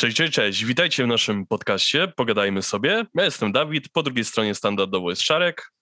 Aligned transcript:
Cześć, 0.00 0.16
cześć, 0.16 0.32
cześć. 0.32 0.64
Witajcie 0.64 1.04
w 1.04 1.06
naszym 1.06 1.46
podcaście. 1.46 2.08
Pogadajmy 2.16 2.62
sobie. 2.62 3.06
Ja 3.14 3.24
jestem 3.24 3.52
Dawid, 3.52 3.88
po 3.88 4.02
drugiej 4.02 4.24
stronie 4.24 4.54
standardowo 4.54 5.10
jest 5.10 5.22
Szarek. 5.22 5.72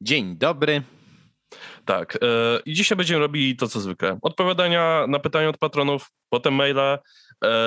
Dzień 0.00 0.36
dobry. 0.36 0.82
Tak, 1.84 2.16
e, 2.16 2.18
i 2.66 2.74
dzisiaj 2.74 2.96
będziemy 2.96 3.20
robili 3.20 3.56
to, 3.56 3.68
co 3.68 3.80
zwykle. 3.80 4.18
Odpowiadania 4.22 5.06
na 5.08 5.18
pytania 5.18 5.48
od 5.48 5.58
patronów, 5.58 6.10
potem 6.28 6.54
maile, 6.54 6.78
e, 6.78 6.98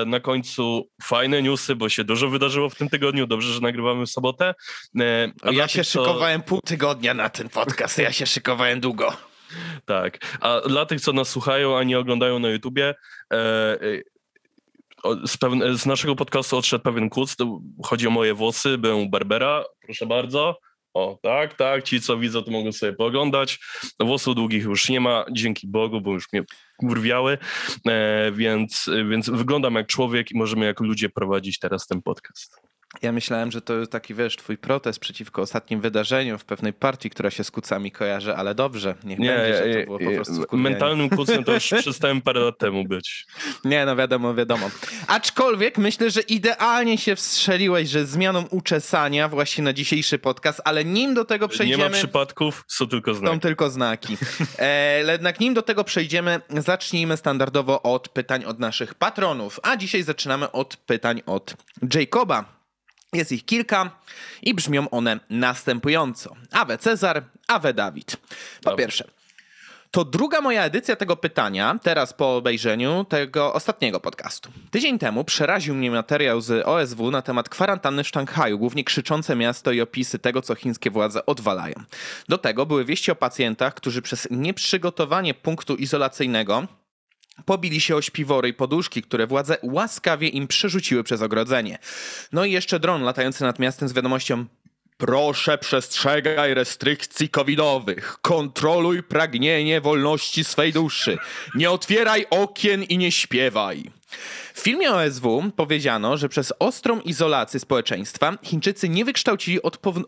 na 0.06 0.20
końcu 0.20 0.90
fajne 1.02 1.42
newsy, 1.42 1.76
bo 1.76 1.90
się 1.90 2.04
dużo 2.04 2.30
wydarzyło 2.30 2.70
w 2.70 2.76
tym 2.76 2.90
tygodniu. 2.90 3.28
Dobrze, 3.28 3.54
że 3.54 3.60
nagrywamy 3.60 4.06
w 4.06 4.10
sobotę. 4.10 4.54
E, 5.00 5.32
ja 5.52 5.68
się 5.68 5.80
tych, 5.80 5.88
szykowałem 5.88 6.42
pół 6.42 6.62
tygodnia 6.62 7.14
na 7.14 7.30
ten 7.30 7.50
podcast, 7.50 7.98
ja 7.98 8.12
się 8.12 8.26
szykowałem 8.26 8.80
długo. 8.80 9.18
Tak, 9.86 10.38
a 10.42 10.62
dla 10.68 10.86
tych, 10.86 11.02
co 11.02 11.14
nas 11.14 11.30
słuchają, 11.30 11.78
a 11.78 11.84
nie 11.84 12.00
oglądają 12.00 12.40
na 12.40 12.50
YouTubie, 12.50 12.96
e 13.34 13.78
z, 15.26 15.38
z, 15.82 15.86
naszego 15.86 16.16
podcastu 16.16 16.58
odszedł 16.58 16.84
pewien 16.84 17.10
kuc, 17.10 17.36
chodzi 17.84 18.08
o 18.08 18.10
moje 18.10 18.34
włosy, 18.34 18.78
byłem 18.78 19.00
u 19.00 19.10
Barbera, 19.10 19.64
proszę 19.86 20.06
bardzo. 20.06 20.60
O, 20.94 21.20
tak, 21.22 21.54
tak, 21.54 21.84
ci 21.84 22.02
co 22.02 22.18
widzą 22.18 22.44
to 22.44 22.52
mogą 22.52 22.72
sobie 22.72 22.94
pooglądać. 22.94 23.60
Włosów 24.00 24.36
długich 24.36 24.64
już 24.64 24.90
nie 24.90 25.00
ma, 25.00 25.26
dzięki 25.32 25.68
Bogu, 25.68 26.02
bo 26.02 26.12
już 26.12 26.34
mnie 26.34 26.44
kurwiały, 26.78 27.38
e, 27.88 28.32
więc, 28.32 28.90
więc 29.10 29.30
wyglądam 29.30 29.76
jak 29.76 29.88
człowiek 29.88 30.32
i 30.32 30.38
możemy 30.38 30.66
jako 30.66 30.84
ludzie 30.84 31.10
prowadzić 31.10 31.60
teraz 31.60 31.88
ten 31.88 32.02
podcast. 32.02 32.73
Ja 33.02 33.12
myślałem, 33.12 33.52
że 33.52 33.62
to 33.62 33.88
taki, 33.88 34.14
wiesz, 34.14 34.36
twój 34.36 34.58
protest 34.58 35.00
przeciwko 35.00 35.42
ostatnim 35.42 35.82
wydarzeniu 35.82 36.38
w 36.38 36.46
pewnej 36.46 36.74
partii, 36.74 37.10
która 37.10 37.32
się 37.32 37.44
z 37.44 37.52
kucami 37.52 37.92
kojarzy, 37.92 38.36
ale 38.36 38.56
dobrze, 38.56 38.96
niech 39.04 39.20
nie, 39.20 39.30
będzie, 39.30 39.58
że 39.58 39.80
to 39.80 39.86
było 39.86 40.00
po 40.00 40.12
prostu 40.16 40.36
skurwienie. 40.44 40.70
Mentalnym 40.70 41.10
kucem 41.10 41.44
to 41.44 41.54
już 41.54 41.70
przestałem 41.80 42.22
parę 42.22 42.40
lat 42.40 42.58
temu 42.58 42.84
być. 42.84 43.26
Nie, 43.66 43.86
no 43.86 43.96
wiadomo, 43.96 44.34
wiadomo. 44.34 44.70
Aczkolwiek 45.08 45.78
myślę, 45.78 46.12
że 46.12 46.22
idealnie 46.22 46.98
się 46.98 47.16
wstrzeliłeś, 47.16 47.90
że 47.90 48.06
zmianą 48.06 48.46
uczesania 48.50 49.30
właśnie 49.30 49.64
na 49.64 49.74
dzisiejszy 49.74 50.20
podcast, 50.20 50.62
ale 50.66 50.86
nim 50.86 51.14
do 51.14 51.26
tego 51.26 51.48
przejdziemy... 51.48 51.84
Nie 51.84 51.90
ma 51.90 51.96
przypadków, 51.96 52.64
są 52.68 52.88
tylko 52.88 53.14
znaki. 53.14 53.34
Są 53.34 53.40
tylko 53.40 53.70
znaki. 53.70 54.18
E, 54.60 55.12
jednak 55.12 55.40
nim 55.40 55.54
do 55.54 55.62
tego 55.62 55.84
przejdziemy, 55.84 56.42
zacznijmy 56.50 57.18
standardowo 57.18 57.82
od 57.82 58.10
pytań 58.10 58.46
od 58.46 58.60
naszych 58.60 58.94
patronów, 58.96 59.60
a 59.64 59.78
dzisiaj 59.78 60.04
zaczynamy 60.04 60.52
od 60.52 60.78
pytań 60.78 61.22
od 61.26 61.56
Jacoba. 61.96 62.63
Jest 63.14 63.32
ich 63.32 63.46
kilka 63.46 63.92
i 64.42 64.54
brzmią 64.54 64.90
one 64.90 65.20
następująco. 65.30 66.36
Awe 66.52 66.78
Cezar, 66.78 67.24
Awe 67.48 67.74
Dawid. 67.74 68.18
Po 68.18 68.70
Dobrze. 68.70 68.78
pierwsze, 68.78 69.06
to 69.94 70.06
druga 70.06 70.42
moja 70.42 70.64
edycja 70.64 70.96
tego 70.96 71.16
pytania, 71.16 71.80
teraz 71.84 72.14
po 72.14 72.36
obejrzeniu 72.36 73.06
tego 73.10 73.54
ostatniego 73.54 74.00
podcastu. 74.00 74.52
Tydzień 74.72 75.00
temu 75.00 75.24
przeraził 75.24 75.76
mnie 75.76 75.92
materiał 75.92 76.42
z 76.42 76.68
OSW 76.68 77.12
na 77.12 77.22
temat 77.22 77.50
kwarantanny 77.50 78.04
w 78.04 78.08
Szanghaju, 78.08 78.60
głównie 78.60 78.84
krzyczące 78.84 79.36
miasto 79.36 79.72
i 79.72 79.82
opisy 79.82 80.20
tego, 80.20 80.42
co 80.42 80.56
chińskie 80.56 80.92
władze 80.92 81.26
odwalają. 81.26 81.74
Do 82.30 82.38
tego 82.38 82.66
były 82.66 82.86
wieści 82.86 83.12
o 83.12 83.16
pacjentach, 83.16 83.74
którzy 83.74 84.02
przez 84.02 84.28
nieprzygotowanie 84.32 85.34
punktu 85.34 85.76
izolacyjnego 85.76 86.68
Pobili 87.46 87.82
się 87.82 87.96
o 87.96 88.02
śpiwory 88.02 88.50
i 88.50 88.54
poduszki, 88.54 89.02
które 89.02 89.28
władze 89.28 89.58
łaskawie 89.64 90.28
im 90.28 90.48
przerzuciły 90.48 91.04
przez 91.04 91.22
ogrodzenie. 91.22 91.78
No 92.32 92.46
i 92.46 92.52
jeszcze 92.52 92.80
dron 92.80 93.02
latający 93.02 93.44
nad 93.44 93.60
miastem 93.60 93.88
z 93.88 93.94
wiadomością 93.94 94.46
Proszę 94.98 95.58
przestrzegaj 95.58 96.54
restrykcji 96.54 97.30
covidowych. 97.30 98.18
Kontroluj 98.22 99.04
pragnienie 99.04 99.82
wolności 99.82 100.44
swej 100.44 100.74
duszy. 100.74 101.18
Nie 101.56 101.72
otwieraj 101.72 102.26
okien 102.30 102.84
i 102.84 102.98
nie 102.98 103.12
śpiewaj. 103.12 103.92
W 104.54 104.60
filmie 104.60 104.92
OSW 104.92 105.44
powiedziano, 105.56 106.18
że 106.18 106.30
przez 106.30 106.54
ostrą 106.60 107.00
izolację 107.00 107.60
społeczeństwa 107.60 108.38
Chińczycy 108.44 108.90
nie 108.90 109.06
wykształcili 109.06 109.60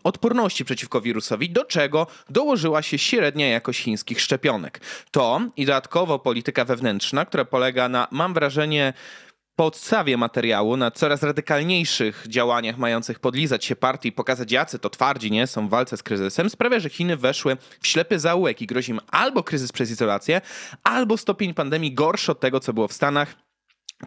odporności 0.03 0.66
przeciwko 0.66 1.02
wirusowi, 1.02 1.50
do 1.50 1.66
czego 1.66 2.08
dołożyła 2.30 2.81
się 2.81 2.97
średnia 2.97 3.47
jakość 3.47 3.79
chińskich 3.79 4.22
szczepionek. 4.22 4.81
To 5.12 5.41
i 5.57 5.66
dodatkowo 5.66 6.19
polityka 6.19 6.66
wewnętrzna, 6.66 7.25
która 7.25 7.46
polega 7.46 7.90
na, 7.90 8.07
mam 8.12 8.34
wrażenie, 8.34 8.94
podstawie 9.55 10.17
materiału 10.17 10.77
na 10.77 10.91
coraz 10.91 11.23
radykalniejszych 11.23 12.25
działaniach 12.27 12.77
mających 12.77 13.19
podlizać 13.19 13.66
się 13.66 13.75
partii 13.75 14.09
i 14.09 14.11
pokazać 14.11 14.51
jacy 14.51 14.79
to 14.79 14.89
twardzi 14.89 15.31
nie? 15.31 15.47
Są 15.47 15.67
w 15.67 15.69
walce 15.69 15.97
z 15.97 16.03
kryzysem, 16.03 16.49
sprawia, 16.49 16.79
że 16.79 16.89
Chiny 16.89 17.17
weszły 17.17 17.57
w 17.81 17.88
ślepy 17.88 18.19
zaułek 18.19 18.61
i 18.61 18.67
grozi 18.67 18.91
im 18.91 18.99
albo 19.11 19.43
kryzys 19.43 19.71
przez 19.71 19.91
izolację, 19.91 20.41
albo 20.83 21.17
stopień 21.17 21.53
pandemii 21.53 21.93
gorszy 21.93 22.31
od 22.31 22.39
tego, 22.39 22.59
co 22.59 22.73
było 22.73 22.88
w 22.88 22.93
Stanach 22.93 23.44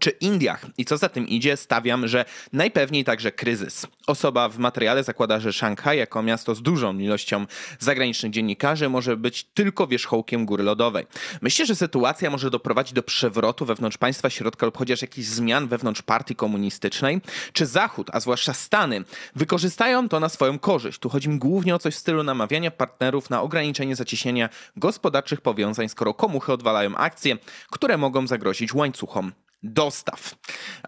czy 0.00 0.10
Indiach. 0.10 0.66
I 0.78 0.84
co 0.84 0.96
za 0.96 1.08
tym 1.08 1.28
idzie, 1.28 1.56
stawiam, 1.56 2.08
że 2.08 2.24
najpewniej 2.52 3.04
także 3.04 3.32
kryzys. 3.32 3.86
Osoba 4.06 4.48
w 4.48 4.58
materiale 4.58 5.04
zakłada, 5.04 5.40
że 5.40 5.52
Szanghaj 5.52 5.98
jako 5.98 6.22
miasto 6.22 6.54
z 6.54 6.62
dużą 6.62 6.98
ilością 6.98 7.46
zagranicznych 7.78 8.32
dziennikarzy 8.32 8.88
może 8.88 9.16
być 9.16 9.44
tylko 9.44 9.86
wierzchołkiem 9.86 10.46
góry 10.46 10.64
lodowej. 10.64 11.06
Myślę, 11.42 11.66
że 11.66 11.76
sytuacja 11.76 12.30
może 12.30 12.50
doprowadzić 12.50 12.92
do 12.92 13.02
przewrotu 13.02 13.64
wewnątrz 13.64 13.98
państwa 13.98 14.30
środka 14.30 14.66
lub 14.66 14.78
chociaż 14.78 15.02
jakichś 15.02 15.28
zmian 15.28 15.68
wewnątrz 15.68 16.02
partii 16.02 16.34
komunistycznej. 16.34 17.20
Czy 17.52 17.66
Zachód, 17.66 18.10
a 18.12 18.20
zwłaszcza 18.20 18.52
Stany, 18.52 19.04
wykorzystają 19.36 20.08
to 20.08 20.20
na 20.20 20.28
swoją 20.28 20.58
korzyść? 20.58 20.98
Tu 20.98 21.08
chodzi 21.08 21.28
mi 21.28 21.38
głównie 21.38 21.74
o 21.74 21.78
coś 21.78 21.94
w 21.94 21.98
stylu 21.98 22.22
namawiania 22.22 22.70
partnerów 22.70 23.30
na 23.30 23.42
ograniczenie 23.42 23.96
zacieśnienia 23.96 24.48
gospodarczych 24.76 25.40
powiązań, 25.40 25.88
skoro 25.88 26.14
komuchy 26.14 26.52
odwalają 26.52 26.96
akcje, 26.96 27.36
które 27.70 27.98
mogą 27.98 28.26
zagrozić 28.26 28.74
łańcuchom 28.74 29.32
dostaw. 29.62 30.34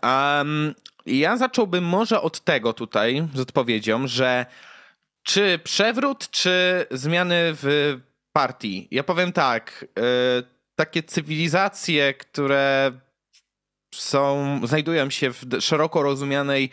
Um, 0.02 0.74
ja 1.06 1.36
zacząłbym 1.36 1.84
może 1.84 2.20
od 2.20 2.40
tego 2.40 2.72
tutaj 2.72 3.28
z 3.34 3.40
odpowiedzią, 3.40 4.06
że 4.06 4.46
czy 5.22 5.60
przewrót, 5.64 6.30
czy 6.30 6.86
zmiany 6.90 7.36
w 7.42 7.96
partii? 8.32 8.88
Ja 8.90 9.02
powiem 9.02 9.32
tak, 9.32 9.86
y, 10.38 10.42
takie 10.74 11.02
cywilizacje, 11.02 12.14
które 12.14 12.92
są, 13.94 14.60
znajdują 14.64 15.10
się 15.10 15.30
w 15.30 15.44
szeroko 15.60 16.02
rozumianej 16.02 16.70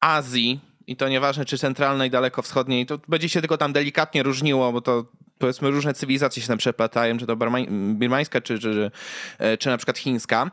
Azji, 0.00 0.60
i 0.86 0.96
to 0.96 1.08
nieważne 1.08 1.44
czy 1.44 1.58
centralnej, 1.58 2.10
dalekowschodniej, 2.10 2.86
to 2.86 2.98
będzie 3.08 3.28
się 3.28 3.40
tylko 3.40 3.58
tam 3.58 3.72
delikatnie 3.72 4.22
różniło, 4.22 4.72
bo 4.72 4.80
to 4.80 5.04
powiedzmy 5.40 5.70
różne 5.70 5.94
cywilizacje 5.94 6.42
się 6.42 6.48
tam 6.48 6.58
przeplatają, 6.58 7.18
czy 7.18 7.26
to 7.26 7.36
birmańska, 7.70 8.40
czy, 8.40 8.58
czy, 8.58 8.90
e, 9.38 9.56
czy 9.56 9.68
na 9.68 9.76
przykład 9.76 9.98
chińska. 9.98 10.50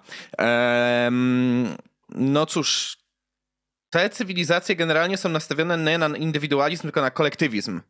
No 2.10 2.46
cóż, 2.46 2.98
te 3.90 4.10
cywilizacje 4.10 4.76
generalnie 4.76 5.18
są 5.18 5.30
nastawione 5.30 5.78
nie 5.78 5.98
na 5.98 6.18
indywidualizm, 6.18 6.82
tylko 6.82 7.02
na 7.02 7.12
kolektywizm. 7.12 7.82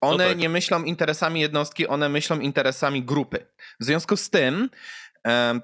One 0.00 0.24
no 0.24 0.30
tak. 0.30 0.38
nie 0.38 0.48
myślą 0.48 0.84
interesami 0.84 1.40
jednostki, 1.40 1.86
one 1.86 2.08
myślą 2.08 2.40
interesami 2.40 3.02
grupy. 3.02 3.46
W 3.80 3.84
związku 3.84 4.16
z 4.16 4.30
tym 4.30 4.70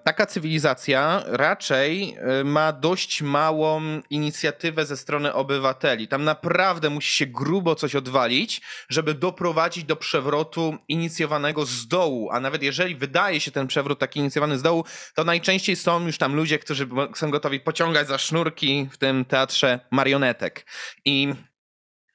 taka 0.05 0.27
cywilizacja 0.27 1.23
raczej 1.27 2.17
e, 2.19 2.45
ma 2.45 2.73
dość 2.73 3.23
małą 3.23 4.01
inicjatywę 4.11 4.87
ze 4.87 4.97
strony 4.97 5.35
obywateli. 5.35 6.09
Tam 6.09 6.25
naprawdę 6.25 6.91
musi 6.91 7.15
się 7.15 7.27
grubo 7.27 7.75
coś 7.75 7.95
odwalić, 7.95 8.61
żeby 8.89 9.15
doprowadzić 9.15 9.85
do 9.85 9.97
przewrotu 9.97 10.79
inicjowanego 10.89 11.67
z 11.67 11.89
dołu. 11.89 12.31
A 12.31 12.41
nawet 12.41 12.63
jeżeli 12.63 12.97
wydaje 12.97 13.41
się 13.41 13.51
ten 13.51 13.67
przewrót 13.67 13.99
taki 13.99 14.21
inicjowany 14.21 14.59
z 14.59 14.63
dołu, 14.63 14.85
to 15.15 15.25
najczęściej 15.25 15.77
są 15.77 16.07
już 16.07 16.19
tam 16.19 16.35
ludzie, 16.35 16.59
którzy 16.59 16.89
są 17.15 17.31
gotowi 17.31 17.61
pociągać 17.61 18.09
za 18.09 18.19
sznurki 18.19 18.89
w 18.93 18.99
tym 18.99 19.25
teatrze 19.25 19.81
marionetek. 19.91 20.67
I 21.05 21.35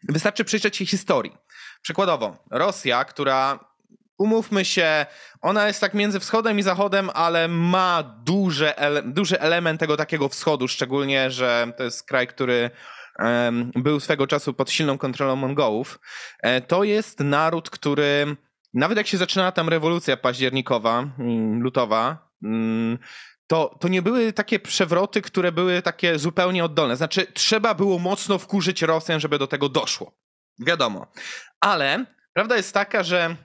wystarczy 0.09 0.45
przyjrzeć 0.45 0.77
się 0.77 0.85
historii. 0.85 1.37
Przykładowo, 1.81 2.37
Rosja, 2.51 3.05
która 3.05 3.59
umówmy 4.17 4.65
się, 4.65 5.05
ona 5.41 5.67
jest 5.67 5.81
tak 5.81 5.93
między 5.93 6.19
wschodem 6.19 6.59
i 6.59 6.63
zachodem, 6.63 7.09
ale 7.13 7.47
ma 7.47 8.03
duże 8.03 8.77
ele 8.77 9.03
duży 9.03 9.39
element 9.39 9.79
tego 9.79 9.97
takiego 9.97 10.29
wschodu, 10.29 10.67
szczególnie, 10.67 11.31
że 11.31 11.71
to 11.77 11.83
jest 11.83 12.07
kraj, 12.07 12.27
który 12.27 12.69
um, 13.19 13.71
był 13.75 13.99
swego 13.99 14.27
czasu 14.27 14.53
pod 14.53 14.71
silną 14.71 14.97
kontrolą 14.97 15.35
Mongołów. 15.35 15.99
E, 16.39 16.61
to 16.61 16.83
jest 16.83 17.19
naród, 17.19 17.69
który 17.69 18.35
nawet 18.73 18.97
jak 18.97 19.07
się 19.07 19.17
zaczynała 19.17 19.51
tam 19.51 19.69
rewolucja 19.69 20.17
październikowa, 20.17 20.99
mm, 21.19 21.61
lutowa, 21.61 22.29
mm, 22.43 22.97
to, 23.47 23.77
to 23.79 23.87
nie 23.87 24.01
były 24.01 24.33
takie 24.33 24.59
przewroty, 24.59 25.21
które 25.21 25.51
były 25.51 25.81
takie 25.81 26.19
zupełnie 26.19 26.65
oddolne. 26.65 26.95
Znaczy, 26.95 27.27
trzeba 27.33 27.73
było 27.73 27.99
mocno 27.99 28.39
wkurzyć 28.39 28.81
Rosjan, 28.81 29.19
żeby 29.19 29.39
do 29.39 29.47
tego 29.47 29.69
doszło. 29.69 30.11
Wiadomo. 30.59 31.07
Ale 31.59 32.05
prawda 32.33 32.57
jest 32.57 32.73
taka, 32.73 33.03
że 33.03 33.35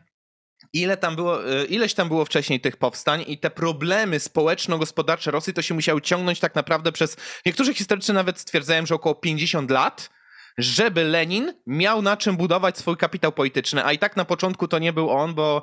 ile 0.72 0.96
tam 0.96 1.16
było, 1.16 1.50
e, 1.50 1.64
ileś 1.64 1.94
tam 1.94 2.08
było 2.08 2.24
wcześniej 2.24 2.60
tych 2.60 2.76
powstań 2.76 3.24
i 3.26 3.38
te 3.38 3.50
problemy 3.50 4.20
społeczno-gospodarcze 4.20 5.30
Rosji 5.30 5.54
to 5.54 5.62
się 5.62 5.74
musiały 5.74 6.00
ciągnąć 6.00 6.40
tak 6.40 6.54
naprawdę 6.54 6.92
przez, 6.92 7.16
niektórzy 7.46 7.74
historycy 7.74 8.12
nawet 8.12 8.38
stwierdzają, 8.38 8.86
że 8.86 8.94
około 8.94 9.14
50 9.14 9.70
lat, 9.70 10.10
żeby 10.58 11.04
Lenin 11.04 11.54
miał 11.66 12.02
na 12.02 12.16
czym 12.16 12.36
budować 12.36 12.78
swój 12.78 12.96
kapitał 12.96 13.32
polityczny, 13.32 13.84
a 13.84 13.92
i 13.92 13.98
tak 13.98 14.16
na 14.16 14.24
początku 14.24 14.68
to 14.68 14.78
nie 14.78 14.92
był 14.92 15.10
on, 15.10 15.34
bo 15.34 15.62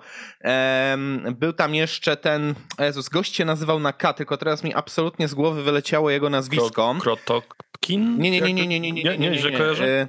był 1.31 1.53
tam 1.53 1.75
jeszcze 1.75 2.17
ten, 2.17 2.55
Jezus, 2.79 3.09
gość 3.09 3.35
się 3.35 3.45
nazywał 3.45 3.79
na 3.79 3.93
K, 3.93 4.13
tylko 4.13 4.37
teraz 4.37 4.63
mi 4.63 4.73
absolutnie 4.73 5.27
z 5.27 5.33
głowy 5.33 5.63
wyleciało 5.63 6.09
jego 6.09 6.29
nazwisko. 6.29 6.95
Krotokkin? 7.01 7.57
Kin? 7.79 8.17
Nie, 8.19 8.31
nie, 8.31 8.41
nie, 8.41 8.53
nie, 8.53 8.67
nie, 8.67 8.79
nie, 8.79 8.91
nie, 8.91 9.03
nie, 9.03 9.17
nie, 9.17 9.29
nie, 9.29 9.39
że 9.39 9.51
nie. 9.51 9.57
kojarzę? 9.57 9.85
E, 9.85 10.07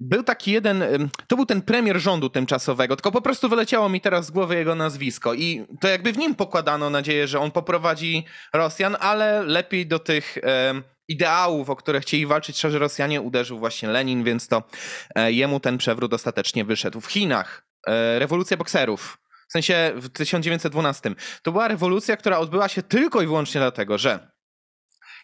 Był 0.00 0.22
taki 0.22 0.52
jeden, 0.52 0.84
to 1.26 1.36
był 1.36 1.46
ten 1.46 1.62
premier 1.62 2.00
rządu 2.00 2.30
tymczasowego, 2.30 2.96
tylko 2.96 3.12
po 3.12 3.22
prostu 3.22 3.48
wyleciało 3.48 3.88
mi 3.88 4.00
teraz 4.00 4.26
z 4.26 4.30
głowy 4.30 4.56
jego 4.56 4.74
nazwisko 4.74 5.34
i 5.34 5.66
to 5.80 5.88
jakby 5.88 6.12
w 6.12 6.18
nim 6.18 6.34
pokładano 6.34 6.90
nadzieję, 6.90 7.26
że 7.28 7.40
on 7.40 7.50
poprowadzi 7.50 8.24
Rosjan, 8.52 8.96
ale 9.00 9.42
lepiej 9.42 9.86
do 9.86 9.98
tych 9.98 10.38
ideałów, 11.10 11.70
o 11.70 11.76
które 11.76 12.00
chcieli 12.00 12.26
walczyć 12.26 12.56
szczerze 12.56 12.78
Rosjanie, 12.78 13.20
uderzył 13.20 13.58
właśnie 13.58 13.88
Lenin, 13.88 14.24
więc 14.24 14.48
to 14.48 14.62
e, 15.14 15.32
jemu 15.32 15.60
ten 15.60 15.78
przewrót 15.78 16.14
ostatecznie 16.14 16.64
wyszedł. 16.64 17.00
W 17.00 17.06
Chinach 17.06 17.66
e, 17.86 18.18
rewolucja 18.18 18.56
bokserów, 18.56 19.18
w 19.48 19.52
sensie 19.52 19.92
w 19.96 20.08
1912, 20.08 21.14
to 21.42 21.52
była 21.52 21.68
rewolucja, 21.68 22.16
która 22.16 22.38
odbyła 22.38 22.68
się 22.68 22.82
tylko 22.82 23.22
i 23.22 23.26
wyłącznie 23.26 23.60
dlatego, 23.60 23.98
że 23.98 24.30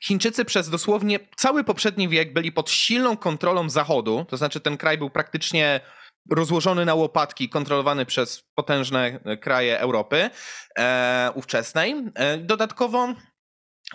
Chińczycy 0.02 0.44
przez 0.44 0.70
dosłownie 0.70 1.18
cały 1.36 1.64
poprzedni 1.64 2.08
wiek 2.08 2.32
byli 2.32 2.52
pod 2.52 2.70
silną 2.70 3.16
kontrolą 3.16 3.70
Zachodu, 3.70 4.26
to 4.28 4.36
znaczy 4.36 4.60
ten 4.60 4.76
kraj 4.76 4.98
był 4.98 5.10
praktycznie 5.10 5.80
rozłożony 6.30 6.84
na 6.84 6.94
łopatki, 6.94 7.48
kontrolowany 7.48 8.06
przez 8.06 8.42
potężne 8.54 9.20
e, 9.24 9.36
kraje 9.36 9.80
Europy 9.80 10.30
e, 10.78 11.30
ówczesnej. 11.34 11.94
E, 12.14 12.38
dodatkowo 12.38 13.14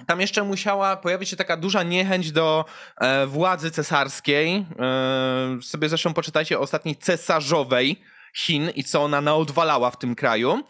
tam 0.07 0.21
jeszcze 0.21 0.43
musiała 0.43 0.97
pojawić 0.97 1.29
się 1.29 1.35
taka 1.35 1.57
duża 1.57 1.83
niechęć 1.83 2.31
do 2.31 2.65
e, 2.97 3.25
władzy 3.25 3.71
cesarskiej. 3.71 4.65
E, 4.79 5.61
sobie 5.61 5.89
zresztą 5.89 6.13
poczytajcie 6.13 6.59
o 6.59 6.61
ostatniej 6.61 6.95
cesarzowej 6.95 8.01
Chin 8.35 8.69
i 8.75 8.83
co 8.83 9.03
ona 9.03 9.21
naodwalała 9.21 9.91
w 9.91 9.97
tym 9.97 10.15
kraju. 10.15 10.63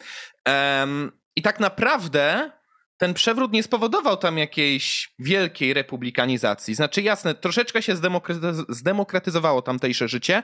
Em, 0.45 1.11
I 1.35 1.41
tak 1.41 1.59
naprawdę 1.59 2.51
ten 3.01 3.13
przewrót 3.13 3.51
nie 3.51 3.63
spowodował 3.63 4.17
tam 4.17 4.37
jakiejś 4.37 5.13
wielkiej 5.19 5.73
republikanizacji. 5.73 6.75
Znaczy, 6.75 7.01
jasne, 7.01 7.35
troszeczkę 7.35 7.81
się 7.81 7.95
zdemokratyz- 7.95 8.65
zdemokratyzowało 8.69 9.61
tamtejsze 9.61 10.07
życie, 10.07 10.43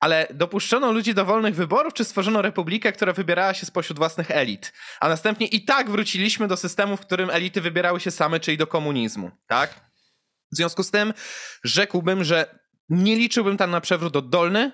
ale 0.00 0.26
dopuszczono 0.34 0.92
ludzi 0.92 1.14
do 1.14 1.24
wolnych 1.24 1.54
wyborów, 1.54 1.94
czy 1.94 2.04
stworzono 2.04 2.42
republikę, 2.42 2.92
która 2.92 3.12
wybierała 3.12 3.54
się 3.54 3.66
spośród 3.66 3.98
własnych 3.98 4.30
elit. 4.30 4.72
A 5.00 5.08
następnie 5.08 5.46
i 5.46 5.64
tak 5.64 5.90
wróciliśmy 5.90 6.48
do 6.48 6.56
systemu, 6.56 6.96
w 6.96 7.00
którym 7.00 7.30
elity 7.30 7.60
wybierały 7.60 8.00
się 8.00 8.10
same, 8.10 8.40
czyli 8.40 8.56
do 8.56 8.66
komunizmu, 8.66 9.30
tak? 9.46 9.70
W 10.52 10.56
związku 10.56 10.82
z 10.82 10.90
tym 10.90 11.14
rzekłbym, 11.64 12.24
że 12.24 12.58
nie 12.88 13.16
liczyłbym 13.16 13.56
tam 13.56 13.70
na 13.70 13.80
przewrót 13.80 14.16
oddolny, 14.16 14.72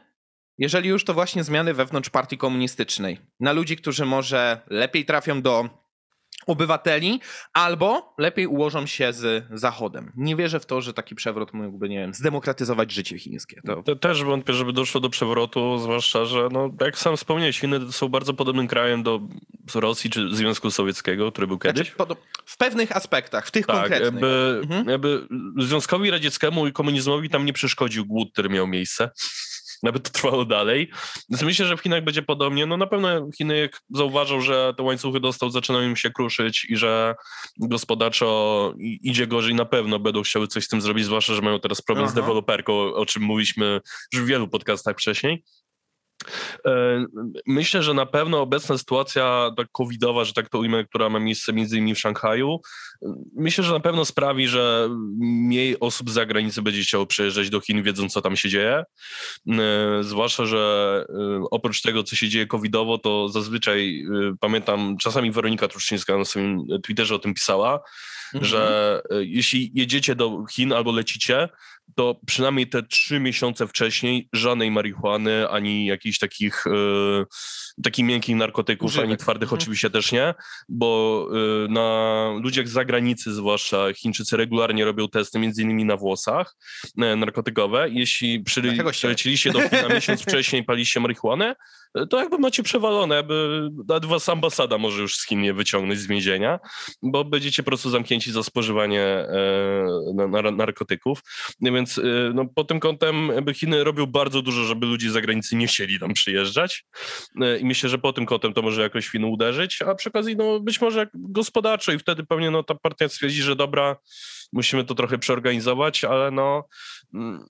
jeżeli 0.58 0.88
już 0.88 1.04
to 1.04 1.14
właśnie 1.14 1.44
zmiany 1.44 1.74
wewnątrz 1.74 2.10
partii 2.10 2.38
komunistycznej. 2.38 3.20
Na 3.40 3.52
ludzi, 3.52 3.76
którzy 3.76 4.04
może 4.04 4.60
lepiej 4.70 5.04
trafią 5.04 5.42
do 5.42 5.83
obywateli, 6.46 7.20
albo 7.52 8.14
lepiej 8.18 8.46
ułożą 8.46 8.86
się 8.86 9.12
z 9.12 9.44
Zachodem. 9.52 10.12
Nie 10.16 10.36
wierzę 10.36 10.60
w 10.60 10.66
to, 10.66 10.80
że 10.80 10.92
taki 10.94 11.14
przewrót 11.14 11.52
mógłby, 11.52 11.88
nie 11.88 11.98
wiem, 11.98 12.14
zdemokratyzować 12.14 12.92
życie 12.92 13.18
chińskie. 13.18 13.60
To... 13.66 13.82
Te- 13.82 13.96
Też 13.96 14.24
wątpię, 14.24 14.52
żeby 14.52 14.72
doszło 14.72 15.00
do 15.00 15.10
przewrotu, 15.10 15.78
zwłaszcza, 15.78 16.24
że 16.24 16.48
no, 16.52 16.70
jak 16.80 16.98
sam 16.98 17.16
wspomniałeś, 17.16 17.60
Chiny 17.60 17.92
są 17.92 18.08
bardzo 18.08 18.34
podobnym 18.34 18.68
krajem 18.68 19.02
do 19.02 19.20
Rosji 19.74 20.10
czy 20.10 20.28
Związku 20.34 20.70
Sowieckiego, 20.70 21.32
który 21.32 21.46
był 21.46 21.58
kiedyś. 21.58 21.92
Znaczy, 21.96 22.14
w 22.46 22.56
pewnych 22.56 22.96
aspektach, 22.96 23.46
w 23.46 23.50
tych 23.50 23.66
Tak, 23.66 23.76
konkretnych. 23.76 24.12
jakby, 24.12 24.60
Mhm. 24.62 24.88
jakby 24.88 25.26
Związkowi 25.58 26.10
Radzieckiemu 26.10 26.66
i 26.66 26.72
komunizmowi 26.72 27.30
tam 27.30 27.44
nie 27.44 27.52
przeszkodził 27.52 28.06
głód, 28.06 28.32
który 28.32 28.48
miał 28.48 28.66
miejsce. 28.66 29.10
Nawet 29.82 30.02
to 30.02 30.10
trwało 30.10 30.44
dalej. 30.44 30.90
Więc 31.30 31.42
myślę, 31.42 31.66
że 31.66 31.76
w 31.76 31.80
Chinach 31.80 32.04
będzie 32.04 32.22
podobnie. 32.22 32.66
No 32.66 32.76
na 32.76 32.86
pewno 32.86 33.08
Chiny, 33.36 33.58
jak 33.58 33.80
zauważą, 33.90 34.40
że 34.40 34.74
te 34.76 34.82
łańcuchy 34.82 35.20
dostaw 35.20 35.52
zaczynają 35.52 35.88
im 35.88 35.96
się 35.96 36.10
kruszyć 36.10 36.66
i 36.68 36.76
że 36.76 37.14
gospodarczo 37.56 38.72
idzie 38.78 39.26
gorzej, 39.26 39.54
na 39.54 39.64
pewno 39.64 39.98
będą 39.98 40.22
chciały 40.22 40.48
coś 40.48 40.64
z 40.64 40.68
tym 40.68 40.80
zrobić, 40.80 41.04
zwłaszcza, 41.04 41.34
że 41.34 41.42
mają 41.42 41.60
teraz 41.60 41.82
problem 41.82 42.08
z 42.08 42.12
Aha. 42.12 42.20
deweloperką, 42.20 42.94
o 42.94 43.06
czym 43.06 43.22
mówiliśmy 43.22 43.80
już 44.12 44.22
w 44.22 44.26
wielu 44.26 44.48
podcastach 44.48 44.96
wcześniej. 44.96 45.44
E, 46.66 47.04
Myślę, 47.46 47.82
że 47.82 47.94
na 47.94 48.06
pewno 48.06 48.40
obecna 48.40 48.78
sytuacja 48.78 49.50
tak 49.56 49.66
covidowa, 49.72 50.24
że 50.24 50.32
tak 50.32 50.48
to 50.48 50.58
ujmę, 50.58 50.84
która 50.84 51.08
ma 51.08 51.20
miejsce 51.20 51.52
między 51.52 51.76
innymi 51.76 51.94
w 51.94 51.98
Szanghaju, 51.98 52.60
myślę, 53.36 53.64
że 53.64 53.72
na 53.72 53.80
pewno 53.80 54.04
sprawi, 54.04 54.48
że 54.48 54.88
mniej 55.20 55.80
osób 55.80 56.10
z 56.10 56.12
zagranicy 56.12 56.62
będzie 56.62 56.82
chciało 56.82 57.06
przyjeżdżać 57.06 57.50
do 57.50 57.60
Chin, 57.60 57.82
wiedząc 57.82 58.12
co 58.12 58.20
tam 58.20 58.36
się 58.36 58.48
dzieje. 58.48 58.84
E, 59.48 59.54
Zwłaszcza, 60.00 60.46
że 60.46 61.04
e, 61.08 61.44
oprócz 61.50 61.82
tego, 61.82 62.02
co 62.02 62.16
się 62.16 62.28
dzieje 62.28 62.46
covidowo, 62.46 62.98
to 62.98 63.28
zazwyczaj 63.28 64.04
pamiętam, 64.40 64.96
czasami 64.96 65.30
Weronika 65.30 65.68
Truszczyńska 65.68 66.18
na 66.18 66.24
swoim 66.24 66.64
Twitterze 66.82 67.14
o 67.14 67.18
tym 67.18 67.34
pisała, 67.34 67.80
Mhm. 68.34 68.44
że 68.50 69.02
jeśli 69.20 69.70
jedziecie 69.74 70.14
do 70.14 70.44
Chin 70.52 70.72
albo 70.72 70.92
lecicie, 70.92 71.48
to 71.94 72.20
przynajmniej 72.26 72.66
te 72.66 72.82
trzy 72.82 73.20
miesiące 73.20 73.66
wcześniej 73.66 74.28
żadnej 74.32 74.70
marihuany, 74.70 75.48
ani 75.48 75.86
jakichś 75.86 76.18
takich, 76.18 76.66
e, 76.66 76.70
takich 77.82 78.04
miękkich 78.04 78.36
narkotyków, 78.36 78.90
Używek. 78.90 79.08
ani 79.08 79.16
twardych 79.16 79.46
Mhm. 79.46 79.60
oczywiście 79.62 79.90
też 79.90 80.12
nie, 80.12 80.34
bo 80.68 81.28
e, 81.64 81.68
na 81.72 82.30
ludziach 82.42 82.68
z 82.68 82.72
zagranicy 82.72 83.34
zwłaszcza 83.34 83.92
Chińczycy 83.96 84.36
regularnie 84.36 84.84
robią 84.84 85.08
testy 85.08 85.38
między 85.38 85.62
innymi 85.62 85.84
na 85.84 85.96
włosach 85.96 86.56
e, 86.98 87.16
narkotykowe. 87.16 87.88
Jeśli 87.90 88.40
przyleciliście 88.92 89.52
do 89.52 89.60
Chin 89.60 89.88
na 89.88 89.94
miesiąc 89.94 90.22
wcześniej 90.28 90.64
paliście 90.64 91.00
marihuanę, 91.00 91.54
to 92.10 92.20
jakby 92.20 92.38
macie 92.38 92.62
przewalone, 92.62 93.14
jakby 93.14 93.68
nawet 93.88 94.04
was 94.04 94.28
ambasada 94.28 94.78
może 94.78 95.02
już 95.02 95.16
z 95.16 95.26
Chin 95.26 95.40
nie 95.40 95.54
wyciągnąć 95.54 96.00
z 96.00 96.06
więzienia, 96.06 96.58
bo 97.02 97.24
będziecie 97.24 97.62
po 97.62 97.70
prostu 97.70 97.90
zamknięci 97.90 98.32
za 98.32 98.42
spożywanie 98.42 99.26
na, 100.14 100.42
na, 100.42 100.50
narkotyków. 100.50 101.20
Więc 101.74 101.98
e, 101.98 102.02
no, 102.34 102.44
pod 102.54 102.68
tym 102.68 102.80
kątem 102.80 103.30
Chiny 103.54 103.84
robią 103.84 104.06
bardzo 104.06 104.42
dużo, 104.42 104.64
żeby 104.64 104.86
ludzie 104.86 105.10
z 105.10 105.12
zagranicy 105.12 105.56
nie 105.56 105.66
chcieli 105.66 106.00
tam 106.00 106.12
przyjeżdżać. 106.12 106.84
E, 107.40 107.58
i 107.58 107.64
myślę, 107.64 107.88
że 107.88 107.98
po 107.98 108.12
tym 108.12 108.26
kątem 108.26 108.52
to 108.52 108.62
może 108.62 108.82
jakoś 108.82 109.08
Chiny 109.08 109.26
uderzyć, 109.26 109.82
a 109.82 109.94
przy 109.94 110.08
okazji 110.08 110.36
no, 110.36 110.60
być 110.60 110.80
może 110.80 111.06
gospodarczo 111.14 111.92
i 111.92 111.98
wtedy 111.98 112.24
pewnie 112.24 112.50
no, 112.50 112.62
ta 112.62 112.74
partia 112.74 113.08
stwierdzi, 113.08 113.42
że 113.42 113.56
dobra, 113.56 113.96
musimy 114.52 114.84
to 114.84 114.94
trochę 114.94 115.18
przeorganizować, 115.18 116.04
ale 116.04 116.30
no 116.30 116.68
mm, 117.14 117.46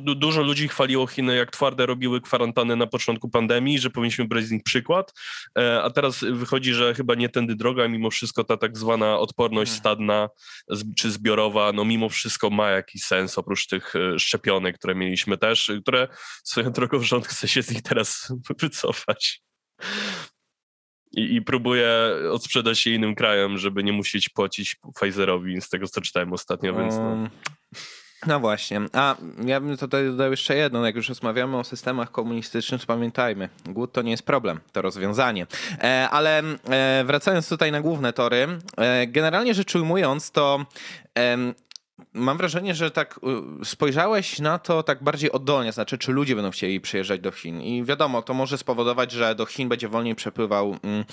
Dużo 0.00 0.42
ludzi 0.42 0.68
chwaliło 0.68 1.06
Chiny, 1.06 1.36
jak 1.36 1.50
twarde 1.50 1.86
robiły 1.86 2.20
kwarantanny 2.20 2.76
na 2.76 2.86
początku 2.86 3.28
pandemii, 3.28 3.78
że 3.78 3.90
powinniśmy 3.90 4.24
brać 4.24 4.44
z 4.44 4.50
nich 4.50 4.62
przykład, 4.62 5.12
E, 5.58 5.82
a 5.82 5.90
teraz 5.90 6.20
wychodzi, 6.32 6.74
że 6.74 6.94
chyba 6.94 7.14
nie 7.14 7.28
tędy 7.28 7.54
droga, 7.56 7.88
mimo 7.88 8.10
wszystko 8.10 8.44
ta 8.44 8.56
tak 8.56 8.78
zwana 8.78 9.18
odporność 9.18 9.72
Mhm. 9.72 9.80
stadna 9.80 10.28
czy 10.96 11.10
zbiorowa, 11.10 11.72
no 11.72 11.84
mimo 11.84 12.08
wszystko 12.08 12.50
ma 12.50 12.70
jakiś 12.70 13.02
sens, 13.04 13.38
oprócz 13.38 13.66
tych 13.66 13.96
e, 13.96 14.18
szczepionek, 14.18 14.78
które 14.78 14.94
mieliśmy 14.94 15.38
też, 15.38 15.70
e, 15.70 15.80
które 15.80 16.08
swoją 16.44 16.70
drogą 16.78 17.00
rząd 17.00 17.26
chce 17.26 17.48
się 17.48 17.62
z 17.62 17.70
nich 17.70 17.82
teraz 17.82 18.32
wycofać. 18.60 19.42
I, 21.16 21.34
I 21.34 21.42
próbuje 21.42 21.88
odsprzedać 22.30 22.86
je 22.86 22.94
innym 22.94 23.14
krajom, 23.14 23.58
żeby 23.58 23.84
nie 23.84 23.92
musieć 23.92 24.28
płacić 24.28 24.76
Pfizerowi, 24.94 25.60
z 25.60 25.68
tego 25.68 25.88
co 25.88 26.00
czytałem 26.00 26.32
ostatnio, 26.32 26.74
więc 26.74 26.94
no. 26.96 27.28
No 28.26 28.40
właśnie. 28.40 28.80
A 28.92 29.16
ja 29.44 29.60
bym 29.60 29.76
tutaj 29.76 30.06
dodał 30.06 30.30
jeszcze 30.30 30.56
jedno. 30.56 30.86
Jak 30.86 30.96
już 30.96 31.08
rozmawiamy 31.08 31.56
o 31.56 31.64
systemach 31.64 32.10
komunistycznych, 32.10 32.86
pamiętajmy, 32.86 33.48
głód 33.66 33.92
to 33.92 34.02
nie 34.02 34.10
jest 34.10 34.22
problem, 34.22 34.60
to 34.72 34.82
rozwiązanie. 34.82 35.46
E, 35.82 36.08
ale 36.10 36.38
e, 36.38 37.04
wracając 37.04 37.48
tutaj 37.48 37.72
na 37.72 37.80
główne 37.80 38.12
tory, 38.12 38.48
e, 38.76 39.06
generalnie 39.06 39.54
rzecz 39.54 39.74
ujmując, 39.74 40.30
to 40.30 40.66
mam 42.12 42.36
wrażenie, 42.36 42.74
że 42.74 42.90
tak 42.90 43.20
spojrzałeś 43.64 44.38
na 44.38 44.58
to 44.58 44.82
tak 44.82 45.02
bardziej 45.02 45.32
oddolnie, 45.32 45.72
znaczy 45.72 45.98
czy 45.98 46.12
ludzie 46.12 46.34
będą 46.34 46.50
chcieli 46.50 46.80
przyjeżdżać 46.80 47.20
do 47.20 47.30
Chin. 47.30 47.60
I 47.60 47.84
wiadomo, 47.84 48.22
to 48.22 48.34
może 48.34 48.58
spowodować, 48.58 49.12
że 49.12 49.34
do 49.34 49.46
Chin 49.46 49.68
będzie 49.68 49.88
wolniej 49.88 50.14
przepływał 50.14 50.76
mm, 50.82 51.04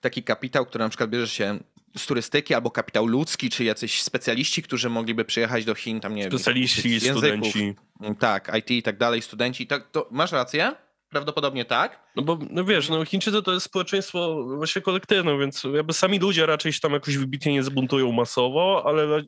taki 0.00 0.22
kapitał, 0.22 0.66
który 0.66 0.84
na 0.84 0.88
przykład 0.88 1.10
bierze 1.10 1.28
się 1.28 1.58
z 1.96 2.06
turystyki, 2.06 2.54
albo 2.54 2.70
kapitał 2.70 3.06
ludzki, 3.06 3.50
czy 3.50 3.64
jacyś 3.64 4.02
specjaliści, 4.02 4.62
którzy 4.62 4.90
mogliby 4.90 5.24
przyjechać 5.24 5.64
do 5.64 5.74
Chin, 5.74 6.00
tam 6.00 6.14
nie 6.14 6.22
wiem, 6.22 6.30
Specjaliści, 6.32 6.90
języków. 6.90 7.18
studenci. 7.18 7.74
Mm, 8.00 8.14
Tak, 8.16 8.52
IT 8.58 8.70
i 8.70 8.82
tak 8.82 8.98
dalej, 8.98 9.22
studenci. 9.22 9.66
Tak, 9.66 9.90
to 9.90 10.08
masz 10.10 10.32
rację? 10.32 10.72
Prawdopodobnie 11.08 11.64
tak. 11.64 12.00
No 12.16 12.22
bo 12.22 12.38
no 12.50 12.64
wiesz, 12.64 12.88
no 12.88 13.04
Chińczycy 13.04 13.42
to 13.42 13.52
jest 13.52 13.66
społeczeństwo 13.66 14.44
właśnie 14.56 14.82
kolektywne, 14.82 15.38
więc 15.38 15.64
jakby 15.74 15.92
sami 15.92 16.18
ludzie 16.18 16.46
raczej 16.46 16.72
się 16.72 16.80
tam 16.80 16.92
jakoś 16.92 17.16
wybitnie 17.16 17.52
nie 17.52 17.62
zbuntują 17.62 18.12
masowo, 18.12 18.82
ale 18.86 19.22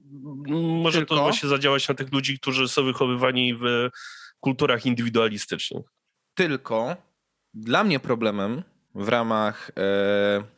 może 0.82 0.99
Tylko? 0.99 1.14
to 1.16 1.23
właśnie 1.23 1.49
zadziałać 1.49 1.88
na 1.88 1.94
tych 1.94 2.12
ludzi, 2.12 2.38
którzy 2.38 2.68
są 2.68 2.85
wychowywani 2.85 3.54
w 3.54 3.64
kulturach 4.40 4.87
indywidualistycznych. 4.87 5.87
Tylko 6.35 6.96
dla 7.54 7.85
mnie 7.85 8.00
problemem 8.00 8.62
w 8.94 9.08
ramach 9.08 9.70
e, 9.76 10.55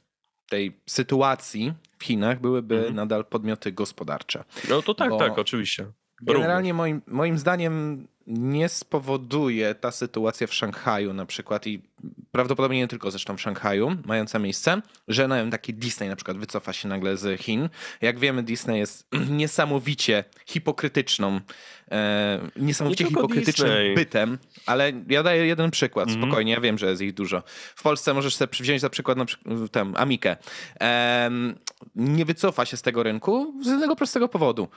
tej 0.49 0.81
sytuacji 0.87 1.73
w 1.99 2.05
Chinach 2.05 2.40
byłyby 2.40 2.76
Mhm. 2.78 2.95
nadal 2.95 3.25
podmioty 3.25 3.73
gospodarcze. 3.73 4.45
No 4.71 4.83
to 4.83 4.95
tak, 4.95 5.11
Bo 5.11 5.19
tak, 5.19 5.38
oczywiście. 5.38 5.87
Generalnie 6.23 6.75
moim, 6.75 7.02
moim 7.07 7.38
zdaniem 7.38 8.07
nie 8.28 8.68
spowoduje 8.68 9.75
ta 9.75 9.90
sytuacja 9.90 10.47
w 10.47 10.54
Szanghaju 10.54 11.12
na 11.12 11.26
przykład 11.26 11.66
i 11.66 11.82
prawdopodobnie 12.32 12.78
nie 12.78 12.88
tylko 12.88 13.11
zresztą 13.11 13.37
w 13.37 13.40
Szanghaju 13.40 13.97
mająca 14.04 14.38
miejsce, 14.38 14.82
że 15.08 15.28
wiem, 15.28 15.50
taki 15.50 15.75
Disney 15.75 16.08
na 16.08 16.16
przykład 16.16 16.38
wycofa 16.38 16.73
się 16.73 16.88
nagle 16.88 17.16
z 17.16 17.40
Chin. 17.40 17.68
Jak 18.00 18.18
wiemy 18.18 18.42
Disney 18.42 18.78
jest 18.78 19.08
niesamowicie 19.30 20.25
hipokrytyczną, 20.47 21.40
e, 21.90 22.40
niesamowicie 22.56 23.04
hipokrytycznym 23.04 23.68
Disney. 23.68 23.94
bytem, 23.94 24.38
ale 24.66 24.92
ja 25.08 25.23
daję 25.23 25.47
jeden 25.47 25.70
przykład, 25.70 26.08
mm 26.08 26.20
-hmm. 26.20 26.25
spokojnie, 26.25 26.52
ja 26.52 26.61
wiem, 26.61 26.78
że 26.78 26.90
jest 26.90 27.02
ich 27.02 27.14
dużo. 27.14 27.42
W 27.76 27.82
Polsce 27.82 28.14
możesz 28.14 28.37
sobie 28.37 28.52
wziąć 28.61 28.80
za 28.80 28.90
przykład 28.90 29.18
na 29.18 29.25
przykład 29.25 29.70
tę 29.73 29.92
Amikę. 29.97 30.37
E, 30.80 31.30
nie 31.97 32.25
wycofa 32.25 32.64
się 32.64 32.76
z 32.76 32.82
tego 32.82 33.02
rynku 33.02 33.54
z 33.62 33.66
jednego 33.66 33.97
prostego 33.97 34.28
powodu 34.28 34.68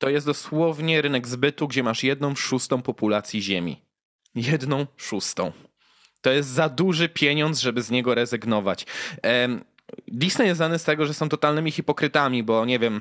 to 0.00 0.08
jest 0.08 0.26
dosłownie 0.26 1.02
rynek 1.02 1.28
zbytu, 1.28 1.68
gdzie 1.68 1.82
masz 1.82 2.04
jedną 2.04 2.34
szóstą 2.34 2.82
populacji 2.82 3.42
Ziemi. 3.42 3.82
Jedną 4.34 4.86
szóstą. 4.96 5.52
To 6.20 6.30
jest 6.30 6.48
za 6.48 6.68
duży 6.68 7.08
pieniądz, 7.08 7.60
żeby 7.60 7.82
z 7.82 7.90
niego 7.90 8.14
rezygnować. 8.14 8.86
Disney 10.08 10.46
jest 10.46 10.56
znany 10.58 10.78
z 10.78 10.84
tego, 10.84 11.06
że 11.06 11.14
są 11.14 11.28
totalnymi 11.28 11.70
hipokrytami, 11.70 12.42
bo 12.42 12.64
nie 12.64 12.78
wiem, 12.78 13.00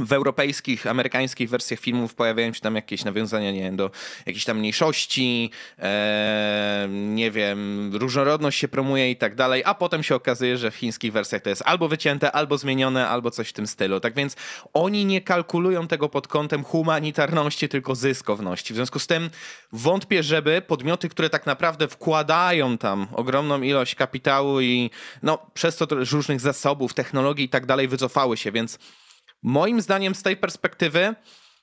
w 0.00 0.12
europejskich, 0.12 0.86
amerykańskich 0.86 1.50
wersjach 1.50 1.80
filmów 1.80 2.14
pojawiają 2.14 2.52
się 2.52 2.60
tam 2.60 2.76
jakieś 2.76 3.04
nawiązania, 3.04 3.52
nie 3.52 3.62
wiem, 3.62 3.76
do 3.76 3.90
jakiejś 4.26 4.44
tam 4.44 4.58
mniejszości, 4.58 5.50
e, 5.78 6.88
nie 6.90 7.30
wiem, 7.30 7.90
różnorodność 7.94 8.58
się 8.58 8.68
promuje 8.68 9.10
i 9.10 9.16
tak 9.16 9.34
dalej, 9.34 9.62
a 9.64 9.74
potem 9.74 10.02
się 10.02 10.14
okazuje, 10.14 10.58
że 10.58 10.70
w 10.70 10.76
chińskich 10.76 11.12
wersjach 11.12 11.42
to 11.42 11.50
jest 11.50 11.62
albo 11.66 11.88
wycięte, 11.88 12.32
albo 12.32 12.58
zmienione, 12.58 13.08
albo 13.08 13.30
coś 13.30 13.48
w 13.48 13.52
tym 13.52 13.66
stylu. 13.66 14.00
Tak 14.00 14.14
więc 14.14 14.36
oni 14.72 15.04
nie 15.04 15.20
kalkulują 15.20 15.88
tego 15.88 16.08
pod 16.08 16.28
kątem 16.28 16.64
humanitarności, 16.64 17.68
tylko 17.68 17.94
zyskowności. 17.94 18.72
W 18.72 18.76
związku 18.76 18.98
z 18.98 19.06
tym 19.06 19.30
wątpię, 19.72 20.22
żeby 20.22 20.62
podmioty, 20.66 21.08
które 21.08 21.30
tak 21.30 21.46
naprawdę 21.46 21.88
wkładają 21.88 22.78
tam 22.78 23.06
ogromną 23.12 23.62
ilość 23.62 23.94
kapitału 23.94 24.60
i 24.60 24.90
no, 25.22 25.38
przez 25.54 25.76
to 25.76 25.86
różnych 25.90 26.40
zasobów, 26.40 26.94
technologii 26.94 27.44
i 27.44 27.48
tak 27.48 27.66
dalej 27.66 27.88
wycofały 27.88 28.36
się, 28.36 28.52
więc 28.52 28.78
Moim 29.42 29.80
zdaniem 29.80 30.14
z 30.14 30.22
tej 30.22 30.36
perspektywy 30.36 31.14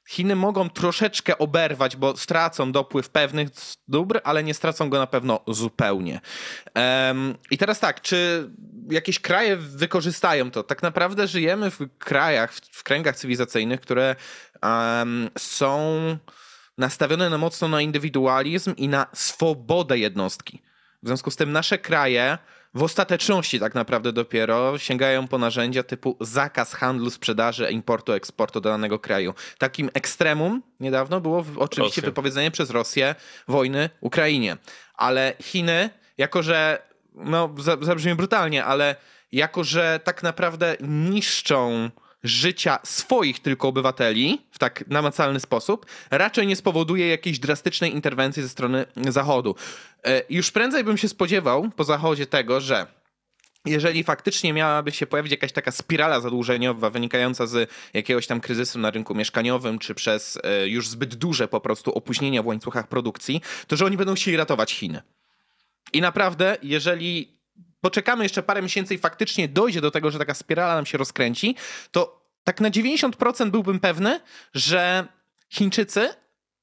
Chiny 0.08 0.36
mogą 0.36 0.70
troszeczkę 0.70 1.38
oberwać, 1.38 1.96
bo 1.96 2.18
stracą 2.18 2.72
dopływ 2.72 3.10
pewnych 3.10 3.50
dóbr, 3.88 4.22
ale 4.24 4.44
nie 4.44 4.54
stracą 4.54 4.90
go 4.90 5.00
na 5.00 5.08
pewno 5.08 5.40
zupełnie. 5.48 6.22
Um, 6.76 7.36
I 7.52 7.58
teraz 7.58 7.80
tak, 7.80 8.02
czy 8.02 8.50
jakieś 8.90 9.20
kraje 9.20 9.58
wykorzystają 9.58 10.52
to? 10.52 10.64
Tak 10.64 10.84
naprawdę 10.84 11.28
żyjemy 11.28 11.72
w 11.72 11.80
krajach, 11.98 12.54
w, 12.54 12.84
kręgach 12.84 13.16
cywilizacyjnych, 13.16 13.82
które 13.82 14.16
um, 14.64 15.30
są 15.38 16.18
nastawione 16.78 17.30
na 17.30 17.38
mocno 17.38 17.68
na 17.68 17.82
indywidualizm 17.82 18.74
i 18.78 18.88
na 18.88 19.08
swobodę 19.14 19.98
jednostki. 19.98 20.62
W 21.04 21.08
związku 21.08 21.32
z 21.32 21.36
tym 21.36 21.52
nasze 21.52 21.78
kraje 21.78 22.38
w 22.76 22.84
ostateczności 22.84 23.60
tak 23.60 23.76
naprawdę 23.76 24.14
dopiero 24.14 24.78
sięgają 24.78 25.28
po 25.28 25.38
narzędzia 25.38 25.84
typu 25.84 26.18
zakaz 26.22 26.74
handlu, 26.74 27.10
sprzedaży, 27.10 27.72
importu, 27.72 28.14
eksportu 28.14 28.62
do 28.62 28.70
danego 28.70 29.00
kraju. 29.00 29.34
Takim 29.58 29.90
ekstremum 29.94 30.62
niedawno 30.80 31.22
było 31.22 31.46
oczywiście 31.56 32.02
Rosja. 32.02 32.10
wypowiedzenie 32.10 32.52
przez 32.52 32.70
Rosję 32.70 33.16
wojny 33.48 33.90
Ukrainie. 34.02 34.58
Ale 34.96 35.34
Chiny, 35.42 35.90
jako 36.18 36.44
że, 36.44 36.82
no 37.16 37.56
zabrzmi 37.82 38.16
brutalnie, 38.16 38.66
ale 38.66 38.96
jako 39.32 39.64
że 39.64 40.00
tak 40.04 40.24
naprawdę 40.24 40.76
niszczą 40.82 41.90
życia 42.26 42.80
swoich 42.84 43.40
tylko 43.40 43.68
obywateli 43.68 44.42
w 44.52 44.60
tak 44.60 44.88
namacalny 44.88 45.40
sposób, 45.40 45.86
raczej 46.12 46.48
nie 46.48 46.56
spowoduje 46.56 47.08
jakiejś 47.08 47.40
drastycznej 47.40 47.94
interwencji 47.94 48.44
ze 48.44 48.50
strony 48.50 48.86
Zachodu. 49.10 49.56
E, 50.04 50.22
już 50.30 50.52
prędzej 50.52 50.84
bym 50.84 50.98
się 50.98 51.10
spodziewał 51.10 51.70
po 51.76 51.84
Zachodzie 51.84 52.26
tego, 52.26 52.62
że 52.62 52.88
jeżeli 53.66 54.04
faktycznie 54.04 54.54
miałaby 54.54 54.92
się 54.92 55.08
pojawić 55.08 55.32
jakaś 55.32 55.52
taka 55.52 55.72
spirala 55.72 56.20
zadłużeniowa 56.20 56.90
wynikająca 56.90 57.48
z 57.48 57.72
jakiegoś 57.94 58.28
tam 58.28 58.42
kryzysu 58.42 58.80
na 58.80 58.92
rynku 58.92 59.16
mieszkaniowym, 59.16 59.80
czy 59.80 59.96
przez 59.96 60.40
e, 60.44 60.68
już 60.68 60.90
zbyt 60.90 61.16
duże 61.16 61.48
po 61.48 61.62
prostu 61.62 61.94
opóźnienia 61.94 62.44
w 62.44 62.46
łańcuchach 62.46 62.88
produkcji, 62.88 63.42
to 63.68 63.76
że 63.76 63.86
oni 63.86 63.98
będą 63.98 64.16
chcieli 64.16 64.38
ratować 64.38 64.74
Chiny. 64.74 65.02
I 65.94 66.02
naprawdę, 66.02 66.58
jeżeli 66.64 67.35
poczekamy 67.86 68.24
jeszcze 68.24 68.44
parę 68.44 68.62
miesięcy 68.62 68.96
i 68.96 68.98
faktycznie 68.98 69.48
dojdzie 69.48 69.82
do 69.82 69.92
tego, 69.92 70.12
że 70.12 70.20
taka 70.20 70.34
spirala 70.34 70.76
nam 70.76 70.86
się 70.86 70.98
rozkręci, 70.98 71.56
to 71.92 72.22
tak 72.44 72.62
na 72.62 72.70
90% 72.70 73.50
byłbym 73.50 73.80
pewny, 73.80 74.20
że 74.54 75.08
Chińczycy 75.50 76.10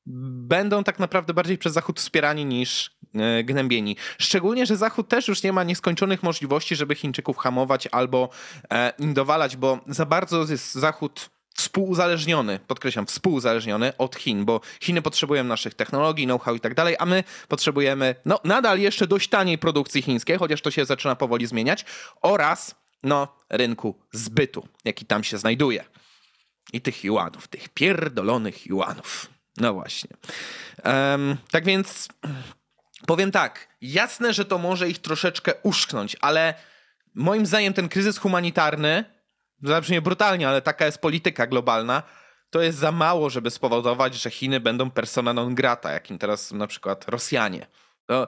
będą 0.06 0.84
tak 0.84 0.98
naprawdę 0.98 1.34
bardziej 1.34 1.58
przez 1.58 1.72
Zachód 1.72 2.00
wspierani 2.00 2.44
niż 2.44 2.90
e, 3.14 3.44
gnębieni. 3.44 3.96
Szczególnie, 4.18 4.66
że 4.66 4.76
Zachód 4.76 5.08
też 5.08 5.28
już 5.28 5.42
nie 5.42 5.52
ma 5.52 5.64
nieskończonych 5.64 6.22
możliwości, 6.22 6.76
żeby 6.76 6.94
Chińczyków 6.94 7.36
hamować 7.36 7.88
albo 7.92 8.28
e, 8.70 8.92
im 8.98 9.14
dowalać, 9.14 9.56
bo 9.56 9.78
za 9.86 10.06
bardzo 10.06 10.40
jest 10.50 10.74
Zachód 10.74 11.30
współuzależniony, 11.54 12.58
podkreślam, 12.66 13.06
współuzależniony 13.06 13.96
od 13.96 14.16
Chin, 14.16 14.44
bo 14.44 14.60
Chiny 14.80 15.02
potrzebują 15.02 15.44
naszych 15.44 15.74
technologii, 15.74 16.26
know-how 16.26 16.54
i 16.54 16.60
tak 16.60 16.74
dalej, 16.74 16.96
a 16.98 17.06
my 17.06 17.24
potrzebujemy 17.48 18.14
no, 18.24 18.40
nadal 18.44 18.78
jeszcze 18.78 19.06
dość 19.06 19.28
taniej 19.28 19.58
produkcji 19.58 20.02
chińskiej, 20.02 20.38
chociaż 20.38 20.62
to 20.62 20.70
się 20.70 20.84
zaczyna 20.84 21.16
powoli 21.16 21.46
zmieniać, 21.46 21.84
oraz 22.22 22.74
no, 23.02 23.28
rynku 23.50 23.94
zbytu, 24.12 24.68
jaki 24.84 25.06
tam 25.06 25.24
się 25.24 25.38
znajduje. 25.38 25.84
I 26.72 26.80
tych 26.80 27.04
juanów, 27.04 27.48
tych 27.48 27.68
pierdolonych 27.68 28.66
juanów. 28.66 29.30
No 29.56 29.74
właśnie. 29.74 30.10
Um, 30.84 31.36
tak 31.50 31.64
więc 31.64 32.08
powiem 33.06 33.30
tak, 33.30 33.68
jasne, 33.80 34.34
że 34.34 34.44
to 34.44 34.58
może 34.58 34.88
ich 34.88 34.98
troszeczkę 34.98 35.52
uszknąć, 35.62 36.16
ale 36.20 36.54
moim 37.14 37.46
zdaniem 37.46 37.72
ten 37.72 37.88
kryzys 37.88 38.18
humanitarny 38.18 39.04
zabrzmie 39.68 40.02
brutalnie, 40.02 40.48
ale 40.48 40.62
taka 40.62 40.86
jest 40.86 40.98
polityka 40.98 41.46
globalna, 41.46 42.02
to 42.50 42.62
jest 42.62 42.78
za 42.78 42.92
mało, 42.92 43.30
żeby 43.30 43.50
spowodować, 43.50 44.14
że 44.14 44.30
Chiny 44.30 44.60
będą 44.60 44.90
persona 44.90 45.32
non 45.32 45.54
grata, 45.54 45.92
jakim 45.92 46.18
teraz 46.18 46.46
są 46.46 46.56
na 46.56 46.66
przykład 46.66 47.08
Rosjanie. 47.08 47.66
To 48.06 48.26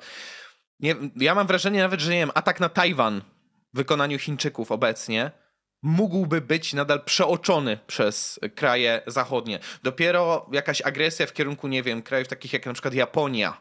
nie, 0.80 0.94
ja 1.16 1.34
mam 1.34 1.46
wrażenie 1.46 1.80
nawet, 1.80 2.00
że 2.00 2.10
nie 2.12 2.18
wiem, 2.18 2.30
atak 2.34 2.60
na 2.60 2.68
Tajwan 2.68 3.22
w 3.72 3.76
wykonaniu 3.76 4.18
Chińczyków 4.18 4.72
obecnie 4.72 5.30
mógłby 5.82 6.40
być 6.40 6.72
nadal 6.72 7.04
przeoczony 7.04 7.78
przez 7.86 8.40
kraje 8.54 9.02
zachodnie. 9.06 9.58
Dopiero 9.82 10.50
jakaś 10.52 10.82
agresja 10.82 11.26
w 11.26 11.32
kierunku, 11.32 11.68
nie 11.68 11.82
wiem, 11.82 12.02
krajów 12.02 12.28
takich 12.28 12.52
jak 12.52 12.66
na 12.66 12.72
przykład 12.72 12.94
Japonia, 12.94 13.60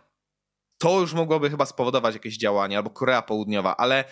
to 0.77 0.99
już 0.99 1.13
mogłoby 1.13 1.49
chyba 1.49 1.65
spowodować 1.65 2.13
jakieś 2.13 2.37
działania, 2.37 2.77
albo 2.77 2.89
Korea 2.89 3.21
Południowa, 3.21 3.77
ale 3.77 4.03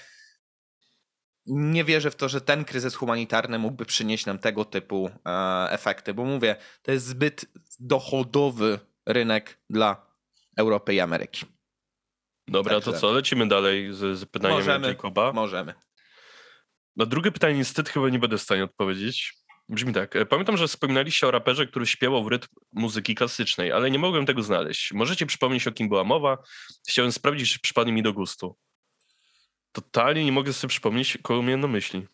nie 1.46 1.84
wierzę 1.84 2.12
w 2.12 2.16
to, 2.16 2.30
że 2.30 2.42
ten 2.42 2.66
kryzys 2.66 2.96
humanitarny 2.96 3.60
mógłby 3.60 3.86
przynieść 3.86 4.26
nam 4.26 4.40
tego 4.40 4.66
typu 4.66 5.10
e, 5.26 5.68
efekty, 5.72 6.14
bo 6.14 6.26
mówię, 6.26 6.56
to 6.82 6.92
jest 6.92 7.06
zbyt 7.06 7.46
dochodowy 7.80 8.80
rynek 9.06 9.60
dla 9.70 10.06
Europy 10.58 10.94
i 10.94 11.00
Ameryki. 11.00 11.46
Dobra, 12.48 12.74
Także. 12.74 12.92
to 12.92 13.00
co, 13.00 13.12
lecimy 13.12 13.48
dalej 13.48 13.94
z, 13.94 14.20
z 14.20 14.26
pytaniem 14.26 14.58
możemy, 14.58 14.88
Jacoba? 14.88 15.34
Możemy. 15.34 15.74
Na 16.96 17.06
drugie 17.06 17.32
pytanie 17.32 17.58
niestety 17.58 17.92
chyba 17.92 18.10
nie 18.10 18.20
będę 18.20 18.38
w 18.38 18.42
stanie 18.42 18.64
odpowiedzieć. 18.64 19.34
Brzmi 19.70 19.94
tak. 19.94 20.16
E, 20.16 20.26
pamiętam, 20.26 20.58
że 20.58 20.68
wspominaliście 20.68 21.28
o 21.28 21.32
raperze, 21.32 21.68
który 21.68 21.88
śpiewał 21.88 22.24
w 22.24 22.28
rytm 22.28 22.48
muzyki 22.74 23.16
klasycznej, 23.16 23.72
ale 23.72 23.92
nie 23.92 24.00
mogłem 24.00 24.26
tego 24.26 24.44
znaleźć. 24.44 24.94
Możecie 24.94 25.26
przypomnieć, 25.26 25.68
o 25.68 25.72
kim 25.72 25.90
była 25.90 26.04
mowa? 26.04 26.38
Chciałem 26.90 27.12
sprawdzić, 27.12 27.54
czy 27.54 27.60
przypadnie 27.60 27.94
mi 27.94 28.04
do 28.04 28.14
gustu. 28.14 28.58
Totalnie 29.72 30.25
nie 30.25 30.32
mogę 30.32 30.54
sobie 30.54 30.70
przypomnieć, 30.70 31.18
kogo 31.22 31.44
miałem 31.44 31.60
na 31.60 31.68
myśli. 31.68 32.08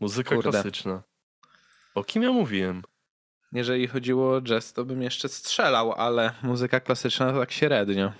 Muzyka 0.00 0.34
Kurde. 0.34 0.50
klasyczna. 0.50 1.02
O 1.94 2.04
kim 2.04 2.22
ja 2.22 2.32
mówiłem? 2.32 2.82
Jeżeli 3.52 3.86
chodziło 3.86 4.36
o 4.36 4.42
jazz, 4.42 4.72
to 4.72 4.84
bym 4.84 5.02
jeszcze 5.02 5.28
strzelał, 5.28 5.92
ale 5.92 6.32
muzyka 6.42 6.80
klasyczna 6.80 7.32
to 7.32 7.38
tak 7.38 7.52
średnio. 7.52 8.12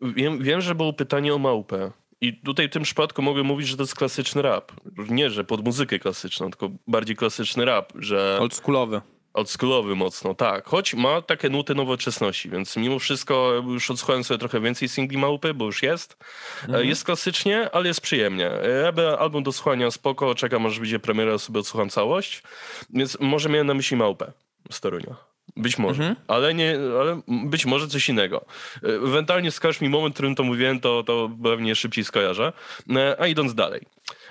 Wiem, 0.00 0.42
wiem, 0.42 0.60
że 0.60 0.74
było 0.74 0.92
pytanie 0.92 1.34
o 1.34 1.38
małpę. 1.38 1.92
I 2.20 2.40
tutaj 2.40 2.68
w 2.68 2.72
tym 2.72 2.82
przypadku 2.82 3.22
mogę 3.22 3.42
mówić, 3.42 3.68
że 3.68 3.76
to 3.76 3.82
jest 3.82 3.94
klasyczny 3.94 4.42
rap. 4.42 4.72
Nie, 5.08 5.30
że 5.30 5.44
pod 5.44 5.64
muzykę 5.64 5.98
klasyczną, 5.98 6.50
tylko 6.50 6.70
bardziej 6.86 7.16
klasyczny 7.16 7.64
rap, 7.64 7.92
że... 7.94 8.38
Oldschoolowy. 8.40 9.00
Oldschoolowy 9.34 9.96
mocno, 9.96 10.34
tak. 10.34 10.66
Choć 10.66 10.94
ma 10.94 11.22
takie 11.22 11.48
nuty 11.48 11.74
nowoczesności, 11.74 12.50
więc 12.50 12.76
mimo 12.76 12.98
wszystko 12.98 13.62
już 13.66 13.90
odsłuchałem 13.90 14.24
sobie 14.24 14.38
trochę 14.38 14.60
więcej 14.60 14.88
singli 14.88 15.18
Małpy, 15.18 15.54
bo 15.54 15.64
już 15.64 15.82
jest. 15.82 16.16
Mhm. 16.62 16.88
Jest 16.88 17.04
klasycznie, 17.04 17.70
ale 17.72 17.88
jest 17.88 18.00
przyjemnie. 18.00 18.50
Ja 18.96 19.18
album 19.18 19.42
do 19.42 19.52
słuchania 19.52 19.90
spoko, 19.90 20.34
czekam 20.34 20.66
aż 20.66 20.78
będzie 20.78 20.98
premiera, 20.98 21.38
sobie 21.38 21.60
odsłucham 21.60 21.88
całość. 21.88 22.42
Więc 22.90 23.20
może 23.20 23.48
miałem 23.48 23.66
na 23.66 23.74
myśli 23.74 23.96
Małpę 23.96 24.32
z 24.70 24.80
Torunia. 24.80 25.16
Być 25.56 25.78
może, 25.78 26.02
mhm. 26.02 26.26
ale, 26.28 26.54
nie, 26.54 26.78
ale 27.00 27.20
być 27.28 27.66
może 27.66 27.88
coś 27.88 28.08
innego. 28.08 28.44
Ewentualnie 28.82 29.50
wskaż 29.50 29.80
mi 29.80 29.88
moment, 29.88 30.14
w 30.14 30.16
którym 30.16 30.34
to 30.34 30.42
mówiłem, 30.42 30.80
to, 30.80 31.02
to 31.02 31.30
pewnie 31.42 31.74
szybciej 31.74 32.04
skojarzę. 32.04 32.52
E, 32.96 33.20
a 33.20 33.26
idąc 33.26 33.54
dalej. 33.54 33.80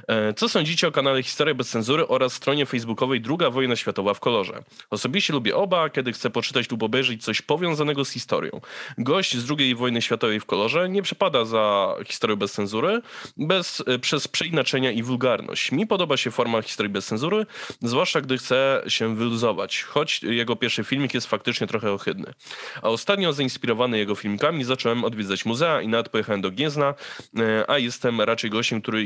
E, 0.07 0.33
co 0.33 0.50
sądzicie 0.50 0.88
o 0.88 0.91
kanale 0.91 1.23
Historia 1.23 1.53
bez 1.53 1.69
cenzury 1.69 2.07
oraz 2.07 2.33
stronie 2.33 2.65
facebookowej 2.65 3.21
Druga 3.21 3.50
wojna 3.50 3.75
światowa 3.75 4.13
w 4.13 4.19
kolorze? 4.19 4.63
Osobiście 4.89 5.33
lubię 5.33 5.55
oba, 5.55 5.89
kiedy 5.89 6.11
chcę 6.13 6.29
poczytać 6.29 6.71
lub 6.71 6.83
obejrzeć 6.83 7.23
coś 7.23 7.41
powiązanego 7.41 8.05
z 8.05 8.11
historią. 8.11 8.61
Gość 8.97 9.38
z 9.38 9.51
II 9.59 9.75
wojny 9.75 10.01
światowej 10.01 10.39
w 10.39 10.45
kolorze 10.45 10.89
nie 10.89 11.01
przepada 11.01 11.45
za 11.45 11.95
historię 12.05 12.38
bez 12.38 12.51
cenzury 12.51 13.01
bez, 13.38 13.83
e, 13.88 14.00
przez 14.00 14.27
przeinaczenia 14.27 14.91
i 14.91 15.03
wulgarność. 15.03 15.71
Mi 15.71 15.88
podoba 15.88 16.17
się 16.17 16.31
forma 16.31 16.61
historii 16.61 16.91
bez 16.91 17.05
cenzury, 17.05 17.45
zwłaszcza 17.81 18.21
gdy 18.21 18.38
chce 18.38 18.83
się 18.88 19.15
wyluzować, 19.15 19.83
choć 19.83 20.23
jego 20.23 20.55
pierwszy 20.55 20.83
filmik 20.83 21.13
jest 21.13 21.27
faktycznie 21.27 21.67
trochę 21.67 21.91
ohydny. 21.91 22.33
A 22.81 22.89
ostatnio 22.89 23.33
zainspirowany 23.33 23.97
jego 23.97 24.15
filmikami 24.15 24.63
zacząłem 24.63 25.03
odwiedzać 25.03 25.45
muzea 25.45 25.81
i 25.81 25.88
nawet 25.88 26.09
pojechałem 26.09 26.41
do 26.41 26.51
Gniezna, 26.51 26.93
e, 27.39 27.69
a 27.69 27.77
jestem 27.77 28.21
raczej 28.21 28.50
gościem, 28.50 28.81
który 28.81 29.03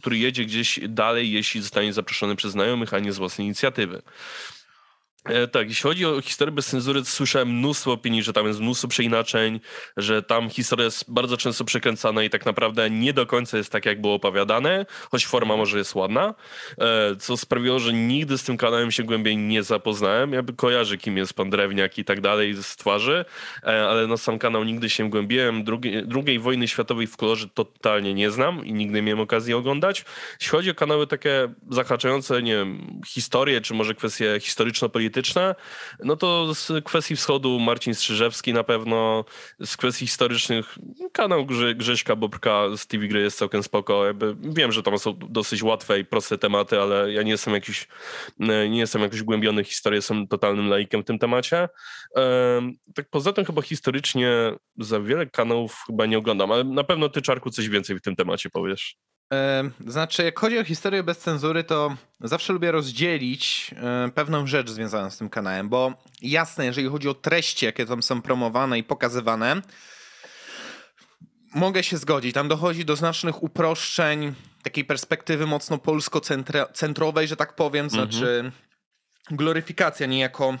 który 0.00 0.18
jedzie 0.18 0.44
gdzieś 0.44 0.80
dalej, 0.88 1.32
jeśli 1.32 1.60
zostanie 1.60 1.92
zaproszony 1.92 2.36
przez 2.36 2.52
znajomych, 2.52 2.94
a 2.94 2.98
nie 2.98 3.12
z 3.12 3.18
własnej 3.18 3.46
inicjatywy. 3.46 4.02
E, 5.28 5.48
tak, 5.48 5.68
jeśli 5.68 5.82
chodzi 5.82 6.06
o 6.06 6.20
historię 6.20 6.52
bez 6.52 6.66
cenzury, 6.66 7.04
słyszałem 7.04 7.58
mnóstwo 7.58 7.92
opinii, 7.92 8.22
że 8.22 8.32
tam 8.32 8.46
jest 8.46 8.60
mnóstwo 8.60 8.88
przeinaczeń, 8.88 9.60
że 9.96 10.22
tam 10.22 10.50
historia 10.50 10.84
jest 10.84 11.04
bardzo 11.08 11.36
często 11.36 11.64
przekręcana 11.64 12.22
i 12.22 12.30
tak 12.30 12.46
naprawdę 12.46 12.90
nie 12.90 13.12
do 13.12 13.26
końca 13.26 13.56
jest 13.56 13.72
tak, 13.72 13.86
jak 13.86 14.00
było 14.00 14.14
opowiadane, 14.14 14.86
choć 15.10 15.26
forma 15.26 15.56
może 15.56 15.78
jest 15.78 15.94
ładna, 15.94 16.34
e, 16.78 17.16
co 17.16 17.36
sprawiło, 17.36 17.78
że 17.78 17.92
nigdy 17.92 18.38
z 18.38 18.44
tym 18.44 18.56
kanałem 18.56 18.90
się 18.90 19.02
głębiej 19.02 19.36
nie 19.36 19.62
zapoznałem. 19.62 20.32
Ja 20.32 20.42
kojarzę, 20.56 20.98
kim 20.98 21.16
jest 21.16 21.34
pan 21.34 21.50
Drewniak 21.50 21.98
i 21.98 22.04
tak 22.04 22.20
dalej 22.20 22.54
z 22.54 22.76
twarzy, 22.76 23.24
e, 23.62 23.88
ale 23.88 24.06
na 24.06 24.16
sam 24.16 24.38
kanał 24.38 24.64
nigdy 24.64 24.90
się 24.90 25.10
głębiłem. 25.10 25.64
Drugiej, 25.64 26.06
drugiej 26.06 26.38
wojny 26.38 26.68
światowej 26.68 27.06
w 27.06 27.16
kolorze 27.16 27.48
totalnie 27.54 28.14
nie 28.14 28.30
znam 28.30 28.66
i 28.66 28.72
nigdy 28.72 28.94
nie 28.94 29.02
miałem 29.02 29.20
okazji 29.20 29.54
oglądać. 29.54 30.04
Jeśli 30.40 30.50
chodzi 30.50 30.70
o 30.70 30.74
kanały 30.74 31.06
takie 31.06 31.48
zahaczające, 31.70 32.42
nie 32.42 32.52
wiem, 32.52 33.00
historię, 33.06 33.60
czy 33.60 33.74
może 33.74 33.94
kwestie 33.94 34.36
historyczno-polityczne, 34.40 35.15
polityczne, 35.16 35.54
no 36.04 36.16
to 36.16 36.54
z 36.54 36.84
kwestii 36.84 37.16
wschodu 37.16 37.60
Marcin 37.60 37.94
Strzyżewski 37.94 38.52
na 38.52 38.64
pewno, 38.64 39.24
z 39.64 39.76
kwestii 39.76 40.06
historycznych 40.06 40.78
kanał 41.12 41.46
Grze, 41.46 41.74
Grześka 41.74 42.16
Bobrka 42.16 42.64
z 42.76 42.86
TV 42.86 43.06
Gry 43.06 43.20
jest 43.20 43.38
całkiem 43.38 43.62
spoko. 43.62 44.06
Jakby 44.06 44.36
wiem, 44.40 44.72
że 44.72 44.82
tam 44.82 44.98
są 44.98 45.18
dosyć 45.18 45.62
łatwe 45.62 45.98
i 45.98 46.04
proste 46.04 46.38
tematy, 46.38 46.80
ale 46.80 47.12
ja 47.12 47.22
nie 47.22 47.30
jestem 47.30 47.54
jakiś, 47.54 47.88
nie 48.38 48.78
jestem 48.78 49.02
jakiś 49.02 49.22
głębiony 49.22 49.64
w 49.64 49.68
historię, 49.68 49.96
jestem 49.96 50.28
totalnym 50.28 50.68
laikiem 50.68 51.02
w 51.02 51.04
tym 51.04 51.18
temacie. 51.18 51.68
Tak 52.94 53.10
poza 53.10 53.32
tym 53.32 53.44
chyba 53.44 53.62
historycznie 53.62 54.30
za 54.78 55.00
wiele 55.00 55.26
kanałów 55.26 55.84
chyba 55.86 56.06
nie 56.06 56.18
oglądam, 56.18 56.52
ale 56.52 56.64
na 56.64 56.84
pewno 56.84 57.08
ty 57.08 57.22
Czarku 57.22 57.50
coś 57.50 57.68
więcej 57.68 57.96
w 57.96 58.02
tym 58.02 58.16
temacie 58.16 58.50
powiesz. 58.50 58.96
Znaczy, 59.86 60.24
jak 60.24 60.38
chodzi 60.38 60.58
o 60.58 60.64
historię 60.64 61.02
bez 61.02 61.18
cenzury, 61.18 61.64
to 61.64 61.96
zawsze 62.20 62.52
lubię 62.52 62.72
rozdzielić 62.72 63.74
pewną 64.14 64.46
rzecz 64.46 64.70
związaną 64.70 65.10
z 65.10 65.18
tym 65.18 65.28
kanałem, 65.28 65.68
bo 65.68 65.94
jasne, 66.22 66.66
jeżeli 66.66 66.88
chodzi 66.88 67.08
o 67.08 67.14
treści, 67.14 67.66
jakie 67.66 67.86
tam 67.86 68.02
są 68.02 68.22
promowane 68.22 68.78
i 68.78 68.84
pokazywane, 68.84 69.62
mogę 71.54 71.82
się 71.82 71.96
zgodzić. 71.96 72.34
Tam 72.34 72.48
dochodzi 72.48 72.84
do 72.84 72.96
znacznych 72.96 73.42
uproszczeń, 73.42 74.34
takiej 74.62 74.84
perspektywy 74.84 75.46
mocno 75.46 75.78
polsko-centrowej, 75.78 77.28
że 77.28 77.36
tak 77.36 77.54
powiem, 77.54 77.90
znaczy 77.90 78.42
mhm. 78.44 78.52
gloryfikacja 79.30 80.06
niejako 80.06 80.54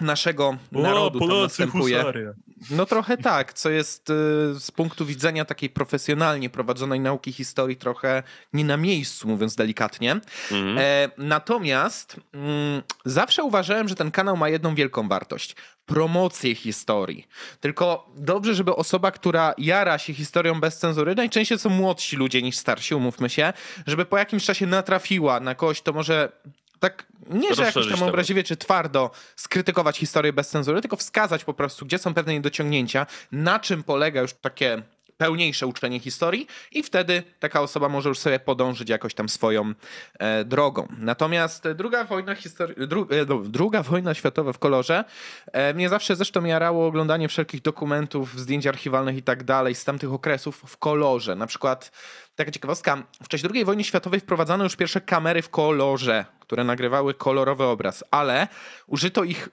naszego 0.00 0.56
o, 0.74 0.80
narodu 0.82 1.18
Polacy, 1.18 1.36
tam 1.36 1.66
następuje. 1.66 1.98
Husaria. 1.98 2.32
No 2.70 2.86
trochę 2.86 3.16
tak, 3.16 3.52
co 3.52 3.70
jest 3.70 4.10
y, 4.10 4.12
z 4.60 4.70
punktu 4.70 5.06
widzenia 5.06 5.44
takiej 5.44 5.70
profesjonalnie 5.70 6.50
prowadzonej 6.50 7.00
nauki 7.00 7.32
historii 7.32 7.76
trochę 7.76 8.22
nie 8.52 8.64
na 8.64 8.76
miejscu, 8.76 9.28
mówiąc 9.28 9.56
delikatnie. 9.56 10.12
Mhm. 10.50 10.78
E, 10.78 11.10
natomiast 11.18 12.16
mm, 12.32 12.82
zawsze 13.04 13.44
uważałem, 13.44 13.88
że 13.88 13.94
ten 13.94 14.10
kanał 14.10 14.36
ma 14.36 14.48
jedną 14.48 14.74
wielką 14.74 15.08
wartość. 15.08 15.56
Promocję 15.86 16.54
historii. 16.54 17.28
Tylko 17.60 18.12
dobrze, 18.16 18.54
żeby 18.54 18.76
osoba, 18.76 19.10
która 19.10 19.54
jara 19.58 19.98
się 19.98 20.14
historią 20.14 20.60
bez 20.60 20.78
cenzury, 20.78 21.14
najczęściej 21.14 21.58
są 21.58 21.70
młodsi 21.70 22.16
ludzie 22.16 22.42
niż 22.42 22.56
starsi, 22.56 22.94
umówmy 22.94 23.30
się, 23.30 23.52
żeby 23.86 24.04
po 24.04 24.18
jakimś 24.18 24.44
czasie 24.44 24.66
natrafiła 24.66 25.40
na 25.40 25.54
kogoś, 25.54 25.82
to 25.82 25.92
może 25.92 26.32
tak 26.80 27.06
nie, 27.30 27.54
że 27.54 27.64
jakoś 27.64 27.88
tam 27.88 28.02
obraźliwie 28.02 28.44
czy 28.44 28.56
twardo 28.56 29.10
skrytykować 29.36 29.98
historię 29.98 30.32
bez 30.32 30.48
cenzury, 30.48 30.80
tylko 30.80 30.96
wskazać 30.96 31.44
po 31.44 31.54
prostu, 31.54 31.86
gdzie 31.86 31.98
są 31.98 32.14
pewne 32.14 32.32
niedociągnięcia, 32.32 33.06
na 33.32 33.58
czym 33.58 33.82
polega 33.82 34.20
już 34.20 34.32
takie 34.32 34.82
pełniejsze 35.20 35.66
uczenie 35.66 36.00
historii 36.00 36.46
i 36.72 36.82
wtedy 36.82 37.22
taka 37.38 37.60
osoba 37.60 37.88
może 37.88 38.08
już 38.08 38.18
sobie 38.18 38.40
podążyć 38.40 38.88
jakoś 38.88 39.14
tam 39.14 39.28
swoją 39.28 39.72
e, 40.18 40.44
drogą. 40.44 40.88
Natomiast 40.98 41.68
druga 41.74 42.04
wojna, 42.04 42.34
histori- 42.34 42.74
dru- 42.74 43.12
e, 43.12 43.26
no, 43.28 43.38
druga 43.38 43.82
wojna 43.82 44.14
światowa 44.14 44.52
w 44.52 44.58
kolorze 44.58 45.04
e, 45.52 45.74
mnie 45.74 45.88
zawsze 45.88 46.16
zresztą 46.16 46.44
jarało 46.44 46.86
oglądanie 46.86 47.28
wszelkich 47.28 47.62
dokumentów, 47.62 48.40
zdjęć 48.40 48.66
archiwalnych 48.66 49.16
i 49.16 49.22
tak 49.22 49.44
dalej 49.44 49.74
z 49.74 49.84
tamtych 49.84 50.12
okresów 50.12 50.62
w 50.66 50.76
kolorze. 50.76 51.36
Na 51.36 51.46
przykład 51.46 51.92
taka 52.34 52.50
ciekawostka, 52.50 53.02
w 53.22 53.28
czasie 53.28 53.48
II 53.54 53.64
wojny 53.64 53.84
światowej 53.84 54.20
wprowadzano 54.20 54.64
już 54.64 54.76
pierwsze 54.76 55.00
kamery 55.00 55.42
w 55.42 55.48
kolorze, 55.50 56.24
które 56.40 56.64
nagrywały 56.64 57.14
kolorowy 57.14 57.64
obraz, 57.64 58.04
ale 58.10 58.48
użyto 58.86 59.24
ich 59.24 59.48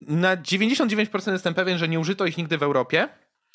na 0.00 0.36
99% 0.36 1.32
jestem 1.32 1.54
pewien, 1.54 1.78
że 1.78 1.88
nie 1.88 2.00
użyto 2.00 2.26
ich 2.26 2.38
nigdy 2.38 2.58
w 2.58 2.62
Europie. 2.62 3.08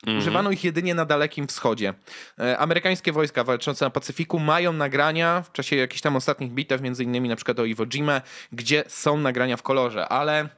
-hmm. 0.07 0.17
Używano 0.17 0.51
ich 0.51 0.63
jedynie 0.63 0.95
na 0.95 1.05
Dalekim 1.05 1.47
Wschodzie. 1.47 1.93
E, 2.39 2.57
amerykańskie 2.57 3.11
wojska 3.11 3.43
walczące 3.43 3.85
na 3.85 3.89
Pacyfiku 3.89 4.39
mają 4.39 4.73
nagrania 4.73 5.41
w 5.41 5.51
czasie 5.51 5.75
jakichś 5.75 6.01
tam 6.01 6.15
ostatnich 6.15 6.51
bitew, 6.51 6.81
między 6.81 7.03
innymi 7.03 7.29
na 7.29 7.35
przykład 7.35 7.59
o 7.59 7.65
Iwo 7.65 7.85
Jima, 7.85 8.21
gdzie 8.51 8.83
są 8.87 9.17
nagrania 9.17 9.57
w 9.57 9.63
kolorze, 9.63 10.07
ale 10.07 10.49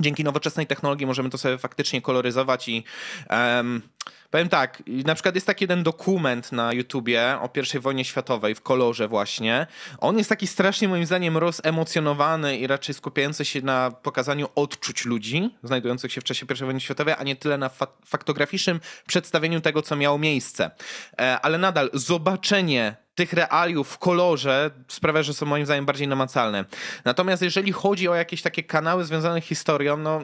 dzięki 0.00 0.24
nowoczesnej 0.24 0.66
technologii 0.66 1.06
możemy 1.06 1.30
to 1.30 1.38
sobie 1.38 1.58
faktycznie 1.58 2.02
koloryzować 2.02 2.68
i 2.68 2.84
um, 3.30 3.82
powiem 4.30 4.48
tak, 4.48 4.82
na 4.86 5.14
przykład 5.14 5.34
jest 5.34 5.46
taki 5.46 5.64
jeden 5.64 5.82
dokument 5.82 6.52
na 6.52 6.72
YouTubie 6.72 7.38
o 7.40 7.50
I 7.74 7.78
wojnie 7.78 8.04
światowej 8.04 8.54
w 8.54 8.60
kolorze 8.60 9.08
właśnie. 9.08 9.66
On 9.98 10.18
jest 10.18 10.28
taki 10.30 10.46
strasznie 10.46 10.88
moim 10.88 11.06
zdaniem 11.06 11.36
rozemocjonowany 11.36 12.58
i 12.58 12.66
raczej 12.66 12.94
skupiający 12.94 13.44
się 13.44 13.62
na 13.62 13.90
pokazaniu 13.90 14.48
odczuć 14.54 15.04
ludzi 15.04 15.54
znajdujących 15.62 16.12
się 16.12 16.20
w 16.20 16.24
czasie 16.24 16.46
I 16.50 16.64
wojny 16.64 16.80
światowej, 16.80 17.14
a 17.18 17.22
nie 17.22 17.36
tyle 17.36 17.58
na 17.58 17.68
fa 17.68 17.86
faktograficznym 18.06 18.80
przedstawieniu 19.06 19.60
tego, 19.60 19.82
co 19.82 19.96
miało 19.96 20.18
miejsce. 20.18 20.70
E, 21.20 21.40
ale 21.40 21.58
nadal 21.58 21.90
zobaczenie 21.92 22.96
tych 23.14 23.32
realiów 23.32 23.88
w 23.88 23.98
kolorze 23.98 24.70
sprawia, 24.88 25.22
że 25.22 25.34
są 25.34 25.46
moim 25.46 25.64
zdaniem 25.64 25.86
bardziej 25.86 26.08
namacalne. 26.08 26.64
Natomiast 27.04 27.42
jeżeli 27.42 27.72
chodzi 27.72 28.08
o 28.08 28.14
jakieś 28.14 28.42
takie 28.42 28.62
kanały 28.62 29.04
związane 29.04 29.40
z 29.40 29.44
historią, 29.44 29.96
no 29.96 30.22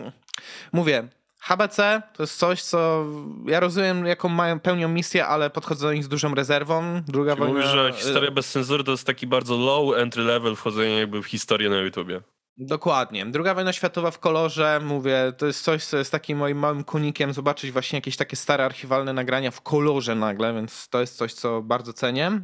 mówię, 0.72 1.08
HBC 1.40 2.02
to 2.12 2.22
jest 2.22 2.38
coś, 2.38 2.62
co 2.62 3.06
ja 3.46 3.60
rozumiem, 3.60 4.06
jaką 4.06 4.28
mają, 4.28 4.60
pełnią 4.60 4.88
misję, 4.88 5.26
ale 5.26 5.50
podchodzę 5.50 5.86
do 5.86 5.92
nich 5.92 6.04
z 6.04 6.08
dużą 6.08 6.34
rezerwą. 6.34 7.02
Druga 7.06 7.32
Czyli 7.32 7.46
wojna... 7.46 7.54
Mówisz, 7.54 7.70
że 7.70 7.92
historia 7.92 8.30
bez 8.30 8.50
cenzury 8.50 8.84
to 8.84 8.90
jest 8.90 9.06
taki 9.06 9.26
bardzo 9.26 9.56
low 9.56 9.96
entry 9.96 10.22
level 10.22 10.56
wchodzenie 10.56 10.98
jakby 10.98 11.22
w 11.22 11.26
historię 11.26 11.70
na 11.70 11.76
YouTubie. 11.76 12.20
Dokładnie. 12.56 13.26
Druga 13.26 13.54
wojna 13.54 13.72
światowa 13.72 14.10
w 14.10 14.18
kolorze, 14.18 14.80
mówię, 14.84 15.32
to 15.38 15.46
jest 15.46 15.64
coś, 15.64 15.84
co 15.84 15.96
jest 15.96 16.12
takim 16.12 16.38
moim 16.38 16.58
małym 16.58 16.84
konikiem, 16.84 17.32
zobaczyć 17.32 17.70
właśnie 17.70 17.96
jakieś 17.96 18.16
takie 18.16 18.36
stare 18.36 18.64
archiwalne 18.64 19.12
nagrania 19.12 19.50
w 19.50 19.60
kolorze 19.60 20.14
nagle, 20.14 20.54
więc 20.54 20.88
to 20.88 21.00
jest 21.00 21.16
coś, 21.16 21.32
co 21.32 21.62
bardzo 21.62 21.92
cenię. 21.92 22.40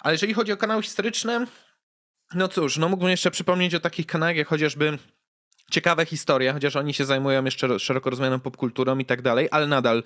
ale 0.00 0.14
jeżeli 0.14 0.34
chodzi 0.34 0.52
o 0.52 0.56
kanały 0.56 0.82
historyczne, 0.82 1.46
no 2.34 2.48
cóż, 2.48 2.78
no 2.78 2.88
mógłbym 2.88 3.10
jeszcze 3.10 3.30
przypomnieć 3.30 3.74
o 3.74 3.80
takich 3.80 4.06
kanałach 4.06 4.36
jak 4.36 4.48
chociażby 4.48 4.98
ciekawe 5.70 6.06
historie, 6.06 6.52
chociaż 6.52 6.76
oni 6.76 6.94
się 6.94 7.04
zajmują 7.04 7.44
jeszcze 7.44 7.78
szeroko 7.78 8.10
rozumianą 8.10 8.40
popkulturą 8.40 8.98
i 8.98 9.04
tak 9.04 9.22
dalej, 9.22 9.48
ale 9.50 9.66
nadal 9.66 10.02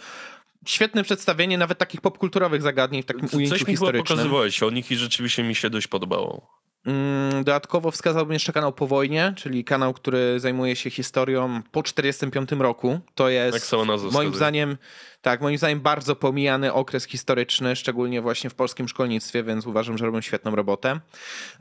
świetne 0.67 1.03
przedstawienie 1.03 1.59
nawet 1.59 1.79
takich 1.79 2.01
popkulturowych 2.01 2.63
zagadnień 2.63 3.03
w 3.03 3.07
takim 3.07 3.29
Coś 3.29 3.35
ujęciu 3.35 3.55
Coś 3.55 3.67
mi 3.67 3.73
historycznym. 3.73 4.17
pokazywałeś 4.19 4.63
o 4.63 4.71
nich 4.71 4.91
i 4.91 4.97
rzeczywiście 4.97 5.43
mi 5.43 5.55
się 5.55 5.71
dość 5.71 5.87
podobało. 5.87 6.61
Mm, 6.87 7.45
dodatkowo 7.45 7.91
wskazałbym 7.91 8.33
jeszcze 8.33 8.53
kanał 8.53 8.73
Po 8.73 8.87
Wojnie, 8.87 9.35
czyli 9.37 9.65
kanał, 9.65 9.95
który 9.95 10.41
zajmuje 10.41 10.77
się 10.77 10.91
historią 10.91 11.63
po 11.73 11.83
1945 11.83 12.63
roku. 12.63 13.01
To 13.15 13.29
jest 13.29 13.73
moim 14.13 14.35
zdaniem, 14.35 14.77
tak, 15.23 15.41
moim 15.41 15.59
zdaniem 15.59 15.81
bardzo 15.81 16.17
pomijany 16.17 16.73
okres 16.73 17.07
historyczny, 17.07 17.77
szczególnie 17.77 18.23
właśnie 18.23 18.51
w 18.51 18.55
polskim 18.55 18.89
szkolnictwie, 18.89 19.43
więc 19.43 19.67
uważam, 19.67 19.99
że 19.99 20.07
robią 20.07 20.21
świetną 20.21 20.55
robotę. 20.55 21.01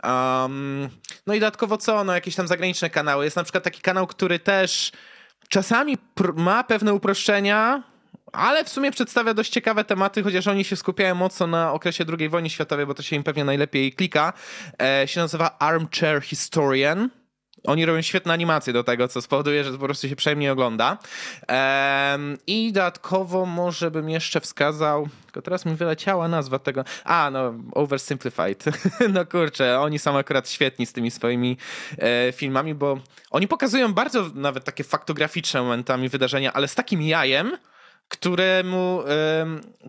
Um, 0.03 0.89
no 1.27 1.33
i 1.33 1.39
dodatkowo 1.39 1.77
co? 1.77 2.03
No 2.03 2.13
jakieś 2.13 2.35
tam 2.35 2.47
zagraniczne 2.47 2.89
kanały. 2.89 3.25
Jest 3.25 3.35
na 3.35 3.43
przykład 3.43 3.63
taki 3.63 3.81
kanał, 3.81 4.07
który 4.07 4.39
też 4.39 4.91
czasami 5.49 5.97
ma 6.35 6.63
pewne 6.63 6.93
uproszczenia, 6.93 7.83
ale 8.33 8.63
w 8.63 8.69
sumie 8.69 8.91
przedstawia 8.91 9.33
dość 9.33 9.51
ciekawe 9.51 9.83
tematy, 9.83 10.23
chociaż 10.23 10.47
oni 10.47 10.63
się 10.63 10.75
skupiają 10.75 11.15
mocno 11.15 11.47
na 11.47 11.73
okresie 11.73 12.05
II 12.19 12.29
wojny 12.29 12.49
światowej, 12.49 12.85
bo 12.85 12.93
to 12.93 13.03
się 13.03 13.15
im 13.15 13.23
pewnie 13.23 13.45
najlepiej 13.45 13.93
klika. 13.93 14.33
E, 14.81 15.07
się 15.07 15.19
nazywa 15.19 15.59
Armchair 15.59 16.21
Historian. 16.21 17.09
oni 17.67 17.85
robią 17.85 18.01
świetne 18.01 18.33
animacje 18.33 18.73
do 18.73 18.83
tego, 18.83 19.07
co 19.07 19.21
spowoduje, 19.21 19.63
że 19.63 19.71
po 19.71 19.85
prostu 19.85 20.09
się 20.09 20.15
przyjemnie 20.15 20.51
ogląda. 20.51 20.97
I 22.47 22.71
dodatkowo 22.73 23.45
może 23.45 23.91
bym 23.91 24.09
jeszcze 24.09 24.41
wskazał, 24.41 25.09
tylko 25.25 25.41
teraz 25.41 25.65
mi 25.65 25.75
wyleciała 25.75 26.27
nazwa 26.27 26.59
tego, 26.59 26.83
a 27.03 27.29
no 27.31 27.53
Oversimplified. 27.71 28.65
no 29.13 29.25
kurczę, 29.25 29.79
oni 29.79 29.99
są 29.99 30.17
akurat 30.17 30.49
świetni 30.49 30.85
z 30.85 30.93
tymi 30.93 31.11
swoimi 31.11 31.57
e, 31.97 32.31
filmami, 32.31 32.75
bo 32.75 32.99
oni 33.31 33.47
pokazują 33.47 33.93
bardzo 33.93 34.29
nawet 34.35 34.63
takie 34.63 34.83
faktograficzne 34.83 35.61
momentami 35.61 36.09
wydarzenia, 36.09 36.53
ale 36.53 36.67
z 36.67 36.75
takim 36.75 37.01
jajem, 37.01 37.57
któremu, 38.09 39.03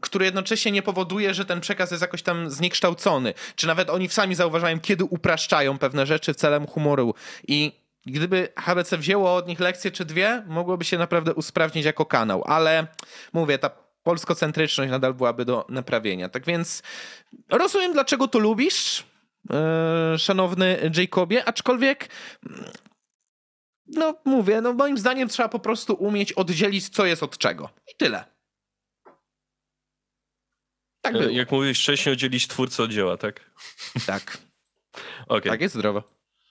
który 0.01 0.25
jednocześnie 0.25 0.73
nie 0.73 0.83
powoduje, 0.83 1.35
że 1.35 1.45
ten 1.45 1.61
przekaz 1.61 1.91
jest 1.91 2.03
jakoś 2.03 2.23
tam 2.23 2.51
zniekształcony. 2.51 3.35
Czy 3.55 3.67
nawet 3.67 3.91
oni 3.91 4.09
sami 4.09 4.35
zauważają, 4.35 4.81
kiedy 4.81 5.05
upraszczają 5.05 5.79
pewne 5.79 6.07
rzeczy 6.07 6.35
celem 6.35 6.67
humoru. 6.67 7.15
I 7.49 7.73
gdyby 8.07 8.49
HBC 8.57 8.99
wzięło 8.99 9.35
od 9.35 9.49
nich 9.49 9.61
lekcję 9.61 9.91
czy 9.91 10.05
dwie, 10.05 10.43
mogłoby 10.47 10.85
się 10.85 10.99
naprawdę 10.99 11.35
usprawnić 11.35 11.85
jako 11.85 12.07
kanał. 12.07 12.45
Ale 12.47 12.87
mówię, 13.33 13.59
ta 13.59 13.71
polskocentryczność 14.03 14.91
nadal 14.91 15.15
byłaby 15.15 15.45
do 15.45 15.67
naprawienia. 15.69 16.29
Tak 16.29 16.45
więc 16.45 16.83
rozumiem, 17.49 17.93
dlaczego 17.93 18.29
to 18.29 18.39
lubisz, 18.39 19.05
e, 19.51 20.19
szanowny 20.19 20.91
Jacobie, 20.97 21.45
aczkolwiek 21.45 22.09
no 23.95 24.15
mówię, 24.25 24.61
no 24.61 24.73
moim 24.73 24.99
zdaniem 24.99 25.29
trzeba 25.29 25.49
po 25.49 25.59
prostu 25.59 25.95
umieć 25.95 26.33
oddzielić, 26.33 26.89
co 26.89 27.07
jest 27.07 27.23
od 27.23 27.39
czego. 27.39 27.71
I 27.93 27.97
tyle. 27.97 28.25
Tak 31.01 31.13
było. 31.13 31.25
Jak 31.25 31.51
mówiłeś 31.51 31.81
wcześniej, 31.81 32.13
oddzielić 32.13 32.49
twórcę 32.49 32.83
od 32.83 32.91
dzieła, 32.91 33.17
tak? 33.17 33.51
Tak. 34.07 34.39
okay. 35.29 35.53
Tak 35.53 35.61
jest 35.61 35.75
zdrowo. 35.75 36.03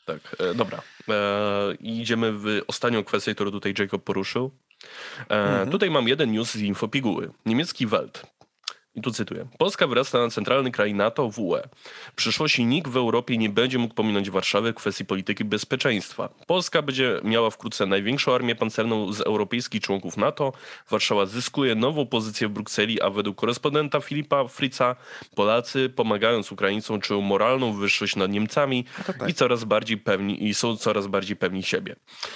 Tak, 0.06 0.36
e, 0.40 0.54
dobra. 0.54 0.82
E, 1.10 1.76
idziemy 1.80 2.32
w 2.34 2.62
ostatnią 2.68 3.04
kwestię, 3.04 3.36
którą 3.36 3.52
tutaj 3.52 3.74
Jacob 3.80 4.04
poruszył. 4.04 4.52
E, 5.20 5.24
mhm. 5.30 5.70
Tutaj 5.70 5.92
mam 5.92 6.08
jeden 6.08 6.32
news 6.32 6.52
z 6.52 6.62
infopiguły. 6.62 7.32
Niemiecki 7.46 7.88
Welt 7.88 8.39
i 9.00 9.02
tu 9.02 9.12
cytuję. 9.12 9.48
Polska 9.58 9.88
wyrasta 9.88 10.20
na 10.20 10.30
centralny 10.30 10.72
kraj 10.72 10.94
NATO 10.94 11.32
w 11.32 11.40
UE. 11.40 11.62
W 12.12 12.16
przyszłości 12.16 12.66
nikt 12.66 12.92
w 12.92 12.98
Europie 12.98 13.38
nie 13.38 13.50
będzie 13.50 13.78
mógł 13.78 13.94
pominąć 13.94 14.30
Warszawy 14.30 14.72
w 14.72 14.76
kwestii 14.76 15.06
polityki 15.06 15.46
bezpieczeństwa. 15.46 16.30
Polska 16.48 16.82
będzie 16.82 17.22
miała 17.24 17.50
wkrótce 17.50 17.86
największą 17.86 18.36
armię 18.36 18.56
pancerną 18.56 19.14
z 19.14 19.22
europejskich 19.22 19.82
członków 19.82 20.18
NATO. 20.18 20.54
Warszawa 20.90 21.26
zyskuje 21.26 21.76
nową 21.76 22.06
pozycję 22.06 22.48
w 22.48 22.52
Brukseli, 22.52 23.02
a 23.02 23.10
według 23.10 23.38
korespondenta 23.38 24.00
Filipa 24.00 24.48
Fritza 24.48 24.96
Polacy, 25.36 25.90
pomagając 25.90 26.52
Ukraińcom, 26.52 27.02
czują 27.02 27.22
moralną 27.22 27.74
wyższość 27.74 28.16
nad 28.16 28.32
Niemcami 28.32 28.86
tak. 29.08 29.30
i 29.30 29.34
coraz 29.34 29.64
bardziej 29.64 29.98
pewni 29.98 30.48
i 30.48 30.54
są 30.54 30.78
coraz 30.78 31.08
bardziej 31.08 31.36
pewni 31.36 31.64
siebie. 31.64 31.96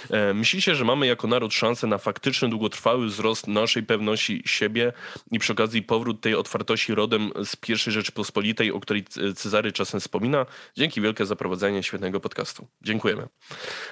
E, 0.10 0.34
myślicie, 0.34 0.76
że 0.76 0.86
mamy 0.86 1.08
jako 1.08 1.28
naród 1.28 1.54
szansę 1.54 1.88
na 1.88 1.98
faktyczny, 1.98 2.50
długotrwały 2.50 3.06
wzrost 3.08 3.48
naszej 3.48 3.84
pewności 3.84 4.44
siebie 4.46 4.94
i 5.32 5.40
przy 5.40 5.54
okazji 5.54 5.82
powrót 5.82 6.22
tej 6.22 6.36
otwartości 6.36 6.53
rodem 6.90 7.32
z 7.46 7.56
pierwszej 7.56 7.94
Rzeczypospolitej, 7.94 8.72
o 8.72 8.80
której 8.80 9.06
Cezary 9.36 9.72
czasem 9.72 10.00
wspomina. 10.00 10.46
Dzięki 10.78 11.02
wielkie 11.02 11.26
za 11.26 11.36
prowadzenie 11.36 11.84
świetnego 11.84 12.20
podcastu. 12.20 12.68
Dziękujemy. 12.82 13.28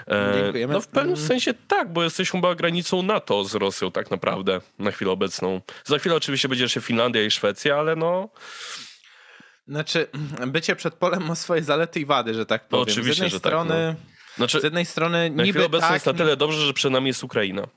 E, 0.08 0.41
Dziękujemy. 0.41 0.74
No 0.74 0.82
w 0.82 0.88
pewnym 0.88 1.15
mm. 1.15 1.28
sensie 1.28 1.54
tak, 1.67 1.93
bo 1.93 2.04
jesteśmy 2.04 2.39
chyba 2.39 2.56
granicą 2.56 3.04
NATO 3.04 3.43
z 3.43 3.56
Rosją 3.56 3.91
tak 3.91 4.12
naprawdę 4.12 4.62
na 4.80 4.91
chwilę 4.91 5.12
obecną. 5.12 5.62
Za 5.84 6.00
chwilę 6.00 6.15
oczywiście 6.15 6.50
będzie 6.50 6.63
jeszcze 6.63 6.82
Finlandia 6.82 7.26
i 7.26 7.32
Szwecja, 7.32 7.78
ale 7.78 7.95
no... 7.95 8.30
Znaczy, 9.67 10.08
bycie 10.47 10.76
przed 10.76 10.93
polem 10.93 11.28
ma 11.28 11.36
swoje 11.36 11.63
zalety 11.63 12.00
i 12.00 12.06
wady, 12.06 12.34
że 12.34 12.45
tak 12.45 12.67
powiem. 12.67 12.86
No, 12.86 12.91
oczywiście, 12.91 13.13
z 13.13 13.17
jednej 13.17 13.30
że 13.30 13.39
strony, 13.39 13.95
tak, 13.97 14.12
no. 14.30 14.36
znaczy, 14.36 14.60
z 14.60 14.63
jednej 14.63 14.86
strony 14.86 15.30
na 15.30 15.43
niby 15.43 15.65
obecną 15.65 15.88
tak, 15.88 15.93
jest 15.93 16.06
na 16.06 16.13
tyle 16.13 16.38
dobrze, 16.38 16.65
że 16.65 16.74
przed 16.74 16.91
nami 16.91 17.08
jest 17.08 17.24
Ukraina. 17.24 17.67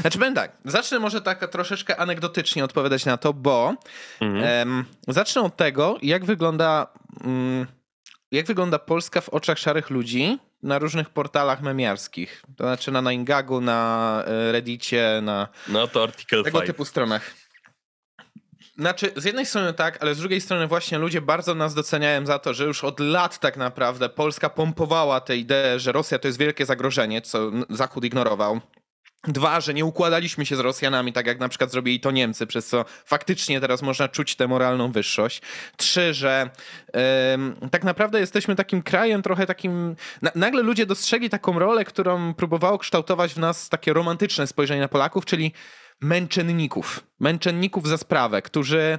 Znaczy 0.00 0.18
będę 0.18 0.40
tak, 0.40 0.56
zacznę 0.64 0.98
może 0.98 1.20
tak 1.20 1.50
troszeczkę 1.50 1.96
anegdotycznie 1.96 2.64
odpowiadać 2.64 3.04
na 3.04 3.16
to, 3.16 3.32
bo 3.32 3.74
mhm. 4.20 4.84
zacznę 5.08 5.42
od 5.42 5.56
tego, 5.56 5.98
jak 6.02 6.24
wygląda, 6.24 6.86
um, 7.24 7.66
jak 8.30 8.46
wygląda 8.46 8.78
Polska 8.78 9.20
w 9.20 9.28
oczach 9.28 9.58
szarych 9.58 9.90
ludzi 9.90 10.38
na 10.62 10.78
różnych 10.78 11.10
portalach 11.10 11.62
memiarskich. 11.62 12.42
To 12.56 12.64
znaczy 12.64 12.90
na 12.90 13.02
Naingagu, 13.02 13.60
na 13.60 14.22
e, 14.26 14.52
Reddicie, 14.52 15.20
na 15.22 15.48
no 15.68 15.88
to 15.88 16.02
article 16.02 16.42
tego 16.42 16.58
5. 16.58 16.66
typu 16.66 16.84
stronach. 16.84 17.34
Znaczy, 18.78 19.12
z 19.16 19.24
jednej 19.24 19.46
strony 19.46 19.72
tak, 19.72 20.02
ale 20.02 20.14
z 20.14 20.18
drugiej 20.18 20.40
strony 20.40 20.66
właśnie 20.66 20.98
ludzie 20.98 21.20
bardzo 21.20 21.54
nas 21.54 21.74
doceniają 21.74 22.26
za 22.26 22.38
to, 22.38 22.54
że 22.54 22.64
już 22.64 22.84
od 22.84 23.00
lat 23.00 23.38
tak 23.38 23.56
naprawdę 23.56 24.08
Polska 24.08 24.50
pompowała 24.50 25.20
tę 25.20 25.36
ideę, 25.36 25.78
że 25.78 25.92
Rosja 25.92 26.18
to 26.18 26.28
jest 26.28 26.38
wielkie 26.38 26.66
zagrożenie, 26.66 27.22
co 27.22 27.50
Zachód 27.70 28.04
ignorował. 28.04 28.60
Dwa, 29.28 29.60
że 29.60 29.74
nie 29.74 29.84
układaliśmy 29.84 30.46
się 30.46 30.56
z 30.56 30.60
Rosjanami, 30.60 31.12
tak 31.12 31.26
jak 31.26 31.40
na 31.40 31.48
przykład 31.48 31.70
zrobili 31.70 32.00
to 32.00 32.10
Niemcy, 32.10 32.46
przez 32.46 32.66
co 32.66 32.84
faktycznie 33.04 33.60
teraz 33.60 33.82
można 33.82 34.08
czuć 34.08 34.36
tę 34.36 34.48
moralną 34.48 34.92
wyższość. 34.92 35.42
Trzy, 35.76 36.14
że 36.14 36.50
yy, 37.62 37.70
tak 37.70 37.84
naprawdę 37.84 38.20
jesteśmy 38.20 38.56
takim 38.56 38.82
krajem 38.82 39.22
trochę 39.22 39.46
takim... 39.46 39.96
Na, 40.22 40.30
nagle 40.34 40.62
ludzie 40.62 40.86
dostrzegli 40.86 41.30
taką 41.30 41.58
rolę, 41.58 41.84
którą 41.84 42.34
próbowało 42.34 42.78
kształtować 42.78 43.34
w 43.34 43.38
nas 43.38 43.68
takie 43.68 43.92
romantyczne 43.92 44.46
spojrzenie 44.46 44.80
na 44.80 44.88
Polaków, 44.88 45.24
czyli 45.24 45.52
męczenników. 46.00 47.00
Męczenników 47.20 47.88
za 47.88 47.98
sprawę, 47.98 48.42
którzy 48.42 48.98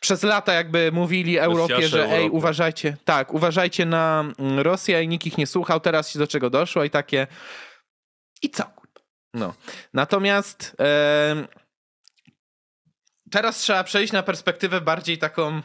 przez 0.00 0.22
lata 0.22 0.52
jakby 0.52 0.92
mówili 0.92 1.38
Europie, 1.38 1.88
że 1.88 2.10
ej, 2.10 2.30
uważajcie, 2.30 2.96
tak, 3.04 3.34
uważajcie 3.34 3.86
na 3.86 4.24
mm, 4.38 4.60
Rosję 4.60 5.02
i 5.02 5.08
nikt 5.08 5.26
ich 5.26 5.38
nie 5.38 5.46
słuchał, 5.46 5.80
teraz 5.80 6.10
się 6.10 6.18
do 6.18 6.26
czego 6.26 6.50
doszło 6.50 6.84
i 6.84 6.90
takie... 6.90 7.26
I 8.42 8.50
co? 8.50 8.81
No. 9.34 9.54
Natomiast 9.94 10.76
e, 10.80 11.46
teraz 13.30 13.58
trzeba 13.58 13.84
przejść 13.84 14.12
na 14.12 14.22
perspektywę 14.22 14.80
bardziej 14.80 15.18
taką, 15.18 15.62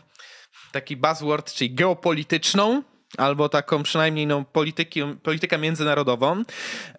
taki 0.71 0.97
buzzword, 0.97 1.53
czyli 1.53 1.75
geopolityczną, 1.75 2.83
albo 3.17 3.49
taką 3.49 3.83
przynajmniej 3.83 4.27
no, 4.27 4.43
polityki, 4.43 5.01
politykę 5.23 5.57
międzynarodową. 5.57 6.43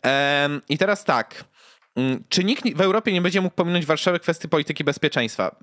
E, 0.06 0.48
I 0.68 0.78
teraz 0.78 1.04
tak. 1.04 1.44
Mm, 1.96 2.24
czy 2.28 2.44
nikt 2.44 2.76
w 2.76 2.80
Europie 2.80 3.12
nie 3.12 3.22
będzie 3.22 3.40
mógł 3.40 3.56
pominąć 3.56 3.86
Warszawy 3.86 4.20
kwestii 4.20 4.48
polityki 4.48 4.84
bezpieczeństwa? 4.84 5.56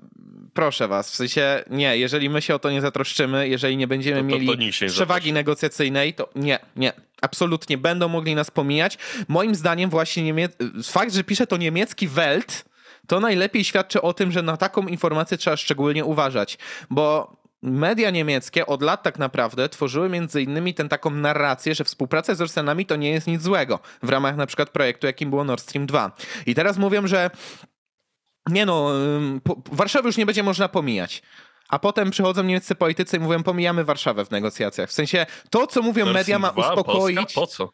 Proszę 0.56 0.88
was, 0.88 1.10
w 1.10 1.14
sensie 1.14 1.64
nie, 1.70 1.98
jeżeli 1.98 2.30
my 2.30 2.42
się 2.42 2.54
o 2.54 2.58
to 2.58 2.70
nie 2.70 2.80
zatroszczymy, 2.80 3.48
jeżeli 3.48 3.76
nie 3.76 3.86
będziemy 3.86 4.20
to, 4.30 4.38
to, 4.38 4.44
to 4.44 4.58
mieli 4.58 4.72
przewagi 4.88 5.32
negocjacyjnej, 5.32 6.14
to 6.14 6.28
nie, 6.34 6.58
nie, 6.76 6.92
absolutnie 7.22 7.78
będą 7.78 8.08
mogli 8.08 8.34
nas 8.34 8.50
pomijać. 8.50 8.98
Moim 9.28 9.54
zdaniem 9.54 9.90
właśnie 9.90 10.22
Niemie... 10.22 10.48
fakt, 10.84 11.14
że 11.14 11.24
pisze 11.24 11.46
to 11.46 11.56
niemiecki 11.56 12.08
Welt, 12.08 12.64
to 13.06 13.20
najlepiej 13.20 13.64
świadczy 13.64 14.02
o 14.02 14.12
tym, 14.12 14.32
że 14.32 14.42
na 14.42 14.56
taką 14.56 14.86
informację 14.86 15.38
trzeba 15.38 15.56
szczególnie 15.56 16.04
uważać, 16.04 16.58
bo 16.90 17.36
media 17.62 18.10
niemieckie 18.10 18.66
od 18.66 18.82
lat 18.82 19.02
tak 19.02 19.18
naprawdę 19.18 19.68
tworzyły 19.68 20.08
między 20.08 20.42
innymi 20.42 20.74
tę 20.74 20.88
taką 20.88 21.10
narrację, 21.10 21.74
że 21.74 21.84
współpraca 21.84 22.34
z 22.34 22.40
Rosjanami 22.40 22.86
to 22.86 22.96
nie 22.96 23.10
jest 23.10 23.26
nic 23.26 23.42
złego 23.42 23.78
w 24.02 24.08
ramach 24.08 24.36
na 24.36 24.46
przykład 24.46 24.70
projektu, 24.70 25.06
jakim 25.06 25.30
było 25.30 25.44
Nord 25.44 25.62
Stream 25.62 25.86
2. 25.86 26.12
I 26.46 26.54
teraz 26.54 26.78
mówią, 26.78 27.06
że 27.06 27.30
nie 28.48 28.66
no, 28.66 28.90
Warszawy 29.72 30.08
już 30.08 30.16
nie 30.16 30.26
będzie 30.26 30.42
można 30.42 30.68
pomijać. 30.68 31.22
A 31.68 31.78
potem 31.78 32.10
przychodzą 32.10 32.42
niemieccy 32.42 32.74
politycy 32.74 33.16
i 33.16 33.20
mówią, 33.20 33.42
pomijamy 33.42 33.84
Warszawę 33.84 34.24
w 34.24 34.30
negocjacjach. 34.30 34.90
W 34.90 34.92
sensie 34.92 35.26
to, 35.50 35.66
co 35.66 35.82
mówią 35.82 36.12
media, 36.12 36.38
ma 36.38 36.50
uspokoić. 36.50 37.16
Polska? 37.16 37.40
Po 37.40 37.46
co? 37.46 37.72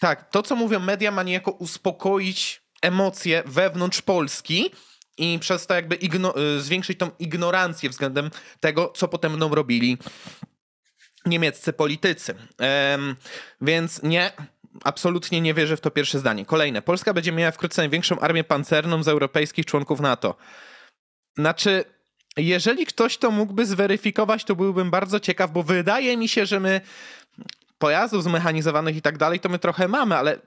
Tak, 0.00 0.30
to, 0.30 0.42
co 0.42 0.56
mówią 0.56 0.80
media, 0.80 1.10
ma 1.10 1.22
niejako 1.22 1.50
uspokoić 1.50 2.62
emocje 2.82 3.42
wewnątrz 3.46 4.02
Polski 4.02 4.70
i 5.18 5.38
przez 5.38 5.66
to 5.66 5.74
jakby 5.74 5.96
y, 5.96 6.60
zwiększyć 6.60 6.98
tą 6.98 7.10
ignorancję 7.18 7.90
względem 7.90 8.30
tego, 8.60 8.92
co 8.96 9.08
potem 9.08 9.32
będą 9.32 9.54
robili 9.54 9.98
niemieccy 11.26 11.72
politycy. 11.72 12.34
Um, 12.92 13.16
więc 13.60 14.02
nie, 14.02 14.32
absolutnie 14.84 15.40
nie 15.40 15.54
wierzę 15.54 15.76
w 15.76 15.80
to 15.80 15.90
pierwsze 15.90 16.18
zdanie. 16.18 16.46
Kolejne. 16.46 16.82
Polska 16.82 17.14
będzie 17.14 17.32
miała 17.32 17.50
wkrótce 17.50 17.82
największą 17.82 18.20
armię 18.20 18.44
pancerną 18.44 19.02
z 19.02 19.08
europejskich 19.08 19.66
członków 19.66 20.00
NATO. 20.00 20.36
Znaczy, 21.38 21.84
jeżeli 22.36 22.86
ktoś 22.86 23.18
to 23.18 23.30
mógłby 23.30 23.66
zweryfikować, 23.66 24.44
to 24.44 24.56
byłbym 24.56 24.90
bardzo 24.90 25.20
ciekaw, 25.20 25.50
bo 25.50 25.62
wydaje 25.62 26.16
mi 26.16 26.28
się, 26.28 26.46
że 26.46 26.60
my 26.60 26.80
pojazdów 27.78 28.24
zmechanizowanych 28.24 28.96
i 28.96 29.02
tak 29.02 29.18
dalej 29.18 29.40
to 29.40 29.48
my 29.48 29.58
trochę 29.58 29.88
mamy, 29.88 30.16
ale 30.16 30.38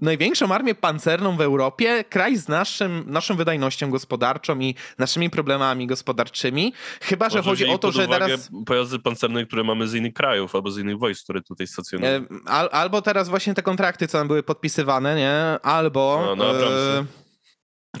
największą 0.00 0.54
armię 0.54 0.74
pancerną 0.74 1.36
w 1.36 1.40
Europie, 1.40 2.04
kraj 2.04 2.36
z 2.36 2.48
naszym, 2.48 3.04
naszą 3.06 3.36
wydajnością 3.36 3.90
gospodarczą 3.90 4.58
i 4.58 4.74
naszymi 4.98 5.30
problemami 5.30 5.86
gospodarczymi. 5.86 6.72
Chyba, 7.00 7.26
Może 7.26 7.38
że 7.38 7.42
chodzi 7.42 7.66
o 7.66 7.78
to, 7.78 7.92
że 7.92 8.08
teraz. 8.08 8.50
Pojazdy 8.66 8.98
pancerne, 8.98 9.46
które 9.46 9.64
mamy 9.64 9.88
z 9.88 9.94
innych 9.94 10.14
krajów 10.14 10.54
albo 10.54 10.70
z 10.70 10.78
innych 10.78 10.98
wojsk, 10.98 11.24
które 11.24 11.42
tutaj 11.42 11.66
stacjonują. 11.66 12.12
E, 12.12 12.22
al, 12.46 12.68
albo 12.72 13.02
teraz 13.02 13.28
właśnie 13.28 13.54
te 13.54 13.62
kontrakty, 13.62 14.08
co 14.08 14.18
nam 14.18 14.28
były 14.28 14.42
podpisywane, 14.42 15.16
nie? 15.16 15.60
Albo. 15.62 16.22
No, 16.26 16.36
no, 16.36 16.52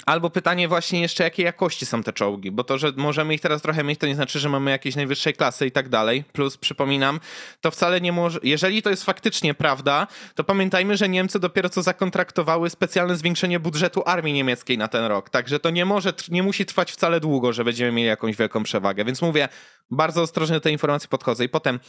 Albo 0.06 0.30
pytanie 0.30 0.68
właśnie 0.68 1.00
jeszcze, 1.00 1.24
jakiej 1.24 1.44
jakości 1.44 1.86
są 1.86 2.02
te 2.02 2.12
czołgi, 2.12 2.50
bo 2.50 2.64
to, 2.64 2.78
że 2.78 2.92
możemy 2.96 3.34
ich 3.34 3.40
teraz 3.40 3.62
trochę 3.62 3.84
mieć, 3.84 4.00
to 4.00 4.06
nie 4.06 4.14
znaczy, 4.14 4.38
że 4.38 4.48
mamy 4.48 4.70
jakieś 4.70 4.96
najwyższej 4.96 5.34
klasy 5.34 5.66
i 5.66 5.70
tak 5.70 5.88
dalej. 5.88 6.24
Plus, 6.32 6.56
przypominam, 6.56 7.20
to 7.60 7.70
wcale 7.70 8.00
nie 8.00 8.12
może... 8.12 8.38
Jeżeli 8.42 8.82
to 8.82 8.90
jest 8.90 9.04
faktycznie 9.04 9.54
prawda, 9.54 10.06
to 10.34 10.44
pamiętajmy, 10.44 10.96
że 10.96 11.08
Niemcy 11.08 11.40
dopiero 11.40 11.68
co 11.68 11.82
zakontraktowały 11.82 12.70
specjalne 12.70 13.16
zwiększenie 13.16 13.60
budżetu 13.60 14.02
armii 14.06 14.34
niemieckiej 14.34 14.78
na 14.78 14.88
ten 14.88 15.04
rok. 15.04 15.30
Także 15.30 15.60
to 15.60 15.70
nie 15.70 15.84
może, 15.84 16.12
nie 16.28 16.42
musi 16.42 16.66
trwać 16.66 16.92
wcale 16.92 17.20
długo, 17.20 17.52
że 17.52 17.64
będziemy 17.64 17.92
mieli 17.92 18.08
jakąś 18.08 18.36
wielką 18.36 18.62
przewagę. 18.62 19.04
Więc 19.04 19.22
mówię, 19.22 19.48
bardzo 19.90 20.22
ostrożnie 20.22 20.54
do 20.54 20.60
tej 20.60 20.72
informacji 20.72 21.08
podchodzę. 21.08 21.44
I 21.44 21.48
potem 21.48 21.80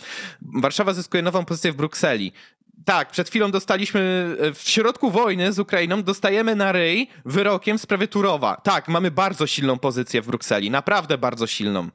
Warszawa 0.42 0.94
zyskuje 0.94 1.24
nową 1.24 1.46
pozycję 1.46 1.72
w 1.72 1.76
Brukseli. 1.76 2.34
Tak, 2.86 3.12
przed 3.12 3.30
chwilą 3.30 3.52
dostaliśmy 3.52 4.36
e, 4.40 4.54
w 4.54 4.62
środku 4.62 5.12
wojny 5.12 5.54
z 5.54 5.60
Ukrainą, 5.60 6.04
dostajemy 6.04 6.56
na 6.56 6.72
ryj 6.72 7.08
wyrokiem 7.26 7.78
w 7.78 7.82
sprawie 7.82 8.08
Turowa. 8.08 8.56
Tak, 8.64 8.88
mamy 8.88 9.12
bardzo 9.12 9.48
silną 9.48 9.80
pozycję 9.80 10.22
w 10.22 10.28
Brukseli, 10.28 10.72
naprawdę 10.72 11.18
bardzo 11.18 11.48
silną. 11.48 11.90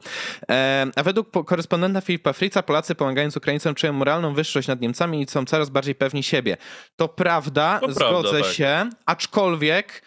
E, 0.51 0.87
a 0.97 1.03
według 1.03 1.47
korespondenta 1.47 2.01
Filipa 2.01 2.33
Frica, 2.33 2.63
Polacy 2.63 2.95
pomagając 2.95 3.37
Ukraińcom 3.37 3.75
czują 3.75 3.93
moralną 3.93 4.35
wyższość 4.35 4.69
nad 4.69 4.81
Niemcami 4.81 5.23
i 5.23 5.27
są 5.27 5.45
coraz 5.45 5.71
bardziej 5.71 5.95
pewni 5.95 6.23
siebie. 6.23 6.57
To 6.97 7.09
prawda, 7.09 7.79
To 7.81 7.93
zgodzę 7.93 8.29
prawda, 8.29 8.41
tak. 8.41 8.53
się, 8.53 8.91
aczkolwiek 9.07 10.03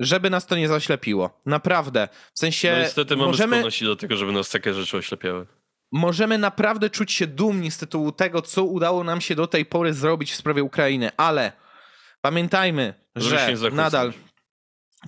żeby 0.00 0.30
nas 0.30 0.46
to 0.46 0.56
nie 0.56 0.68
zaślepiło. 0.68 1.40
Naprawdę. 1.46 2.08
W 2.34 2.38
sensie 2.38 2.72
No 2.72 2.78
niestety 2.78 3.16
mamy 3.16 3.26
możemy 3.26 3.56
skłonności 3.56 3.84
do 3.84 3.96
tego, 3.96 4.16
żeby 4.16 4.32
nas 4.32 4.50
takie 4.50 4.74
rzeczy 4.74 4.96
oślepiały. 4.96 5.46
możemy 5.92 6.38
naprawdę 6.38 6.90
czuć 6.90 7.12
się 7.12 7.26
dumni 7.26 7.70
z 7.70 7.78
tytułu 7.78 8.12
tego, 8.12 8.42
co 8.42 8.64
udało 8.64 9.04
nam 9.04 9.20
się 9.20 9.34
do 9.34 9.46
tej 9.46 9.66
pory 9.66 9.94
zrobić 9.94 10.32
w 10.32 10.36
sprawie 10.36 10.62
Ukrainy, 10.62 11.10
ale 11.16 11.52
pamiętajmy, 12.20 12.94
Żeby 13.16 13.56
że 13.56 13.70
nadal 13.70 14.12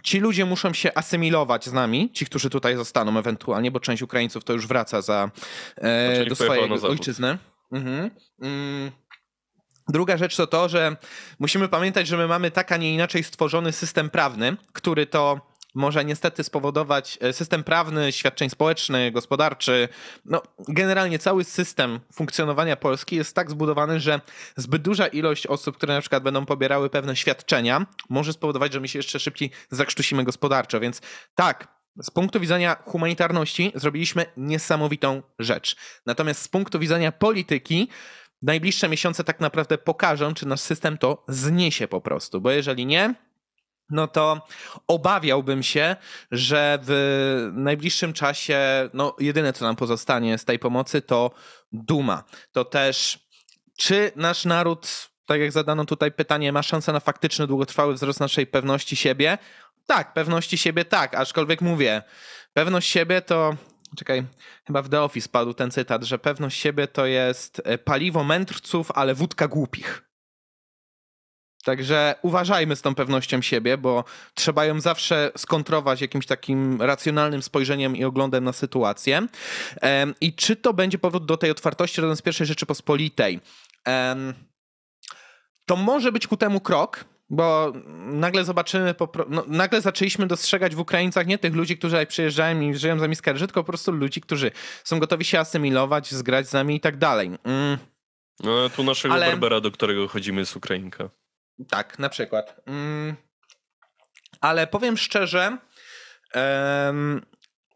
ci 0.02 0.20
ludzie 0.20 0.44
muszą 0.44 0.72
się 0.72 0.94
asymilować 0.94 1.64
z 1.64 1.72
nami, 1.72 2.10
ci, 2.12 2.26
którzy 2.26 2.50
tutaj 2.50 2.76
zostaną 2.76 3.18
ewentualnie, 3.18 3.70
bo 3.70 3.80
część 3.80 4.02
Ukraińców 4.02 4.44
to 4.44 4.52
już 4.52 4.66
wraca 4.66 5.02
za, 5.02 5.30
e, 5.76 6.16
Czyli 6.16 6.28
do 6.28 6.34
swojej 6.34 6.70
ojczyzny. 6.82 7.38
Mhm. 7.72 8.10
Mm. 8.42 8.90
Druga 9.88 10.16
rzecz 10.16 10.36
to 10.36 10.46
to, 10.46 10.68
że 10.68 10.96
musimy 11.38 11.68
pamiętać, 11.68 12.06
że 12.06 12.16
my 12.16 12.26
mamy 12.26 12.50
tak, 12.50 12.72
a 12.72 12.76
nie 12.76 12.94
inaczej 12.94 13.24
stworzony 13.24 13.72
system 13.72 14.10
prawny, 14.10 14.56
który 14.72 15.06
to 15.06 15.52
może 15.74 16.04
niestety 16.04 16.44
spowodować 16.44 17.18
e, 17.20 17.32
system 17.32 17.64
prawny, 17.64 18.12
świadczeń 18.12 18.50
społeczny, 18.50 19.12
gospodarczy. 19.12 19.88
No, 20.24 20.42
generalnie 20.68 21.18
cały 21.18 21.44
system 21.44 22.00
funkcjonowania 22.12 22.76
Polski 22.76 23.16
jest 23.16 23.34
tak 23.34 23.50
zbudowany, 23.50 24.00
że 24.00 24.20
zbyt 24.56 24.82
duża 24.82 25.06
ilość 25.06 25.46
osób, 25.46 25.76
które 25.76 25.94
na 25.94 26.00
przykład 26.00 26.22
będą 26.22 26.46
pobierały 26.46 26.90
pewne 26.90 27.16
świadczenia, 27.16 27.86
może 28.08 28.32
spowodować, 28.32 28.72
że 28.72 28.80
my 28.80 28.88
się 28.88 28.98
jeszcze 28.98 29.20
szybciej 29.20 29.50
zakrztusimy 29.70 30.24
gospodarczo. 30.24 30.80
Więc 30.80 31.00
tak, 31.34 31.68
z 32.02 32.10
punktu 32.10 32.40
widzenia 32.40 32.76
humanitarności 32.86 33.72
zrobiliśmy 33.74 34.26
niesamowitą 34.36 35.22
rzecz. 35.38 35.76
Natomiast 36.06 36.42
z 36.42 36.48
punktu 36.48 36.78
widzenia 36.78 37.12
polityki, 37.12 37.88
najbliższe 38.42 38.88
miesiące 38.88 39.24
tak 39.24 39.40
naprawdę 39.40 39.78
pokażą, 39.78 40.34
czy 40.34 40.48
nasz 40.48 40.60
system 40.60 40.98
to 40.98 41.24
zniesie 41.28 41.88
po 41.88 42.00
prostu, 42.00 42.40
bo 42.40 42.50
jeżeli 42.50 42.86
nie, 42.86 43.14
no 43.90 44.08
to 44.08 44.46
obawiałbym 44.86 45.62
się, 45.62 45.96
że 46.30 46.78
w 46.82 47.50
najbliższym 47.52 48.12
czasie, 48.12 48.58
no 48.94 49.16
jedyne 49.18 49.52
co 49.52 49.64
nam 49.64 49.76
pozostanie 49.76 50.38
z 50.38 50.44
tej 50.44 50.58
pomocy 50.58 51.02
to 51.02 51.30
duma. 51.72 52.24
To 52.52 52.64
też, 52.64 53.18
czy 53.78 54.12
nasz 54.16 54.44
naród, 54.44 55.10
tak 55.26 55.40
jak 55.40 55.52
zadano 55.52 55.84
tutaj 55.84 56.12
pytanie, 56.12 56.52
ma 56.52 56.62
szansę 56.62 56.92
na 56.92 57.00
faktyczny, 57.00 57.46
długotrwały 57.46 57.94
wzrost 57.94 58.20
naszej 58.20 58.46
pewności 58.46 58.96
siebie? 58.96 59.38
Tak, 59.86 60.12
pewności 60.12 60.58
siebie 60.58 60.84
tak, 60.84 61.14
aczkolwiek 61.14 61.60
mówię, 61.60 62.02
pewność 62.52 62.90
siebie 62.90 63.22
to 63.22 63.56
Czekaj, 63.96 64.24
chyba 64.66 64.82
w 64.82 64.88
The 64.88 65.02
Office 65.02 65.28
padł 65.28 65.54
ten 65.54 65.70
cytat, 65.70 66.04
że 66.04 66.18
pewność 66.18 66.60
siebie 66.60 66.88
to 66.88 67.06
jest 67.06 67.62
e, 67.64 67.78
paliwo 67.78 68.24
mędrców, 68.24 68.90
ale 68.94 69.14
wódka 69.14 69.48
głupich. 69.48 70.12
Także 71.64 72.14
uważajmy 72.22 72.76
z 72.76 72.82
tą 72.82 72.94
pewnością 72.94 73.42
siebie, 73.42 73.78
bo 73.78 74.04
trzeba 74.34 74.64
ją 74.64 74.80
zawsze 74.80 75.32
skontrować 75.36 76.00
jakimś 76.00 76.26
takim 76.26 76.82
racjonalnym 76.82 77.42
spojrzeniem 77.42 77.96
i 77.96 78.04
oglądem 78.04 78.44
na 78.44 78.52
sytuację. 78.52 79.26
I 80.20 80.34
czy 80.34 80.56
to 80.56 80.74
będzie 80.74 80.98
powód 80.98 81.26
do 81.26 81.36
tej 81.36 81.50
otwartości 81.50 82.00
rodem 82.00 82.16
z 82.16 82.22
pierwszej 82.22 82.46
Rzeczypospolitej? 82.46 83.40
To 85.66 85.76
może 85.76 86.12
być 86.12 86.26
ku 86.26 86.36
temu 86.36 86.60
krok, 86.60 87.04
bo 87.32 87.72
nagle 88.04 88.44
zobaczymy, 88.44 88.94
no, 89.28 89.44
nagle 89.46 89.80
zaczęliśmy 89.80 90.26
dostrzegać 90.26 90.74
w 90.74 90.80
Ukraińcach 90.80 91.26
nie 91.26 91.38
tych 91.38 91.54
ludzi, 91.54 91.78
którzy 91.78 92.06
przyjeżdżają 92.06 92.60
i 92.60 92.74
żyją 92.74 92.98
za 92.98 93.08
miskę 93.08 93.34
tylko 93.34 93.60
po 93.64 93.66
prostu 93.66 93.92
ludzi, 93.92 94.20
którzy 94.20 94.50
są 94.84 94.98
gotowi 95.00 95.24
się 95.24 95.38
asymilować, 95.40 96.12
zgrać 96.14 96.48
z 96.48 96.52
nami 96.52 96.76
i 96.76 96.80
tak 96.80 96.96
dalej. 96.96 97.30
Mm, 97.44 97.78
No, 98.44 98.70
tu 98.70 98.84
naszego 98.84 99.14
Ale- 99.14 99.26
Barbera, 99.26 99.60
do 99.60 99.70
którego 99.70 100.08
chodzimy, 100.08 100.40
jest 100.40 100.56
Ukrainka. 100.56 101.10
tak, 101.68 101.98
na 101.98 102.08
przykład. 102.08 102.60
Mm, 102.66 103.16
ale 104.40 104.66
powiem 104.66 104.96
szczerze, 104.96 105.58
em, 106.34 107.22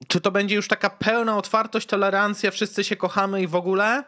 czy 0.09 0.21
to 0.21 0.31
będzie 0.31 0.55
już 0.55 0.69
taka 0.69 0.91
pełna 0.91 1.37
otwartość, 1.39 1.87
tolerancja, 1.87 2.51
wszyscy 2.51 2.85
się 2.85 2.97
kochamy 2.97 3.43
i 3.43 3.47
w 3.47 3.55
ogóle? 3.55 4.05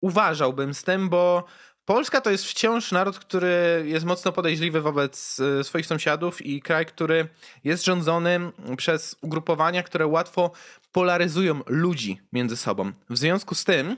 Uważałbym 0.00 0.74
z 0.74 0.82
tym, 0.82 1.08
bo 1.08 1.44
Polska 1.84 2.20
to 2.20 2.30
jest 2.30 2.44
wciąż 2.44 2.92
naród, 2.92 3.18
który 3.18 3.84
jest 3.86 4.06
mocno 4.06 4.32
podejrzliwy 4.32 4.80
wobec 4.80 5.40
e, 5.40 5.64
swoich 5.64 5.86
sąsiadów 5.86 6.46
i 6.46 6.62
kraj, 6.62 6.86
który 6.86 7.28
jest 7.64 7.84
rządzony 7.84 8.40
przez 8.76 9.16
ugrupowania, 9.20 9.82
które 9.82 10.06
łatwo 10.06 10.50
polaryzują 10.92 11.60
ludzi 11.66 12.20
między 12.32 12.56
sobą. 12.56 12.92
W 13.10 13.18
związku 13.18 13.54
z 13.54 13.64
tym 13.64 13.96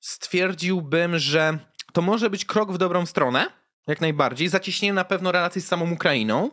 stwierdziłbym, 0.00 1.18
że 1.18 1.58
to 1.92 2.02
może 2.02 2.30
być 2.30 2.44
krok 2.44 2.72
w 2.72 2.78
dobrą 2.78 3.06
stronę, 3.06 3.50
jak 3.86 4.00
najbardziej. 4.00 4.48
Zacieśnienie 4.48 4.92
na 4.92 5.04
pewno 5.04 5.32
relacji 5.32 5.60
z 5.60 5.66
samą 5.66 5.90
Ukrainą. 5.92 6.50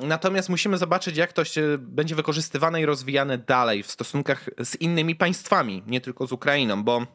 Natomiast 0.00 0.48
musimy 0.48 0.78
zobaczyć, 0.78 1.16
jak 1.16 1.32
to 1.32 1.44
się 1.44 1.78
będzie 1.78 2.14
wykorzystywane 2.14 2.80
i 2.80 2.86
rozwijane 2.86 3.38
dalej 3.38 3.82
w 3.82 3.90
stosunkach 3.90 4.50
z 4.58 4.76
innymi 4.76 5.16
państwami, 5.16 5.82
nie 5.86 6.00
tylko 6.00 6.26
z 6.26 6.32
Ukrainą, 6.32 6.84
bo 6.84 7.06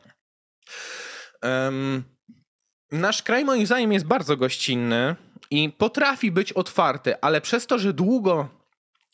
nasz 2.91 3.23
kraj 3.23 3.45
moim 3.45 3.65
zdaniem 3.65 3.93
jest 3.93 4.05
bardzo 4.05 4.37
gościnny 4.37 5.15
i 5.51 5.69
potrafi 5.69 6.31
być 6.31 6.53
otwarty, 6.53 7.21
ale 7.21 7.41
przez 7.41 7.67
to, 7.67 7.79
że 7.79 7.93
długo, 7.93 8.49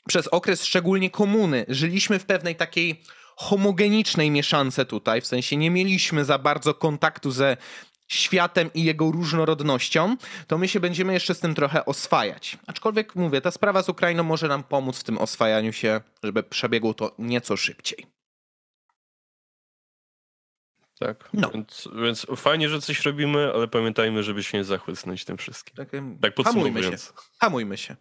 przez 0.07 0.27
okres 0.27 0.65
szczególnie 0.65 1.09
komuny, 1.09 1.65
żyliśmy 1.67 2.19
w 2.19 2.25
pewnej 2.25 2.55
takiej 2.55 3.01
homogenicznej 3.35 4.31
mieszance 4.31 4.85
tutaj, 4.85 5.21
w 5.21 5.27
sensie 5.27 5.57
nie 5.57 5.71
mieliśmy 5.71 6.25
za 6.25 6.37
bardzo 6.37 6.73
kontaktu 6.73 7.31
ze 7.31 7.57
światem 8.07 8.69
i 8.73 8.83
jego 8.83 9.11
różnorodnością, 9.11 10.17
to 10.47 10.57
my 10.57 10.67
się 10.67 10.79
będziemy 10.79 11.13
jeszcze 11.13 11.35
z 11.35 11.39
tym 11.39 11.55
trochę 11.55 11.85
oswajać. 11.85 12.57
Aczkolwiek 12.67 13.15
mówię, 13.15 13.41
ta 13.41 13.51
sprawa 13.51 13.83
z 13.83 13.89
Ukrainą 13.89 14.23
może 14.23 14.47
nam 14.47 14.63
pomóc 14.63 14.99
w 14.99 15.03
tym 15.03 15.17
oswajaniu 15.17 15.73
się, 15.73 16.01
żeby 16.23 16.43
przebiegło 16.43 16.93
to 16.93 17.15
nieco 17.19 17.57
szybciej. 17.57 18.20
Tak. 21.01 21.29
No. 21.33 21.49
Więc, 21.53 21.89
więc 22.03 22.27
fajnie, 22.35 22.69
że 22.69 22.81
coś 22.81 23.05
robimy, 23.05 23.51
ale 23.53 23.67
pamiętajmy, 23.67 24.23
żeby 24.23 24.43
się 24.43 24.57
nie 24.57 24.63
zachłysnąć 24.63 25.25
tym 25.25 25.37
wszystkim. 25.37 25.75
Tak, 25.75 25.89
Tak 25.89 25.99
hamujmy 26.45 26.83
się. 26.83 26.91
podsumowując. 26.91 27.13
Hamujmy 27.39 27.77
się. 27.77 27.95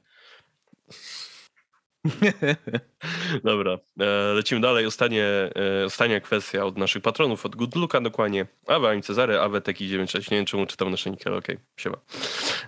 Dobra, 3.45 3.79
e, 4.01 4.05
lecimy 4.35 4.61
dalej. 4.61 4.87
Ostatnie, 4.87 5.25
e, 5.25 5.85
ostatnia 5.85 6.21
kwestia 6.21 6.65
od 6.65 6.79
naszych 6.79 7.03
patronów, 7.03 7.47
od 7.47 7.57
Good 7.57 7.77
Looka 7.77 8.01
dokładnie. 8.01 8.47
Awe 8.67 8.89
Ani 8.89 9.03
Cezary, 9.03 9.41
Awe 9.41 9.61
Teki 9.61 9.89
96. 9.89 10.31
Nie 10.31 10.37
wiem, 10.37 10.47
czemu 10.47 10.67
czytam 10.67 10.91
nasze 10.91 11.11
niki, 11.11 11.25
ale 11.27 11.37
okej, 11.37 11.59
siema. 11.77 11.97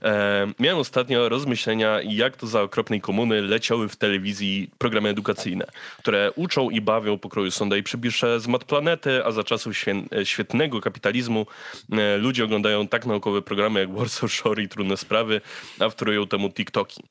E, 0.02 0.52
miałem 0.58 0.78
ostatnio 0.78 1.28
rozmyślenia, 1.28 2.00
jak 2.02 2.36
to 2.36 2.46
za 2.46 2.62
okropnej 2.62 3.00
komuny 3.00 3.42
leciały 3.42 3.88
w 3.88 3.96
telewizji 3.96 4.70
programy 4.78 5.08
edukacyjne, 5.08 5.66
które 5.98 6.32
uczą 6.36 6.70
i 6.70 6.80
bawią 6.80 7.18
pokroju 7.18 7.50
sonda 7.50 7.76
i 7.76 7.82
przybisze 7.82 8.40
z 8.40 8.46
mat 8.46 8.64
planety, 8.64 9.24
a 9.24 9.30
za 9.30 9.44
czasów 9.44 9.74
e, 9.86 10.26
świetnego 10.26 10.80
kapitalizmu 10.80 11.46
e, 11.92 12.16
ludzie 12.16 12.44
oglądają 12.44 12.88
tak 12.88 13.06
naukowe 13.06 13.42
programy 13.42 13.80
jak 13.80 13.94
Warsaw 13.94 14.32
Shore 14.32 14.62
i 14.62 14.68
Trudne 14.68 14.96
Sprawy, 14.96 15.40
a 15.80 15.88
wtórują 15.88 16.26
temu 16.26 16.50
TikToki. 16.50 17.02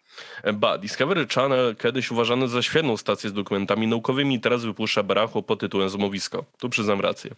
Ba, 0.54 0.78
Discovery 0.78 1.28
Channel 1.28 1.76
kiedyś 1.76 2.12
uważany 2.12 2.48
za 2.48 2.62
świetną 2.62 2.98
stację 2.98 3.30
z 3.30 3.34
dokumentami 3.34 3.88
naukowymi, 3.88 4.40
teraz 4.40 4.66
wypuszcza 4.66 5.04
baracho 5.04 5.42
pod 5.42 5.60
tytułem 5.60 5.90
Zmowisko. 5.90 6.46
Tu 6.60 6.70
przyznam 6.70 7.02
rację. 7.02 7.32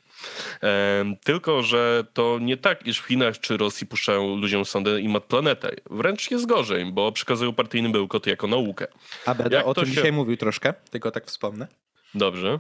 Tylko, 1.24 1.64
że 1.64 2.04
to 2.14 2.38
nie 2.42 2.58
tak, 2.58 2.88
iż 2.88 3.00
w 3.00 3.08
Chinach 3.08 3.40
czy 3.40 3.58
Rosji 3.58 3.88
puszczają 3.88 4.36
ludziom 4.36 4.66
sondę 4.66 5.02
i 5.02 5.10
mat 5.10 5.28
planetę. 5.34 5.72
Wręcz 5.90 6.32
jest 6.32 6.46
gorzej, 6.46 6.86
bo 6.92 7.12
przekazują 7.12 7.54
partyjny 7.54 7.90
bełkot 7.90 8.28
jako 8.28 8.48
naukę. 8.48 8.88
A 9.26 9.36
będę 9.36 9.56
Jak 9.58 9.68
o 9.68 9.74
tym 9.74 9.86
się- 9.86 9.92
dzisiaj 9.92 10.12
mówił 10.12 10.38
troszkę, 10.38 10.74
tylko 10.90 11.12
tak 11.12 11.26
wspomnę. 11.26 11.68
Dobrze. 12.16 12.60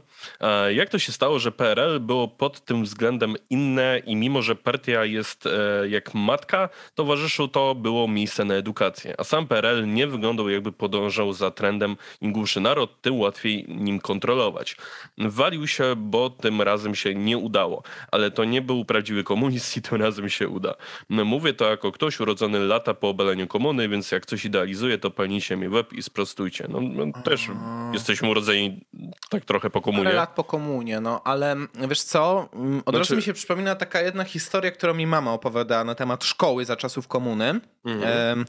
Jak 0.76 0.90
to 0.90 1.00
się 1.00 1.12
stało, 1.12 1.40
że 1.40 1.52
PRL 1.52 2.00
było 2.00 2.28
pod 2.28 2.66
tym 2.66 2.84
względem 2.84 3.36
inne 3.50 4.02
i 4.06 4.16
mimo, 4.16 4.42
że 4.42 4.56
partia 4.56 5.06
jest 5.06 5.46
e, 5.46 5.90
jak 5.90 6.14
matka, 6.14 6.70
towarzyszył 6.96 7.48
to 7.48 7.76
było 7.76 8.08
miejsce 8.08 8.46
na 8.46 8.54
edukację, 8.54 9.16
a 9.18 9.24
sam 9.24 9.48
PRL 9.48 9.94
nie 9.94 10.08
wyglądał 10.08 10.50
jakby 10.50 10.72
podążał 10.72 11.34
za 11.34 11.52
trendem 11.52 11.98
im 12.22 12.32
głupszy 12.32 12.60
naród, 12.60 13.02
tym 13.02 13.20
łatwiej 13.20 13.66
nim 13.68 14.00
kontrolować. 14.00 14.78
Walił 15.18 15.68
się, 15.68 15.94
bo 15.98 16.30
tym 16.30 16.62
razem 16.62 16.96
się 16.96 17.16
nie 17.16 17.38
udało, 17.38 17.84
ale 18.12 18.32
to 18.32 18.46
nie 18.46 18.62
był 18.62 18.86
prawdziwy 18.86 19.24
komunizm 19.24 19.80
i 19.80 19.82
tym 19.82 20.02
razem 20.02 20.30
się 20.30 20.48
uda. 20.48 20.76
Mówię 21.10 21.54
to 21.54 21.70
jako 21.70 21.92
ktoś 21.92 22.20
urodzony 22.20 22.60
lata 22.60 22.94
po 22.94 23.10
obaleniu 23.10 23.48
komuny, 23.48 23.90
więc 23.90 24.12
jak 24.12 24.26
coś 24.26 24.46
idealizuje, 24.46 24.98
to 24.98 25.12
palnijcie 25.12 25.56
mi 25.56 25.70
web 25.70 25.94
i 25.94 26.04
sprostujcie. 26.04 26.66
No, 26.70 26.80
no 26.82 27.24
też 27.24 27.50
jesteśmy 27.94 28.30
urodzeni 28.30 28.82
tak 29.30 29.43
trochę 29.46 29.70
po 29.70 29.82
komunie. 29.82 30.04
Parę 30.04 30.16
lat 30.16 30.30
po 30.30 30.44
komunie, 30.44 31.00
no 31.00 31.22
ale 31.24 31.56
wiesz 31.90 32.04
co, 32.04 32.50
mm, 32.54 32.82
od 32.86 32.96
razu 32.96 33.06
Znaczy- 33.06 33.16
mi 33.16 33.22
się 33.22 33.34
przypomina 33.34 33.76
taka 33.76 34.02
jedna 34.02 34.24
historia, 34.24 34.72
którą 34.72 34.94
mi 34.94 35.08
mama 35.08 35.34
opowiadała 35.34 35.84
na 35.84 35.96
temat 35.96 36.24
szkoły 36.24 36.66
za 36.66 36.76
czasów 36.76 37.08
komuny. 37.08 37.60
Mhm. 37.86 38.46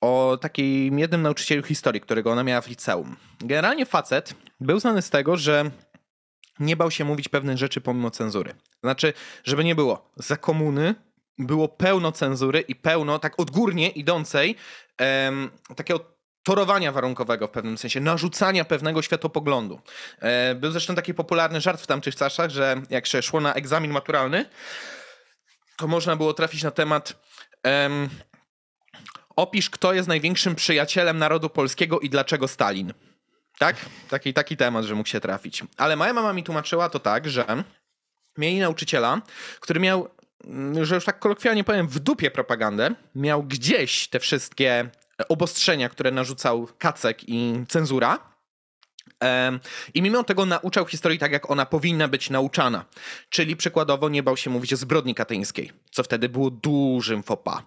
O 0.00 0.38
takim 0.40 0.98
jednym 0.98 1.22
nauczycielu 1.22 1.62
historii, 1.62 2.00
którego 2.00 2.32
ona 2.32 2.44
miała 2.44 2.60
w 2.60 2.68
liceum. 2.68 3.16
Generalnie 3.40 3.86
facet 3.86 4.34
był 4.60 4.80
znany 4.80 5.02
z 5.02 5.10
tego, 5.10 5.36
że 5.36 5.70
nie 6.60 6.76
bał 6.76 6.90
się 6.90 7.04
mówić 7.04 7.28
pewnych 7.28 7.58
rzeczy 7.58 7.80
pomimo 7.80 8.10
cenzury. 8.10 8.54
Znaczy, 8.82 9.12
żeby 9.44 9.64
nie 9.64 9.74
było, 9.74 10.10
za 10.16 10.36
komuny 10.36 10.94
było 11.38 11.68
pełno 11.68 12.12
cenzury 12.12 12.60
i 12.60 12.74
pełno, 12.74 13.18
tak 13.18 13.40
odgórnie 13.40 13.88
idącej, 13.88 14.56
em, 14.98 15.50
takiego 15.76 16.15
torowania 16.46 16.92
warunkowego 16.92 17.48
w 17.48 17.50
pewnym 17.50 17.78
sensie, 17.78 18.00
narzucania 18.00 18.64
pewnego 18.64 19.02
światopoglądu. 19.02 19.80
E, 20.20 20.54
był 20.54 20.70
zresztą 20.70 20.94
taki 20.94 21.14
popularny 21.14 21.60
żart 21.60 21.80
w 21.80 21.86
tamtych 21.86 22.16
czasach, 22.16 22.50
że 22.50 22.82
jak 22.90 23.06
się 23.06 23.22
szło 23.22 23.40
na 23.40 23.54
egzamin 23.54 23.90
maturalny, 23.90 24.44
to 25.76 25.86
można 25.86 26.16
było 26.16 26.34
trafić 26.34 26.62
na 26.62 26.70
temat 26.70 27.14
em, 27.62 28.08
opisz, 29.36 29.70
kto 29.70 29.92
jest 29.92 30.08
największym 30.08 30.54
przyjacielem 30.54 31.18
narodu 31.18 31.50
polskiego 31.50 32.00
i 32.00 32.10
dlaczego 32.10 32.48
Stalin. 32.48 32.92
Tak? 33.58 33.76
Taki, 34.10 34.34
taki 34.34 34.56
temat, 34.56 34.84
że 34.84 34.94
mógł 34.94 35.08
się 35.08 35.20
trafić. 35.20 35.64
Ale 35.76 35.96
moja 35.96 36.12
mama 36.12 36.32
mi 36.32 36.42
tłumaczyła 36.44 36.88
to 36.88 36.98
tak, 36.98 37.28
że 37.28 37.62
mieli 38.38 38.58
nauczyciela, 38.58 39.22
który 39.60 39.80
miał, 39.80 40.08
mm, 40.44 40.84
że 40.84 40.94
już 40.94 41.04
tak 41.04 41.18
kolokwialnie 41.18 41.64
powiem, 41.64 41.88
w 41.88 41.98
dupie 41.98 42.30
propagandę. 42.30 42.94
Miał 43.14 43.42
gdzieś 43.42 44.08
te 44.08 44.20
wszystkie 44.20 44.90
obostrzenia, 45.28 45.88
które 45.88 46.10
narzucał 46.10 46.68
Kacek 46.78 47.28
i 47.28 47.64
cenzura. 47.68 48.36
I 49.94 50.02
mimo 50.02 50.24
tego 50.24 50.46
nauczał 50.46 50.86
historii 50.86 51.18
tak, 51.18 51.32
jak 51.32 51.50
ona 51.50 51.66
powinna 51.66 52.08
być 52.08 52.30
nauczana. 52.30 52.84
Czyli 53.28 53.56
przykładowo 53.56 54.08
nie 54.08 54.22
bał 54.22 54.36
się 54.36 54.50
mówić 54.50 54.72
o 54.72 54.76
zbrodni 54.76 55.14
katyńskiej, 55.14 55.72
co 55.90 56.02
wtedy 56.02 56.28
było 56.28 56.50
dużym 56.50 57.22
fopa. 57.22 57.62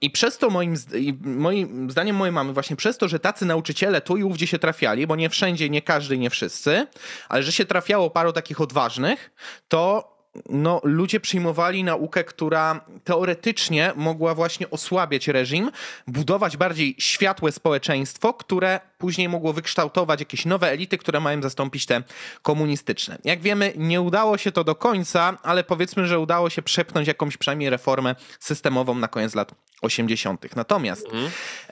I 0.00 0.10
przez 0.10 0.38
to 0.38 0.50
moim, 0.50 0.74
moim 1.20 1.90
zdaniem 1.90 2.16
mojej 2.16 2.32
mamy, 2.32 2.52
właśnie 2.52 2.76
przez 2.76 2.98
to, 2.98 3.08
że 3.08 3.18
tacy 3.18 3.46
nauczyciele 3.46 4.00
tu 4.00 4.16
i 4.16 4.22
ówdzie 4.22 4.46
się 4.46 4.58
trafiali, 4.58 5.06
bo 5.06 5.16
nie 5.16 5.30
wszędzie, 5.30 5.70
nie 5.70 5.82
każdy, 5.82 6.18
nie 6.18 6.30
wszyscy, 6.30 6.86
ale 7.28 7.42
że 7.42 7.52
się 7.52 7.64
trafiało 7.64 8.10
paru 8.10 8.32
takich 8.32 8.60
odważnych, 8.60 9.30
to 9.68 10.15
no, 10.48 10.80
ludzie 10.84 11.20
przyjmowali 11.20 11.84
naukę, 11.84 12.24
która 12.24 12.80
teoretycznie 13.04 13.92
mogła 13.96 14.34
właśnie 14.34 14.70
osłabiać 14.70 15.28
reżim, 15.28 15.70
budować 16.06 16.56
bardziej 16.56 16.94
światłe 16.98 17.52
społeczeństwo, 17.52 18.34
które 18.34 18.80
później 18.98 19.28
mogło 19.28 19.52
wykształtować 19.52 20.20
jakieś 20.20 20.44
nowe 20.44 20.70
elity, 20.70 20.98
które 20.98 21.20
mają 21.20 21.42
zastąpić 21.42 21.86
te 21.86 22.02
komunistyczne. 22.42 23.18
Jak 23.24 23.40
wiemy, 23.40 23.72
nie 23.76 24.00
udało 24.00 24.38
się 24.38 24.52
to 24.52 24.64
do 24.64 24.74
końca, 24.74 25.38
ale 25.42 25.64
powiedzmy, 25.64 26.06
że 26.06 26.18
udało 26.18 26.50
się 26.50 26.62
przepchnąć 26.62 27.08
jakąś 27.08 27.36
przynajmniej 27.36 27.70
reformę 27.70 28.14
systemową 28.40 28.94
na 28.94 29.08
koniec 29.08 29.34
lat 29.34 29.54
80. 29.82 30.56
Natomiast 30.56 31.06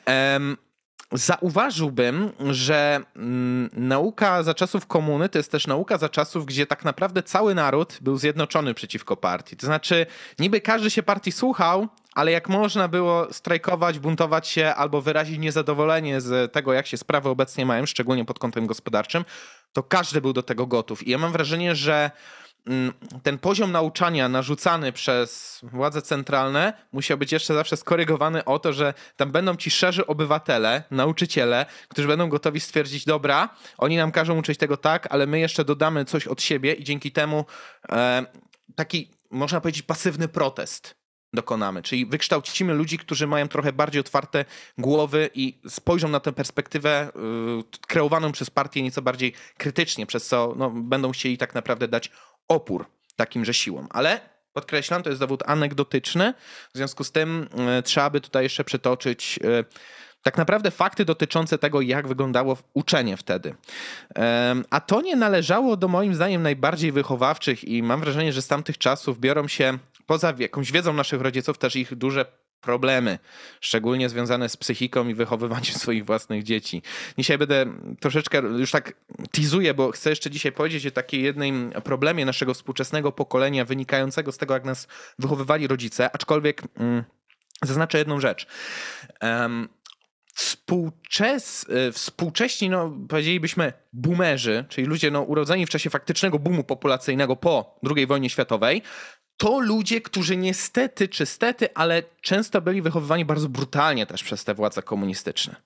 em, 0.04 0.56
Zauważyłbym, 1.14 2.32
że 2.50 3.00
mm, 3.16 3.70
nauka 3.72 4.42
za 4.42 4.54
czasów 4.54 4.86
komuny 4.86 5.28
to 5.28 5.38
jest 5.38 5.52
też 5.52 5.66
nauka 5.66 5.98
za 5.98 6.08
czasów, 6.08 6.46
gdzie 6.46 6.66
tak 6.66 6.84
naprawdę 6.84 7.22
cały 7.22 7.54
naród 7.54 7.98
był 8.00 8.16
zjednoczony 8.16 8.74
przeciwko 8.74 9.16
partii. 9.16 9.56
To 9.56 9.66
znaczy, 9.66 10.06
niby 10.38 10.60
każdy 10.60 10.90
się 10.90 11.02
partii 11.02 11.32
słuchał, 11.32 11.88
ale 12.14 12.32
jak 12.32 12.48
można 12.48 12.88
było 12.88 13.32
strajkować, 13.32 13.98
buntować 13.98 14.48
się 14.48 14.74
albo 14.74 15.00
wyrazić 15.02 15.38
niezadowolenie 15.38 16.20
z 16.20 16.52
tego, 16.52 16.72
jak 16.72 16.86
się 16.86 16.96
sprawy 16.96 17.28
obecnie 17.28 17.66
mają, 17.66 17.86
szczególnie 17.86 18.24
pod 18.24 18.38
kątem 18.38 18.66
gospodarczym, 18.66 19.24
to 19.72 19.82
każdy 19.82 20.20
był 20.20 20.32
do 20.32 20.42
tego 20.42 20.66
gotów. 20.66 21.06
I 21.06 21.10
ja 21.10 21.18
mam 21.18 21.32
wrażenie, 21.32 21.74
że 21.74 22.10
ten 23.22 23.38
poziom 23.38 23.72
nauczania 23.72 24.28
narzucany 24.28 24.92
przez 24.92 25.60
władze 25.62 26.02
centralne 26.02 26.72
musiał 26.92 27.18
być 27.18 27.32
jeszcze 27.32 27.54
zawsze 27.54 27.76
skorygowany 27.76 28.44
o 28.44 28.58
to, 28.58 28.72
że 28.72 28.94
tam 29.16 29.32
będą 29.32 29.56
ci 29.56 29.70
szerzy 29.70 30.06
obywatele, 30.06 30.82
nauczyciele, 30.90 31.66
którzy 31.88 32.08
będą 32.08 32.28
gotowi 32.28 32.60
stwierdzić, 32.60 33.04
dobra, 33.04 33.48
oni 33.78 33.96
nam 33.96 34.12
każą 34.12 34.38
uczyć 34.38 34.58
tego 34.58 34.76
tak, 34.76 35.06
ale 35.10 35.26
my 35.26 35.38
jeszcze 35.38 35.64
dodamy 35.64 36.04
coś 36.04 36.26
od 36.26 36.42
siebie 36.42 36.72
i 36.72 36.84
dzięki 36.84 37.12
temu 37.12 37.44
e, 37.88 38.26
taki, 38.74 39.10
można 39.30 39.60
powiedzieć, 39.60 39.82
pasywny 39.82 40.28
protest 40.28 41.04
dokonamy. 41.34 41.82
Czyli 41.82 42.06
wykształcimy 42.06 42.74
ludzi, 42.74 42.98
którzy 42.98 43.26
mają 43.26 43.48
trochę 43.48 43.72
bardziej 43.72 44.00
otwarte 44.00 44.44
głowy 44.78 45.30
i 45.34 45.60
spojrzą 45.68 46.08
na 46.08 46.20
tę 46.20 46.32
perspektywę 46.32 47.08
y, 47.08 47.78
kreowaną 47.86 48.32
przez 48.32 48.50
partię 48.50 48.82
nieco 48.82 49.02
bardziej 49.02 49.32
krytycznie, 49.58 50.06
przez 50.06 50.26
co 50.26 50.54
no, 50.56 50.70
będą 50.70 51.12
chcieli 51.12 51.38
tak 51.38 51.54
naprawdę 51.54 51.88
dać 51.88 52.10
opór 52.48 52.86
takimże 53.16 53.54
siłom. 53.54 53.86
Ale 53.90 54.20
podkreślam, 54.52 55.02
to 55.02 55.08
jest 55.10 55.20
dowód 55.20 55.42
anegdotyczny, 55.46 56.34
w 56.74 56.76
związku 56.76 57.04
z 57.04 57.12
tym 57.12 57.48
y, 57.78 57.82
trzeba 57.82 58.10
by 58.10 58.20
tutaj 58.20 58.42
jeszcze 58.42 58.64
przytoczyć 58.64 59.38
y, 59.44 59.64
tak 60.24 60.38
naprawdę 60.38 60.70
fakty 60.70 61.04
dotyczące 61.04 61.58
tego, 61.58 61.80
jak 61.80 62.08
wyglądało 62.08 62.56
uczenie 62.74 63.16
wtedy. 63.16 63.54
Em, 64.14 64.64
A 64.70 64.80
to 64.80 65.00
nie 65.00 65.16
należało 65.16 65.76
do 65.76 65.88
moim 65.88 66.14
zdaniem 66.14 66.42
najbardziej 66.42 66.92
wychowawczych 66.92 67.64
i 67.64 67.82
mam 67.82 68.00
wrażenie, 68.00 68.32
że 68.32 68.42
z 68.42 68.46
tamtych 68.46 68.78
czasów 68.78 69.20
biorą 69.20 69.48
się, 69.48 69.78
poza 70.06 70.34
jakąś 70.38 70.72
wiedzą 70.72 70.92
naszych 70.92 71.20
rodziców, 71.20 71.58
też 71.58 71.76
ich 71.76 71.94
duże 71.94 72.26
problemy, 72.64 73.18
szczególnie 73.60 74.08
związane 74.08 74.48
z 74.48 74.56
psychiką 74.56 75.08
i 75.08 75.14
wychowywaniem 75.14 75.74
swoich 75.84 76.04
własnych 76.04 76.42
dzieci. 76.42 76.82
Dzisiaj 77.18 77.38
będę 77.38 77.66
troszeczkę, 78.00 78.38
już 78.38 78.70
tak 78.70 78.92
teazuję, 79.32 79.74
bo 79.74 79.90
chcę 79.90 80.10
jeszcze 80.10 80.30
dzisiaj 80.30 80.52
powiedzieć 80.52 80.86
o 80.86 80.90
takiej 80.90 81.22
jednym 81.22 81.72
problemie 81.84 82.24
naszego 82.24 82.54
współczesnego 82.54 83.12
pokolenia 83.12 83.64
wynikającego 83.64 84.32
z 84.32 84.38
tego, 84.38 84.54
jak 84.54 84.64
nas 84.64 84.88
wychowywali 85.18 85.66
rodzice, 85.66 86.10
aczkolwiek 86.12 86.62
mm, 86.76 87.04
zaznaczę 87.62 87.98
jedną 87.98 88.20
rzecz. 88.20 88.46
Em, 89.20 89.68
współczes, 90.34 91.66
y, 91.88 91.92
współcześni, 91.92 92.70
no, 92.70 92.92
powiedzielibyśmy, 93.08 93.72
boomerzy, 93.92 94.64
czyli 94.68 94.86
ludzie 94.86 95.10
no, 95.10 95.22
urodzeni 95.22 95.66
w 95.66 95.70
czasie 95.70 95.90
faktycznego 95.90 96.38
boomu 96.38 96.64
populacyjnego 96.64 97.36
po 97.36 97.80
II 97.96 98.06
wojnie 98.06 98.30
światowej, 98.30 98.82
to 99.44 99.60
ludzie, 99.60 100.00
którzy 100.00 100.36
niestety 100.36 101.08
czy 101.08 101.26
stety, 101.26 101.74
ale 101.74 102.02
często 102.20 102.60
byli 102.60 102.82
wychowywani 102.82 103.24
bardzo 103.24 103.48
brutalnie 103.48 104.06
też 104.06 104.24
przez 104.24 104.44
te 104.44 104.54
władze 104.54 104.82
komunistyczne. 104.82 105.56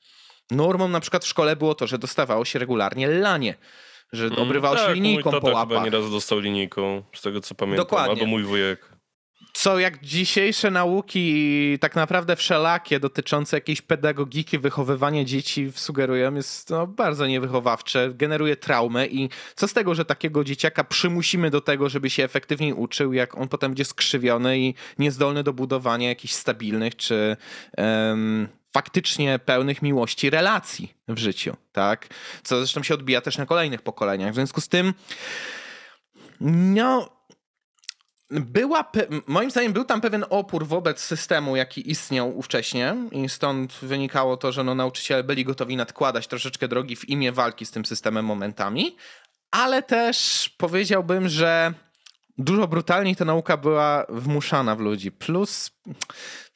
Normą 0.51 0.89
na 0.89 1.01
przykład 1.01 1.25
w 1.25 1.29
szkole 1.29 1.57
było 1.57 1.75
to, 1.75 1.87
że 1.87 1.99
dostawało 1.99 2.45
się 2.45 2.59
regularnie 2.59 3.09
lanie, 3.09 3.55
że 4.13 4.31
obrywało 4.37 4.77
się 4.77 4.83
tak, 4.83 4.95
linijką 4.95 5.31
mój 5.31 5.41
po 5.41 5.47
tata 5.47 5.47
chyba 5.47 5.59
łapach. 5.59 5.85
nieraz 5.85 6.11
dostał 6.11 6.39
linijką, 6.41 7.03
z 7.15 7.23
tego 7.23 7.41
co 7.41 7.55
pamiętam. 7.55 7.85
Dokładnie. 7.85 8.13
Albo 8.13 8.27
mój 8.27 8.43
wujek. 8.43 8.98
Co 9.59 9.79
jak 9.79 10.05
dzisiejsze 10.05 10.71
nauki 10.71 11.79
tak 11.81 11.97
naprawdę 11.97 12.37
wszelakie 12.37 13.01
dotyczące 13.01 13.57
jakiejś 13.57 13.83
pedagogiki, 13.83 14.59
wychowywania 14.59 15.25
dzieci 15.25 15.73
sugerują 15.75 16.35
jest 16.35 16.71
no, 16.71 16.87
bardzo 16.87 17.27
niewychowawcze, 17.27 18.11
generuje 18.15 18.57
traumę 18.57 19.07
i 19.07 19.29
co 19.57 19.69
z 19.69 19.73
tego, 19.73 19.95
że 19.95 20.05
takiego 20.05 20.45
dzieciaka 20.45 20.85
przymusimy 20.85 21.51
do 21.51 21.61
tego, 21.61 21.89
żeby 21.89 22.11
się 22.11 22.25
efektywniej 22.25 22.73
uczył, 22.73 23.13
jak 23.13 23.39
on 23.39 23.49
potem 23.49 23.71
będzie 23.71 23.85
skrzywiony 23.85 24.59
i 24.59 24.75
niezdolny 24.99 25.43
do 25.43 25.53
budowania 25.53 26.09
jakichś 26.09 26.35
stabilnych 26.35 26.97
czy 26.97 27.37
em, 27.77 28.49
faktycznie 28.73 29.39
pełnych 29.39 29.83
miłości 29.83 30.31
relacji 30.31 30.95
w 31.09 31.19
życiu, 31.19 31.57
tak? 31.73 32.09
Co 32.43 32.59
zresztą 32.59 32.83
się 32.83 32.95
odbija 32.95 33.21
też 33.21 33.39
na 33.39 33.47
kolejnych 33.47 33.83
pokoleniach. 33.83 34.33
W 34.33 34.35
związku 34.35 34.61
z 34.61 34.69
tym 34.69 34.95
no 36.41 37.18
była, 38.31 38.93
moim 39.27 39.51
zdaniem 39.51 39.73
był 39.73 39.85
tam 39.85 40.01
pewien 40.01 40.25
opór 40.31 40.67
wobec 40.67 41.01
systemu, 41.01 41.57
jaki 41.57 41.91
istniał 41.91 42.39
ówcześnie 42.39 42.97
i 43.13 43.29
stąd 43.29 43.73
wynikało 43.83 44.37
to, 44.37 44.53
że 44.53 44.65
no, 44.65 44.75
nauczyciele 44.75 45.25
byli 45.25 45.45
gotowi 45.45 45.77
nadkładać 45.77 46.27
troszeczkę 46.27 46.69
drogi 46.69 46.97
w 46.97 47.09
imię 47.09 47.33
walki 47.33 47.67
z 47.67 47.71
tym 47.71 47.85
systemem 47.85 48.25
momentami, 48.25 48.97
ale 49.51 49.83
też 49.83 50.49
powiedziałbym, 50.59 51.29
że 51.29 51.73
dużo 52.39 52.69
brutalniej 52.69 53.17
ta 53.17 53.25
nauka 53.25 53.57
była 53.57 54.07
wmuszana 54.09 54.77
w 54.77 54.81
ludzi. 54.81 55.13
Plus 55.13 55.71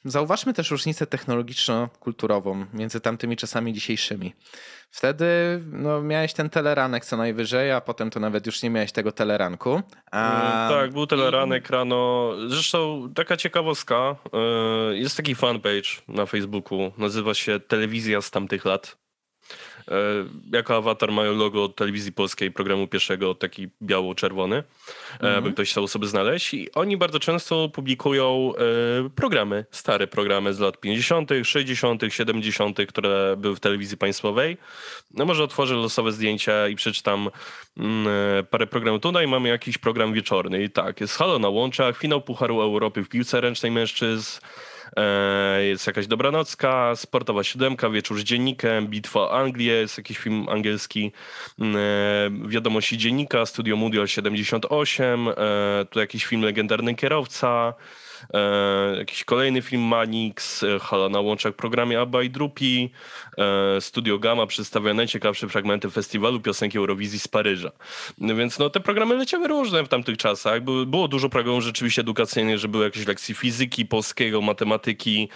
zauważmy 0.05 0.53
też 0.53 0.71
różnicę 0.71 1.07
technologiczno-kulturową 1.07 2.65
między 2.73 2.99
tamtymi 2.99 3.37
czasami 3.37 3.73
dzisiejszymi. 3.73 4.33
Wtedy 4.91 5.25
no, 5.71 6.01
miałeś 6.01 6.33
ten 6.33 6.49
teleranek 6.49 7.05
co 7.05 7.17
najwyżej, 7.17 7.71
a 7.71 7.81
potem 7.81 8.09
to 8.09 8.19
nawet 8.19 8.45
już 8.45 8.63
nie 8.63 8.69
miałeś 8.69 8.91
tego 8.91 9.11
teleranku. 9.11 9.81
A... 10.11 10.67
Tak, 10.71 10.91
był 10.91 11.07
teleranek 11.07 11.69
rano. 11.69 12.31
Zresztą 12.47 13.09
taka 13.15 13.37
ciekawostka, 13.37 14.15
e, 14.33 14.97
jest 14.97 15.17
taki 15.17 15.35
fanpage 15.35 15.89
na 16.07 16.25
Facebooku, 16.25 16.91
nazywa 16.97 17.33
się 17.33 17.59
Telewizja 17.59 18.21
z 18.21 18.31
tamtych 18.31 18.65
lat. 18.65 19.02
E, 19.87 19.95
jako 20.51 20.77
awatar 20.77 21.11
mają 21.11 21.35
logo 21.35 21.69
telewizji 21.69 22.11
polskiej, 22.11 22.51
programu 22.51 22.87
pierwszego, 22.87 23.35
taki 23.35 23.67
biało-czerwony, 23.81 24.63
mhm. 25.13 25.43
by 25.43 25.51
ktoś 25.51 25.71
chciał 25.71 25.87
sobie 25.87 26.07
znaleźć. 26.07 26.53
I 26.53 26.71
oni 26.71 26.97
bardzo 26.97 27.19
często 27.19 27.69
publikują 27.69 28.53
e, 29.05 29.09
programy, 29.09 29.65
stare 29.71 30.07
programy 30.07 30.53
z 30.53 30.59
lat 30.59 30.79
50., 30.79 31.29
60., 31.43 32.01
70., 32.09 32.77
które 32.87 33.35
były 33.37 33.55
w 33.55 33.59
telewizji 33.59 33.97
państwowej. 33.97 34.57
No 35.11 35.25
może 35.25 35.43
otworzę 35.43 35.75
losowe 35.75 36.11
zdjęcia 36.11 36.67
i 36.67 36.75
przeczytam 36.75 37.29
mm, 37.77 38.07
parę 38.49 38.67
programów. 38.67 39.01
Tutaj 39.01 39.27
mamy 39.27 39.49
jakiś 39.49 39.77
program 39.77 40.13
wieczorny 40.13 40.63
i 40.63 40.69
tak, 40.69 41.01
jest 41.01 41.17
Halo 41.17 41.39
na 41.39 41.49
łączach, 41.49 41.97
finał 41.97 42.21
Pucharu 42.21 42.61
Europy 42.61 43.03
w 43.03 43.09
piłce 43.09 43.41
ręcznej 43.41 43.71
mężczyzn, 43.71 44.39
E, 44.43 44.72
jest 45.61 45.87
jakaś 45.87 46.07
dobranocka, 46.07 46.95
sportowa 46.95 47.43
siódemka, 47.43 47.89
wieczór 47.89 48.19
z 48.19 48.23
dziennikiem, 48.23 48.87
bitwa 48.87 49.19
o 49.19 49.39
Anglię, 49.39 49.73
jest 49.73 49.97
jakiś 49.97 50.17
film 50.17 50.49
angielski, 50.49 51.11
mm, 51.59 51.75
e, 51.75 52.49
wiadomości 52.49 52.97
dziennika, 52.97 53.45
Studio 53.45 53.75
Mundial 53.75 54.07
78, 54.07 55.27
e, 55.27 55.33
tu 55.89 55.99
jakiś 55.99 56.25
film 56.25 56.41
Legendarny 56.41 56.95
Kierowca, 56.95 57.73
e, 58.33 58.95
jakiś 58.97 59.23
kolejny 59.23 59.61
film 59.61 59.81
Manix, 59.81 60.63
e, 60.63 60.79
Hala 60.79 61.09
na 61.09 61.19
łączach 61.19 61.53
programie 61.53 61.99
Abba 61.99 62.23
i 62.23 62.29
Drupi, 62.29 62.89
e, 63.37 63.81
Studio 63.81 64.19
Gamma 64.19 64.47
przedstawia 64.47 64.93
najciekawsze 64.93 65.49
fragmenty 65.49 65.89
festiwalu 65.89 66.39
piosenki 66.39 66.77
Eurowizji 66.77 67.19
z 67.19 67.27
Paryża. 67.27 67.71
Więc 68.17 68.59
no, 68.59 68.69
te 68.69 68.79
programy 68.79 69.15
leciały 69.15 69.47
różne 69.47 69.83
w 69.83 69.87
tamtych 69.87 70.17
czasach. 70.17 70.63
Było, 70.63 70.85
było 70.85 71.07
dużo 71.07 71.29
programów 71.29 71.63
rzeczywiście 71.63 72.01
edukacyjnych, 72.01 72.57
że 72.57 72.67
były 72.67 72.83
jakieś 72.83 73.07
lekcje 73.07 73.35
fizyki, 73.35 73.85
polskiego, 73.85 74.41
matematyki, 74.41 75.29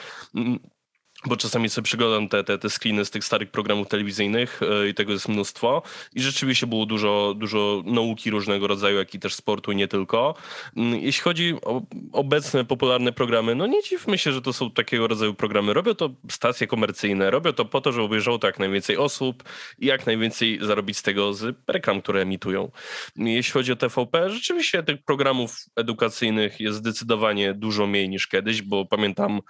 bo 1.26 1.38
czasami 1.38 1.70
sobie 1.70 1.86
przyglądam 1.86 2.30
te, 2.30 2.44
te, 2.44 2.58
te 2.58 2.70
screeny 2.70 3.06
z 3.06 3.12
tych 3.12 3.26
starych 3.26 3.52
programów 3.52 3.88
telewizyjnych 3.88 4.60
yy, 4.62 4.90
i 4.90 4.94
tego 4.94 5.14
jest 5.14 5.28
mnóstwo 5.28 5.82
i 6.16 6.22
rzeczywiście 6.22 6.68
było 6.68 6.86
dużo, 6.86 7.34
dużo 7.38 7.84
nauki 7.86 8.30
różnego 8.30 8.68
rodzaju, 8.68 8.98
jak 8.98 9.14
i 9.14 9.20
też 9.20 9.36
sportu 9.36 9.72
i 9.72 9.76
nie 9.76 9.88
tylko. 9.88 10.36
Yy, 10.76 11.00
jeśli 11.00 11.24
chodzi 11.24 11.56
o 11.66 11.82
obecne 12.12 12.66
popularne 12.66 13.12
programy, 13.12 13.56
no 13.56 13.68
nie 13.68 13.84
dziwmy 13.84 14.18
się, 14.18 14.32
że 14.32 14.42
to 14.42 14.54
są 14.54 14.72
takiego 14.72 15.08
rodzaju 15.08 15.34
programy. 15.34 15.74
Robią 15.74 15.96
to 15.96 16.10
stacje 16.32 16.68
komercyjne, 16.68 17.32
robią 17.32 17.54
to 17.54 17.66
po 17.66 17.82
to, 17.82 17.92
żeby 17.92 18.04
obejrzało 18.04 18.40
to 18.40 18.48
jak 18.48 18.60
najwięcej 18.60 18.98
osób 18.98 19.44
i 19.80 19.86
jak 19.86 20.06
najwięcej 20.06 20.60
zarobić 20.62 20.98
z 20.98 21.02
tego 21.02 21.34
z 21.34 21.56
reklam, 21.68 22.02
które 22.02 22.22
emitują. 22.22 22.72
Jeśli 23.16 23.54
chodzi 23.54 23.72
o 23.72 23.76
TVP, 23.76 24.30
rzeczywiście 24.30 24.84
tych 24.84 25.04
programów 25.04 25.56
edukacyjnych 25.76 26.60
jest 26.60 26.78
zdecydowanie 26.78 27.54
dużo 27.54 27.88
mniej 27.88 28.10
niż 28.10 28.28
kiedyś, 28.28 28.62
bo 28.62 28.86
pamiętam 28.86 29.42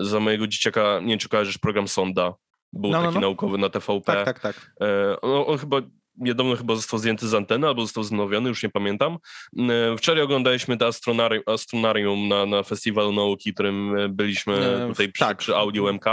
za 0.00 0.20
mojego 0.20 0.46
dzieciaka, 0.46 1.00
nie 1.00 1.08
wiem 1.08 1.18
czy 1.18 1.28
kojarzysz 1.28 1.58
program 1.58 1.88
Sonda, 1.88 2.34
był 2.72 2.90
no, 2.90 2.98
no 2.98 3.04
taki 3.04 3.14
no, 3.14 3.20
no. 3.20 3.26
naukowy 3.26 3.58
na 3.58 3.68
TVP. 3.68 4.02
Tak, 4.04 4.24
tak, 4.24 4.40
tak. 4.40 4.72
E, 4.80 5.20
on, 5.20 5.44
on 5.46 5.58
chyba 5.58 5.82
niedawno 6.16 6.56
chyba 6.56 6.76
został 6.76 6.98
zdjęty 6.98 7.28
z 7.28 7.34
anteny, 7.34 7.66
albo 7.66 7.82
został 7.82 8.02
wznowiony, 8.02 8.48
już 8.48 8.62
nie 8.62 8.68
pamiętam. 8.68 9.18
E, 9.58 9.96
wczoraj 9.96 10.22
oglądaliśmy 10.22 10.76
to 10.76 10.86
astronarium, 10.86 11.42
astronarium 11.46 12.28
na, 12.28 12.46
na 12.46 12.62
festiwalu 12.62 13.12
nauki, 13.12 13.54
którym 13.54 13.98
e, 13.98 14.08
byliśmy 14.08 14.86
tutaj 14.88 15.12
przy, 15.12 15.24
tak. 15.24 15.38
przy 15.38 15.56
Audio 15.56 15.92
MK, 15.92 16.04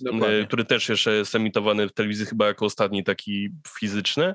Dokładnie. 0.00 0.46
który 0.46 0.64
też 0.64 0.88
jeszcze 0.88 1.12
jest 1.12 1.34
emitowany 1.34 1.88
w 1.88 1.92
telewizji 1.92 2.26
chyba 2.26 2.46
jako 2.46 2.66
ostatni 2.66 3.04
taki 3.04 3.48
fizyczny. 3.78 4.34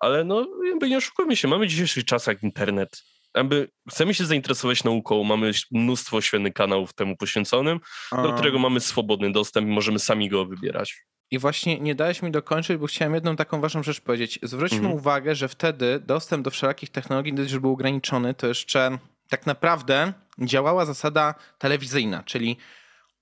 Ale 0.00 0.24
no, 0.24 0.46
nie 0.80 0.96
oszukujmy 0.96 1.36
się, 1.36 1.48
mamy 1.48 1.66
w 1.66 1.68
dzisiejszych 1.68 2.04
czasach 2.04 2.42
internet 2.42 3.02
jakby 3.36 3.68
chcemy 3.90 4.14
się 4.14 4.24
zainteresować 4.24 4.84
nauką, 4.84 5.24
mamy 5.24 5.50
mnóstwo 5.70 6.20
świetnych 6.20 6.52
kanałów 6.52 6.92
temu 6.92 7.16
poświęconym, 7.16 7.80
A. 8.10 8.22
do 8.22 8.32
którego 8.32 8.58
mamy 8.58 8.80
swobodny 8.80 9.32
dostęp 9.32 9.68
i 9.68 9.70
możemy 9.70 9.98
sami 9.98 10.28
go 10.28 10.46
wybierać. 10.46 11.06
I 11.30 11.38
właśnie 11.38 11.80
nie 11.80 11.94
dałeś 11.94 12.22
mi 12.22 12.30
dokończyć, 12.30 12.76
bo 12.76 12.86
chciałem 12.86 13.14
jedną 13.14 13.36
taką 13.36 13.60
ważną 13.60 13.82
rzecz 13.82 14.00
powiedzieć. 14.00 14.38
Zwróćmy 14.42 14.78
mhm. 14.78 14.94
uwagę, 14.94 15.34
że 15.34 15.48
wtedy 15.48 16.00
dostęp 16.00 16.44
do 16.44 16.50
wszelakich 16.50 16.90
technologii, 16.90 17.32
gdyż 17.32 17.58
był 17.58 17.72
ograniczony, 17.72 18.34
to 18.34 18.46
jeszcze 18.46 18.98
tak 19.28 19.46
naprawdę 19.46 20.12
działała 20.38 20.86
zasada 20.86 21.34
telewizyjna, 21.58 22.22
czyli 22.22 22.56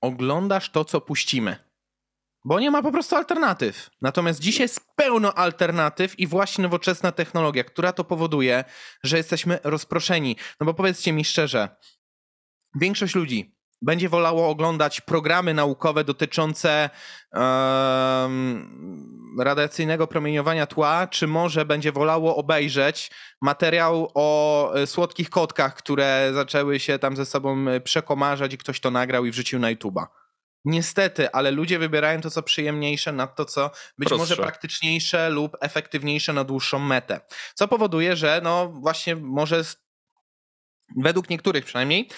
oglądasz 0.01 0.71
to, 0.71 0.85
co 0.85 1.01
puścimy. 1.01 1.68
Bo 2.49 2.61
nie 2.61 2.71
ma 2.71 2.83
po 2.83 2.93
prostu 2.93 3.17
alternatyw. 3.17 3.91
Natomiast 4.03 4.41
dzisiaj 4.41 4.65
jest 4.65 4.81
pełno 4.97 5.35
alternatyw 5.35 6.19
i 6.19 6.27
właśnie 6.27 6.63
nowoczesna 6.63 7.13
technologia, 7.13 7.65
która 7.65 7.93
to 7.93 8.05
powoduje, 8.05 8.65
że 9.03 9.17
jesteśmy 9.17 9.59
rozproszeni. 9.65 10.37
No 10.61 10.67
bo 10.67 10.75
powiedzcie 10.75 11.13
mi 11.13 11.25
szczerze, 11.25 11.69
większość 12.81 13.15
ludzi 13.15 13.57
będzie 13.83 14.09
wolało 14.09 14.49
oglądać 14.49 15.01
programy 15.01 15.55
naukowe 15.55 16.05
dotyczące 16.05 16.91
um, 17.33 19.37
radiacyjnego 19.41 20.07
promieniowania 20.07 20.67
tła, 20.67 21.07
czy 21.07 21.27
może 21.27 21.65
będzie 21.65 21.93
wolało 21.93 22.37
obejrzeć 22.37 23.11
materiał 23.43 24.11
o 24.15 24.73
e, 24.75 24.87
słodkich 24.87 25.31
kotkach, 25.31 25.75
które 25.75 26.31
zaczęły 26.35 26.81
się 26.81 26.99
tam 26.99 27.17
ze 27.17 27.27
sobą 27.27 27.69
e, 27.69 27.81
przekomarzać 27.81 28.55
i 28.55 28.59
ktoś 28.59 28.81
to 28.81 28.91
nagrał 28.91 29.25
i 29.25 29.31
wrzucił 29.31 29.59
na 29.59 29.75
YouTube'a. 29.75 30.07
Niestety, 30.65 31.31
ale 31.31 31.51
ludzie 31.51 31.79
wybierają 31.79 32.21
to, 32.21 32.31
co 32.31 32.43
przyjemniejsze 32.43 33.13
nad 33.13 33.37
to, 33.37 33.45
co 33.45 33.71
być 33.99 34.09
Prostsze. 34.09 34.17
może 34.17 34.37
praktyczniejsze 34.37 35.31
lub 35.31 35.57
efektywniejsze 35.61 36.33
na 36.33 36.45
dłuższą 36.45 36.79
metę. 36.79 37.21
Co 37.55 37.69
powoduje, 37.69 38.17
że 38.17 38.41
no 38.45 38.69
właśnie 38.69 39.17
może 39.17 39.65
według 40.97 41.31
niektórych 41.31 41.65
przynajmniej 41.65 42.09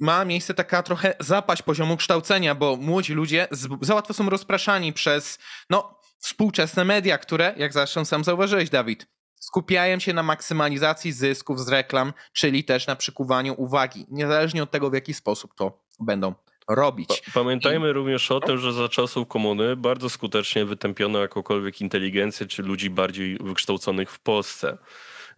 ma 0.00 0.24
miejsce 0.24 0.54
taka 0.54 0.82
trochę 0.82 1.14
zapaść 1.20 1.62
poziomu 1.62 1.96
kształcenia, 1.96 2.54
bo 2.54 2.76
młodzi 2.76 3.14
ludzie 3.14 3.48
za 3.80 3.94
łatwo 3.94 4.14
są 4.14 4.30
rozpraszani 4.30 4.92
przez 4.92 5.38
no, 5.70 6.00
współczesne 6.18 6.84
media, 6.84 7.18
które, 7.18 7.54
jak 7.56 7.72
zresztą 7.72 8.04
sam 8.04 8.24
zauważyłeś, 8.24 8.70
Dawid, 8.70 9.06
skupiają 9.40 9.98
się 9.98 10.12
na 10.12 10.22
maksymalizacji 10.22 11.12
zysków 11.12 11.60
z 11.60 11.68
reklam, 11.68 12.12
czyli 12.32 12.64
też 12.64 12.86
na 12.86 12.96
przykuwaniu 12.96 13.54
uwagi, 13.58 14.06
niezależnie 14.10 14.62
od 14.62 14.70
tego, 14.70 14.90
w 14.90 14.94
jaki 14.94 15.14
sposób 15.14 15.54
to 15.54 15.84
będą 16.00 16.34
robić. 16.68 17.22
Pamiętajmy 17.34 17.90
I... 17.90 17.92
również 17.92 18.30
o 18.30 18.40
tym, 18.40 18.58
że 18.58 18.72
za 18.72 18.88
czasów 18.88 19.28
komuny 19.28 19.76
bardzo 19.76 20.10
skutecznie 20.10 20.64
wytępiono 20.64 21.18
jakąkolwiek 21.18 21.80
inteligencję 21.80 22.46
czy 22.46 22.62
ludzi 22.62 22.90
bardziej 22.90 23.38
wykształconych 23.38 24.10
w 24.10 24.18
Polsce. 24.18 24.78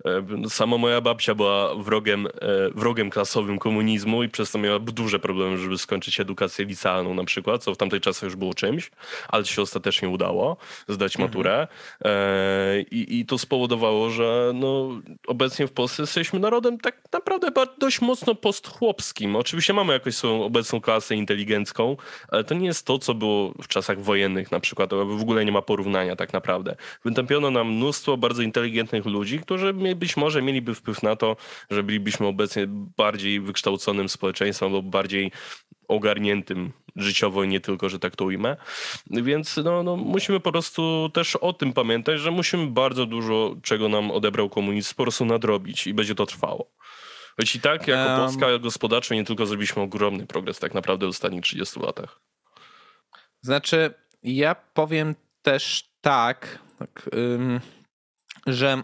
E, 0.06 0.48
sama 0.48 0.78
moja 0.78 1.00
babcia 1.00 1.34
była 1.34 1.74
wrogiem, 1.74 2.26
e, 2.26 2.30
wrogiem 2.74 3.10
klasowym 3.10 3.58
komunizmu 3.58 4.22
i 4.22 4.28
przez 4.28 4.50
to 4.50 4.58
miała 4.58 4.78
duże 4.78 5.18
problemy, 5.18 5.58
żeby 5.58 5.78
skończyć 5.78 6.20
edukację 6.20 6.64
licealną 6.64 7.14
na 7.14 7.24
przykład, 7.24 7.62
co 7.62 7.74
w 7.74 7.76
tamtej 7.76 8.00
czasach 8.00 8.22
już 8.22 8.36
było 8.36 8.54
czymś, 8.54 8.90
ale 9.28 9.44
się 9.44 9.62
ostatecznie 9.62 10.08
udało 10.08 10.56
zdać 10.88 11.16
mhm. 11.16 11.30
maturę. 11.30 11.68
Mhm. 12.00 12.86
I, 12.90 13.18
I 13.18 13.26
to 13.26 13.38
spowodowało, 13.38 14.10
że 14.10 14.52
no, 14.54 15.00
obecnie 15.26 15.66
w 15.66 15.72
Polsce 15.72 16.02
jesteśmy 16.02 16.38
narodem 16.38 16.78
tak 16.78 16.96
naprawdę 17.12 17.50
dość 17.78 18.00
mocno 18.00 18.34
postchłopskim. 18.34 19.36
Oczywiście 19.36 19.72
mamy 19.72 19.92
jakąś 19.92 20.16
swoją 20.16 20.44
obecną 20.44 20.80
klasę 20.80 21.16
inteligencką, 21.16 21.96
ale 22.28 22.44
to 22.44 22.54
nie 22.54 22.66
jest 22.66 22.86
to, 22.86 22.98
co 22.98 23.14
było 23.14 23.52
w 23.62 23.68
czasach 23.68 24.00
wojennych 24.00 24.52
na 24.52 24.60
przykład. 24.60 24.90
W 24.90 25.22
ogóle 25.22 25.44
nie 25.44 25.52
ma 25.52 25.62
porównania 25.62 26.16
tak 26.16 26.32
naprawdę. 26.32 26.76
Wytępiono 27.04 27.50
nam 27.50 27.72
mnóstwo 27.72 28.16
bardzo 28.16 28.42
inteligentnych 28.42 29.06
ludzi, 29.06 29.38
którzy 29.38 29.74
być 29.96 30.16
może 30.16 30.42
mieliby 30.42 30.74
wpływ 30.74 31.02
na 31.02 31.16
to, 31.16 31.36
że 31.70 31.82
bylibyśmy 31.82 32.26
obecnie 32.26 32.64
bardziej 32.68 33.40
wykształconym 33.40 34.08
społeczeństwem 34.08 34.66
albo 34.66 34.82
bardziej 34.82 35.32
ogarniętym 35.88 36.72
życiowo 36.96 37.44
i 37.44 37.48
nie 37.48 37.60
tylko, 37.60 37.88
że 37.88 37.98
tak 37.98 38.16
to 38.16 38.24
ujmę. 38.24 38.56
Więc 39.10 39.56
no, 39.56 39.82
no, 39.82 39.96
musimy 39.96 40.40
po 40.40 40.52
prostu 40.52 41.10
też 41.14 41.36
o 41.36 41.52
tym 41.52 41.72
pamiętać, 41.72 42.20
że 42.20 42.30
musimy 42.30 42.66
bardzo 42.66 43.06
dużo, 43.06 43.56
czego 43.62 43.88
nam 43.88 44.10
odebrał 44.10 44.48
komunizm, 44.48 44.94
po 44.94 45.02
prostu 45.02 45.24
nadrobić 45.24 45.86
i 45.86 45.94
będzie 45.94 46.14
to 46.14 46.26
trwało. 46.26 46.70
Choć 47.36 47.54
i 47.54 47.60
tak, 47.60 47.88
jako 47.88 48.10
um, 48.10 48.20
Polska 48.20 48.58
gospodarczo 48.58 49.14
nie 49.14 49.24
tylko 49.24 49.46
zrobiliśmy 49.46 49.82
ogromny 49.82 50.26
progres 50.26 50.58
tak 50.58 50.74
naprawdę 50.74 51.06
w 51.06 51.08
ostatnich 51.08 51.42
30 51.42 51.80
latach. 51.80 52.20
Znaczy, 53.42 53.94
ja 54.22 54.54
powiem 54.54 55.14
też 55.42 55.88
tak, 56.00 56.58
tak 56.78 57.10
ym, 57.14 57.60
że 58.46 58.82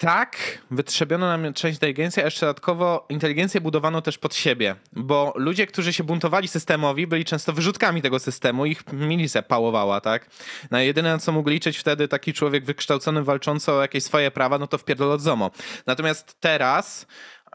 tak, 0.00 0.36
wytrzebiono 0.70 1.26
nam 1.26 1.54
część 1.54 1.76
inteligencji, 1.76 2.22
a 2.22 2.24
jeszcze 2.24 2.46
dodatkowo 2.46 3.06
inteligencję 3.08 3.60
budowano 3.60 4.02
też 4.02 4.18
pod 4.18 4.34
siebie, 4.34 4.76
bo 4.92 5.32
ludzie, 5.36 5.66
którzy 5.66 5.92
się 5.92 6.04
buntowali 6.04 6.48
systemowi, 6.48 7.06
byli 7.06 7.24
często 7.24 7.52
wyrzutkami 7.52 8.02
tego 8.02 8.18
systemu, 8.18 8.66
ich 8.66 8.92
milicja 8.92 9.42
pałowała, 9.42 10.00
tak? 10.00 10.26
Na 10.70 10.82
jedyne, 10.82 11.18
co 11.18 11.32
mógł 11.32 11.50
liczyć 11.50 11.78
wtedy 11.78 12.08
taki 12.08 12.32
człowiek 12.32 12.64
wykształcony, 12.64 13.22
walczący 13.22 13.72
o 13.72 13.82
jakieś 13.82 14.04
swoje 14.04 14.30
prawa, 14.30 14.58
no 14.58 14.66
to 14.66 14.78
wpierdol 14.78 15.12
od 15.12 15.20
ZOMO. 15.20 15.50
Natomiast 15.86 16.40
teraz 16.40 17.06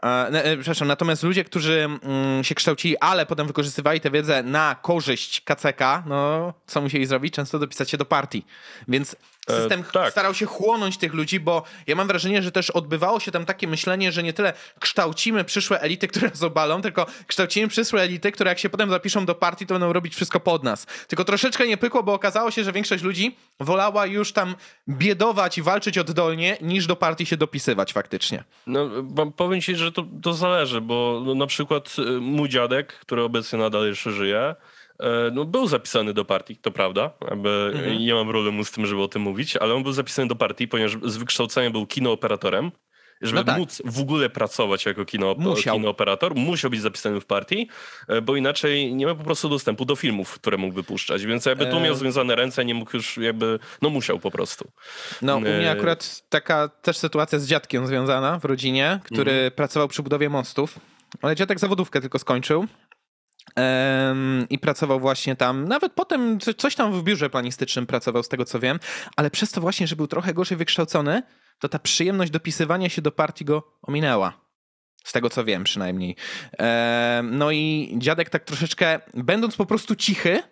E, 0.02 0.56
przepraszam, 0.56 0.88
natomiast 0.88 1.22
ludzie, 1.22 1.44
którzy 1.44 1.84
mm, 1.84 2.44
się 2.44 2.54
kształcili, 2.54 2.98
ale 2.98 3.26
potem 3.26 3.46
wykorzystywali 3.46 4.00
tę 4.00 4.10
wiedzę 4.10 4.42
na 4.42 4.76
korzyść 4.82 5.40
KCK, 5.40 6.02
no 6.06 6.52
co 6.66 6.80
musieli 6.80 7.06
zrobić? 7.06 7.34
Często 7.34 7.58
dopisać 7.58 7.90
się 7.90 7.96
do 7.96 8.04
partii. 8.04 8.44
Więc 8.88 9.16
E, 9.16 9.35
system 9.50 9.80
e, 9.80 9.92
tak. 9.92 10.12
starał 10.12 10.34
się 10.34 10.46
chłonąć 10.46 10.96
tych 10.96 11.14
ludzi, 11.14 11.40
bo 11.40 11.62
ja 11.86 11.96
mam 11.96 12.08
wrażenie, 12.08 12.42
że 12.42 12.52
też 12.52 12.70
odbywało 12.70 13.20
się 13.20 13.30
tam 13.30 13.44
takie 13.44 13.68
myślenie, 13.68 14.12
że 14.12 14.22
nie 14.22 14.32
tyle 14.32 14.52
kształcimy 14.80 15.44
przyszłe 15.44 15.80
elity, 15.80 16.08
które 16.08 16.28
nas 16.28 16.42
obalą, 16.42 16.82
tylko 16.82 17.06
kształcimy 17.26 17.68
przyszłe 17.68 18.02
elity, 18.02 18.32
które 18.32 18.48
jak 18.48 18.58
się 18.58 18.68
potem 18.68 18.90
zapiszą 18.90 19.26
do 19.26 19.34
partii, 19.34 19.66
to 19.66 19.74
będą 19.74 19.92
robić 19.92 20.14
wszystko 20.14 20.40
pod 20.40 20.64
nas. 20.64 20.86
Tylko 21.08 21.24
troszeczkę 21.24 21.66
nie 21.66 21.76
pykło, 21.76 22.02
bo 22.02 22.14
okazało 22.14 22.50
się, 22.50 22.64
że 22.64 22.72
większość 22.72 23.04
ludzi 23.04 23.36
wolała 23.60 24.06
już 24.06 24.32
tam 24.32 24.54
biedować 24.88 25.58
i 25.58 25.62
walczyć 25.62 25.98
oddolnie, 25.98 26.58
niż 26.60 26.86
do 26.86 26.96
partii 26.96 27.26
się 27.26 27.36
dopisywać 27.36 27.92
faktycznie. 27.92 28.44
No, 28.66 28.90
powiem 29.36 29.60
ci, 29.60 29.76
że 29.76 29.92
to, 29.92 30.04
to 30.22 30.34
zależy, 30.34 30.80
bo 30.80 31.22
no, 31.26 31.34
na 31.34 31.46
przykład 31.46 31.96
y, 31.98 32.20
mój 32.20 32.48
dziadek, 32.48 32.92
który 32.92 33.22
obecnie 33.22 33.58
nadal 33.58 33.86
jeszcze 33.86 34.10
żyje, 34.10 34.36
E, 34.36 34.56
no, 35.32 35.44
był 35.44 35.66
zapisany 35.66 36.12
do 36.12 36.24
partii, 36.24 36.56
to 36.56 36.70
prawda. 36.70 37.10
Jakby 37.30 37.72
mhm. 37.74 37.98
Nie 37.98 38.14
mam 38.14 38.28
problemu 38.28 38.64
z 38.64 38.70
tym, 38.70 38.86
żeby 38.86 39.02
o 39.02 39.08
tym 39.08 39.22
mówić, 39.22 39.56
ale 39.56 39.74
on 39.74 39.82
był 39.82 39.92
zapisany 39.92 40.28
do 40.28 40.36
partii, 40.36 40.68
ponieważ 40.68 40.96
z 41.02 41.16
wykształcenia 41.16 41.70
był 41.70 41.86
kinooperatorem. 41.86 42.70
Żeby 43.20 43.38
no 43.38 43.44
tak. 43.44 43.58
móc 43.58 43.82
w 43.84 44.00
ogóle 44.00 44.30
pracować 44.30 44.86
jako 44.86 45.04
kino, 45.04 45.36
kinooperator, 45.62 46.34
musiał 46.34 46.70
być 46.70 46.80
zapisany 46.80 47.20
w 47.20 47.26
partii, 47.26 47.68
e, 48.08 48.22
bo 48.22 48.36
inaczej 48.36 48.94
nie 48.94 49.06
miał 49.06 49.16
po 49.16 49.24
prostu 49.24 49.48
dostępu 49.48 49.84
do 49.84 49.96
filmów, 49.96 50.34
które 50.34 50.56
mógł 50.56 50.74
wypuszczać. 50.74 51.26
Więc 51.26 51.46
jakby 51.46 51.66
tu 51.66 51.80
miał 51.80 51.92
e. 51.92 51.96
związane 51.96 52.36
ręce, 52.36 52.64
nie 52.64 52.74
mógł 52.74 52.96
już 52.96 53.16
jakby, 53.16 53.58
no 53.82 53.90
musiał 53.90 54.18
po 54.18 54.30
prostu. 54.30 54.70
No 55.22 55.36
u 55.36 55.40
mnie 55.40 55.70
akurat 55.70 56.22
taka 56.28 56.68
też 56.68 56.98
sytuacja 56.98 57.38
z 57.38 57.46
dziadkiem 57.46 57.86
związana 57.86 58.38
w 58.38 58.44
rodzinie, 58.44 59.00
który 59.04 59.32
mhm. 59.32 59.52
pracował 59.52 59.88
przy 59.88 60.02
budowie 60.02 60.28
mostów. 60.28 60.78
Ale 61.22 61.36
dziadek 61.36 61.60
zawodówkę 61.60 62.00
tylko 62.00 62.18
skończył 62.18 62.66
i 64.50 64.58
pracował 64.58 65.00
właśnie 65.00 65.36
tam. 65.36 65.68
Nawet 65.68 65.92
potem 65.92 66.38
coś 66.56 66.74
tam 66.74 66.92
w 66.92 67.02
biurze 67.02 67.30
planistycznym 67.30 67.86
pracował, 67.86 68.22
z 68.22 68.28
tego 68.28 68.44
co 68.44 68.60
wiem, 68.60 68.78
ale 69.16 69.30
przez 69.30 69.52
to 69.52 69.60
właśnie, 69.60 69.86
że 69.86 69.96
był 69.96 70.06
trochę 70.06 70.34
gorzej 70.34 70.56
wykształcony, 70.56 71.22
to 71.58 71.68
ta 71.68 71.78
przyjemność 71.78 72.30
dopisywania 72.30 72.88
się 72.88 73.02
do 73.02 73.12
partii 73.12 73.44
go 73.44 73.78
ominęła. 73.82 74.40
Z 75.04 75.12
tego 75.12 75.30
co 75.30 75.44
wiem, 75.44 75.64
przynajmniej. 75.64 76.16
No 77.22 77.50
i 77.50 77.94
dziadek 77.98 78.30
tak 78.30 78.44
troszeczkę, 78.44 79.00
będąc 79.14 79.56
po 79.56 79.66
prostu 79.66 79.96
cichy, 79.96 80.42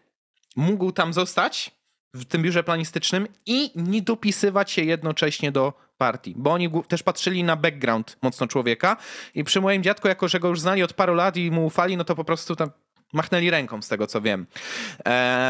mógł 0.56 0.92
tam 0.92 1.12
zostać 1.12 1.70
w 2.14 2.24
tym 2.24 2.42
biurze 2.42 2.64
planistycznym 2.64 3.28
i 3.46 3.70
nie 3.74 4.02
dopisywać 4.02 4.70
się 4.70 4.82
jednocześnie 4.82 5.52
do 5.52 5.72
partii, 5.98 6.34
bo 6.36 6.52
oni 6.52 6.70
też 6.88 7.02
patrzyli 7.02 7.44
na 7.44 7.56
background 7.56 8.16
mocno 8.22 8.46
człowieka 8.46 8.96
i 9.34 9.44
przy 9.44 9.60
moim 9.60 9.82
dziadku, 9.82 10.08
jako 10.08 10.28
że 10.28 10.40
go 10.40 10.48
już 10.48 10.60
znali 10.60 10.82
od 10.82 10.92
paru 10.92 11.14
lat 11.14 11.36
i 11.36 11.50
mu 11.50 11.66
ufali, 11.66 11.96
no 11.96 12.04
to 12.04 12.14
po 12.14 12.24
prostu 12.24 12.56
tam 12.56 12.70
machnęli 13.14 13.50
ręką, 13.50 13.82
z 13.82 13.88
tego 13.88 14.06
co 14.06 14.20
wiem. 14.20 14.46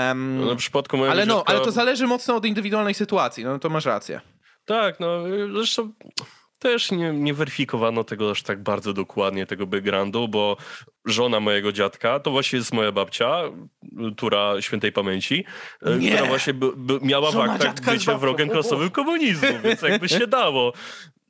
Um, 0.08 0.40
no, 0.44 0.56
przypadku 0.56 0.96
mojego 0.96 1.12
ale, 1.12 1.26
no, 1.26 1.44
ale 1.46 1.60
to 1.60 1.70
zależy 1.70 2.06
mocno 2.06 2.36
od 2.36 2.44
indywidualnej 2.44 2.94
sytuacji, 2.94 3.44
no 3.44 3.58
to 3.58 3.70
masz 3.70 3.84
rację. 3.84 4.20
Tak, 4.64 5.00
no 5.00 5.22
zresztą 5.54 5.92
też 6.64 6.90
nie, 6.90 7.12
nie 7.12 7.34
weryfikowano 7.34 8.04
tego 8.04 8.30
aż 8.30 8.42
tak 8.42 8.62
bardzo 8.62 8.92
dokładnie, 8.92 9.46
tego 9.46 9.66
backgroundu, 9.66 10.28
bo 10.28 10.56
żona 11.04 11.40
mojego 11.40 11.72
dziadka 11.72 12.20
to 12.20 12.30
właśnie 12.30 12.58
jest 12.58 12.72
moja 12.72 12.92
babcia, 12.92 13.42
która 14.16 14.62
świętej 14.62 14.92
pamięci, 14.92 15.44
e, 15.82 15.96
nie. 15.96 16.10
która 16.10 16.26
właśnie 16.26 16.54
by, 16.54 16.72
by 16.76 16.98
miała 17.02 17.30
żona 17.30 17.58
w 17.58 17.62
aktach 17.62 17.94
bycie 17.94 18.18
wrogiem 18.18 18.48
klasowym 18.48 18.90
komunizmu, 18.90 19.48
więc 19.64 19.82
jakby 19.82 20.08
się 20.08 20.26
dało 20.26 20.72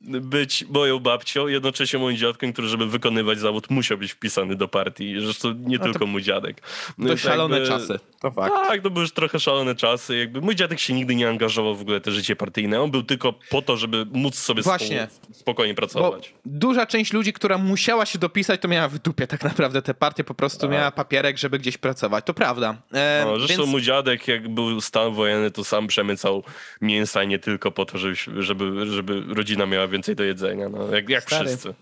być 0.05 0.65
moją 0.69 0.99
babcią, 0.99 1.47
jednocześnie 1.47 1.99
moim 1.99 2.17
dziadkiem, 2.17 2.53
który 2.53 2.67
żeby 2.67 2.87
wykonywać 2.87 3.39
zawód 3.39 3.69
musiał 3.69 3.97
być 3.97 4.11
wpisany 4.11 4.55
do 4.55 4.67
partii. 4.67 5.15
Zresztą 5.19 5.53
nie 5.53 5.77
no 5.77 5.83
tylko 5.83 6.05
mój 6.05 6.21
dziadek. 6.21 6.61
No 6.97 7.09
to 7.09 7.17
szalone 7.17 7.59
jakby, 7.59 7.69
czasy, 7.69 7.99
to 8.21 8.31
fakt. 8.31 8.53
Tak, 8.53 8.81
to 8.81 8.89
były 8.89 9.03
już 9.03 9.11
trochę 9.11 9.39
szalone 9.39 9.75
czasy. 9.75 10.17
Jakby 10.17 10.41
mój 10.41 10.55
dziadek 10.55 10.79
się 10.79 10.93
nigdy 10.93 11.15
nie 11.15 11.29
angażował 11.29 11.75
w 11.75 11.81
ogóle 11.81 12.01
te 12.01 12.11
życie 12.11 12.35
partyjne. 12.35 12.81
On 12.81 12.91
był 12.91 13.03
tylko 13.03 13.33
po 13.49 13.61
to, 13.61 13.77
żeby 13.77 14.05
móc 14.11 14.35
sobie 14.35 14.61
Właśnie, 14.61 15.07
spokojnie 15.31 15.73
pracować. 15.73 16.33
Duża 16.45 16.85
część 16.85 17.13
ludzi, 17.13 17.33
która 17.33 17.57
musiała 17.57 18.05
się 18.05 18.19
dopisać, 18.19 18.61
to 18.61 18.67
miała 18.67 18.87
w 18.87 18.99
dupie 18.99 19.27
tak 19.27 19.43
naprawdę 19.43 19.81
te 19.81 19.93
partie, 19.93 20.23
po 20.23 20.33
prostu 20.33 20.61
tak. 20.61 20.71
miała 20.71 20.91
papierek, 20.91 21.37
żeby 21.37 21.59
gdzieś 21.59 21.77
pracować. 21.77 22.25
To 22.25 22.33
prawda. 22.33 22.77
E, 22.93 23.23
no, 23.25 23.39
zresztą 23.39 23.61
więc... 23.61 23.71
mój 23.71 23.81
dziadek, 23.81 24.27
jak 24.27 24.49
był 24.49 24.81
stan 24.81 25.13
wojenny, 25.13 25.51
to 25.51 25.63
sam 25.63 25.87
przemycał 25.87 26.43
mięsa 26.81 27.23
nie 27.23 27.39
tylko 27.39 27.71
po 27.71 27.85
to, 27.85 27.97
żeby, 27.97 28.15
żeby, 28.43 28.85
żeby 28.85 29.23
rodzina 29.35 29.65
miała 29.65 29.87
więcej 29.95 30.15
do 30.15 30.23
jedzenia, 30.23 30.69
no, 30.69 30.95
jak, 30.95 31.09
jak 31.09 31.25
wszyscy. 31.25 31.73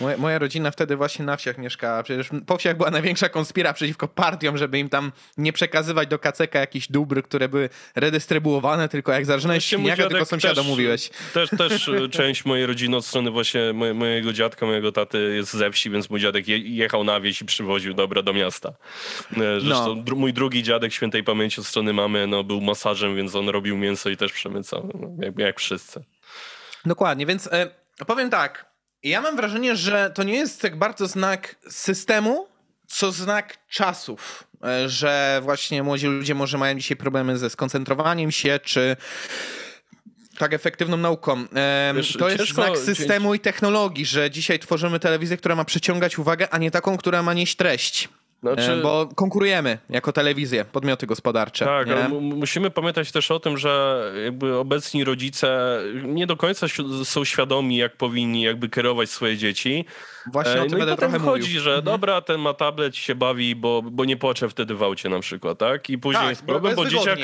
Moja, 0.00 0.16
moja, 0.16 0.38
rodzina 0.38 0.70
wtedy 0.70 0.96
właśnie 0.96 1.24
na 1.24 1.36
wsiach 1.36 1.58
mieszkała. 1.58 2.02
Przecież 2.02 2.28
po 2.46 2.58
wsiach 2.58 2.76
była 2.76 2.90
największa 2.90 3.28
konspira 3.28 3.72
przeciwko 3.72 4.08
partiom, 4.08 4.58
żeby 4.58 4.78
im 4.78 4.88
tam 4.88 5.12
nie 5.36 5.52
przekazywać 5.52 6.08
do 6.08 6.18
KCK 6.18 6.54
jakichś 6.54 6.88
dóbr, 6.88 7.22
które 7.22 7.48
były 7.48 7.68
redystrybuowane, 7.94 8.88
tylko 8.88 9.12
jak 9.12 9.26
zaczynałeś 9.26 9.64
świniaka, 9.64 10.08
tylko 10.08 10.24
sąsiada 10.24 10.62
mówiłeś. 10.62 11.10
Też, 11.34 11.50
też 11.58 11.88
e, 12.04 12.08
część 12.08 12.44
mojej 12.44 12.66
rodziny 12.66 12.96
od 12.96 13.06
strony 13.06 13.30
właśnie 13.30 13.72
mojego 13.94 14.32
dziadka, 14.32 14.66
mojego 14.66 14.92
taty 14.92 15.34
jest 15.36 15.52
ze 15.52 15.70
wsi, 15.70 15.90
więc 15.90 16.10
mój 16.10 16.20
dziadek 16.20 16.48
je, 16.48 16.58
jechał 16.58 17.04
na 17.04 17.20
wieś 17.20 17.42
i 17.42 17.44
przywoził 17.44 17.94
dobra 17.94 18.22
do 18.22 18.32
miasta. 18.32 18.68
E, 18.68 19.60
zresztą 19.60 20.04
no. 20.06 20.16
mój 20.16 20.32
drugi 20.32 20.62
dziadek 20.62 20.92
świętej 20.92 21.24
pamięci 21.24 21.60
od 21.60 21.66
strony 21.66 21.92
mamy 21.92 22.26
no, 22.26 22.44
był 22.44 22.60
masażem, 22.60 23.16
więc 23.16 23.34
on 23.34 23.48
robił 23.48 23.76
mięso 23.76 24.10
i 24.10 24.16
też 24.16 24.32
przemycał, 24.32 24.90
no, 24.94 25.24
jak, 25.24 25.38
jak 25.38 25.60
wszyscy. 25.60 26.04
Dokładnie, 26.86 27.26
więc 27.26 27.46
e, 27.46 27.70
powiem 28.06 28.30
tak. 28.30 28.68
Ja 29.02 29.20
mam 29.20 29.36
wrażenie, 29.36 29.76
że 29.76 30.10
to 30.14 30.22
nie 30.22 30.34
jest 30.34 30.62
tak 30.62 30.78
bardzo 30.78 31.06
znak 31.06 31.56
systemu, 31.68 32.48
co 32.86 33.12
znak 33.12 33.68
czasów. 33.68 34.44
E, 34.64 34.88
że 34.88 35.40
właśnie 35.42 35.82
młodzi 35.82 36.06
ludzie 36.06 36.34
może 36.34 36.58
mają 36.58 36.78
dzisiaj 36.78 36.96
problemy 36.96 37.38
ze 37.38 37.50
skoncentrowaniem 37.50 38.32
się, 38.32 38.60
czy 38.62 38.96
tak 40.38 40.54
efektywną 40.54 40.96
nauką. 40.96 41.44
Wiesz, 41.94 42.16
to 42.18 42.28
jest 42.28 42.48
znak 42.48 42.78
systemu 42.78 43.34
i 43.34 43.40
technologii, 43.40 44.06
że 44.06 44.30
dzisiaj 44.30 44.58
tworzymy 44.58 45.00
telewizję, 45.00 45.36
która 45.36 45.54
ma 45.54 45.64
przyciągać 45.64 46.18
uwagę, 46.18 46.48
a 46.50 46.58
nie 46.58 46.70
taką, 46.70 46.98
która 46.98 47.22
ma 47.22 47.34
nieść 47.34 47.56
treść. 47.56 48.08
Znaczy... 48.42 48.80
Bo 48.82 49.08
konkurujemy 49.14 49.78
jako 49.90 50.12
telewizje, 50.12 50.64
podmioty 50.64 51.06
gospodarcze. 51.06 51.64
Tak, 51.64 51.88
ale 51.88 52.08
musimy 52.08 52.70
pamiętać 52.70 53.12
też 53.12 53.30
o 53.30 53.40
tym, 53.40 53.58
że 53.58 54.02
jakby 54.24 54.56
obecni 54.56 55.04
rodzice 55.04 55.78
nie 56.04 56.26
do 56.26 56.36
końca 56.36 56.66
są 57.04 57.24
świadomi, 57.24 57.76
jak 57.76 57.96
powinni 57.96 58.42
jakby 58.42 58.68
kierować 58.68 59.10
swoje 59.10 59.36
dzieci. 59.36 59.84
Właśnie 60.32 60.52
o 60.52 60.64
e, 60.64 60.68
tym 60.68 60.70
no 60.70 60.78
będę 60.78 60.96
trochę 60.96 61.18
chodzi, 61.18 61.48
mówił. 61.48 61.62
że 61.62 61.70
mhm. 61.70 61.84
dobra, 61.84 62.20
ten 62.20 62.40
ma 62.40 62.54
tablet, 62.54 62.96
się 62.96 63.14
bawi, 63.14 63.56
bo, 63.56 63.82
bo 63.82 64.04
nie 64.04 64.16
płacze 64.16 64.48
wtedy 64.48 64.74
w 64.74 64.82
aucie 64.82 65.08
na 65.08 65.20
przykład, 65.20 65.58
tak? 65.58 65.90
I 65.90 65.98
później 65.98 66.22
tak, 66.22 66.30
jest 66.30 66.44
problem, 66.44 66.76
bo, 66.76 66.82
bo 66.82 66.90
dzieciak 66.90 67.18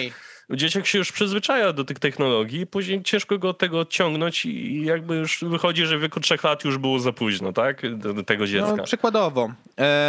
dzieciak 0.50 0.86
się 0.86 0.98
już 0.98 1.12
przyzwyczaja 1.12 1.72
do 1.72 1.84
tych 1.84 1.98
technologii 1.98 2.66
później 2.66 3.02
ciężko 3.02 3.38
go 3.38 3.48
od 3.48 3.58
tego 3.58 3.80
odciągnąć 3.80 4.46
i 4.46 4.84
jakby 4.84 5.16
już 5.16 5.44
wychodzi, 5.48 5.86
że 5.86 5.98
w 5.98 6.00
wieku 6.00 6.20
trzech 6.20 6.44
lat 6.44 6.64
już 6.64 6.78
było 6.78 6.98
za 6.98 7.12
późno, 7.12 7.52
tak? 7.52 7.98
Do, 7.98 8.14
do 8.14 8.22
tego 8.22 8.46
dziecka. 8.46 8.76
No, 8.76 8.84
przykładowo. 8.84 9.52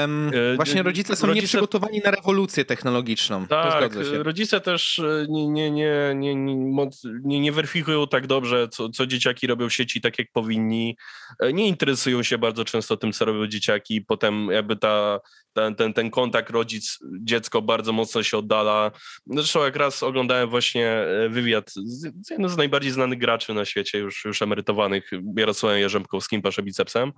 Um, 0.02 0.32
właśnie 0.56 0.84
rodzice 0.84 1.16
są 1.16 1.28
rodzice... 1.28 1.42
nieprzygotowani 1.42 2.02
na 2.06 2.12
rewolucję 2.12 2.66
technologiczną. 2.66 3.48
Tak, 3.48 3.92
rodzice 4.12 4.62
też 4.62 5.00
e, 5.00 5.26
nie, 5.30 5.48
nie, 5.48 5.72
nie, 5.72 6.14
nie, 6.16 6.36
nie, 7.24 7.40
nie 7.40 7.52
weryfikują 7.52 8.08
tak 8.08 8.28
dobrze, 8.28 8.68
co, 8.68 8.90
co 8.90 9.08
dzieciaki 9.08 9.48
robią 9.48 9.70
w 9.70 9.74
sieci 9.74 10.02
tak, 10.02 10.20
jak 10.20 10.32
powinni. 10.32 10.98
E, 11.40 11.54
nie 11.54 11.68
interesują 11.68 12.24
się 12.24 12.38
bardzo 12.38 12.66
często 12.66 12.98
tym, 12.98 13.12
co 13.12 13.26
robią 13.26 13.48
dzieciaki. 13.48 14.02
Potem 14.02 14.48
jakby 14.52 14.76
ta, 14.76 15.20
ten, 15.54 15.76
ten, 15.76 15.94
ten 15.94 16.12
kontakt 16.12 16.50
rodzic-dziecko 16.50 17.62
bardzo 17.62 17.92
mocno 17.92 18.24
się 18.24 18.38
oddala. 18.38 18.92
Zresztą 19.28 19.64
jak 19.64 19.76
raz 19.76 20.04
oglądałem 20.04 20.25
oglądałem 20.26 20.50
właśnie 20.50 20.88
e, 20.90 21.30
wywiad 21.30 21.72
z, 21.72 22.28
z 22.28 22.30
jednym 22.30 22.50
z 22.50 22.58
najbardziej 22.58 22.92
znanych 22.92 23.20
graczy 23.20 23.54
na 23.54 23.66
świecie, 23.66 23.98
już, 23.98 24.26
już 24.26 24.42
emerytowanych, 24.42 25.12
Jarosławem 25.38 25.82
Jarzębkowskim, 25.82 26.42
pasze 26.42 26.64
bicepsem. 26.64 27.14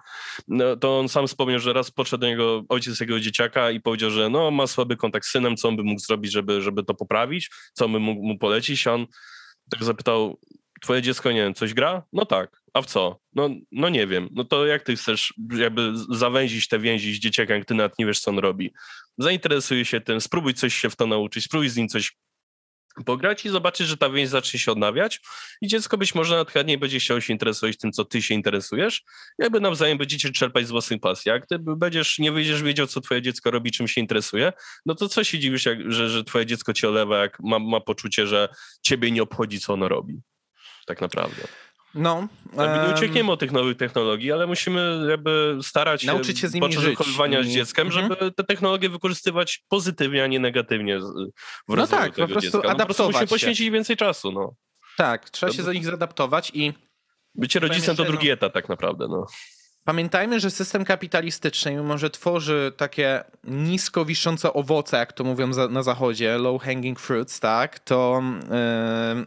No, 0.48 0.76
to 0.76 1.00
on 1.00 1.10
sam 1.10 1.28
wspomniał, 1.28 1.60
że 1.60 1.74
raz 1.74 1.92
podszedł 1.92 2.22
do 2.22 2.28
niego 2.28 2.64
ojciec 2.70 3.00
jego 3.00 3.20
dzieciaka 3.20 3.72
i 3.72 3.82
powiedział, 3.82 4.10
że 4.10 4.30
no, 4.30 4.52
ma 4.52 4.68
słaby 4.68 4.98
kontakt 4.98 5.26
z 5.26 5.32
synem, 5.32 5.58
co 5.58 5.68
on 5.68 5.76
by 5.76 5.84
mógł 5.84 6.02
zrobić, 6.02 6.32
żeby, 6.32 6.62
żeby 6.62 6.84
to 6.84 6.94
poprawić, 6.94 7.50
co 7.74 7.90
by 7.90 8.00
mógł 8.00 8.24
mu 8.24 8.38
polecić. 8.38 8.88
A 8.88 8.94
on 8.94 9.06
tak 9.70 9.84
zapytał, 9.84 10.40
twoje 10.82 11.02
dziecko, 11.02 11.32
nie 11.32 11.42
wiem, 11.42 11.54
coś 11.54 11.74
gra? 11.74 12.04
No 12.14 12.26
tak. 12.26 12.62
A 12.74 12.82
w 12.82 12.86
co? 12.86 13.20
No, 13.34 13.50
no 13.72 13.90
nie 13.90 14.08
wiem. 14.08 14.30
No 14.32 14.44
to 14.44 14.66
jak 14.66 14.84
ty 14.84 14.96
chcesz 14.96 15.34
jakby 15.58 15.92
zawęzić 16.10 16.68
te 16.68 16.80
więzi 16.80 17.16
z 17.16 17.20
dzieciakiem, 17.20 17.66
ty 17.66 17.74
nawet 17.74 18.00
nie 18.00 18.06
wiesz, 18.06 18.20
co 18.20 18.32
on 18.32 18.40
robi? 18.40 18.74
Zainteresuj 19.18 19.86
się 19.86 20.02
tym, 20.02 20.22
spróbuj 20.22 20.54
coś 20.54 20.74
się 20.76 20.90
w 20.90 20.96
to 20.96 21.08
nauczyć, 21.08 21.44
spróbuj 21.44 21.70
z 21.70 21.78
nim 21.78 21.88
coś 21.88 22.18
pograć 23.06 23.46
i 23.46 23.50
zobaczysz, 23.50 23.88
że 23.88 23.98
ta 23.98 24.10
więź 24.10 24.30
zacznie 24.30 24.60
się 24.60 24.72
odnawiać 24.72 25.22
i 25.62 25.68
dziecko 25.68 25.98
być 25.98 26.16
może 26.16 26.36
nawet 26.36 26.52
chętniej 26.52 26.78
będzie 26.78 27.00
chciało 27.00 27.22
się 27.22 27.34
interesować 27.34 27.78
tym, 27.78 27.92
co 27.92 28.06
ty 28.06 28.22
się 28.22 28.34
interesujesz, 28.34 29.04
jakby 29.40 29.60
nawzajem 29.60 29.98
będziecie 29.98 30.32
czerpać 30.32 30.68
z 30.68 30.72
własnych 30.72 31.00
pasji. 31.00 31.30
Jak 31.30 31.48
ty 31.48 31.60
będziesz, 31.60 32.20
nie 32.20 32.32
będziesz 32.32 32.64
wiedział, 32.64 32.88
co 32.88 33.02
twoje 33.02 33.22
dziecko 33.22 33.52
robi, 33.52 33.72
czym 33.72 33.88
się 33.88 34.02
interesuje, 34.02 34.54
no 34.86 34.96
to 34.96 35.10
co 35.10 35.24
się 35.24 35.40
dziwisz, 35.40 35.66
jak, 35.66 35.92
że, 35.92 36.10
że 36.10 36.24
twoje 36.24 36.46
dziecko 36.46 36.74
cię 36.74 36.90
olewa, 36.90 37.18
jak 37.18 37.40
ma, 37.40 37.60
ma 37.60 37.80
poczucie, 37.80 38.28
że 38.28 38.50
ciebie 38.82 39.12
nie 39.12 39.24
obchodzi, 39.24 39.60
co 39.60 39.74
ono 39.74 39.88
robi. 39.88 40.22
Tak 40.86 41.02
naprawdę. 41.02 41.48
No. 41.98 42.28
Nie 42.54 42.94
uciekniemy 42.96 43.32
od 43.32 43.40
tych 43.40 43.52
nowych 43.52 43.78
technologii, 43.78 44.32
ale 44.32 44.48
musimy 44.48 45.06
jakby 45.10 45.58
starać 45.62 46.02
się, 46.02 46.08
Nauczyć 46.08 46.40
się 46.40 46.48
z 46.48 46.54
nimi 46.54 46.62
podczas 46.68 46.84
żyć. 46.84 46.98
wychowywania 46.98 47.44
z 47.44 47.48
I- 47.48 47.52
dzieckiem, 47.52 47.88
Mhm. 47.88 48.08
żeby 48.10 48.32
te 48.32 48.44
technologie 48.44 48.90
wykorzystywać 48.90 49.64
pozytywnie, 49.70 50.24
a 50.24 50.28
nie 50.28 50.40
negatywnie 50.40 51.00
w 51.68 51.74
rozwoju 51.74 52.02
tak, 52.02 52.16
po 52.16 52.28
prostu 52.28 52.42
dziecka. 52.42 52.58
No, 52.58 52.62
po 52.62 52.68
prostu 52.70 52.82
adaptować 52.84 53.14
musimy 53.14 53.28
poświęcić 53.28 53.70
więcej 53.70 53.98
czasu. 53.98 54.32
No. 54.32 54.54
Tak, 54.98 55.30
trzeba 55.30 55.52
się 55.54 55.64
do 55.64 55.74
nich 55.74 55.86
zaadaptować 55.86 56.52
i 56.54 56.74
Bycie 57.36 57.60
rodzicem 57.60 57.96
to 57.96 58.04
drugi 58.06 58.30
etap 58.30 58.54
tak 58.54 58.70
naprawdę. 58.70 59.08
No. 59.10 59.26
Pamiętajmy, 59.88 60.40
że 60.40 60.52
system 60.52 60.86
kapitalistyczny, 60.86 61.72
mimo 61.72 61.98
że 61.98 62.10
tworzy 62.10 62.72
takie 62.78 63.24
nisko 63.44 64.06
wiszące 64.06 64.54
owoce, 64.54 64.98
jak 64.98 65.14
to 65.14 65.24
mówią 65.24 65.54
za, 65.54 65.68
na 65.68 65.84
zachodzie, 65.84 66.38
low 66.38 66.62
hanging 66.62 67.00
fruits, 67.00 67.40
tak, 67.40 67.80
to 67.80 68.24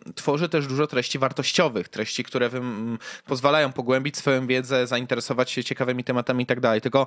yy, 0.06 0.12
tworzy 0.14 0.48
też 0.48 0.66
dużo 0.66 0.86
treści 0.86 1.18
wartościowych, 1.18 1.88
treści, 1.88 2.24
które 2.24 2.48
wym, 2.48 2.98
pozwalają 3.26 3.72
pogłębić 3.72 4.16
swoją 4.16 4.46
wiedzę, 4.46 4.86
zainteresować 4.86 5.50
się 5.50 5.64
ciekawymi 5.64 6.04
tematami 6.04 6.44
i 6.44 6.46
tak 6.46 6.60
dalej. 6.60 6.80
Tylko 6.80 7.06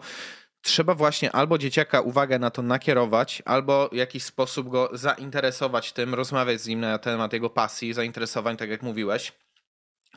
trzeba 0.61 0.95
właśnie 0.95 1.31
albo 1.31 1.57
dzieciaka 1.57 2.01
uwagę 2.01 2.39
na 2.39 2.49
to 2.49 2.61
nakierować, 2.61 3.41
albo 3.45 3.89
w 3.91 3.95
jakiś 3.95 4.23
sposób 4.23 4.69
go 4.69 4.89
zainteresować 4.93 5.91
tym, 5.91 6.13
rozmawiać 6.13 6.61
z 6.61 6.67
nim 6.67 6.79
na 6.79 6.97
temat 6.97 7.33
jego 7.33 7.49
pasji, 7.49 7.93
zainteresowań, 7.93 8.57
tak 8.57 8.69
jak 8.69 8.81
mówiłeś, 8.81 9.31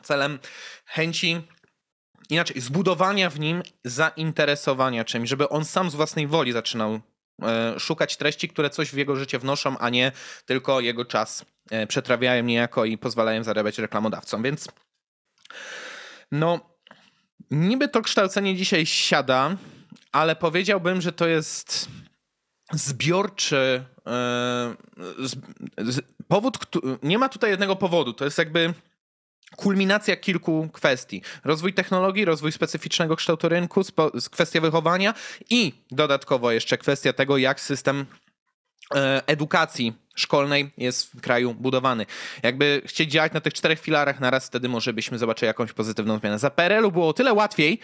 celem 0.03 0.39
chęci 0.85 1.41
inaczej, 2.29 2.61
zbudowania 2.61 3.29
w 3.29 3.39
nim 3.39 3.63
zainteresowania 3.83 5.05
czymś, 5.05 5.29
żeby 5.29 5.49
on 5.49 5.65
sam 5.65 5.89
z 5.89 5.95
własnej 5.95 6.27
woli 6.27 6.51
zaczynał 6.51 6.99
e, 7.41 7.79
szukać 7.79 8.17
treści, 8.17 8.49
które 8.49 8.69
coś 8.69 8.91
w 8.91 8.97
jego 8.97 9.15
życie 9.15 9.39
wnoszą, 9.39 9.77
a 9.77 9.89
nie 9.89 10.11
tylko 10.45 10.79
jego 10.79 11.05
czas 11.05 11.45
e, 11.71 11.87
przetrawiają 11.87 12.43
niejako 12.43 12.85
i 12.85 12.97
pozwalają 12.97 13.43
zarabiać 13.43 13.77
reklamodawcom. 13.77 14.43
Więc 14.43 14.67
no, 16.31 16.59
niby 17.51 17.87
to 17.87 18.01
kształcenie 18.01 18.55
dzisiaj 18.55 18.85
siada, 18.85 19.57
ale 20.11 20.35
powiedziałbym, 20.35 21.01
że 21.01 21.11
to 21.11 21.27
jest 21.27 21.89
zbiorczy 22.71 23.83
e, 24.07 24.75
powód, 26.27 26.57
nie 27.03 27.17
ma 27.17 27.29
tutaj 27.29 27.49
jednego 27.49 27.75
powodu, 27.75 28.13
to 28.13 28.25
jest 28.25 28.37
jakby 28.37 28.73
kulminacja 29.55 30.15
kilku 30.15 30.69
kwestii. 30.73 31.21
Rozwój 31.43 31.73
technologii, 31.73 32.25
rozwój 32.25 32.51
specyficznego 32.51 33.15
kształtu 33.15 33.49
rynku, 33.49 33.83
spo, 33.83 34.11
kwestia 34.31 34.61
wychowania 34.61 35.13
i 35.49 35.73
dodatkowo 35.91 36.51
jeszcze 36.51 36.77
kwestia 36.77 37.13
tego, 37.13 37.37
jak 37.37 37.59
system 37.59 38.05
e, 38.95 39.27
edukacji 39.27 39.93
szkolnej 40.15 40.71
jest 40.77 41.11
w 41.11 41.21
kraju 41.21 41.53
budowany. 41.53 42.05
Jakby 42.43 42.81
chcieć 42.85 43.11
działać 43.11 43.33
na 43.33 43.41
tych 43.41 43.53
czterech 43.53 43.79
filarach 43.79 44.19
naraz, 44.19 44.47
wtedy 44.47 44.69
może 44.69 44.93
byśmy 44.93 45.17
zobaczyli 45.17 45.47
jakąś 45.47 45.73
pozytywną 45.73 46.19
zmianę. 46.19 46.39
Za 46.39 46.49
PRL-u 46.49 46.91
było 46.91 47.07
o 47.07 47.13
tyle 47.13 47.33
łatwiej, 47.33 47.79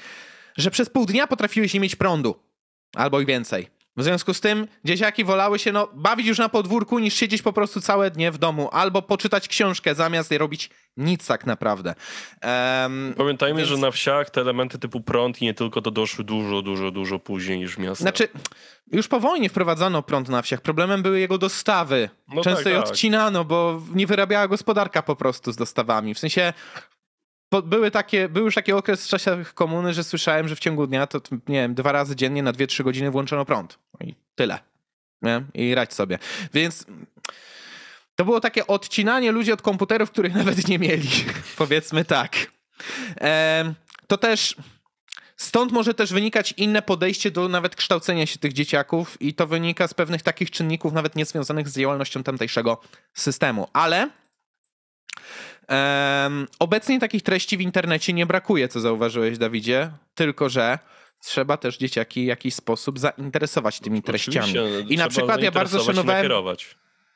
że 0.57 0.71
przez 0.71 0.89
pół 0.89 1.05
dnia 1.05 1.27
potrafiłeś 1.27 1.73
nie 1.73 1.79
mieć 1.79 1.95
prądu. 1.95 2.39
Albo 2.95 3.21
i 3.21 3.25
więcej. 3.25 3.67
W 3.97 4.03
związku 4.03 4.33
z 4.33 4.41
tym 4.41 4.67
dzieciaki 4.85 5.23
wolały 5.23 5.59
się 5.59 5.71
no, 5.71 5.87
bawić 5.93 6.27
już 6.27 6.37
na 6.37 6.49
podwórku, 6.49 6.99
niż 6.99 7.13
siedzieć 7.13 7.41
po 7.41 7.53
prostu 7.53 7.81
całe 7.81 8.11
dnie 8.11 8.31
w 8.31 8.37
domu, 8.37 8.69
albo 8.71 9.01
poczytać 9.01 9.47
książkę 9.47 9.95
zamiast 9.95 10.31
robić 10.31 10.69
nic 10.97 11.27
tak 11.27 11.45
naprawdę. 11.45 11.95
Em, 12.41 13.13
Pamiętajmy, 13.17 13.57
Więc- 13.57 13.69
że 13.69 13.77
na 13.77 13.91
wsiach 13.91 14.29
te 14.29 14.41
elementy 14.41 14.79
typu 14.79 15.01
prąd 15.01 15.41
i 15.41 15.45
nie 15.45 15.53
tylko 15.53 15.81
to 15.81 15.91
doszły 15.91 16.23
dużo, 16.23 16.61
dużo, 16.61 16.91
dużo 16.91 17.19
później 17.19 17.59
niż 17.59 17.75
w 17.75 17.77
miastach. 17.79 17.97
Znaczy, 18.01 18.27
już 18.91 19.07
po 19.07 19.19
wojnie 19.19 19.49
wprowadzono 19.49 20.03
prąd 20.03 20.29
na 20.29 20.41
wsiach. 20.41 20.61
Problemem 20.61 21.01
były 21.03 21.19
jego 21.19 21.37
dostawy. 21.37 22.09
No 22.27 22.41
Często 22.41 22.63
tak, 22.63 22.73
je 22.73 22.79
tak. 22.79 22.89
odcinano, 22.89 23.45
bo 23.45 23.81
nie 23.95 24.07
wyrabiała 24.07 24.47
gospodarka 24.47 25.01
po 25.01 25.15
prostu 25.15 25.51
z 25.51 25.55
dostawami. 25.55 26.13
W 26.13 26.19
sensie 26.19 26.53
były 27.61 27.91
takie, 27.91 28.29
był 28.29 28.45
już 28.45 28.55
taki 28.55 28.71
okres 28.71 29.05
w 29.05 29.09
czasach 29.09 29.53
komuny, 29.53 29.93
że 29.93 30.03
słyszałem, 30.03 30.47
że 30.47 30.55
w 30.55 30.59
ciągu 30.59 30.87
dnia 30.87 31.07
to, 31.07 31.21
nie 31.47 31.61
wiem, 31.61 31.75
dwa 31.75 31.91
razy 31.91 32.15
dziennie 32.15 32.43
na 32.43 32.53
2-3 32.53 32.83
godziny 32.83 33.11
włączono 33.11 33.45
prąd. 33.45 33.79
I 34.01 34.15
tyle. 34.35 34.59
Nie? 35.21 35.43
I 35.53 35.75
radź 35.75 35.93
sobie. 35.93 36.19
Więc 36.53 36.85
to 38.15 38.25
było 38.25 38.39
takie 38.39 38.67
odcinanie 38.67 39.31
ludzi 39.31 39.51
od 39.51 39.61
komputerów, 39.61 40.11
których 40.11 40.35
nawet 40.45 40.67
nie 40.67 40.79
mieli. 40.79 41.09
Powiedzmy 41.57 42.05
tak. 42.05 42.35
Em, 43.15 43.73
to 44.07 44.17
też 44.17 44.55
Stąd 45.37 45.71
może 45.71 45.93
też 45.93 46.13
wynikać 46.13 46.53
inne 46.57 46.81
podejście 46.81 47.31
do 47.31 47.47
nawet 47.47 47.75
kształcenia 47.75 48.25
się 48.25 48.39
tych 48.39 48.53
dzieciaków 48.53 49.21
i 49.21 49.33
to 49.33 49.47
wynika 49.47 49.87
z 49.87 49.93
pewnych 49.93 50.21
takich 50.21 50.51
czynników 50.51 50.93
nawet 50.93 51.15
niezwiązanych 51.15 51.69
z 51.69 51.77
działalnością 51.77 52.23
tamtejszego 52.23 52.81
systemu. 53.13 53.67
Ale 53.73 54.09
em, 55.73 56.47
obecnie 56.59 56.99
takich 56.99 57.23
treści 57.23 57.57
w 57.57 57.61
internecie 57.61 58.13
nie 58.13 58.25
brakuje, 58.25 58.67
co 58.67 58.79
zauważyłeś, 58.79 59.37
Dawidzie, 59.37 59.91
tylko 60.15 60.49
że 60.49 60.79
trzeba 61.19 61.57
też 61.57 61.77
dzieciaki 61.77 62.23
w 62.23 62.27
jakiś 62.27 62.55
sposób 62.55 62.99
zainteresować 62.99 63.79
tymi 63.79 64.01
treściami. 64.03 64.59
Oczywiście, 64.59 64.93
I 64.93 64.97
na 64.97 65.07
przykład 65.07 65.41
ja 65.43 65.51
bardzo 65.51 65.83
szanowałem 65.83 66.31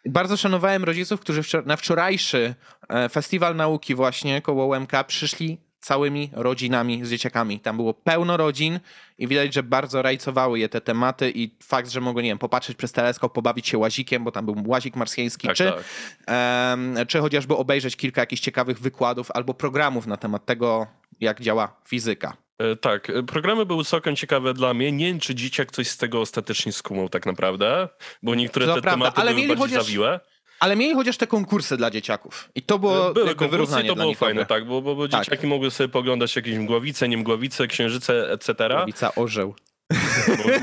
bardzo 0.06 0.38
szanowałem 0.38 0.84
rodziców, 0.84 1.20
którzy 1.20 1.42
wczor- 1.42 1.66
na 1.66 1.76
wczorajszy 1.78 2.56
e, 2.90 3.10
festiwal 3.10 3.56
nauki 3.56 3.96
właśnie 3.96 4.42
koło 4.42 4.66
UMK 4.66 4.92
przyszli 5.08 5.58
całymi 5.92 6.30
rodzinami 6.34 7.06
z 7.06 7.10
dzieciakami. 7.10 7.60
Tam 7.60 7.76
było 7.76 7.94
pełno 7.94 8.38
rodzin 8.38 8.80
i 9.18 9.28
widać, 9.28 9.54
że 9.54 9.64
bardzo 9.64 10.02
rajcowały 10.02 10.60
je 10.60 10.70
te 10.70 10.82
tematy 10.82 11.32
i 11.36 11.52
fakt, 11.64 11.90
że 11.90 12.02
mogły, 12.02 12.24
nie 12.24 12.30
wiem, 12.30 12.38
popatrzeć 12.38 12.78
przez 12.78 12.92
teleskop, 12.92 13.34
pobawić 13.34 13.68
się 13.68 13.78
łazikiem, 13.78 14.24
bo 14.24 14.32
tam 14.32 14.46
był 14.46 14.56
łazik 14.66 14.96
marsjański, 14.96 15.48
Tak, 15.48 15.56
czy, 15.58 15.64
tak. 15.66 15.84
em, 16.28 16.96
czy 17.08 17.20
chociażby 17.20 17.56
obejrzeć 17.56 17.96
kilka 17.96 18.22
jakichś 18.22 18.42
ciekawych 18.42 18.80
wykładów 18.80 19.32
albo 19.32 19.54
programów 19.54 20.08
na 20.08 20.18
temat 20.18 20.46
tego, 20.46 20.88
jak 21.20 21.42
działa 21.42 21.76
fizyka. 21.88 22.38
E, 22.60 22.76
Tak, 22.76 23.10
e, 23.10 23.24
programy 23.24 23.66
były 23.66 23.84
całkiem 23.86 24.16
ciekawe 24.16 24.54
dla 24.54 24.74
mnie. 24.74 24.92
Nie 24.92 25.06
wiem, 25.06 25.20
czy 25.20 25.36
dzieciak 25.36 25.72
coś 25.72 25.88
z 25.88 25.98
tego 25.98 26.22
ostatecznie 26.22 26.72
skumał 26.72 27.10
tak 27.10 27.26
naprawdę, 27.26 27.90
bo 28.24 28.36
niektóre 28.36 28.66
To 28.66 28.76
te 28.76 28.82
prawda, 28.82 28.98
tematy 29.06 29.22
ale 29.22 29.34
były 29.34 29.48
bardziej 29.48 29.68
chociaż- 29.68 29.86
zawiłe. 29.86 30.20
Ale 30.60 30.76
mieli 30.76 30.96
chociaż 30.96 31.18
te 31.18 31.28
konkursy 31.28 31.78
dla 31.78 31.92
dzieciaków. 31.92 32.50
I 32.56 32.62
to 32.62 32.80
było 32.80 33.14
Były 33.14 33.36
konkursy 33.36 33.84
to 33.84 33.96
było 33.96 34.14
fajne, 34.14 34.46
tak, 34.46 34.66
bo, 34.66 34.82
bo, 34.82 34.96
bo 34.96 35.08
Tak. 35.08 35.24
dzieciaki 35.26 35.48
mogły 35.48 35.72
sobie 35.72 35.90
poglądać 35.90 36.36
jakieś 36.36 36.58
mgławice, 36.58 37.10
nie 37.10 37.18
mgławice, 37.18 37.68
księżyce, 37.68 38.32
etc. 38.32 38.54
Prawica 38.56 39.16
orzeł. 39.16 39.56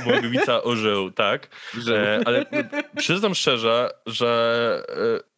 Mgławica 0.07 0.63
orzeł, 0.63 1.11
tak. 1.11 1.49
E, 1.91 2.21
ale 2.25 2.47
przyznam 2.97 3.35
szczerze, 3.35 3.91
że 4.07 4.83
e, 5.21 5.34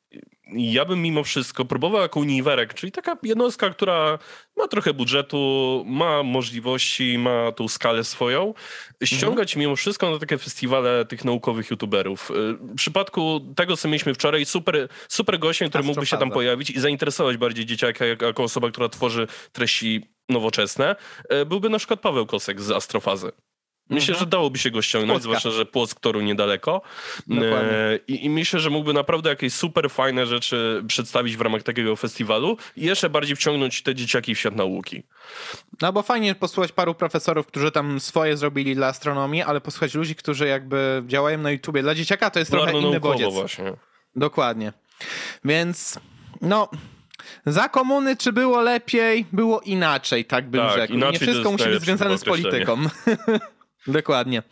ja 0.53 0.85
bym 0.85 1.03
mimo 1.03 1.25
wszystko 1.25 1.65
próbował 1.65 2.01
jako 2.03 2.21
uniwerek, 2.21 2.75
czyli 2.75 2.93
taka 2.93 3.17
jednostka, 3.23 3.71
która 3.71 4.19
ma 4.57 4.69
trochę 4.69 4.95
budżetu, 4.95 5.83
ma 5.87 6.23
możliwości, 6.23 7.19
ma 7.19 7.53
tą 7.53 7.69
skalę 7.69 8.05
swoją, 8.05 8.55
ściągać 9.05 9.57
mimo 9.57 9.77
wszystko 9.77 10.11
na 10.11 10.19
takie 10.19 10.39
festiwale 10.39 11.05
tych 11.05 11.25
naukowych 11.25 11.71
youtuberów. 11.71 12.31
E, 12.31 12.35
W 12.55 12.75
przypadku 12.77 13.41
tego, 13.57 13.77
co 13.77 13.89
mieliśmy 13.89 14.15
wczoraj, 14.15 14.45
super, 14.45 14.89
super 15.09 15.39
gościem, 15.39 15.69
który 15.69 15.85
mógłby 15.85 16.07
się 16.07 16.17
tam 16.17 16.31
pojawić 16.31 16.71
i 16.71 16.81
zainteresować 16.81 17.37
bardziej 17.37 17.67
dzieciaka 17.67 18.07
jako, 18.07 18.43
osoba, 18.43 18.71
która 18.71 18.89
tworzy 18.89 19.27
treści 19.53 20.03
nowoczesne, 20.29 20.97
e, 21.29 21.45
byłby 21.45 21.69
na 21.71 21.79
przykład 21.79 22.01
Paweł 22.01 22.27
Kosek 22.27 22.61
z 22.61 22.71
Astrofazy. 22.71 23.33
Myślę, 23.91 24.13
Mhm. 24.13 24.19
że 24.19 24.27
dałoby 24.31 24.59
się 24.59 24.71
go 24.71 24.83
ściągnąć, 24.83 25.11
Płocka. 25.23 25.23
zwłaszcza, 25.23 25.51
że 25.51 25.67
Płock 25.67 26.01
toru 26.01 26.21
niedaleko. 26.21 26.83
E, 27.31 27.99
I, 28.09 28.25
I 28.25 28.31
myślę, 28.31 28.61
że 28.61 28.71
mógłby 28.71 28.93
naprawdę 28.93 29.31
jakieś 29.31 29.53
super 29.53 29.91
fajne 29.91 30.27
rzeczy 30.27 30.83
przedstawić 30.89 31.37
w 31.37 31.41
ramach 31.41 31.63
takiego 31.63 31.97
festiwalu 31.97 32.57
i 32.77 32.85
jeszcze 32.87 33.11
bardziej 33.11 33.37
wciągnąć 33.37 33.83
te 33.83 33.95
dzieciaki 33.95 34.35
w 34.35 34.39
świat 34.39 34.57
nauki. 34.57 35.03
No 35.83 35.93
bo 35.93 36.03
fajnie 36.03 36.35
posłuchać 36.35 36.73
paru 36.73 36.95
profesorów, 36.95 37.47
którzy 37.47 37.71
tam 37.71 38.01
swoje 38.01 38.37
zrobili 38.37 38.75
dla 38.75 38.87
astronomii, 38.87 39.43
ale 39.43 39.61
posłuchać 39.61 39.95
ludzi, 39.95 40.15
którzy 40.15 40.47
jakby 40.47 41.03
działają 41.07 41.39
na 41.39 41.51
YouTubie. 41.51 41.83
Dla 41.83 41.95
dzieciaka 41.95 42.31
to 42.31 42.39
jest 42.39 42.51
trochę 42.51 42.79
inny 42.79 43.01
bodziec. 43.01 43.33
właśnie. 43.35 43.73
Dokładnie. 44.17 44.73
Więc 45.45 45.99
no... 46.41 46.69
Za 47.47 47.69
komuny 47.69 48.17
czy 48.17 48.33
było 48.33 48.61
lepiej, 48.61 49.27
było 49.33 49.61
inaczej, 49.61 50.25
tak 50.25 50.51
bym 50.51 50.61
Tak, 50.61 50.77
rzekł. 50.77 50.95
Nie 50.95 51.19
wszystko 51.19 51.53
musi 51.53 51.65
być 51.65 51.81
związane 51.83 52.19
z 52.19 52.25
polityką. 52.25 52.77
Dokładnie. 53.87 54.43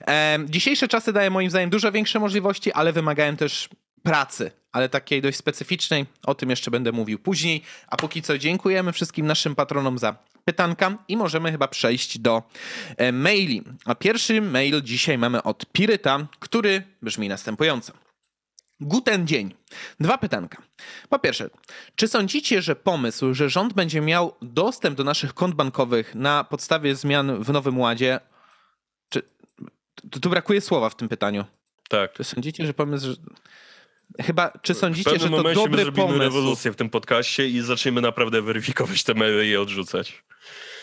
Em, 0.00 0.50
dzisiejsze 0.50 0.88
czasy 0.88 1.12
dają 1.12 1.30
moim 1.30 1.50
zdaniem 1.50 1.70
dużo 1.70 1.92
większe 1.92 2.20
możliwości, 2.20 2.72
ale 2.72 2.92
wymagają 2.92 3.36
też 3.36 3.68
pracy, 4.02 4.50
ale 4.72 4.88
takiej 4.88 5.22
dość 5.22 5.38
specyficznej. 5.38 6.06
O 6.26 6.34
tym 6.34 6.50
jeszcze 6.50 6.70
będę 6.70 6.92
mówił 6.92 7.18
później. 7.18 7.62
A 7.86 7.96
póki 7.96 8.22
co 8.22 8.38
dziękujemy 8.38 8.92
wszystkim 8.92 9.26
naszym 9.26 9.54
patronom 9.54 9.98
za 9.98 10.16
pytanka 10.44 10.98
i 11.08 11.16
możemy 11.16 11.52
chyba 11.52 11.68
przejść 11.68 12.18
do 12.18 12.42
e, 12.96 13.12
maili. 13.12 13.62
A 13.84 13.94
pierwszy 13.94 14.40
mail 14.40 14.82
dzisiaj 14.82 15.18
mamy 15.18 15.42
od 15.42 15.66
Piryta, 15.66 16.26
który 16.38 16.82
brzmi 17.02 17.28
następująco. 17.28 17.92
Guten 18.80 19.26
dzień. 19.26 19.54
Dwa 20.00 20.18
pytanka. 20.18 20.62
Po 21.08 21.18
pierwsze, 21.18 21.50
czy 21.96 22.08
sądzicie, 22.08 22.62
że 22.62 22.76
pomysł, 22.76 23.34
że 23.34 23.50
rząd 23.50 23.72
będzie 23.72 24.00
miał 24.00 24.34
dostęp 24.42 24.96
do 24.96 25.04
naszych 25.04 25.34
kont 25.34 25.54
bankowych 25.54 26.14
na 26.14 26.44
podstawie 26.44 26.94
zmian 26.94 27.42
w 27.44 27.52
Nowym 27.52 27.78
Ładzie, 27.78 28.20
tu, 30.10 30.20
tu 30.20 30.30
brakuje 30.30 30.60
słowa 30.60 30.90
w 30.90 30.96
tym 30.96 31.08
pytaniu. 31.08 31.44
Tak. 31.88 32.12
Czy 32.12 32.24
sądzicie, 32.24 32.66
że 32.66 32.74
pomysł, 32.74 33.06
że... 33.06 33.14
chyba, 34.24 34.52
czy 34.62 34.74
sądzicie, 34.74 35.18
że 35.18 35.30
to 35.30 35.42
my 35.42 35.54
dobry 35.54 35.82
zrobimy 35.82 36.06
pomysł? 36.06 36.18
rewolucję 36.18 36.72
w 36.72 36.76
tym 36.76 36.90
podcaście 36.90 37.48
i 37.48 37.60
zaczniemy 37.60 38.00
naprawdę 38.00 38.42
weryfikować 38.42 39.02
te 39.02 39.14
maile 39.14 39.46
i 39.46 39.48
je 39.48 39.60
odrzucać. 39.60 40.22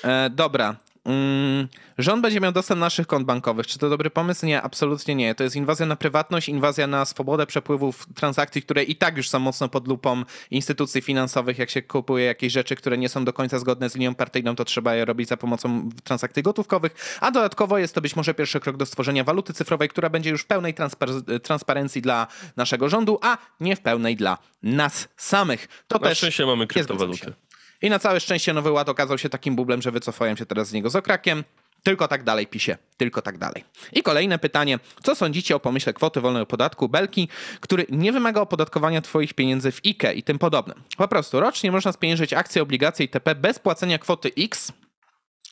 E, 0.03 0.29
dobra. 0.29 0.75
Mm, 1.09 1.67
rząd 1.97 2.21
będzie 2.21 2.39
miał 2.39 2.51
dostęp 2.51 2.79
do 2.79 2.85
naszych 2.85 3.07
kont 3.07 3.25
bankowych. 3.25 3.67
Czy 3.67 3.79
to 3.79 3.89
dobry 3.89 4.09
pomysł? 4.09 4.45
Nie, 4.45 4.61
absolutnie 4.61 5.15
nie. 5.15 5.35
To 5.35 5.43
jest 5.43 5.55
inwazja 5.55 5.85
na 5.85 5.95
prywatność, 5.95 6.49
inwazja 6.49 6.87
na 6.87 7.05
swobodę 7.05 7.45
przepływów 7.45 8.07
transakcji, 8.15 8.61
które 8.61 8.83
i 8.83 8.95
tak 8.95 9.17
już 9.17 9.29
są 9.29 9.39
mocno 9.39 9.69
pod 9.69 9.87
lupą 9.87 10.23
instytucji 10.51 11.01
finansowych. 11.01 11.57
Jak 11.57 11.69
się 11.69 11.81
kupuje 11.81 12.25
jakieś 12.25 12.53
rzeczy, 12.53 12.75
które 12.75 12.97
nie 12.97 13.09
są 13.09 13.25
do 13.25 13.33
końca 13.33 13.59
zgodne 13.59 13.89
z 13.89 13.95
linią 13.95 14.15
partyjną, 14.15 14.55
to 14.55 14.65
trzeba 14.65 14.95
je 14.95 15.05
robić 15.05 15.29
za 15.29 15.37
pomocą 15.37 15.89
transakcji 16.03 16.43
gotówkowych. 16.43 17.17
A 17.21 17.31
dodatkowo 17.31 17.77
jest 17.77 17.95
to 17.95 18.01
być 18.01 18.15
może 18.15 18.33
pierwszy 18.33 18.59
krok 18.59 18.77
do 18.77 18.85
stworzenia 18.85 19.23
waluty 19.23 19.53
cyfrowej, 19.53 19.89
która 19.89 20.09
będzie 20.09 20.29
już 20.29 20.41
w 20.41 20.45
pełnej 20.45 20.73
transpar- 20.75 21.39
transparencji 21.39 22.01
dla 22.01 22.27
naszego 22.55 22.89
rządu, 22.89 23.19
a 23.21 23.37
nie 23.59 23.75
w 23.75 23.81
pełnej 23.81 24.15
dla 24.15 24.37
nas 24.63 25.07
samych. 25.17 25.67
To 25.87 25.99
Na 25.99 26.07
też 26.07 26.17
szczęście 26.17 26.45
mamy 26.45 26.67
kryptowaluty. 26.67 27.33
I 27.81 27.89
na 27.89 27.99
całe 27.99 28.19
szczęście 28.19 28.53
Nowy 28.53 28.71
Ład 28.71 28.89
okazał 28.89 29.17
się 29.17 29.29
takim 29.29 29.55
bublem, 29.55 29.81
że 29.81 29.91
wycofają 29.91 30.35
się 30.35 30.45
teraz 30.45 30.67
z 30.67 30.73
niego 30.73 30.89
z 30.89 30.95
okrakiem. 30.95 31.43
Tylko 31.83 32.07
tak 32.07 32.23
dalej, 32.23 32.47
pisie. 32.47 32.77
Tylko 32.97 33.21
tak 33.21 33.37
dalej. 33.37 33.63
I 33.93 34.03
kolejne 34.03 34.39
pytanie. 34.39 34.79
Co 35.03 35.15
sądzicie 35.15 35.55
o 35.55 35.59
pomyśle 35.59 35.93
kwoty 35.93 36.21
wolnej 36.21 36.43
od 36.43 36.49
podatku 36.49 36.89
Belki, 36.89 37.27
który 37.59 37.85
nie 37.89 38.11
wymaga 38.11 38.41
opodatkowania 38.41 39.01
twoich 39.01 39.33
pieniędzy 39.33 39.71
w 39.71 39.81
IKE 39.85 40.13
i 40.13 40.23
tym 40.23 40.39
podobne? 40.39 40.73
Po 40.97 41.07
prostu 41.07 41.39
rocznie 41.39 41.71
można 41.71 41.91
spieniężyć 41.91 42.33
akcje, 42.33 42.61
obligacje 42.61 43.05
itp. 43.05 43.35
bez 43.35 43.59
płacenia 43.59 43.97
kwoty 43.97 44.31
X. 44.37 44.71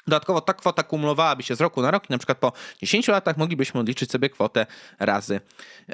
Dodatkowo 0.07 0.41
ta 0.41 0.53
kwota 0.53 0.83
kumulowałaby 0.83 1.43
się 1.43 1.55
z 1.55 1.61
roku 1.61 1.81
na 1.81 1.91
rok 1.91 2.09
i 2.09 2.13
na 2.13 2.17
przykład 2.17 2.37
po 2.37 2.51
10 2.81 3.07
latach 3.07 3.37
moglibyśmy 3.37 3.79
odliczyć 3.79 4.11
sobie 4.11 4.29
kwotę 4.29 4.65
razy 4.99 5.41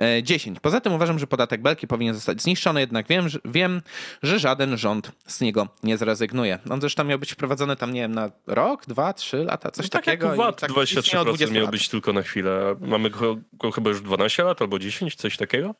e, 0.01 0.24
10. 0.24 0.59
Poza 0.59 0.82
tym 0.82 0.93
uważam, 0.93 1.20
że 1.20 1.28
podatek 1.28 1.61
Belki 1.61 1.88
powinien 1.88 2.16
zostać 2.16 2.41
zniszczony, 2.41 2.80
jednak 2.80 3.07
wiem, 3.07 3.30
że, 3.30 3.39
wiem, 3.45 3.82
że 4.24 4.39
żaden 4.39 4.78
rząd 4.78 5.11
z 5.28 5.41
niego 5.41 5.68
nie 5.84 5.97
zrezygnuje. 5.97 6.59
On 6.70 6.82
zresztą 6.82 7.03
miał 7.03 7.20
być 7.20 7.32
wprowadzony 7.32 7.76
tam, 7.76 7.93
nie 7.93 8.01
wiem, 8.01 8.16
na 8.16 8.32
rok, 8.47 8.86
dwa, 8.86 9.14
trzy 9.14 9.38
lata, 9.38 9.72
coś 9.72 9.89
tak 9.89 10.05
takiego. 10.05 10.28
jak 10.28 10.38
VAT, 10.38 10.59
tak 10.59 10.70
istnieje 10.70 11.22
od 11.22 11.28
23% 11.28 11.36
20 11.36 11.55
miał 11.55 11.64
lat. 11.64 11.72
być 11.72 11.89
tylko 11.89 12.14
na 12.14 12.22
chwilę. 12.22 12.76
Mamy 12.80 13.09
go, 13.09 13.38
go 13.53 13.72
chyba 13.72 13.89
już 13.89 14.01
12 14.01 14.43
lat 14.43 14.61
albo 14.61 14.80
10, 14.80 15.16
coś 15.16 15.38
takiego? 15.38 15.76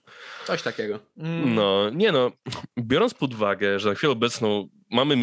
Coś 0.48 0.62
takiego. 0.62 1.00
Mm. 1.18 1.56
No, 1.56 1.90
nie 1.90 2.12
no, 2.12 2.32
biorąc 2.80 3.14
pod 3.14 3.34
uwagę, 3.34 3.80
że 3.80 3.90
na 3.90 3.96
chwilę 3.96 4.14
obecną 4.14 4.70
mamy 4.94 5.18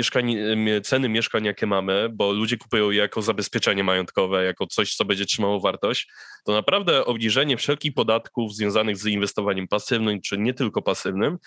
ceny 0.83 1.09
mieszkań, 1.09 1.45
jakie 1.45 1.67
mamy, 1.67 2.09
bo 2.13 2.33
ludzie 2.33 2.57
kupują 2.59 2.91
je 2.91 2.99
jako 2.99 3.23
zabezpieczenie 3.23 3.85
majątkowe, 3.85 4.45
jako 4.45 4.67
coś, 4.67 4.95
co 4.95 5.05
będzie 5.05 5.27
trzymało 5.27 5.61
wartość, 5.61 6.09
to 6.45 6.53
naprawdę 6.53 7.05
obniżenie 7.05 7.57
wszelkich 7.57 7.95
podatków 7.95 8.55
związanych 8.55 8.97
z 8.97 9.07
inwestowaniem 9.07 9.69
pasywnym, 9.69 10.21
czy 10.21 10.39
nie 10.39 10.55
tylko 10.55 10.83
pasywnym, 10.83 11.39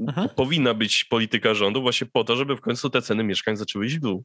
Mhm. 0.00 0.28
powinna 0.28 0.74
być 0.74 1.04
polityka 1.04 1.54
rządu 1.54 1.82
właśnie 1.82 2.06
po 2.12 2.24
to, 2.24 2.36
żeby 2.36 2.56
w 2.56 2.60
końcu 2.60 2.90
te 2.90 3.02
ceny 3.02 3.24
mieszkań 3.24 3.56
zaczęły 3.56 3.86
iść 3.86 3.96
w 3.96 4.00
dół. 4.00 4.24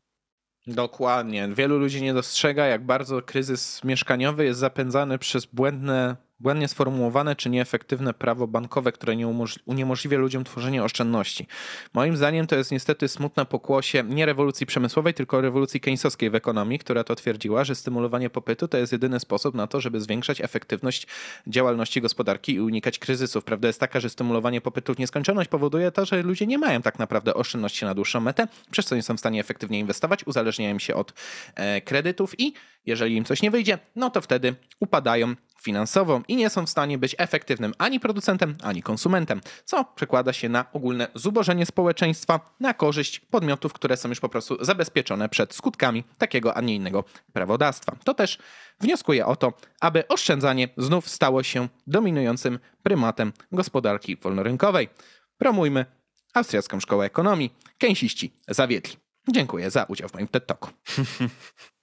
Dokładnie. 0.68 1.50
Wielu 1.56 1.80
ludzi 1.80 2.02
nie 2.02 2.14
dostrzega, 2.14 2.66
jak 2.66 2.86
bardzo 2.86 3.22
kryzys 3.22 3.84
mieszkaniowy 3.84 4.46
jest 4.46 4.60
zapędzany 4.60 5.18
przez 5.18 5.46
błędne, 5.46 6.16
błędnie 6.40 6.68
sformułowane 6.68 7.36
czy 7.36 7.50
nieefektywne 7.50 8.14
prawo 8.14 8.48
bankowe, 8.48 8.92
które 8.92 9.16
nie 9.16 9.28
uniemożliwia 9.66 10.18
ludziom 10.18 10.44
tworzenie 10.44 10.84
oszczędności. 10.84 11.48
Moim 11.94 12.18
zdaniem 12.18 12.48
to 12.48 12.56
jest 12.56 12.72
niestety 12.72 13.08
smutna 13.08 13.46
pokłosie 13.46 14.04
nie 14.04 14.26
rewolucji 14.26 14.66
przemysłowej, 14.66 15.14
tylko 15.14 15.42
rewolucji 15.42 15.80
keynesowskiej 15.80 16.30
w 16.30 16.36
ekonomii, 16.36 16.80
która 16.80 17.04
to 17.04 17.16
twierdziła, 17.16 17.64
że 17.64 17.76
stymulowanie 17.76 18.30
popytu 18.30 18.68
to 18.68 18.78
jest 18.78 18.92
jedyny 18.92 19.20
sposób 19.20 19.56
na 19.56 19.68
to, 19.68 19.82
żeby 19.82 20.02
zwiększać 20.02 20.42
efektywność 20.42 21.08
działalności 21.48 22.02
gospodarki 22.02 22.54
i 22.54 22.62
unikać 22.62 23.00
kryzysów. 23.00 23.44
Prawda 23.44 23.68
jest 23.68 23.80
taka, 23.80 24.00
że 24.00 24.10
stymulowanie 24.10 24.62
popytu 24.62 24.94
w 24.94 25.00
nieskończoność 25.00 25.50
powoduje 25.50 25.92
to, 25.92 26.06
że 26.06 26.24
ludzie 26.24 26.48
nie 26.48 26.58
mają 26.58 26.82
tak 26.82 27.00
naprawdę 27.00 27.34
oszczędności 27.34 27.86
na 27.86 27.96
dłuższą 27.96 28.20
metę, 28.20 28.48
przez 28.72 28.86
co 28.86 28.96
nie 28.96 29.04
są 29.04 29.18
w 29.18 29.20
stanie 29.20 29.40
efektywnie 29.40 29.80
inwestować, 29.80 30.28
uzależniają 30.28 30.80
się 30.80 30.96
od 30.96 31.14
e, 31.56 31.82
kredytów 31.82 32.40
i 32.40 32.54
jeżeli 32.86 33.16
im 33.16 33.26
coś 33.26 33.42
nie 33.42 33.52
wyjdzie, 33.52 33.80
no 33.96 34.10
to 34.10 34.22
wtedy 34.22 34.56
upadają 34.80 35.36
finansowo 35.66 36.22
i 36.28 36.36
nie 36.36 36.50
są 36.50 36.66
w 36.66 36.70
stanie 36.70 36.98
być 36.98 37.16
efektywnym 37.18 37.74
ani 37.78 38.00
producentem, 38.00 38.56
ani 38.64 38.84
konsumentem, 38.84 39.42
co 39.66 39.86
przekłada 39.86 40.34
się 40.34 40.50
na 40.50 40.66
ogólne 40.74 41.08
zubożenie 41.16 41.66
społeczeństwa 41.66 42.40
na 42.60 42.74
korzyść 42.74 43.20
podmiotów, 43.20 43.74
które 43.74 43.98
są 43.98 44.10
już 44.10 44.20
po 44.20 44.30
prostu 44.30 44.66
zabezpieczone 44.66 45.30
przed 45.30 45.54
skutkami 45.54 46.04
takiego, 46.18 46.58
a 46.58 46.62
nie 46.62 46.76
innego 46.76 47.04
prawodawstwa. 47.34 47.96
To 48.04 48.14
też 48.14 48.38
wnioskuje 48.80 49.26
o 49.26 49.36
to, 49.36 49.54
aby 49.82 50.08
oszczędzanie 50.08 50.70
znów 50.78 51.10
stało 51.10 51.44
się 51.44 51.68
dominującym 51.88 52.60
prymatem 52.84 53.34
gospodarki 53.52 54.18
wolnorynkowej. 54.18 54.90
Promujmy 55.38 55.86
Austriacką 56.34 56.80
Szkołę 56.80 57.06
Ekonomii. 57.06 57.54
Keynesiści 57.78 58.34
zawiedli. 58.48 58.96
Dziękuję 59.28 59.72
za 59.72 59.84
udział 59.84 60.10
w 60.10 60.14
moim 60.14 60.28
TED 60.28 60.48
Talku. 60.48 60.70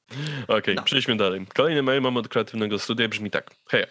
Okej, 0.48 0.74
No. 0.74 0.82
przejdźmy 0.82 1.16
dalej. 1.16 1.46
Kolejny 1.54 1.82
mail 1.82 2.00
mam 2.02 2.16
od 2.16 2.28
kreatywnego 2.28 2.78
studia 2.78 3.08
brzmi 3.08 3.30
tak. 3.30 3.50
Hej. 3.70 3.86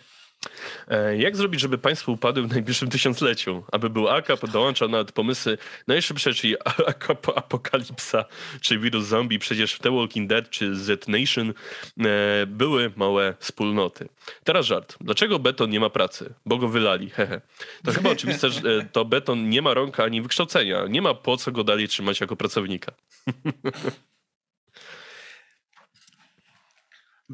E, 0.88 1.17
Jak 1.17 1.36
zrobić, 1.38 1.61
żeby 1.61 1.78
państwo 1.78 2.11
upadły 2.11 2.43
w 2.47 2.51
najbliższym 2.51 2.89
tysiącleciu? 2.89 3.63
Aby 3.72 3.89
był 3.89 4.09
AKAP, 4.09 4.47
dołączał 4.49 4.89
nawet 4.89 5.11
pomysły 5.11 5.57
najszybsze, 5.88 6.34
czyli 6.34 6.55
AKAP 6.88 7.30
Apokalipsa, 7.38 8.26
czy 8.61 8.80
wirus 8.80 9.05
zombie. 9.05 9.39
Przecież 9.39 9.74
w 9.74 9.80
The 9.80 9.91
Walking 9.97 10.30
Dead 10.30 10.49
czy 10.49 10.76
Z 10.76 11.07
Nation 11.07 11.53
e, 11.99 12.45
były 12.47 12.91
małe 12.95 13.34
wspólnoty. 13.39 14.09
Teraz 14.43 14.65
żart. 14.65 14.97
Dlaczego 15.01 15.39
beton 15.39 15.69
nie 15.69 15.80
ma 15.80 15.89
pracy? 15.89 16.34
Bo 16.45 16.57
go 16.57 16.67
wylali. 16.67 17.09
Hehe. 17.09 17.41
To 17.86 17.91
chyba 17.91 18.09
oczywiste, 18.17 18.49
że 18.49 18.59
e, 18.59 18.86
to 18.91 19.05
beton 19.05 19.49
nie 19.49 19.61
ma 19.61 19.74
rąk 19.74 19.99
ani 19.99 20.22
wykształcenia. 20.22 20.86
Nie 20.89 21.01
ma 21.01 21.13
po 21.13 21.38
co 21.38 21.51
go 21.51 21.63
dalej 21.63 21.88
trzymać 21.88 22.22
jako 22.22 22.36
pracownika. 22.36 22.91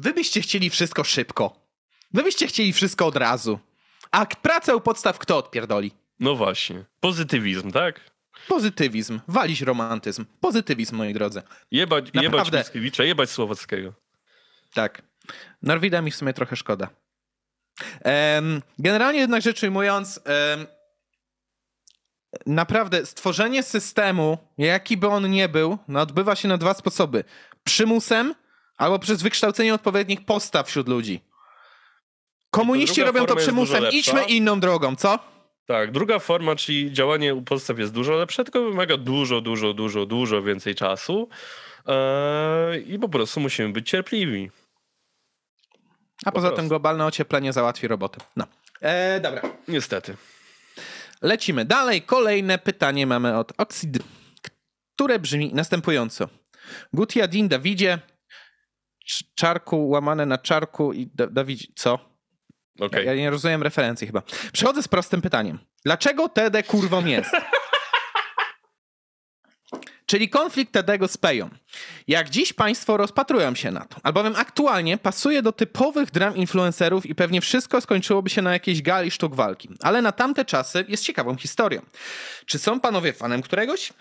Wy 0.00 0.12
byście 0.12 0.40
chcieli 0.40 0.70
wszystko 0.70 1.04
szybko. 1.04 1.68
Wy 2.14 2.22
byście 2.22 2.46
chcieli 2.46 2.72
wszystko 2.72 3.06
od 3.06 3.16
razu. 3.16 3.58
A 4.10 4.26
pracę 4.26 4.76
u 4.76 4.80
podstaw 4.80 5.18
kto 5.18 5.36
odpierdoli? 5.36 5.92
No 6.20 6.34
właśnie. 6.34 6.84
Pozytywizm, 7.00 7.70
tak? 7.72 8.00
Pozytywizm, 8.48 9.20
walić 9.28 9.60
romantyzm. 9.60 10.24
Pozytywizm, 10.40 10.96
moi 10.96 11.14
drodzy. 11.14 11.42
Jebać, 11.70 12.06
jebać 12.06 12.24
Naprawdę. 12.24 12.58
Mickiewicza, 12.58 13.04
jebać 13.04 13.30
Słowackiego. 13.30 13.92
Tak. 14.74 15.02
Norwida 15.62 16.02
mi 16.02 16.10
w 16.10 16.16
sumie 16.16 16.32
trochę 16.32 16.56
szkoda. 16.56 16.88
Em, 18.00 18.62
generalnie 18.78 19.20
jednak 19.20 19.42
rzecz 19.42 19.62
ujmując, 19.62 20.20
em, 20.24 20.66
naprawdę 22.46 23.06
stworzenie 23.06 23.62
systemu, 23.62 24.38
jaki 24.58 24.96
by 24.96 25.08
on 25.08 25.30
nie 25.30 25.48
był, 25.48 25.78
no 25.88 26.00
odbywa 26.00 26.36
się 26.36 26.48
na 26.48 26.58
dwa 26.58 26.74
sposoby. 26.74 27.24
Przymusem 27.64 28.34
albo 28.78 28.98
przez 28.98 29.22
wykształcenie 29.22 29.74
odpowiednich 29.74 30.24
postaw 30.24 30.68
wśród 30.68 30.88
ludzi. 30.88 31.20
Komuniści 32.50 33.02
robią 33.02 33.26
to 33.26 33.36
przymusem. 33.36 33.84
Idźmy 33.92 34.24
inną 34.24 34.60
drogą, 34.60 34.96
co? 34.96 35.18
Tak, 35.66 35.92
druga 35.92 36.18
forma, 36.18 36.56
czyli 36.56 36.92
działanie 36.92 37.34
u 37.34 37.42
podstaw 37.42 37.78
jest 37.78 37.92
dużo 37.92 38.12
lepsze, 38.12 38.44
tylko 38.44 38.64
wymaga 38.64 38.96
dużo, 38.96 39.40
dużo, 39.40 39.74
dużo, 39.74 40.06
dużo 40.06 40.42
więcej 40.42 40.74
czasu 40.74 41.28
eee, 41.86 42.94
i 42.94 42.98
po 42.98 43.08
prostu 43.08 43.40
musimy 43.40 43.68
być 43.68 43.90
cierpliwi. 43.90 44.50
A 46.24 46.32
poza 46.32 46.48
tym 46.48 46.54
prostu. 46.54 46.68
globalne 46.68 47.06
ocieplenie 47.06 47.52
załatwi 47.52 47.88
robotę. 47.88 48.20
No. 48.36 48.46
E, 48.80 49.20
dobra. 49.20 49.42
Niestety. 49.68 50.16
Lecimy 51.22 51.64
dalej. 51.64 52.02
Kolejne 52.02 52.58
pytanie 52.58 53.06
mamy 53.06 53.38
od 53.38 53.52
Oxid, 53.58 53.98
które 54.94 55.18
brzmi 55.18 55.50
następująco. 55.54 56.28
Gutiadin 56.92 57.48
Dawidzie, 57.48 57.98
czarku 59.34 59.88
łamane 59.88 60.26
na 60.26 60.38
czarku 60.38 60.92
i 60.92 61.06
da 61.06 61.26
Dawidzie. 61.26 61.66
Co? 61.74 61.98
Okej. 62.80 63.06
Ja 63.06 63.14
nie 63.14 63.30
rozumiem 63.30 63.62
referencji 63.62 64.06
chyba. 64.06 64.22
Przechodzę 64.52 64.82
z 64.82 64.88
prostym 64.88 65.22
pytaniem. 65.22 65.58
Dlaczego 65.84 66.28
TD 66.28 66.62
kurwą 66.62 67.06
jest? 67.06 67.30
Czyli 70.06 70.28
konflikt 70.28 70.72
Tedego 70.72 71.08
z 71.08 71.16
Peją. 71.16 71.50
Jak 72.06 72.30
dziś 72.30 72.52
państwo 72.52 72.96
rozpatrują 72.96 73.54
się 73.54 73.70
na 73.70 73.80
to, 73.80 73.96
albowiem 74.02 74.36
aktualnie 74.36 74.98
pasuje 74.98 75.42
do 75.42 75.52
typowych 75.52 76.10
dram 76.10 76.36
influencerów 76.36 77.06
i 77.06 77.14
pewnie 77.14 77.40
wszystko 77.40 77.80
skończyłoby 77.80 78.30
się 78.30 78.42
na 78.42 78.52
jakiejś 78.52 78.82
gali 78.82 79.10
sztuk 79.10 79.34
walki. 79.34 79.68
Ale 79.82 80.02
na 80.02 80.12
tamte 80.12 80.44
czasy 80.44 80.84
jest 80.88 81.04
ciekawą 81.04 81.36
historią. 81.36 81.80
Czy 82.46 82.58
są 82.58 82.80
panowie 82.80 83.12
fanem 83.12 83.42
któregoś? 83.42 83.92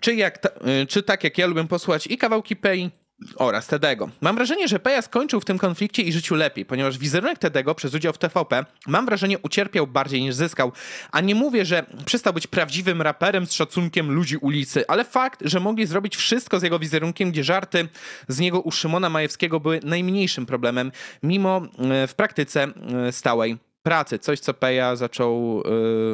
Czy, 0.00 0.14
jak 0.14 0.38
ta, 0.38 0.48
y, 0.82 0.86
czy 0.86 1.02
tak 1.02 1.24
jak 1.24 1.38
ja 1.38 1.46
lubię 1.46 1.68
posłuchać 1.68 2.06
i 2.06 2.18
kawałki 2.18 2.56
Pei 2.56 2.90
oraz 3.36 3.66
Tedego. 3.66 4.08
Mam 4.20 4.36
wrażenie, 4.36 4.68
że 4.68 4.78
Peja 4.78 5.02
skończył 5.02 5.40
w 5.40 5.44
tym 5.44 5.58
konflikcie 5.58 6.02
i 6.02 6.12
życiu 6.12 6.34
lepiej, 6.34 6.64
ponieważ 6.64 6.98
wizerunek 6.98 7.38
Tedego 7.38 7.74
przez 7.74 7.94
udział 7.94 8.12
w 8.12 8.18
TVP 8.18 8.64
mam 8.86 9.06
wrażenie 9.06 9.38
ucierpiał 9.38 9.86
bardziej 9.86 10.22
niż 10.22 10.34
zyskał. 10.34 10.72
A 11.12 11.20
nie 11.20 11.34
mówię, 11.34 11.64
że 11.64 11.86
przestał 12.04 12.32
być 12.32 12.46
prawdziwym 12.46 13.02
raperem 13.02 13.46
z 13.46 13.52
szacunkiem 13.52 14.10
ludzi 14.10 14.36
ulicy, 14.36 14.84
ale 14.88 15.04
fakt, 15.04 15.40
że 15.44 15.60
mogli 15.60 15.86
zrobić 15.86 16.16
wszystko 16.16 16.60
z 16.60 16.62
jego 16.62 16.78
wizerunkiem, 16.78 17.30
gdzie 17.30 17.44
żarty 17.44 17.88
z 18.28 18.38
niego 18.38 18.60
u 18.60 18.70
Szymona 18.70 19.10
Majewskiego 19.10 19.60
były 19.60 19.80
najmniejszym 19.84 20.46
problemem, 20.46 20.92
mimo 21.22 21.62
e, 21.78 22.06
w 22.06 22.14
praktyce 22.14 22.62
e, 22.62 23.12
stałej 23.12 23.58
pracy. 23.82 24.18
Coś, 24.18 24.40
co 24.40 24.54
Peja 24.54 24.96
zaczął... 24.96 25.62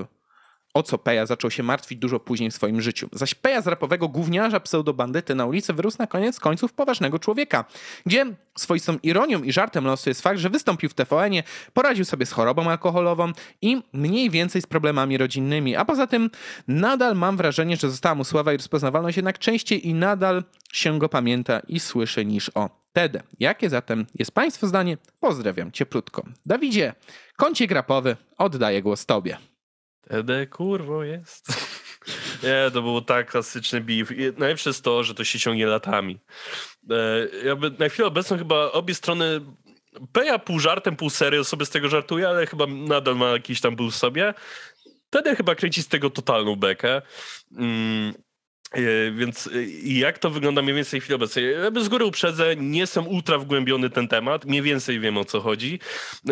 e, 0.04 0.17
o 0.74 0.82
co 0.82 0.98
Peja 0.98 1.26
zaczął 1.26 1.50
się 1.50 1.62
martwić 1.62 1.98
dużo 1.98 2.20
później 2.20 2.50
w 2.50 2.54
swoim 2.54 2.80
życiu. 2.80 3.08
Zaś 3.12 3.34
Peja 3.34 3.62
z 3.62 3.66
rapowego 3.66 4.08
gówniarza 4.08 4.60
pseudobandyty 4.60 5.34
na 5.34 5.46
ulicy 5.46 5.72
wyrósł 5.72 5.96
na 5.98 6.06
koniec 6.06 6.40
końców 6.40 6.72
poważnego 6.72 7.18
człowieka, 7.18 7.64
gdzie 8.06 8.26
swoistą 8.58 8.98
ironią 9.02 9.42
i 9.42 9.52
żartem 9.52 9.84
losu 9.84 10.10
jest 10.10 10.22
fakt, 10.22 10.38
że 10.38 10.50
wystąpił 10.50 10.90
w 10.90 10.94
TVN-ie, 10.94 11.42
poradził 11.72 12.04
sobie 12.04 12.26
z 12.26 12.32
chorobą 12.32 12.70
alkoholową 12.70 13.32
i 13.62 13.82
mniej 13.92 14.30
więcej 14.30 14.62
z 14.62 14.66
problemami 14.66 15.18
rodzinnymi, 15.18 15.76
a 15.76 15.84
poza 15.84 16.06
tym 16.06 16.30
nadal 16.68 17.16
mam 17.16 17.36
wrażenie, 17.36 17.76
że 17.76 17.90
została 17.90 18.14
mu 18.14 18.24
sława 18.24 18.52
i 18.52 18.56
rozpoznawalność 18.56 19.16
jednak 19.16 19.38
częściej 19.38 19.88
i 19.88 19.94
nadal 19.94 20.44
się 20.72 20.98
go 20.98 21.08
pamięta 21.08 21.60
i 21.68 21.80
słyszy 21.80 22.24
niż 22.24 22.50
o 22.54 22.78
Tedę. 22.92 23.22
Jakie 23.40 23.70
zatem 23.70 24.06
jest 24.14 24.32
Państwa 24.32 24.66
zdanie? 24.66 24.96
Pozdrawiam 25.20 25.72
cieplutko. 25.72 26.22
Dawidzie, 26.46 26.94
kącik 27.36 27.70
rapowy, 27.70 28.16
oddaję 28.38 28.82
głos 28.82 29.06
Tobie. 29.06 29.38
Tede 30.09 30.46
kurwo 30.46 31.04
jest. 31.04 31.46
Nie, 32.42 32.70
to 32.72 32.82
był 32.82 33.00
tak 33.00 33.30
klasyczny 33.30 33.80
beef. 33.80 34.09
najlepsze 34.38 34.70
jest 34.70 34.84
to, 34.84 35.04
że 35.04 35.14
to 35.14 35.24
się 35.24 35.38
ciągnie 35.38 35.66
latami. 35.66 36.18
E, 36.90 37.28
jakby 37.44 37.70
na 37.70 37.88
chwilę 37.88 38.09
obecną 38.09 38.38
chyba 38.38 38.72
obie 38.72 38.94
strony 38.94 39.40
Peja 40.12 40.38
pół 40.38 40.59
żartem, 40.59 40.96
pół 40.96 41.11
serio 41.11 41.44
sobie 41.44 41.66
z 41.66 41.70
tego 41.70 41.88
żartuje, 41.88 42.28
ale 42.28 42.46
chyba 42.46 42.66
nadal 42.66 43.16
ma 43.16 43.26
jakiś 43.26 43.61
tam 43.61 43.76
był 43.76 43.90
w 43.90 43.94
sobie. 43.94 44.34
Wtedy 45.06 45.36
chyba 45.36 45.54
kręci 45.54 45.82
z 45.82 45.88
tego 45.88 46.11
totalną 46.11 46.56
bekę. 46.56 47.02
Mm. 47.56 48.14
E, 48.72 49.11
więc 49.11 49.46
e, 49.46 49.50
jak 49.84 50.18
to 50.18 50.30
wygląda 50.30 50.62
mniej 50.62 50.74
więcej 50.74 51.00
w 51.00 51.04
chwili 51.04 51.14
obecnej? 51.14 51.44
Ja 51.44 51.82
z 51.82 51.88
góry 51.88 52.04
uprzedzę, 52.04 52.56
nie 52.56 52.80
jestem 52.80 53.09
ultra 53.09 53.38
wgłębiony 53.38 53.90
ten 53.90 54.09
temat, 54.09 54.44
mniej 54.44 54.62
więcej 54.62 55.00
wiem 55.00 55.18
o 55.18 55.24
co 55.24 55.40
chodzi. 55.40 55.80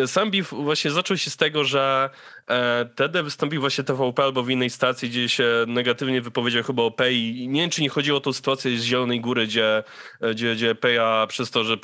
Sam 0.05 0.31
beef 0.31 0.49
właśnie 0.49 0.91
zaczął 0.91 1.17
się 1.17 1.29
z 1.29 1.37
tego, 1.37 1.63
że 1.63 2.09
E, 2.49 2.85
TD 2.95 3.23
wystąpił 3.23 3.61
właśnie 3.61 3.83
TVP 3.83 4.23
albo 4.23 4.43
w 4.43 4.49
innej 4.49 4.69
stacji, 4.69 5.09
gdzie 5.09 5.29
się 5.29 5.45
negatywnie 5.67 6.21
wypowiedział 6.21 6.63
chyba 6.63 6.83
o 6.83 6.91
Pei. 6.91 7.47
Nie 7.47 7.61
wiem, 7.61 7.69
czy 7.69 7.81
nie 7.81 7.89
chodziło 7.89 8.17
o 8.17 8.21
tą 8.21 8.33
sytuację 8.33 8.77
z 8.77 8.83
Zielonej 8.83 9.21
Góry, 9.21 9.47
gdzie, 9.47 9.83
e, 10.21 10.31
gdzie, 10.33 10.55
gdzie 10.55 10.75
Peja 10.75 11.25
przez 11.29 11.51
to, 11.51 11.63
że, 11.63 11.77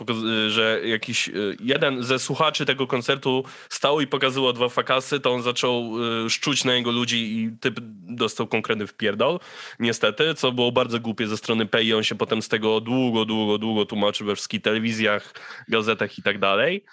że 0.47 0.81
jakiś 0.85 1.29
e, 1.29 1.31
jeden 1.59 2.03
ze 2.03 2.19
słuchaczy 2.19 2.65
tego 2.65 2.87
koncertu 2.87 3.43
stał 3.69 4.01
i 4.01 4.07
pokazywał 4.07 4.53
dwa 4.53 4.69
fakasy, 4.69 5.19
to 5.19 5.31
on 5.31 5.41
zaczął 5.41 5.93
szczuć 6.29 6.63
na 6.63 6.73
jego 6.73 6.91
ludzi 6.91 7.37
i 7.37 7.57
typ 7.59 7.79
dostał 8.07 8.47
konkretny 8.47 8.87
wpierdol. 8.87 9.39
Niestety, 9.79 10.33
co 10.33 10.51
było 10.51 10.71
bardzo 10.71 10.99
głupie 10.99 11.27
ze 11.27 11.37
strony 11.37 11.65
Pei. 11.65 11.93
On 11.93 12.03
się 12.03 12.15
potem 12.15 12.41
z 12.41 12.49
tego 12.49 12.79
długo, 12.81 13.25
długo, 13.25 13.57
długo 13.57 13.85
tłumaczył 13.85 14.27
we 14.27 14.35
wszystkich 14.35 14.61
telewizjach, 14.61 15.33
gazetach 15.67 16.17
i 16.17 16.23
tak 16.23 16.39
dalej. 16.39 16.83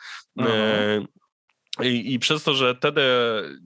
I, 1.83 2.13
I, 2.13 2.19
przez 2.19 2.45
to, 2.45 2.55
że 2.55 2.75
Tede, 2.75 3.03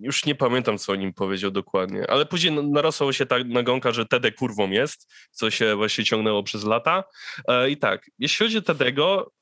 już 0.00 0.24
nie 0.24 0.34
pamiętam, 0.34 0.78
co 0.78 0.92
o 0.92 0.96
nim 0.96 1.12
powiedział 1.12 1.50
dokładnie, 1.50 2.10
ale 2.10 2.26
później 2.26 2.52
narosła 2.52 3.12
się 3.12 3.26
ta 3.26 3.36
nagonka, 3.38 3.92
że 3.92 4.06
Tede 4.06 4.32
kurwą 4.32 4.70
jest, 4.70 5.12
co 5.30 5.50
się 5.50 5.76
właśnie 5.76 6.04
ciągnęło 6.04 6.42
przez 6.42 6.64
lata. 6.64 7.04
E, 7.48 7.70
I 7.70 7.76
tak, 7.76 8.10
jeśli 8.18 8.46
chodzi 8.46 8.58
o 8.58 8.62
Tedego, 8.62 9.32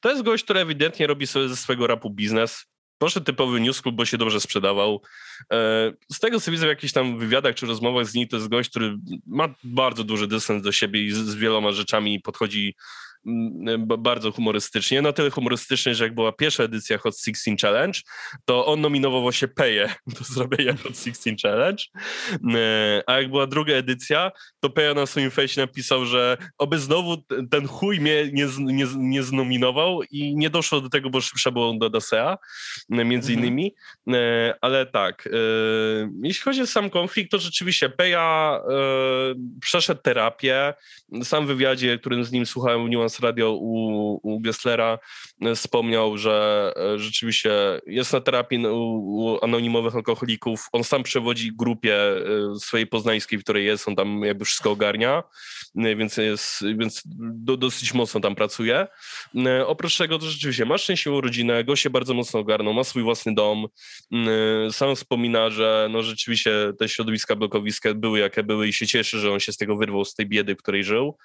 to 0.00 0.10
jest 0.10 0.22
gość, 0.22 0.44
który 0.44 0.60
ewidentnie 0.60 1.06
robi 1.06 1.26
sobie 1.26 1.48
ze 1.48 1.56
swojego 1.56 1.86
rapu 1.86 2.10
biznes. 2.10 2.66
Proszę 2.98 3.20
typowy 3.20 3.60
news 3.60 3.82
club, 3.82 3.96
bo 3.96 4.04
się 4.04 4.18
dobrze 4.18 4.40
sprzedawał. 4.40 5.02
E, 5.52 5.92
z 6.12 6.18
tego, 6.18 6.40
co 6.40 6.50
widzę 6.50 6.66
w 6.66 6.68
jakichś 6.68 6.92
tam 6.92 7.18
wywiadach 7.18 7.54
czy 7.54 7.66
rozmowach 7.66 8.06
z 8.06 8.14
nim, 8.14 8.28
to 8.28 8.36
jest 8.36 8.48
gość, 8.48 8.70
który 8.70 8.96
ma 9.26 9.54
bardzo 9.64 10.04
duży 10.04 10.26
dystans 10.26 10.62
do 10.62 10.72
siebie 10.72 11.02
i 11.02 11.10
z, 11.10 11.34
wieloma 11.34 11.72
rzeczami 11.72 12.20
podchodzi 12.20 12.74
bardzo 13.98 14.32
humorystycznie. 14.32 15.02
Na 15.02 15.12
tyle 15.12 15.30
humorystycznie, 15.30 15.94
że 15.94 16.04
jak 16.04 16.14
była 16.14 16.32
pierwsza 16.32 16.62
edycja 16.62 16.98
Hot 16.98 17.20
16 17.20 17.56
Challenge, 17.62 17.98
to 18.44 18.66
on 18.66 18.80
nominował 18.80 19.22
właśnie 19.22 19.48
Peję 19.48 19.94
do 20.18 20.24
zrobienia 20.24 20.72
Hot 20.72 20.98
16 20.98 21.36
Challenge. 21.42 21.84
E, 22.54 23.02
a 23.06 23.12
jak 23.12 23.30
była 23.30 23.46
druga 23.46 23.74
edycja, 23.74 24.32
to 24.60 24.70
Peja 24.70 24.94
na 24.94 25.06
swoim 25.06 25.30
fejsie 25.30 25.60
napisał, 25.60 26.06
że 26.06 26.36
oby 26.58 26.78
znowu 26.78 27.16
ten 27.50 27.66
chuj 27.66 28.00
mnie 28.00 28.30
nie, 28.32 28.46
nie, 28.58 28.86
nie 28.98 29.22
znominował 29.22 30.02
i 30.10 30.36
nie 30.36 30.50
doszło 30.50 30.80
do 30.80 30.88
tego, 30.88 31.10
bo 31.10 31.20
szybsza 31.20 31.50
było 31.50 31.74
do 31.74 31.90
Dasea, 31.90 32.38
e, 32.90 33.04
między 33.04 33.32
mhm. 33.32 33.38
innymi. 33.38 33.74
E, 34.08 34.54
ale 34.60 34.86
tak, 34.86 35.28
jeśli 36.22 36.42
chodzi 36.42 36.62
o 36.62 36.66
sam 36.66 36.90
konflikt, 36.90 37.30
to 37.30 37.38
rzeczywiście 37.38 37.88
Peja 37.88 38.60
przeszedł 39.60 40.00
terapię. 40.02 40.74
Sam 41.22 41.44
w 41.44 41.48
wywiadzie, 41.48 41.98
którym 41.98 42.24
z 42.24 42.32
nim 42.32 42.46
słuchałem, 42.46 42.90
Nuance 42.90 43.17
Radio 43.20 43.52
u, 43.52 44.20
u 44.22 44.40
Gesslera 44.40 44.98
e, 45.40 45.54
wspomniał, 45.54 46.18
że 46.18 46.72
e, 46.76 46.98
rzeczywiście 46.98 47.50
jest 47.86 48.12
na 48.12 48.20
terapii 48.20 48.66
u, 48.66 48.72
u 48.72 49.38
anonimowych 49.44 49.94
alkoholików. 49.94 50.68
On 50.72 50.84
sam 50.84 51.02
przewodzi 51.02 51.52
grupie 51.56 51.96
e, 51.96 52.20
swojej 52.60 52.86
poznańskiej, 52.86 53.38
w 53.38 53.42
której 53.42 53.66
jest, 53.66 53.88
on 53.88 53.96
tam 53.96 54.22
jakby 54.22 54.44
wszystko 54.44 54.70
ogarnia, 54.70 55.22
więc, 55.74 56.16
jest, 56.16 56.64
więc 56.78 57.02
do, 57.06 57.56
dosyć 57.56 57.94
mocno 57.94 58.20
tam 58.20 58.34
pracuje. 58.34 58.86
Oprócz 59.66 59.98
tego 59.98 60.18
to 60.18 60.26
rzeczywiście 60.26 60.64
ma 60.64 60.78
szczęśliwą 60.78 61.20
rodzinę, 61.20 61.64
go 61.64 61.76
się 61.76 61.90
bardzo 61.90 62.14
mocno 62.14 62.40
ogarnął, 62.40 62.74
ma 62.74 62.84
swój 62.84 63.02
własny 63.02 63.34
dom. 63.34 63.66
Sam 64.70 64.96
wspomina, 64.96 65.50
że 65.50 65.88
no 65.90 66.02
rzeczywiście 66.02 66.50
te 66.78 66.88
środowiska 66.88 67.36
blokowiska 67.36 67.94
były 67.94 68.18
jakie 68.18 68.42
były 68.42 68.68
i 68.68 68.72
się 68.72 68.86
cieszy, 68.86 69.18
że 69.18 69.32
on 69.32 69.40
się 69.40 69.52
z 69.52 69.56
tego 69.56 69.76
wyrwał, 69.76 70.04
z 70.04 70.14
tej 70.14 70.26
biedy, 70.26 70.54
w 70.54 70.58
której 70.58 70.84
żył. 70.84 71.16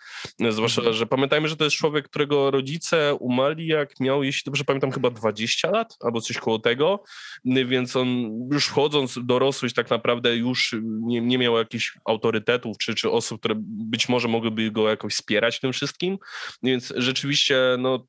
Zwłaszcza, 0.50 0.82
mhm. 0.82 0.96
że 0.96 1.06
pamiętajmy, 1.06 1.48
że 1.48 1.58
to 1.58 1.64
jest 1.64 1.76
człowiek, 1.84 2.10
którego 2.10 2.52
rodzice 2.52 3.16
umarli, 3.16 3.68
jak 3.68 4.00
miał, 4.00 4.24
jeśli 4.24 4.42
dobrze 4.46 4.64
pamiętam, 4.64 4.92
chyba 4.92 5.10
20 5.10 5.72
lat 5.72 5.98
albo 6.02 6.22
coś 6.22 6.38
koło 6.38 6.60
tego, 6.60 7.04
więc 7.46 7.96
on 7.96 8.08
już 8.52 8.66
wchodząc 8.66 9.18
w 9.18 9.26
dorosłość 9.26 9.76
tak 9.76 9.90
naprawdę 9.90 10.36
już 10.36 10.76
nie, 10.82 11.22
nie 11.22 11.38
miał 11.38 11.58
jakichś 11.58 11.98
autorytetów 12.06 12.78
czy, 12.78 12.96
czy 12.96 13.12
osób, 13.12 13.40
które 13.40 13.56
być 13.66 14.10
może 14.10 14.28
mogłyby 14.28 14.72
go 14.72 14.90
jakoś 14.90 15.14
wspierać 15.14 15.60
tym 15.60 15.74
wszystkim, 15.74 16.18
więc 16.64 16.94
rzeczywiście 16.98 17.58
no, 17.80 18.08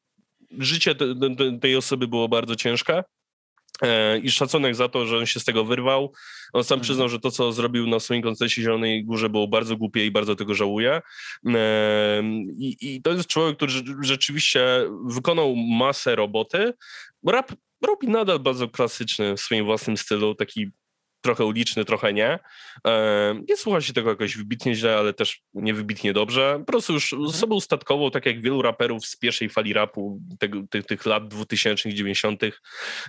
życie 0.58 0.94
te, 0.94 1.06
te, 1.14 1.58
tej 1.58 1.76
osoby 1.76 2.08
było 2.08 2.28
bardzo 2.28 2.56
ciężkie. 2.56 3.02
E, 3.82 4.18
I 4.18 4.30
szacunek 4.30 4.74
za 4.74 4.88
to, 4.88 5.06
że 5.06 5.18
on 5.18 5.26
się 5.26 5.40
z 5.40 5.44
tego 5.44 5.64
wyrwał. 5.64 6.12
On 6.52 6.64
sam 6.64 6.76
mhm. 6.76 6.80
przyznał, 6.80 7.08
że 7.08 7.20
to, 7.20 7.30
co 7.30 7.52
zrobił 7.52 7.86
na 7.86 8.00
swoim 8.00 8.22
koncercie 8.22 8.62
Zielonej 8.62 9.04
Górze 9.04 9.28
było 9.28 9.48
bardzo 9.48 9.76
głupie 9.76 10.06
i 10.06 10.10
bardzo 10.10 10.36
tego 10.36 10.54
żałuje. 10.54 11.00
E, 11.46 12.22
I, 12.58 12.76
I, 12.80 13.02
to 13.02 13.12
jest 13.12 13.28
człowiek, 13.28 13.56
który 13.56 13.72
rzeczywiście 14.00 14.66
wykonał 15.06 15.56
masę 15.56 16.16
roboty. 16.16 16.72
Rap 17.26 17.52
robi 17.86 18.08
nadal 18.08 18.38
bardzo 18.38 18.68
klasyczny 18.68 19.36
w 19.36 19.40
swoim 19.40 19.64
własnym 19.64 19.96
stylu, 19.96 20.34
taki 20.34 20.70
trochę 21.24 21.44
uliczny, 21.44 21.84
trochę 21.84 22.12
nie. 22.12 22.38
Nie 23.48 23.56
słucha 23.56 23.80
się 23.80 23.92
tego 23.92 24.10
jakoś 24.10 24.36
wybitnie 24.36 24.74
źle, 24.74 24.96
ale 24.96 25.12
też 25.12 25.40
nie 25.54 25.74
wybitnie 25.74 26.12
dobrze. 26.12 26.56
Po 26.58 26.72
prostu 26.72 26.92
już 26.92 27.12
mhm. 27.12 27.32
sobą 27.32 27.54
ustatkował, 27.54 28.10
tak 28.10 28.26
jak 28.26 28.42
wielu 28.42 28.62
raperów 28.62 29.06
z 29.06 29.16
pierwszej 29.16 29.48
fali 29.48 29.72
rapu 29.72 30.20
tego, 30.38 30.62
tych, 30.70 30.86
tych 30.86 31.06
lat 31.06 31.28
2000 31.28 31.94
90 31.94 32.40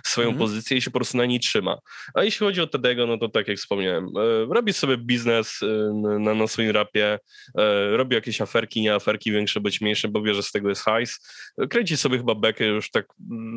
swoją 0.04 0.28
mhm. 0.28 0.38
pozycję 0.38 0.76
i 0.76 0.82
się 0.82 0.90
po 0.90 0.98
prostu 0.98 1.16
na 1.16 1.26
niej 1.26 1.40
trzyma. 1.40 1.78
A 2.14 2.24
jeśli 2.24 2.46
chodzi 2.46 2.60
o 2.60 2.66
Tedego, 2.66 3.06
no 3.06 3.18
to 3.18 3.28
tak 3.28 3.48
jak 3.48 3.58
wspomniałem, 3.58 4.04
e, 4.04 4.54
robi 4.54 4.72
sobie 4.72 4.96
biznes 4.98 5.60
e, 5.62 5.66
na, 6.20 6.34
na 6.34 6.46
swoim 6.46 6.70
rapie, 6.70 7.18
e, 7.58 7.96
robi 7.96 8.14
jakieś 8.14 8.40
aferki, 8.40 8.80
nie 8.80 8.94
aferki, 8.94 9.32
większe 9.32 9.60
bądź 9.60 9.80
mniejsze, 9.80 10.08
bo 10.08 10.22
wie, 10.22 10.34
że 10.34 10.42
z 10.42 10.52
tego 10.52 10.68
jest 10.68 10.82
hajs. 10.82 11.18
Kręci 11.70 11.96
sobie 11.96 12.18
chyba 12.18 12.34
bekę 12.34 12.66
już 12.66 12.90
tak 12.90 13.06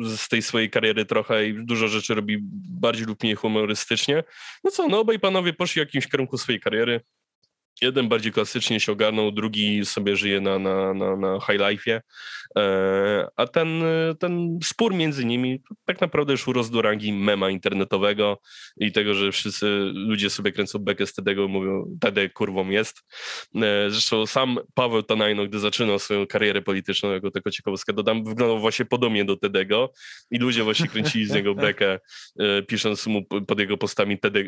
z 0.04 0.28
tej 0.28 0.42
swojej 0.42 0.70
kariery 0.70 1.04
trochę 1.04 1.46
i 1.46 1.64
dużo 1.64 1.88
rzeczy 1.88 2.14
robi 2.14 2.38
bardziej 2.80 3.06
lub 3.06 3.22
mniej 3.22 3.34
humorystycznie. 3.34 4.24
No 4.64 4.70
co, 4.70 4.88
no 4.88 5.00
obaj 5.00 5.18
panowie 5.18 5.52
poszli 5.52 5.74
w 5.74 5.86
jakimś 5.86 6.06
kierunku 6.06 6.38
swojej 6.38 6.60
kariery. 6.60 7.00
Jeden 7.82 8.08
bardziej 8.08 8.32
klasycznie 8.32 8.80
się 8.80 8.92
ogarnął, 8.92 9.32
drugi 9.32 9.86
sobie 9.86 10.16
żyje 10.16 10.40
na, 10.40 10.58
na, 10.58 10.94
na, 10.94 11.16
na 11.16 11.40
high 11.40 11.60
life'ie, 11.60 12.00
e, 12.56 13.26
a 13.36 13.46
ten, 13.46 13.82
ten 14.18 14.58
spór 14.64 14.94
między 14.94 15.24
nimi 15.24 15.62
tak 15.84 16.00
naprawdę 16.00 16.32
już 16.32 16.48
urósł 16.48 16.72
do 16.72 16.82
rangi 16.82 17.12
mema 17.12 17.50
internetowego 17.50 18.40
i 18.76 18.92
tego, 18.92 19.14
że 19.14 19.32
wszyscy 19.32 19.66
ludzie 19.94 20.30
sobie 20.30 20.52
kręcą 20.52 20.78
bekę 20.78 21.06
z 21.06 21.14
Tedego 21.14 21.48
mówią, 21.48 21.96
Tede 22.00 22.28
kurwą 22.28 22.68
jest. 22.68 23.02
E, 23.56 23.90
zresztą 23.90 24.26
sam 24.26 24.58
Paweł 24.74 25.02
Tanajno, 25.02 25.46
gdy 25.46 25.58
zaczynał 25.58 25.98
swoją 25.98 26.26
karierę 26.26 26.62
polityczną, 26.62 27.12
jako 27.12 27.30
tego 27.30 27.50
ciekawostkę 27.50 27.92
dodam, 27.92 28.24
wyglądał 28.24 28.60
właśnie 28.60 28.84
podobnie 28.84 29.24
do 29.24 29.36
Tedego 29.36 29.92
i 30.30 30.38
ludzie 30.38 30.64
właśnie 30.64 30.88
kręcili 30.88 31.26
z 31.26 31.30
niego 31.30 31.54
bekę, 31.54 31.98
e, 32.38 32.62
pisząc 32.62 33.06
mu 33.06 33.24
pod 33.24 33.60
jego 33.60 33.76
postami 33.76 34.18
Tede, 34.18 34.40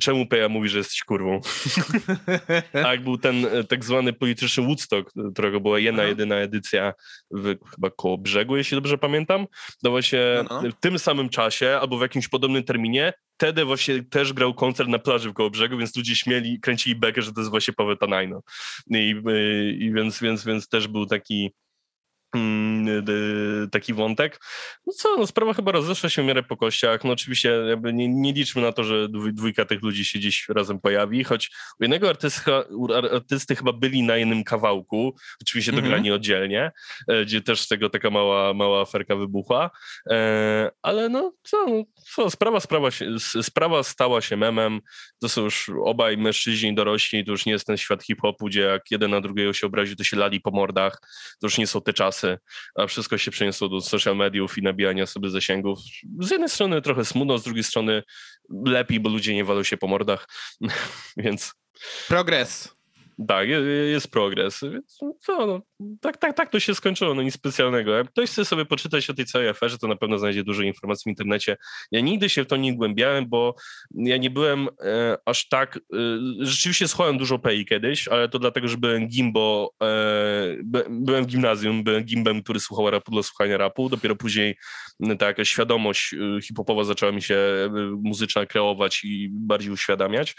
czemu 0.00 0.26
Peja 0.26 0.48
mówi, 0.48 0.68
że 0.68 0.78
jesteś 0.78 1.00
kurwą. 1.00 1.40
Tak, 2.72 3.04
był 3.04 3.18
ten 3.18 3.46
e, 3.46 3.64
tak 3.64 3.84
zwany 3.84 4.12
polityczny 4.12 4.64
Woodstock, 4.64 5.12
którego 5.32 5.60
była 5.60 5.78
jedna, 5.78 6.02
Aha. 6.02 6.08
jedyna 6.08 6.36
edycja 6.36 6.92
w, 7.30 7.54
chyba 7.74 7.90
koło 7.90 8.18
brzegu, 8.18 8.56
jeśli 8.56 8.74
dobrze 8.74 8.98
pamiętam. 8.98 9.46
To 9.82 9.90
właśnie 9.90 10.20
no, 10.50 10.62
no. 10.62 10.70
w 10.70 10.80
tym 10.80 10.98
samym 10.98 11.28
czasie, 11.28 11.78
albo 11.80 11.98
w 11.98 12.02
jakimś 12.02 12.28
podobnym 12.28 12.64
terminie, 12.64 13.12
Tede 13.36 13.64
właśnie 13.64 14.02
też 14.02 14.32
grał 14.32 14.54
koncert 14.54 14.88
na 14.88 14.98
plaży 14.98 15.30
w 15.30 15.34
koło 15.34 15.50
brzegu, 15.50 15.78
więc 15.78 15.96
ludzie 15.96 16.16
śmieli, 16.16 16.60
kręcili 16.60 16.96
bekę, 16.96 17.22
że 17.22 17.32
to 17.32 17.40
jest 17.40 17.50
właśnie 17.50 17.74
Paweł 17.74 17.96
Tanajno. 17.96 18.42
I, 18.90 18.96
i, 18.96 19.84
i 19.84 19.92
więc, 19.92 20.20
więc, 20.20 20.44
więc 20.44 20.68
też 20.68 20.88
był 20.88 21.06
taki 21.06 21.52
taki 23.72 23.94
wątek. 23.94 24.40
No 24.86 24.92
co, 24.92 25.16
no 25.16 25.26
sprawa 25.26 25.54
chyba 25.54 25.72
rozeszła 25.72 26.10
się 26.10 26.22
w 26.22 26.26
miarę 26.26 26.42
po 26.42 26.56
kościach. 26.56 27.04
No 27.04 27.12
oczywiście 27.12 27.50
jakby 27.68 27.92
nie, 27.92 28.08
nie 28.08 28.32
liczmy 28.32 28.62
na 28.62 28.72
to, 28.72 28.84
że 28.84 29.08
dwójka 29.08 29.64
tych 29.64 29.82
ludzi 29.82 30.04
się 30.04 30.18
gdzieś 30.18 30.48
razem 30.48 30.80
pojawi, 30.80 31.24
choć 31.24 31.50
u 31.80 31.84
jednego 31.84 32.08
artysty, 32.08 32.52
artysty 33.12 33.56
chyba 33.56 33.72
byli 33.72 34.02
na 34.02 34.16
jednym 34.16 34.44
kawałku, 34.44 35.16
oczywiście 35.42 35.72
mm 35.72 35.80
-hmm. 35.80 35.84
dograni 35.84 36.10
oddzielnie, 36.12 36.72
e, 37.08 37.24
gdzie 37.24 37.40
też 37.40 37.60
z 37.60 37.68
tego 37.68 37.90
taka 37.90 38.10
mała, 38.10 38.54
mała 38.54 38.80
aferka 38.80 39.16
wybuchła, 39.16 39.70
e, 40.10 40.70
ale 40.82 41.08
no 41.08 41.32
co, 41.42 41.66
no, 41.66 41.84
co 42.14 42.30
sprawa, 42.30 42.60
sprawa, 42.60 42.90
się, 42.90 43.06
sprawa 43.42 43.82
stała 43.82 44.20
się 44.20 44.36
memem, 44.36 44.80
to 45.20 45.28
są 45.28 45.42
już 45.42 45.70
obaj 45.84 46.16
mężczyźni 46.16 46.74
dorośli, 46.74 47.24
to 47.24 47.30
już 47.30 47.46
nie 47.46 47.52
jest 47.52 47.66
ten 47.66 47.76
świat 47.76 48.02
hip-hopu, 48.02 48.46
gdzie 48.46 48.60
jak 48.60 48.90
jeden 48.90 49.10
na 49.10 49.20
drugiego 49.20 49.52
się 49.52 49.66
obrazi, 49.66 49.96
to 49.96 50.04
się 50.04 50.16
lali 50.16 50.40
po 50.40 50.50
mordach, 50.50 51.00
to 51.40 51.46
już 51.46 51.58
nie 51.58 51.66
są 51.66 51.80
te 51.80 51.92
czasy, 51.92 52.25
a 52.74 52.86
wszystko 52.86 53.18
się 53.18 53.30
przeniosło 53.30 53.68
do 53.68 53.80
social 53.80 54.16
mediów 54.16 54.58
i 54.58 54.62
nabijania 54.62 55.06
sobie 55.06 55.30
zasięgów. 55.30 55.78
Z 56.20 56.30
jednej 56.30 56.48
strony 56.48 56.82
trochę 56.82 57.04
smutno, 57.04 57.38
z 57.38 57.44
drugiej 57.44 57.64
strony 57.64 58.02
lepiej, 58.66 59.00
bo 59.00 59.08
ludzie 59.08 59.34
nie 59.34 59.44
walą 59.44 59.62
się 59.62 59.76
po 59.76 59.86
mordach, 59.86 60.28
więc... 61.16 61.52
Progres. 62.08 62.75
Tak, 63.28 63.48
jest 63.92 64.10
progres. 64.10 64.60
Więc 64.72 64.98
co, 65.20 65.46
no, 65.46 65.60
tak, 66.00 66.16
tak, 66.16 66.36
tak 66.36 66.50
to 66.50 66.60
się 66.60 66.74
skończyło, 66.74 67.14
no 67.14 67.22
nic 67.22 67.34
specjalnego. 67.34 67.92
Jak 67.92 68.08
ktoś 68.10 68.30
chce 68.30 68.44
sobie 68.44 68.64
poczytać 68.64 69.10
o 69.10 69.14
tej 69.14 69.24
całej 69.24 69.48
aferze, 69.48 69.78
to 69.78 69.88
na 69.88 69.96
pewno 69.96 70.18
znajdzie 70.18 70.44
dużo 70.44 70.62
informacji 70.62 71.02
w 71.04 71.12
internecie. 71.12 71.56
Ja 71.90 72.00
nigdy 72.00 72.28
się 72.28 72.44
w 72.44 72.46
to 72.46 72.56
nie 72.56 72.76
głębiałem, 72.76 73.28
bo 73.28 73.54
ja 73.94 74.16
nie 74.16 74.30
byłem 74.30 74.68
e, 74.80 75.18
aż 75.26 75.48
tak... 75.48 75.76
E, 75.76 75.80
rzeczywiście 76.40 76.88
słuchałem 76.88 77.18
dużo 77.18 77.38
PEI 77.38 77.66
kiedyś, 77.66 78.08
ale 78.08 78.28
to 78.28 78.38
dlatego, 78.38 78.68
że 78.68 78.76
byłem 78.76 79.08
gimbo, 79.08 79.70
e, 79.82 80.56
byłem 80.90 81.24
w 81.24 81.26
gimnazjum, 81.26 81.84
byłem 81.84 82.04
gimbem, 82.04 82.42
który 82.42 82.60
słuchał 82.60 82.90
rapu 82.90 83.10
dla 83.10 83.22
słuchania 83.22 83.56
rapu. 83.56 83.88
Dopiero 83.88 84.16
później 84.16 84.56
ta 85.18 85.26
jakaś 85.26 85.48
świadomość 85.48 86.14
e, 86.14 86.42
hip-hopowa 86.42 86.84
zaczęła 86.84 87.12
mi 87.12 87.22
się 87.22 87.34
e, 87.34 87.70
muzyczna 88.02 88.46
kreować 88.46 89.04
i 89.04 89.28
bardziej 89.32 89.70
uświadamiać. 89.70 90.34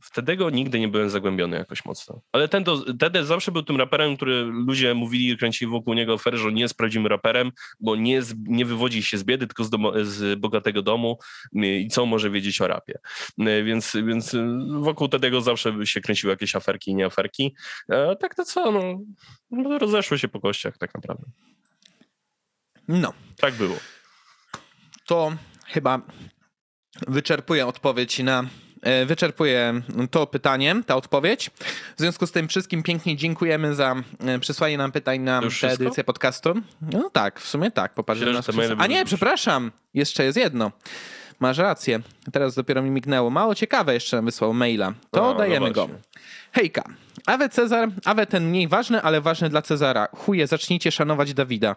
E, 0.00 0.02
wtedy 0.02 0.36
go 0.36 0.50
nigdy 0.50 0.80
nie 0.80 0.88
byłem 0.88 1.10
zagłębiony 1.10 1.56
jakoś 1.56 1.84
mocno. 1.84 2.20
Ale 2.32 2.48
ten 2.48 2.64
to, 2.64 2.94
Tede 2.94 3.24
zawsze 3.24 3.52
był 3.52 3.62
tym 3.62 3.76
raperem, 3.76 4.16
który 4.16 4.44
ludzie 4.44 4.94
mówili, 4.94 5.38
kręcili 5.38 5.70
wokół 5.70 5.94
niego 5.94 6.14
aferę, 6.14 6.38
że 6.38 6.52
nie 6.52 6.62
jest 6.62 6.74
prawdziwym 6.74 7.06
raperem, 7.06 7.52
bo 7.80 7.96
nie, 7.96 8.22
z, 8.22 8.34
nie 8.38 8.64
wywodzi 8.64 9.02
się 9.02 9.18
z 9.18 9.24
biedy, 9.24 9.46
tylko 9.46 9.64
z, 9.64 9.70
domo, 9.70 9.92
z 10.02 10.40
bogatego 10.40 10.82
domu 10.82 11.18
i 11.52 11.88
co 11.88 12.06
może 12.06 12.30
wiedzieć 12.30 12.60
o 12.60 12.66
rapie. 12.66 12.98
Więc, 13.38 13.96
więc 14.06 14.36
wokół 14.68 15.08
Tedego 15.08 15.40
zawsze 15.40 15.86
się 15.86 16.00
kręciły 16.00 16.30
jakieś 16.30 16.56
aferki 16.56 16.90
i 16.90 16.94
nie 16.94 17.06
aferki. 17.06 17.54
A 17.88 18.14
tak 18.14 18.34
to 18.34 18.44
co, 18.44 18.72
no, 18.72 19.00
no 19.50 19.78
rozeszły 19.78 20.18
się 20.18 20.28
po 20.28 20.40
kościach 20.40 20.78
tak 20.78 20.94
naprawdę. 20.94 21.24
No. 22.88 23.12
Tak 23.36 23.54
było. 23.54 23.76
To 25.06 25.32
chyba 25.66 26.02
wyczerpuje 27.08 27.66
odpowiedź 27.66 28.18
na 28.18 28.40
E, 28.42 28.69
wyczerpuje 29.06 29.82
to 30.10 30.26
pytanie, 30.26 30.76
ta 30.86 30.96
odpowiedź. 30.96 31.50
W 31.96 32.00
związku 32.00 32.26
z 32.26 32.32
tym 32.32 32.48
wszystkim 32.48 32.82
pięknie 32.82 33.16
dziękujemy 33.16 33.74
za 33.74 33.94
e, 34.26 34.38
przesłanie 34.38 34.78
nam 34.78 34.92
pytań 34.92 35.20
na 35.20 35.40
tę 35.60 35.72
edycję 35.72 36.04
podcastu. 36.04 36.54
No 36.92 37.10
tak, 37.10 37.40
w 37.40 37.48
sumie 37.48 37.70
tak. 37.70 37.94
Popatrzcie 37.94 38.26
na 38.26 38.42
A 38.78 38.86
nie, 38.86 39.04
przepraszam, 39.04 39.72
jeszcze 39.94 40.24
jest 40.24 40.38
jedno. 40.38 40.72
Masz 41.40 41.58
rację. 41.58 42.00
Teraz 42.32 42.54
dopiero 42.54 42.82
mi 42.82 42.90
mignęło. 42.90 43.30
Mało 43.30 43.54
ciekawe 43.54 43.94
jeszcze 43.94 44.16
nam 44.16 44.24
wysłał 44.24 44.54
maila. 44.54 44.92
To 45.10 45.20
no 45.20 45.34
dajemy 45.34 45.72
go. 45.72 45.88
Hejka. 46.52 46.82
Awe 47.26 47.48
Cezar, 47.48 47.88
awe 48.04 48.26
ten 48.26 48.48
mniej 48.48 48.68
ważny, 48.68 49.02
ale 49.02 49.20
ważny 49.20 49.48
dla 49.48 49.62
Cezara. 49.62 50.08
Chuje, 50.16 50.46
zacznijcie 50.46 50.92
szanować 50.92 51.34
Dawida. 51.34 51.76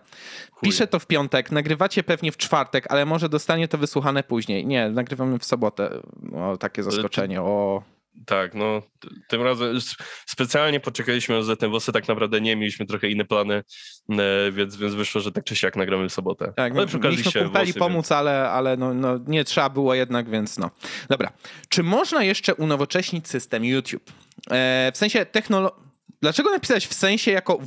Chuje. 0.51 0.71
Piszę 0.71 0.87
to 0.87 0.99
w 0.99 1.07
piątek, 1.07 1.51
nagrywacie 1.51 2.03
pewnie 2.03 2.31
w 2.31 2.37
czwartek, 2.37 2.85
ale 2.89 3.05
może 3.05 3.29
dostanie 3.29 3.67
to 3.67 3.77
wysłuchane 3.77 4.23
później. 4.23 4.65
Nie, 4.65 4.89
nagrywamy 4.89 5.39
w 5.39 5.45
sobotę. 5.45 5.89
O, 6.35 6.57
takie 6.57 6.83
zaskoczenie. 6.83 7.41
O. 7.41 7.83
Tak, 8.25 8.53
no 8.53 8.81
tym 9.27 9.41
razem 9.41 9.79
specjalnie 10.25 10.79
poczekaliśmy 10.79 11.43
za 11.43 11.55
ten 11.55 11.69
włosy, 11.69 11.91
tak 11.91 12.07
naprawdę 12.07 12.41
nie 12.41 12.55
mieliśmy 12.55 12.85
trochę 12.85 13.09
inne 13.09 13.25
plany, 13.25 13.63
e, 14.09 14.51
więc, 14.51 14.75
więc 14.75 14.93
wyszło, 14.93 15.21
że 15.21 15.31
tak 15.31 15.43
czy 15.43 15.55
siak 15.55 15.75
nagramy 15.75 16.09
w 16.09 16.13
sobotę. 16.13 16.53
Tak, 16.55 16.73
ale 16.77 16.87
przy 16.87 16.99
się 17.23 17.47
włosy, 17.47 17.73
pomóc, 17.73 17.95
więc... 17.95 18.11
ale, 18.11 18.49
ale 18.49 18.77
no, 18.77 18.93
no, 18.93 19.19
nie 19.27 19.43
trzeba 19.43 19.69
było 19.69 19.93
jednak, 19.93 20.29
więc 20.29 20.57
no. 20.57 20.71
Dobra, 21.09 21.31
czy 21.69 21.83
można 21.83 22.23
jeszcze 22.23 22.55
unowocześnić 22.55 23.27
system 23.27 23.65
YouTube? 23.65 24.11
E, 24.51 24.91
w 24.93 24.97
sensie 24.97 25.25
technolo... 25.25 25.75
Dlaczego 26.21 26.51
napisałeś 26.51 26.87
w 26.87 26.93
sensie 26.93 27.31
jako 27.31 27.57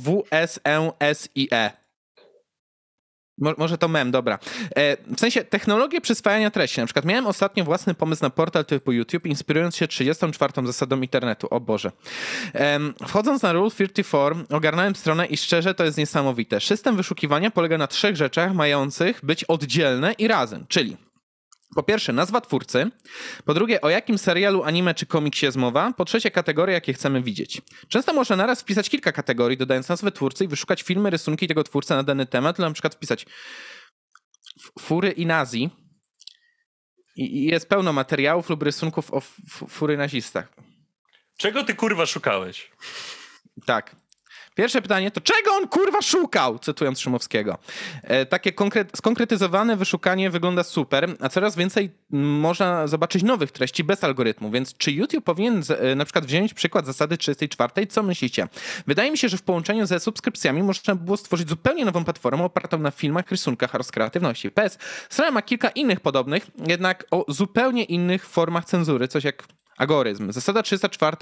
Może 3.37 3.77
to 3.77 3.87
mem, 3.87 4.11
dobra. 4.11 4.39
E, 4.75 4.97
w 5.15 5.19
sensie 5.19 5.43
technologie 5.43 6.01
przyswajania 6.01 6.51
treści. 6.51 6.79
Na 6.79 6.85
przykład 6.85 7.05
miałem 7.05 7.27
ostatnio 7.27 7.63
własny 7.63 7.93
pomysł 7.93 8.23
na 8.23 8.29
portal 8.29 8.65
typu 8.65 8.91
YouTube, 8.91 9.25
inspirując 9.25 9.75
się 9.75 9.87
34 9.87 10.53
zasadą 10.65 11.01
internetu. 11.01 11.47
O 11.49 11.59
Boże. 11.59 11.91
Wchodząc 13.07 13.41
na 13.41 13.53
Rule 13.53 13.71
34, 13.71 14.35
ogarnąłem 14.49 14.95
stronę 14.95 15.25
i 15.25 15.37
szczerze 15.37 15.73
to 15.73 15.83
jest 15.83 15.97
niesamowite. 15.97 16.61
System 16.61 16.95
wyszukiwania 16.95 17.51
polega 17.51 17.77
na 17.77 17.87
trzech 17.87 18.15
rzeczach 18.15 18.53
mających 18.53 19.25
być 19.25 19.43
oddzielne 19.43 20.13
i 20.13 20.27
razem, 20.27 20.65
czyli 20.67 20.97
po 21.77 21.83
pierwsze, 21.83 22.13
nazwa 22.13 22.41
twórcy. 22.41 22.91
Po 23.45 23.53
drugie, 23.53 23.81
o 23.81 23.89
jakim 23.89 24.17
serialu, 24.17 24.63
anime 24.63 24.95
czy 24.95 25.05
komiksie 25.05 25.45
jest 25.45 25.57
mowa. 25.57 25.93
Po 25.93 26.05
trzecie, 26.05 26.31
kategorie, 26.31 26.73
jakie 26.73 26.93
chcemy 26.93 27.21
widzieć. 27.21 27.61
Często 27.87 28.13
można 28.13 28.35
naraz 28.35 28.61
wpisać 28.61 28.89
kilka 28.89 29.11
kategorii, 29.11 29.57
dodając 29.57 29.89
nazwę 29.89 30.11
twórcy 30.11 30.43
i 30.43 30.47
wyszukać 30.47 30.81
filmy, 30.81 31.09
rysunki 31.09 31.47
tego 31.47 31.63
twórcy 31.63 31.93
na 31.93 32.03
dany 32.03 32.25
temat, 32.25 32.59
na 32.59 32.71
przykład 32.71 32.95
wpisać 32.95 33.25
fury 34.79 35.11
i 35.11 35.25
nazi. 35.25 35.69
I 37.15 37.43
jest 37.43 37.69
pełno 37.69 37.93
materiałów 37.93 38.49
lub 38.49 38.63
rysunków 38.63 39.13
o 39.13 39.21
fury 39.69 39.97
nazistach. 39.97 40.53
Czego 41.37 41.63
ty 41.63 41.75
kurwa 41.75 42.05
szukałeś? 42.05 42.71
Tak. 43.65 43.95
Pierwsze 44.57 44.81
pytanie 44.81 45.11
to 45.11 45.21
czego 45.21 45.51
on 45.51 45.67
kurwa 45.67 46.01
szukał? 46.01 46.59
Cytując 46.59 46.99
Szymowskiego. 46.99 47.57
E, 48.03 48.25
takie 48.25 48.51
konkret, 48.51 48.91
skonkretyzowane 48.95 49.75
wyszukanie 49.75 50.29
wygląda 50.29 50.63
super, 50.63 51.15
a 51.19 51.29
coraz 51.29 51.55
więcej 51.55 51.89
można 52.09 52.87
zobaczyć 52.87 53.23
nowych 53.23 53.51
treści 53.51 53.83
bez 53.83 54.03
algorytmu, 54.03 54.51
więc 54.51 54.77
czy 54.77 54.91
YouTube 54.91 55.23
powinien 55.23 55.63
z, 55.63 55.71
e, 55.71 55.95
na 55.95 56.05
przykład 56.05 56.25
wziąć 56.25 56.53
przykład 56.53 56.85
zasady 56.85 57.17
34? 57.17 57.87
Co 57.87 58.03
myślicie? 58.03 58.47
Wydaje 58.87 59.11
mi 59.11 59.17
się, 59.17 59.29
że 59.29 59.37
w 59.37 59.41
połączeniu 59.41 59.85
ze 59.85 59.99
subskrypcjami 59.99 60.63
można 60.63 60.95
by 60.95 61.03
było 61.05 61.17
stworzyć 61.17 61.49
zupełnie 61.49 61.85
nową 61.85 62.03
platformę 62.03 62.43
opartą 62.43 62.79
na 62.79 62.91
filmach, 62.91 63.31
rysunkach 63.31 63.75
oraz 63.75 63.91
kreatywności. 63.91 64.51
PS, 64.51 64.77
strona 65.09 65.31
ma 65.31 65.41
kilka 65.41 65.69
innych 65.69 65.99
podobnych, 65.99 66.47
jednak 66.67 67.05
o 67.11 67.25
zupełnie 67.27 67.83
innych 67.83 68.25
formach 68.25 68.65
cenzury, 68.65 69.07
coś 69.07 69.23
jak 69.23 69.43
Agoryzm. 69.77 70.31
Zasada 70.31 70.63
304 70.63 71.17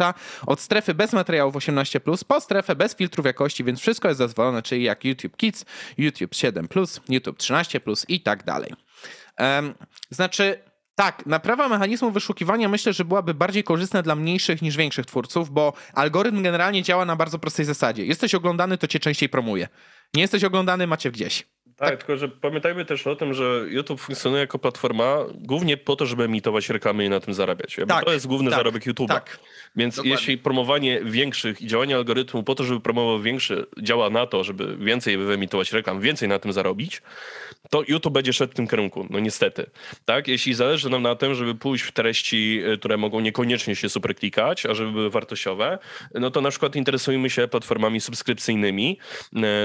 od 0.45 0.59
strefy 0.59 0.93
bez 0.93 1.13
materiałów 1.13 1.55
18+, 1.55 2.25
po 2.27 2.41
strefę 2.41 2.75
bez 2.75 2.95
filtrów 2.95 3.25
jakości, 3.25 3.63
więc 3.63 3.79
wszystko 3.79 4.07
jest 4.07 4.19
dozwolone, 4.19 4.61
czyli 4.61 4.83
jak 4.83 5.05
YouTube 5.05 5.37
Kids, 5.37 5.65
YouTube 5.97 6.31
7+, 6.31 6.99
YouTube 7.09 7.37
13+, 7.37 8.05
i 8.07 8.21
tak 8.21 8.43
dalej. 8.43 8.73
Um, 9.39 9.73
znaczy, 10.09 10.59
tak, 10.95 11.25
naprawa 11.25 11.69
mechanizmu 11.69 12.11
wyszukiwania 12.11 12.69
myślę, 12.69 12.93
że 12.93 13.05
byłaby 13.05 13.33
bardziej 13.33 13.63
korzystna 13.63 14.01
dla 14.01 14.15
mniejszych 14.15 14.61
niż 14.61 14.77
większych 14.77 15.05
twórców, 15.05 15.49
bo 15.49 15.73
algorytm 15.93 16.43
generalnie 16.43 16.83
działa 16.83 17.05
na 17.05 17.15
bardzo 17.15 17.39
prostej 17.39 17.65
zasadzie. 17.65 18.05
Jesteś 18.05 18.35
oglądany, 18.35 18.77
to 18.77 18.87
cię 18.87 18.99
częściej 18.99 19.29
promuje. 19.29 19.67
Nie 20.13 20.21
jesteś 20.21 20.43
oglądany, 20.43 20.87
macie 20.87 21.11
gdzieś. 21.11 21.54
Tak, 21.77 21.89
tak, 21.89 21.97
tylko 21.99 22.17
że 22.17 22.29
pamiętajmy 22.29 22.85
też 22.85 23.07
o 23.07 23.15
tym, 23.15 23.33
że 23.33 23.65
YouTube 23.69 24.01
funkcjonuje 24.01 24.41
jako 24.41 24.59
platforma 24.59 25.17
głównie 25.33 25.77
po 25.77 25.95
to, 25.95 26.05
żeby 26.05 26.23
emitować 26.23 26.69
reklamy 26.69 27.05
i 27.05 27.09
na 27.09 27.19
tym 27.19 27.33
zarabiać. 27.33 27.77
Tak, 27.87 28.05
to 28.05 28.13
jest 28.13 28.27
główny 28.27 28.49
tak, 28.49 28.59
zarobek 28.59 28.85
YouTube'a. 28.85 29.07
Tak, 29.07 29.39
Więc 29.75 29.95
dokładnie. 29.95 30.11
jeśli 30.11 30.37
promowanie 30.37 31.01
większych 31.03 31.61
i 31.61 31.67
działanie 31.67 31.95
algorytmu 31.95 32.43
po 32.43 32.55
to, 32.55 32.63
żeby 32.63 32.79
promował 32.79 33.21
większy, 33.21 33.65
działa 33.81 34.09
na 34.09 34.27
to, 34.27 34.43
żeby 34.43 34.77
więcej 34.77 35.17
wyemitować 35.17 35.71
reklam, 35.71 36.01
więcej 36.01 36.29
na 36.29 36.39
tym 36.39 36.53
zarobić, 36.53 37.01
to 37.69 37.83
YouTube 37.87 38.13
będzie 38.13 38.33
szedł 38.33 38.53
w 38.53 38.55
tym 38.55 38.67
kierunku. 38.67 39.07
No 39.09 39.19
niestety. 39.19 39.65
Tak? 40.05 40.27
Jeśli 40.27 40.53
zależy 40.53 40.89
nam 40.89 41.01
na 41.01 41.15
tym, 41.15 41.35
żeby 41.35 41.55
pójść 41.55 41.83
w 41.83 41.91
treści, 41.91 42.61
y, 42.73 42.77
które 42.77 42.97
mogą 42.97 43.19
niekoniecznie 43.19 43.75
się 43.75 43.89
super 43.89 44.15
klikać, 44.15 44.65
a 44.65 44.73
żeby 44.73 44.91
były 44.91 45.09
wartościowe, 45.09 45.79
no 46.13 46.31
to 46.31 46.41
na 46.41 46.49
przykład 46.49 46.75
interesujemy 46.75 47.29
się 47.29 47.47
platformami 47.47 48.01
subskrypcyjnymi, 48.01 48.97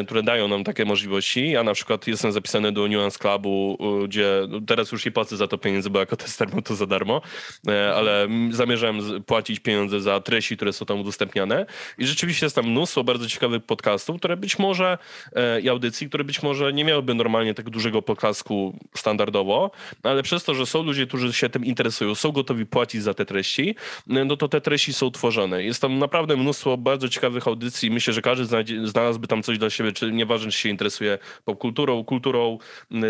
y, 0.03 0.05
które 0.05 0.23
dają 0.23 0.49
nam 0.49 0.65
takie 0.65 0.85
możliwości. 0.85 1.51
Ja 1.51 1.63
na 1.63 1.75
przykład 1.75 2.00
przykład 2.01 2.09
jestem 2.09 2.33
zapisany 2.33 2.73
do 2.73 2.89
Nuance 2.89 3.19
Clubu, 3.19 3.79
gdzie 4.05 4.47
no, 4.49 4.61
teraz 4.61 4.93
już 4.93 5.05
nie 5.05 5.11
płacę 5.11 5.37
za 5.37 5.47
to 5.47 5.59
pieniędzy, 5.59 5.91
bo 5.91 6.01
jako 6.01 6.17
tester 6.17 6.49
mam 6.53 6.63
to 6.63 6.75
za 6.75 6.87
darmo, 6.87 7.21
e, 7.69 7.95
ale 7.95 8.29
zamierzałem 8.51 9.23
płacić 9.27 9.61
pieniądze 9.61 10.01
za 10.01 10.21
treści, 10.21 10.57
które 10.57 10.73
są 10.73 10.87
tam 10.87 11.01
udostępniane 11.01 11.67
i 11.99 12.07
rzeczywiście 12.07 12.47
jest 12.47 12.57
tam 12.57 12.67
mnóstwo 12.67 13.05
bardzo 13.05 13.27
ciekawych 13.27 13.65
podcastów, 13.65 14.17
które 14.17 14.37
być 14.37 14.59
może 14.59 14.99
e, 15.33 15.61
i 15.61 15.69
audycji, 15.69 16.09
które 16.09 16.25
być 16.25 16.43
może 16.43 16.73
nie 16.73 16.85
miałyby 16.85 17.15
normalnie 17.15 17.55
tak 17.55 17.71
dużego 17.71 18.03
poklasku 18.03 18.79
standardowo, 18.97 19.71
ale 20.03 20.23
przez 20.23 20.45
to, 20.45 20.55
że 20.55 20.67
są 20.67 20.83
ludzie, 20.83 21.07
którzy 21.07 21.33
się 21.33 21.49
tym 21.49 21.65
interesują, 21.65 22.15
są 22.15 22.33
gotowi 22.33 22.67
płacić 22.67 23.03
za 23.03 23.15
te 23.15 23.25
treści, 23.25 23.75
no 24.07 24.37
to 24.37 24.49
te 24.49 24.61
treści 24.61 24.93
są 24.93 25.11
tworzone. 25.11 25.65
Jest 25.65 25.81
tam 25.83 25.99
naprawdę 25.99 26.37
mnóstwo 26.37 26.77
bardzo 26.77 27.09
ciekawych 27.09 27.47
audycji. 27.47 27.91
Myślę, 27.91 28.13
że 28.15 28.23
każdy 28.23 28.45
znalazłby 28.89 29.27
tam 29.27 29.43
coś 29.43 29.59
dla 29.59 29.71
siebie, 29.71 29.93
czy 29.93 30.13
nieważne, 30.13 30.51
czy 30.51 30.59
się 30.59 30.69
interesuje 30.69 31.19
popkulturą, 31.45 31.90
kulturą, 32.07 32.59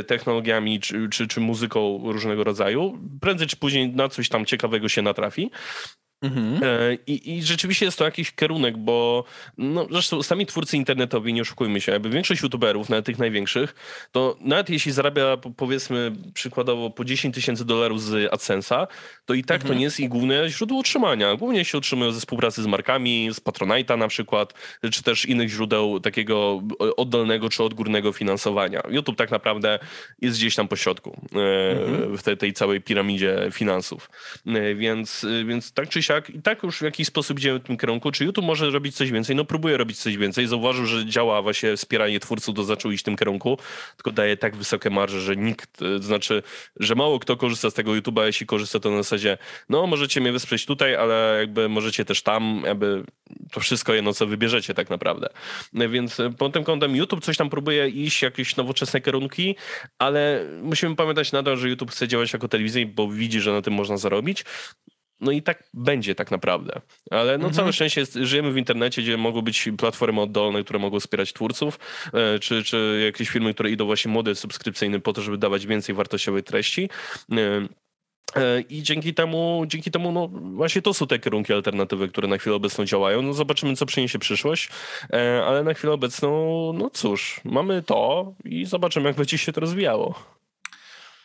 technologiami, 0.06 0.80
czy, 0.80 1.08
czy, 1.08 1.28
czy 1.28 1.40
muzyką 1.40 2.00
różnego 2.04 2.44
rodzaju. 2.44 2.98
Prędzej 3.20 3.46
czy 3.46 3.56
później 3.56 3.88
na 3.88 4.08
coś 4.08 4.28
tam 4.28 4.46
ciekawego 4.46 4.88
się 4.88 5.02
natrafi. 5.02 5.50
Mhm. 6.22 6.60
E, 6.62 6.94
I, 7.06 7.36
I, 7.36 7.42
rzeczywiście 7.42 7.84
jest 7.86 7.98
to 7.98 8.04
jakiś 8.04 8.32
kierunek, 8.32 8.76
bo 8.76 9.24
no, 9.58 9.86
zresztą 9.90 10.22
sami 10.22 10.46
twórcy 10.46 10.76
internetowi, 10.76 11.32
nie 11.32 11.42
oszukujmy 11.42 11.80
się, 11.80 11.92
jakby 11.92 12.10
większość 12.10 12.42
youtuberów, 12.42 12.88
nawet 12.88 13.06
tych 13.06 13.18
największych, 13.18 13.74
to 14.12 14.36
nawet 14.40 14.70
jeśli 14.70 14.92
zarabia 14.92 15.36
powiedzmy 15.56 16.12
przykładowo 16.34 16.90
po 16.90 17.04
10 17.04 17.34
tysięcy 17.34 17.64
dolarów 17.64 18.02
z 18.02 18.32
AdSense'a, 18.32 18.86
to 19.26 19.34
i 19.34 19.44
tak 19.44 19.60
mhm. 19.60 19.68
to 19.68 19.78
nie 19.78 19.84
jest 19.84 20.00
ich 20.00 20.08
główne 20.08 20.50
źródło 20.50 20.78
utrzymania. 20.78 21.36
Głównie 21.36 21.64
się 21.64 21.78
utrzymują 21.78 22.12
ze 22.12 22.20
współpracy 22.20 22.62
z 22.62 22.66
markami, 22.66 23.28
z 23.32 23.40
Patronite'a 23.40 23.98
na 23.98 24.08
przykład, 24.08 24.54
czy 24.92 25.02
też 25.02 25.24
innych 25.24 25.48
źródeł 25.48 26.00
takiego 26.00 26.62
oddolnego 26.96 27.48
czy 27.48 27.64
odgórnego 27.64 28.12
finansowania. 28.12 28.82
YouTube 28.88 29.16
tak 29.16 29.30
naprawdę 29.30 29.78
jest 30.22 30.38
gdzieś 30.38 30.54
tam 30.54 30.68
po 30.68 30.76
środku 30.76 31.20
e, 31.34 31.70
mhm. 31.70 32.18
w 32.18 32.22
tej, 32.22 32.36
tej 32.36 32.52
całej 32.52 32.80
piramidzie 32.80 33.48
finansów. 33.52 34.10
E, 34.46 34.74
więc, 34.74 35.26
więc 35.46 35.72
tak 35.72 35.88
czy 35.88 36.02
siak 36.02 36.09
siak 36.10 36.30
i 36.30 36.42
tak 36.42 36.62
już 36.62 36.78
w 36.78 36.82
jakiś 36.82 37.06
sposób 37.06 37.38
idziemy 37.38 37.58
w 37.58 37.62
tym 37.62 37.76
kierunku. 37.76 38.12
Czy 38.12 38.24
YouTube 38.24 38.44
może 38.44 38.70
robić 38.70 38.96
coś 38.96 39.10
więcej? 39.10 39.36
No 39.36 39.44
próbuje 39.44 39.76
robić 39.76 39.98
coś 39.98 40.16
więcej. 40.16 40.46
Zauważył, 40.46 40.86
że 40.86 41.06
działa 41.06 41.42
właśnie 41.42 41.76
wspieranie 41.76 42.20
twórców, 42.20 42.56
to 42.56 42.64
zaczął 42.64 42.90
iść 42.90 43.02
w 43.02 43.04
tym 43.04 43.16
kierunku, 43.16 43.58
tylko 43.96 44.10
daje 44.10 44.36
tak 44.36 44.56
wysokie 44.56 44.90
marże, 44.90 45.20
że 45.20 45.36
nikt, 45.36 45.80
znaczy, 46.00 46.42
że 46.80 46.94
mało 46.94 47.18
kto 47.18 47.36
korzysta 47.36 47.70
z 47.70 47.74
tego 47.74 47.92
YouTube'a, 47.92 48.24
jeśli 48.24 48.46
korzysta 48.46 48.80
to 48.80 48.90
na 48.90 48.96
zasadzie, 48.96 49.38
no 49.68 49.86
możecie 49.86 50.20
mnie 50.20 50.32
wesprzeć 50.32 50.66
tutaj, 50.66 50.96
ale 50.96 51.36
jakby 51.40 51.68
możecie 51.68 52.04
też 52.04 52.22
tam, 52.22 52.62
jakby 52.66 53.04
to 53.52 53.60
wszystko 53.60 53.94
jedno, 53.94 54.14
co 54.14 54.26
wybierzecie 54.26 54.74
tak 54.74 54.90
naprawdę. 54.90 55.28
Więc 55.72 56.18
pod 56.38 56.52
tym 56.52 56.64
kątem 56.64 56.96
YouTube 56.96 57.24
coś 57.24 57.36
tam 57.36 57.50
próbuje 57.50 57.88
iść, 57.88 58.22
jakieś 58.22 58.56
nowoczesne 58.56 59.00
kierunki, 59.00 59.56
ale 59.98 60.46
musimy 60.62 60.96
pamiętać 60.96 61.32
nadal, 61.32 61.56
że 61.56 61.68
YouTube 61.68 61.90
chce 61.90 62.08
działać 62.08 62.32
jako 62.32 62.48
telewizja, 62.48 62.86
bo 62.86 63.08
widzi, 63.08 63.40
że 63.40 63.52
na 63.52 63.62
tym 63.62 63.74
można 63.74 63.96
zarobić. 63.96 64.44
No 65.20 65.30
i 65.30 65.42
tak 65.42 65.64
będzie 65.74 66.14
tak 66.14 66.30
naprawdę. 66.30 66.80
Ale 67.10 67.32
no 67.38 67.44
mhm. 67.44 67.52
całe 67.52 67.72
szczęście 67.72 68.00
jest, 68.00 68.14
żyjemy 68.14 68.52
w 68.52 68.56
internecie, 68.56 69.02
gdzie 69.02 69.16
mogą 69.16 69.42
być 69.42 69.68
platformy 69.78 70.20
oddolne, 70.20 70.64
które 70.64 70.78
mogą 70.78 71.00
wspierać 71.00 71.32
twórców, 71.32 71.78
e, 72.14 72.38
czy, 72.38 72.64
czy 72.64 73.02
jakieś 73.04 73.28
firmy, 73.28 73.54
które 73.54 73.70
idą 73.70 73.86
właśnie 73.86 74.12
model 74.12 74.36
subskrypcyjny 74.36 75.00
po 75.00 75.12
to, 75.12 75.22
żeby 75.22 75.38
dawać 75.38 75.66
więcej 75.66 75.94
wartościowej 75.94 76.42
treści. 76.42 76.88
E, 77.32 77.36
e, 78.36 78.60
I 78.60 78.82
dzięki 78.82 79.14
temu, 79.14 79.64
dzięki 79.66 79.90
temu, 79.90 80.12
no 80.12 80.28
właśnie 80.28 80.82
to 80.82 80.94
są 80.94 81.06
te 81.06 81.18
kierunki 81.18 81.52
alternatywy, 81.52 82.08
które 82.08 82.28
na 82.28 82.38
chwilę 82.38 82.56
obecną 82.56 82.84
działają. 82.84 83.22
No 83.22 83.32
zobaczymy, 83.32 83.76
co 83.76 83.86
przyniesie 83.86 84.18
przyszłość, 84.18 84.68
ale 85.46 85.62
na 85.62 85.74
chwilę 85.74 85.92
obecną, 85.92 86.72
no 86.72 86.90
cóż, 86.90 87.40
mamy 87.44 87.82
to 87.82 88.32
i 88.44 88.64
zobaczymy, 88.64 89.08
jak 89.08 89.16
będzie 89.16 89.38
się 89.38 89.52
to 89.52 89.60
rozwijało. 89.60 90.39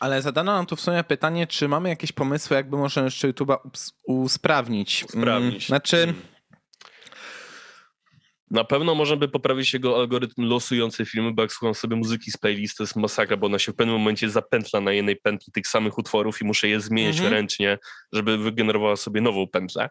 Ale 0.05 0.21
zadano 0.21 0.53
nam 0.53 0.65
tu 0.65 0.75
w 0.75 0.81
sumie 0.81 1.03
pytanie, 1.03 1.47
czy 1.47 1.67
mamy 1.67 1.89
jakieś 1.89 2.11
pomysły, 2.11 2.55
jakby 2.55 2.77
można 2.77 3.03
jeszcze 3.03 3.29
YouTube'a 3.29 3.57
usprawnić. 4.03 5.03
Usprawnić. 5.03 5.67
Znaczy... 5.67 5.97
Hmm. 5.97 6.34
Na 8.51 8.63
pewno 8.63 8.95
można 8.95 9.15
by 9.15 9.27
poprawić 9.27 9.73
jego 9.73 9.99
algorytm 9.99 10.43
losujący 10.43 11.05
filmy, 11.05 11.33
bo 11.33 11.41
jak 11.41 11.51
słucham 11.51 11.75
sobie 11.75 11.95
muzyki 11.95 12.31
z 12.31 12.37
playlisty, 12.37 12.77
to 12.77 12.83
jest 12.83 12.95
masakra, 12.95 13.37
bo 13.37 13.47
ona 13.47 13.59
się 13.59 13.71
w 13.71 13.75
pewnym 13.75 13.95
momencie 13.95 14.29
zapętla 14.29 14.81
na 14.81 14.91
jednej 14.91 15.15
pętli 15.15 15.51
tych 15.51 15.67
samych 15.67 15.97
utworów 15.97 16.41
i 16.41 16.45
muszę 16.45 16.67
je 16.67 16.81
zmienić 16.81 17.17
-hmm. 17.17 17.29
ręcznie, 17.29 17.77
żeby 18.13 18.37
wygenerowała 18.37 18.95
sobie 18.95 19.21
nową 19.21 19.47
pętlę. 19.47 19.89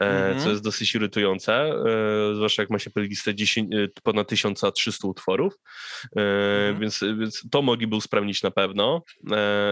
Mm 0.00 0.38
-hmm. 0.38 0.42
co 0.42 0.50
jest 0.50 0.62
dosyć 0.62 0.94
irytujące, 0.94 1.54
e, 1.54 2.34
zwłaszcza 2.34 2.62
jak 2.62 2.70
ma 2.70 2.78
się 2.78 2.90
playlistę 2.90 3.34
10, 3.34 3.74
e, 3.74 3.88
ponad 4.02 4.28
1300 4.28 5.08
utworów, 5.08 5.54
-hmm. 6.16 6.80
więc, 6.80 7.00
więc 7.18 7.42
to 7.50 7.62
mogliby 7.62 7.96
usprawnić 7.96 8.42
na 8.42 8.50
pewno. 8.50 9.02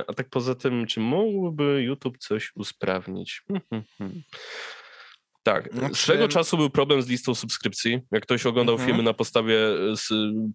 A 0.07 0.14
tak 0.14 0.29
poza 0.31 0.55
tym, 0.55 0.87
czy 0.87 1.01
mógłby 1.01 1.83
YouTube 1.83 2.18
coś 2.18 2.53
usprawnić? 2.55 3.43
Tak. 5.43 5.72
Znaczy... 5.72 5.95
Swego 5.95 6.28
czasu 6.28 6.57
był 6.57 6.70
problem 6.70 7.03
z 7.03 7.09
listą 7.09 7.34
subskrypcji. 7.34 8.01
Jak 8.11 8.22
ktoś 8.22 8.47
oglądał 8.47 8.74
mhm. 8.74 8.91
filmy 8.91 9.03
na 9.03 9.14
podstawie 9.14 9.57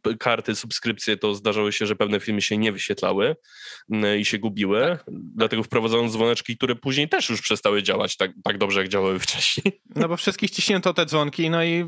e, 0.08 0.18
karty 0.20 0.56
subskrypcji, 0.56 1.18
to 1.18 1.36
zdarzało 1.36 1.72
się, 1.72 1.86
że 1.86 1.96
pewne 1.96 2.20
filmy 2.20 2.42
się 2.42 2.58
nie 2.58 2.72
wyświetlały 2.72 3.36
i 4.20 4.26
się 4.26 4.40
gubiły. 4.40 4.82
Tak. 4.82 5.06
Dlatego 5.36 5.64
wprowadzono 5.64 6.10
dzwoneczki, 6.10 6.58
które 6.58 6.76
później 6.76 7.10
też 7.10 7.30
już 7.30 7.42
przestały 7.42 7.84
działać 7.84 8.18
tak, 8.18 8.32
tak 8.44 8.58
dobrze, 8.58 8.80
jak 8.80 8.90
działały 8.90 9.20
wcześniej. 9.20 9.82
No 9.96 10.08
bo 10.08 10.18
wszystkich 10.18 10.52
ciśnięto 10.52 10.94
te 10.94 11.06
dzwonki, 11.06 11.50
no 11.50 11.64
i 11.64 11.86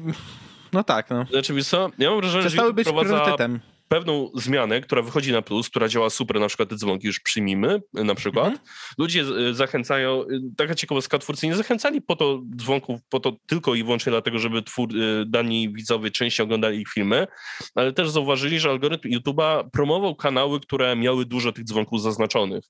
no 0.74 0.84
tak. 0.84 1.10
No. 1.10 1.26
Znaczy, 1.32 1.64
co? 1.64 1.90
Ja 1.98 2.10
mam 2.10 2.20
wrażenie, 2.20 2.44
Przestały 2.46 2.70
że 2.70 2.74
być 2.74 2.88
priorytetem 2.88 3.60
pewną 3.88 4.32
zmianę, 4.36 4.82
która 4.82 5.02
wychodzi 5.02 5.32
na 5.32 5.42
plus, 5.42 5.70
która 5.70 5.88
działa 5.88 6.10
super, 6.10 6.40
na 6.40 6.48
przykład 6.48 6.70
te 6.70 6.76
dzwonki 6.76 7.08
już 7.08 7.20
przyjmijmy, 7.20 7.82
na 7.94 8.16
przykład. 8.16 8.48
Mhm. 8.48 8.66
Ludzie 8.98 9.22
e, 9.50 9.54
zachęcają, 9.54 10.22
e, 10.22 10.26
taka 10.58 10.76
ciekawostka, 10.76 11.20
twórcy 11.20 11.48
nie 11.48 11.56
zachęcali 11.56 12.02
po 12.02 12.16
to 12.16 12.42
dzwonków, 12.56 13.00
po 13.10 13.20
to 13.20 13.34
tylko 13.48 13.76
i 13.76 13.84
wyłącznie 13.84 14.10
dlatego, 14.12 14.40
żeby 14.40 14.64
twór, 14.64 14.90
e, 14.90 15.26
dani 15.26 15.74
widzowie 15.74 16.12
częściej 16.12 16.44
oglądali 16.44 16.82
ich 16.82 16.90
filmy, 16.90 17.28
ale 17.76 17.94
też 17.94 18.10
zauważyli, 18.10 18.60
że 18.60 18.70
algorytm 18.70 19.10
YouTube'a 19.10 19.70
promował 19.70 20.16
kanały, 20.16 20.60
które 20.60 20.96
miały 20.96 21.26
dużo 21.26 21.52
tych 21.52 21.64
dzwonków 21.64 22.02
zaznaczonych. 22.02 22.64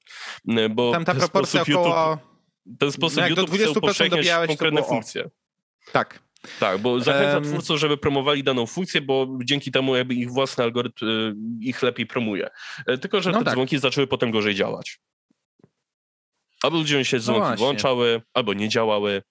Bo 0.70 0.91
Tam 0.91 1.05
ta 1.05 1.15
proporcja 1.15 1.61
około... 1.61 1.88
YouTube, 1.88 2.38
w 2.65 2.78
ten 2.78 2.91
sposób 2.91 3.20
no 3.20 3.28
YouTube 3.28 3.51
chce 3.51 3.70
upowszechniać 3.72 4.28
konkretne 4.47 4.84
funkcje. 4.84 5.30
Tak. 5.91 6.26
Tak, 6.60 6.78
bo 6.78 7.00
zachęca 7.00 7.38
um, 7.38 7.44
twórców, 7.44 7.80
żeby 7.80 7.98
promowali 7.98 8.44
daną 8.44 8.66
funkcję, 8.66 9.02
bo 9.02 9.28
dzięki 9.44 9.72
temu 9.72 9.96
jakby 9.96 10.14
ich 10.14 10.32
własny 10.32 10.64
algorytm 10.64 11.06
y, 11.06 11.36
ich 11.62 11.82
lepiej 11.82 12.06
promuje. 12.06 12.50
E, 12.88 12.98
tylko, 12.98 13.22
że 13.22 13.32
no 13.32 13.40
te 13.40 13.46
tak. 13.46 13.54
dzwonki 13.54 13.80
zaczęły 13.80 14.08
potem 14.08 14.32
gorzej 14.32 14.56
działać. 14.56 15.00
Albo 16.64 16.78
ludziom 16.78 17.04
się 17.04 17.18
no 17.18 17.24
dzwonki 17.24 17.50
no 17.50 17.58
włączały, 17.58 18.22
albo 18.34 18.54
nie 18.54 18.70
działały, 18.70 19.24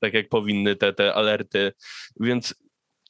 tak 0.00 0.14
jak 0.14 0.28
powinny 0.28 0.76
te, 0.76 0.92
te 0.92 1.14
alerty. 1.14 1.72
Więc 2.20 2.54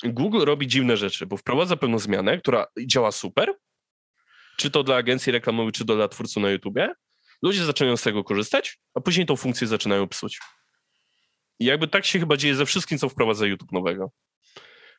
Google 0.04 0.44
robi 0.44 0.66
dziwne 0.66 0.96
rzeczy, 0.96 1.26
bo 1.26 1.36
wprowadza 1.36 1.76
pewną 1.76 1.98
zmianę, 1.98 2.38
która 2.38 2.66
działa 2.86 3.12
super, 3.12 3.54
czy 4.56 4.70
to 4.70 4.82
dla 4.82 4.96
agencji 4.96 5.32
reklamowej, 5.32 5.72
czy 5.72 5.84
to 5.84 5.94
dla 5.94 6.08
twórców 6.08 6.42
na 6.42 6.50
YouTubie. 6.50 6.94
Ludzie 7.42 7.64
zaczynają 7.64 7.96
z 7.96 8.02
tego 8.02 8.24
korzystać, 8.24 8.78
a 8.94 9.00
później 9.00 9.26
tą 9.26 9.36
funkcję 9.36 9.66
zaczynają 9.66 10.08
psuć. 10.08 10.40
I 11.60 11.64
jakby 11.64 11.88
tak 11.88 12.06
się 12.06 12.18
chyba 12.18 12.36
dzieje 12.36 12.54
ze 12.54 12.66
wszystkim, 12.66 12.98
co 12.98 13.08
wprowadza 13.08 13.46
YouTube 13.46 13.72
nowego. 13.72 14.10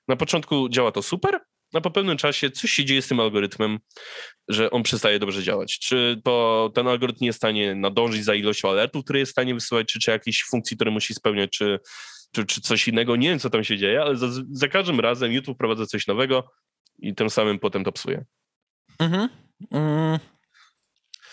Na 0.08 0.16
początku 0.16 0.70
działa 0.70 0.91
to 0.91 1.03
super, 1.03 1.39
a 1.74 1.82
po 1.82 1.91
pewnym 1.91 2.18
czasie 2.18 2.51
coś 2.51 2.72
się 2.72 2.86
dzieje 2.86 3.01
z 3.01 3.08
tym 3.08 3.20
algorytmem, 3.20 3.80
że 4.47 4.72
on 4.72 4.84
przestaje 4.84 5.20
dobrze 5.20 5.43
działać. 5.43 5.80
Czy 5.80 6.22
to 6.24 6.72
ten 6.76 6.88
algorytm 6.88 7.18
nie 7.22 7.28
jest 7.28 7.38
w 7.38 7.41
stanie 7.41 7.76
nadążyć 7.76 8.24
za 8.24 8.36
ilością 8.36 8.70
alertów, 8.70 9.03
które 9.03 9.20
jest 9.20 9.32
w 9.32 9.32
stanie 9.32 9.53
wysyłać, 9.53 9.88
czy, 9.88 9.99
czy 9.99 10.12
jakieś 10.12 10.43
funkcji, 10.43 10.78
które 10.78 10.91
musi 10.91 11.14
spełniać, 11.14 11.49
czy, 11.49 11.80
czy, 12.32 12.45
czy 12.45 12.62
coś 12.62 12.88
innego. 12.88 13.16
Nie 13.16 13.30
wiem, 13.30 13.39
co 13.39 13.49
tam 13.49 13.64
się 13.64 13.78
dzieje, 13.78 14.01
ale 14.01 14.16
za, 14.16 14.28
za 14.51 14.68
każdym 14.68 14.99
razem 14.99 15.32
YouTube 15.32 15.55
wprowadza 15.55 15.86
coś 15.86 16.08
nowego 16.08 16.51
i 16.99 17.16
tym 17.16 17.30
samym 17.30 17.60
potem 17.60 17.84
to 17.84 17.91
psuje. 17.91 18.26
Mhm. 18.99 19.30
Mm. 19.72 20.20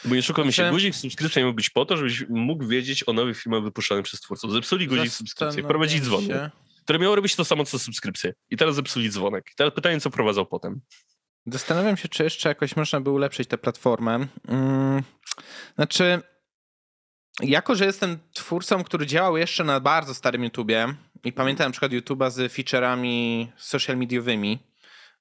Bo 0.04 0.14
nie 0.14 0.22
szukamy 0.22 0.52
się, 0.52 0.70
guzik 0.70 0.94
subskrypcji 0.94 1.42
miał 1.42 1.54
być 1.54 1.70
po 1.70 1.84
to, 1.84 1.96
żebyś 1.96 2.24
mógł 2.28 2.66
wiedzieć 2.66 3.08
o 3.08 3.12
nowych 3.12 3.42
filmach 3.42 3.62
wypuszczanych 3.62 4.04
przez 4.04 4.20
twórców. 4.20 4.52
Zepsuli 4.52 4.86
guzik 4.86 5.12
subskrypcji, 5.12 5.62
wprowadzili 5.62 6.00
dzwonek, 6.00 6.50
które 6.84 6.98
miało 6.98 7.14
robić 7.14 7.36
to 7.36 7.44
samo 7.44 7.64
co 7.64 7.78
subskrypcje. 7.78 8.34
I 8.50 8.56
teraz 8.56 8.74
zepsuli 8.74 9.10
dzwonek. 9.10 9.50
I 9.52 9.54
teraz 9.56 9.74
pytanie, 9.74 10.00
co 10.00 10.10
prowadzą 10.10 10.44
potem. 10.46 10.80
Zastanawiam 11.46 11.96
się, 11.96 12.08
czy 12.08 12.24
jeszcze 12.24 12.48
jakoś 12.48 12.76
można 12.76 13.00
by 13.00 13.10
ulepszyć 13.10 13.48
tę 13.48 13.58
platformę. 13.58 14.26
Hmm. 14.46 15.02
Znaczy, 15.74 16.22
jako 17.42 17.74
że 17.74 17.84
jestem 17.84 18.18
twórcą, 18.32 18.84
który 18.84 19.06
działał 19.06 19.36
jeszcze 19.36 19.64
na 19.64 19.80
bardzo 19.80 20.14
starym 20.14 20.44
YouTubie 20.44 20.94
i 21.24 21.32
pamiętam 21.32 21.66
na 21.66 21.70
przykład 21.70 21.92
YouTube'a 21.92 22.30
z 22.30 22.52
featureami 22.52 23.52
social 23.56 23.96
mediowymi, 23.96 24.58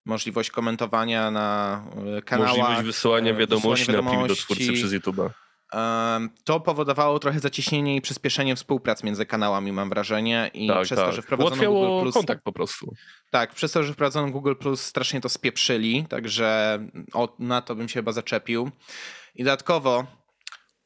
możliwość 0.05 0.51
komentowania 0.51 1.31
na 1.31 1.81
e, 2.17 2.21
kanałach. 2.21 2.57
Możliwość 2.57 2.85
wysyłania 2.85 3.31
e, 3.31 3.35
wiadomości, 3.35 3.91
wiadomości 3.91 4.21
na 4.21 4.27
do 4.27 4.35
twórcy 4.35 4.73
przez 4.73 4.91
YouTube'a. 4.91 5.29
To 6.43 6.59
powodowało 6.59 7.19
trochę 7.19 7.39
zacieśnienie 7.39 7.95
i 7.95 8.01
przyspieszenie 8.01 8.55
współprac 8.55 9.03
między 9.03 9.25
kanałami, 9.25 9.71
mam 9.71 9.89
wrażenie. 9.89 10.51
I 10.53 10.67
tak, 10.67 10.83
przez 10.83 10.99
tak. 10.99 11.07
to, 11.07 11.13
że 11.13 11.21
wprowadzono 11.21 11.55
Ułatwiało 11.55 11.87
Google 11.87 12.01
Plus, 12.01 12.13
kontakt 12.13 12.43
po 12.43 12.51
prostu. 12.51 12.93
Tak, 13.31 13.53
przez 13.53 13.71
to, 13.71 13.83
że 13.83 13.93
wprowadzono 13.93 14.31
Google 14.31 14.55
Plus, 14.55 14.81
strasznie 14.81 15.21
to 15.21 15.29
spieprzyli, 15.29 16.05
także 16.09 16.79
o, 17.13 17.35
na 17.39 17.61
to 17.61 17.75
bym 17.75 17.89
się 17.89 17.93
chyba 17.93 18.11
zaczepił. 18.11 18.71
I 19.35 19.43
dodatkowo 19.43 20.05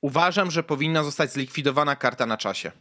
uważam, 0.01 0.51
że 0.51 0.63
powinna 0.63 1.04
zostać 1.04 1.32
zlikwidowana 1.33 1.96
karta 1.96 2.25
na 2.25 2.37
czasie. 2.37 2.71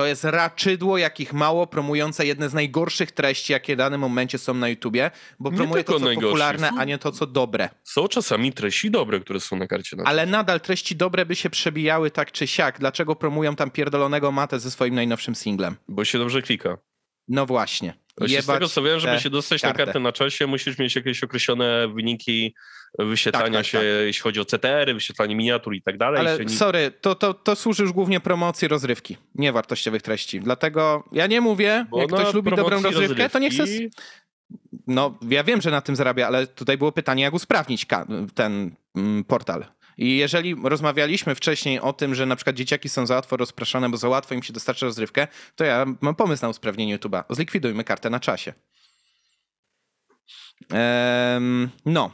To 0.00 0.06
jest 0.06 0.24
raczydło, 0.24 0.98
jakich 0.98 1.32
mało 1.32 1.66
promujące 1.66 2.26
jedne 2.26 2.48
z 2.48 2.54
najgorszych 2.54 3.12
treści, 3.12 3.52
jakie 3.52 3.74
w 3.74 3.78
danym 3.78 4.00
momencie 4.00 4.38
są 4.38 4.54
na 4.54 4.68
YouTubie, 4.68 5.10
bo 5.40 5.50
Nie 5.50 5.56
promuje 5.56 5.84
to, 5.84 6.00
co 6.00 6.14
popularne, 6.14 6.68
są- 6.68 6.78
a 6.78 6.84
nie 6.84 6.98
to, 6.98 7.12
co 7.12 7.26
dobre. 7.26 7.68
Są 7.84 8.08
czasami 8.08 8.52
treści 8.52 8.90
dobre, 8.90 9.20
które 9.20 9.40
są 9.40 9.56
na 9.56 9.66
karcie 9.66 9.96
na 9.96 10.04
Ale 10.04 10.26
nadal 10.26 10.60
treści 10.60 10.96
dobre 10.96 11.26
by 11.26 11.36
się 11.36 11.50
przebijały 11.50 12.10
tak 12.10 12.32
czy 12.32 12.46
siak. 12.46 12.78
Dlaczego 12.78 13.16
promują 13.16 13.56
tam 13.56 13.70
pierdolonego 13.70 14.32
matę 14.32 14.60
ze 14.60 14.70
swoim 14.70 14.94
najnowszym 14.94 15.34
singlem? 15.34 15.76
bo 15.88 16.04
się 16.04 16.18
dobrze 16.18 16.42
klika. 16.42 16.78
No 17.28 17.46
właśnie. 17.46 17.94
Z 18.28 18.46
tego 18.46 18.68
co 18.68 18.82
wiem, 18.82 19.00
żeby 19.00 19.20
się 19.20 19.30
dostać 19.30 19.62
na 19.62 19.68
kartę. 19.68 19.84
kartę 19.84 20.00
na 20.00 20.12
czasie, 20.12 20.46
musisz 20.46 20.78
mieć 20.78 20.96
jakieś 20.96 21.24
określone 21.24 21.88
wyniki 21.88 22.54
wyświetlania 22.98 23.46
Tak, 23.46 23.54
tak, 23.54 23.66
się, 23.66 23.78
tak. 23.78 23.86
jeśli 24.06 24.22
chodzi 24.22 24.40
o 24.40 24.44
CTR-y, 24.44 24.94
wyświetlanie 24.94 25.36
miniatur 25.36 25.74
i 25.74 25.82
tak 25.82 25.98
dalej. 25.98 26.20
Ale 26.20 26.38
nie- 26.38 26.48
sorry, 26.48 26.92
to, 27.00 27.14
to, 27.14 27.34
to 27.34 27.56
służy 27.56 27.82
już 27.82 27.92
głównie 27.92 28.20
promocji 28.20 28.68
rozrywki, 28.68 29.16
nie 29.34 29.52
wartościowych 29.52 30.02
treści. 30.02 30.40
Dlatego 30.40 31.04
ja 31.12 31.26
nie 31.26 31.40
mówię, 31.40 31.86
Bo 31.90 32.00
jak 32.00 32.08
ktoś 32.12 32.34
lubi 32.34 32.50
dobrą 32.50 32.82
rozrywkę, 32.82 33.28
to 33.28 33.38
niech 33.38 33.54
se... 33.54 33.62
rozrywki- 33.64 33.90
No, 34.86 35.18
ja 35.30 35.44
wiem, 35.44 35.60
że 35.60 35.70
na 35.70 35.80
tym 35.80 35.96
zarabia, 35.96 36.26
ale 36.26 36.46
tutaj 36.46 36.78
było 36.78 36.92
pytanie, 36.92 37.22
jak 37.22 37.34
usprawnić 37.34 37.86
ten 38.34 38.74
mm, 38.96 39.24
portal. 39.24 39.64
I 40.00 40.16
jeżeli 40.16 40.56
rozmawialiśmy 40.64 41.34
wcześniej 41.34 41.80
o 41.80 41.92
tym, 41.92 42.14
że 42.14 42.26
na 42.26 42.36
przykład 42.36 42.56
dzieciaki 42.56 42.88
są 42.88 43.06
za 43.06 43.14
łatwo 43.14 43.36
rozpraszane, 43.36 43.88
bo 43.88 43.96
za 43.96 44.08
łatwo 44.08 44.34
im 44.34 44.42
się 44.42 44.52
dostarcza 44.52 44.86
rozrywkę, 44.86 45.28
to 45.56 45.64
ja 45.64 45.86
mam 46.00 46.14
pomysł 46.14 46.42
na 46.42 46.48
usprawnienie 46.48 46.98
YouTube'a. 46.98 47.24
Zlikwidujmy 47.30 47.84
kartę 47.84 48.10
na 48.10 48.20
czasie. 48.20 48.54
No. 51.86 52.10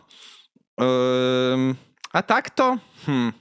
A 2.13 2.23
tak 2.23 2.51
to... 2.51 2.79
Hmm. 3.07 3.33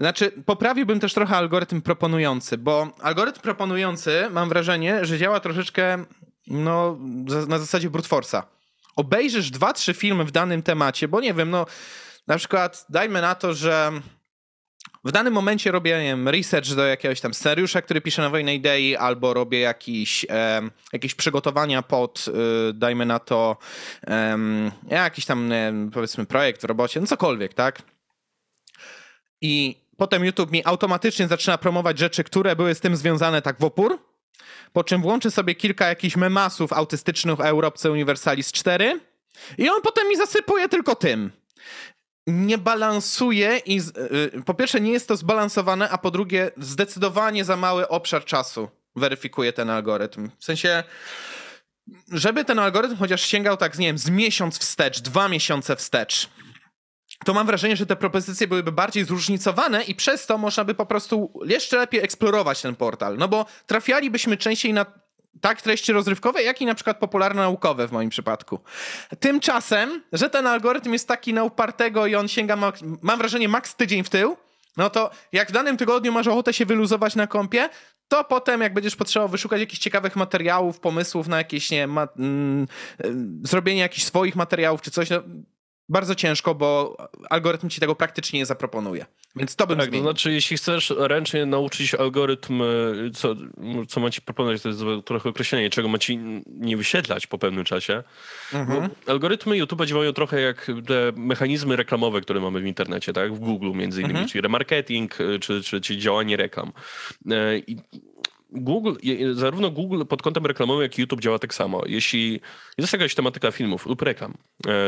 Znaczy, 0.00 0.32
poprawiłbym 0.46 1.00
też 1.00 1.14
trochę 1.14 1.36
algorytm 1.36 1.82
proponujący, 1.82 2.58
bo 2.58 2.92
algorytm 3.00 3.40
proponujący, 3.40 4.28
mam 4.30 4.48
wrażenie, 4.48 5.04
że 5.04 5.18
działa 5.18 5.40
troszeczkę 5.40 6.04
no, 6.46 6.98
na 7.48 7.58
zasadzie 7.58 7.90
brute 7.90 8.08
force'a. 8.08 8.42
Obejrzysz 8.96 9.50
dwa, 9.50 9.72
trzy 9.72 9.94
filmy 9.94 10.24
w 10.24 10.30
danym 10.30 10.62
temacie, 10.62 11.08
bo 11.08 11.20
nie 11.20 11.34
wiem, 11.34 11.50
no 11.50 11.66
na 12.28 12.38
przykład 12.38 12.86
dajmy 12.88 13.20
na 13.20 13.34
to, 13.34 13.54
że 13.54 13.92
w 15.04 15.12
danym 15.12 15.34
momencie 15.34 15.72
robię 15.72 16.00
wiem, 16.00 16.28
research 16.28 16.68
do 16.68 16.86
jakiegoś 16.86 17.20
tam 17.20 17.34
scenariusza, 17.34 17.82
który 17.82 18.00
piszę 18.00 18.22
na 18.22 18.30
Wojnej 18.30 18.56
Idei, 18.56 18.96
albo 18.96 19.34
robię 19.34 19.60
jakiś, 19.60 20.26
em, 20.28 20.70
jakieś 20.92 21.14
przygotowania 21.14 21.82
pod, 21.82 22.24
y, 22.70 22.72
dajmy 22.72 23.06
na 23.06 23.18
to, 23.18 23.56
em, 24.06 24.70
jakiś 24.88 25.24
tam, 25.24 25.50
wiem, 25.50 25.90
powiedzmy, 25.90 26.26
projekt 26.26 26.60
w 26.60 26.64
robocie, 26.64 27.00
no 27.00 27.06
cokolwiek, 27.06 27.54
tak? 27.54 27.82
I 29.40 29.76
potem 29.96 30.24
YouTube 30.24 30.50
mi 30.50 30.64
automatycznie 30.64 31.28
zaczyna 31.28 31.58
promować 31.58 31.98
rzeczy, 31.98 32.24
które 32.24 32.56
były 32.56 32.74
z 32.74 32.80
tym 32.80 32.96
związane 32.96 33.42
tak 33.42 33.58
w 33.60 33.64
opór, 33.64 33.98
po 34.72 34.84
czym 34.84 35.02
włączy 35.02 35.30
sobie 35.30 35.54
kilka 35.54 35.88
jakichś 35.88 36.16
memasów 36.16 36.72
autystycznych 36.72 37.40
o 37.40 37.46
Europce 37.46 37.90
Universalis 37.90 38.52
4 38.52 39.00
i 39.58 39.68
on 39.68 39.82
potem 39.82 40.08
mi 40.08 40.16
zasypuje 40.16 40.68
tylko 40.68 40.94
tym. 40.94 41.30
Nie 42.32 42.58
balansuje 42.58 43.56
i 43.66 43.80
z- 43.80 43.96
y, 44.36 44.42
po 44.46 44.54
pierwsze 44.54 44.80
nie 44.80 44.92
jest 44.92 45.08
to 45.08 45.16
zbalansowane, 45.16 45.90
a 45.90 45.98
po 45.98 46.10
drugie 46.10 46.50
zdecydowanie 46.56 47.44
za 47.44 47.56
mały 47.56 47.88
obszar 47.88 48.24
czasu 48.24 48.68
weryfikuje 48.96 49.52
ten 49.52 49.70
algorytm. 49.70 50.30
W 50.38 50.44
sensie, 50.44 50.84
żeby 52.12 52.44
ten 52.44 52.58
algorytm 52.58 52.96
chociaż 52.96 53.20
sięgał 53.22 53.56
tak, 53.56 53.78
nie 53.78 53.86
wiem, 53.86 53.98
z 53.98 54.10
miesiąc 54.10 54.58
wstecz, 54.58 55.00
dwa 55.00 55.28
miesiące 55.28 55.76
wstecz, 55.76 56.28
to 57.24 57.34
mam 57.34 57.46
wrażenie, 57.46 57.76
że 57.76 57.86
te 57.86 57.96
propozycje 57.96 58.46
byłyby 58.48 58.72
bardziej 58.72 59.04
zróżnicowane 59.04 59.82
i 59.82 59.94
przez 59.94 60.26
to 60.26 60.38
można 60.38 60.64
by 60.64 60.74
po 60.74 60.86
prostu 60.86 61.40
jeszcze 61.44 61.76
lepiej 61.76 62.00
eksplorować 62.04 62.62
ten 62.62 62.76
portal. 62.76 63.16
No 63.16 63.28
bo 63.28 63.46
trafialibyśmy 63.66 64.36
częściej 64.36 64.72
na 64.72 64.86
tak 65.40 65.62
treści 65.62 65.92
rozrywkowe, 65.92 66.42
jak 66.42 66.62
i 66.62 66.66
na 66.66 66.74
przykład 66.74 66.98
popularno-naukowe 66.98 67.88
w 67.88 67.92
moim 67.92 68.10
przypadku. 68.10 68.60
Tymczasem, 69.20 70.02
że 70.12 70.30
ten 70.30 70.46
algorytm 70.46 70.92
jest 70.92 71.08
taki 71.08 71.34
na 71.34 71.44
upartego 71.44 72.06
i 72.06 72.14
on 72.14 72.28
sięga, 72.28 72.56
mak- 72.56 72.98
mam 73.02 73.18
wrażenie, 73.18 73.48
maks 73.48 73.74
tydzień 73.74 74.04
w 74.04 74.10
tył, 74.10 74.36
no 74.76 74.90
to 74.90 75.10
jak 75.32 75.48
w 75.48 75.52
danym 75.52 75.76
tygodniu 75.76 76.12
masz 76.12 76.26
ochotę 76.26 76.52
się 76.52 76.66
wyluzować 76.66 77.16
na 77.16 77.26
kompie, 77.26 77.68
to 78.08 78.24
potem 78.24 78.60
jak 78.60 78.74
będziesz 78.74 78.96
potrzebował 78.96 79.28
wyszukać 79.28 79.60
jakichś 79.60 79.80
ciekawych 79.80 80.16
materiałów, 80.16 80.80
pomysłów 80.80 81.28
na 81.28 81.38
jakieś, 81.38 81.70
nie 81.70 81.86
ma, 81.86 82.08
mm, 82.18 82.66
y, 83.04 83.48
zrobienie 83.48 83.80
jakichś 83.80 84.06
swoich 84.06 84.36
materiałów 84.36 84.82
czy 84.82 84.90
coś, 84.90 85.10
no, 85.10 85.22
bardzo 85.88 86.14
ciężko, 86.14 86.54
bo 86.54 86.96
algorytm 87.30 87.68
ci 87.68 87.80
tego 87.80 87.94
praktycznie 87.94 88.38
nie 88.38 88.46
zaproponuje. 88.46 89.06
Więc 89.38 89.56
to 89.56 89.66
bym 89.66 89.78
Tak, 89.78 89.90
to 89.90 90.00
znaczy, 90.00 90.32
jeśli 90.32 90.56
chcesz 90.56 90.92
ręcznie 90.98 91.46
nauczyć 91.46 91.94
algorytm, 91.94 92.62
y, 92.62 93.10
co, 93.14 93.34
co 93.88 94.00
ma 94.00 94.10
ci 94.10 94.22
proponować, 94.22 94.62
to 94.62 94.68
jest 94.68 94.80
trochę 95.04 95.28
określenie, 95.28 95.70
czego 95.70 95.88
ma 95.88 95.98
ci 95.98 96.18
nie 96.46 96.76
wyświetlać 96.76 97.26
po 97.26 97.38
pewnym 97.38 97.64
czasie. 97.64 98.02
Mhm. 98.52 98.88
Algorytmy 99.06 99.56
YouTube'a 99.56 99.86
działają 99.86 100.12
trochę 100.12 100.40
jak 100.40 100.66
te 100.86 101.12
mechanizmy 101.16 101.76
reklamowe, 101.76 102.20
które 102.20 102.40
mamy 102.40 102.60
w 102.60 102.66
internecie, 102.66 103.12
tak? 103.12 103.34
W 103.34 103.38
Google 103.38 103.72
między 103.72 104.00
innymi, 104.00 104.14
Mhm. 104.18 104.28
czyli 104.28 104.42
remarketing, 104.42 105.20
y, 105.20 105.38
czy, 105.38 105.62
czy, 105.62 105.80
czy 105.80 105.98
działanie 105.98 106.36
reklam. 106.36 106.72
Y, 107.26 107.62
I 107.66 107.76
Google, 108.50 108.92
zarówno 109.32 109.70
Google 109.70 110.02
pod 110.04 110.22
kątem 110.22 110.46
reklamowym, 110.46 110.82
jak 110.82 110.98
i 110.98 111.00
YouTube 111.00 111.20
działa 111.20 111.38
tak 111.38 111.54
samo. 111.54 111.82
Jeśli 111.86 112.40
jest 112.78 112.92
jakaś 112.92 113.14
tematyka 113.14 113.50
filmów 113.50 113.86
lub 113.86 114.02
reklam, 114.02 114.34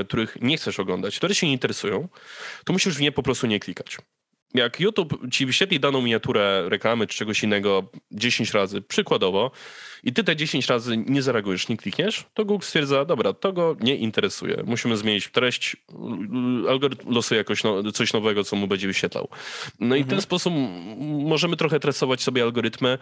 których 0.08 0.36
nie 0.40 0.56
chcesz 0.56 0.80
oglądać, 0.80 1.16
które 1.16 1.34
cię 1.34 1.46
nie 1.46 1.52
interesują, 1.52 2.08
to 2.64 2.72
musisz 2.72 2.96
w 2.96 3.00
nie 3.00 3.12
po 3.12 3.22
prostu 3.22 3.46
nie 3.46 3.60
klikać. 3.60 3.98
Jak 4.54 4.80
YouTube 4.80 5.18
ci 5.32 5.46
wyświetli 5.46 5.80
daną 5.80 6.02
miniaturę 6.02 6.68
reklamy 6.68 7.06
czy 7.06 7.18
czegoś 7.18 7.42
innego 7.42 7.82
10 8.12 8.54
razy, 8.54 8.82
przykładowo, 8.82 9.50
i 10.04 10.12
ty 10.12 10.24
te 10.24 10.36
10 10.36 10.66
razy 10.68 10.96
nie 10.96 11.22
zareagujesz, 11.22 11.68
nie 11.68 11.76
klikniesz, 11.76 12.24
to 12.34 12.44
Google 12.44 12.64
stwierdza, 12.66 13.04
dobra, 13.04 13.32
to 13.32 13.52
go 13.52 13.76
nie 13.80 13.96
interesuje. 13.96 14.62
Musimy 14.66 14.96
zmienić 14.96 15.28
treść, 15.28 15.76
l- 15.94 16.68
algorytm 16.68 17.12
losuje 17.14 17.38
jakoś 17.38 17.64
no, 17.64 17.92
coś 17.92 18.12
nowego, 18.12 18.44
co 18.44 18.56
mu 18.56 18.66
będzie 18.66 18.86
wyświetlał. 18.86 19.28
No 19.80 19.96
i 19.96 20.04
w 20.04 20.06
ten 20.06 20.20
sposób 20.20 20.52
m- 20.54 21.26
możemy 21.28 21.56
trochę 21.56 21.80
tresować 21.80 22.22
sobie 22.22 22.42
algorytmy. 22.42 22.98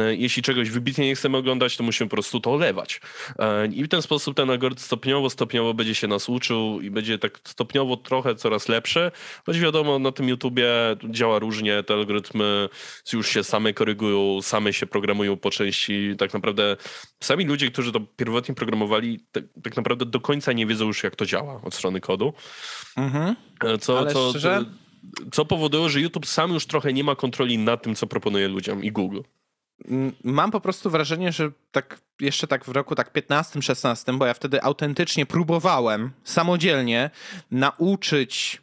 E, 0.00 0.14
Jeśli 0.16 0.42
czegoś 0.42 0.70
wybitnie 0.70 1.06
nie 1.06 1.14
chcemy 1.14 1.36
oglądać, 1.36 1.76
to 1.76 1.84
musimy 1.84 2.10
po 2.10 2.16
prostu 2.16 2.40
to 2.40 2.52
olewać. 2.52 3.00
E, 3.38 3.66
I 3.66 3.84
w 3.84 3.88
ten 3.88 4.02
sposób 4.02 4.36
ten 4.36 4.50
algorytm 4.50 4.80
stopniowo, 4.82 5.30
stopniowo 5.30 5.74
będzie 5.74 5.94
się 5.94 6.06
nas 6.08 6.28
uczył 6.28 6.80
i 6.80 6.90
będzie 6.90 7.18
tak 7.18 7.40
stopniowo 7.44 7.96
trochę 7.96 8.34
coraz 8.34 8.68
lepszy. 8.68 9.10
Choć 9.46 9.58
wiadomo, 9.58 9.98
na 9.98 10.12
tym 10.12 10.28
YouTubie 10.28 10.66
działa 11.10 11.38
różnie, 11.38 11.82
te 11.82 11.94
algorytmy 11.94 12.68
już 13.12 13.28
się 13.28 13.44
same 13.44 13.72
korygują, 13.74 14.42
same 14.42 14.72
się 14.72 14.86
programują 14.86 15.36
po 15.36 15.50
części. 15.50 16.14
Tak 16.18 16.32
naprawdę 16.34 16.39
sami 17.20 17.44
ludzie, 17.44 17.70
którzy 17.70 17.92
to 17.92 18.00
pierwotnie 18.16 18.54
programowali, 18.54 19.20
tak, 19.32 19.44
tak 19.62 19.76
naprawdę 19.76 20.06
do 20.06 20.20
końca 20.20 20.52
nie 20.52 20.66
wiedzą 20.66 20.86
już, 20.86 21.02
jak 21.02 21.16
to 21.16 21.26
działa 21.26 21.60
od 21.62 21.74
strony 21.74 22.00
kodu. 22.00 22.32
Mhm. 22.96 23.36
E, 23.64 23.78
Co, 23.78 23.98
Ale 23.98 24.12
co, 24.12 24.30
szczerze? 24.30 24.64
co 25.32 25.44
powoduje, 25.44 25.88
że 25.88 26.00
YouTube 26.00 26.26
sam 26.26 26.52
już 26.52 26.66
trochę 26.66 26.92
nie 26.92 27.04
ma 27.04 27.16
kontroli 27.16 27.58
nad 27.58 27.82
tym, 27.82 27.94
co 27.94 28.06
proponuje 28.06 28.48
ludziom 28.48 28.84
i 28.84 28.92
Google. 28.92 29.20
Mam 30.24 30.50
po 30.50 30.60
prostu 30.60 30.90
wrażenie, 30.90 31.32
że 31.32 31.50
tak 31.72 32.00
jeszcze 32.20 32.46
tak 32.46 32.64
w 32.64 32.68
roku 32.68 32.94
tak 32.94 33.12
15-16, 33.12 34.18
bo 34.18 34.26
ja 34.26 34.34
wtedy 34.34 34.62
autentycznie 34.62 35.26
próbowałem 35.26 36.10
samodzielnie 36.24 37.10
nauczyć 37.50 38.62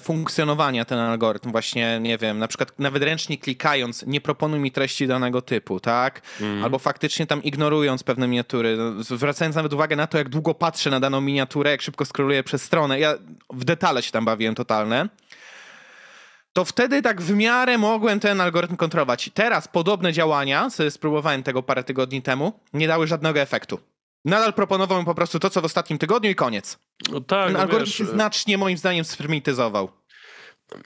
funkcjonowania 0.00 0.84
ten 0.84 0.98
algorytm. 0.98 1.52
Właśnie, 1.52 1.98
nie 2.00 2.18
wiem, 2.18 2.38
na 2.38 2.48
przykład 2.48 2.78
nawet 2.78 3.02
ręcznie 3.02 3.38
klikając, 3.38 4.06
nie 4.06 4.20
proponuj 4.20 4.60
mi 4.60 4.72
treści 4.72 5.06
danego 5.06 5.42
typu, 5.42 5.80
tak? 5.80 6.22
Albo 6.62 6.78
faktycznie 6.78 7.26
tam 7.26 7.42
ignorując 7.42 8.02
pewne 8.02 8.28
miniatury, 8.28 8.76
no, 8.76 9.02
zwracając 9.02 9.56
nawet 9.56 9.72
uwagę 9.72 9.96
na 9.96 10.06
to, 10.06 10.18
jak 10.18 10.28
długo 10.28 10.54
patrzę 10.54 10.90
na 10.90 11.00
daną 11.00 11.20
miniaturę, 11.20 11.70
jak 11.70 11.82
szybko 11.82 12.04
scrolluję 12.04 12.42
przez 12.42 12.62
stronę. 12.62 13.00
Ja 13.00 13.14
w 13.50 13.64
detale 13.64 14.02
się 14.02 14.10
tam 14.10 14.24
bawiłem 14.24 14.54
totalne 14.54 15.08
to 16.54 16.64
wtedy 16.64 17.02
tak 17.02 17.22
w 17.22 17.34
miarę 17.34 17.78
mogłem 17.78 18.20
ten 18.20 18.40
algorytm 18.40 18.76
kontrolować. 18.76 19.30
Teraz 19.34 19.68
podobne 19.68 20.12
działania, 20.12 20.70
sobie 20.70 20.90
spróbowałem 20.90 21.42
tego 21.42 21.62
parę 21.62 21.84
tygodni 21.84 22.22
temu, 22.22 22.52
nie 22.72 22.88
dały 22.88 23.06
żadnego 23.06 23.40
efektu. 23.40 23.78
Nadal 24.24 24.52
proponował 24.52 24.98
mi 24.98 25.04
po 25.04 25.14
prostu 25.14 25.38
to, 25.38 25.50
co 25.50 25.60
w 25.60 25.64
ostatnim 25.64 25.98
tygodniu 25.98 26.30
i 26.30 26.34
koniec. 26.34 26.78
No 27.12 27.20
tak, 27.20 27.44
Ten 27.44 27.52
no 27.52 27.58
algorytm 27.58 27.84
wiesz, 27.86 27.94
się 27.98 28.04
znacznie 28.06 28.58
moim 28.58 28.78
zdaniem 28.78 29.04
sprymityzował. 29.04 29.88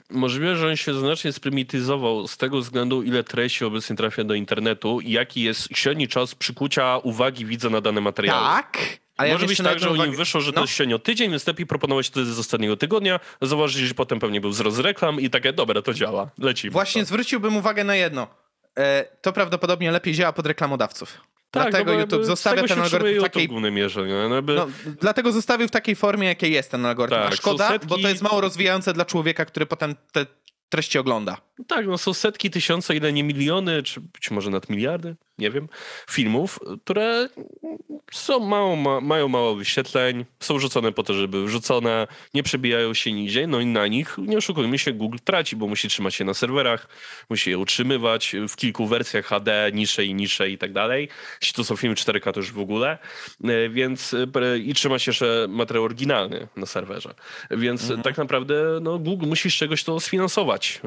Możliwe, 0.09 0.55
że 0.55 0.67
on 0.67 0.75
się 0.75 0.93
znacznie 0.93 1.33
sprymityzował 1.33 2.27
z 2.27 2.37
tego 2.37 2.57
względu, 2.59 3.03
ile 3.03 3.23
treści 3.23 3.65
obecnie 3.65 3.95
trafia 3.95 4.23
do 4.23 4.33
internetu 4.33 5.01
i 5.01 5.11
jaki 5.11 5.41
jest 5.41 5.67
średni 5.73 6.07
czas 6.07 6.35
przykucia 6.35 6.97
uwagi 6.97 7.45
widza 7.45 7.69
na 7.69 7.81
dane 7.81 8.01
materiały. 8.01 8.39
Tak, 8.45 8.77
ale 9.17 9.31
Może 9.33 9.45
ja 9.45 9.47
być 9.49 9.57
tak, 9.57 9.79
że 9.79 9.89
uwagę- 9.89 10.15
wyszło, 10.15 10.41
że 10.41 10.51
No. 10.51 10.55
to 10.55 10.61
jest 10.61 10.73
średnio 10.73 10.99
tydzień, 10.99 11.31
więc 11.31 11.47
lepiej 11.47 11.65
proponować 11.65 12.09
to 12.09 12.25
z 12.25 12.39
ostatniego 12.39 12.77
tygodnia. 12.77 13.19
Zauważyli, 13.41 13.87
że 13.87 13.93
potem 13.93 14.19
pewnie 14.19 14.41
był 14.41 14.49
wzrost 14.49 14.79
reklam 14.79 15.19
i 15.21 15.29
takie, 15.29 15.53
dobra, 15.53 15.81
to 15.81 15.93
działa, 15.93 16.29
lecimy. 16.37 16.71
Właśnie 16.71 17.05
zwróciłbym 17.05 17.57
uwagę 17.57 17.83
na 17.83 17.95
jedno. 17.95 18.27
E, 18.77 19.05
to 19.21 19.33
prawdopodobnie 19.33 19.91
lepiej 19.91 20.13
działa 20.13 20.33
pod 20.33 20.45
reklamodawców. 20.45 21.17
Tak, 21.51 21.71
Dlatego 21.71 21.93
no 21.93 21.99
YouTube 21.99 22.25
zostawia 22.25 22.63
ten 22.63 22.81
algorytm 22.81 23.19
w 23.19 23.23
takiej 23.23 23.47
w 23.47 23.49
głównej 23.49 23.71
mierze. 23.71 24.07
Nie? 24.07 24.29
No, 24.29 24.41
No, 24.55 24.67
dlatego 25.01 25.31
zostawił 25.31 25.67
w 25.67 25.71
takiej 25.71 25.95
formie, 25.95 26.27
jakiej 26.27 26.51
jest 26.51 26.71
ten 26.71 26.85
algorytm. 26.85 27.21
Tak, 27.21 27.33
A 27.33 27.35
szkoda, 27.35 27.69
setki- 27.69 27.87
bo 27.87 27.97
to 27.97 28.07
jest 28.09 28.21
mało 28.21 28.41
rozwijające 28.41 28.93
dla 28.93 29.05
człowieka, 29.05 29.45
który 29.45 29.65
potem 29.65 29.95
te 30.11 30.25
treści 30.69 30.99
ogląda. 30.99 31.37
No 31.59 31.65
tak, 31.67 31.87
no 31.87 31.97
są 31.97 32.13
setki, 32.13 32.49
tysiące, 32.49 32.95
ile 32.95 33.13
nie 33.13 33.23
miliony, 33.23 33.83
czy 33.83 34.01
być 34.01 34.31
może 34.31 34.49
nad 34.49 34.69
miliardy, 34.69 35.15
nie 35.39 35.51
wiem, 35.51 35.69
filmów, 36.09 36.59
które 36.83 37.29
są 38.11 38.39
mało, 38.39 38.75
ma, 38.75 39.01
mają 39.01 39.27
mało 39.27 39.55
wyświetleń, 39.55 40.25
są 40.39 40.59
rzucone 40.59 40.91
po 40.91 41.03
to, 41.03 41.13
żeby 41.13 41.45
wrzucone, 41.45 42.07
nie 42.33 42.43
przebijają 42.43 42.93
się 42.93 43.11
nigdzie, 43.11 43.47
no 43.47 43.59
i 43.59 43.65
na 43.65 43.87
nich, 43.87 44.17
nie 44.17 44.37
oszukujmy 44.37 44.79
się, 44.79 44.93
Google 44.93 45.17
traci, 45.23 45.55
bo 45.55 45.67
musi 45.67 45.87
trzymać 45.87 46.15
się 46.15 46.25
na 46.25 46.33
serwerach, 46.33 46.87
musi 47.29 47.49
je 47.49 47.57
utrzymywać 47.57 48.35
w 48.49 48.55
kilku 48.55 48.87
wersjach 48.87 49.25
HD, 49.25 49.71
niższe 49.73 50.05
i 50.05 50.13
niższe 50.13 50.49
i 50.49 50.57
tak 50.57 50.73
dalej. 50.73 51.09
Jeśli 51.41 51.55
to 51.55 51.63
są 51.63 51.75
filmy 51.75 51.95
4K, 51.95 52.31
to 52.33 52.39
już 52.39 52.51
w 52.51 52.59
ogóle, 52.59 52.97
e, 53.43 53.69
więc 53.69 54.13
e, 54.13 54.57
i 54.57 54.73
trzyma 54.73 54.99
się 54.99 55.09
jeszcze 55.09 55.45
materiał 55.49 55.83
oryginalny 55.83 56.47
na 56.55 56.65
serwerze. 56.65 57.13
Więc 57.51 57.81
mhm. 57.81 58.01
tak 58.01 58.17
naprawdę 58.17 58.79
no, 58.81 58.99
Google 58.99 59.27
musi 59.27 59.51
z 59.51 59.53
czegoś 59.53 59.83
to 59.83 59.99
sfinansować. 59.99 60.81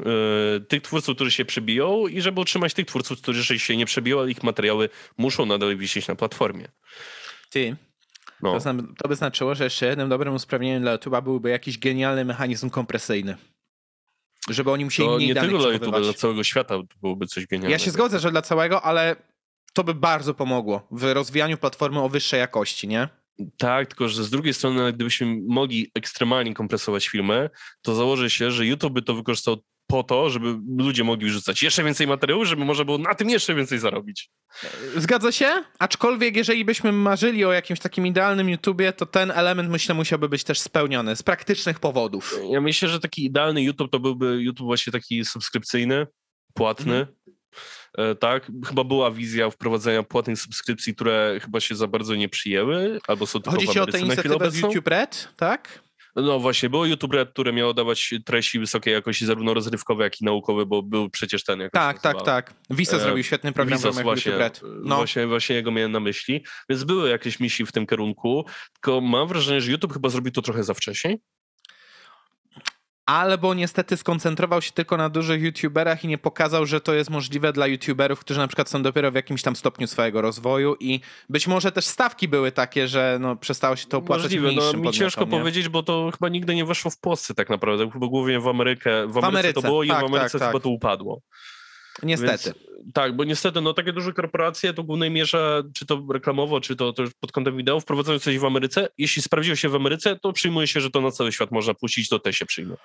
E, 0.56 0.60
tych 0.60 0.82
twórców, 0.82 1.14
którzy 1.14 1.30
się 1.30 1.44
przebiją 1.44 2.06
i 2.06 2.20
żeby 2.20 2.40
utrzymać 2.40 2.74
tych 2.74 2.86
twórców, 2.86 3.20
którzy 3.20 3.58
się 3.58 3.76
nie 3.76 3.86
przebiją, 3.86 4.20
ale 4.20 4.30
ich 4.30 4.41
materiały 4.42 4.88
muszą 5.18 5.46
nadal 5.46 5.76
wisieć 5.76 6.08
na 6.08 6.14
platformie. 6.14 6.68
Ty, 7.50 7.76
no. 8.42 8.58
to, 8.98 9.08
by 9.08 9.16
znaczyło, 9.16 9.54
że 9.54 9.64
jeszcze 9.64 9.86
jednym 9.86 10.08
dobrym 10.08 10.34
usprawnieniem 10.34 10.82
dla 10.82 10.96
YouTube'a 10.96 11.22
byłby 11.22 11.50
jakiś 11.50 11.78
genialny 11.78 12.24
mechanizm 12.24 12.70
kompresyjny. 12.70 13.36
Żeby 14.50 14.70
oni 14.70 14.84
musieli 14.84 15.08
to 15.08 15.16
mniej 15.16 15.28
nie 15.28 15.34
tylko 15.34 15.58
dla 15.58 15.68
YouTube'a, 15.68 16.02
dla 16.02 16.12
całego 16.12 16.44
świata 16.44 16.74
byłoby 17.00 17.26
coś 17.26 17.46
genialnego. 17.46 17.72
Ja 17.72 17.78
się 17.78 17.90
zgodzę, 17.90 18.18
że 18.18 18.30
dla 18.30 18.42
całego, 18.42 18.82
ale 18.82 19.16
to 19.72 19.84
by 19.84 19.94
bardzo 19.94 20.34
pomogło 20.34 20.86
w 20.90 21.12
rozwijaniu 21.12 21.58
platformy 21.58 22.00
o 22.00 22.08
wyższej 22.08 22.40
jakości, 22.40 22.88
nie? 22.88 23.08
Tak, 23.58 23.88
tylko 23.88 24.08
że 24.08 24.24
z 24.24 24.30
drugiej 24.30 24.54
strony, 24.54 24.92
gdybyśmy 24.92 25.36
mogli 25.48 25.90
ekstremalnie 25.94 26.54
kompresować 26.54 27.08
filmy, 27.08 27.50
to 27.82 27.94
założy 27.94 28.30
się, 28.30 28.50
że 28.50 28.66
YouTube 28.66 28.92
by 28.92 29.02
to 29.02 29.14
wykorzystał 29.14 29.56
po 29.92 30.02
to, 30.02 30.30
żeby 30.30 30.58
ludzie 30.78 31.04
mogli 31.04 31.30
rzucać 31.30 31.62
jeszcze 31.62 31.84
więcej 31.84 32.06
materiałów, 32.06 32.46
żeby 32.46 32.64
można 32.64 32.84
było 32.84 32.98
na 32.98 33.14
tym 33.14 33.30
jeszcze 33.30 33.54
więcej 33.54 33.78
zarobić. 33.78 34.30
Zgadza 34.96 35.32
się, 35.32 35.64
aczkolwiek 35.78 36.36
jeżeli 36.36 36.64
byśmy 36.64 36.92
marzyli 36.92 37.44
o 37.44 37.52
jakimś 37.52 37.80
takim 37.80 38.06
idealnym 38.06 38.48
YouTubie, 38.48 38.92
to 38.92 39.06
ten 39.06 39.30
element 39.30 39.70
myślę 39.70 39.94
musiałby 39.94 40.28
być 40.28 40.44
też 40.44 40.60
spełniony 40.60 41.16
z 41.16 41.22
praktycznych 41.22 41.80
powodów. 41.80 42.38
Ja 42.50 42.60
myślę, 42.60 42.88
że 42.88 43.00
taki 43.00 43.24
idealny 43.24 43.62
YouTube 43.62 43.90
to 43.90 44.00
byłby 44.00 44.42
YouTube 44.42 44.66
właśnie 44.66 44.92
taki 44.92 45.24
subskrypcyjny, 45.24 46.06
płatny. 46.54 46.94
Mhm. 46.94 47.16
E, 47.98 48.14
tak, 48.14 48.50
chyba 48.66 48.84
była 48.84 49.10
wizja 49.10 49.50
wprowadzenia 49.50 50.02
płatnych 50.02 50.38
subskrypcji, 50.38 50.94
które 50.94 51.40
chyba 51.42 51.60
się 51.60 51.74
za 51.74 51.86
bardzo 51.86 52.14
nie 52.14 52.28
przyjęły, 52.28 52.98
albo 53.08 53.26
są 53.26 53.40
tylko 53.40 53.56
Chodzi 53.56 53.68
ci 53.68 53.80
o 53.80 53.86
tę 53.86 54.00
inicjatywę 54.00 54.50
z 54.50 54.58
YouTube 54.58 54.88
Red, 54.88 55.28
tak? 55.36 55.82
No 56.16 56.38
właśnie, 56.38 56.70
było 56.70 56.86
YouTube 56.86 57.12
Red, 57.12 57.30
które 57.30 57.52
miało 57.52 57.74
dawać 57.74 58.14
treści 58.24 58.58
wysokiej 58.58 58.94
jakości, 58.94 59.26
zarówno 59.26 59.54
rozrywkowe, 59.54 60.04
jak 60.04 60.20
i 60.20 60.24
naukowe, 60.24 60.66
bo 60.66 60.82
był 60.82 61.10
przecież 61.10 61.44
ten. 61.44 61.60
Jak 61.60 61.72
tak, 61.72 62.00
tak, 62.00 62.22
tak. 62.22 62.54
Visa 62.70 62.96
e, 62.96 63.00
zrobił 63.00 63.24
świetny 63.24 63.52
program 63.52 63.78
w 63.78 63.82
właśnie, 63.82 64.32
YouTube 64.32 64.40
Red. 64.40 64.60
No. 64.84 64.96
Właśnie, 64.96 65.26
właśnie 65.26 65.56
jego 65.56 65.70
miałem 65.70 65.92
na 65.92 66.00
myśli. 66.00 66.44
Więc 66.68 66.84
były 66.84 67.10
jakieś 67.10 67.40
misji 67.40 67.66
w 67.66 67.72
tym 67.72 67.86
kierunku, 67.86 68.46
tylko 68.72 69.00
mam 69.00 69.28
wrażenie, 69.28 69.60
że 69.60 69.70
YouTube 69.70 69.92
chyba 69.92 70.08
zrobił 70.08 70.32
to 70.32 70.42
trochę 70.42 70.64
za 70.64 70.74
wcześnie 70.74 71.16
albo 73.06 73.54
niestety 73.54 73.96
skoncentrował 73.96 74.62
się 74.62 74.72
tylko 74.72 74.96
na 74.96 75.08
dużych 75.08 75.42
youtuberach 75.42 76.04
i 76.04 76.08
nie 76.08 76.18
pokazał, 76.18 76.66
że 76.66 76.80
to 76.80 76.94
jest 76.94 77.10
możliwe 77.10 77.52
dla 77.52 77.66
youtuberów, 77.66 78.20
którzy 78.20 78.40
na 78.40 78.46
przykład 78.46 78.68
są 78.68 78.82
dopiero 78.82 79.10
w 79.10 79.14
jakimś 79.14 79.42
tam 79.42 79.56
stopniu 79.56 79.86
swojego 79.86 80.22
rozwoju 80.22 80.76
i 80.80 81.00
być 81.28 81.46
może 81.46 81.72
też 81.72 81.84
stawki 81.84 82.28
były 82.28 82.52
takie, 82.52 82.88
że 82.88 83.18
no, 83.20 83.36
przestało 83.36 83.76
się 83.76 83.86
to 83.86 83.98
opłacać 83.98 84.24
Możliwe, 84.24 84.46
no, 84.46 84.52
mniejszym 84.52 84.82
no, 84.82 84.90
mi 84.90 84.96
ciężko 84.96 85.24
nie? 85.24 85.30
powiedzieć, 85.30 85.68
bo 85.68 85.82
to 85.82 86.10
chyba 86.10 86.28
nigdy 86.28 86.54
nie 86.54 86.64
weszło 86.64 86.90
w 86.90 86.98
Polsce 86.98 87.34
tak 87.34 87.50
naprawdę, 87.50 87.90
chyba 87.90 88.06
głównie 88.06 88.40
w 88.40 88.48
Amerykę. 88.48 88.90
W 88.90 89.18
Ameryce, 89.18 89.20
w 89.20 89.24
Ameryce 89.24 89.52
to 89.52 89.62
było 89.62 89.82
i 89.82 89.88
tak, 89.88 90.00
w 90.00 90.04
Ameryce 90.04 90.38
tak, 90.38 90.48
chyba 90.48 90.58
tak. 90.58 90.62
to 90.62 90.68
upadło. 90.68 91.22
Niestety. 92.02 92.52
Więc, 92.56 92.71
tak, 92.94 93.16
bo 93.16 93.24
niestety 93.24 93.60
no, 93.60 93.74
takie 93.74 93.92
duże 93.92 94.12
korporacje 94.12 94.74
to 94.74 94.82
w 94.82 94.86
głównej 94.86 95.10
mierze, 95.10 95.62
czy 95.74 95.86
to 95.86 96.02
reklamowo, 96.12 96.60
czy 96.60 96.76
to, 96.76 96.92
to 96.92 97.02
pod 97.20 97.32
kątem 97.32 97.56
wideo, 97.56 97.80
wprowadzają 97.80 98.18
coś 98.18 98.38
w 98.38 98.44
Ameryce. 98.44 98.88
Jeśli 98.98 99.22
sprawdziło 99.22 99.56
się 99.56 99.68
w 99.68 99.74
Ameryce, 99.74 100.16
to 100.16 100.32
przyjmuje 100.32 100.66
się, 100.66 100.80
że 100.80 100.90
to 100.90 101.00
na 101.00 101.10
cały 101.10 101.32
świat 101.32 101.50
można 101.50 101.74
puścić, 101.74 102.08
to 102.08 102.18
też 102.18 102.36
się 102.36 102.46
przyjmie. 102.46 102.76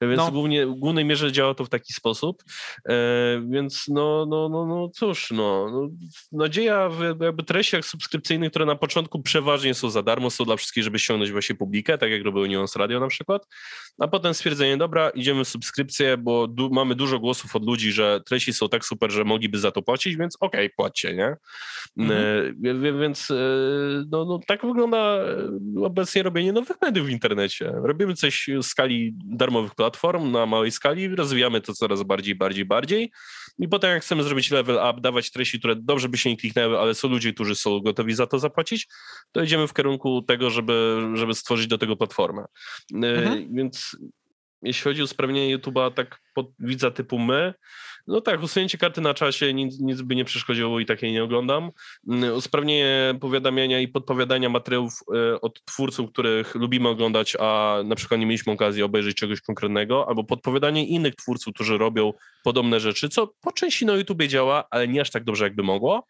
Więc 0.00 0.16
no. 0.16 0.30
głównie, 0.30 0.66
w 0.66 0.74
głównej 0.74 1.04
mierze 1.04 1.32
działa 1.32 1.54
to 1.54 1.64
w 1.64 1.68
taki 1.68 1.92
sposób. 1.92 2.42
E, 2.88 2.94
więc 3.50 3.84
no, 3.88 4.26
no, 4.28 4.48
no, 4.48 4.66
no 4.66 4.88
cóż, 4.94 5.30
no, 5.30 5.70
no, 5.70 5.88
nadzieja 6.32 6.88
w 6.88 7.00
jakby 7.20 7.42
treściach 7.42 7.84
subskrypcyjnych, 7.84 8.50
które 8.50 8.66
na 8.66 8.76
początku 8.76 9.22
przeważnie 9.22 9.74
są 9.74 9.90
za 9.90 10.02
darmo, 10.02 10.30
są 10.30 10.44
dla 10.44 10.56
wszystkich, 10.56 10.84
żeby 10.84 10.98
ściągnąć 10.98 11.32
właśnie 11.32 11.54
publikę, 11.54 11.98
tak 11.98 12.10
jak 12.10 12.24
robił 12.24 12.46
Neons 12.46 12.76
Radio 12.76 13.00
na 13.00 13.08
przykład, 13.08 13.46
a 13.98 14.08
potem 14.08 14.34
stwierdzenie, 14.34 14.76
dobra, 14.76 15.10
idziemy 15.10 15.44
w 15.44 15.48
subskrypcję, 15.48 16.16
bo 16.16 16.46
du 16.46 16.70
mamy 16.70 16.94
dużo 16.94 17.18
głosów 17.18 17.56
od 17.56 17.64
ludzi, 17.64 17.92
że 17.92 18.20
treści 18.26 18.52
są 18.52 18.68
tak 18.68 18.84
super, 18.84 19.10
że 19.10 19.24
mogliby 19.38 19.58
za 19.58 19.70
to 19.70 19.82
płacić, 19.82 20.16
więc 20.16 20.36
okej, 20.40 20.66
okay, 20.66 20.74
płaccie, 20.76 21.14
nie? 21.14 21.36
Mhm. 21.96 22.20
E, 22.94 22.98
więc 23.00 23.30
e, 23.30 23.34
no, 24.10 24.24
no, 24.24 24.40
tak 24.46 24.66
wygląda 24.66 24.98
e, 24.98 25.48
obecnie 25.82 26.22
robienie 26.22 26.52
nowych 26.52 26.76
mediów 26.82 27.06
w 27.06 27.10
internecie. 27.10 27.72
Robimy 27.82 28.14
coś 28.14 28.46
w 28.62 28.66
skali 28.66 29.12
darmowych 29.14 29.74
platform, 29.74 30.30
na 30.30 30.46
małej 30.46 30.70
skali, 30.70 31.08
rozwijamy 31.08 31.60
to 31.60 31.72
coraz 31.72 32.02
bardziej, 32.02 32.34
bardziej, 32.34 32.64
bardziej 32.64 33.10
i 33.58 33.68
potem 33.68 33.90
jak 33.90 34.02
chcemy 34.02 34.22
zrobić 34.22 34.50
level 34.50 34.76
up, 34.76 35.00
dawać 35.00 35.30
treści, 35.30 35.58
które 35.58 35.76
dobrze 35.76 36.08
by 36.08 36.18
się 36.18 36.30
nie 36.30 36.36
kliknęły, 36.36 36.78
ale 36.78 36.94
są 36.94 37.08
ludzie, 37.08 37.32
którzy 37.32 37.54
są 37.54 37.80
gotowi 37.80 38.14
za 38.14 38.26
to 38.26 38.38
zapłacić, 38.38 38.88
to 39.32 39.42
idziemy 39.42 39.68
w 39.68 39.74
kierunku 39.74 40.22
tego, 40.22 40.50
żeby, 40.50 41.00
żeby 41.14 41.34
stworzyć 41.34 41.66
do 41.66 41.78
tego 41.78 41.96
platformę. 41.96 42.44
Mhm. 42.94 43.54
Więc 43.54 43.96
jeśli 44.62 44.84
chodzi 44.84 45.00
o 45.02 45.04
usprawnienie 45.04 45.58
YouTube'a, 45.58 45.92
tak 45.92 46.20
pod 46.34 46.46
widza 46.58 46.90
typu 46.90 47.18
my, 47.18 47.54
no 48.08 48.20
tak, 48.20 48.42
usunięcie 48.42 48.78
karty 48.78 49.00
na 49.00 49.14
czasie 49.14 49.54
nic, 49.54 49.80
nic 49.80 50.02
by 50.02 50.16
nie 50.16 50.24
przeszkodziło 50.24 50.80
i 50.80 50.86
takiej 50.86 51.12
nie 51.12 51.24
oglądam. 51.24 51.70
Mm, 52.08 52.34
usprawnienie 52.36 53.14
powiadamiania 53.20 53.80
i 53.80 53.88
podpowiadania 53.88 54.48
materiałów 54.48 54.92
e, 55.14 55.40
od 55.40 55.64
twórców, 55.64 56.10
których 56.12 56.54
lubimy 56.54 56.88
oglądać, 56.88 57.36
a 57.40 57.78
na 57.84 57.94
przykład 57.94 58.20
nie 58.20 58.26
mieliśmy 58.26 58.52
okazji 58.52 58.82
obejrzeć 58.82 59.16
czegoś 59.16 59.40
konkretnego, 59.40 60.08
albo 60.08 60.24
podpowiadanie 60.24 60.86
innych 60.86 61.14
twórców, 61.14 61.54
którzy 61.54 61.78
robią 61.78 62.12
podobne 62.44 62.80
rzeczy, 62.80 63.08
co 63.08 63.26
po 63.40 63.52
części 63.52 63.86
na 63.86 63.92
YouTubie 63.92 64.28
działa, 64.28 64.64
ale 64.70 64.88
nie 64.88 65.00
aż 65.00 65.10
tak 65.10 65.24
dobrze, 65.24 65.44
jakby 65.44 65.62
mogło. 65.62 66.06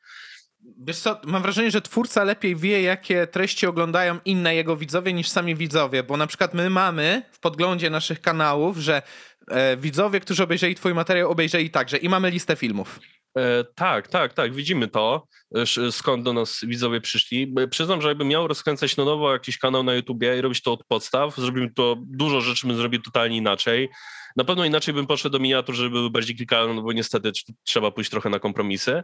Wiesz 0.60 0.98
co, 0.98 1.20
mam 1.24 1.42
wrażenie, 1.42 1.70
że 1.70 1.82
twórca 1.82 2.24
lepiej 2.24 2.56
wie, 2.56 2.82
jakie 2.82 3.26
treści 3.26 3.66
oglądają 3.66 4.18
inne 4.24 4.54
jego 4.54 4.76
widzowie 4.76 5.12
niż 5.12 5.28
sami 5.28 5.54
widzowie, 5.54 6.02
bo 6.02 6.16
na 6.16 6.26
przykład 6.26 6.54
my 6.54 6.70
mamy 6.70 7.22
w 7.32 7.40
podglądzie 7.40 7.90
naszych 7.90 8.20
kanałów, 8.20 8.76
że 8.76 9.02
e, 9.48 9.76
widzowie, 9.76 10.20
którzy 10.20 10.42
obejrzeli 10.42 10.74
twój 10.74 10.94
materiał, 10.94 11.30
obejrzeli 11.30 11.70
także 11.70 11.96
i 11.96 12.08
mamy 12.08 12.30
listę 12.30 12.56
filmów. 12.56 13.00
E, 13.38 13.64
tak, 13.74 14.08
tak, 14.08 14.34
tak, 14.34 14.54
widzimy 14.54 14.88
to, 14.88 15.26
e, 15.54 15.92
skąd 15.92 16.24
do 16.24 16.32
nas 16.32 16.60
widzowie 16.62 17.00
przyszli. 17.00 17.54
Przyznam, 17.70 18.02
że 18.02 18.08
jakbym 18.08 18.28
miał 18.28 18.48
rozkręcać 18.48 18.96
na 18.96 19.04
nowo 19.04 19.32
jakiś 19.32 19.58
kanał 19.58 19.82
na 19.82 19.94
YouTubie 19.94 20.38
i 20.38 20.40
robić 20.40 20.62
to 20.62 20.72
od 20.72 20.84
podstaw, 20.84 21.36
zrobimy 21.36 21.70
to, 21.74 21.96
dużo 21.98 22.40
rzeczy 22.40 22.66
bym 22.66 22.76
zrobił 22.76 23.02
totalnie 23.02 23.36
inaczej. 23.36 23.88
Na 24.38 24.44
pewno 24.44 24.64
inaczej 24.64 24.94
bym 24.94 25.06
poszedł 25.06 25.32
do 25.32 25.38
miniatur, 25.38 25.74
żeby 25.74 25.90
były 25.90 26.10
bardziej 26.10 26.36
klikalne, 26.36 26.74
no 26.74 26.82
bo 26.82 26.92
niestety 26.92 27.32
trzeba 27.64 27.90
pójść 27.90 28.10
trochę 28.10 28.30
na 28.30 28.38
kompromisy. 28.38 29.02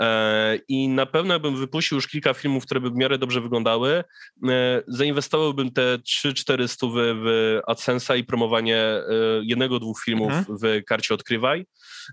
E, 0.00 0.58
I 0.68 0.88
na 0.88 1.06
pewno 1.06 1.40
bym 1.40 1.56
wypuścił 1.56 1.96
już 1.96 2.08
kilka 2.08 2.34
filmów, 2.34 2.64
które 2.66 2.80
by 2.80 2.90
w 2.90 2.94
miarę 2.94 3.18
dobrze 3.18 3.40
wyglądały. 3.40 4.04
E, 4.48 4.82
zainwestowałbym 4.88 5.72
te 5.72 5.98
3-4 5.98 6.68
stówy 6.68 7.14
w 7.14 7.58
AdSense'a 7.68 8.18
i 8.18 8.24
promowanie 8.24 8.78
e, 8.78 9.02
jednego, 9.42 9.78
dwóch 9.78 10.02
filmów 10.04 10.32
mhm. 10.32 10.58
w 10.58 10.84
karcie 10.84 11.14
Odkrywaj, 11.14 11.66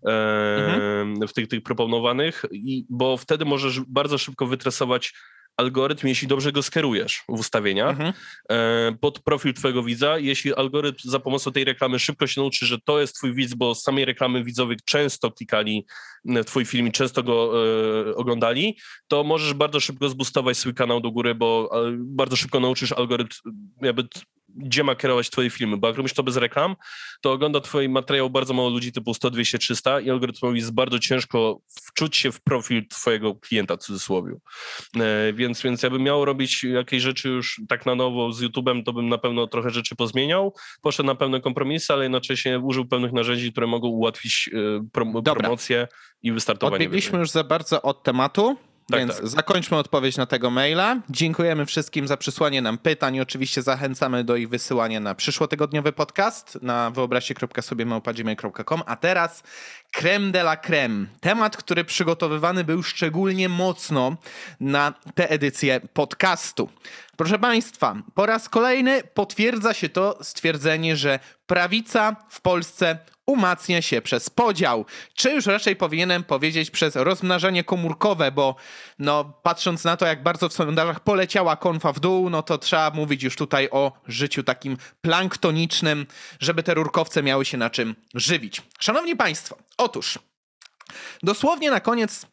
mhm. 0.05 1.27
w 1.27 1.33
tych, 1.33 1.47
tych 1.47 1.63
proponowanych, 1.63 2.45
bo 2.89 3.17
wtedy 3.17 3.45
możesz 3.45 3.79
bardzo 3.79 4.17
szybko 4.17 4.45
wytresować 4.45 5.13
algorytm, 5.57 6.07
jeśli 6.07 6.27
dobrze 6.27 6.51
go 6.51 6.63
skierujesz 6.63 7.23
w 7.29 7.39
ustawieniach 7.39 7.89
mhm. 7.89 8.13
E, 8.49 8.97
pod 9.01 9.19
profil 9.19 9.53
twojego 9.53 9.83
widza, 9.83 10.17
jeśli 10.17 10.53
algorytm 10.53 11.09
za 11.09 11.19
pomocą 11.19 11.51
tej 11.51 11.63
reklamy 11.63 11.99
szybko 11.99 12.27
się 12.27 12.41
nauczy, 12.41 12.65
że 12.65 12.77
to 12.85 12.99
jest 12.99 13.15
twój 13.15 13.33
widz, 13.33 13.53
bo 13.53 13.75
z 13.75 13.83
samej 13.83 14.05
reklamy 14.05 14.43
widzowych 14.43 14.77
często 14.85 15.31
klikali 15.31 15.85
twój 16.45 16.65
film 16.65 16.87
i 16.87 16.91
często 16.91 17.23
go 17.23 17.53
e, 18.09 18.15
oglądali, 18.15 18.77
to 19.07 19.23
możesz 19.23 19.53
bardzo 19.53 19.79
szybko 19.79 20.09
zbustować 20.09 20.57
swój 20.57 20.73
kanał 20.73 20.99
do 20.99 21.11
góry, 21.11 21.35
bo 21.35 21.69
e, 21.87 21.97
bardzo 21.97 22.35
szybko 22.35 22.59
nauczysz 22.59 22.91
algorytm 22.91 23.35
jakby 23.81 24.03
gdzie 24.55 24.83
ma 24.83 24.95
kierować 24.95 25.29
twoje 25.29 25.49
filmy, 25.49 25.77
bo 25.77 25.87
jak 25.87 25.97
robisz 25.97 26.13
to 26.13 26.23
bez 26.23 26.37
reklam, 26.37 26.75
to 27.21 27.31
ogląda 27.31 27.61
twój 27.61 27.89
materiał 27.89 28.29
bardzo 28.29 28.53
mało 28.53 28.69
ludzi 28.69 28.91
typu 28.91 29.13
100, 29.13 29.29
200, 29.29 29.57
300 29.57 29.99
i 29.99 30.09
algorytmowi 30.09 30.59
jest 30.59 30.73
bardzo 30.73 30.99
ciężko 30.99 31.59
wczuć 31.87 32.17
się 32.17 32.31
w 32.31 32.41
profil 32.41 32.87
twojego 32.87 33.35
klienta 33.35 33.75
w 33.75 33.79
cudzysłowie. 33.79 34.33
E, 34.99 35.33
więc, 35.33 35.61
więc 35.61 35.83
ja 35.83 35.89
bym 35.89 36.01
miał 36.01 36.25
robić 36.25 36.63
jakieś 36.63 37.03
rzeczy 37.03 37.29
już 37.29 37.61
tak 37.69 37.85
na 37.85 37.95
nowo 37.95 38.31
z 38.31 38.43
YouTube'em, 38.43 38.83
to 38.83 38.93
bym 38.93 39.09
na 39.09 39.17
pewno 39.17 39.47
trochę 39.47 39.69
rzeczy 39.69 39.95
pozmieniał, 39.95 40.53
poszedł 40.81 41.07
na 41.07 41.15
pewne 41.15 41.41
kompromisy, 41.41 41.93
ale 41.93 42.03
jednocześnie 42.03 42.59
użył 42.59 42.85
pewnych 42.85 43.13
narzędzi, 43.13 43.51
które 43.51 43.67
mogą 43.67 43.87
ułatwić 43.87 44.49
e, 44.53 44.87
prom 44.91 45.23
promocję 45.23 45.87
i 46.21 46.31
wystartowanie. 46.31 46.75
Odbiegliśmy 46.75 47.19
już 47.19 47.29
za 47.29 47.43
bardzo 47.43 47.81
od 47.81 48.03
tematu. 48.03 48.57
Tak, 48.91 48.99
Więc 48.99 49.17
tak. 49.17 49.27
zakończmy 49.27 49.77
odpowiedź 49.77 50.17
na 50.17 50.25
tego 50.25 50.49
maila. 50.49 50.95
Dziękujemy 51.09 51.65
wszystkim 51.65 52.07
za 52.07 52.17
przysłanie 52.17 52.61
nam 52.61 52.77
pytań. 52.77 53.19
Oczywiście 53.19 53.61
zachęcamy 53.61 54.23
do 54.23 54.35
ich 54.35 54.49
wysyłania 54.49 54.99
na 54.99 55.15
przyszłotygodniowy 55.15 55.91
podcast 55.91 56.59
na 56.61 56.91
wyobraźcie.sobie.com. 56.91 58.81
A 58.85 58.95
teraz 58.95 59.43
creme 59.91 60.31
de 60.31 60.41
la 60.41 60.57
creme. 60.57 61.05
Temat, 61.21 61.57
który 61.57 61.85
przygotowywany 61.85 62.63
był 62.63 62.83
szczególnie 62.83 63.49
mocno 63.49 64.15
na 64.59 64.93
tę 65.15 65.29
edycję 65.29 65.81
podcastu. 65.93 66.69
Proszę 67.17 67.39
Państwa, 67.39 67.95
po 68.13 68.25
raz 68.25 68.49
kolejny 68.49 69.03
potwierdza 69.13 69.73
się 69.73 69.89
to 69.89 70.17
stwierdzenie, 70.21 70.95
że 70.95 71.19
prawica 71.47 72.15
w 72.29 72.41
Polsce 72.41 72.97
umacnia 73.25 73.81
się 73.81 74.01
przez 74.01 74.29
podział, 74.29 74.85
czy 75.13 75.31
już 75.31 75.45
raczej 75.45 75.75
powinienem 75.75 76.23
powiedzieć 76.23 76.71
przez 76.71 76.95
rozmnażanie 76.95 77.63
komórkowe, 77.63 78.31
bo 78.31 78.55
no, 78.99 79.23
patrząc 79.43 79.83
na 79.83 79.97
to, 79.97 80.05
jak 80.05 80.23
bardzo 80.23 80.49
w 80.49 80.53
sondażach 80.53 80.99
poleciała 80.99 81.55
konfa 81.55 81.93
w 81.93 81.99
dół, 81.99 82.29
no 82.29 82.43
to 82.43 82.57
trzeba 82.57 82.89
mówić 82.89 83.23
już 83.23 83.35
tutaj 83.35 83.69
o 83.71 83.91
życiu 84.07 84.43
takim 84.43 84.77
planktonicznym, 85.01 86.05
żeby 86.39 86.63
te 86.63 86.73
rurkowce 86.73 87.23
miały 87.23 87.45
się 87.45 87.57
na 87.57 87.69
czym 87.69 87.95
żywić. 88.13 88.61
Szanowni 88.79 89.15
Państwo, 89.15 89.57
otóż 89.77 90.19
dosłownie 91.23 91.71
na 91.71 91.79
koniec 91.79 92.32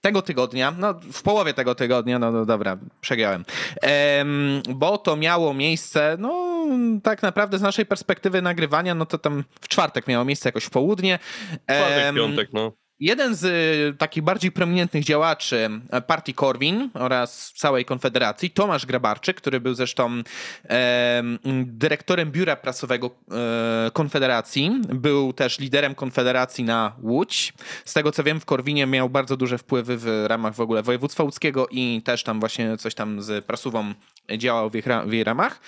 tego 0.00 0.22
tygodnia, 0.22 0.70
no 0.78 0.94
w 1.12 1.22
połowie 1.22 1.54
tego 1.54 1.74
tygodnia, 1.74 2.18
no, 2.18 2.32
no 2.32 2.46
dobra, 2.46 2.76
przegiąłem, 3.00 3.44
ehm, 3.82 4.62
bo 4.68 4.98
to 4.98 5.16
miało 5.16 5.54
miejsce, 5.54 6.16
no 6.18 6.66
tak 7.02 7.22
naprawdę 7.22 7.58
z 7.58 7.62
naszej 7.62 7.86
perspektywy 7.86 8.42
nagrywania, 8.42 8.94
no 8.94 9.06
to 9.06 9.18
tam 9.18 9.44
w 9.60 9.68
czwartek 9.68 10.06
miało 10.06 10.24
miejsce 10.24 10.48
jakoś 10.48 10.64
w 10.64 10.70
południe. 10.70 11.18
Czwartek, 11.66 12.14
piątek, 12.14 12.52
no. 12.52 12.72
Jeden 13.00 13.34
z 13.34 13.44
y, 13.44 13.96
takich 13.98 14.22
bardziej 14.22 14.52
prominentnych 14.52 15.04
działaczy 15.04 15.70
e, 15.90 16.00
partii 16.00 16.34
Korwin 16.34 16.90
oraz 16.94 17.52
całej 17.56 17.84
Konfederacji, 17.84 18.50
Tomasz 18.50 18.86
Grabarczyk, 18.86 19.36
który 19.36 19.60
był 19.60 19.74
zresztą 19.74 20.22
e, 20.68 21.22
dyrektorem 21.64 22.30
biura 22.30 22.56
prasowego 22.56 23.10
e, 23.30 23.90
Konfederacji, 23.90 24.80
był 24.88 25.32
też 25.32 25.58
liderem 25.58 25.94
Konfederacji 25.94 26.64
na 26.64 26.96
Łódź. 27.02 27.52
Z 27.84 27.92
tego 27.92 28.12
co 28.12 28.24
wiem, 28.24 28.40
w 28.40 28.44
Korwinie 28.44 28.86
miał 28.86 29.10
bardzo 29.10 29.36
duże 29.36 29.58
wpływy 29.58 29.96
w 29.96 30.24
ramach 30.26 30.54
w 30.54 30.60
ogóle 30.60 30.82
województwa 30.82 31.22
łódzkiego 31.22 31.68
i 31.70 32.02
też 32.04 32.22
tam 32.22 32.40
właśnie 32.40 32.76
coś 32.76 32.94
tam 32.94 33.22
z 33.22 33.44
prasową 33.44 33.94
działał 34.38 34.70
w 34.70 34.74
jej, 34.74 34.84
w 35.06 35.12
jej 35.12 35.24
ramach. 35.24 35.60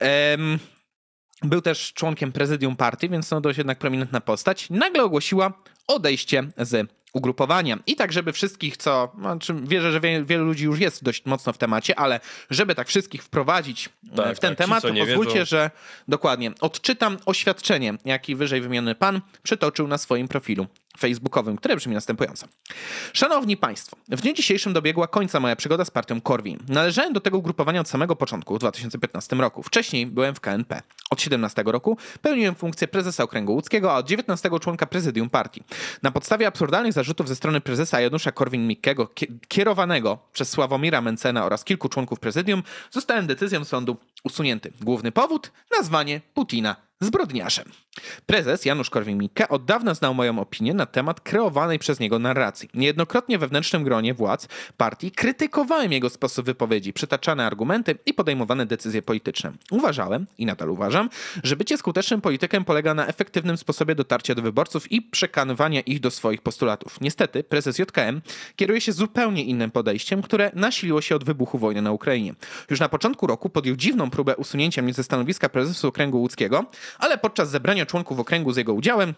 E, 0.00 0.36
był 1.42 1.60
też 1.60 1.92
członkiem 1.92 2.32
prezydium 2.32 2.76
partii, 2.76 3.08
więc 3.08 3.30
no 3.30 3.40
dość 3.40 3.58
jednak 3.58 3.78
prominentna 3.78 4.20
postać. 4.20 4.70
Nagle 4.70 5.04
ogłosiła 5.04 5.52
odejście 5.88 6.50
z 6.58 6.90
ugrupowania. 7.12 7.78
I 7.86 7.96
tak, 7.96 8.12
żeby 8.12 8.32
wszystkich, 8.32 8.76
co, 8.76 9.12
znaczy 9.20 9.54
wierzę, 9.62 9.92
że 9.92 10.00
wie, 10.00 10.24
wielu 10.24 10.44
ludzi 10.44 10.64
już 10.64 10.80
jest 10.80 11.04
dość 11.04 11.26
mocno 11.26 11.52
w 11.52 11.58
temacie, 11.58 11.98
ale 11.98 12.20
żeby 12.50 12.74
tak 12.74 12.88
wszystkich 12.88 13.22
wprowadzić 13.22 13.88
e, 14.12 14.16
tak, 14.16 14.36
w 14.36 14.40
ten 14.40 14.56
tak, 14.56 14.58
temat, 14.58 14.84
ci, 14.84 14.88
to 14.88 14.94
pozwólcie, 14.94 15.32
wiedzą. 15.32 15.44
że 15.44 15.70
dokładnie 16.08 16.52
odczytam 16.60 17.16
oświadczenie, 17.26 17.94
jaki 18.04 18.34
wyżej 18.36 18.60
wymieniony 18.60 18.94
pan 18.94 19.20
przytoczył 19.42 19.88
na 19.88 19.98
swoim 19.98 20.28
profilu 20.28 20.66
facebookowym, 20.98 21.56
które 21.56 21.76
brzmi 21.76 21.94
następująco. 21.94 22.46
Szanowni 23.12 23.56
Państwo, 23.56 23.96
w 24.08 24.20
dniu 24.20 24.34
dzisiejszym 24.34 24.72
dobiegła 24.72 25.06
końca 25.06 25.40
moja 25.40 25.56
przygoda 25.56 25.84
z 25.84 25.90
partią 25.90 26.20
Korwin. 26.20 26.58
Należałem 26.68 27.12
do 27.12 27.20
tego 27.20 27.38
ugrupowania 27.38 27.80
od 27.80 27.88
samego 27.88 28.16
początku, 28.16 28.54
w 28.54 28.58
2015 28.58 29.36
roku. 29.36 29.62
Wcześniej 29.62 30.06
byłem 30.06 30.34
w 30.34 30.40
KNP. 30.40 30.82
Od 31.10 31.22
17 31.22 31.62
roku 31.66 31.98
pełniłem 32.22 32.54
funkcję 32.54 32.88
prezesa 32.88 33.24
Okręgu 33.24 33.54
Łódzkiego, 33.54 33.92
a 33.92 33.96
od 33.96 34.06
19 34.06 34.50
członka 34.60 34.86
prezydium 34.86 35.30
partii. 35.30 35.62
Na 36.02 36.10
podstawie 36.10 36.46
absurdalnych 36.46 36.92
zarzutów 36.98 37.28
ze 37.28 37.36
strony 37.36 37.60
prezesa 37.60 38.00
Janusza 38.00 38.30
Korwin-Mikkego, 38.32 39.06
kierowanego 39.48 40.18
przez 40.32 40.48
Sławomira 40.50 41.00
Mencena 41.00 41.44
oraz 41.44 41.64
kilku 41.64 41.88
członków 41.88 42.20
prezydium, 42.20 42.62
zostałem 42.90 43.26
decyzją 43.26 43.64
sądu 43.64 43.96
usunięty. 44.24 44.72
Główny 44.80 45.12
powód? 45.12 45.52
Nazwanie 45.78 46.20
Putina 46.34 46.87
zbrodniarzem. 47.00 47.64
Prezes 48.26 48.64
Janusz 48.64 48.90
Korwin-Mikke 48.90 49.48
od 49.48 49.64
dawna 49.64 49.94
znał 49.94 50.14
moją 50.14 50.38
opinię 50.38 50.74
na 50.74 50.86
temat 50.86 51.20
kreowanej 51.20 51.78
przez 51.78 52.00
niego 52.00 52.18
narracji. 52.18 52.68
Niejednokrotnie 52.74 53.38
we 53.38 53.48
wewnętrznym 53.48 53.84
gronie 53.84 54.14
władz 54.14 54.48
partii 54.76 55.10
krytykowałem 55.10 55.92
jego 55.92 56.10
sposób 56.10 56.46
wypowiedzi, 56.46 56.92
przytaczane 56.92 57.46
argumenty 57.46 57.98
i 58.06 58.14
podejmowane 58.14 58.66
decyzje 58.66 59.02
polityczne. 59.02 59.52
Uważałem 59.70 60.26
i 60.38 60.46
nadal 60.46 60.70
uważam, 60.70 61.10
że 61.42 61.56
bycie 61.56 61.78
skutecznym 61.78 62.20
politykiem 62.20 62.64
polega 62.64 62.94
na 62.94 63.06
efektywnym 63.06 63.56
sposobie 63.56 63.94
dotarcia 63.94 64.34
do 64.34 64.42
wyborców 64.42 64.92
i 64.92 65.02
przekonywania 65.02 65.80
ich 65.80 66.00
do 66.00 66.10
swoich 66.10 66.42
postulatów. 66.42 67.00
Niestety 67.00 67.44
prezes 67.44 67.78
JKM 67.78 68.20
kieruje 68.56 68.80
się 68.80 68.92
zupełnie 68.92 69.44
innym 69.44 69.70
podejściem, 69.70 70.22
które 70.22 70.50
nasiliło 70.54 71.00
się 71.00 71.16
od 71.16 71.24
wybuchu 71.24 71.58
wojny 71.58 71.82
na 71.82 71.92
Ukrainie. 71.92 72.34
Już 72.70 72.80
na 72.80 72.88
początku 72.88 73.26
roku 73.26 73.50
podjął 73.50 73.76
dziwną 73.76 74.10
próbę 74.10 74.36
usunięcia 74.36 74.82
mnie 74.82 74.92
ze 74.92 75.04
stanowiska 75.04 75.48
prezesu 75.48 75.88
okręgu 75.88 76.20
łódzkiego, 76.20 76.64
ale 76.98 77.18
podczas 77.18 77.50
zebrania 77.50 77.86
członków 77.86 78.20
okręgu 78.20 78.52
z 78.52 78.56
jego 78.56 78.74
udziałem 78.74 79.14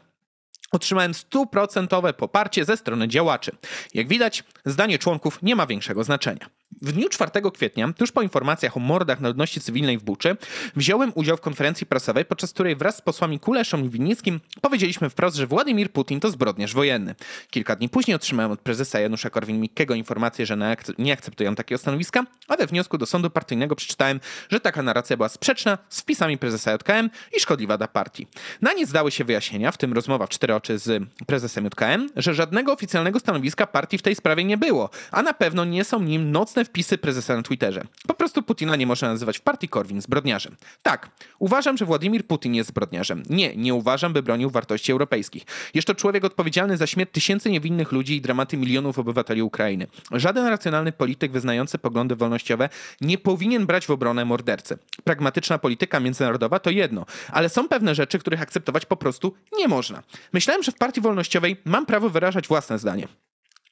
otrzymałem 0.73 1.15
stuprocentowe 1.15 2.13
poparcie 2.13 2.65
ze 2.65 2.77
strony 2.77 3.09
działaczy. 3.09 3.53
Jak 3.95 4.09
widać, 4.09 4.45
zdanie 4.65 4.99
członków 4.99 5.43
nie 5.43 5.57
ma 5.57 5.67
większego 5.67 6.05
znaczenia. 6.05 6.51
W 6.83 6.93
dniu 6.93 7.09
4 7.09 7.31
kwietnia, 7.55 7.93
tuż 7.93 8.13
po 8.13 8.23
informacjach 8.23 8.77
o 8.77 8.81
mordach 8.81 9.21
na 9.21 9.29
ludności 9.29 9.61
cywilnej 9.61 9.99
w 9.99 10.03
Buczy, 10.03 10.37
wziąłem 10.77 11.13
udział 11.15 11.37
w 11.37 11.41
konferencji 11.41 11.87
prasowej, 11.87 12.25
podczas 12.25 12.53
której 12.53 12.77
wraz 12.77 12.97
z 12.97 13.01
posłami 13.01 13.41
Kuleszą 13.41 13.85
i 13.85 13.89
Winnickim 13.89 14.41
powiedzieliśmy 14.61 15.11
wprost, 15.11 15.37
że 15.37 15.47
Władimir 15.47 15.93
Putin 15.93 16.21
to 16.21 16.31
zbrodniarz 16.31 16.75
wojenny. 16.75 17.15
Kilka 17.51 17.77
dni 17.77 17.89
później 17.89 18.15
otrzymałem 18.15 18.53
od 18.53 18.61
prezesa 18.61 19.01
Janusza 19.01 19.29
Korwin-Mikkego 19.29 19.97
informację, 19.97 20.47
że 20.47 20.77
nie 20.99 21.13
akceptują 21.13 21.55
takiego 21.55 21.79
stanowiska, 21.79 22.25
a 22.49 22.57
we 22.57 22.67
wniosku 22.67 22.99
do 22.99 23.07
sądu 23.07 23.31
partyjnego 23.31 23.77
przeczytałem, 23.77 24.21
że 24.49 24.61
taka 24.61 24.83
narracja 24.83 25.17
była 25.17 25.29
sprzeczna 25.29 25.79
z 25.89 26.01
wpisami 26.01 26.39
prezesa 26.39 26.73
JKM 26.73 27.11
i 27.37 27.41
szkodliwa 27.41 27.79
dla 27.79 27.89
partii. 27.89 28.27
Na 28.63 28.73
nie 28.73 28.87
zdały 28.87 29.11
się 29.11 29.25
wyjaśnienia, 29.25 29.73
w 29.73 29.79
tym 29.79 29.93
rozmowa 29.93 30.27
w 30.27 30.29
cztery 30.29 30.55
oczy 30.55 30.79
z 30.79 31.03
prezesem 31.27 31.65
JKM, 31.65 32.09
że 32.17 32.35
żadnego 32.35 32.73
oficjalnego 32.73 33.21
stanowiska 33.21 33.67
partii 33.67 33.99
w 33.99 34.03
tej 34.03 34.15
sprawie 34.15 34.45
nie 34.45 34.57
było, 34.57 34.91
a 35.11 35.23
na 35.23 35.35
pewno 35.35 35.65
nie 35.65 35.85
są 35.85 36.03
nim 36.03 36.31
nocne 36.31 36.65
wpisy 36.71 36.99
prezesa 36.99 37.37
na 37.37 37.43
Twitterze. 37.43 37.83
Po 38.07 38.15
prostu 38.15 38.43
Putina 38.43 38.77
nie 38.77 38.87
można 38.87 39.09
nazywać 39.09 39.39
w 39.39 39.41
partii 39.41 39.69
Korwin 39.69 40.01
zbrodniarzem. 40.01 40.57
Tak, 40.83 41.11
uważam, 41.39 41.77
że 41.77 41.85
Władimir 41.85 42.27
Putin 42.27 42.55
jest 42.55 42.69
zbrodniarzem. 42.69 43.23
Nie, 43.31 43.57
nie 43.57 43.75
uważam, 43.75 44.13
by 44.13 44.23
bronił 44.23 44.51
wartości 44.51 44.93
europejskich. 44.93 45.43
Jest 45.75 45.87
to 45.87 45.95
człowiek 45.95 46.25
odpowiedzialny 46.25 46.77
za 46.77 46.87
śmierć 46.87 47.11
tysięcy 47.13 47.51
niewinnych 47.51 47.93
ludzi 47.93 48.17
i 48.17 48.21
dramaty 48.21 48.57
milionów 48.57 48.99
obywateli 48.99 49.43
Ukrainy. 49.43 49.87
Żaden 50.13 50.47
racjonalny 50.47 50.93
polityk 50.93 51.33
wyznający 51.33 51.79
poglądy 51.79 52.17
wolnościowe 52.17 52.69
nie 53.01 53.19
powinien 53.19 53.67
brać 53.67 53.87
w 53.87 53.91
obronę 53.91 54.25
mordercy. 54.25 54.79
Pragmatyczna 55.05 55.59
polityka 55.59 56.01
międzynarodowa 56.01 56.59
to 56.59 56.71
jedno, 56.71 57.07
ale 57.33 57.49
są 57.49 57.69
pewne 57.69 57.95
rzeczy, 57.95 58.19
których 58.19 58.43
akceptować 58.43 58.87
po 58.87 58.97
prostu 58.97 59.35
nie 59.59 59.69
można. 59.69 60.03
Myślałem, 60.33 60.63
że 60.63 60.73
w 60.73 60.77
partii 60.77 61.01
wolnościowej 61.01 61.57
mam 61.65 61.87
prawo 61.87 62.11
wyrażać 62.11 62.49
własne 62.49 62.79
zdanie 62.79 63.09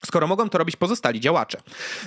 skoro 0.07 0.27
mogą 0.27 0.49
to 0.49 0.59
robić 0.59 0.77
pozostali 0.77 1.21
działacze. 1.21 1.59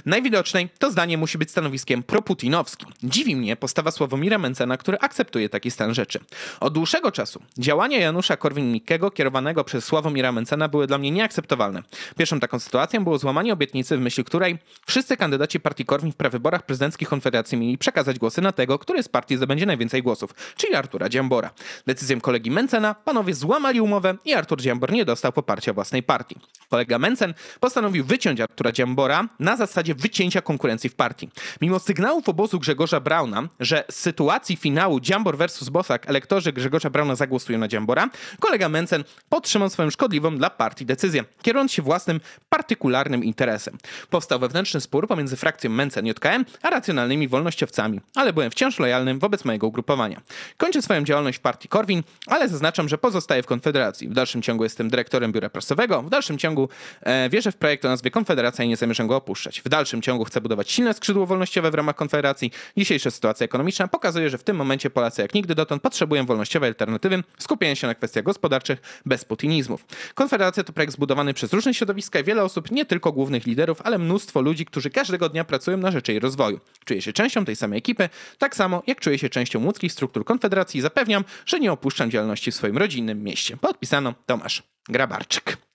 Najwidoczniej 0.05 0.69
to 0.79 0.91
zdanie 0.91 1.17
musi 1.17 1.37
być 1.37 1.51
stanowiskiem 1.51 2.03
proputinowskim. 2.03 2.89
Dziwi 3.03 3.35
mnie 3.35 3.55
postawa 3.55 3.91
Sławomira 3.91 4.37
Mencena, 4.37 4.77
który 4.77 4.97
akceptuje 4.99 5.49
taki 5.49 5.71
stan 5.71 5.93
rzeczy. 5.93 6.19
Od 6.59 6.73
dłuższego 6.73 7.11
czasu 7.11 7.41
działania 7.57 7.99
Janusza 7.99 8.35
Korwin-Mikkego 8.35 9.11
kierowanego 9.11 9.63
przez 9.63 9.85
Sławomira 9.85 10.31
Mencena 10.31 10.67
były 10.67 10.87
dla 10.87 10.97
mnie 10.97 11.11
nieakceptowalne. 11.11 11.83
Pierwszą 12.17 12.39
taką 12.39 12.59
sytuacją 12.59 13.03
było 13.03 13.17
złamanie 13.17 13.53
obietnicy, 13.53 13.97
w 13.97 13.99
myśl 14.01 14.23
której 14.23 14.57
wszyscy 14.87 15.17
kandydaci 15.17 15.59
partii 15.59 15.85
Korwin 15.85 16.11
w 16.11 16.15
prawyborach 16.15 16.65
prezydenckich 16.65 17.09
Konfederacji 17.09 17.57
mieli 17.57 17.77
przekazać 17.77 18.19
głosy 18.19 18.41
na 18.41 18.51
tego, 18.51 18.79
który 18.79 19.03
z 19.03 19.09
partii 19.09 19.37
zdobędzie 19.37 19.65
najwięcej 19.65 20.03
głosów, 20.03 20.33
czyli 20.55 20.75
Artura 20.75 21.09
Dziambora. 21.09 21.49
Decyzją 21.87 22.21
kolegi 22.21 22.51
Mencena 22.51 22.95
panowie 22.95 23.33
złamali 23.33 23.81
umowę 23.81 24.15
i 24.25 24.33
Artur 24.33 24.61
Dziambor 24.61 24.91
nie 24.91 25.05
dostał 25.05 25.31
poparcia 25.31 25.73
własnej 25.73 26.03
partii. 26.03 26.35
Kolega 26.69 26.99
Mencen 26.99 27.33
postanowił 27.59 27.80
postanowił 27.81 28.05
wyciąć 28.05 28.41
Artura 28.41 28.71
Dziambora 28.71 29.27
na 29.39 29.57
zasadzie 29.57 29.95
wycięcia 29.95 30.41
konkurencji 30.41 30.89
w 30.89 30.95
partii. 30.95 31.29
Mimo 31.61 31.79
sygnałów 31.79 32.29
obozu 32.29 32.59
Grzegorza 32.59 32.99
Brauna, 32.99 33.47
że 33.59 33.83
z 33.89 33.95
sytuacji 33.95 34.55
finału 34.55 34.99
Dziambor 34.99 35.37
versus 35.37 35.69
Bosak 35.69 36.09
elektorzy 36.09 36.53
Grzegorza 36.53 36.89
Brauna 36.89 37.15
zagłosują 37.15 37.59
na 37.59 37.67
Dziambora, 37.67 38.09
kolega 38.39 38.69
Mencen 38.69 39.03
podtrzymał 39.29 39.69
swoją 39.69 39.89
szkodliwą 39.89 40.37
dla 40.37 40.49
partii 40.49 40.85
decyzję, 40.85 41.23
kierując 41.41 41.71
się 41.71 41.81
własnym 41.81 42.21
partykularnym 42.49 43.23
interesem. 43.23 43.77
Powstał 44.09 44.39
wewnętrzny 44.39 44.81
spór 44.81 45.07
pomiędzy 45.07 45.35
frakcją 45.35 45.69
Mencen 45.69 46.05
JKM 46.05 46.45
a 46.61 46.69
racjonalnymi 46.69 47.27
wolnościowcami, 47.27 48.01
ale 48.15 48.33
byłem 48.33 48.51
wciąż 48.51 48.79
lojalnym 48.79 49.19
wobec 49.19 49.45
mojego 49.45 49.67
ugrupowania. 49.67 50.21
Kończę 50.57 50.81
swoją 50.81 51.03
działalność 51.03 51.37
w 51.37 51.41
partii 51.41 51.67
Korwin, 51.69 52.03
ale 52.27 52.49
zaznaczam, 52.49 52.89
że 52.89 52.97
pozostaję 52.97 53.43
w 53.43 53.45
Konfederacji. 53.45 54.07
W 54.07 54.13
dalszym 54.13 54.41
ciągu 54.41 54.63
jestem 54.63 54.89
dyrektorem 54.89 55.31
biura 55.31 55.49
prasowego, 55.49 56.01
w 56.01 56.09
dalszym 56.09 56.37
ciągu 56.37 56.69
e, 57.01 57.29
wierzę 57.29 57.51
w 57.51 57.55
projekt 57.55 57.70
projekt 57.71 57.85
o 57.85 57.89
nazwie 57.89 58.11
Konfederacja 58.11 58.65
i 58.65 58.67
nie 58.67 58.77
zamierzam 58.77 59.07
go 59.07 59.15
opuszczać. 59.15 59.61
W 59.61 59.69
dalszym 59.69 60.01
ciągu 60.01 60.25
chcę 60.25 60.41
budować 60.41 60.71
silne 60.71 60.93
skrzydło 60.93 61.25
wolnościowe 61.25 61.71
w 61.71 61.73
ramach 61.73 61.95
Konfederacji. 61.95 62.51
Dzisiejsza 62.77 63.11
sytuacja 63.11 63.45
ekonomiczna 63.45 63.87
pokazuje, 63.87 64.29
że 64.29 64.37
w 64.37 64.43
tym 64.43 64.55
momencie 64.55 64.89
Polacy 64.89 65.21
jak 65.21 65.33
nigdy 65.33 65.55
dotąd 65.55 65.81
potrzebują 65.81 66.25
wolnościowej 66.25 66.67
alternatywy, 66.67 67.23
skupienia 67.39 67.75
się 67.75 67.87
na 67.87 67.95
kwestiach 67.95 68.23
gospodarczych 68.23 69.01
bez 69.05 69.25
putinizmów. 69.25 69.85
Konfederacja 70.13 70.63
to 70.63 70.73
projekt 70.73 70.93
zbudowany 70.93 71.33
przez 71.33 71.53
różne 71.53 71.73
środowiska 71.73 72.19
i 72.19 72.23
wiele 72.23 72.43
osób, 72.43 72.71
nie 72.71 72.85
tylko 72.85 73.11
głównych 73.11 73.45
liderów, 73.45 73.81
ale 73.83 73.97
mnóstwo 73.97 74.41
ludzi, 74.41 74.65
którzy 74.65 74.89
każdego 74.89 75.29
dnia 75.29 75.43
pracują 75.43 75.77
na 75.77 75.91
rzecz 75.91 76.07
jej 76.07 76.19
rozwoju. 76.19 76.59
Czuję 76.85 77.01
się 77.01 77.13
częścią 77.13 77.45
tej 77.45 77.55
samej 77.55 77.79
ekipy, 77.79 78.09
tak 78.37 78.55
samo 78.55 78.83
jak 78.87 78.99
czuję 78.99 79.19
się 79.19 79.29
częścią 79.29 79.65
łódzkich 79.65 79.91
struktur 79.91 80.25
Konfederacji 80.25 80.77
i 80.77 80.81
zapewniam, 80.81 81.23
że 81.45 81.59
nie 81.59 81.71
opuszczam 81.71 82.11
działalności 82.11 82.51
w 82.51 82.55
swoim 82.55 82.77
rodzinnym 82.77 83.23
mieście. 83.23 83.57
Podpisano 83.57 84.13
Tomasz 84.25 84.63
Grabarczyk. 84.89 85.70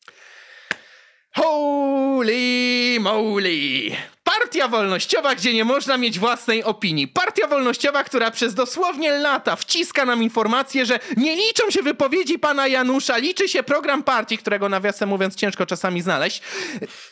Holy 1.36 2.98
moly! 3.00 3.90
Partia 4.24 4.68
wolnościowa, 4.68 5.34
gdzie 5.34 5.54
nie 5.54 5.64
można 5.64 5.96
mieć 5.96 6.18
własnej 6.18 6.64
opinii. 6.64 7.08
Partia 7.08 7.46
wolnościowa, 7.46 8.04
która 8.04 8.30
przez 8.30 8.54
dosłownie 8.54 9.12
lata 9.12 9.56
wciska 9.56 10.04
nam 10.04 10.22
informację, 10.22 10.86
że 10.86 10.98
nie 11.16 11.36
liczą 11.36 11.70
się 11.70 11.82
wypowiedzi 11.82 12.38
pana 12.38 12.66
Janusza, 12.68 13.16
liczy 13.16 13.48
się 13.48 13.62
program 13.62 14.02
partii, 14.02 14.38
którego 14.38 14.68
nawiasem 14.68 15.08
mówiąc 15.08 15.34
ciężko 15.34 15.66
czasami 15.66 16.02
znaleźć. 16.02 16.42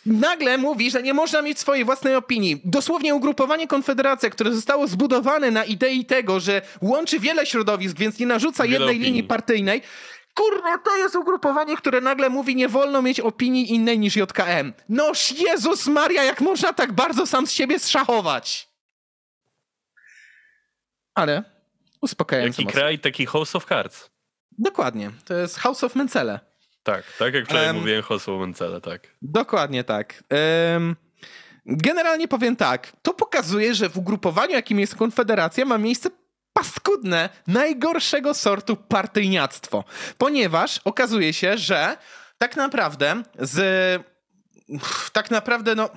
Nagle 0.07 0.59
mówi, 0.59 0.91
że 0.91 1.03
nie 1.03 1.15
można 1.15 1.43
mieć 1.43 1.59
swojej 1.59 1.85
własnej 1.85 2.15
opinii. 2.15 2.61
Dosłownie 2.65 3.15
ugrupowanie 3.15 3.67
Konfederacja, 3.67 4.31
które 4.31 4.53
zostało 4.53 4.87
zbudowane 4.87 5.51
na 5.51 5.65
idei 5.65 6.05
tego, 6.05 6.41
że 6.41 6.63
łączy 6.83 7.21
wiele 7.21 7.47
środowisk, 7.47 7.97
więc 7.99 8.19
nie 8.19 8.27
narzuca 8.27 8.63
Wiele 8.63 8.73
jednej 8.73 8.91
opinii. 8.91 9.07
linii 9.07 9.23
partyjnej. 9.25 9.83
Kurwa, 10.35 10.79
to 10.79 10.97
jest 10.97 11.17
ugrupowanie, 11.17 11.77
które 11.77 12.01
nagle 12.01 12.29
mówi, 12.31 12.57
nie 12.57 12.69
wolno 12.69 13.03
mieć 13.03 13.21
opinii 13.21 13.75
innej 13.75 13.99
niż 13.99 14.17
JKM. 14.17 14.73
Noż 14.89 15.33
Jezus 15.33 15.87
Maria, 15.87 16.23
jak 16.23 16.41
można 16.41 16.73
tak 16.73 16.93
bardzo 16.93 17.27
sam 17.27 17.47
z 17.47 17.51
siebie 17.53 17.79
zszachować? 17.79 18.69
Ale 21.15 21.43
uspokajająco 22.01 22.53
Jaki 22.63 22.65
mocno. 22.65 22.81
kraj, 22.81 22.99
taki 22.99 23.27
House 23.27 23.57
of 23.57 23.65
Cards. 23.65 24.11
Dokładnie, 24.59 25.11
to 25.25 25.35
jest 25.35 25.59
House 25.59 25.85
of 25.85 25.95
Mencele. 25.95 26.41
Tak, 26.83 27.05
tak 27.19 27.35
jak 27.35 27.45
wczoraj 27.45 27.67
Em. 27.69 27.77
mówiłem 27.77 28.03
House 28.03 28.29
of 28.29 28.41
Mencele, 28.41 28.81
tak. 28.81 29.01
Dokładnie 29.23 29.85
tak. 29.85 30.25
Ym, 30.77 30.97
generalnie 31.67 32.29
powiem 32.29 32.57
tak, 32.57 32.93
to 33.03 33.15
pokazuje, 33.15 33.75
że 33.75 33.89
w 33.89 33.99
ugrupowaniu, 33.99 34.53
jakim 34.53 34.81
jest 34.81 34.97
Konfederacja, 34.97 35.65
ma 35.65 35.79
miejsce 35.79 36.11
paskudne, 36.55 37.29
najgorszego 37.47 38.35
sortu 38.35 38.77
partyjniactwo. 38.77 39.85
Ponieważ 40.19 40.81
okazuje 40.85 41.33
się, 41.33 41.59
że 41.59 41.97
tak 42.39 42.57
naprawdę 42.57 43.23
z 43.39 44.05
tak 45.13 45.31
naprawdę, 45.31 45.75
no, 45.75 45.91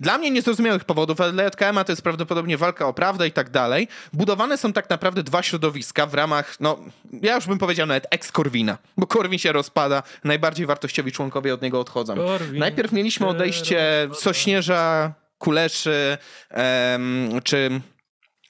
dla 0.00 0.18
mnie 0.18 0.30
niezrozumiałych 0.30 0.84
powodów, 0.84 1.20
ale 1.20 1.32
dla 1.32 1.44
JKM 1.44 1.84
to 1.86 1.92
jest 1.92 2.02
prawdopodobnie 2.02 2.56
walka 2.56 2.86
o 2.86 2.94
prawdę 2.94 3.28
i 3.28 3.32
tak 3.32 3.50
dalej. 3.50 3.88
Budowane 4.12 4.58
są 4.58 4.72
tak 4.72 4.90
naprawdę 4.90 5.22
dwa 5.22 5.42
środowiska 5.42 6.06
w 6.06 6.14
ramach, 6.14 6.60
no, 6.60 6.78
ja 7.22 7.34
już 7.34 7.46
bym 7.46 7.58
powiedział 7.58 7.86
nawet 7.86 8.06
ex-Korwina, 8.10 8.78
bo 8.96 9.06
Korwin 9.06 9.38
się 9.38 9.52
rozpada, 9.52 10.02
najbardziej 10.24 10.66
wartościowi 10.66 11.12
członkowie 11.12 11.54
od 11.54 11.62
niego 11.62 11.80
odchodzą. 11.80 12.14
Korwin 12.14 12.58
Najpierw 12.58 12.92
mieliśmy 12.92 13.26
odejście. 13.26 14.08
Sośnierza, 14.14 15.12
Kuleszy, 15.38 16.18
em, 16.50 17.30
czy 17.44 17.80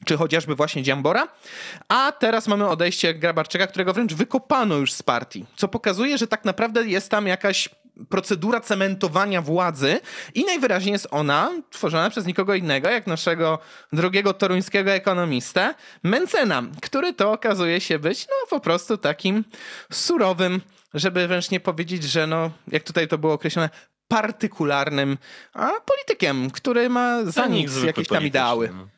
czy 0.05 0.17
chociażby 0.17 0.55
właśnie 0.55 0.83
Dziambora, 0.83 1.29
a 1.89 2.13
teraz 2.13 2.49
mamy 2.49 2.69
odejście 2.69 3.15
Grabarczyka, 3.15 3.67
którego 3.67 3.93
wręcz 3.93 4.15
wykopano 4.15 4.77
już 4.77 4.93
z 4.93 5.03
partii, 5.03 5.47
co 5.57 5.69
pokazuje, 5.69 6.19
że 6.19 6.27
tak 6.27 6.45
naprawdę 6.45 6.87
jest 6.87 7.11
tam 7.11 7.27
jakaś 7.27 7.69
procedura 8.09 8.61
cementowania 8.61 9.43
władzy 9.43 10.01
i 10.35 10.45
najwyraźniej 10.45 10.93
jest 10.93 11.09
ona 11.11 11.51
tworzona 11.71 12.11
przez 12.11 12.27
nikogo 12.27 12.55
innego, 12.55 12.91
jak 12.91 13.07
naszego 13.07 13.59
drugiego 13.93 14.35
toruńskiego 14.35 14.91
ekonomistę, 14.91 15.75
Mencena, 16.03 16.63
który 16.83 17.13
to 17.13 17.33
okazuje 17.33 17.81
się 17.81 17.99
być 17.99 18.27
no 18.27 18.35
po 18.51 18.61
prostu 18.61 18.97
takim 18.97 19.45
surowym, 19.93 20.61
żeby 20.95 21.29
wręcz 21.29 21.51
nie 21.51 21.61
powiedzieć, 21.61 22.03
że 22.03 22.27
no, 22.27 22.51
jak 22.69 22.83
tutaj 22.83 23.09
to 23.09 23.19
było 23.19 23.33
określone, 23.33 23.71
partykularnym 24.09 25.19
a 25.53 25.71
politykiem, 25.81 26.51
który 26.51 26.89
ma 26.89 27.25
za 27.25 27.31
Zanik 27.31 27.67
nic 27.67 27.83
jakieś 27.83 28.09
tam 28.09 28.27
ideały. 28.27 28.71
no. 28.75 28.98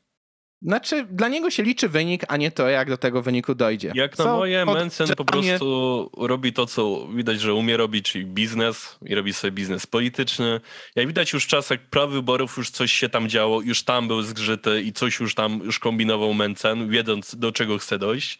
Znaczy, 0.62 1.06
dla 1.10 1.28
niego 1.28 1.50
się 1.50 1.62
liczy 1.62 1.88
wynik, 1.88 2.22
a 2.28 2.36
nie 2.36 2.50
to, 2.50 2.68
jak 2.68 2.88
do 2.88 2.96
tego 2.96 3.22
wyniku 3.22 3.54
dojdzie. 3.54 3.92
Jak 3.94 4.18
na 4.18 4.24
Co 4.24 4.36
moje, 4.36 4.66
Mensen 4.66 5.14
po 5.16 5.24
prostu 5.24 6.10
robi 6.18 6.52
to, 6.52 6.66
co 6.66 7.06
widać, 7.14 7.40
że 7.40 7.54
umie 7.54 7.76
robić, 7.76 8.12
czyli 8.12 8.26
biznes 8.26 8.98
i 9.02 9.14
robi 9.14 9.32
sobie 9.32 9.50
biznes 9.50 9.86
polityczny. 9.86 10.60
Jak 10.96 11.06
widać 11.06 11.32
już 11.32 11.44
w 11.44 11.46
czasach 11.46 11.80
prawyborów 11.80 12.56
już 12.56 12.70
coś 12.70 12.92
się 12.92 13.08
tam 13.08 13.28
działo, 13.28 13.60
już 13.60 13.82
tam 13.82 14.08
był 14.08 14.22
zgrzyty 14.22 14.82
i 14.82 14.92
coś 14.92 15.20
już 15.20 15.34
tam 15.34 15.60
już 15.64 15.78
kombinował 15.78 16.34
Mencen, 16.34 16.88
wiedząc 16.88 17.36
do 17.36 17.52
czego 17.52 17.78
chce 17.78 17.98
dojść. 17.98 18.38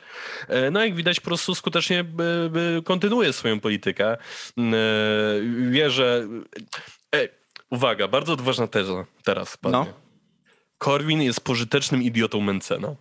E, 0.49 0.71
No 0.71 0.85
jak 0.85 0.95
widać 0.95 1.21
po 1.21 1.27
prostu 1.27 1.55
skutecznie 1.55 2.05
by, 2.05 2.51
by 2.53 2.83
kontynuuje 2.85 3.33
swoją 3.33 3.61
politykę. 3.61 4.13
E, 4.13 4.17
Wie, 5.71 5.91
że... 5.91 6.29
E, 7.15 7.29
uwaga, 7.71 8.09
bardzo 8.09 8.33
odważna 8.33 8.67
teza 8.67 9.07
teraz. 9.25 9.57
Padnie. 9.57 9.79
No. 9.79 10.10
Korwin 10.81 11.23
jest 11.23 11.41
pożytecznym 11.41 12.03
idiotą 12.03 12.41
Mencena. 12.41 12.97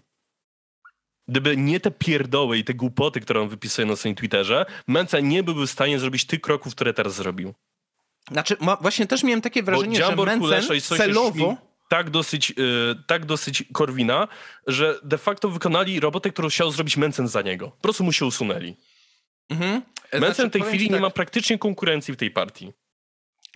Gdyby 1.28 1.58
nie 1.58 1.80
te 1.80 1.92
pierdoły 1.92 2.58
i 2.58 2.64
te 2.64 2.74
głupoty, 2.74 3.20
które 3.20 3.42
on 3.42 3.50
wypisuje 3.50 3.86
na 3.86 3.96
swoim 3.96 4.16
Twitterze, 4.16 4.66
Mencen 4.88 5.28
nie 5.28 5.44
byłby 5.44 5.68
w 5.68 5.72
stanie 5.72 6.00
zrobić 6.00 6.26
tych 6.26 6.42
kroków, 6.42 6.76
które 6.76 6.94
teraz 6.94 7.16
zrobił. 7.16 7.54
Znaczy, 8.32 8.58
ma, 8.60 8.76
właśnie 8.76 9.08
też 9.08 9.24
miałem 9.24 9.42
takie 9.42 9.64
wrażenie, 9.64 9.96
że 9.96 10.16
Mencen 10.16 10.82
celowo... 10.82 11.58
tak 11.90 12.10
dosyć, 12.10 12.52
y, 12.52 12.54
tak 13.08 13.26
dosyć 13.26 13.64
Korwina, 13.74 14.28
że 14.68 15.00
de 15.04 15.18
facto 15.18 15.50
wykonali 15.50 16.00
robotę, 16.00 16.30
którą 16.30 16.50
chciał 16.50 16.72
zrobić 16.72 16.98
Mencen 16.98 17.28
za 17.28 17.42
niego. 17.42 17.70
Po 17.70 17.82
prostu 17.82 18.04
mu 18.04 18.12
się 18.12 18.26
usunęli. 18.26 18.76
Mhm. 19.50 19.82
Mencen 20.14 20.34
Znaczy, 20.34 20.50
w 20.50 20.52
tej 20.52 20.62
chwili 20.62 20.86
ci 20.86 20.90
nie 20.90 20.96
tak, 20.96 21.02
ma 21.02 21.10
praktycznie 21.10 21.58
konkurencji 21.58 22.14
w 22.14 22.18
tej 22.18 22.32
partii. 22.32 22.74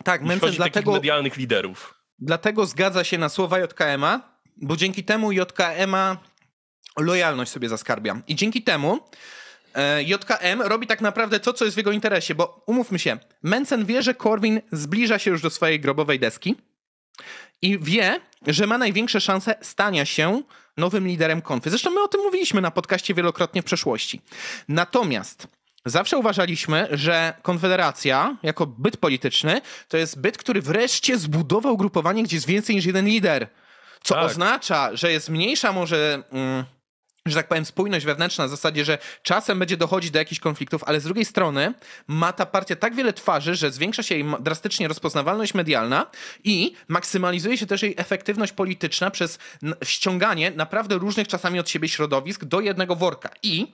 Tak, 0.04 0.22
Mencen 0.22 0.52
dlatego, 0.52 0.92
medialnych 0.92 1.38
liderów. 1.38 2.03
Dlatego 2.24 2.66
zgadza 2.66 3.04
się 3.04 3.18
na 3.18 3.30
słowa 3.30 3.60
JKM-a, 3.60 4.22
bo 4.58 4.78
dzięki 4.78 5.04
temu 5.04 5.32
JKM-a 5.32 6.18
lojalność 7.00 7.52
sobie 7.52 7.70
zaskarbia. 7.70 8.22
I 8.28 8.36
dzięki 8.36 8.64
temu 8.64 9.00
e, 9.76 10.04
JKM 10.04 10.62
robi 10.62 10.88
tak 10.88 11.02
naprawdę 11.02 11.40
to, 11.40 11.54
co 11.54 11.66
jest 11.66 11.76
w 11.76 11.78
jego 11.78 11.92
interesie, 11.92 12.36
bo 12.36 12.64
umówmy 12.66 13.00
się, 13.00 13.18
Mencen 13.44 13.86
wie, 13.86 14.04
że 14.04 14.14
Korwin 14.14 14.62
zbliża 14.72 15.20
się 15.20 15.32
już 15.32 15.42
do 15.42 15.50
swojej 15.50 15.80
grobowej 15.80 16.20
deski 16.20 16.56
i 17.62 17.80
wie, 17.80 18.20
że 18.48 18.68
ma 18.68 18.78
największe 18.78 19.22
szanse 19.22 19.56
stania 19.62 20.06
się 20.06 20.42
nowym 20.78 21.08
liderem 21.08 21.42
konfy. 21.42 21.70
Zresztą 21.70 21.92
my 21.92 22.02
o 22.02 22.08
tym 22.08 22.22
mówiliśmy 22.22 22.62
na 22.62 22.72
podcaście 22.72 23.14
wielokrotnie 23.14 23.62
w 23.62 23.66
przeszłości. 23.66 24.22
Natomiast 24.68 25.48
zawsze 25.86 26.18
uważaliśmy, 26.18 26.88
że 26.92 27.34
Konfederacja 27.42 28.38
jako 28.44 28.66
byt 28.66 28.98
polityczny 28.98 29.62
to 29.88 29.98
jest 29.98 30.20
byt, 30.22 30.38
który 30.38 30.62
wreszcie 30.62 31.18
zbudował 31.18 31.78
grupowanie, 31.78 32.24
gdzie 32.24 32.36
jest 32.36 32.48
więcej 32.48 32.76
niż 32.76 32.86
jeden 32.86 33.06
lider. 33.06 33.48
Co 34.04 34.16
Tak. 34.16 34.26
oznacza, 34.26 34.90
że 34.96 35.12
jest 35.12 35.30
mniejsza 35.30 35.72
może... 35.72 36.24
Mm, 36.32 36.64
że 37.26 37.36
tak 37.36 37.48
powiem, 37.48 37.66
spójność 37.66 38.06
wewnętrzna 38.06 38.48
w 38.48 38.50
zasadzie, 38.50 38.86
że 38.86 38.98
czasem 39.22 39.60
będzie 39.60 39.78
dochodzić 39.78 40.12
do 40.12 40.20
jakichś 40.20 40.42
konfliktów, 40.42 40.84
ale 40.84 41.00
z 41.00 41.04
drugiej 41.04 41.26
strony 41.26 41.74
ma 42.08 42.34
ta 42.34 42.46
partia 42.46 42.76
tak 42.76 42.96
wiele 42.96 43.14
twarzy, 43.14 43.56
że 43.56 43.72
zwiększa 43.72 44.04
się 44.04 44.16
jej 44.16 44.26
drastycznie 44.40 44.88
rozpoznawalność 44.88 45.54
medialna 45.54 46.06
i 46.44 46.74
maksymalizuje 46.88 47.58
się 47.58 47.66
też 47.66 47.82
jej 47.82 47.96
efektywność 47.98 48.54
polityczna 48.54 49.12
przez 49.12 49.40
ściąganie 49.84 50.52
naprawdę 50.52 50.96
różnych 50.96 51.28
czasami 51.28 51.60
od 51.60 51.70
siebie 51.70 51.90
środowisk 51.90 52.46
do 52.46 52.62
jednego 52.62 52.96
worka. 52.96 53.30
I 53.44 53.74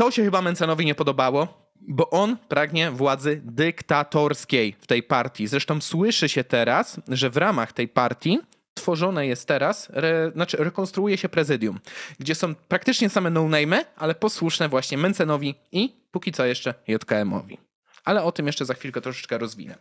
to 0.00 0.10
się 0.10 0.24
chyba 0.24 0.42
Mencenowi 0.42 0.86
nie 0.86 0.94
podobało, 0.94 1.70
bo 1.80 2.10
on 2.10 2.36
pragnie 2.48 2.90
władzy 2.90 3.40
dyktatorskiej 3.44 4.76
w 4.80 4.86
tej 4.86 5.02
partii. 5.02 5.46
Zresztą 5.46 5.80
słyszy 5.80 6.28
się 6.28 6.44
teraz, 6.44 7.00
że 7.08 7.30
w 7.30 7.36
ramach 7.36 7.72
tej 7.72 7.88
partii 7.88 8.38
tworzone 8.74 9.26
jest 9.26 9.48
teraz, 9.48 9.90
re, 9.92 10.30
znaczy 10.34 10.56
rekonstruuje 10.56 11.18
się 11.18 11.28
prezydium, 11.28 11.80
gdzie 12.18 12.34
są 12.34 12.54
praktycznie 12.54 13.08
same 13.08 13.30
no-name'y, 13.30 13.84
ale 13.96 14.14
posłuszne 14.14 14.68
właśnie 14.68 14.98
Mencenowi 14.98 15.54
i 15.72 15.96
póki 16.10 16.32
co 16.32 16.44
jeszcze 16.46 16.74
JKM-owi. 16.88 17.58
Ale 18.04 18.22
o 18.22 18.32
tym 18.32 18.46
jeszcze 18.46 18.64
za 18.64 18.74
chwilkę 18.74 19.00
troszeczkę 19.00 19.38
rozwinę. 19.38 19.78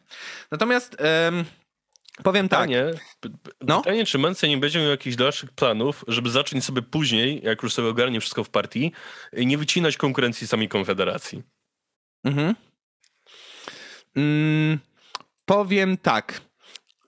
Natomiast 0.51 0.97
powiem 2.23 2.49
tak. 2.49 2.69
Pytanie, 2.69 2.93
p- 3.19 3.29
No. 3.61 3.81
pytanie, 3.81 4.05
czy 4.05 4.17
Mencen 4.17 4.49
nie 4.49 4.57
będzie 4.57 4.79
miał 4.79 4.89
jakichś 4.89 5.15
dalszych 5.15 5.51
planów, 5.51 6.05
żeby 6.07 6.29
zacząć 6.29 6.65
sobie 6.65 6.81
później, 6.81 7.41
jak 7.43 7.63
już 7.63 7.73
sobie 7.73 7.87
ogarnie 7.87 8.19
wszystko 8.21 8.43
w 8.43 8.49
partii, 8.49 8.91
nie 9.33 9.57
wycinać 9.57 9.97
konkurencji 9.97 10.47
samej 10.47 10.69
Konfederacji. 10.69 11.43
Mhm. 12.23 12.55
Mm, 14.15 14.79
powiem 15.45 15.97
tak. 15.97 16.41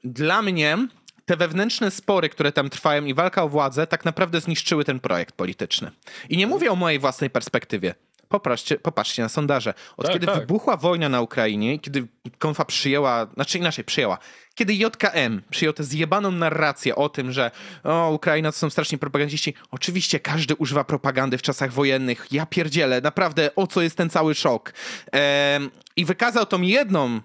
Dla 0.03 0.41
mnie 0.41 0.87
te 1.25 1.37
wewnętrzne 1.37 1.91
spory, 1.91 2.29
które 2.29 2.51
tam 2.51 2.69
trwają 2.69 3.05
i 3.05 3.13
walka 3.13 3.43
o 3.43 3.49
władzę, 3.49 3.87
tak 3.87 4.05
naprawdę 4.05 4.41
zniszczyły 4.41 4.85
ten 4.85 4.99
projekt 4.99 5.35
polityczny. 5.35 5.91
I 6.29 6.37
nie 6.37 6.47
mówię 6.47 6.71
o 6.71 6.75
mojej 6.75 6.99
własnej 6.99 7.29
perspektywie. 7.29 7.95
Popatrzcie, 8.31 8.75
popatrzcie 8.77 9.21
na 9.21 9.29
sondaże. 9.29 9.73
Od 9.97 10.05
Tak, 10.05 10.13
kiedy 10.13 10.25
tak. 10.25 10.39
wybuchła 10.39 10.77
wojna 10.77 11.09
na 11.09 11.21
Ukrainie, 11.21 11.79
kiedy 11.79 12.07
konfa 12.39 12.65
przyjęła, 12.65 13.27
znaczy 13.33 13.57
inaczej 13.57 13.85
przyjęła, 13.85 14.17
kiedy 14.55 14.73
JKM 14.73 15.41
przyjął 15.49 15.73
tę 15.73 15.83
zjebaną 15.83 16.31
narrację 16.31 16.95
o 16.95 17.09
tym, 17.09 17.31
że 17.31 17.51
o, 17.83 18.11
Ukraina 18.11 18.51
to 18.51 18.57
są 18.57 18.69
straszni 18.69 18.97
propagandziści. 18.97 19.53
Oczywiście 19.71 20.19
każdy 20.19 20.55
używa 20.55 20.83
propagandy 20.83 21.37
w 21.37 21.41
czasach 21.41 21.73
wojennych. 21.73 22.27
Ja 22.31 22.45
pierdzielę, 22.45 23.01
naprawdę, 23.01 23.55
o 23.55 23.67
co 23.67 23.81
jest 23.81 23.97
ten 23.97 24.09
cały 24.09 24.35
szok. 24.35 24.73
Em, 25.11 25.69
I 25.95 26.05
wykazał 26.05 26.45
tą 26.45 26.61
jedną 26.61 27.21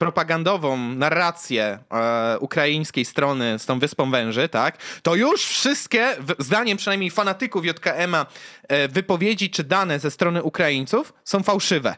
propagandową 0.00 0.76
narrację 0.76 1.78
e, 1.90 2.38
ukraińskiej 2.38 3.04
strony 3.04 3.58
z 3.58 3.66
tą 3.66 3.78
Wyspą 3.78 4.10
Węży, 4.10 4.48
tak, 4.48 4.78
to 5.02 5.14
już 5.14 5.44
wszystkie, 5.44 6.16
zdaniem 6.38 6.78
przynajmniej 6.78 7.10
fanatyków 7.10 7.64
JKM-a, 7.64 8.26
e, 8.68 8.88
wypowiedzi 8.88 9.50
czy 9.50 9.64
dane 9.64 9.98
ze 9.98 10.10
strony 10.10 10.42
Ukraińców 10.42 11.12
są 11.24 11.42
fałszywe. 11.42 11.96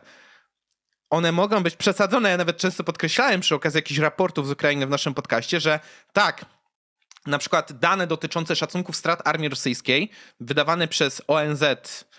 One 1.10 1.32
mogą 1.32 1.62
być 1.62 1.76
przesadzone. 1.76 2.30
Ja 2.30 2.36
nawet 2.36 2.56
często 2.56 2.84
podkreślałem 2.84 3.40
przy 3.40 3.54
okazji 3.54 3.78
jakichś 3.78 4.00
raportów 4.00 4.48
z 4.48 4.50
Ukrainy 4.50 4.86
w 4.86 4.90
naszym 4.90 5.14
podcaście, 5.14 5.60
że 5.60 5.80
tak, 6.12 6.44
na 7.26 7.38
przykład 7.38 7.72
dane 7.72 8.06
dotyczące 8.06 8.56
szacunków 8.56 8.96
strat 8.96 9.28
armii 9.28 9.48
rosyjskiej 9.48 10.10
wydawane 10.40 10.88
przez 10.88 11.22
ONZ, 11.28 11.64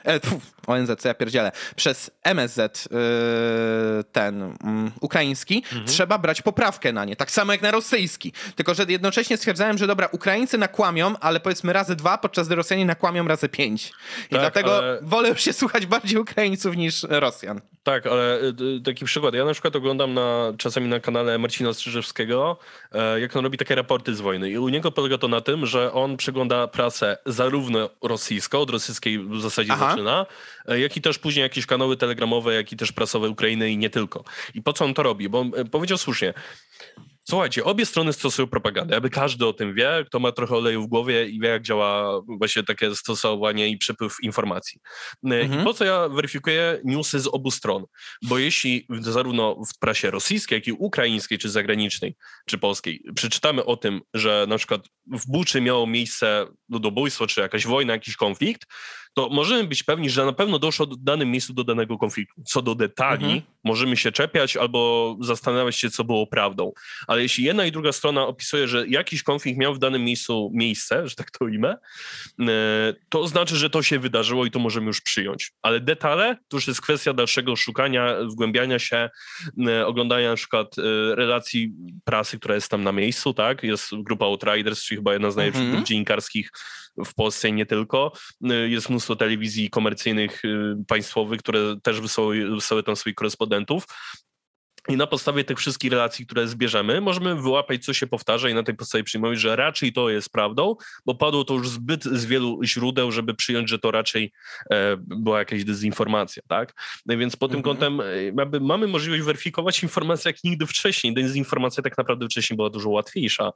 e, 0.03 0.19
pf, 0.19 0.53
ONZ, 0.67 0.91
co 0.99 1.07
ja 1.07 1.13
pierdzielę, 1.13 1.51
przez 1.75 2.11
MSZ 2.23 2.57
yy, 2.91 2.99
ten 4.11 4.55
mm, 4.63 4.91
ukraiński, 5.01 5.63
trzeba 5.85 6.17
brać 6.17 6.41
poprawkę 6.41 6.93
na 6.93 7.05
nie, 7.05 7.15
tak 7.15 7.31
samo 7.31 7.51
jak 7.51 7.61
na 7.61 7.71
rosyjski. 7.71 8.33
Tylko, 8.55 8.73
że 8.73 8.85
jednocześnie 8.87 9.37
stwierdzałem, 9.37 9.77
że 9.77 9.87
dobra, 9.87 10.09
Ukraińcy 10.11 10.57
nakłamią, 10.57 11.15
ale 11.19 11.39
powiedzmy 11.39 11.73
razy 11.73 11.95
dwa, 11.95 12.17
podczas 12.17 12.47
gdy 12.47 12.55
Rosjanie 12.55 12.85
nakłamią 12.85 13.27
razy 13.27 13.49
pięć. 13.49 13.87
I 13.87 13.91
Tak, 14.29 14.39
dlatego 14.39 14.77
ale- 14.77 14.99
wolę 15.01 15.29
już 15.29 15.41
się 15.41 15.53
słuchać 15.53 15.85
bardziej 15.85 16.19
Ukraińców 16.19 16.77
niż 16.77 17.03
Rosjan. 17.09 17.61
Tak, 17.83 18.07
ale 18.07 18.39
y, 18.41 18.53
y, 18.77 18.81
taki 18.85 19.05
przykład. 19.05 19.33
Ja 19.33 19.45
na 19.45 19.53
przykład 19.53 19.75
oglądam 19.75 20.13
na, 20.13 20.53
czasami 20.57 20.87
na 20.87 20.99
kanale 20.99 21.37
Marcina 21.37 21.73
Strzyżewskiego, 21.73 22.57
e, 22.91 23.19
jak 23.19 23.35
on 23.35 23.43
robi 23.43 23.57
takie 23.57 23.75
raporty 23.75 24.15
z 24.15 24.21
wojny. 24.21 24.49
I 24.49 24.57
u 24.57 24.69
niego 24.69 24.91
polega 24.91 25.17
to 25.17 25.27
na 25.27 25.41
tym, 25.41 25.65
że 25.65 25.93
on 25.93 26.17
przegląda 26.17 26.67
prasę 26.67 27.17
zarówno 27.25 27.89
rosyjską, 28.01 28.59
od 28.59 28.69
rosyjskiej 28.69 29.19
w 29.19 29.41
zasadzie 29.41 29.73
Aha. 29.73 29.92
Zaczyna, 29.93 30.25
e, 30.67 30.79
jak 30.79 30.97
i 30.97 31.01
też 31.01 31.19
później 31.19 31.43
jakieś 31.43 31.65
kanały 31.65 31.97
telegramowe, 31.97 32.53
jak 32.53 32.71
i 32.71 32.77
też 32.77 32.91
prasowe 32.91 33.29
Ukrainy 33.29 33.71
i 33.71 33.77
nie 33.77 33.89
tylko. 33.89 34.23
I 34.53 34.61
po 34.61 34.73
co 34.73 34.85
on 34.85 34.93
to 34.93 35.03
robi? 35.03 35.29
Bo 35.29 35.45
e, 35.55 35.65
powiedział 35.65 35.97
słusznie. 35.97 36.33
Słuchajcie, 37.29 37.63
obie 37.63 37.85
strony 37.85 38.13
stosują 38.13 38.47
propagandę, 38.47 38.95
aby 38.95 39.09
każdy 39.09 39.47
o 39.47 39.53
tym 39.53 39.73
wie, 39.73 40.03
kto 40.07 40.19
ma 40.19 40.31
trochę 40.31 40.55
oleju 40.55 40.83
w 40.83 40.87
głowie 40.87 41.25
i 41.27 41.39
wie, 41.39 41.49
jak 41.49 41.61
działa 41.61 42.21
właśnie 42.27 42.63
takie 42.63 42.95
stosowanie 42.95 43.69
i 43.69 43.77
przepływ 43.77 44.17
informacji. 44.23 44.81
E, 45.31 45.43
Mhm. 45.43 45.61
I 45.61 45.63
po 45.63 45.73
co 45.73 45.85
ja 45.85 46.09
weryfikuję 46.09 46.79
newsy 46.83 47.19
z 47.19 47.27
obu 47.27 47.51
stron? 47.51 47.85
Bo 48.21 48.39
jeśli 48.39 48.87
zarówno 48.89 49.55
w 49.75 49.79
prasie 49.79 50.11
rosyjskiej, 50.11 50.57
jak 50.57 50.67
i 50.67 50.71
ukraińskiej, 50.71 51.37
czy 51.37 51.49
zagranicznej, 51.49 52.15
czy 52.45 52.57
polskiej, 52.57 53.03
przeczytamy 53.15 53.65
o 53.65 53.77
tym, 53.77 54.01
że 54.13 54.45
na 54.49 54.57
przykład 54.57 54.81
w 55.07 55.31
Buczy 55.31 55.61
miało 55.61 55.87
miejsce 55.87 56.47
ludobójstwo, 56.69 57.27
czy 57.27 57.41
jakaś 57.41 57.67
wojna, 57.67 57.93
jakiś 57.93 58.15
konflikt, 58.15 58.67
to 59.13 59.29
możemy 59.29 59.63
być 59.63 59.83
pewni, 59.83 60.09
że 60.09 60.25
na 60.25 60.33
pewno 60.33 60.59
doszło 60.59 60.85
w 60.85 60.97
danym 60.97 61.31
miejscu 61.31 61.53
do 61.53 61.63
danego 61.63 61.97
konfliktu. 61.97 62.41
Co 62.45 62.61
do 62.61 62.75
detali, 62.75 63.23
Mhm. 63.25 63.41
możemy 63.63 63.97
się 63.97 64.11
czepiać 64.11 64.57
albo 64.57 65.17
zastanawiać 65.21 65.75
się, 65.75 65.89
co 65.89 66.03
było 66.03 66.27
prawdą. 66.27 66.71
Ale 67.07 67.21
jeśli 67.21 67.43
jedna 67.43 67.65
i 67.65 67.71
druga 67.71 67.91
strona 67.91 68.27
opisuje, 68.27 68.67
że 68.67 68.87
jakiś 68.87 69.23
konflikt 69.23 69.59
miał 69.59 69.73
w 69.75 69.79
danym 69.79 70.03
miejscu 70.03 70.51
miejsce, 70.53 71.07
że 71.07 71.15
tak 71.15 71.31
to 71.31 71.45
ujmę, 71.45 71.77
e, 72.39 72.45
to 73.09 73.27
znaczy, 73.27 73.55
że 73.57 73.69
to 73.69 73.83
się 73.83 73.99
wydarzyło 73.99 74.45
i 74.45 74.51
to 74.51 74.59
możemy 74.59 74.87
już 74.87 75.01
przyjąć. 75.01 75.51
Ale 75.61 75.79
detale 75.79 76.37
to 76.47 76.57
już 76.57 76.67
jest 76.67 76.81
kwestia 76.81 77.13
dalszego 77.13 77.55
szukania, 77.55 78.15
wgłębiania 78.31 78.79
się, 78.79 79.09
e, 79.67 79.85
oglądania 79.87 80.29
na 80.29 80.35
przykład 80.35 80.75
e, 80.79 80.81
relacji 81.15 81.73
prasy, 82.03 82.39
która 82.39 82.55
jest 82.55 82.69
tam 82.71 82.83
na 82.83 82.91
miejscu, 82.91 83.33
tak? 83.33 83.63
Jest 83.63 83.89
grupa 83.93 84.25
Outriders, 84.25 84.83
czyli 84.83 84.97
chyba 84.97 85.13
jedna 85.13 85.31
z 85.31 85.35
najlepszych 85.35 85.61
Mhm. 85.63 85.77
grup 85.77 85.87
dziennikarskich 85.87 86.49
w 87.05 87.13
Polsce 87.13 87.49
i 87.49 87.53
nie 87.53 87.65
tylko. 87.65 88.11
E, 88.43 88.53
Jest 88.69 88.89
mnóstwo 88.89 89.15
telewizji 89.15 89.69
komercyjnych, 89.69 90.45
e, 90.45 90.83
państwowych, 90.87 91.39
które 91.39 91.75
też 91.83 92.01
wysyłały 92.01 92.83
tam 92.85 92.95
swoich 92.95 93.15
korespondentów. 93.15 93.85
I 94.89 94.97
na 94.97 95.07
podstawie 95.07 95.43
tych 95.43 95.57
wszystkich 95.59 95.91
relacji, 95.91 96.25
które 96.25 96.47
zbierzemy, 96.47 97.01
możemy 97.01 97.35
wyłapać, 97.35 97.85
co 97.85 97.93
się 97.93 98.07
powtarza 98.07 98.49
i 98.49 98.53
na 98.53 98.63
tej 98.63 98.75
podstawie 98.75 99.03
przyjmować, 99.03 99.39
że 99.39 99.55
raczej 99.55 99.93
to 99.93 100.09
jest 100.09 100.29
prawdą, 100.29 100.75
bo 101.05 101.15
padło 101.15 101.43
to 101.43 101.53
już 101.53 101.69
zbyt 101.69 102.03
z 102.03 102.25
wielu 102.25 102.59
źródeł, 102.63 103.11
żeby 103.11 103.33
przyjąć, 103.33 103.69
że 103.69 103.79
to 103.79 103.91
raczej 103.91 104.31
e, 104.71 104.97
była 104.97 105.39
jakaś 105.39 105.63
dezinformacja, 105.63 106.43
tak? 106.47 106.73
No 107.05 107.17
Więc 107.17 107.35
pod 107.35 107.51
tym 107.51 107.57
Mhm. 107.59 107.77
kątem 107.77 108.01
e, 108.55 108.59
mamy 108.59 108.87
możliwość 108.87 109.23
weryfikować 109.23 109.83
informacje 109.83 110.29
jak 110.29 110.43
nigdy 110.43 110.65
wcześniej. 110.67 111.13
Dezinformacja 111.13 111.83
tak 111.83 111.97
naprawdę 111.97 112.25
wcześniej 112.25 112.57
była 112.57 112.69
dużo 112.69 112.89
łatwiejsza, 112.89 113.51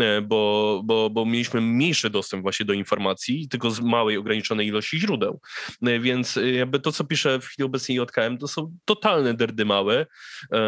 e, 0.00 0.20
bo, 0.20 0.80
bo, 0.84 1.10
bo 1.10 1.26
mieliśmy 1.26 1.60
mniejszy 1.60 2.10
dostęp 2.10 2.42
właśnie 2.42 2.66
do 2.66 2.72
informacji, 2.72 3.48
tylko 3.48 3.70
z 3.70 3.80
małej, 3.80 4.16
ograniczonej 4.16 4.66
ilości 4.66 5.00
źródeł. 5.00 5.40
E, 5.82 6.00
Więc 6.00 6.38
jakby 6.52 6.80
to, 6.80 6.92
co 6.92 7.04
pisze 7.04 7.38
w 7.38 7.44
chwili 7.44 7.66
obecnej 7.66 7.98
JKM, 7.98 8.38
to 8.38 8.48
są 8.48 8.76
totalne 8.84 9.34
derdy 9.34 9.64
małe, 9.64 10.06
e, 10.52 10.61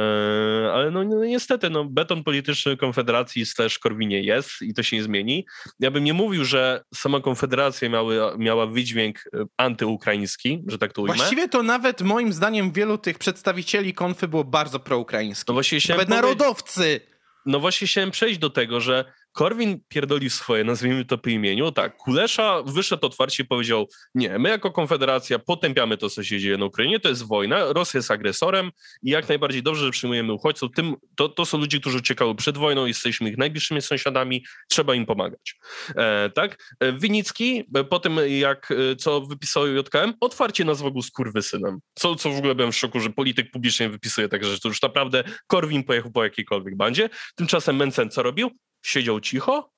ale 0.75 0.91
no, 0.91 1.05
no 1.05 1.25
niestety, 1.25 1.71
no, 1.71 1.85
beton 1.85 2.25
polityczny 2.25 2.77
Konfederacji 2.77 3.47
slash 3.47 3.79
Korwinie 3.79 4.21
jest 4.23 4.51
i 4.62 4.75
to 4.75 4.83
się 4.83 4.97
nie 4.97 5.03
zmieni. 5.03 5.47
Ja 5.81 5.91
bym 5.91 6.05
nie 6.05 6.15
mówił, 6.15 6.45
że 6.45 6.85
sama 6.95 7.21
Konfederacja 7.21 7.89
miały, 7.89 8.19
miała 8.39 8.66
wydźwięk 8.66 9.19
e, 9.19 9.45
antyukraiński, 9.57 10.62
że 10.66 10.79
tak 10.79 10.93
to 10.93 11.03
ujmę. 11.03 11.15
Właściwie 11.16 11.49
to 11.49 11.62
nawet 11.62 12.01
moim 12.03 12.33
zdaniem 12.33 12.73
wielu 12.73 12.99
tych 12.99 13.19
przedstawicieli 13.19 13.95
konfy 13.95 14.29
było 14.29 14.45
bardzo 14.45 14.81
proukraińskich. 14.81 15.49
no 15.49 15.55
właśnie 15.55 15.79
Nawet 15.89 16.09
powiedzieć- 16.09 16.23
narodowcy. 16.23 17.01
No 17.47 17.61
właśnie 17.61 17.87
chciałem 17.87 18.11
przejść 18.11 18.39
do 18.39 18.51
tego, 18.51 18.81
że 18.81 19.05
Korwin 19.35 19.81
pierdoli 19.89 20.31
swoje, 20.31 20.65
nazwijmy 20.65 21.05
to 21.05 21.19
po 21.19 21.31
imieniu. 21.31 21.73
Tak, 21.73 21.97
Kulesza 21.97 22.62
wyszedł 22.62 23.06
otwarcie 23.06 23.43
i 23.43 23.47
powiedział, 23.47 23.89
nie, 24.15 24.39
my 24.39 24.48
jako 24.48 24.70
Konfederacja 24.70 25.39
potępiamy 25.39 25.97
to, 25.97 26.11
co 26.11 26.24
się 26.24 26.40
dzieje 26.40 26.59
na 26.59 26.65
Ukrainie, 26.65 27.01
to 27.01 27.09
jest 27.09 27.27
wojna, 27.27 27.73
Rosja 27.73 27.98
jest 27.98 28.11
agresorem 28.11 28.70
i 29.02 29.11
jak 29.11 29.28
najbardziej 29.28 29.62
dobrze, 29.62 29.85
że 29.85 29.90
przyjmujemy 29.90 30.32
uchodźców. 30.32 30.70
Tym, 30.77 30.94
to, 31.16 31.28
to 31.28 31.44
są 31.44 31.59
ludzie, 31.59 31.81
którzy 31.81 31.98
uciekały 31.98 32.35
przed 32.35 32.59
wojną, 32.59 32.86
jesteśmy 32.86 33.31
ich 33.31 33.39
najbliższymi 33.39 33.82
sąsiadami, 33.82 34.44
trzeba 34.69 34.94
im 34.94 35.06
pomagać. 35.06 35.56
E, 35.97 36.31
tak? 36.31 36.74
E, 36.81 36.93
Winicki, 36.93 37.65
e, 37.74 37.85
po 37.85 38.01
tym 38.01 38.19
jak, 38.28 38.70
e, 38.70 38.97
co 38.97 39.20
wypisał 39.20 39.66
JKM, 39.66 40.15
otwarcie 40.20 40.65
nazwał 40.65 40.93
go 40.93 41.02
skurwysynem. 41.02 41.78
Co, 41.94 42.15
co 42.15 42.31
w 42.31 42.36
ogóle 42.36 42.55
byłem 42.55 42.73
w 42.73 42.77
szoku, 42.77 43.01
że 43.01 43.11
polityk 43.11 43.51
publicznie 43.51 43.89
wypisuje 43.89 44.28
takie 44.28 44.44
rzeczy. 44.44 44.61
To 44.61 44.69
już 44.69 44.82
naprawdę 44.82 45.24
Korwin 45.47 45.85
pojechał 45.85 46.11
po 46.11 46.24
jakiejkolwiek 46.24 46.77
bandzie. 46.77 47.09
Tymczasem 47.35 47.77
Mencen 47.77 48.11
co 48.11 48.23
robił? 48.23 48.51
Siedział 48.85 49.20
cicho 49.20 49.73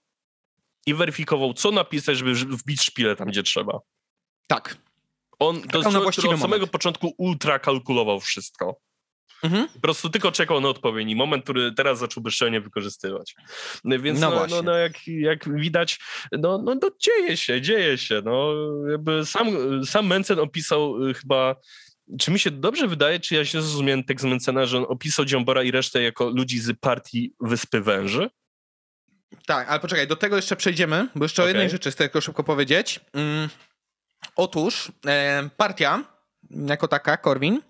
i 0.87 0.95
weryfikował, 0.95 1.55
co 1.55 1.70
napisać, 1.70 2.19
żeby 2.19 2.35
wbić 2.35 2.83
szpilę 2.83 3.16
tam, 3.16 3.28
gdzie 3.28 3.43
trzeba. 3.43 3.81
Tak. 4.47 4.77
On 5.39 5.55
człowiek, 5.55 5.89
który 5.89 6.01
właściwy 6.01 6.28
od 6.28 6.41
samego 6.41 6.57
moment. 6.57 6.70
początku 6.70 7.15
ultra 7.19 7.59
kalkulował 7.59 8.20
wszystko. 8.20 8.81
Mhm. 9.43 9.69
Po 9.69 9.81
prostu 9.81 10.11
tylko 10.11 10.33
czekał 10.33 10.61
na 10.61 10.69
odpowiedni 10.69 11.16
moment, 11.16 11.45
który 11.45 11.73
teraz 11.73 11.99
zaczął 11.99 12.23
bezczelnie 12.23 12.61
wykorzystywać. 12.61 13.35
No 13.85 13.99
Więc 13.99 14.20
No 14.20 14.31
no, 14.31 14.47
no, 14.47 14.62
no, 14.62 14.77
jak, 14.77 15.07
jak 15.07 15.61
widać, 15.61 15.99
no, 16.33 16.59
no, 16.59 16.74
no 16.83 16.91
dzieje 17.01 17.37
się, 17.37 17.61
dzieje 17.61 17.99
się. 17.99 18.23
No, 18.24 18.53
jakby 18.91 19.27
sam, 19.27 19.47
sam 19.87 20.07
Mencen 20.07 20.39
opisał 20.39 21.07
y, 21.07 21.15
chyba 21.15 21.57
czy 22.20 22.31
mi 22.31 22.39
się 22.39 22.51
dobrze 22.51 22.89
wydaje, 22.89 23.20
czy 23.20 23.35
ja 23.35 23.45
się 23.45 23.62
zrozumiałem 23.62 24.05
tekst 24.05 24.27
Mencena, 24.27 24.66
że 24.66 24.78
on 24.78 24.85
opisał 24.89 25.24
Dziambora 25.24 25.62
i 25.62 25.70
resztę 25.70 26.03
jako 26.03 26.31
ludzi 26.31 26.59
z 26.59 26.78
partii 26.81 27.35
Wyspy 27.41 27.81
Węży? 27.81 28.31
Tak, 29.47 29.69
ale 29.69 29.81
poczekaj, 29.81 30.07
do 30.07 30.16
tego 30.16 30.36
jeszcze 30.36 30.57
przejdziemy, 30.57 31.09
bo 31.15 31.24
jeszcze 31.24 31.43
o 31.43 31.44
Okej. 31.44 31.55
jednej 31.55 31.70
rzeczy 31.70 31.90
chcę 31.90 32.05
tylko 32.05 32.20
szybko 32.20 32.44
powiedzieć. 32.44 33.01
Mm. 33.12 33.48
Otóż 34.36 34.93
e, 35.07 35.48
partia, 35.57 36.05
jako 36.51 36.89
taka, 36.89 37.16
Korwin, 37.16 37.61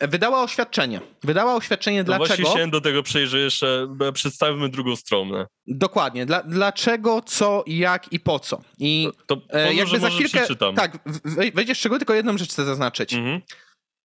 wydała 0.00 0.42
oświadczenie. 0.42 1.00
Wydała 1.22 1.54
oświadczenie 1.54 1.98
No 1.98 2.04
dlaczego... 2.04 2.26
właśnie 2.26 2.44
chciałem 2.44 2.70
do 2.70 2.80
tego 2.80 3.02
przejść, 3.02 3.30
że 3.30 3.38
jeszcze 3.38 3.86
e, 4.00 4.12
przedstawmy 4.12 4.68
drugą 4.68 4.96
stronę. 4.96 5.46
Dokładnie. 5.66 6.26
Dla, 6.26 6.42
dlaczego, 6.42 7.22
co, 7.22 7.64
jak 7.66 8.12
i 8.12 8.20
po 8.20 8.38
co. 8.38 8.60
I 8.78 9.08
To, 9.26 9.36
to 9.36 9.42
e, 9.50 9.64
może, 9.64 9.74
jakby 9.76 10.00
za 10.00 10.10
chwilkę... 10.10 10.38
przeczytam. 10.38 10.74
Tak, 10.74 10.98
wejdziesz 11.54 11.78
w 11.78 11.80
szczegóły, 11.80 11.98
tylko 11.98 12.14
jedną 12.14 12.38
rzecz 12.38 12.50
chcę 12.50 12.64
zaznaczyć. 12.64 13.14
Mhm. 13.14 13.40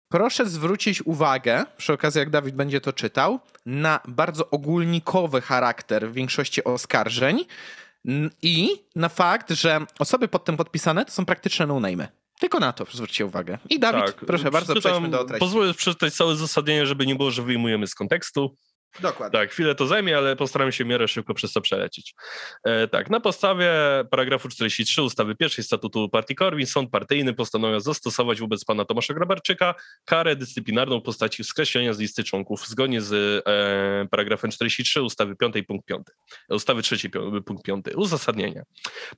Proszę 0.09 0.47
zwrócić 0.47 1.03
uwagę, 1.03 1.65
przy 1.77 1.93
okazji 1.93 2.19
jak 2.19 2.31
Dawid 2.31 2.55
będzie 2.55 2.81
to 2.81 2.93
czytał, 2.93 3.41
na 3.67 4.01
bardzo 4.09 4.51
ogólnikowy 4.51 5.41
charakter 5.41 6.11
w 6.11 6.13
większości 6.15 6.65
oskarżeń 6.65 7.45
i 8.43 8.69
na 8.97 9.09
fakt, 9.09 9.51
że 9.51 9.81
osoby 9.99 10.29
pod 10.29 10.45
tym 10.45 10.57
podpisane 10.57 11.05
to 11.05 11.13
są 11.13 11.25
praktyczne 11.27 11.67
no-name'y. 11.67 12.07
Tylko 12.41 12.61
na 12.61 12.73
to 12.73 12.87
zwróćcie 12.93 13.27
uwagę. 13.27 13.59
I 13.71 13.79
Dawid, 13.81 14.07
Tak. 14.07 14.15
proszę 14.15 14.51
bardzo, 14.51 14.75
Przeczytam- 14.75 14.93
przejdźmy 14.93 15.09
do 15.11 15.25
treści. 15.25 15.41
Pozwolę 15.41 15.75
przeczytać 15.75 16.15
całe 16.15 16.33
uzasadnienie, 16.33 16.87
żeby 16.87 17.07
nie 17.07 17.15
było, 17.15 17.31
że 17.31 17.43
wyjmujemy 17.43 17.87
z 17.87 17.95
kontekstu. 17.95 18.57
Dokładnie. 19.01 19.41
Tak, 19.41 19.51
chwilę 19.51 19.75
to 19.75 19.87
zajmie, 19.87 20.17
ale 20.17 20.37
postaram 20.37 20.73
się 20.73 20.85
w 20.85 20.87
miarę 20.87 21.09
szybko 21.09 21.35
przez 21.35 21.53
to 21.53 21.61
przelecieć. 21.61 22.15
E, 22.65 22.89
tak, 22.89 23.11
na 23.11 23.21
podstawie 23.21 23.71
paragrafu 24.11 24.49
43 24.49 25.03
ustawy 25.03 25.35
pierwszej 25.35 25.65
statutu 25.65 26.09
partii 26.09 26.35
Korwin 26.35 26.67
sąd 26.67 26.91
partyjny 26.91 27.35
postanowił 27.35 27.81
zastosować 27.81 28.41
wobec 28.41 28.65
pana 28.65 28.85
Tomasza 28.85 29.15
Grabarczyka 29.15 29.75
karę 30.05 30.37
dyscyplinarną 30.37 31.01
w 31.01 31.03
postaci 31.03 31.45
skreślenia 31.45 31.93
z 31.93 31.99
listy 31.99 32.25
członków 32.25 32.67
zgodnie 32.67 33.01
z 33.01 33.13
e, 33.47 34.09
paragrafem 34.09 34.51
43 34.51 35.03
ustawy 35.03 35.37
5 35.37 35.55
punkt 35.67 35.87
5, 35.87 36.03
ustawy 36.49 36.83
3 36.83 37.11
punkt 37.47 37.65
5 37.65 37.87
uzasadnienia. 37.97 38.63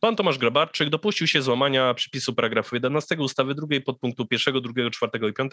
Pan 0.01 0.17
Tomasz 0.17 0.39
Grabarczyk 0.39 0.91
dopuścił 0.91 1.27
się 1.27 1.43
złamania 1.43 1.95
przepisu 1.95 2.35
paragrafu 2.35 2.77
11 2.77 3.17
ustawy 3.19 3.55
2 3.55 3.67
podpunktu 3.87 4.27
1, 4.31 4.63
2, 4.63 4.73
4 4.91 5.29
i 5.29 5.33
5 5.33 5.53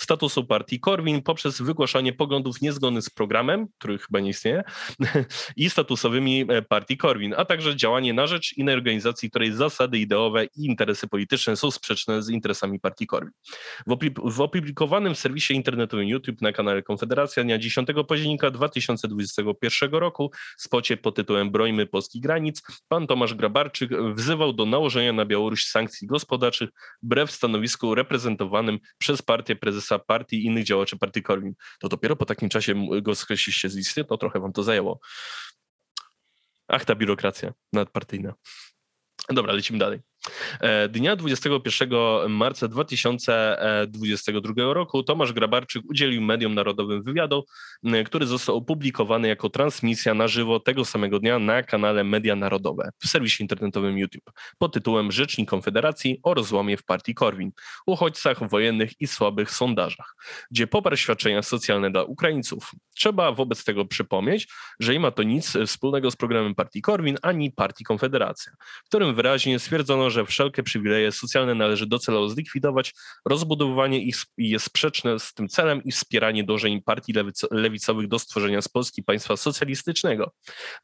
statusu 0.00 0.44
partii 0.44 0.80
Korwin 0.80 1.22
poprzez 1.22 1.62
wygłaszanie 1.62 2.12
poglądów 2.12 2.60
niezgodnych 2.60 3.04
z 3.04 3.10
programem, 3.10 3.51
który 3.78 3.98
chyba 3.98 4.20
nie 4.20 4.30
istnieje, 4.30 4.62
i 5.56 5.70
statusowymi 5.70 6.44
e, 6.48 6.62
partii 6.62 6.96
Korwin, 6.96 7.34
a 7.36 7.44
także 7.44 7.76
działanie 7.76 8.14
na 8.14 8.26
rzecz 8.26 8.56
innej 8.56 8.74
organizacji, 8.74 9.30
której 9.30 9.52
zasady 9.52 9.98
ideowe 9.98 10.44
i 10.44 10.66
interesy 10.66 11.08
polityczne 11.08 11.56
są 11.56 11.70
sprzeczne 11.70 12.22
z 12.22 12.28
interesami 12.28 12.80
partii 12.80 13.06
Korwin. 13.06 13.32
W 14.24 14.40
opublikowanym 14.40 15.14
w 15.14 15.18
serwisie 15.18 15.54
internetowym 15.54 16.08
YouTube 16.08 16.40
na 16.40 16.52
kanale 16.52 16.82
Konfederacja 16.82 17.44
dnia 17.44 17.58
10 17.58 17.88
października 18.08 18.50
2021 18.50 19.90
roku 19.90 20.30
spocie 20.58 20.96
pod 20.96 21.16
tytułem 21.16 21.50
Brońmy 21.50 21.86
polskich 21.86 22.22
granic 22.22 22.62
pan 22.88 23.06
Tomasz 23.06 23.34
Grabarczyk 23.34 23.90
wzywał 24.14 24.52
do 24.52 24.66
nałożenia 24.66 25.12
na 25.12 25.24
Białoruś 25.24 25.64
sankcji 25.64 26.06
gospodarczych 26.06 26.70
wbrew 27.02 27.30
stanowisku 27.30 27.94
reprezentowanym 27.94 28.78
przez 28.98 29.22
partię 29.22 29.56
prezesa 29.56 29.98
partii 29.98 30.36
i 30.36 30.44
innych 30.44 30.64
działaczy 30.64 30.98
partii 30.98 31.22
Korwin. 31.22 31.54
To 31.80 31.88
dopiero 31.88 32.16
po 32.16 32.26
takim 32.26 32.48
czasie 32.48 32.74
go 33.02 33.14
skreśliliście 33.36 33.68
z 33.68 33.76
listy, 33.76 34.04
to 34.04 34.18
trochę 34.18 34.40
wam 34.40 34.52
to 34.52 34.62
zajęło. 34.62 35.00
Ach, 36.68 36.84
ta 36.84 36.94
biurokracja 36.94 37.52
nadpartyjna. 37.72 38.34
Dobra, 39.28 39.52
lecimy 39.52 39.78
dalej. 39.78 40.00
E, 40.60 40.88
dnia 40.88 41.16
21 41.16 41.88
marca 42.28 42.68
2022 42.68 44.74
roku 44.74 45.02
Tomasz 45.02 45.32
Grabarczyk 45.32 45.82
udzielił 45.90 46.22
mediom 46.22 46.54
narodowym 46.54 47.02
wywiadu, 47.02 47.44
który 48.06 48.26
został 48.26 48.56
opublikowany 48.56 49.28
jako 49.28 49.50
transmisja 49.50 50.14
na 50.14 50.28
żywo 50.28 50.60
tego 50.60 50.84
samego 50.84 51.18
dnia 51.18 51.38
na 51.38 51.62
kanale 51.62 52.04
Media 52.04 52.36
Narodowe 52.36 52.90
w 52.98 53.08
serwisie 53.08 53.42
internetowym 53.42 53.98
YouTube 53.98 54.30
pod 54.58 54.74
tytułem 54.74 55.12
Rzecznik 55.12 55.50
Konfederacji 55.50 56.20
o 56.22 56.34
rozłamie 56.34 56.76
w 56.76 56.84
partii 56.84 57.14
Korwin, 57.14 57.52
uchodźcach 57.86 58.48
wojennych 58.48 59.00
i 59.00 59.06
słabych 59.06 59.50
sondażach, 59.50 60.16
gdzie 60.50 60.66
poparł 60.66 60.96
świadczenia 60.96 61.42
socjalne 61.42 61.90
dla 61.90 62.02
Ukraińców. 62.02 62.70
Trzeba 62.94 63.32
wobec 63.32 63.64
tego 63.64 63.84
przypomnieć, 63.84 64.48
że 64.80 64.92
nie 64.92 65.00
ma 65.00 65.10
to 65.10 65.22
nic 65.22 65.52
wspólnego 65.66 66.10
z 66.10 66.16
programem 66.16 66.54
partii 66.54 66.82
Korwin 66.82 67.16
ani 67.22 67.50
partii 67.50 67.84
Konfederacja, 67.84 68.52
w 68.84 68.88
którym 68.88 69.14
wyraźnie 69.14 69.58
stwierdzono, 69.58 70.10
że 70.12 70.26
wszelkie 70.26 70.62
przywileje 70.62 71.12
socjalne 71.12 71.54
należy 71.54 71.86
docelowo 71.86 72.28
zlikwidować, 72.28 72.94
rozbudowywanie 73.24 74.02
ich 74.02 74.16
jest 74.38 74.64
sprzeczne 74.64 75.18
z 75.18 75.34
tym 75.34 75.48
celem 75.48 75.84
i 75.84 75.92
wspieranie 75.92 76.44
dążeń 76.44 76.82
partii 76.82 77.12
lewicowych 77.50 78.08
do 78.08 78.18
stworzenia 78.18 78.62
z 78.62 78.68
Polski 78.68 79.02
państwa 79.02 79.36
socjalistycznego. 79.36 80.32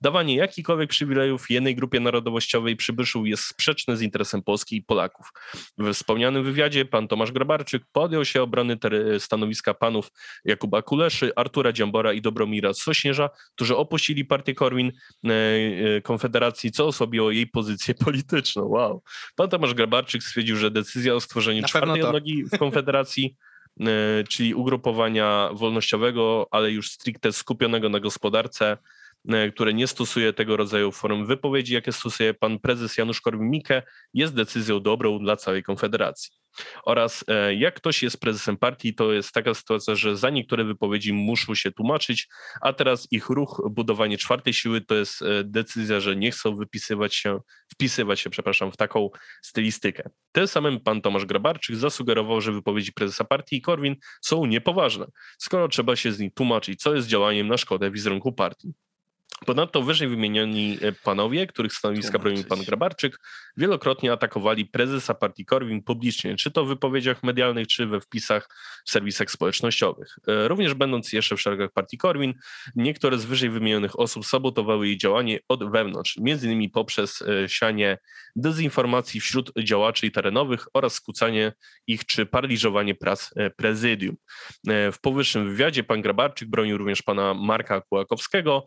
Dawanie 0.01 0.37
jakichkolwiek 0.37 0.91
przywilejów 0.91 1.51
jednej 1.51 1.75
grupie 1.75 2.01
narodowościowej 2.01 2.77
przybyszu 2.77 3.27
jest 3.27 3.45
sprzeczne 3.45 3.97
z 3.97 4.03
interesem 4.03 4.43
Polski 4.43 4.77
i 4.77 4.83
Polaków. 4.83 5.27
We 5.79 5.95
wspomnianym 5.95 6.45
wywiadzie 6.45 6.85
pan 6.85 7.09
Tomasz 7.09 7.33
Grabarczyk 7.33 7.83
podjął 7.93 8.25
się 8.25 8.43
obrony 8.43 8.79
stanowiska 9.19 9.75
panów 9.75 10.11
Jakuba 10.45 10.83
Kuleszy, 10.83 11.33
Artura 11.37 11.73
Dziambora 11.73 12.13
i 12.13 12.21
Dobromira 12.21 12.75
Sośnierza, 12.75 13.31
którzy 13.55 13.77
opuścili 13.77 14.25
partię 14.25 14.55
Korwin 14.55 14.93
e, 15.25 15.31
e, 15.97 16.01
Konfederacji, 16.01 16.73
co 16.73 16.87
osłabiło 16.87 17.31
jej 17.31 17.47
pozycję 17.47 17.95
polityczną. 18.05 18.65
Wow. 18.65 19.03
Pan 19.37 19.49
Tomasz 19.49 19.75
Grabarczyk 19.75 20.23
stwierdził, 20.23 20.57
że 20.57 20.71
decyzja 20.71 21.15
o 21.15 21.21
stworzeniu 21.21 21.63
Na 21.63 21.69
czwartej 21.69 22.03
odnogi 22.03 22.45
w 22.45 22.59
Konfederacji, 22.59 23.37
e, 23.81 23.85
czyli 24.29 24.55
ugrupowania 24.55 25.51
wolnościowego, 25.53 26.47
ale 26.51 26.71
już 26.71 26.91
stricte 26.91 27.33
skupionego 27.33 27.89
na 27.89 28.01
gospodarce, 28.01 28.77
które 29.53 29.75
nie 29.75 29.87
stosuje 29.87 30.33
tego 30.33 30.57
rodzaju 30.57 30.93
form 30.93 31.27
wypowiedzi, 31.27 31.75
jakie 31.75 31.93
stosuje 31.93 32.35
pan 32.35 32.59
prezes 32.59 32.99
Janusz 32.99 33.21
Korwin-Mikke, 33.21 33.83
jest 34.15 34.35
decyzją 34.35 34.81
dobrą 34.81 35.19
dla 35.19 35.37
całej 35.37 35.63
Konfederacji. 35.63 36.31
Oraz 36.85 37.25
e, 37.29 37.55
jak 37.55 37.75
ktoś 37.75 38.03
jest 38.03 38.21
prezesem 38.21 38.57
partii, 38.57 38.95
to 38.95 39.13
jest 39.13 39.33
taka 39.33 39.55
sytuacja, 39.55 39.95
że 39.95 40.17
za 40.17 40.31
niektóre 40.31 40.65
wypowiedzi 40.65 41.13
muszą 41.13 41.55
się 41.55 41.73
tłumaczyć, 41.73 42.29
a 42.61 42.73
teraz 42.73 43.09
ich 43.11 43.29
ruch, 43.29 43.63
budowanie 43.71 44.19
czwartej 44.19 44.53
siły 44.53 44.81
to 44.81 44.95
jest 44.95 45.23
e, 45.23 45.45
decyzja, 45.45 46.01
że 46.01 46.17
nie 46.17 46.31
chcą 46.31 46.57
wypisywać 46.57 47.15
się, 47.15 47.41
wpisywać 47.73 48.21
się, 48.21 48.31
przepraszam, 48.31 48.73
w 48.73 48.77
taką 48.77 49.11
stylistykę. 49.43 50.11
Tym 50.33 50.47
samym 50.47 50.81
pan 50.81 51.01
Tomasz 51.01 51.27
Grabarczyk 51.27 51.77
zasugerował, 51.77 52.41
że 52.41 52.53
wypowiedzi 52.53 52.93
prezesa 52.93 53.25
partii 53.25 53.57
i 53.57 53.63
Korwin 53.63 53.97
są 54.23 54.47
niepoważne, 54.47 55.07
skoro 55.39 55.69
trzeba 55.69 55.97
się 55.97 56.13
z 56.13 56.19
nich 56.19 56.35
tłumaczyć, 56.35 56.83
co 56.83 56.95
jest 56.95 57.09
działaniem 57.09 57.49
na 57.49 57.57
szkodę 57.57 57.91
wizerunku 57.91 58.33
partii. 58.33 58.73
Ponadto 59.47 59.83
wyżej 59.83 60.09
wymienioni 60.09 60.79
e, 60.83 60.93
panowie, 60.93 61.47
których 61.47 61.73
stanowiska 61.73 62.19
bronił 62.19 62.45
pan 62.45 62.59
Grabarczyk, 62.65 63.21
wielokrotnie 63.57 64.13
atakowali 64.13 64.67
prezesa 64.67 65.15
partii 65.15 65.45
Korwin 65.45 65.83
publicznie, 65.83 66.37
czy 66.37 66.51
to 66.51 66.65
w 66.65 66.69
wypowiedziach 66.69 67.23
medialnych, 67.23 67.67
czy 67.67 67.87
we 67.87 68.01
wpisach 68.01 68.49
w 68.87 68.91
serwisach 68.91 69.31
społecznościowych. 69.31 70.17
E, 70.29 70.49
również 70.49 70.75
będąc 70.75 71.13
jeszcze 71.13 71.37
w 71.37 71.41
szeregach 71.41 71.73
partii 71.73 71.99
Korwin, 71.99 72.35
niektóre 72.77 73.19
z 73.19 73.25
wyżej 73.25 73.51
wymienionych 73.51 73.99
osób 73.99 74.27
sabotowały 74.27 74.87
jej 74.87 74.99
działanie 74.99 75.39
od 75.49 75.71
wewnątrz, 75.71 76.17
między 76.17 76.47
innymi 76.47 76.69
poprzez 76.69 77.23
e, 77.23 77.49
sianie 77.49 77.99
dezinformacji 78.37 79.21
wśród 79.21 79.53
działaczy 79.65 80.11
terenowych 80.11 80.67
oraz 80.75 80.95
skłócanie 80.95 81.53
ich, 81.87 82.07
czy 82.07 82.27
paraliżowanie 82.27 82.95
prac 82.95 83.31
prezydium. 83.57 84.17
W 84.67 84.95
powyższym 85.03 85.51
wywiadzie 85.51 85.85
pan 85.85 86.03
Grabarczyk 86.03 86.49
bronił 86.49 86.79
również 86.79 87.03
pana 87.03 87.35
Marka 87.35 87.81
Kułakowskiego, 87.81 88.65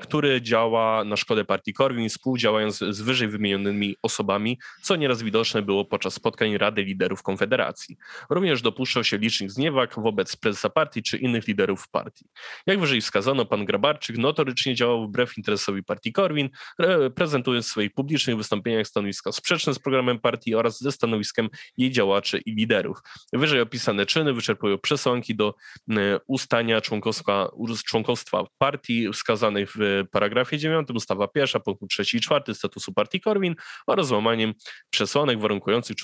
który 0.00 0.42
działa 0.42 1.04
na 1.04 1.16
szkodę 1.16 1.44
partii 1.44 1.72
Korwin, 1.72 2.08
współdziałając 2.08 2.78
z 2.78 3.00
wyżej 3.00 3.28
wymienionymi 3.28 3.96
osobami, 4.02 4.58
co 4.82 4.96
nieraz 4.96 5.22
widoczne 5.22 5.62
było 5.62 5.84
podczas 5.84 6.14
spotkań 6.14 6.58
Rady 6.58 6.82
Liderów 6.82 7.22
Konfederacji. 7.22 7.96
Również 8.30 8.62
dopuszczał 8.62 9.04
się 9.04 9.18
licznych 9.18 9.50
zniewag 9.50 9.94
wobec 10.00 10.36
prezesa 10.36 10.70
partii 10.70 11.02
czy 11.02 11.16
innych 11.16 11.48
liderów 11.48 11.88
partii. 11.88 12.24
Jak 12.66 12.80
wyżej 12.80 13.00
wskazano, 13.00 13.44
pan 13.44 13.64
Grabarczyk 13.64 14.18
notorycznie 14.18 14.74
działał 14.74 15.06
wbrew 15.06 15.38
interesowi 15.38 15.82
partii 15.82 16.12
Korwin, 16.12 16.50
prezentując 17.14 17.66
w 17.66 17.68
swoich 17.68 17.94
publicznych 17.94 18.36
wystąpieniach 18.36 18.86
stanowiska 18.86 19.32
sprzeczne 19.32 19.74
z 19.74 19.78
programem 19.78 20.18
partii 20.18 20.54
oraz 20.54 20.80
ze 20.80 20.92
stanowiskiem 20.92 21.48
jej 21.76 21.90
działaczy 21.90 22.38
i 22.38 22.54
liderów. 22.54 22.98
Wyżej 23.32 23.60
opisane 23.60 24.06
czyny 24.06 24.32
wyczerpują 24.32 24.78
przesłanki 24.78 25.36
do 25.36 25.54
e, 25.90 26.20
ustania 26.26 26.80
członkostwa, 26.80 27.50
członkostwa 27.86 28.44
partii 28.58 29.12
wskazanych 29.12 29.72
w 29.76 29.80
paragrafie 30.10 30.58
9 30.58 30.88
ustawa 30.94 31.28
pierwsza, 31.28 31.60
punkt 31.60 31.82
3 31.88 32.16
i 32.16 32.20
4 32.20 32.54
statusu 32.54 32.92
partii 32.92 33.20
Korwin 33.20 33.54
oraz 33.86 34.06
złamaniem 34.06 34.54
przesłanek 34.90 35.40
warunkujących 35.40 35.96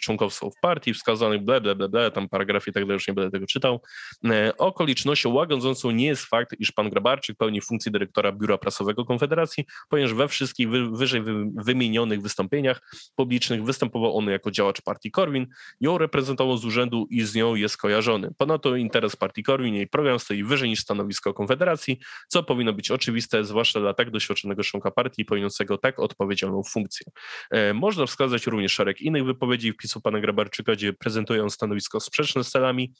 członkowstwo 0.00 0.50
w 0.50 0.60
partii 0.60 0.94
wskazanych 0.94 1.44
ble, 1.44 1.60
ble, 1.60 1.88
ble, 1.88 2.10
tam 2.10 2.28
paragrafie 2.28 2.72
tak 2.72 2.82
dalej, 2.82 2.94
już 2.94 3.08
nie 3.08 3.14
będę 3.14 3.30
tego 3.30 3.46
czytał. 3.46 3.82
E, 4.24 4.56
okolicznością 4.58 5.32
łagodzącą 5.32 5.90
nie 5.90 6.06
jest 6.06 6.24
fakt, 6.24 6.54
iż 6.58 6.72
pan 6.72 6.90
Grabarczyk 6.90 7.36
pełni 7.36 7.60
funkcję 7.60 7.92
dyrektora 7.92 8.32
Biura 8.32 8.58
Prasowego 8.58 9.04
Konfederacji, 9.04 9.66
ponieważ 9.88 10.14
we 10.14 10.28
wszystkich 10.28 10.68
wyżej 10.70 11.22
wymienionych 11.56 12.22
wystąpieniach 12.22 12.80
publicznych 13.14 13.64
występował 13.64 14.16
on 14.16 14.26
jako 14.26 14.50
działacz 14.50 14.80
partii 14.82 15.10
Korwin, 15.10 15.46
ją 15.80 15.98
reprezentował 15.98 16.56
z 16.56 16.64
urzędu 16.64 17.06
i 17.10 17.22
z 17.22 17.34
nią 17.34 17.54
jest 17.54 17.76
kojarzony. 17.76 18.30
Ponadto 18.38 18.76
interes 18.76 19.16
partii 19.16 19.42
Korwin, 19.42 19.74
jej 19.74 19.86
program 19.86 20.18
stoi 20.18 20.44
wyżej 20.44 20.68
niż 20.68 20.80
stanowisko 20.80 21.34
Konfederacji, 21.34 21.98
co 22.28 22.42
powinno 22.42 22.72
być 22.72 22.90
oczywiste 22.90 23.15
oczywiste, 23.16 23.44
zwłaszcza 23.44 23.80
dla 23.80 23.94
tak 23.94 24.10
doświadczonego 24.10 24.62
członka 24.62 24.90
partii 24.90 25.24
pełniącego 25.24 25.78
tak 25.78 25.98
odpowiedzialną 25.98 26.62
funkcję. 26.62 27.06
E, 27.50 27.74
można 27.74 28.06
wskazać 28.06 28.46
również 28.46 28.72
szereg 28.72 29.00
innych 29.00 29.24
wypowiedzi 29.24 29.72
wpisu 29.72 30.00
pana 30.00 30.20
Grabarczyka, 30.20 30.72
gdzie 30.72 30.92
prezentują 30.92 31.50
stanowisko 31.50 32.00
sprzeczne 32.00 32.44
z 32.44 32.50
celami 32.50 32.92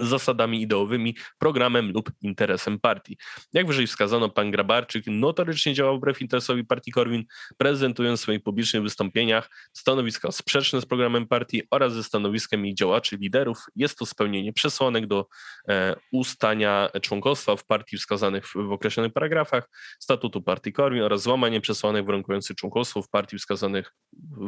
zasadami 0.00 0.62
ideowymi, 0.62 1.16
programem 1.38 1.92
lub 1.92 2.10
interesem 2.22 2.80
partii. 2.80 3.18
Jak 3.52 3.66
wyżej 3.66 3.86
wskazano, 3.86 4.28
pan 4.28 4.50
Grabarczyk 4.50 5.04
notorycznie 5.06 5.74
działał 5.74 5.98
wbrew 5.98 6.22
interesowi 6.22 6.64
partii 6.64 6.92
Korwin, 6.92 7.24
prezentując 7.56 8.20
w 8.20 8.22
swoich 8.22 8.42
publicznych 8.42 8.82
wystąpieniach 8.82 9.50
stanowiska 9.72 10.32
sprzeczne 10.32 10.80
z 10.80 10.86
programem 10.86 11.26
partii 11.26 11.62
oraz 11.70 11.92
ze 11.92 12.04
stanowiskiem 12.04 12.64
jej 12.64 12.74
działaczy, 12.74 13.16
liderów. 13.16 13.58
Jest 13.76 13.98
to 13.98 14.06
spełnienie 14.06 14.52
przesłanek 14.52 15.06
do 15.06 15.26
e, 15.68 15.96
ustania 16.12 16.88
członkostwa 17.02 17.56
w 17.56 17.66
partii 17.66 17.96
wskazanych 17.96 18.48
w, 18.48 18.54
w 18.54 18.72
określonych 18.72 19.12
paragrafach 19.12 19.68
statutu 19.98 20.42
partii 20.42 20.72
Korwin 20.72 21.02
oraz 21.02 21.22
złamanie 21.22 21.60
przesłanek 21.60 22.06
warunkujących 22.06 22.56
członkostwo 22.56 23.02
w 23.02 23.08
partii 23.08 23.38
wskazanych 23.38 23.92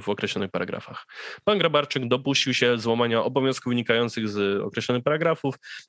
w 0.03 0.09
określonych 0.09 0.51
paragrafach. 0.51 1.07
Pan 1.45 1.59
Grabarczyk 1.59 2.09
dopuścił 2.09 2.55
się 2.55 2.79
złamania 2.79 3.25
obowiązków 3.25 3.71
wynikających 3.71 4.29
z 4.29 4.63
określonych 4.63 5.03
paragrafów 5.05 5.28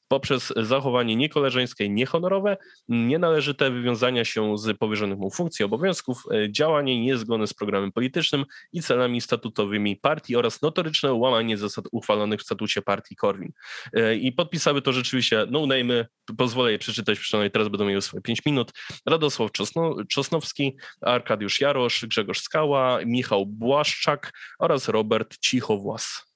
poprzez 0.08 0.54
zachowanie 0.56 1.16
niekoleżeńskie 1.16 1.86
i 1.86 1.90
niehonorowe, 1.90 2.58
nienależyte 2.88 3.72
wywiązania 3.72 4.26
się 4.26 4.58
z 4.58 4.78
powierzonych 4.78 5.18
mu 5.18 5.32
funkcji 5.32 5.66
obowiązków, 5.66 6.24
e, 6.32 6.52
działanie 6.52 7.02
niezgodne 7.02 7.48
z 7.48 7.54
programem 7.54 7.92
politycznym 7.92 8.46
i 8.74 8.82
celami 8.82 9.22
statutowymi 9.22 9.96
partii 9.96 10.36
oraz 10.36 10.62
notoryczne 10.62 11.14
łamanie 11.14 11.58
zasad 11.58 11.86
uchwalonych 11.92 12.40
w 12.40 12.44
statucie 12.44 12.82
partii 12.82 13.16
Korwin. 13.16 13.52
E, 13.94 14.16
I 14.16 14.32
podpisały 14.32 14.82
to 14.82 14.94
rzeczywiście 14.94 15.46
no 15.52 15.60
name'y, 15.60 16.06
pozwolę 16.38 16.72
je 16.72 16.80
przeczytać, 16.80 17.20
przynajmniej 17.20 17.52
teraz 17.52 17.68
będą 17.68 17.86
miały 17.86 18.02
swoje 18.02 18.22
5 18.22 18.46
minut. 18.46 18.72
Radosław 19.06 19.52
Czosno, 19.52 19.96
Czosnowski, 20.10 20.78
Arkadiusz 21.02 21.62
Jarosz, 21.62 22.06
Grzegorz 22.06 22.42
Skała, 22.42 23.00
Michał 23.06 23.46
Błaszczak 23.46 24.32
oraz 24.60 24.88
Robert 24.88 25.38
Cichowłas. 25.38 26.30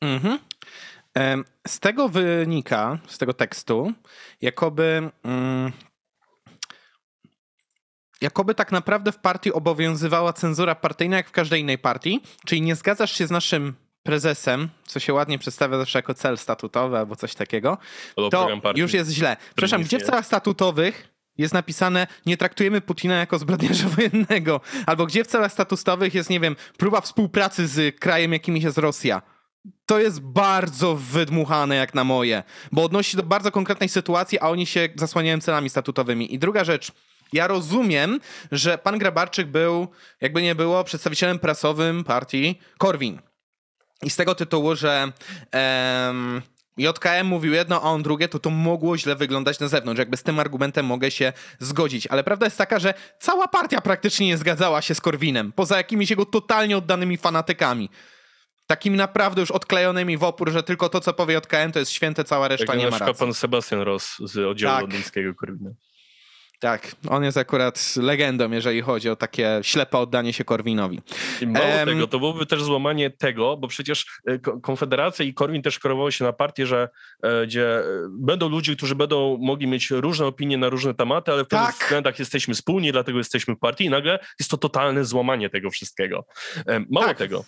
Mhm. 0.00 0.38
Z 1.66 1.80
tego 1.80 2.08
wynika, 2.08 2.98
z 3.06 3.18
tego 3.18 3.32
tekstu, 3.34 3.92
jakoby. 4.40 5.10
Mm, 5.24 5.72
jakoby 8.20 8.54
tak 8.54 8.72
naprawdę 8.72 9.12
w 9.12 9.18
partii 9.18 9.52
obowiązywała 9.52 10.32
cenzura 10.32 10.74
partyjna, 10.74 11.16
jak 11.16 11.28
w 11.28 11.32
każdej 11.32 11.60
innej 11.60 11.78
partii, 11.78 12.20
czyli 12.46 12.62
nie 12.62 12.74
zgadzasz 12.74 13.12
się 13.12 13.26
z 13.26 13.30
naszym 13.30 13.74
prezesem, 14.02 14.68
co 14.86 15.00
się 15.00 15.12
ładnie 15.14 15.38
przedstawia 15.38 15.78
zawsze 15.78 15.98
jako 15.98 16.14
cel 16.14 16.38
statutowy 16.38 16.98
albo 16.98 17.16
coś 17.16 17.34
takiego, 17.34 17.78
to 18.30 18.48
już 18.74 18.92
jest 18.92 19.10
źle. 19.10 19.36
Przepraszam, 19.46 19.82
gdzie 19.82 19.98
w 19.98 20.02
celach 20.02 20.26
statutowych 20.26 21.08
jest 21.38 21.54
napisane 21.54 22.06
nie 22.26 22.36
traktujemy 22.36 22.80
Putina 22.80 23.14
jako 23.14 23.38
zbrodniarza 23.38 23.88
wojennego, 23.96 24.60
albo 24.86 25.06
gdzie 25.06 25.24
w 25.24 25.26
celach 25.26 25.52
statutowych 25.52 26.14
jest, 26.14 26.30
nie 26.30 26.40
wiem, 26.40 26.56
próba 26.76 27.00
współpracy 27.00 27.66
z 27.66 28.00
krajem, 28.00 28.32
jakimś 28.32 28.64
jest 28.64 28.78
Rosja 28.78 29.22
to 29.86 30.00
jest 30.00 30.20
bardzo 30.20 30.96
wydmuchane 30.96 31.76
jak 31.76 31.94
na 31.94 32.04
moje, 32.04 32.42
bo 32.72 32.84
odnosi 32.84 33.10
się 33.10 33.16
do 33.16 33.22
bardzo 33.22 33.50
konkretnej 33.50 33.88
sytuacji, 33.88 34.38
a 34.38 34.48
oni 34.48 34.66
się 34.66 34.88
zasłaniają 34.96 35.40
celami 35.40 35.70
statutowymi. 35.70 36.34
I 36.34 36.38
druga 36.38 36.64
rzecz, 36.64 36.92
ja 37.32 37.46
rozumiem, 37.46 38.20
że 38.52 38.78
pan 38.78 38.98
Grabarczyk 38.98 39.46
był, 39.46 39.88
jakby 40.20 40.42
nie 40.42 40.54
było, 40.54 40.84
przedstawicielem 40.84 41.38
prasowym 41.38 42.04
partii 42.04 42.58
Korwin. 42.78 43.18
I 44.02 44.10
z 44.10 44.16
tego 44.16 44.34
tytułu, 44.34 44.76
że 44.76 45.12
em, 45.50 46.42
JKM 46.76 47.26
mówił 47.26 47.52
jedno, 47.52 47.82
a 47.82 47.84
on 47.84 48.02
drugie, 48.02 48.28
to 48.28 48.38
to 48.38 48.50
mogło 48.50 48.98
źle 48.98 49.16
wyglądać 49.16 49.60
na 49.60 49.68
zewnątrz. 49.68 49.98
Jakby 49.98 50.16
z 50.16 50.22
tym 50.22 50.38
argumentem 50.38 50.86
mogę 50.86 51.10
się 51.10 51.32
zgodzić. 51.58 52.06
Ale 52.06 52.24
prawda 52.24 52.46
jest 52.46 52.58
taka, 52.58 52.78
że 52.78 52.94
cała 53.20 53.48
partia 53.48 53.80
praktycznie 53.80 54.26
nie 54.26 54.38
zgadzała 54.38 54.82
się 54.82 54.94
z 54.94 55.00
Korwinem, 55.00 55.52
poza 55.52 55.76
jakimiś 55.76 56.10
jego 56.10 56.26
totalnie 56.26 56.76
oddanymi 56.76 57.16
fanatykami 57.16 57.90
takimi 58.70 58.96
naprawdę 58.96 59.40
już 59.40 59.50
odklejonymi 59.50 60.16
w 60.16 60.24
opór, 60.24 60.50
że 60.50 60.62
tylko 60.62 60.88
to, 60.88 61.00
co 61.00 61.12
powie 61.12 61.34
JKM, 61.34 61.72
to 61.72 61.78
jest 61.78 61.92
święte, 61.92 62.24
cała 62.24 62.48
reszta 62.48 62.66
tak, 62.66 62.78
nie 62.78 62.90
ma 62.90 62.98
racji. 62.98 63.14
pan 63.14 63.34
Sebastian 63.34 63.80
Ross 63.80 64.16
z 64.18 64.38
oddziału 64.38 64.74
tak. 64.74 64.82
londyńskiego 64.82 65.34
Korwina. 65.34 65.70
Tak, 66.60 66.92
on 67.08 67.24
jest 67.24 67.36
akurat 67.36 67.94
legendą, 67.96 68.50
jeżeli 68.50 68.80
chodzi 68.80 69.10
o 69.10 69.16
takie 69.16 69.60
ślepe 69.62 69.98
oddanie 69.98 70.32
się 70.32 70.44
Korwinowi. 70.44 71.00
I 71.40 71.46
mało 71.46 71.66
um, 71.66 71.88
tego, 71.88 72.06
to 72.06 72.18
byłoby 72.18 72.46
też 72.46 72.62
złamanie 72.62 73.10
tego, 73.10 73.56
bo 73.56 73.68
przecież 73.68 74.06
e, 74.26 74.38
Konfederacja 74.38 75.24
i 75.24 75.34
Korwin 75.34 75.62
też 75.62 75.78
kierowały 75.78 76.12
się 76.12 76.24
na 76.24 76.32
partię, 76.32 76.66
że 76.66 76.88
e, 77.22 77.46
gdzie 77.46 77.78
e, 77.78 77.84
będą 78.10 78.48
ludzie, 78.48 78.76
którzy 78.76 78.94
będą 78.94 79.38
mogli 79.40 79.66
mieć 79.66 79.90
różne 79.90 80.26
opinie 80.26 80.58
na 80.58 80.68
różne 80.68 80.94
tematy, 80.94 81.32
ale 81.32 81.44
w 81.44 81.48
tak. 81.48 81.60
pewnych 81.60 81.82
względach 81.82 82.18
jesteśmy 82.18 82.54
wspólni, 82.54 82.92
dlatego 82.92 83.18
jesteśmy 83.18 83.54
w 83.54 83.58
partii 83.58 83.84
i 83.84 83.90
nagle 83.90 84.18
jest 84.40 84.50
to 84.50 84.56
totalne 84.56 85.04
złamanie 85.04 85.50
tego 85.50 85.70
wszystkiego. 85.70 86.24
Mało 86.90 87.06
tak. 87.06 87.18
tego. 87.18 87.44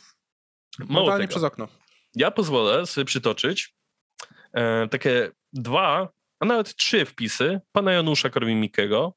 Mało 0.78 1.16
tego. 1.16 1.28
przez 1.28 1.43
okno. 1.43 1.69
Ja 2.15 2.31
pozwolę 2.31 2.86
sobie 2.86 3.05
przytoczyć 3.05 3.74
e, 4.53 4.89
takie 4.89 5.31
dwa, 5.53 6.09
a 6.40 6.44
nawet 6.44 6.77
trzy 6.77 7.05
wpisy 7.05 7.61
pana 7.73 7.93
Janusza 7.93 8.28
Korwin-Mikkego 8.28 9.12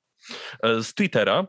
e, 0.64 0.84
z 0.84 0.94
Twittera, 0.94 1.48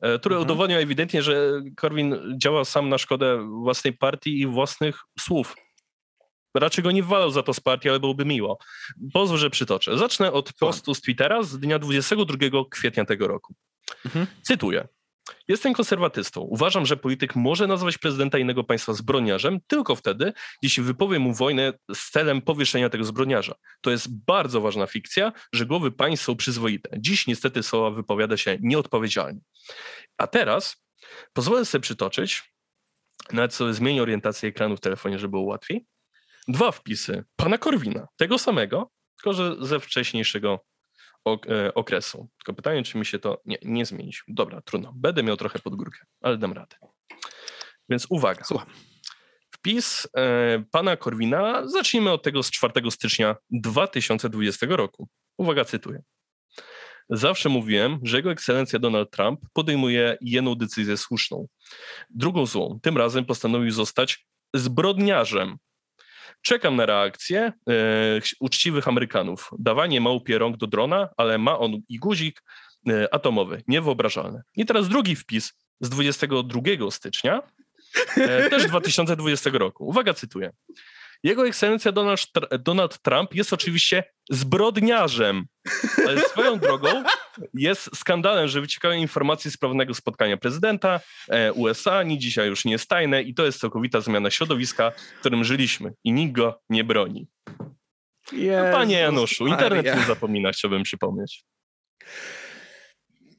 e, 0.00 0.18
które 0.18 0.36
mhm. 0.36 0.42
udowodnią 0.42 0.76
ewidentnie, 0.76 1.22
że 1.22 1.62
Korwin 1.76 2.16
działa 2.36 2.64
sam 2.64 2.88
na 2.88 2.98
szkodę 2.98 3.48
własnej 3.48 3.92
partii 3.92 4.40
i 4.40 4.46
własnych 4.46 5.00
słów. 5.20 5.54
Raczej 6.54 6.84
go 6.84 6.90
nie 6.90 7.02
walał 7.02 7.30
za 7.30 7.42
to 7.42 7.54
z 7.54 7.60
partii, 7.60 7.88
ale 7.88 8.00
byłoby 8.00 8.24
miło. 8.24 8.58
Pozwól, 9.12 9.38
że 9.38 9.50
przytoczę. 9.50 9.98
Zacznę 9.98 10.32
od 10.32 10.52
postu 10.52 10.94
z 10.94 11.00
Twittera 11.00 11.42
z 11.42 11.58
dnia 11.58 11.78
22 11.78 12.36
kwietnia 12.70 13.04
tego 13.04 13.28
roku. 13.28 13.54
Mhm. 14.04 14.26
Cytuję. 14.42 14.88
Jestem 15.48 15.74
konserwatystą. 15.74 16.40
Uważam, 16.40 16.86
że 16.86 16.96
polityk 16.96 17.36
może 17.36 17.66
nazwać 17.66 17.98
prezydenta 17.98 18.38
innego 18.38 18.64
państwa 18.64 18.92
zbrodniarzem 18.92 19.60
tylko 19.66 19.96
wtedy, 19.96 20.32
jeśli 20.62 20.82
wypowie 20.82 21.18
mu 21.18 21.34
wojnę 21.34 21.72
z 21.94 22.10
celem 22.10 22.42
powieszenia 22.42 22.88
tego 22.88 23.04
zbrodniarza. 23.04 23.54
To 23.80 23.90
jest 23.90 24.24
bardzo 24.24 24.60
ważna 24.60 24.86
fikcja, 24.86 25.32
że 25.52 25.66
głowy 25.66 25.90
państw 25.92 26.26
są 26.26 26.36
przyzwoite. 26.36 26.90
Dziś 26.98 27.26
niestety 27.26 27.62
słowa 27.62 27.90
wypowiada 27.90 28.36
się 28.36 28.58
nieodpowiedzialnie. 28.60 29.40
A 30.18 30.26
teraz 30.26 30.84
pozwolę 31.32 31.64
sobie 31.64 31.82
przytoczyć, 31.82 32.52
nawet 33.32 33.54
sobie 33.54 33.74
zmienię 33.74 34.02
orientację 34.02 34.48
ekranu 34.48 34.76
w 34.76 34.80
telefonie, 34.80 35.18
żeby 35.18 35.30
było 35.30 35.42
łatwiej, 35.42 35.86
dwa 36.48 36.72
wpisy 36.72 37.24
pana 37.36 37.58
Korwina, 37.58 38.06
tego 38.16 38.38
samego, 38.38 38.90
tylko 39.16 39.32
że 39.32 39.66
ze 39.66 39.80
wcześniejszego 39.80 40.64
okresu. 41.74 42.28
Tylko 42.38 42.54
pytanie, 42.54 42.82
czy 42.82 42.98
mi 42.98 43.06
się 43.06 43.18
to 43.18 43.42
nie, 43.44 43.58
nie 43.62 43.86
zmieni. 43.86 44.12
Dobra, 44.28 44.60
trudno. 44.60 44.92
Będę 44.96 45.22
miał 45.22 45.36
trochę 45.36 45.58
pod 45.58 45.74
górkę, 45.74 45.98
ale 46.20 46.38
dam 46.38 46.52
radę. 46.52 46.76
Więc 47.88 48.06
uwaga. 48.10 48.44
Słucham. 48.44 48.68
Wpis 49.54 50.08
e, 50.16 50.64
pana 50.70 50.96
Korwina, 50.96 51.68
zacznijmy 51.68 52.10
od 52.10 52.22
tego 52.22 52.42
z 52.42 52.50
4 52.50 52.90
stycznia 52.90 53.36
2020 53.50 54.66
roku. 54.70 55.08
Uwaga, 55.38 55.64
cytuję. 55.64 56.02
Zawsze 57.10 57.48
mówiłem, 57.48 58.00
że 58.02 58.16
jego 58.16 58.30
ekscelencja 58.30 58.78
Donald 58.78 59.10
Trump 59.10 59.40
podejmuje 59.52 60.18
jedną 60.20 60.54
decyzję 60.54 60.96
słuszną. 60.96 61.46
Drugą 62.10 62.46
złą. 62.46 62.78
Tym 62.82 62.96
razem 62.96 63.24
postanowił 63.24 63.70
zostać 63.70 64.26
zbrodniarzem, 64.54 65.56
Czekam 66.42 66.76
na 66.76 66.86
reakcję 66.86 67.40
e, 67.40 67.52
uczciwych 68.40 68.88
Amerykanów. 68.88 69.50
Dawanie 69.58 70.00
małpie 70.00 70.38
rąk 70.38 70.56
do 70.56 70.66
drona, 70.66 71.08
ale 71.16 71.38
ma 71.38 71.58
on 71.58 71.80
i 71.88 71.98
guzik 71.98 72.42
e, 72.88 73.14
atomowy. 73.14 73.62
Niewyobrażalne. 73.68 74.42
I 74.56 74.66
teraz 74.66 74.88
drugi 74.88 75.16
wpis 75.16 75.52
z 75.80 75.88
22 75.88 76.90
stycznia, 76.90 77.42
e, 78.16 78.50
też 78.50 78.66
2020 78.66 79.50
roku. 79.50 79.88
Uwaga, 79.88 80.14
cytuję. 80.14 80.52
Jego 81.22 81.46
ekscelencja 81.46 81.92
Donald, 82.58 83.02
Trump 83.02 83.34
jest 83.34 83.52
oczywiście 83.52 84.04
zbrodniarzem, 84.30 85.46
ale 86.08 86.20
swoją 86.20 86.58
drogą 86.58 87.04
jest 87.54 87.96
skandalem, 87.96 88.48
że 88.48 88.60
wyciekają 88.60 89.00
informacje 89.00 89.50
z 89.50 89.56
prawnego 89.56 89.94
spotkania 89.94 90.36
prezydenta 90.36 91.00
e, 91.28 91.52
USA, 91.52 92.02
ni 92.02 92.18
dzisiaj 92.18 92.48
już 92.48 92.64
nie 92.64 92.72
jest 92.72 92.88
tajne 92.88 93.22
i 93.22 93.34
to 93.34 93.44
jest 93.44 93.60
całkowita 93.60 94.00
zmiana 94.00 94.30
środowiska, 94.30 94.92
w 95.16 95.20
którym 95.20 95.44
żyliśmy 95.44 95.92
i 96.04 96.12
nikt 96.12 96.32
go 96.32 96.62
nie 96.70 96.84
broni. 96.84 97.26
Jezus 98.32 98.72
Panie 98.72 98.98
Januszu, 98.98 99.46
internet 99.46 99.86
Maria. 99.86 99.94
nie 99.94 100.06
zapomina, 100.06 100.52
chciałbym 100.52 100.82
przypomnieć. 100.82 101.44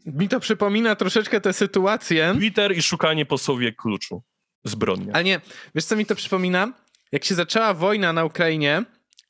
Mi 0.05 0.29
to 0.29 0.39
przypomina 0.39 0.95
troszeczkę 0.95 1.41
tę 1.41 1.53
sytuację. 1.53 2.33
Twitter 2.37 2.77
i 2.77 2.81
szukanie 2.81 3.25
po 3.25 3.37
słowie 3.37 3.73
kluczu. 3.73 4.23
Zbrodnia. 4.63 5.13
Ale 5.13 5.23
nie, 5.23 5.41
wiesz 5.75 5.85
co 5.85 5.95
mi 5.95 6.05
to 6.05 6.15
przypomina? 6.15 6.82
Jak 7.13 7.25
się 7.25 7.35
zaczęła 7.35 7.73
wojna 7.73 8.13
na 8.13 8.25
Ukrainie, 8.25 8.83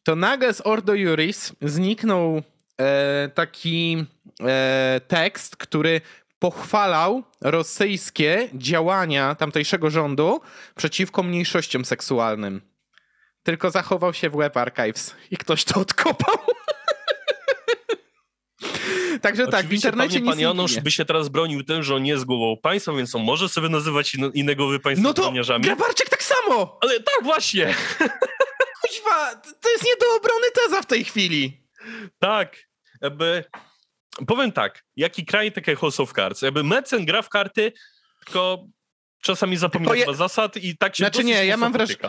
to 0.03 0.15
nagle 0.15 0.53
z 0.53 0.61
Ordo 0.67 0.93
Juris 0.93 1.53
zniknął 1.61 2.41
e, 2.81 3.29
taki 3.33 4.05
e, 4.41 5.01
tekst, 5.07 5.57
który 5.57 6.01
pochwalał 6.39 7.23
rosyjskie 7.41 8.49
działania 8.53 9.35
tamtejszego 9.35 9.89
rządu 9.89 10.41
przeciwko 10.75 11.23
mniejszościom 11.23 11.85
seksualnym. 11.85 12.61
Tylko 13.43 13.71
zachował 13.71 14.13
się 14.13 14.29
w 14.29 14.35
Web 14.35 14.57
Archives 14.57 15.15
i 15.31 15.37
ktoś 15.37 15.63
to 15.63 15.79
odkopał. 15.79 16.37
Także 19.21 19.47
tak, 19.47 19.65
w 19.65 19.73
internecie 19.73 20.21
pan 20.21 20.39
Janusz 20.39 20.79
by 20.79 20.91
się 20.91 21.05
teraz 21.05 21.29
bronił 21.29 21.63
tym, 21.63 21.83
że 21.83 21.95
on 21.95 22.03
nie 22.03 22.11
jest 22.11 22.25
głową 22.25 22.57
państwa, 22.61 22.93
więc 22.93 23.15
on 23.15 23.23
może 23.23 23.49
sobie 23.49 23.69
nazywać 23.69 24.15
in, 24.15 24.31
innego 24.33 24.67
wy 24.67 24.79
państwa 24.79 25.07
no 25.07 25.13
to 25.13 25.33
Grabarczyk 25.59 26.09
tak 26.09 26.23
samo! 26.23 26.77
Ale 26.81 26.99
tak 26.99 27.23
właśnie! 27.23 27.65
Kuźwa, 28.81 29.35
to 29.61 29.71
jest 29.71 29.85
nie 29.85 29.95
do 29.99 30.15
obrony 30.15 30.47
teza 30.53 30.81
w 30.81 30.85
tej 30.85 31.03
chwili. 31.03 31.67
Tak, 32.19 32.57
jakby... 33.01 33.43
Powiem 34.27 34.51
tak, 34.51 34.83
jaki 34.95 35.25
kraj, 35.25 35.51
takie 35.51 35.75
House 35.75 35.99
of 35.99 36.13
Cards. 36.13 36.41
Jakby 36.41 36.63
Mecen 36.63 37.05
gra 37.05 37.21
w 37.21 37.29
karty, 37.29 37.73
tylko 38.25 38.65
czasami 39.21 39.57
zapomina 39.57 39.95
je... 39.95 40.13
zasad 40.13 40.57
i 40.57 40.77
tak 40.77 40.95
się 40.95 41.03
Znaczy 41.03 41.23
nie, 41.23 41.45
ja 41.45 41.57
mam 41.57 41.73
wrażenie... 41.73 41.99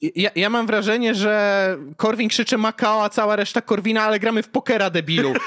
Ja, 0.00 0.30
ja, 0.36 0.50
mam 0.50 0.66
wrażenie, 0.66 1.14
że 1.14 1.76
Korwin 1.96 2.28
krzyczy 2.28 2.58
Makao, 2.58 3.04
a 3.04 3.08
cała 3.08 3.36
reszta 3.36 3.62
Korwina, 3.62 4.02
ale 4.02 4.20
gramy 4.20 4.42
w 4.42 4.48
pokera, 4.48 4.90
debilu. 4.90 5.34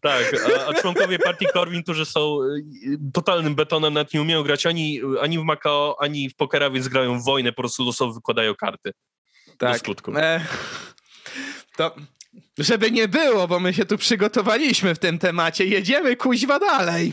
Tak, 0.00 0.36
a, 0.56 0.66
a, 0.66 0.74
członkowie 0.74 1.18
partii 1.18 1.46
Korwin, 1.52 1.82
którzy 1.82 2.04
są 2.04 2.38
y, 2.42 2.98
totalnym 3.12 3.54
betonem, 3.54 3.94
nawet 3.94 4.14
nie 4.14 4.22
umieją 4.22 4.42
grać 4.42 4.66
ani, 4.66 5.00
ani 5.20 5.38
w 5.38 5.42
Makao, 5.42 5.96
ani 6.00 6.30
w 6.30 6.36
pokera, 6.36 6.70
więc 6.70 6.88
grają 6.88 7.20
w 7.20 7.24
wojnę, 7.24 7.52
po 7.52 7.62
prostu 7.62 7.84
losowo 7.84 8.12
wykładają 8.12 8.54
karty. 8.54 8.92
tak. 9.58 9.72
do 9.72 9.78
skutku. 9.78 10.12
E, 10.16 10.46
to 11.76 11.94
żeby 12.58 12.90
nie 12.90 13.08
było, 13.08 13.48
bo 13.48 13.60
my 13.60 13.74
się 13.74 13.84
tu 13.84 13.98
przygotowaliśmy 13.98 14.94
w 14.94 14.98
tym 14.98 15.18
temacie, 15.18 15.64
jedziemy 15.64 16.16
kuźwa 16.16 16.58
dalej. 16.58 17.12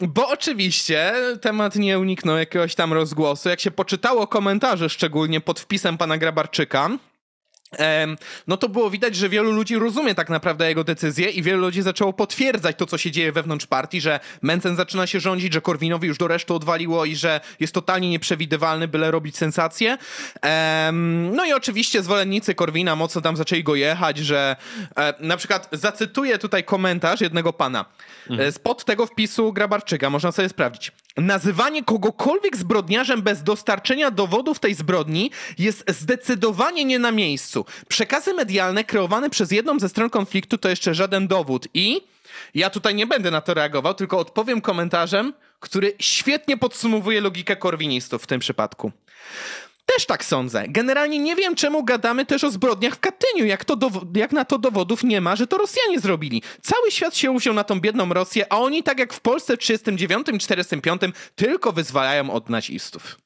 Bo 0.00 0.28
oczywiście 0.28 1.14
temat 1.40 1.76
nie 1.76 1.98
uniknął 1.98 2.36
jakiegoś 2.38 2.74
tam 2.74 2.92
rozgłosu. 2.92 3.48
Jak 3.48 3.60
się 3.60 3.70
poczytało 3.70 4.26
komentarze, 4.26 4.88
szczególnie 4.88 5.40
pod 5.40 5.60
wpisem 5.60 5.98
pana 5.98 6.18
Grabarczyka, 6.18 6.90
no 8.46 8.56
to 8.56 8.68
było 8.68 8.90
widać, 8.90 9.16
że 9.16 9.28
wielu 9.28 9.52
ludzi 9.52 9.76
rozumie 9.78 10.14
tak 10.14 10.30
naprawdę 10.30 10.68
jego 10.68 10.84
decyzję 10.84 11.30
i 11.30 11.42
wielu 11.42 11.60
ludzi 11.60 11.82
zaczęło 11.82 12.12
potwierdzać 12.12 12.76
to, 12.76 12.86
co 12.86 12.98
się 12.98 13.10
dzieje 13.10 13.32
wewnątrz 13.32 13.66
partii, 13.66 14.00
że 14.00 14.20
Mencen 14.42 14.76
zaczyna 14.76 15.06
się 15.06 15.20
rządzić, 15.20 15.52
że 15.52 15.60
Korwinowi 15.60 16.08
już 16.08 16.18
do 16.18 16.28
reszty 16.28 16.54
odwaliło 16.54 17.04
i 17.04 17.16
że 17.16 17.40
jest 17.60 17.74
totalnie 17.74 18.10
nieprzewidywalny, 18.10 18.88
byle 18.88 19.10
robić 19.10 19.36
sensację. 19.36 19.98
No 21.32 21.44
i 21.44 21.52
oczywiście 21.52 22.02
zwolennicy 22.02 22.54
Korwina 22.54 22.96
mocno 22.96 23.20
tam 23.20 23.36
zaczęli 23.36 23.64
go 23.64 23.74
jechać, 23.74 24.18
że 24.18 24.56
e, 24.96 25.14
na 25.20 25.36
przykład 25.36 25.68
zacytuję 25.72 26.38
tutaj 26.38 26.64
komentarz 26.64 27.20
jednego 27.20 27.52
pana. 27.52 27.84
E, 28.30 28.52
spod 28.52 28.84
tego 28.84 29.06
wpisu 29.06 29.52
Grabarczyka, 29.52 30.10
można 30.10 30.32
sobie 30.32 30.48
sprawdzić. 30.48 30.92
Nazywanie 31.16 31.84
kogokolwiek 31.84 32.56
zbrodniarzem 32.56 33.22
bez 33.22 33.42
dostarczenia 33.42 34.10
dowodów 34.10 34.58
tej 34.58 34.74
zbrodni 34.74 35.30
jest 35.58 35.84
zdecydowanie 35.88 36.84
nie 36.84 36.98
na 36.98 37.12
miejscu. 37.12 37.64
Przekazy 37.88 38.34
medialne 38.34 38.84
kreowane 38.84 39.30
przez 39.30 39.50
jedną 39.50 39.78
ze 39.78 39.88
stron 39.88 40.10
konfliktu 40.10 40.58
to 40.58 40.68
jeszcze 40.68 40.94
żaden 40.94 41.28
dowód 41.28 41.68
i 41.74 42.00
ja 42.54 42.70
tutaj 42.70 42.94
nie 42.94 43.06
będę 43.06 43.30
na 43.30 43.40
to 43.40 43.54
reagował, 43.54 43.94
tylko 43.94 44.18
odpowiem 44.18 44.60
komentarzem, 44.60 45.32
który 45.60 45.92
świetnie 45.98 46.56
podsumowuje 46.56 47.20
logikę 47.20 47.56
korwinistów 47.56 48.22
w 48.22 48.26
tym 48.26 48.40
przypadku. 48.40 48.92
Też 49.86 50.06
tak 50.06 50.24
sądzę. 50.24 50.64
Generalnie 50.68 51.18
nie 51.18 51.36
wiem, 51.36 51.54
czemu 51.54 51.84
gadamy 51.84 52.26
też 52.26 52.44
o 52.44 52.50
zbrodniach 52.50 52.94
w 52.94 53.00
Katyniu, 53.00 53.44
jak, 53.44 53.64
to 53.64 53.76
jak 54.16 54.32
na 54.32 54.44
to 54.44 54.58
dowodów 54.58 55.04
nie 55.04 55.20
ma, 55.20 55.36
że 55.36 55.46
to 55.46 55.58
Rosjanie 55.58 56.00
zrobili. 56.00 56.42
Cały 56.62 56.90
świat 56.90 57.16
się 57.16 57.30
uwziął 57.30 57.54
na 57.54 57.64
tą 57.64 57.80
biedną 57.80 58.14
Rosję, 58.14 58.52
a 58.52 58.58
oni, 58.58 58.82
tak 58.82 58.98
jak 58.98 59.12
w 59.12 59.20
Polsce 59.20 59.56
w 59.56 59.60
1939 59.60 60.28
i 60.28 60.46
1945, 60.46 61.14
tylko 61.34 61.72
wyzwalają 61.72 62.30
od 62.30 62.50
nazistów. 62.50 63.18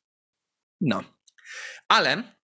No. 0.81 1.05
Ale 1.89 2.37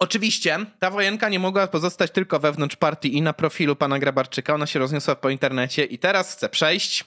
Oczywiście 0.00 0.66
ta 0.78 0.90
wojenka 0.90 1.28
nie 1.28 1.38
mogła 1.38 1.66
pozostać 1.66 2.10
tylko 2.10 2.40
wewnątrz 2.40 2.76
partii 2.76 3.16
i 3.16 3.22
na 3.22 3.32
profilu 3.32 3.76
pana 3.76 3.98
Grabarczyka. 3.98 4.54
Ona 4.54 4.66
się 4.66 4.78
rozniosła 4.78 5.16
po 5.16 5.30
internecie 5.30 5.84
i 5.84 5.98
teraz 5.98 6.32
chcę 6.32 6.48
przejść, 6.48 7.04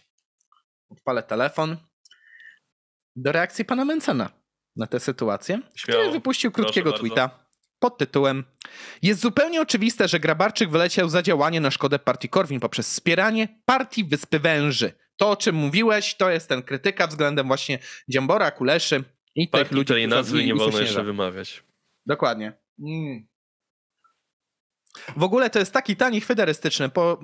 odpalę 0.89 1.23
telefon, 1.23 1.77
do 3.15 3.31
reakcji 3.31 3.65
pana 3.65 3.85
Mencena 3.85 4.36
na 4.77 4.87
tę 4.87 4.99
sytuację, 4.99 5.59
Śmiało. 5.75 6.01
który 6.01 6.11
wypuścił 6.17 6.51
krótkiego 6.51 6.89
Proszę 6.89 6.99
tweeta 7.05 7.27
bardzo. 7.27 7.43
pod 7.79 7.97
tytułem 7.97 8.43
Jest 9.01 9.21
zupełnie 9.21 9.61
oczywiste, 9.61 10.07
że 10.07 10.19
Grabarczyk 10.19 10.69
wyleciał 10.69 11.09
za 11.09 11.21
działanie 11.21 11.61
na 11.61 11.71
szkodę 11.71 11.99
partii 11.99 12.29
Korwin 12.29 12.59
poprzez 12.59 12.89
wspieranie 12.91 13.47
partii 13.65 14.03
Wyspy 14.05 14.39
Węży. 14.39 14.91
To, 15.17 15.29
o 15.29 15.35
czym 15.35 15.55
mówiłeś, 15.55 16.15
to 16.15 16.29
jest 16.29 16.49
ten 16.49 16.63
krytyka 16.63 17.07
względem 17.07 17.47
właśnie 17.47 17.79
Dziambora, 18.09 18.51
Kuleszy 18.51 19.03
i 19.35 19.47
partii, 19.47 19.65
tych 19.65 19.75
ludzi, 19.75 19.85
której 19.85 20.07
nazwy 20.07 20.45
nie 20.45 20.55
wolno 20.55 20.79
jeszcze 20.79 21.03
wymawiać. 21.03 21.63
Dokładnie. 22.05 22.53
Mm. 22.79 23.27
W 25.17 25.23
ogóle 25.23 25.49
to 25.49 25.59
jest 25.59 25.73
taki 25.73 25.95
tani 25.95 26.21
federystyczny, 26.21 26.89
bo 26.89 27.19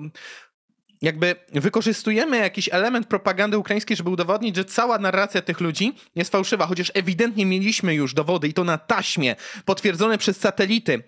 jakby 1.02 1.36
wykorzystujemy 1.52 2.38
jakiś 2.38 2.68
element 2.72 3.06
propagandy 3.06 3.58
ukraińskiej, 3.58 3.96
żeby 3.96 4.10
udowodnić, 4.10 4.56
że 4.56 4.64
cała 4.64 4.98
narracja 4.98 5.42
tych 5.42 5.60
ludzi 5.60 5.94
jest 6.14 6.32
fałszywa, 6.32 6.66
chociaż 6.66 6.90
ewidentnie 6.94 7.46
mieliśmy 7.46 7.94
już 7.94 8.14
dowody 8.14 8.48
i 8.48 8.54
to 8.54 8.64
na 8.64 8.78
taśmie, 8.78 9.36
potwierdzone 9.64 10.18
przez 10.18 10.36
satelity, 10.36 11.02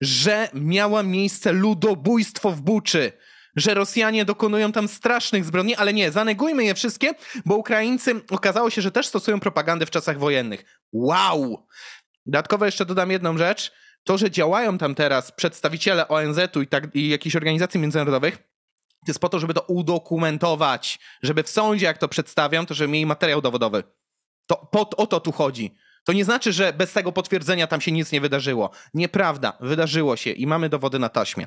że 0.00 0.48
miała 0.54 1.02
miejsce 1.02 1.52
ludobójstwo 1.52 2.50
w 2.50 2.60
Buczy, 2.60 3.12
że 3.56 3.74
Rosjanie 3.74 4.24
dokonują 4.24 4.72
tam 4.72 4.88
strasznych 4.88 5.44
zbrodni, 5.44 5.74
ale 5.74 5.92
nie, 5.92 6.10
zanegujmy 6.10 6.64
je 6.64 6.74
wszystkie, 6.74 7.14
bo 7.44 7.56
Ukraińcy 7.56 8.20
okazało 8.30 8.70
się, 8.70 8.82
że 8.82 8.90
też 8.90 9.06
stosują 9.06 9.40
propagandę 9.40 9.86
w 9.86 9.90
czasach 9.90 10.18
wojennych. 10.18 10.64
Wow! 10.92 11.66
Dodatkowo 12.26 12.66
jeszcze 12.66 12.86
dodam 12.86 13.10
jedną 13.10 13.38
rzecz. 13.38 13.72
To, 14.04 14.18
że 14.18 14.30
działają 14.30 14.78
tam 14.78 14.94
teraz 14.94 15.32
przedstawiciele 15.32 16.08
ONZ-u 16.08 16.62
i, 16.62 16.66
tak, 16.66 16.96
i 16.96 17.08
jakichś 17.08 17.36
organizacji 17.36 17.80
międzynarodowych, 17.80 18.38
jest 19.06 19.20
po 19.20 19.28
to, 19.28 19.38
żeby 19.38 19.54
to 19.54 19.60
udokumentować, 19.60 20.98
żeby 21.22 21.42
w 21.42 21.48
sądzie, 21.48 21.86
jak 21.86 21.98
to 21.98 22.08
przedstawiam, 22.08 22.66
to 22.66 22.74
żeby 22.74 22.92
mieli 22.92 23.06
materiał 23.06 23.40
dowodowy. 23.40 23.82
To 24.46 24.70
o 24.96 25.06
to 25.06 25.20
tu 25.20 25.32
chodzi. 25.32 25.74
To 26.04 26.12
nie 26.12 26.24
znaczy, 26.24 26.52
że 26.52 26.72
bez 26.72 26.92
tego 26.92 27.12
potwierdzenia 27.12 27.66
tam 27.66 27.80
się 27.80 27.92
nic 27.92 28.12
nie 28.12 28.20
wydarzyło. 28.20 28.70
Nieprawda, 28.94 29.52
wydarzyło 29.60 30.16
się 30.16 30.30
i 30.30 30.46
mamy 30.46 30.68
dowody 30.68 30.98
na 30.98 31.08
taśmie. 31.08 31.46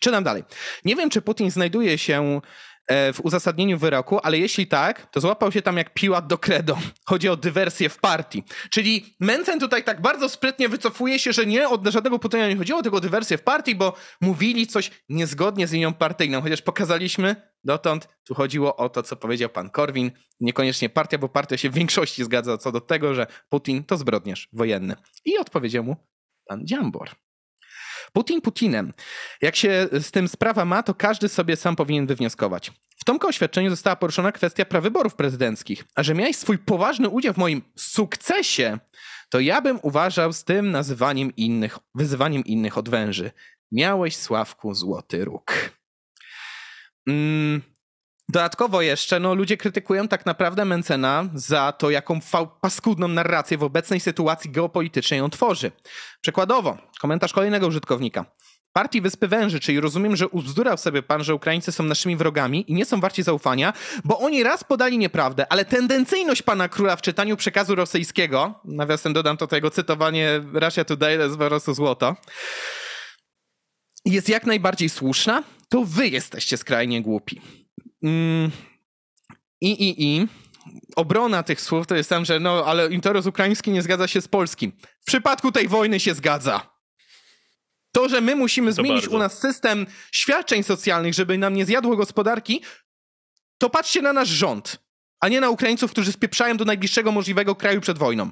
Czytam 0.00 0.24
dalej. 0.24 0.44
Nie 0.84 0.96
wiem, 0.96 1.10
czy 1.10 1.22
Putin 1.22 1.50
znajduje 1.50 1.98
się 1.98 2.40
w 2.88 3.20
uzasadnieniu 3.22 3.78
wyroku, 3.78 4.18
ale 4.22 4.38
jeśli 4.38 4.66
tak, 4.66 5.10
to 5.10 5.20
złapał 5.20 5.52
się 5.52 5.62
tam 5.62 5.76
jak 5.76 5.94
piłat 5.94 6.26
do 6.26 6.38
credo. 6.38 6.78
Chodzi 7.08 7.28
o 7.28 7.36
dywersję 7.36 7.88
w 7.88 7.98
partii. 7.98 8.42
Czyli 8.70 9.16
Mencen 9.20 9.60
tutaj 9.60 9.84
tak 9.84 10.00
bardzo 10.00 10.28
sprytnie 10.28 10.68
wycofuje 10.68 11.18
się, 11.18 11.32
że 11.32 11.46
nie, 11.46 11.68
od 11.68 11.86
żadnego 11.86 12.18
Putina 12.18 12.48
nie 12.48 12.56
chodziło, 12.56 12.82
tylko 12.82 12.96
o 12.96 13.00
dywersję 13.00 13.38
w 13.38 13.42
partii, 13.42 13.74
bo 13.74 13.94
mówili 14.20 14.66
coś 14.66 14.90
niezgodnie 15.08 15.66
z 15.66 15.72
linią 15.72 15.94
partyjną, 15.94 16.42
chociaż 16.42 16.62
pokazaliśmy 16.62 17.36
dotąd, 17.64 18.08
tu 18.24 18.34
chodziło 18.34 18.76
o 18.76 18.88
to, 18.88 19.02
co 19.02 19.16
powiedział 19.16 19.50
pan 19.50 19.70
Korwin, 19.70 20.10
niekoniecznie 20.40 20.88
partia, 20.88 21.18
bo 21.18 21.28
partia 21.28 21.56
się 21.56 21.70
w 21.70 21.74
większości 21.74 22.24
zgadza 22.24 22.58
co 22.58 22.72
do 22.72 22.80
tego, 22.80 23.14
że 23.14 23.26
Putin 23.48 23.84
to 23.84 23.96
zbrodniarz 23.96 24.48
wojenny. 24.52 24.94
I 25.24 25.38
odpowiedział 25.38 25.84
mu 25.84 25.96
pan 26.46 26.66
Dziambor. 26.66 27.10
Putin 28.16 28.40
Putinem. 28.40 28.92
Jak 29.42 29.56
się 29.56 29.88
z 29.92 30.10
tym 30.10 30.28
sprawa 30.28 30.64
ma, 30.64 30.82
to 30.82 30.94
każdy 30.94 31.28
sobie 31.28 31.56
sam 31.56 31.76
powinien 31.76 32.06
wywnioskować. 32.06 32.72
W 32.96 33.04
tym 33.04 33.18
oświadczeniu 33.22 33.70
została 33.70 33.96
poruszona 33.96 34.32
kwestia 34.32 34.64
prawyborów 34.64 35.14
prezydenckich. 35.14 35.84
A 35.94 36.02
że 36.02 36.14
miałeś 36.14 36.36
swój 36.36 36.58
poważny 36.58 37.08
udział 37.08 37.34
w 37.34 37.36
moim 37.36 37.62
sukcesie, 37.76 38.78
to 39.28 39.40
ja 39.40 39.60
bym 39.60 39.78
uważał 39.82 40.32
z 40.32 40.44
tym 40.44 40.70
nazywaniem 40.70 41.36
innych, 41.36 41.78
wyzywaniem 41.94 42.44
innych 42.44 42.78
od 42.78 42.88
węży. 42.88 43.30
Miałeś, 43.72 44.16
Sławku, 44.16 44.74
złoty 44.74 45.24
róg. 45.24 45.52
Mm, 47.08 47.62
Dodatkowo 48.28 48.82
jeszcze, 48.82 49.20
no 49.20 49.34
ludzie 49.34 49.56
krytykują 49.56 50.08
tak 50.08 50.26
naprawdę 50.26 50.64
Mencena 50.64 51.28
za 51.34 51.72
to, 51.72 51.90
jaką 51.90 52.20
paskudną 52.60 53.08
narrację 53.08 53.58
w 53.58 53.62
obecnej 53.62 54.00
sytuacji 54.00 54.50
geopolitycznej 54.50 55.20
on 55.20 55.30
tworzy. 55.30 55.72
Przykładowo, 56.20 56.78
komentarz 57.00 57.32
kolejnego 57.32 57.66
użytkownika. 57.66 58.24
Partii 58.72 59.00
Wyspy 59.00 59.28
Węży, 59.28 59.60
czyli 59.60 59.80
rozumiem, 59.80 60.16
że 60.16 60.28
uzdurał 60.28 60.76
sobie 60.76 61.02
pan, 61.02 61.24
że 61.24 61.34
Ukraińcy 61.34 61.72
są 61.72 61.84
naszymi 61.84 62.16
wrogami 62.16 62.70
i 62.70 62.74
nie 62.74 62.84
są 62.84 63.00
warci 63.00 63.22
zaufania, 63.22 63.72
bo 64.04 64.18
oni 64.18 64.42
raz 64.42 64.64
podali 64.64 64.98
nieprawdę, 64.98 65.52
ale 65.52 65.64
tendencyjność 65.64 66.42
pana 66.42 66.68
króla 66.68 66.96
w 66.96 67.02
czytaniu 67.02 67.36
przekazu 67.36 67.74
rosyjskiego, 67.74 68.60
nawiasem 68.64 69.12
dodam 69.12 69.36
to 69.36 69.46
tego 69.46 69.70
cytowanie 69.70 70.40
Russia 70.52 70.84
Today, 70.84 71.18
jest 71.18 71.66
po 71.66 71.74
złoto, 71.74 72.16
jest 74.04 74.28
jak 74.28 74.46
najbardziej 74.46 74.88
słuszna, 74.88 75.42
to 75.68 75.84
wy 75.84 76.08
jesteście 76.08 76.56
skrajnie 76.56 77.02
głupi. 77.02 77.65
Mm, 78.06 78.50
I, 79.60 79.70
i, 79.70 80.04
i. 80.04 80.28
Obrona 80.96 81.42
tych 81.42 81.60
słów 81.60 81.86
to 81.86 81.94
jest 81.94 82.10
tam, 82.10 82.24
że 82.24 82.40
no, 82.40 82.64
ale 82.66 82.88
interes 82.88 83.26
ukraiński 83.26 83.70
nie 83.70 83.82
zgadza 83.82 84.08
się 84.08 84.20
z 84.20 84.28
polskim. 84.28 84.72
W 85.00 85.06
przypadku 85.06 85.52
tej 85.52 85.68
wojny 85.68 86.00
się 86.00 86.14
zgadza. 86.14 86.76
To, 87.92 88.08
że 88.08 88.20
my 88.20 88.36
musimy 88.36 88.70
to 88.70 88.74
zmienić 88.74 89.02
bardzo. 89.02 89.16
u 89.16 89.18
nas 89.18 89.38
system 89.38 89.86
świadczeń 90.12 90.62
socjalnych, 90.62 91.14
żeby 91.14 91.38
nam 91.38 91.54
nie 91.54 91.66
zjadło 91.66 91.96
gospodarki, 91.96 92.62
to 93.58 93.70
patrzcie 93.70 94.02
na 94.02 94.12
nasz 94.12 94.28
rząd, 94.28 94.78
a 95.20 95.28
nie 95.28 95.40
na 95.40 95.50
Ukraińców, 95.50 95.90
którzy 95.90 96.12
spieprzają 96.12 96.56
do 96.56 96.64
najbliższego 96.64 97.12
możliwego 97.12 97.54
kraju 97.54 97.80
przed 97.80 97.98
wojną. 97.98 98.30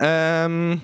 Um, 0.00 0.80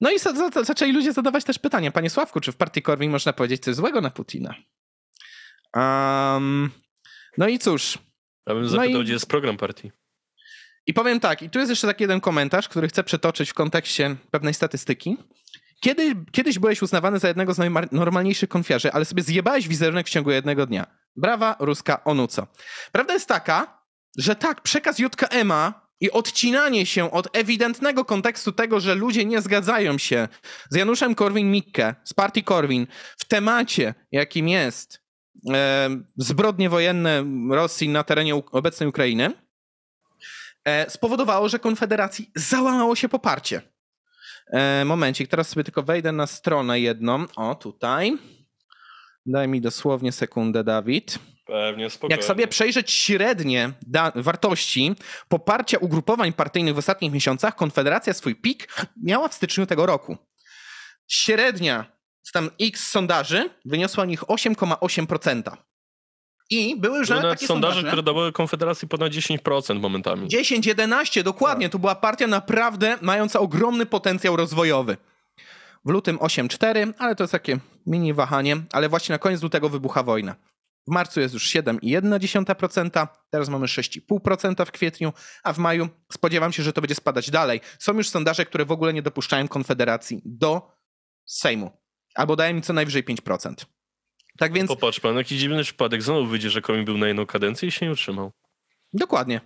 no 0.00 0.10
i 0.10 0.18
za, 0.18 0.32
za, 0.32 0.64
zaczęli 0.64 0.92
ludzie 0.92 1.12
zadawać 1.12 1.44
też 1.44 1.58
pytania. 1.58 1.90
Panie 1.90 2.10
Sławku, 2.10 2.40
czy 2.40 2.52
w 2.52 2.56
partii 2.56 2.82
Korwin 2.82 3.10
można 3.10 3.32
powiedzieć 3.32 3.64
coś 3.64 3.74
złego 3.74 4.00
na 4.00 4.10
Putina? 4.10 4.54
Um, 5.76 6.70
no 7.38 7.48
i 7.48 7.58
cóż. 7.58 7.98
Ja 8.46 8.54
bym 8.54 8.68
zapytał, 8.68 8.92
no 8.92 9.00
i... 9.00 9.04
gdzie 9.04 9.12
jest 9.12 9.28
program 9.28 9.56
partii. 9.56 9.92
I 10.86 10.94
powiem 10.94 11.20
tak, 11.20 11.42
i 11.42 11.50
tu 11.50 11.58
jest 11.58 11.70
jeszcze 11.70 11.86
taki 11.86 12.04
jeden 12.04 12.20
komentarz, 12.20 12.68
który 12.68 12.88
chcę 12.88 13.04
przetoczyć 13.04 13.50
w 13.50 13.54
kontekście 13.54 14.16
pewnej 14.30 14.54
statystyki. 14.54 15.16
Kiedy, 15.80 16.14
kiedyś 16.32 16.58
byłeś 16.58 16.82
uznawany 16.82 17.18
za 17.18 17.28
jednego 17.28 17.54
z 17.54 17.58
najnormalniejszych 17.58 18.48
konfiarzy, 18.48 18.92
ale 18.92 19.04
sobie 19.04 19.22
zjebałeś 19.22 19.68
wizerunek 19.68 20.06
w 20.06 20.10
ciągu 20.10 20.30
jednego 20.30 20.66
dnia. 20.66 20.86
Brawa, 21.16 21.56
ruska 21.58 22.04
onuco. 22.04 22.46
Prawda 22.92 23.14
jest 23.14 23.28
taka, 23.28 23.82
że 24.18 24.36
tak, 24.36 24.62
przekaz 24.62 24.98
JKM-a 24.98 25.86
i 26.00 26.10
odcinanie 26.10 26.86
się 26.86 27.10
od 27.10 27.36
ewidentnego 27.36 28.04
kontekstu 28.04 28.52
tego, 28.52 28.80
że 28.80 28.94
ludzie 28.94 29.24
nie 29.24 29.42
zgadzają 29.42 29.98
się 29.98 30.28
z 30.70 30.76
Januszem 30.76 31.14
Korwin-Mikke, 31.14 31.94
z 32.04 32.14
partii 32.14 32.44
Korwin, 32.44 32.86
w 33.18 33.24
temacie, 33.24 33.94
jakim 34.12 34.48
jest 34.48 35.05
zbrodnie 36.16 36.70
wojenne 36.70 37.24
Rosji 37.50 37.88
na 37.88 38.04
terenie 38.04 38.34
obecnej 38.34 38.88
Ukrainy 38.88 39.32
e, 40.64 40.90
spowodowało, 40.90 41.48
że 41.48 41.58
Konfederacji 41.58 42.30
załamało 42.34 42.96
się 42.96 43.08
poparcie. 43.08 43.62
E, 44.52 44.84
momencik, 44.84 45.28
teraz 45.28 45.48
sobie 45.48 45.64
tylko 45.64 45.82
wejdę 45.82 46.12
na 46.12 46.26
stronę 46.26 46.80
jedną. 46.80 47.24
O, 47.36 47.54
tutaj. 47.54 48.18
Daj 49.26 49.48
mi 49.48 49.60
dosłownie 49.60 50.12
sekundę, 50.12 50.64
Dawid. 50.64 51.18
Pewnie, 51.46 51.90
spokojnie. 51.90 52.16
Jak 52.16 52.24
sobie 52.24 52.48
przejrzeć 52.48 52.90
średnie 52.90 53.72
wartości 54.14 54.94
poparcia 55.28 55.78
ugrupowań 55.78 56.32
partyjnych 56.32 56.74
w 56.74 56.78
ostatnich 56.78 57.12
miesiącach, 57.12 57.56
Konfederacja 57.56 58.14
swój 58.14 58.34
pik 58.34 58.68
miała 59.02 59.28
w 59.28 59.34
styczniu 59.34 59.66
tego 59.66 59.86
roku. 59.86 60.16
Średnia 61.08 61.95
z 62.26 62.32
tam 62.32 62.50
x 62.60 62.88
sondaży 62.88 63.50
wyniosła 63.64 64.04
nich 64.04 64.20
8,8%. 64.22 65.56
I 66.50 66.76
były 66.80 66.98
już 66.98 67.08
Były 67.08 67.20
nawet 67.20 67.38
takie 67.38 67.46
sondaże, 67.46 67.74
sondaże. 67.74 67.88
które 67.88 68.02
dawały 68.02 68.32
Konfederacji 68.32 68.88
ponad 68.88 69.12
10% 69.12 69.80
momentami. 69.80 70.28
10-11, 70.28 71.22
dokładnie. 71.22 71.68
To 71.68 71.78
była 71.78 71.94
partia 71.94 72.26
naprawdę 72.26 72.98
mająca 73.00 73.40
ogromny 73.40 73.86
potencjał 73.86 74.36
rozwojowy. 74.36 74.96
W 75.84 75.90
lutym 75.90 76.18
8-4, 76.18 76.92
ale 76.98 77.16
to 77.16 77.22
jest 77.22 77.32
takie 77.32 77.58
mini 77.86 78.14
wahanie, 78.14 78.56
ale 78.72 78.88
właśnie 78.88 79.12
na 79.12 79.18
koniec 79.18 79.42
lutego 79.42 79.68
wybucha 79.68 80.02
wojna. 80.02 80.34
W 80.88 80.90
marcu 80.90 81.20
jest 81.20 81.34
już 81.34 81.50
7,1%, 81.50 83.06
teraz 83.30 83.48
mamy 83.48 83.66
6,5% 83.66 84.66
w 84.66 84.70
kwietniu, 84.70 85.12
a 85.42 85.52
w 85.52 85.58
maju 85.58 85.88
spodziewam 86.12 86.52
się, 86.52 86.62
że 86.62 86.72
to 86.72 86.80
będzie 86.80 86.94
spadać 86.94 87.30
dalej. 87.30 87.60
Są 87.78 87.94
już 87.94 88.08
sondaże, 88.08 88.46
które 88.46 88.64
w 88.64 88.72
ogóle 88.72 88.92
nie 88.92 89.02
dopuszczają 89.02 89.48
Konfederacji 89.48 90.22
do 90.24 90.72
Sejmu, 91.26 91.70
albo 92.16 92.36
dają 92.36 92.56
im 92.56 92.62
co 92.62 92.72
najwyżej 92.72 93.04
5%. 93.04 93.54
Tak 94.38 94.52
więc 94.52 94.68
Popatrz 94.68 95.00
pan, 95.00 95.16
jakiś 95.16 95.38
dziwny 95.40 95.62
przypadek. 95.62 96.02
Znowu 96.02 96.26
wyjdzie, 96.26 96.50
że 96.50 96.62
Komin 96.62 96.84
był 96.84 96.98
na 96.98 97.08
jedną 97.08 97.26
kadencję 97.26 97.68
i 97.68 97.72
się 97.72 97.86
nie 97.86 97.92
utrzymał. 97.92 98.32
Dokładnie. 98.92 99.40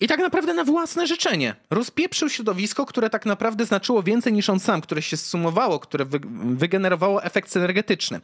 I 0.00 0.08
tak 0.08 0.20
naprawdę 0.20 0.54
na 0.54 0.64
własne 0.64 1.06
życzenie. 1.06 1.54
Rozpieprzył 1.70 2.28
środowisko, 2.28 2.86
które 2.86 3.10
tak 3.10 3.26
naprawdę 3.26 3.66
znaczyło 3.66 4.02
więcej 4.02 4.32
niż 4.32 4.50
on 4.50 4.60
sam, 4.60 4.80
które 4.80 5.02
się 5.02 5.16
zsumowało, 5.16 5.80
które 5.80 6.04
wy 6.04 6.20
wygenerowało 6.44 7.24
efekt 7.24 7.50
synergetyczny. 7.50 8.20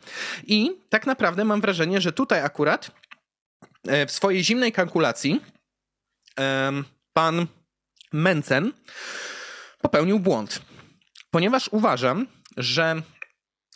I 0.47 0.73
tak 0.89 1.07
naprawdę 1.07 1.45
mam 1.45 1.61
wrażenie, 1.61 2.01
że 2.01 2.13
tutaj 2.13 2.43
akurat 2.43 2.91
e, 3.89 4.07
w 4.07 4.13
swojej 4.13 4.45
zimnej 4.45 4.73
kalkulacji 4.73 5.41
pan 7.13 7.47
Mencen 8.13 8.73
popełnił 9.83 10.21
błąd. 10.21 10.63
Ponieważ 11.31 11.69
uważam, 11.73 12.27
że 12.57 13.03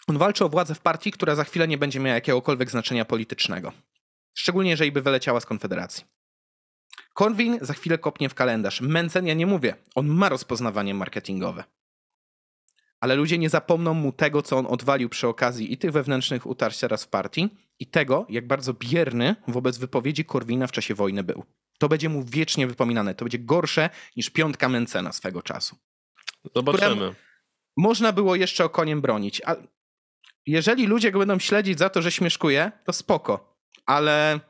on 0.06 0.18
walczy 0.18 0.44
o 0.44 0.48
władzę 0.48 0.74
w 0.74 0.80
partii, 0.80 1.12
która 1.12 1.34
za 1.34 1.44
chwilę 1.44 1.68
nie 1.68 1.78
będzie 1.78 2.00
miała 2.00 2.14
jakiegokolwiek 2.14 2.70
znaczenia 2.70 3.04
politycznego. 3.04 3.72
Szczególnie 4.34 4.70
jeżeli 4.70 4.92
by 4.92 5.02
wyleciała 5.02 5.40
z 5.40 5.46
Konfederacji. 5.46 6.04
Korwin 7.14 7.58
za 7.60 7.72
chwilę 7.72 7.98
kopnie 7.98 8.28
w 8.28 8.34
kalendarz. 8.34 8.80
Mencen, 8.80 9.26
ja 9.26 9.34
nie 9.34 9.46
mówię, 9.46 9.74
on 9.94 10.06
ma 10.06 10.28
rozpoznawanie 10.28 10.94
marketingowe. 10.94 11.64
Ale 13.00 13.16
ludzie 13.16 13.38
nie 13.38 13.50
zapomną 13.50 13.94
mu 13.94 14.12
tego, 14.12 14.42
co 14.42 14.58
on 14.58 14.66
odwalił 14.66 15.08
przy 15.08 15.28
okazji 15.28 15.72
i 15.72 15.78
tych 15.78 15.92
wewnętrznych 15.92 16.46
utarć 16.46 16.78
teraz 16.78 17.04
w 17.04 17.08
partii, 17.08 17.48
i 17.78 17.86
tego, 17.86 18.26
jak 18.28 18.46
bardzo 18.46 18.74
bierny 18.74 19.36
wobec 19.48 19.78
wypowiedzi 19.78 20.24
Korwina 20.24 20.66
w 20.66 20.72
czasie 20.72 20.94
wojny 20.94 21.22
był. 21.22 21.44
To 21.78 21.88
będzie 21.88 22.08
mu 22.08 22.24
wiecznie 22.24 22.66
wypominane. 22.66 23.14
To 23.14 23.24
będzie 23.24 23.38
gorsze 23.38 23.90
niż 24.16 24.30
piątka 24.30 24.68
Mencena 24.68 25.12
swego 25.12 25.42
czasu. 25.42 25.76
Zobaczymy. 26.54 27.14
Można 27.76 28.12
było 28.12 28.36
jeszcze 28.36 28.64
o 28.64 28.68
koniem 28.68 29.00
bronić. 29.00 29.42
A 29.46 29.56
jeżeli 30.47 30.86
ludzie 30.86 31.12
go 31.12 31.19
będą 31.19 31.39
śledzić 31.39 31.78
za 31.78 31.90
to, 31.90 32.02
że 32.02 32.12
śmieszkuje, 32.12 32.73
to 32.85 32.93
spoko. 32.93 33.56
Ale 33.86 34.40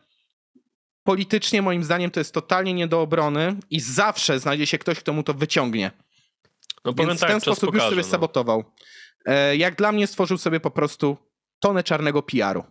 politycznie 1.04 1.62
moim 1.62 1.84
zdaniem 1.84 2.10
to 2.10 2.20
jest 2.20 2.34
totalnie 2.34 2.74
nie 2.74 2.86
do 2.86 3.00
obrony 3.00 3.56
i 3.70 3.80
zawsze 3.80 4.38
znajdzie 4.38 4.66
się 4.66 4.78
ktoś, 4.78 4.98
kto 4.98 5.12
mu 5.12 5.22
to 5.22 5.34
wyciągnie. 5.34 5.90
No 6.84 6.92
Więc 6.92 7.20
tak, 7.20 7.28
w 7.28 7.32
ten 7.32 7.40
czas 7.40 7.42
sposób 7.42 7.66
pokaże, 7.66 7.84
już 7.84 7.90
sobie 7.90 8.02
no. 8.02 8.10
sabotował. 8.10 8.64
E, 9.24 9.56
Jak 9.56 9.76
dla 9.76 9.92
mnie 9.92 10.06
stworzył 10.06 10.38
sobie 10.38 10.60
po 10.60 10.70
prostu 10.70 11.16
tonę 11.60 11.82
czarnego 11.82 12.22
PR-u. 12.22 12.64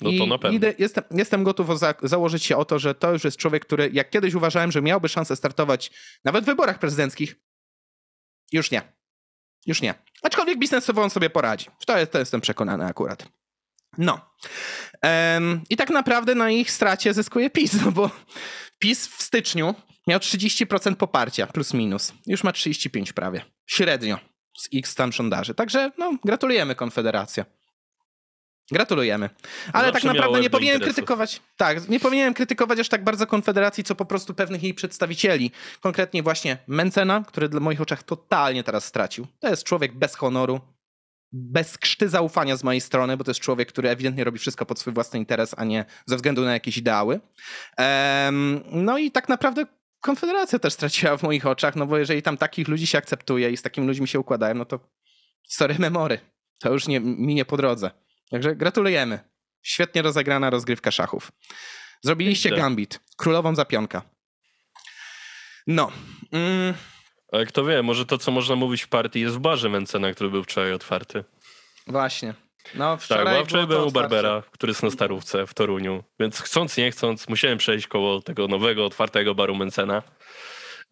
No 0.00 0.10
to 0.18 0.26
na 0.26 0.38
pewno. 0.38 0.56
idę, 0.56 0.74
jestem, 0.78 1.04
jestem 1.10 1.44
gotów 1.44 1.78
za, 1.78 1.94
założyć 2.02 2.44
się 2.44 2.56
o 2.56 2.64
to, 2.64 2.78
że 2.78 2.94
to 2.94 3.12
już 3.12 3.24
jest 3.24 3.36
człowiek, 3.36 3.66
który 3.66 3.90
jak 3.92 4.10
kiedyś 4.10 4.34
uważałem, 4.34 4.72
że 4.72 4.82
miałby 4.82 5.08
szansę 5.08 5.36
startować 5.36 5.90
nawet 6.24 6.44
w 6.44 6.46
wyborach 6.46 6.78
prezydenckich, 6.78 7.36
już 8.52 8.70
nie. 8.70 8.82
Już 9.66 9.82
nie. 9.82 9.94
Aczkolwiek 10.22 10.58
biznesowo 10.58 11.02
on 11.02 11.10
sobie 11.10 11.30
poradzi. 11.30 11.66
W 11.80 11.86
To, 11.86 12.06
to 12.06 12.18
jestem 12.18 12.40
przekonany 12.40 12.84
akurat. 12.84 13.28
No. 13.98 14.20
Em, 15.02 15.60
I 15.70 15.76
tak 15.76 15.90
naprawdę 15.90 16.34
na 16.34 16.50
ich 16.50 16.70
stracie 16.70 17.14
zyskuje 17.14 17.50
PiS, 17.50 17.72
no 17.84 17.92
bo 17.92 18.10
PiS 18.78 19.06
w 19.06 19.22
styczniu 19.22 19.74
miał 20.06 20.18
30% 20.18 20.94
poparcia, 20.94 21.46
plus 21.46 21.74
minus. 21.74 22.12
Już 22.26 22.44
ma 22.44 22.52
35 22.52 23.12
prawie. 23.12 23.44
Średnio 23.66 24.18
z 24.58 24.68
x 24.74 24.94
tam 24.94 25.12
sondaży. 25.12 25.54
Także 25.54 25.90
no, 25.98 26.12
gratulujemy 26.24 26.74
Konfederacja. 26.74 27.44
Gratulujemy. 28.72 29.30
Ale 29.72 29.86
Zawsze 29.92 30.00
tak 30.08 30.14
naprawdę 30.14 30.40
nie 30.40 30.50
powinienem 30.50 30.76
interesów. 30.76 30.96
krytykować. 30.96 31.40
Tak, 31.56 31.88
nie 31.88 32.00
powinienem 32.00 32.34
krytykować 32.34 32.78
aż 32.78 32.88
tak 32.88 33.04
bardzo 33.04 33.26
Konfederacji, 33.26 33.84
co 33.84 33.94
po 33.94 34.04
prostu 34.04 34.34
pewnych 34.34 34.62
jej 34.62 34.74
przedstawicieli. 34.74 35.50
Konkretnie 35.80 36.22
właśnie 36.22 36.58
Mencena, 36.66 37.24
który 37.28 37.48
dla 37.48 37.60
moich 37.60 37.80
oczach 37.80 38.02
totalnie 38.02 38.64
teraz 38.64 38.84
stracił. 38.84 39.26
To 39.40 39.48
jest 39.48 39.64
człowiek 39.64 39.94
bez 39.94 40.14
honoru, 40.14 40.60
bez 41.32 41.78
krzty 41.78 42.08
zaufania 42.08 42.56
z 42.56 42.64
mojej 42.64 42.80
strony, 42.80 43.16
bo 43.16 43.24
to 43.24 43.30
jest 43.30 43.40
człowiek, 43.40 43.68
który 43.68 43.88
ewidentnie 43.88 44.24
robi 44.24 44.38
wszystko 44.38 44.66
pod 44.66 44.78
swój 44.78 44.92
własny 44.92 45.18
interes, 45.18 45.54
a 45.58 45.64
nie 45.64 45.84
ze 46.06 46.16
względu 46.16 46.42
na 46.42 46.52
jakieś 46.52 46.76
ideały. 46.76 47.20
Em, 47.76 48.60
no 48.72 48.98
i 48.98 49.10
tak 49.10 49.28
naprawdę 49.28 49.66
Konfederacja 50.02 50.58
też 50.58 50.72
straciła 50.72 51.16
w 51.16 51.22
moich 51.22 51.46
oczach, 51.46 51.76
no 51.76 51.86
bo 51.86 51.98
jeżeli 51.98 52.22
tam 52.22 52.36
takich 52.36 52.68
ludzi 52.68 52.86
się 52.86 52.98
akceptuje 52.98 53.50
i 53.50 53.56
z 53.56 53.62
takimi 53.62 53.86
ludźmi 53.86 54.08
się 54.08 54.20
układają, 54.20 54.54
no 54.54 54.64
to 54.64 54.80
sorry 55.48 55.76
memory. 55.78 56.18
To 56.58 56.72
już 56.72 56.88
nie, 56.88 57.00
mi 57.00 57.34
nie 57.34 57.44
po 57.44 57.56
drodze. 57.56 57.90
Także 58.32 58.56
gratulujemy. 58.56 59.18
Świetnie 59.62 60.02
rozegrana 60.02 60.50
rozgrywka 60.50 60.90
szachów. 60.90 61.32
Zrobiliście 62.02 62.50
gambit. 62.50 63.00
Królową 63.16 63.54
zapionka. 63.54 64.02
No. 65.66 65.92
Mm, 66.32 66.74
Ale 67.32 67.46
kto 67.46 67.64
wie, 67.64 67.82
może 67.82 68.06
to, 68.06 68.18
co 68.18 68.30
można 68.30 68.56
mówić 68.56 68.82
w 68.82 68.88
partii, 68.88 69.20
jest 69.20 69.34
w 69.34 69.38
barze 69.38 69.68
Mencena, 69.68 70.12
który 70.12 70.30
był 70.30 70.44
wczoraj 70.44 70.72
otwarty. 70.72 71.24
właśnie. 71.86 72.34
No, 72.74 72.96
Tak, 72.96 73.04
wczoraj 73.04 73.38
bo 73.38 73.44
wczoraj 73.44 73.66
byłem 73.66 73.88
u. 73.88 73.90
Barbera, 73.90 74.42
który 74.50 74.70
jest 74.70 74.82
na 74.82 74.90
Starówce 74.90 75.46
w 75.46 75.54
Toruniu, 75.54 76.04
więc 76.20 76.40
chcąc, 76.40 76.76
nie 76.76 76.90
chcąc, 76.90 77.28
musiałem 77.28 77.58
przejść 77.58 77.86
koło 77.86 78.22
tego 78.22 78.48
nowego, 78.48 78.86
otwartego 78.86 79.34
baru 79.34 79.54
Mencena. 79.54 80.02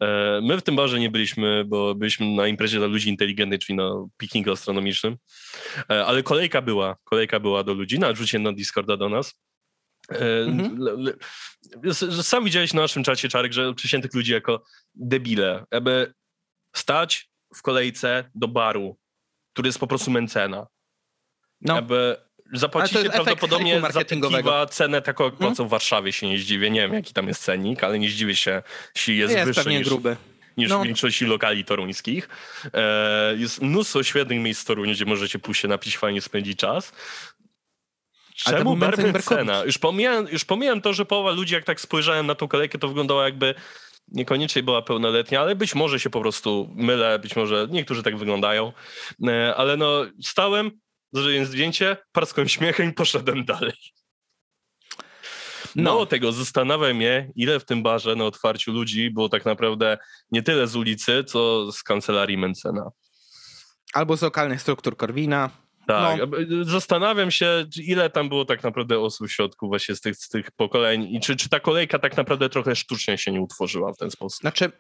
E, 0.03 0.41
My 0.43 0.59
w 0.59 0.63
tym 0.63 0.77
barze 0.77 1.01
nie 1.01 1.11
byliśmy, 1.11 1.65
bo 1.65 1.95
byliśmy 1.95 2.27
na 2.27 2.47
imprezie 2.47 2.79
dla 2.79 2.87
ludzi 2.87 3.09
inteligentnych, 3.09 3.61
czyli 3.61 3.77
na 3.77 3.91
pikniku 4.17 4.51
astronomicznym, 4.53 5.17
E, 5.91 6.07
ale 6.07 6.23
kolejka 6.23 6.63
była, 6.63 6.97
kolejka 7.05 7.41
była 7.41 7.65
do 7.65 7.75
ludzi, 7.75 7.99
na 7.99 8.15
rzucie 8.15 8.39
na 8.39 8.53
Discorda 8.53 8.97
do 8.97 9.09
nas. 9.09 9.41
E, 10.13 10.41
Mhm. 10.45 10.79
Sam 12.23 12.45
widziałeś 12.45 12.75
na 12.75 12.81
naszym 12.81 13.05
czacie, 13.05 13.29
Czarek, 13.29 13.53
że 13.53 13.75
przysiętych 13.75 14.15
ludzi 14.15 14.33
jako 14.33 14.65
debile, 14.95 15.65
aby 15.71 16.13
stać 16.77 17.31
w 17.57 17.63
kolejce 17.63 18.31
do 18.35 18.49
baru, 18.49 18.99
który 19.53 19.69
jest 19.69 19.79
po 19.79 19.87
prostu 19.87 20.11
Mencena, 20.11 20.67
No. 21.61 21.77
aby 21.77 22.17
zapłacicie 22.53 23.11
prawdopodobnie 23.11 23.75
za 23.75 23.81
marketingowego. 23.81 24.51
piwa 24.51 24.67
cenę 24.67 25.03
taką, 25.03 25.25
jak 25.25 25.35
płacą 25.35 25.67
w 25.67 25.71
Warszawie, 25.71 26.13
się 26.13 26.29
nie 26.29 26.39
zdziwię. 26.39 26.71
Nie 26.71 26.81
wiem, 26.81 26.95
jaki 26.95 27.13
tam 27.15 27.29
jest 27.29 27.43
cennik, 27.43 27.85
ale 27.85 27.99
nie 27.99 28.09
zdziwię 28.11 28.37
się, 28.37 28.63
jeśli 28.95 29.17
jest, 29.19 29.35
Jest 29.35 29.47
wyższy 29.47 29.69
niż, 29.71 29.89
gruby. 29.89 30.17
niż 30.57 30.71
No. 30.71 30.81
w 30.81 30.85
większości 30.85 31.25
lokali 31.27 31.65
toruńskich. 31.65 32.29
E, 32.75 33.35
jest 33.37 33.63
mnóstwo 33.63 34.03
świetnych 34.03 34.41
miejsc 34.41 34.63
w 34.63 34.65
Toruniu, 34.65 34.93
gdzie 34.93 35.05
możecie 35.05 35.39
pójść 35.39 35.61
się 35.63 35.69
napić, 35.69 35.97
fajnie 35.97 36.21
spędzić 36.21 36.59
czas. 36.59 36.93
Czemu 38.37 38.77
bar 38.77 38.97
cena? 39.23 39.65
Już 39.65 39.79
pomijam, 39.79 40.29
już 40.33 40.45
pomijam 40.45 40.81
to, 40.81 40.93
że 40.93 41.05
połowa 41.05 41.31
ludzi, 41.31 41.55
jak 41.55 41.65
tak 41.65 41.81
spojrzałem 41.81 42.27
na 42.27 42.35
tą 42.35 42.49
kolejkę, 42.49 42.79
to 42.79 42.89
wyglądała 42.89 43.25
jakby 43.25 43.55
niekoniecznie 44.09 44.63
była 44.63 44.83
pełnoletnia, 44.83 45.41
ale 45.41 45.57
być 45.57 45.75
może 45.75 46.01
się 46.01 46.11
po 46.11 46.21
prostu 46.21 46.71
mylę, 46.75 47.19
być 47.19 47.37
może 47.37 47.67
niektórzy 47.71 48.03
tak 48.03 48.17
wyglądają. 48.17 48.73
E, 49.29 49.55
ale 49.57 49.77
no, 49.77 50.07
stałem, 50.23 50.71
zrobiłem 51.13 51.47
zdjęcie, 51.47 51.97
parskłem 52.13 52.49
śmiechem 52.49 52.91
i 52.91 52.93
poszedłem 52.93 53.45
dalej. 53.45 53.73
No. 55.77 55.83
Mało 55.83 56.07
tego, 56.07 56.33
zastanawia 56.33 56.95
mnie, 56.95 57.33
ile 57.37 57.61
w 57.61 57.65
tym 57.65 57.83
barze 57.83 58.17
na 58.17 58.25
otwarciu 58.25 58.73
ludzi 58.73 59.11
było 59.11 59.29
tak 59.29 59.45
naprawdę 59.45 59.99
nie 60.31 60.43
tyle 60.43 60.67
z 60.67 60.77
ulicy, 60.77 61.25
co 61.25 61.73
z 61.73 61.83
kancelarii 61.83 62.39
Mencena. 62.39 62.91
Albo 63.95 64.17
z 64.17 64.23
lokalnych 64.23 64.63
struktur 64.63 64.97
Korwina. 64.97 65.51
Tak, 65.87 66.19
No. 66.19 66.27
zastanawiam 66.65 67.31
się, 67.31 67.67
ile 67.83 68.11
tam 68.11 68.29
było 68.29 68.45
tak 68.45 68.63
naprawdę 68.63 68.99
osób 69.01 69.29
w 69.29 69.33
środku 69.33 69.69
właśnie 69.69 69.97
z 69.97 70.01
tych, 70.01 70.17
z 70.17 70.29
tych 70.29 70.51
pokoleń 70.51 71.03
i 71.15 71.21
czy, 71.21 71.37
czy 71.37 71.49
ta 71.49 71.61
kolejka 71.61 71.99
tak 71.99 72.17
naprawdę 72.17 72.49
trochę 72.49 72.77
sztucznie 72.77 73.19
się 73.19 73.33
nie 73.33 73.41
utworzyła 73.41 73.93
w 73.93 73.97
ten 73.97 74.11
sposób. 74.11 74.41
Znaczy, 74.41 74.73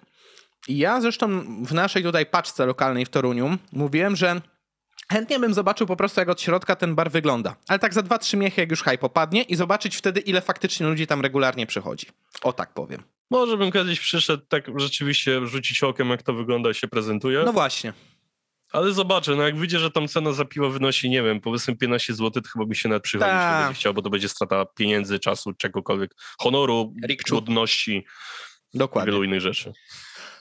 ja 0.68 1.00
zresztą 1.00 1.44
w 1.64 1.72
naszej 1.74 2.02
tutaj 2.02 2.26
paczce 2.26 2.66
lokalnej 2.66 3.06
w 3.06 3.08
Toruniu 3.08 3.58
mówiłem, 3.72 4.16
że 4.16 4.40
chętnie 5.10 5.38
bym 5.38 5.54
zobaczył 5.54 5.86
po 5.86 5.96
prostu, 5.96 6.20
jak 6.20 6.28
od 6.28 6.40
środka 6.40 6.76
ten 6.76 6.94
bar 6.94 7.10
wygląda. 7.10 7.56
Ale 7.68 7.78
tak 7.78 7.94
za 7.94 8.00
2-3 8.00 8.36
miechy, 8.36 8.60
jak 8.60 8.70
już 8.70 8.82
hype 8.82 9.00
opadnie 9.06 9.42
i 9.42 9.56
zobaczyć 9.56 9.96
wtedy, 9.96 10.20
ile 10.20 10.40
faktycznie 10.40 10.86
ludzi 10.86 11.06
tam 11.06 11.20
regularnie 11.20 11.66
przychodzi. 11.66 12.06
O 12.42 12.52
tak 12.52 12.74
powiem. 12.74 13.02
Może 13.30 13.56
bym 13.56 13.72
kiedyś 13.72 14.00
przyszedł 14.00 14.42
tak 14.48 14.80
rzeczywiście 14.80 15.46
rzucić 15.46 15.82
okiem, 15.82 16.10
jak 16.10 16.22
to 16.22 16.32
wygląda 16.34 16.70
i 16.70 16.74
się 16.74 16.88
prezentuje. 16.88 17.42
No 17.46 17.52
właśnie. 17.52 17.92
Ale 18.72 18.92
zobaczę, 18.92 19.36
no 19.36 19.42
jak 19.42 19.56
wyjdzie, 19.56 19.78
że 19.78 19.90
tam 19.90 20.08
cena 20.08 20.32
za 20.32 20.44
piwo 20.44 20.70
wynosi, 20.70 21.10
nie 21.10 21.22
wiem, 21.22 21.40
powiedzmy 21.40 21.76
15 21.76 22.14
zł, 22.14 22.42
to 22.42 22.48
chyba 22.48 22.64
by 22.66 22.74
się 22.74 22.88
nawet 22.88 23.02
przychodzić 23.02 23.32
nie 23.32 23.38
Tak. 23.40 23.64
będzie 23.66 23.80
chciał, 23.80 23.94
bo 23.94 24.02
to 24.02 24.10
będzie 24.10 24.28
strata 24.28 24.64
pieniędzy, 24.64 25.18
czasu, 25.18 25.52
czegokolwiek, 25.52 26.14
honoru, 26.38 26.94
Rikczu. 27.08 27.34
godności, 27.34 28.06
Dokładnie. 28.74 29.12
wielu 29.12 29.24
innych 29.24 29.40
rzeczy. 29.40 29.72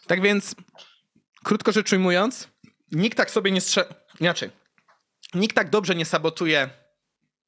Tak 0.08 0.22
więc, 0.22 0.56
krótko 1.44 1.72
rzecz 1.72 1.94
ujmując, 1.94 2.48
nikt 2.92 3.18
tak 3.18 3.32
sobie 3.32 3.52
nie 3.52 3.62
strze... 3.62 3.86
Inaczej. 4.20 4.50
Nikt 5.34 5.56
tak 5.56 5.70
dobrze 5.70 5.96
nie 5.96 6.06
sabotuje 6.06 6.70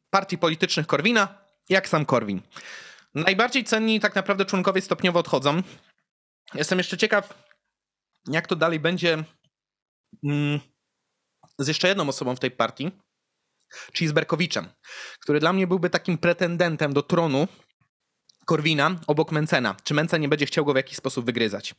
partii 0.09 0.37
politycznych 0.37 0.87
Korwina, 0.87 1.45
jak 1.69 1.89
sam 1.89 2.05
Korwin. 2.05 2.41
Najbardziej 3.15 3.63
cenni 3.63 3.99
tak 3.99 4.15
naprawdę 4.15 4.45
członkowie 4.45 4.81
stopniowo 4.81 5.19
odchodzą. 5.19 5.61
Jestem 6.53 6.77
jeszcze 6.77 6.97
ciekaw, 6.97 7.43
jak 8.27 8.47
to 8.47 8.55
dalej 8.55 8.79
będzie 8.79 9.23
mm, 10.23 10.59
z 11.59 11.67
jeszcze 11.67 11.87
jedną 11.87 12.09
osobą 12.09 12.35
w 12.35 12.39
tej 12.39 12.51
partii, 12.51 12.91
czyli 13.93 14.07
z 14.07 14.11
Berkowiczem, 14.11 14.69
który 15.19 15.39
dla 15.39 15.53
mnie 15.53 15.67
byłby 15.67 15.89
takim 15.89 16.17
pretendentem 16.17 16.93
do 16.93 17.03
tronu 17.03 17.47
Korwina 18.51 18.95
obok 19.07 19.31
Mencena. 19.31 19.75
Czy 19.83 19.93
Mencen 19.93 20.21
nie 20.21 20.29
będzie 20.29 20.45
chciał 20.45 20.65
go 20.65 20.73
w 20.73 20.75
jakiś 20.75 20.97
sposób 20.97 21.25
wygryzać? 21.25 21.75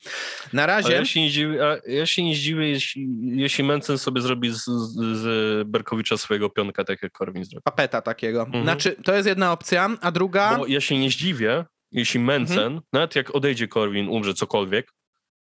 Na 0.53 0.63
Ale 0.63 0.73
razie... 0.73 0.93
ja 0.93 1.05
się 1.05 1.21
nie 1.21 1.31
dziwię, 1.31 1.81
ja 1.87 2.07
się 2.07 2.25
nie 2.25 2.35
zdziwię 2.35 2.69
jeśli, 2.69 3.09
jeśli 3.23 3.65
Mencen 3.65 3.99
sobie 3.99 4.21
zrobi 4.21 4.51
z, 4.51 4.65
z, 4.65 5.69
Berkowicza 5.69 6.17
swojego 6.17 6.51
pionka, 6.51 6.85
tak 6.85 7.03
jak 7.03 7.13
Korwin 7.13 7.45
zrobił. 7.45 7.63
papeta 7.65 8.03
takiego. 8.03 8.43
Mhm. 8.43 8.65
Znaczy, 8.65 8.97
to 9.05 9.15
jest 9.15 9.29
jedna 9.29 9.53
opcja, 9.53 9.91
a 10.01 10.11
druga. 10.11 10.57
Bo 10.59 10.67
ja 10.67 10.81
się 10.81 10.99
nie 10.99 11.11
zdziwię, 11.11 11.65
jeśli 11.93 12.21
Mencen, 12.21 12.81
nawet 12.93 13.17
jak 13.17 13.35
odejdzie 13.35 13.69
Korwin, 13.69 14.09
umrze 14.09 14.35
cokolwiek, 14.35 14.93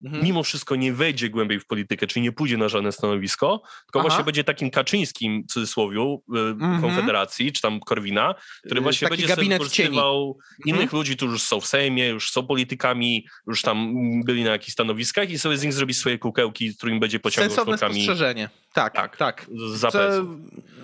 Mhm. 0.04 0.24
mimo 0.24 0.42
wszystko 0.42 0.76
nie 0.76 0.92
wejdzie 0.92 1.30
głębiej 1.30 1.60
w 1.60 1.66
politykę, 1.66 2.06
czyli 2.06 2.22
nie 2.22 2.32
pójdzie 2.32 2.56
na 2.56 2.68
żadne 2.68 2.92
stanowisko, 2.92 3.62
tylko 3.86 3.98
Aha. 4.00 4.08
właśnie 4.08 4.24
będzie 4.24 4.44
takim 4.44 4.70
Kaczyńskim, 4.70 5.44
w 5.48 5.52
cudzysłowiu, 5.52 6.22
y, 6.36 6.38
Mhm. 6.38 6.80
Konfederacji, 6.82 7.52
czy 7.52 7.62
tam 7.62 7.80
Korwina, 7.80 8.34
który 8.64 8.80
Y, 8.80 8.82
właśnie 8.82 9.08
taki 9.08 9.22
będzie 9.22 9.34
sobie 9.34 9.48
wykorzystywał 9.48 10.38
innych 10.64 10.82
Mhm. 10.82 10.98
ludzi, 10.98 11.16
którzy 11.16 11.32
już 11.32 11.42
są 11.42 11.60
w 11.60 11.66
Sejmie, 11.66 12.08
już 12.08 12.30
są 12.30 12.46
politykami, 12.46 13.26
już 13.46 13.62
tam 13.62 13.94
byli 14.24 14.44
na 14.44 14.50
jakichś 14.50 14.72
stanowiskach 14.72 15.30
i 15.30 15.38
sobie 15.38 15.56
z 15.56 15.62
nich 15.62 15.72
zrobi 15.72 15.94
swoje 15.94 16.18
kukełki, 16.18 16.70
z 16.70 16.76
którymi 16.76 17.00
będzie 17.00 17.20
pociągał 17.20 17.50
Sensowne 17.50 17.78
członkami 17.78 18.02
spostrzeżenie. 18.04 18.48
Tak, 18.72 18.94
tak. 18.94 19.16
Tak. 19.16 19.46
za 19.74 19.90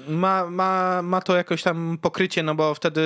ma, 0.08 0.50
ma, 0.50 1.02
ma 1.02 1.20
to 1.20 1.36
jakoś 1.36 1.62
tam 1.62 1.98
pokrycie, 2.02 2.42
no 2.42 2.54
bo 2.54 2.74
wtedy, 2.74 3.02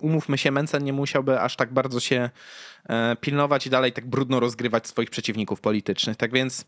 umówmy 0.00 0.38
się, 0.38 0.50
Mencen 0.50 0.84
nie 0.84 0.92
musiałby 0.92 1.40
aż 1.40 1.56
tak 1.56 1.72
bardzo 1.72 2.00
się 2.00 2.16
e, 2.16 2.30
pilnować 3.20 3.66
i 3.66 3.70
dalej 3.70 3.92
tak 3.92 4.06
brudno 4.06 4.40
rozgrywać 4.40 4.86
swoich 4.86 5.10
przeciwników 5.10 5.60
politycznych. 5.60 6.16
Tak 6.16 6.32
więc 6.32 6.64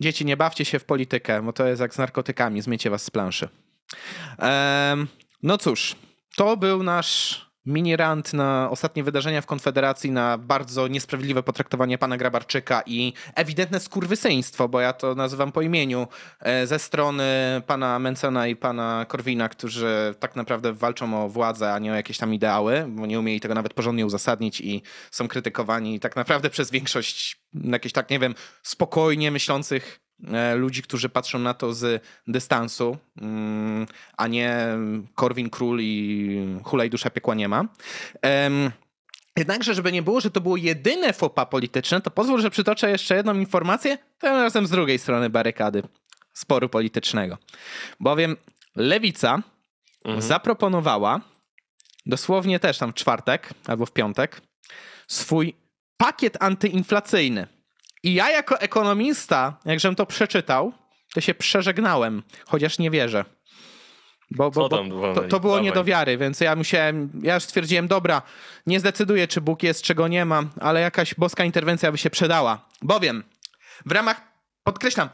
dzieci, 0.00 0.24
nie 0.24 0.36
bawcie 0.36 0.64
się 0.64 0.78
w 0.78 0.84
politykę, 0.84 1.42
bo 1.42 1.52
to 1.52 1.66
jest 1.66 1.80
jak 1.80 1.94
z 1.94 1.98
narkotykami, 1.98 2.62
zmiecie 2.62 2.90
was 2.90 3.02
z 3.02 3.10
planszy. 3.10 3.48
No 5.42 5.58
cóż, 5.58 5.96
to 6.36 6.56
był 6.56 6.82
nasz 6.82 7.47
mini 7.68 7.96
rant 7.96 8.32
na 8.32 8.68
ostatnie 8.70 9.04
wydarzenia 9.04 9.40
w 9.40 9.46
Konfederacji, 9.46 10.10
na 10.10 10.38
bardzo 10.38 10.88
niesprawiedliwe 10.88 11.42
potraktowanie 11.42 11.98
pana 11.98 12.16
Grabarczyka 12.16 12.82
i 12.86 13.12
ewidentne 13.34 13.80
skurwysyństwo, 13.80 14.68
bo 14.68 14.80
ja 14.80 14.92
to 14.92 15.14
nazywam 15.14 15.52
po 15.52 15.62
imieniu, 15.62 16.06
e, 16.40 16.66
ze 16.66 16.78
strony 16.78 17.24
pana 17.66 17.98
Mencena 17.98 18.46
i 18.46 18.56
pana 18.56 19.06
Korwina, 19.08 19.48
którzy 19.48 20.14
tak 20.18 20.36
naprawdę 20.36 20.72
walczą 20.72 21.24
o 21.24 21.28
władzę, 21.28 21.72
a 21.72 21.78
nie 21.78 21.92
o 21.92 21.94
jakieś 21.94 22.18
tam 22.18 22.34
ideały, 22.34 22.84
bo 22.88 23.06
nie 23.06 23.18
umieli 23.18 23.40
tego 23.40 23.54
nawet 23.54 23.74
porządnie 23.74 24.06
uzasadnić 24.06 24.60
i 24.60 24.82
są 25.10 25.28
krytykowani 25.28 26.00
tak 26.00 26.16
naprawdę 26.16 26.50
przez 26.50 26.70
większość 26.70 27.40
jakichś 27.54 27.92
tak, 27.92 28.10
nie 28.10 28.18
wiem, 28.18 28.34
spokojnie 28.62 29.30
myślących 29.30 30.07
ludzi, 30.56 30.82
którzy 30.82 31.08
patrzą 31.08 31.38
na 31.38 31.54
to 31.54 31.72
z 31.72 32.04
dystansu, 32.26 32.96
mm, 33.20 33.86
a 34.16 34.26
nie 34.26 34.66
Korwin 35.14 35.50
Król 35.50 35.78
i 35.80 36.60
Hulaj 36.64 36.90
Dusza 36.90 37.10
Piekła 37.10 37.34
nie 37.34 37.48
ma. 37.48 37.64
Jednakże, 39.36 39.74
żeby 39.74 39.92
nie 39.92 40.02
było, 40.02 40.20
że 40.20 40.30
to 40.30 40.40
było 40.40 40.56
jedyne 40.56 41.12
fopa 41.12 41.46
polityczne, 41.46 42.00
to 42.00 42.10
pozwól, 42.10 42.40
że 42.40 42.50
przytoczę 42.50 42.90
jeszcze 42.90 43.16
jedną 43.16 43.34
informację, 43.34 43.98
tym 44.18 44.32
razem 44.36 44.66
z 44.66 44.70
drugiej 44.70 44.98
strony 44.98 45.30
barykady 45.30 45.82
sporu 46.34 46.68
politycznego. 46.68 47.38
Bowiem 48.00 48.36
Lewica 48.76 49.42
Mhm. 50.04 50.22
zaproponowała, 50.22 51.20
dosłownie 52.06 52.60
też 52.60 52.78
tam 52.78 52.92
w 52.92 52.94
czwartek 52.94 53.50
albo 53.66 53.86
w 53.86 53.92
piątek, 53.92 54.40
swój 55.06 55.54
pakiet 55.96 56.36
antyinflacyjny. 56.42 57.46
I 58.02 58.14
ja 58.14 58.30
jako 58.30 58.60
ekonomista, 58.60 59.58
jakżem 59.64 59.94
to 59.94 60.06
przeczytał, 60.06 60.72
to 61.14 61.20
się 61.20 61.34
przeżegnałem, 61.34 62.22
chociaż 62.46 62.78
nie 62.78 62.90
wierzę. 62.90 63.24
Bo, 64.30 64.50
bo, 64.50 64.68
bo 64.68 65.14
to, 65.14 65.20
to 65.28 65.40
było 65.40 65.60
nie 65.60 65.72
do 65.72 65.84
wiary, 65.84 66.18
więc 66.18 66.40
ja 66.40 66.56
musiałem, 66.56 67.10
ja 67.22 67.34
już 67.34 67.44
stwierdziłem, 67.44 67.88
dobra, 67.88 68.22
nie 68.66 68.80
zdecyduję, 68.80 69.28
czy 69.28 69.40
Bóg 69.40 69.62
jest, 69.62 69.82
czego 69.82 70.08
nie 70.08 70.24
ma, 70.24 70.44
ale 70.60 70.80
jakaś 70.80 71.14
boska 71.14 71.44
interwencja 71.44 71.92
by 71.92 71.98
się 71.98 72.10
przydała. 72.10 72.68
Bowiem 72.82 73.24
w 73.86 73.92
ramach, 73.92 74.20
podkreślam, 74.64 75.08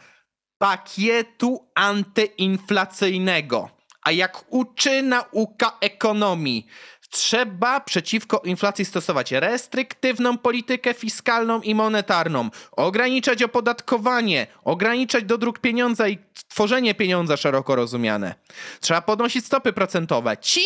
pakietu 0.58 1.70
antyinflacyjnego, 1.74 3.70
a 4.02 4.12
jak 4.12 4.44
uczy 4.48 5.02
nauka 5.02 5.72
ekonomii, 5.80 6.66
trzeba 7.14 7.80
przeciwko 7.80 8.42
inflacji 8.44 8.84
stosować 8.84 9.32
restriktywną 9.32 10.38
politykę 10.38 10.94
fiskalną 10.94 11.60
i 11.60 11.74
monetarną, 11.74 12.50
ograniczać 12.72 13.42
opodatkowanie, 13.42 14.46
ograniczać 14.64 15.24
dodruk 15.24 15.58
pieniądza 15.58 16.08
i 16.08 16.18
tworzenie 16.48 16.94
pieniądza 16.94 17.36
szeroko 17.36 17.76
rozumiane. 17.76 18.34
Trzeba 18.80 19.02
podnosić 19.02 19.46
stopy 19.46 19.72
procentowe. 19.72 20.36
Ci 20.36 20.60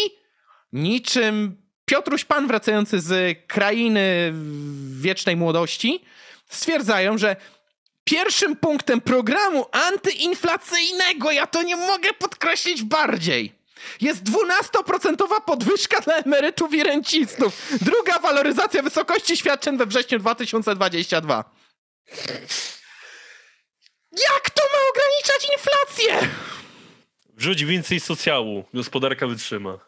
niczym 0.73 1.57
Piotruś 1.85 2.25
Pan 2.25 2.47
wracający 2.47 3.01
z 3.01 3.39
krainy 3.47 4.33
wiecznej 5.01 5.37
młodości 5.37 6.05
stwierdzają, 6.49 7.19
że 7.19 7.37
pierwszym 8.05 8.57
punktem 8.57 9.01
programu 9.01 9.67
antyinflacyjnego, 9.73 11.31
ja 11.31 11.47
to 11.47 11.63
nie 11.63 11.77
mogę 11.77 12.13
podkreślić 12.13 12.83
bardziej, 12.83 13.58
jest 14.01 14.25
12% 14.25 15.41
podwyżka 15.47 16.01
dla 16.01 16.15
emerytów 16.15 16.75
i 16.75 16.83
rencistów. 16.83 17.73
Druga 17.81 18.19
waloryzacja 18.19 18.83
wysokości 18.83 19.37
świadczeń 19.37 19.77
we 19.77 19.87
wrześniu 19.87 20.19
2022. 20.19 21.45
Jak 24.13 24.51
to 24.51 24.63
ma 24.73 24.79
ograniczać 24.91 25.49
inflację? 25.53 26.29
Wrzuć 27.35 27.65
więcej 27.65 28.01
socjału, 28.01 28.65
gospodarka 28.75 29.27
wytrzyma. 29.27 29.79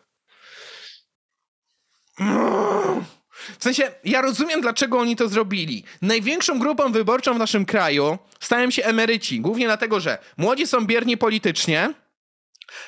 W 3.59 3.65
sensie, 3.65 3.93
ja 4.05 4.23
rozumiem, 4.23 4.61
dlaczego 4.61 4.99
oni 4.99 5.17
to 5.17 5.29
zrobili. 5.29 5.85
Największą 6.03 6.59
grupą 6.59 6.93
wyborczą 6.93 7.35
w 7.35 7.39
naszym 7.39 7.67
kraju 7.67 8.19
stają 8.41 8.71
się 8.71 8.85
emeryci. 8.85 9.41
Głównie 9.41 9.67
dlatego, 9.67 10.01
że 10.01 10.19
młodzi 10.37 10.67
są 10.67 10.87
bierni 10.87 11.17
politycznie 11.17 11.95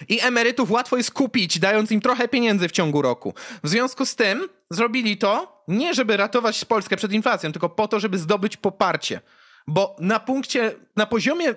i 0.09 0.21
emerytów 0.21 0.71
łatwo 0.71 0.97
jest 0.97 1.11
kupić, 1.11 1.59
dając 1.59 1.91
im 1.91 2.01
trochę 2.01 2.29
pieniędzy 2.29 2.69
w 2.69 2.73
ciągu 2.73 3.03
roku. 3.03 3.35
W 3.65 3.69
związku 3.69 4.07
z 4.07 4.17
tym 4.17 4.49
zrobili 4.71 5.17
to 5.17 5.65
nie, 5.69 5.95
żeby 5.95 6.17
ratować 6.17 6.65
Polskę 6.65 6.97
przed 6.97 7.13
inflacją, 7.13 7.53
tylko 7.53 7.69
po 7.69 7.89
to, 7.89 8.01
żeby 8.01 8.19
zdobyć 8.19 8.57
poparcie. 8.57 9.21
Bo 9.67 9.97
na 9.99 10.21
punkcie, 10.21 10.75
na 10.97 11.07
poziomie 11.07 11.55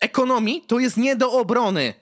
ekonomii 0.00 0.64
to 0.66 0.78
jest 0.78 0.96
nie 0.96 1.16
do 1.16 1.32
obrony. 1.32 1.94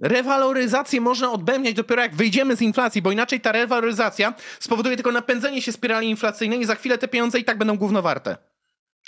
Rewaloryzację 0.00 1.00
można 1.00 1.32
odbębniać 1.32 1.74
dopiero 1.74 2.02
jak 2.02 2.14
wyjdziemy 2.14 2.56
z 2.56 2.62
inflacji, 2.62 3.02
bo 3.02 3.12
inaczej 3.12 3.40
ta 3.40 3.52
rewaloryzacja 3.52 4.34
spowoduje 4.60 4.96
tylko 4.96 5.12
napędzenie 5.12 5.62
się 5.62 5.72
spirali 5.72 6.10
inflacyjnej 6.10 6.60
i 6.60 6.64
za 6.64 6.74
chwilę 6.74 6.98
te 6.98 7.08
pieniądze 7.08 7.38
i 7.38 7.44
tak 7.44 7.58
będą 7.58 7.76
gówno 7.76 8.02
warte. 8.02 8.36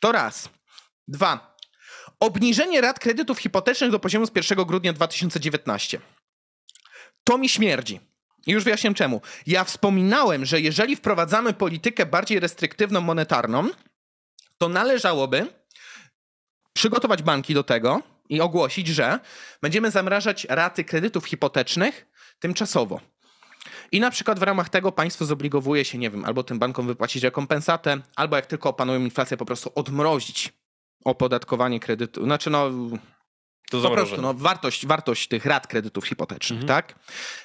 To 0.01 0.13
raz. 0.13 0.49
Dwa. 1.09 1.52
Obniżenie 2.23 2.81
rat 2.81 2.99
kredytów 2.99 3.39
hipotecznych 3.39 3.91
do 3.91 3.99
poziomu 3.99 4.27
z 4.27 4.31
1 4.37 4.65
grudnia 4.65 4.93
2019. 4.93 6.01
To 7.25 7.39
mi 7.39 7.49
śmierdzi. 7.49 8.01
I 8.47 8.53
już 8.53 8.65
wyjaśniam 8.65 8.95
czemu. 8.95 9.21
Ja 9.47 9.65
wspominałem, 9.65 10.45
że 10.45 10.61
jeżeli 10.61 10.97
wprowadzamy 10.97 11.53
politykę 11.53 12.07
bardziej 12.07 12.41
restriktywną, 12.41 13.01
monetarną, 13.01 13.69
to 14.59 14.69
należałoby 14.69 15.47
przygotować 16.73 17.23
banki 17.23 17.55
do 17.55 17.63
tego 17.63 18.03
i 18.29 18.41
ogłosić, 18.41 18.89
że 18.89 19.19
będziemy 19.63 19.91
zamrażać 19.91 20.47
raty 20.51 20.85
kredytów 20.85 21.27
hipotecznych 21.27 22.07
tymczasowo. 22.39 23.01
I 23.93 24.01
na 24.01 24.11
przykład 24.11 24.39
w 24.39 24.43
ramach 24.43 24.69
tego 24.69 24.93
państwo 24.93 25.25
zobligowuje 25.25 25.85
się, 25.85 25.99
nie 25.99 26.11
wiem, 26.11 26.25
albo 26.25 26.43
tym 26.43 26.59
bankom 26.59 26.87
wypłacić 26.87 27.23
rekompensatę, 27.23 28.01
albo 28.17 28.37
jak 28.37 28.47
tylko 28.47 28.69
opanują 28.69 29.01
inflację, 29.01 29.37
po 29.37 29.47
prostu 29.47 29.73
odmrozić 29.75 30.53
opodatkowanie 31.05 31.81
kredytu. 31.81 32.25
Znaczy, 32.25 32.51
no, 32.51 32.71
To 33.71 33.81
po 33.83 33.91
prostu 33.91 34.23
no, 34.23 34.35
wartość, 34.35 34.87
wartość 34.87 35.29
tych 35.29 35.47
rat 35.47 35.67
kredytów 35.67 36.07
hipotecznych, 36.09 36.61
Mhm. 36.63 36.83
tak? 36.83 36.99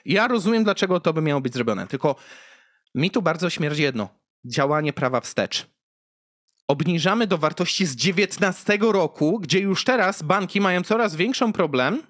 Ja 0.06 0.28
rozumiem, 0.28 0.64
dlaczego 0.64 1.00
to 1.00 1.14
by 1.14 1.22
miało 1.22 1.42
być 1.42 1.54
zrobione, 1.54 1.88
tylko 1.88 2.16
mi 2.96 3.12
tu 3.12 3.22
bardzo 3.22 3.50
śmierdzi 3.50 3.82
jedno. 3.84 4.10
Działanie 4.46 4.94
prawa 4.94 5.22
wstecz. 5.22 5.66
obniżamy 6.68 7.28
do 7.28 7.38
wartości 7.38 7.86
z 7.86 7.96
19 7.96 8.78
roku, 8.92 9.40
gdzie 9.40 9.60
już 9.60 9.84
teraz 9.84 10.24
banki 10.24 10.62
mają 10.62 10.84
coraz 10.84 11.16
większą 11.16 11.54
problem 11.54 12.04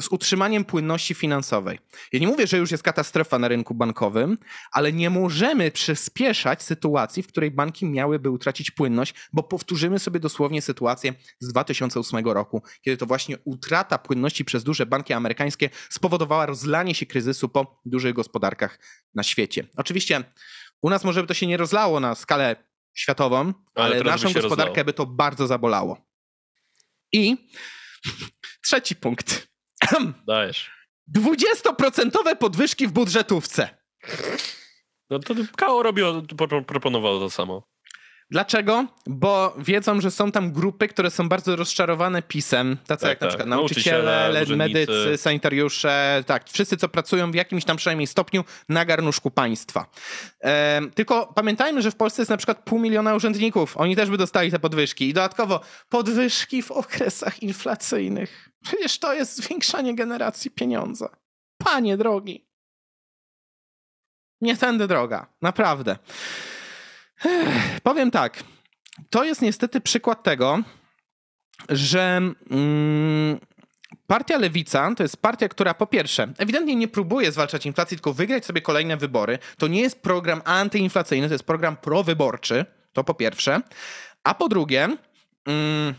z 0.00 0.08
utrzymaniem 0.08 0.64
płynności 0.64 1.14
finansowej. 1.14 1.78
Ja 2.12 2.20
nie 2.20 2.26
mówię, 2.26 2.46
że 2.46 2.58
już 2.58 2.70
jest 2.70 2.82
katastrofa 2.82 3.38
na 3.38 3.48
rynku 3.48 3.74
bankowym, 3.74 4.38
ale 4.72 4.92
nie 4.92 5.10
możemy 5.10 5.70
przyspieszać 5.70 6.62
sytuacji, 6.62 7.22
w 7.22 7.26
której 7.26 7.50
banki 7.50 7.86
miałyby 7.86 8.30
utracić 8.30 8.70
płynność, 8.70 9.14
bo 9.32 9.42
powtórzymy 9.42 9.98
sobie 9.98 10.20
dosłownie 10.20 10.62
sytuację 10.62 11.14
z 11.40 11.48
2008 11.48 12.28
roku, 12.28 12.62
kiedy 12.82 12.96
to 12.96 13.06
właśnie 13.06 13.38
utrata 13.44 13.98
płynności 13.98 14.44
przez 14.44 14.64
duże 14.64 14.86
banki 14.86 15.12
amerykańskie 15.12 15.70
spowodowała 15.90 16.46
rozlanie 16.46 16.94
się 16.94 17.06
kryzysu 17.06 17.48
po 17.48 17.80
dużych 17.84 18.14
gospodarkach 18.14 18.78
na 19.14 19.22
świecie. 19.22 19.66
Oczywiście 19.76 20.24
u 20.82 20.90
nas 20.90 21.04
może 21.04 21.22
by 21.22 21.26
to 21.26 21.34
się 21.34 21.46
nie 21.46 21.56
rozlało 21.56 22.00
na 22.00 22.14
skalę 22.14 22.56
światową, 22.94 23.52
ale, 23.74 23.94
ale 23.96 24.04
naszą 24.04 24.32
gospodarkę 24.32 24.68
rozlało. 24.68 24.84
by 24.84 24.92
to 24.92 25.06
bardzo 25.06 25.46
zabolało. 25.46 26.06
I 27.12 27.36
trzeci 28.64 28.96
punkt. 28.96 29.49
Dajesz. 30.26 30.70
20% 31.16 32.36
podwyżki 32.36 32.86
w 32.86 32.92
budżetówce. 32.92 33.68
No 35.10 35.18
to 35.18 35.34
KO 35.56 35.82
robiło, 35.82 36.22
proponowało 36.66 37.18
to 37.18 37.30
samo. 37.30 37.70
Dlaczego? 38.30 38.86
Bo 39.06 39.54
wiedzą, 39.58 40.00
że 40.00 40.10
są 40.10 40.32
tam 40.32 40.52
grupy, 40.52 40.88
które 40.88 41.10
są 41.10 41.28
bardzo 41.28 41.56
rozczarowane 41.56 42.22
pisem, 42.22 42.76
tacy 42.86 43.02
tak, 43.02 43.08
jak 43.08 43.18
tak. 43.18 43.22
na 43.22 43.28
przykład 43.28 43.48
nauczyciele, 43.48 44.30
nauczyciele 44.32 44.56
medycy, 44.56 45.16
sanitariusze, 45.16 46.24
tak, 46.26 46.50
wszyscy, 46.50 46.76
co 46.76 46.88
pracują 46.88 47.30
w 47.30 47.34
jakimś 47.34 47.64
tam 47.64 47.76
przynajmniej 47.76 48.06
stopniu 48.06 48.44
na 48.68 48.84
garnuszku 48.84 49.30
państwa. 49.30 49.86
E, 50.44 50.80
tylko 50.94 51.32
pamiętajmy, 51.34 51.82
że 51.82 51.90
w 51.90 51.96
Polsce 51.96 52.22
jest 52.22 52.30
na 52.30 52.36
przykład 52.36 52.64
pół 52.64 52.78
miliona 52.78 53.14
urzędników. 53.14 53.76
Oni 53.76 53.96
też 53.96 54.10
by 54.10 54.18
dostali 54.18 54.50
te 54.50 54.58
podwyżki. 54.58 55.08
I 55.08 55.14
dodatkowo 55.14 55.60
podwyżki 55.88 56.62
w 56.62 56.70
okresach 56.70 57.42
inflacyjnych. 57.42 58.49
Przecież 58.62 58.98
to 58.98 59.14
jest 59.14 59.36
zwiększanie 59.36 59.94
generacji 59.94 60.50
pieniądza. 60.50 61.08
Panie 61.58 61.96
drogi. 61.96 62.46
Nie 64.40 64.56
tędy 64.56 64.86
droga. 64.86 65.26
Naprawdę. 65.42 65.96
Ech, 67.24 67.80
powiem 67.80 68.10
tak. 68.10 68.44
To 69.10 69.24
jest 69.24 69.42
niestety 69.42 69.80
przykład 69.80 70.22
tego, 70.22 70.58
że 71.68 72.20
mm, 72.50 73.40
partia 74.06 74.38
Lewica 74.38 74.94
to 74.96 75.02
jest 75.02 75.16
partia, 75.16 75.48
która 75.48 75.74
po 75.74 75.86
pierwsze 75.86 76.32
ewidentnie 76.38 76.76
nie 76.76 76.88
próbuje 76.88 77.32
zwalczać 77.32 77.66
inflacji, 77.66 77.96
tylko 77.96 78.12
wygrać 78.12 78.46
sobie 78.46 78.60
kolejne 78.60 78.96
wybory. 78.96 79.38
To 79.58 79.68
nie 79.68 79.80
jest 79.80 80.02
program 80.02 80.42
antyinflacyjny, 80.44 81.28
to 81.28 81.34
jest 81.34 81.44
program 81.44 81.76
prowyborczy. 81.76 82.64
To 82.92 83.04
po 83.04 83.14
pierwsze. 83.14 83.60
A 84.24 84.34
po 84.34 84.48
drugie, 84.48 84.88
mm, 85.46 85.94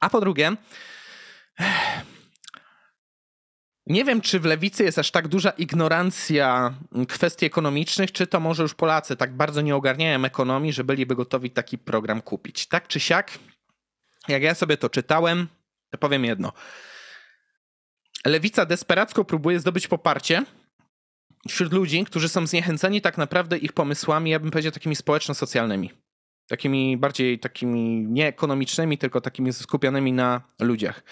a 0.00 0.10
po 0.10 0.20
drugie, 0.20 0.56
nie 3.86 4.04
wiem, 4.04 4.20
czy 4.20 4.40
w 4.40 4.44
lewicy 4.44 4.84
jest 4.84 4.98
aż 4.98 5.10
tak 5.10 5.28
duża 5.28 5.50
ignorancja 5.50 6.74
kwestii 7.08 7.46
ekonomicznych, 7.46 8.12
czy 8.12 8.26
to 8.26 8.40
może 8.40 8.62
już 8.62 8.74
Polacy 8.74 9.16
tak 9.16 9.36
bardzo 9.36 9.60
nie 9.60 9.76
ogarniają 9.76 10.24
ekonomii, 10.24 10.72
że 10.72 10.84
byliby 10.84 11.16
gotowi 11.16 11.50
taki 11.50 11.78
program 11.78 12.22
kupić. 12.22 12.66
Tak 12.66 12.88
czy 12.88 13.00
siak, 13.00 13.38
jak 14.28 14.42
ja 14.42 14.54
sobie 14.54 14.76
to 14.76 14.90
czytałem, 14.90 15.48
to 15.90 15.98
powiem 15.98 16.24
jedno. 16.24 16.52
Lewica 18.26 18.66
desperacko 18.66 19.24
próbuje 19.24 19.60
zdobyć 19.60 19.88
poparcie 19.88 20.44
wśród 21.48 21.72
ludzi, 21.72 22.04
którzy 22.04 22.28
są 22.28 22.46
zniechęceni 22.46 23.00
tak 23.00 23.18
naprawdę 23.18 23.58
ich 23.58 23.72
pomysłami, 23.72 24.30
ja 24.30 24.40
bym 24.40 24.50
powiedział 24.50 24.72
takimi 24.72 24.96
społeczno-socjalnymi 24.96 25.90
takimi 26.48 26.96
bardziej 26.96 27.38
takimi 27.38 28.06
nie 28.08 28.26
ekonomicznymi, 28.26 28.98
tylko 28.98 29.20
takimi 29.20 29.52
skupionymi 29.52 30.12
na 30.12 30.40
ludziach. 30.60 31.02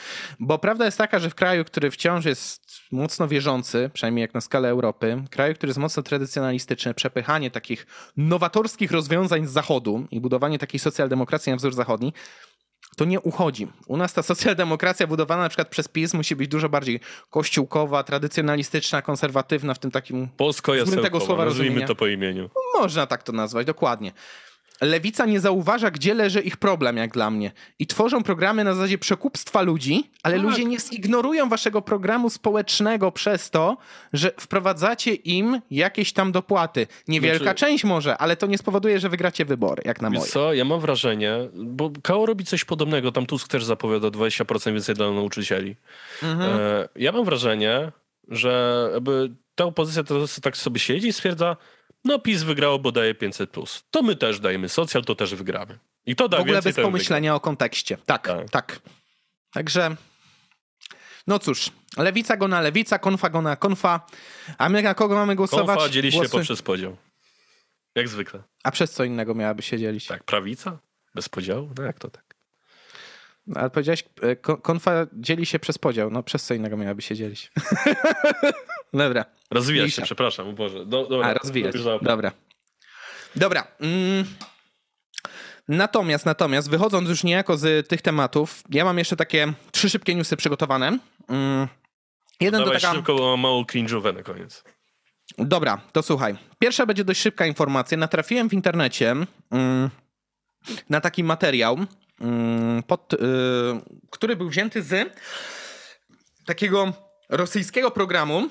Bo 0.41 0.59
prawda 0.59 0.85
jest 0.85 0.99
taka, 0.99 1.19
że 1.19 1.31
w 1.31 1.35
kraju, 1.35 1.65
który 1.65 1.91
wciąż 1.91 2.25
jest 2.25 2.63
mocno 2.93 3.29
wierzący, 3.29 3.91
przynajmniej 3.95 4.23
jak 4.23 4.35
na 4.35 4.41
skalę 4.41 4.69
Europy, 4.69 5.25
kraju, 5.31 5.55
który 5.55 5.71
jest 5.71 5.81
mocno 5.81 6.03
tradycjonalistyczny, 6.03 6.95
przepychanie 6.95 7.51
takich 7.51 7.87
nowatorskich 8.17 8.93
rozwiązań 8.93 9.47
z 9.47 9.51
zachodu 9.51 10.07
i 10.11 10.21
budowanie 10.21 10.59
takiej 10.59 10.81
socjaldemokracji 10.81 11.51
na 11.51 11.57
wzór 11.57 11.75
zachodni, 11.75 12.13
to 12.97 13.05
nie 13.05 13.21
uchodzi. 13.21 13.69
U 13.87 13.97
nas 13.97 14.13
ta 14.13 14.23
socjaldemokracja 14.23 15.07
budowana 15.07 15.43
na 15.43 15.49
przykład 15.49 15.69
przez 15.69 15.89
PiS 15.89 16.15
musi 16.15 16.37
być 16.37 16.49
dużo 16.49 16.69
bardziej 16.69 17.01
kościółkowa, 17.31 18.03
tradycjonalistyczna, 18.03 19.03
konserwatywna 19.03 19.75
w 19.75 19.79
tym 19.79 19.91
takim... 19.91 20.29
Polsko-jasełkowa, 20.37 21.03
tego 21.03 21.21
słowa 21.21 21.45
nazwijmy 21.45 21.87
to 21.87 21.95
po 21.95 22.07
imieniu. 22.07 22.51
Można 22.75 23.07
tak 23.07 23.23
to 23.23 23.33
nazwać, 23.33 23.67
dokładnie. 23.67 24.13
Lewica 24.83 25.27
nie 25.27 25.41
zauważa, 25.41 25.91
gdzie 25.91 26.15
leży 26.15 26.41
ich 26.41 26.57
problem, 26.57 26.97
jak 26.97 27.13
dla 27.13 27.31
mnie. 27.31 27.53
I 27.79 27.87
tworzą 27.87 28.23
programy 28.23 28.65
na 28.65 28.75
zasadzie 28.75 28.99
przekupstwa 28.99 29.63
ludzi, 29.63 30.11
ale 30.23 30.35
tak. 30.35 30.45
ludzie 30.45 30.65
nie 30.65 30.79
zignorują 30.79 31.49
waszego 31.49 31.83
programu 31.83 32.31
społecznego 32.31 33.13
przez 33.13 33.51
to, 33.51 33.77
że 34.13 34.33
wprowadzacie 34.41 35.15
im 35.15 35.61
jakieś 35.71 36.13
tam 36.13 36.33
dopłaty. 36.33 36.87
Niewielka 37.09 37.45
znaczy... 37.45 37.61
część 37.61 37.85
może, 37.85 38.19
ale 38.19 38.37
to 38.37 38.47
nie 38.47 38.59
spowoduje, 38.59 39.01
że 39.01 39.09
wygracie 39.09 39.45
wybory, 39.45 39.83
jak 39.87 40.01
na 40.01 40.11
moje. 40.11 40.31
Co? 40.31 40.55
Ja 40.55 40.65
mam 40.65 40.81
wrażenie, 40.81 41.35
bo 41.55 41.91
KO 42.03 42.27
robi 42.27 42.45
coś 42.45 42.65
podobnego, 42.65 43.13
tam 43.13 43.27
Tusk 43.27 43.49
też 43.49 43.65
zapowiada 43.65 44.09
20% 44.09 44.73
więcej 44.73 44.95
dla 44.95 45.11
nauczycieli. 45.11 45.77
Mhm. 46.23 46.61
E, 46.61 46.89
ja 46.97 47.13
mam 47.13 47.25
wrażenie, 47.25 47.93
że 48.29 48.91
ta 49.55 49.65
opozycja 49.65 50.03
to 50.03 50.25
tak 50.43 50.57
sobie 50.57 50.81
siedzi 50.81 51.09
i 51.09 51.13
stwierdza, 51.13 51.57
no 52.05 52.19
PiS 52.19 52.43
wygrało, 52.43 52.79
bo 52.79 52.93
daje 52.93 53.15
500+. 53.15 53.47
Plus. 53.47 53.85
To 53.91 54.03
my 54.03 54.17
też 54.17 54.41
dajemy 54.41 54.69
socjal, 54.69 55.05
to 55.05 55.15
też 55.15 55.35
wygramy. 55.35 55.79
I 56.07 56.17
to 56.17 56.29
da 56.29 56.37
W 56.37 56.41
ogóle 56.41 56.63
bez 56.63 56.77
pomyślenia 56.77 57.31
wygra. 57.31 57.37
o 57.37 57.41
kontekście. 57.41 57.97
Tak, 58.07 58.27
tak, 58.27 58.51
tak. 58.51 58.81
Także 59.53 59.97
no 61.27 61.39
cóż, 61.39 61.71
lewica 61.97 62.37
go 62.37 62.49
na 62.49 62.61
lewica, 62.61 62.99
konfa 62.99 63.31
go 63.31 63.43
na 63.43 63.57
konfa. 63.57 64.07
A 64.59 64.69
my 64.69 64.83
na 64.83 64.95
kogo 64.95 65.15
mamy 65.15 65.37
głosować? 65.37 65.77
Konfa 65.77 65.93
dzieli 65.93 66.11
Głosy... 66.11 66.29
się 66.29 66.33
poprzez 66.33 66.63
podział. 66.63 66.97
Jak 67.95 68.09
zwykle. 68.09 68.43
A 68.65 68.71
przez 68.71 68.91
co 68.93 69.05
innego 69.05 69.35
miałaby 69.35 69.63
się 69.63 69.79
dzielić? 69.79 70.07
Tak, 70.07 70.25
prawica? 70.25 70.79
Bez 71.15 71.29
podziału? 71.29 71.71
No 71.79 71.85
jak 71.85 71.99
to 71.99 72.11
tak? 72.11 72.22
Ale 73.55 73.71
powiedziałeś, 73.71 74.05
e, 74.23 74.37
konfa 74.37 75.07
dzieli 75.13 75.47
się 75.47 75.59
przez 75.59 75.79
podział. 75.79 76.11
No 76.11 76.23
przez 76.23 76.45
co 76.45 76.55
innego 76.55 76.77
miałaby 76.77 77.03
się 77.03 77.15
dzielić? 77.17 77.53
dobra. 78.93 79.25
Rozwija 79.51 79.91
się, 79.91 80.03
przepraszam, 80.03 80.49
o 80.49 80.53
Boże. 80.53 80.87
Do, 80.87 81.07
dobra, 81.07 81.27
A, 81.27 81.35
rozwija 81.35 81.73
się. 81.73 81.99
Dobra. 82.03 82.33
Dobra. 83.37 83.67
Mm. 83.81 84.25
Natomiast, 85.69 86.27
natomiast, 86.27 86.71
wychodząc 86.71 87.09
już 87.09 87.25
niejako 87.25 87.57
z 87.57 87.89
tych 87.89 88.03
tematów, 88.03 88.63
ja 88.71 88.85
mam 88.85 88.99
jeszcze 88.99 89.17
takie 89.17 89.53
trzy 89.71 89.91
szybkie 89.91 90.15
newsy 90.15 90.37
przygotowane. 90.37 90.99
Mm. 91.29 91.69
Jeden 92.41 92.61
no 92.61 92.67
to 92.67 92.73
taka... 92.73 92.95
szybko, 92.95 93.37
mało 93.37 93.63
cringe'owe 93.63 94.15
na 94.15 94.23
koniec. 94.23 94.65
Dobra, 95.39 95.81
to 95.93 96.03
słuchaj. 96.03 96.37
Pierwsza 96.59 96.87
będzie 96.87 97.05
dość 97.05 97.21
szybka 97.21 97.47
informacja. 97.47 97.99
Natrafiłem 97.99 98.49
w 98.49 98.53
internecie 98.53 99.15
mm, 99.51 99.91
na 100.91 101.01
taki 101.01 101.25
materiał, 101.25 101.79
pod, 102.87 103.13
y, 103.13 103.17
który 104.11 104.37
był 104.37 104.49
wzięty 104.49 104.83
z 104.83 105.19
takiego 106.47 106.93
rosyjskiego 107.29 107.91
programu, 107.91 108.49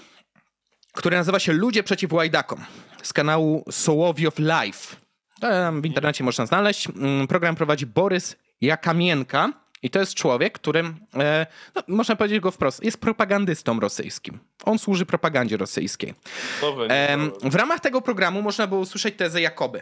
który 0.93 1.17
nazywa 1.17 1.39
się 1.39 1.53
Ludzie 1.53 1.83
przeciw 1.83 2.13
łajdakom 2.13 2.65
z 3.03 3.13
kanału 3.13 3.65
Sołowiow 3.71 4.39
Live. 4.39 4.95
W 5.81 5.85
internecie 5.85 6.23
można 6.23 6.45
znaleźć. 6.45 6.87
Mm, 6.87 7.27
program 7.27 7.55
prowadzi 7.55 7.85
Borys 7.85 8.35
Jakamienka 8.61 9.53
i 9.83 9.89
to 9.89 9.99
jest 9.99 10.13
człowiek, 10.13 10.53
którym, 10.53 10.95
e, 11.15 11.47
no, 11.75 11.83
można 11.87 12.15
powiedzieć 12.15 12.39
go 12.39 12.51
wprost, 12.51 12.83
jest 12.83 12.97
propagandystą 13.01 13.79
rosyjskim. 13.79 14.39
On 14.63 14.79
służy 14.79 15.05
propagandzie 15.05 15.57
rosyjskiej. 15.57 16.13
w 17.43 17.55
ramach 17.55 17.79
tego 17.79 18.01
programu 18.01 18.41
można 18.41 18.67
było 18.67 18.81
usłyszeć 18.81 19.15
tezę 19.15 19.41
Jakoby. 19.41 19.81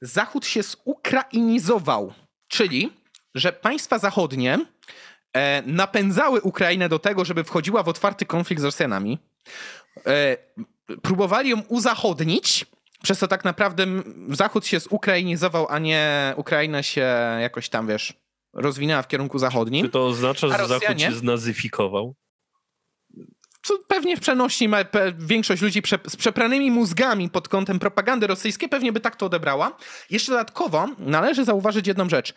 Zachód 0.00 0.46
się 0.46 0.62
zukrainizował, 0.62 2.12
czyli, 2.48 2.92
że 3.34 3.52
państwa 3.52 3.98
zachodnie 3.98 4.58
e, 5.32 5.62
napędzały 5.66 6.40
Ukrainę 6.40 6.88
do 6.88 6.98
tego, 6.98 7.24
żeby 7.24 7.44
wchodziła 7.44 7.82
w 7.82 7.88
otwarty 7.88 8.26
konflikt 8.26 8.62
z 8.62 8.64
Rosjanami. 8.64 9.18
E, 10.06 10.36
próbowali 11.02 11.50
ją 11.50 11.60
uzachodnić, 11.60 12.66
przez 13.02 13.18
to 13.18 13.28
tak 13.28 13.44
naprawdę 13.44 13.86
Zachód 14.28 14.66
się 14.66 14.80
zukrainizował, 14.80 15.66
a 15.70 15.78
nie 15.78 16.34
Ukraina 16.36 16.82
się 16.82 17.06
jakoś 17.40 17.68
tam, 17.68 17.86
wiesz, 17.86 18.14
rozwinęła 18.52 19.02
w 19.02 19.08
kierunku 19.08 19.38
zachodnim. 19.38 19.86
Czy 19.86 19.92
to 19.92 20.06
oznacza, 20.06 20.48
że 20.48 20.66
Zachód 20.66 21.00
się 21.00 21.12
znazyfikował? 21.12 22.14
Co 23.62 23.78
pewnie 23.78 24.16
w 24.16 24.20
przenośni 24.20 24.68
ma 24.68 24.78
większość 25.18 25.62
ludzi 25.62 25.82
prze, 25.82 25.98
z 26.08 26.16
przepranymi 26.16 26.70
mózgami 26.70 27.30
pod 27.30 27.48
kątem 27.48 27.78
propagandy 27.78 28.26
rosyjskiej 28.26 28.68
pewnie 28.68 28.92
by 28.92 29.00
tak 29.00 29.16
to 29.16 29.26
odebrała. 29.26 29.76
Jeszcze 30.10 30.32
dodatkowo 30.32 30.88
należy 30.98 31.44
zauważyć 31.44 31.86
jedną 31.86 32.08
rzecz. 32.08 32.34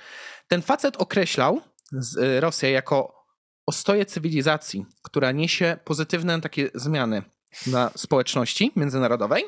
Ten 0.48 0.62
facet 0.62 0.98
określał 0.98 1.62
y, 1.94 2.40
Rosję 2.40 2.72
jako 2.72 3.26
ostoję 3.66 4.06
cywilizacji, 4.06 4.86
która 5.02 5.32
niesie 5.32 5.78
pozytywne 5.86 6.42
takie 6.42 6.70
zmiany 6.76 7.24
na 7.68 7.92
społeczności 7.96 8.72
międzynarodowej. 8.76 9.46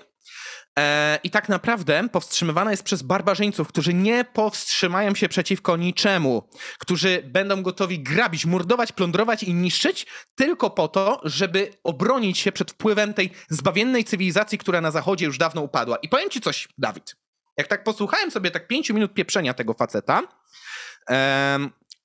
E, 0.80 1.20
I 1.24 1.30
tak 1.30 1.50
naprawdę 1.50 2.10
powstrzymywana 2.10 2.72
jest 2.72 2.84
przez 2.84 3.02
barbarzyńców, 3.02 3.68
którzy 3.68 3.94
nie 3.94 4.26
powstrzymają 4.26 5.16
się 5.16 5.30
przeciwko 5.30 5.78
niczemu, 5.78 6.50
którzy 6.80 7.24
będą 7.26 7.64
gotowi 7.64 8.00
grabić, 8.00 8.46
mordować, 8.46 8.92
plądrować 8.92 9.44
i 9.44 9.54
niszczyć 9.54 10.06
tylko 10.36 10.70
po 10.70 10.88
to, 10.88 11.22
żeby 11.24 11.74
obronić 11.84 12.38
się 12.38 12.52
przed 12.52 12.72
wpływem 12.72 13.14
tej 13.14 13.32
zbawiennej 13.50 14.06
cywilizacji, 14.06 14.58
która 14.58 14.82
na 14.82 14.92
zachodzie 14.92 15.26
już 15.26 15.38
dawno 15.38 15.62
upadła. 15.62 15.98
I 15.98 16.10
powiem 16.10 16.30
ci 16.30 16.42
coś, 16.42 16.68
Dawid. 16.78 17.16
Jak 17.58 17.68
tak 17.68 17.84
posłuchałem 17.84 18.32
sobie 18.32 18.52
tak 18.52 18.68
pięciu 18.68 18.94
minut 18.94 19.14
pieprzenia 19.14 19.54
tego 19.54 19.74
faceta, 19.74 20.22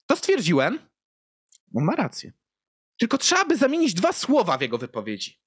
to 0.07 0.17
stwierdziłem, 0.17 0.79
on 1.75 1.85
ma 1.85 1.97
rację. 1.97 2.33
Tylko 2.99 3.19
trzeba 3.19 3.45
by 3.45 3.57
zamienić 3.57 3.95
dwa 3.95 4.13
słowa 4.13 4.59
w 4.59 4.61
jego 4.61 4.79
wypowiedzi. 4.79 5.42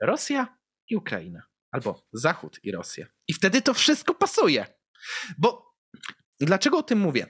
Rosja 0.00 0.58
i 0.88 0.96
Ukraina. 0.96 1.42
Albo 1.72 2.02
Zachód 2.12 2.60
i 2.62 2.72
Rosja. 2.72 3.06
I 3.28 3.34
wtedy 3.34 3.62
to 3.62 3.74
wszystko 3.74 4.14
pasuje. 4.14 4.66
Bo 5.38 5.74
dlaczego 6.40 6.78
o 6.78 6.82
tym 6.82 6.98
mówię? 6.98 7.26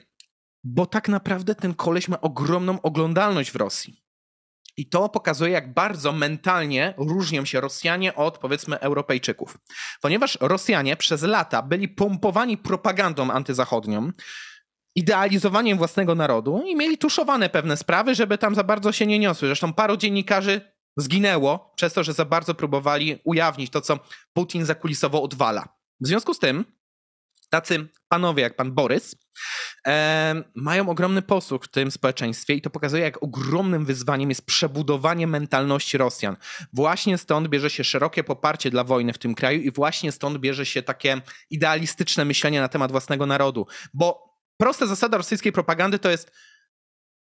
Bo 0.64 0.86
tak 0.86 1.08
naprawdę 1.08 1.54
ten 1.54 1.74
koleś 1.74 2.08
ma 2.08 2.20
ogromną 2.20 2.82
oglądalność 2.82 3.50
w 3.50 3.56
Rosji. 3.56 4.04
I 4.76 4.88
to 4.88 5.08
pokazuje, 5.08 5.52
jak 5.52 5.74
bardzo 5.74 6.12
mentalnie 6.12 6.94
różnią 6.98 7.44
się 7.44 7.60
Rosjanie 7.60 8.14
od 8.14 8.38
powiedzmy 8.38 8.80
Europejczyków. 8.80 9.58
Ponieważ 10.00 10.38
Rosjanie 10.40 10.96
przez 10.96 11.22
lata 11.22 11.62
byli 11.62 11.88
pompowani 11.88 12.58
propagandą 12.58 13.30
antyzachodnią, 13.30 14.10
idealizowaniem 14.94 15.78
własnego 15.78 16.14
narodu 16.14 16.62
i 16.66 16.76
mieli 16.76 16.98
tuszowane 16.98 17.50
pewne 17.50 17.76
sprawy, 17.76 18.14
żeby 18.14 18.38
tam 18.38 18.54
za 18.54 18.64
bardzo 18.64 18.92
się 18.92 19.06
nie 19.06 19.18
niosły. 19.18 19.48
Zresztą 19.48 19.72
paru 19.72 19.96
dziennikarzy 19.96 20.72
zginęło 20.96 21.72
przez 21.76 21.92
to, 21.92 22.04
że 22.04 22.12
za 22.12 22.24
bardzo 22.24 22.54
próbowali 22.54 23.18
ujawnić 23.24 23.70
to, 23.70 23.80
co 23.80 23.98
Putin 24.32 24.64
zakulisowo 24.64 25.22
odwala. 25.22 25.68
W 26.00 26.06
związku 26.06 26.34
z 26.34 26.38
tym 26.38 26.64
tacy 27.50 27.88
panowie 28.08 28.42
jak 28.42 28.56
pan 28.56 28.72
Borys 28.72 29.16
e, 29.86 30.42
mają 30.54 30.88
ogromny 30.88 31.22
posłuch 31.22 31.64
w 31.64 31.68
tym 31.68 31.90
społeczeństwie 31.90 32.54
i 32.54 32.62
to 32.62 32.70
pokazuje, 32.70 33.02
jak 33.02 33.22
ogromnym 33.22 33.84
wyzwaniem 33.84 34.28
jest 34.28 34.46
przebudowanie 34.46 35.26
mentalności 35.26 35.98
Rosjan. 35.98 36.36
Właśnie 36.72 37.18
stąd 37.18 37.48
bierze 37.48 37.70
się 37.70 37.84
szerokie 37.84 38.24
poparcie 38.24 38.70
dla 38.70 38.84
wojny 38.84 39.12
w 39.12 39.18
tym 39.18 39.34
kraju 39.34 39.60
i 39.60 39.70
właśnie 39.72 40.12
stąd 40.12 40.38
bierze 40.38 40.66
się 40.66 40.82
takie 40.82 41.20
idealistyczne 41.50 42.24
myślenie 42.24 42.60
na 42.60 42.68
temat 42.68 42.90
własnego 42.90 43.26
narodu. 43.26 43.66
Bo 43.94 44.30
prosta 44.56 44.86
zasada 44.86 45.16
rosyjskiej 45.16 45.52
propagandy 45.52 45.98
to 45.98 46.10
jest 46.10 46.32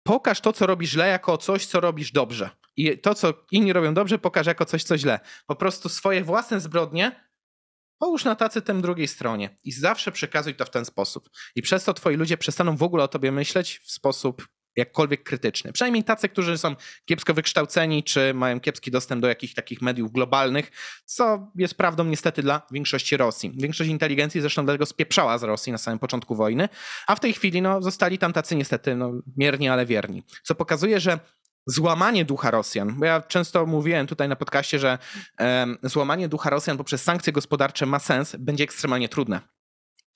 pokaż 0.04 0.42
to, 0.42 0.54
co 0.54 0.68
robisz 0.68 0.90
źle, 0.90 1.08
jako 1.08 1.38
coś, 1.38 1.66
co 1.66 1.80
robisz 1.80 2.12
dobrze. 2.12 2.50
I 2.76 3.00
to, 3.00 3.16
co 3.16 3.34
inni 3.52 3.74
robią 3.74 3.94
dobrze, 3.94 4.20
pokaż 4.20 4.48
jako 4.48 4.66
coś, 4.66 4.84
co 4.84 4.98
źle. 4.98 5.20
Po 5.48 5.56
prostu 5.56 5.90
swoje 5.90 6.24
własne 6.24 6.60
zbrodnie 6.60 7.30
połóż 8.00 8.26
na 8.26 8.36
tacy 8.36 8.62
tym 8.62 8.82
drugiej 8.82 9.08
stronie 9.08 9.58
i 9.64 9.72
zawsze 9.72 10.12
przekazuj 10.12 10.56
to 10.56 10.66
w 10.66 10.70
ten 10.70 10.86
sposób. 10.86 11.30
I 11.56 11.62
przez 11.62 11.84
to 11.84 11.94
twoi 11.94 12.16
ludzie 12.16 12.38
przestaną 12.38 12.78
w 12.78 12.84
ogóle 12.84 13.04
o 13.04 13.08
tobie 13.08 13.32
myśleć 13.32 13.80
w 13.80 13.92
sposób 13.92 14.48
jakkolwiek 14.76 15.24
krytyczny. 15.24 15.74
Przynajmniej 15.74 16.04
tacy, 16.04 16.30
którzy 16.30 16.58
są 16.58 16.76
kiepsko 17.06 17.34
wykształceni, 17.34 18.04
czy 18.04 18.34
mają 18.34 18.60
kiepski 18.60 18.92
dostęp 18.92 19.22
do 19.22 19.28
jakichś 19.28 19.54
takich 19.54 19.82
mediów 19.82 20.12
globalnych, 20.12 20.72
co 21.06 21.52
jest 21.56 21.76
prawdą 21.76 22.04
niestety 22.04 22.42
dla 22.42 22.62
większości 22.72 23.18
Rosji. 23.18 23.52
Większość 23.56 23.90
inteligencji 23.90 24.42
zresztą 24.42 24.66
dlatego 24.66 24.86
spieprzała 24.86 25.38
z 25.38 25.44
Rosji 25.44 25.72
na 25.72 25.78
samym 25.78 26.00
początku 26.00 26.36
wojny, 26.36 26.70
a 27.08 27.16
w 27.16 27.20
tej 27.20 27.34
chwili 27.34 27.62
no, 27.62 27.82
zostali 27.82 28.18
tam 28.18 28.34
tacy 28.34 28.56
niestety 28.56 28.96
no, 28.96 29.12
mierni, 29.38 29.70
ale 29.70 29.86
wierni. 29.86 30.24
Co 30.44 30.56
pokazuje, 30.56 31.00
że 31.00 31.20
złamanie 31.68 32.26
ducha 32.26 32.52
Rosjan, 32.52 33.00
bo 33.00 33.06
ja 33.06 33.22
często 33.22 33.66
mówiłem 33.66 34.08
tutaj 34.08 34.30
na 34.30 34.36
podcaście, 34.36 34.80
że 34.80 34.98
złamanie 35.84 36.30
ducha 36.30 36.50
Rosjan 36.50 36.78
poprzez 36.78 37.04
sankcje 37.04 37.34
gospodarcze 37.34 37.86
ma 37.86 38.00
sens, 38.00 38.36
będzie 38.40 38.64
ekstremalnie 38.64 39.10
trudne. 39.10 39.53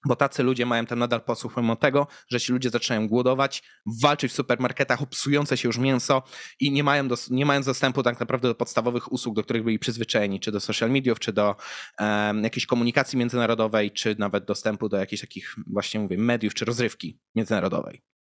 Bo 0.07 0.15
tacy 0.15 0.43
ludzie 0.43 0.65
mają 0.65 0.85
tam 0.85 0.99
nadal 0.99 1.21
posłuch 1.21 1.57
mimo 1.57 1.75
tego, 1.75 2.07
że 2.29 2.39
ci 2.39 2.51
ludzie 2.51 2.69
zaczynają 2.69 3.07
głodować, 3.07 3.63
walczyć 4.01 4.31
w 4.31 4.35
supermarketach 4.35 5.01
o 5.01 5.07
psujące 5.07 5.57
się 5.57 5.69
już 5.69 5.77
mięso 5.77 6.23
i 6.59 6.71
nie, 6.71 6.83
mają 6.83 7.07
dos- 7.07 7.29
nie 7.29 7.45
mając 7.45 7.65
dostępu 7.65 8.03
tak 8.03 8.19
naprawdę 8.19 8.47
do 8.47 8.55
podstawowych 8.55 9.11
usług, 9.11 9.35
do 9.35 9.43
których 9.43 9.63
byli 9.63 9.79
przyzwyczajeni, 9.79 10.39
czy 10.39 10.51
do 10.51 10.59
social 10.59 10.91
mediów, 10.91 11.19
czy 11.19 11.33
do 11.33 11.55
um, 11.99 12.43
jakiejś 12.43 12.65
komunikacji 12.65 13.19
międzynarodowej, 13.19 13.91
czy 13.91 14.15
nawet 14.19 14.45
dostępu 14.45 14.89
do 14.89 14.97
jakichś 14.97 15.21
takich 15.21 15.55
właśnie 15.67 15.99
mówię 15.99 16.17
mediów, 16.17 16.53
czy 16.53 16.65
rozrywki 16.65 17.19
międzynarodowej. 17.35 18.16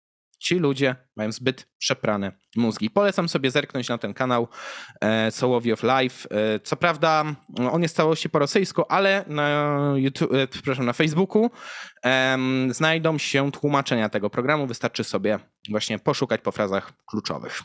Ci 0.41 0.55
ludzie 0.55 0.95
mają 1.15 1.31
zbyt 1.31 1.67
przeprane 1.77 2.31
mózgi. 2.55 2.89
Polecam 2.89 3.29
sobie 3.29 3.51
zerknąć 3.51 3.89
na 3.89 3.97
ten 3.97 4.13
kanał 4.13 4.47
e, 5.01 5.31
Sołowi 5.31 5.73
of 5.73 5.83
Life. 5.83 6.29
E, 6.31 6.59
co 6.59 6.75
prawda 6.75 7.25
on 7.71 7.81
jest 7.81 7.95
całości 7.95 8.29
po 8.29 8.39
rosyjsku, 8.39 8.83
ale 8.89 9.25
na, 9.27 9.77
YouTube, 9.95 10.33
e, 10.33 10.47
przepraszam, 10.47 10.85
na 10.85 10.93
Facebooku 10.93 11.51
znajdą 12.69 13.17
się 13.17 13.51
tłumaczenia 13.51 14.09
tego 14.09 14.29
programu. 14.29 14.67
Wystarczy 14.67 15.03
sobie 15.03 15.39
właśnie 15.69 15.99
poszukać 15.99 16.41
po 16.41 16.51
frazach 16.51 16.93
kluczowych. 17.05 17.61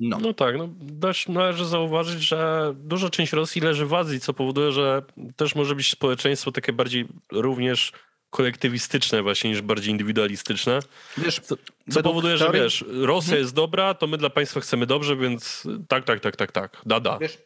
No. 0.00 0.18
no 0.18 0.34
tak, 0.34 0.56
no 0.58 0.68
też 1.00 1.28
należy 1.28 1.64
zauważyć, 1.64 2.20
że 2.20 2.72
duża 2.76 3.10
część 3.10 3.32
Rosji 3.32 3.60
leży 3.60 3.86
w 3.86 3.94
Azji, 3.94 4.20
co 4.20 4.34
powoduje, 4.34 4.72
że 4.72 5.02
też 5.36 5.54
może 5.54 5.74
być 5.74 5.90
społeczeństwo 5.90 6.52
takie 6.52 6.72
bardziej 6.72 7.08
również 7.32 7.92
kolektywistyczne 8.30 9.22
właśnie 9.22 9.50
niż 9.50 9.62
bardziej 9.62 9.90
indywidualistyczne. 9.90 10.78
Wiesz, 11.18 11.40
co, 11.40 11.56
co 11.90 12.02
powoduje, 12.02 12.38
teorii... 12.38 12.60
że 12.60 12.64
wiesz, 12.64 12.84
Rosja 12.88 13.30
mhm. 13.30 13.42
jest 13.42 13.54
dobra, 13.54 13.94
to 13.94 14.06
my 14.06 14.18
dla 14.18 14.30
państwa 14.30 14.60
chcemy 14.60 14.86
dobrze, 14.86 15.16
więc 15.16 15.68
tak, 15.88 16.04
tak, 16.04 16.20
tak, 16.20 16.36
tak, 16.36 16.52
tak, 16.52 16.82
da, 16.86 17.00
da. 17.00 17.18
Wiesz, 17.18 17.38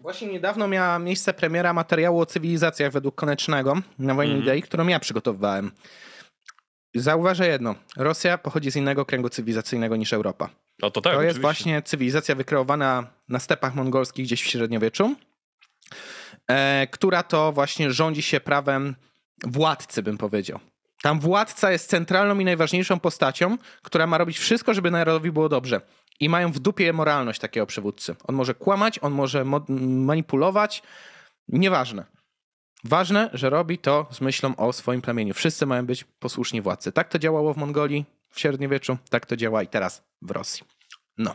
właśnie 0.00 0.28
niedawno 0.28 0.68
miała 0.68 0.98
miejsce 0.98 1.34
premiera 1.34 1.72
materiału 1.72 2.20
o 2.20 2.26
cywilizacjach 2.26 2.92
według 2.92 3.14
Konecznego 3.14 3.82
na 3.98 4.14
Wojnie 4.14 4.32
mm. 4.32 4.44
Idei, 4.44 4.62
którą 4.62 4.88
ja 4.88 5.00
przygotowywałem. 5.00 5.70
Zauważę 6.94 7.48
jedno. 7.48 7.74
Rosja 7.96 8.38
pochodzi 8.38 8.70
z 8.70 8.76
innego 8.76 9.04
kręgu 9.06 9.28
cywilizacyjnego 9.28 9.96
niż 9.96 10.12
Europa. 10.12 10.48
No 10.82 10.90
to 10.90 11.00
tak, 11.00 11.14
to 11.14 11.22
jest 11.22 11.40
właśnie 11.40 11.82
cywilizacja 11.82 12.34
wykreowana 12.34 13.06
na 13.28 13.38
stepach 13.38 13.74
mongolskich 13.74 14.26
gdzieś 14.26 14.42
w 14.42 14.46
średniowieczu, 14.46 15.14
e, 16.48 16.86
która 16.86 17.22
to 17.22 17.52
właśnie 17.52 17.90
rządzi 17.90 18.22
się 18.22 18.40
prawem 18.40 18.94
władcy, 19.46 20.02
bym 20.02 20.18
powiedział. 20.18 20.60
Tam 21.02 21.20
władca 21.20 21.72
jest 21.72 21.90
centralną 21.90 22.38
i 22.38 22.44
najważniejszą 22.44 23.00
postacią, 23.00 23.58
która 23.82 24.06
ma 24.06 24.18
robić 24.18 24.38
wszystko, 24.38 24.74
żeby 24.74 24.90
narodowi 24.90 25.32
było 25.32 25.48
dobrze. 25.48 25.80
I 26.20 26.28
mają 26.28 26.52
w 26.52 26.58
dupie 26.58 26.92
moralność 26.92 27.40
takiego 27.40 27.66
przywódcy. 27.66 28.16
On 28.24 28.34
może 28.34 28.54
kłamać, 28.54 28.98
on 29.02 29.12
może 29.12 29.44
manipulować, 29.78 30.82
nieważne. 31.48 32.04
Ważne, 32.84 33.30
że 33.32 33.50
robi 33.50 33.78
to 33.78 34.06
z 34.10 34.20
myślą 34.20 34.56
o 34.56 34.72
swoim 34.72 35.02
plemieniu. 35.02 35.34
Wszyscy 35.34 35.66
mają 35.66 35.86
być 35.86 36.04
posłuszni 36.04 36.62
władcy. 36.62 36.92
Tak 36.92 37.08
to 37.08 37.18
działało 37.18 37.54
w 37.54 37.56
Mongolii 37.56 38.04
w 38.30 38.40
średniowieczu, 38.40 38.98
tak 39.10 39.26
to 39.26 39.36
działa 39.36 39.62
i 39.62 39.66
teraz 39.66 40.02
w 40.22 40.30
Rosji. 40.30 40.64
No. 41.18 41.34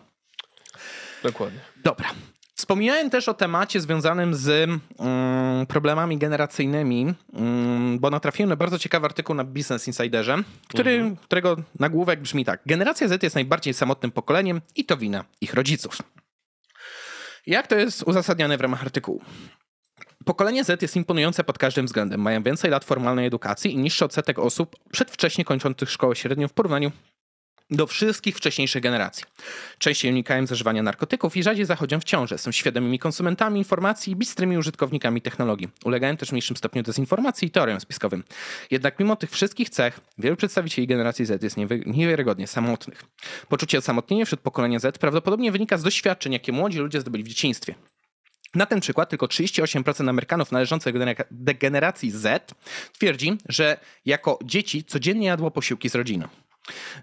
Dokładnie. 1.23 1.59
Dobra. 1.83 2.09
Wspomniałem 2.57 3.09
też 3.09 3.29
o 3.29 3.33
temacie 3.33 3.81
związanym 3.81 4.35
z 4.35 4.69
um, 4.97 5.65
problemami 5.67 6.17
generacyjnymi, 6.17 7.13
um, 7.33 7.99
bo 7.99 8.09
natrafiłem 8.09 8.49
na 8.49 8.55
bardzo 8.55 8.79
ciekawy 8.79 9.05
artykuł 9.05 9.35
na 9.35 9.43
Business 9.43 9.87
Insiderze, 9.87 10.37
który, 10.67 10.91
mhm. 10.91 11.15
którego 11.15 11.57
nagłówek 11.79 12.21
brzmi 12.21 12.45
tak. 12.45 12.61
Generacja 12.65 13.07
Z 13.07 13.23
jest 13.23 13.35
najbardziej 13.35 13.73
samotnym 13.73 14.11
pokoleniem 14.11 14.61
i 14.75 14.85
to 14.85 14.97
wina 14.97 15.25
ich 15.41 15.53
rodziców. 15.53 15.97
Jak 17.47 17.67
to 17.67 17.75
jest 17.75 18.03
uzasadniane 18.03 18.57
w 18.57 18.61
ramach 18.61 18.81
artykułu? 18.81 19.21
Pokolenie 20.25 20.63
Z 20.63 20.81
jest 20.81 20.95
imponujące 20.95 21.43
pod 21.43 21.57
każdym 21.57 21.85
względem. 21.85 22.21
Mają 22.21 22.43
więcej 22.43 22.71
lat 22.71 22.85
formalnej 22.85 23.25
edukacji 23.25 23.73
i 23.73 23.77
niższy 23.77 24.05
odsetek 24.05 24.39
osób 24.39 24.75
przedwcześnie 24.91 25.45
kończących 25.45 25.89
szkołę 25.91 26.15
średnią 26.15 26.47
w 26.47 26.53
porównaniu 26.53 26.91
do 27.71 27.87
wszystkich 27.87 28.37
wcześniejszych 28.37 28.83
generacji. 28.83 29.23
Częściej 29.77 30.11
unikają 30.11 30.47
zażywania 30.47 30.83
narkotyków 30.83 31.37
i 31.37 31.43
rzadziej 31.43 31.65
zachodzą 31.65 31.99
w 31.99 32.03
ciąży. 32.03 32.37
Są 32.37 32.51
świadomymi 32.51 32.99
konsumentami 32.99 33.59
informacji 33.59 34.13
i 34.13 34.15
bistrymi 34.15 34.57
użytkownikami 34.57 35.21
technologii. 35.21 35.69
Ulegają 35.85 36.17
też 36.17 36.29
w 36.29 36.31
mniejszym 36.31 36.57
stopniu 36.57 36.83
dezinformacji 36.83 37.47
i 37.47 37.51
teoriom 37.51 37.79
spiskowym. 37.79 38.23
Jednak 38.71 38.99
mimo 38.99 39.15
tych 39.15 39.31
wszystkich 39.31 39.69
cech, 39.69 39.99
wielu 40.17 40.35
przedstawicieli 40.35 40.87
generacji 40.87 41.25
Z 41.25 41.43
jest 41.43 41.57
niewiarygodnie 41.85 42.47
samotnych. 42.47 43.03
Poczucie 43.49 43.77
osamotnienia 43.77 44.25
wśród 44.25 44.41
pokolenia 44.41 44.79
Z 44.79 44.97
prawdopodobnie 44.97 45.51
wynika 45.51 45.77
z 45.77 45.83
doświadczeń, 45.83 46.33
jakie 46.33 46.51
młodzi 46.51 46.79
ludzie 46.79 47.01
zdobyli 47.01 47.23
w 47.23 47.27
dzieciństwie. 47.27 47.75
Na 48.55 48.65
ten 48.65 48.79
przykład 48.79 49.09
tylko 49.09 49.25
38% 49.25 50.09
Amerykanów 50.09 50.51
należących 50.51 50.95
do 51.31 51.53
generacji 51.59 52.11
Z 52.11 52.53
twierdzi, 52.93 53.37
że 53.49 53.77
jako 54.05 54.39
dzieci 54.43 54.83
codziennie 54.83 55.27
jadło 55.27 55.51
posiłki 55.51 55.89
z 55.89 55.95
rodziną. 55.95 56.27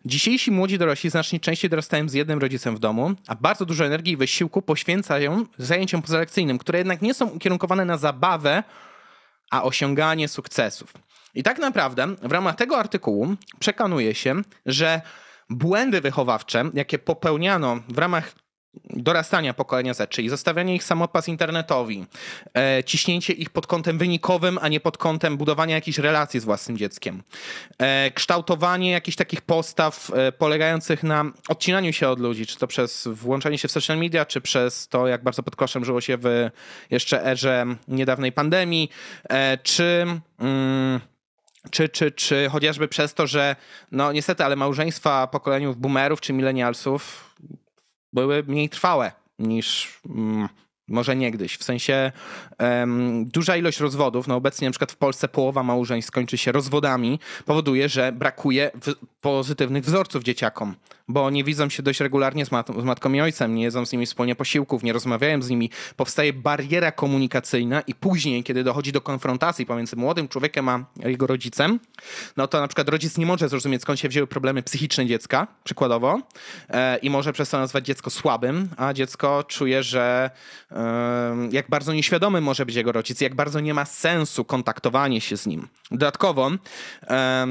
Dzisiejsi 0.04 0.50
młodzi 0.50 0.78
dorośli 0.78 1.10
znacznie 1.10 1.40
częściej 1.40 1.70
dorastają 1.70 2.08
z 2.08 2.12
jednym 2.12 2.38
rodzicem 2.38 2.76
w 2.76 2.78
domu, 2.78 3.14
a 3.26 3.34
bardzo 3.34 3.66
dużo 3.66 3.86
energii 3.86 4.12
i 4.12 4.16
wysiłku 4.16 4.62
poświęcają 4.62 5.44
zajęciom 5.58 6.02
pozalekcyjnym, 6.02 6.58
które 6.58 6.78
jednak 6.78 7.02
nie 7.02 7.14
są 7.14 7.26
ukierunkowane 7.26 7.84
na 7.84 7.96
zabawę, 7.96 8.62
a 9.50 9.62
osiąganie 9.62 10.28
sukcesów. 10.28 10.92
I 11.34 11.42
tak 11.42 11.58
naprawdę 11.58 12.06
w 12.22 12.32
ramach 12.32 12.56
tego 12.56 12.78
artykułu 12.78 13.34
przekonuje 13.58 14.14
się, 14.14 14.42
że 14.66 15.00
błędy 15.50 16.00
wychowawcze, 16.00 16.70
jakie 16.74 16.98
popełniano 16.98 17.80
w 17.88 17.98
ramach 17.98 18.32
dorastania 18.90 19.54
pokolenia 19.54 19.94
Z, 19.94 20.10
czyli 20.10 20.28
zostawianie 20.28 20.74
ich 20.74 20.84
samopas 20.84 21.28
internetowi, 21.28 22.06
e, 22.56 22.84
ciśnięcie 22.84 23.32
ich 23.32 23.50
pod 23.50 23.66
kątem 23.66 23.98
wynikowym, 23.98 24.58
a 24.62 24.68
nie 24.68 24.80
pod 24.80 24.98
kątem 24.98 25.36
budowania 25.36 25.74
jakichś 25.74 25.98
relacji 25.98 26.40
z 26.40 26.44
własnym 26.44 26.78
dzieckiem, 26.78 27.22
e, 27.78 28.10
kształtowanie 28.10 28.90
jakichś 28.90 29.16
takich 29.16 29.42
postaw 29.42 30.10
e, 30.14 30.32
polegających 30.32 31.02
na 31.02 31.24
odcinaniu 31.48 31.92
się 31.92 32.08
od 32.08 32.20
ludzi, 32.20 32.46
czy 32.46 32.58
to 32.58 32.66
przez 32.66 33.08
włączanie 33.12 33.58
się 33.58 33.68
w 33.68 33.72
social 33.72 33.98
media, 33.98 34.24
czy 34.24 34.40
przez 34.40 34.88
to, 34.88 35.06
jak 35.06 35.22
bardzo 35.22 35.42
pod 35.42 35.56
koszem 35.56 35.84
żyło 35.84 36.00
się 36.00 36.16
w 36.16 36.50
jeszcze 36.90 37.26
erze 37.26 37.66
niedawnej 37.88 38.32
pandemii, 38.32 38.90
e, 39.28 39.58
czy... 39.58 40.06
Mm, 40.38 41.00
czy, 41.70 41.88
czy, 41.88 42.12
czy 42.12 42.48
chociażby 42.50 42.88
przez 42.88 43.14
to, 43.14 43.26
że 43.26 43.56
no 43.92 44.12
niestety, 44.12 44.44
ale 44.44 44.56
małżeństwa 44.56 45.26
pokoleniów 45.26 45.76
boomerów 45.76 46.20
czy 46.20 46.32
milenialsów 46.32 47.34
były 48.14 48.42
mniej 48.42 48.68
trwałe 48.68 49.12
niż 49.38 49.98
mm, 50.08 50.48
może 50.88 51.16
niegdyś. 51.16 51.56
W 51.56 51.64
sensie 51.64 52.12
um, 52.58 53.24
duża 53.24 53.56
ilość 53.56 53.80
rozwodów, 53.80 54.28
no 54.28 54.36
obecnie 54.36 54.68
na 54.68 54.72
przykład 54.72 54.92
w 54.92 54.96
Polsce 54.96 55.28
połowa 55.28 55.62
małżeństw 55.62 56.08
skończy 56.08 56.38
się 56.38 56.52
rozwodami, 56.52 57.18
powoduje, 57.44 57.88
że 57.88 58.12
brakuje 58.12 58.70
pozytywnych 59.20 59.84
wzorców 59.84 60.22
dzieciakom 60.22 60.74
bo 61.08 61.30
nie 61.30 61.44
widzą 61.44 61.68
się 61.68 61.82
dość 61.82 62.00
regularnie 62.00 62.46
z, 62.46 62.52
mat 62.52 62.68
z, 62.68 62.84
matką 62.84 63.12
i 63.12 63.20
ojcem, 63.20 63.54
nie 63.54 63.62
jedzą 63.62 63.86
z 63.86 63.92
nimi 63.92 64.06
wspólnie 64.06 64.34
posiłków, 64.34 64.82
nie 64.82 64.92
rozmawiają 64.92 65.42
z 65.42 65.50
nimi, 65.50 65.70
powstaje 65.96 66.32
bariera 66.32 66.92
komunikacyjna 66.92 67.80
i 67.80 67.94
później, 67.94 68.44
kiedy 68.44 68.64
dochodzi 68.64 68.92
do 68.92 69.00
konfrontacji 69.00 69.66
pomiędzy 69.66 69.96
młodym 69.96 70.28
człowiekiem 70.28 70.68
a 70.68 70.84
jego 71.04 71.26
rodzicem, 71.26 71.80
no 72.36 72.48
to 72.48 72.60
na 72.60 72.68
przykład 72.68 72.88
rodzic 72.88 73.18
nie 73.18 73.26
może 73.26 73.48
zrozumieć, 73.48 73.82
skąd 73.82 74.00
się 74.00 74.08
wzięły 74.08 74.26
problemy 74.26 74.62
psychiczne 74.62 75.06
dziecka, 75.06 75.46
przykładowo, 75.64 76.20
e, 76.68 76.98
i 76.98 77.10
może 77.10 77.32
przez 77.32 77.50
to 77.50 77.58
nazwać 77.58 77.86
dziecko 77.86 78.10
słabym, 78.10 78.68
a 78.76 78.92
dziecko 78.92 79.44
czuje, 79.48 79.82
że 79.82 80.30
e, 80.70 81.48
jak 81.50 81.68
bardzo 81.68 81.92
nieświadomy 81.92 82.40
może 82.40 82.66
być 82.66 82.74
jego 82.74 82.92
rodzic, 82.92 83.20
jak 83.20 83.34
bardzo 83.34 83.60
nie 83.60 83.74
ma 83.74 83.84
sensu 83.84 84.44
kontaktowanie 84.44 85.20
się 85.20 85.36
z 85.36 85.46
nim. 85.46 85.68
Dodatkowo, 85.90 86.50
e, 87.02 87.46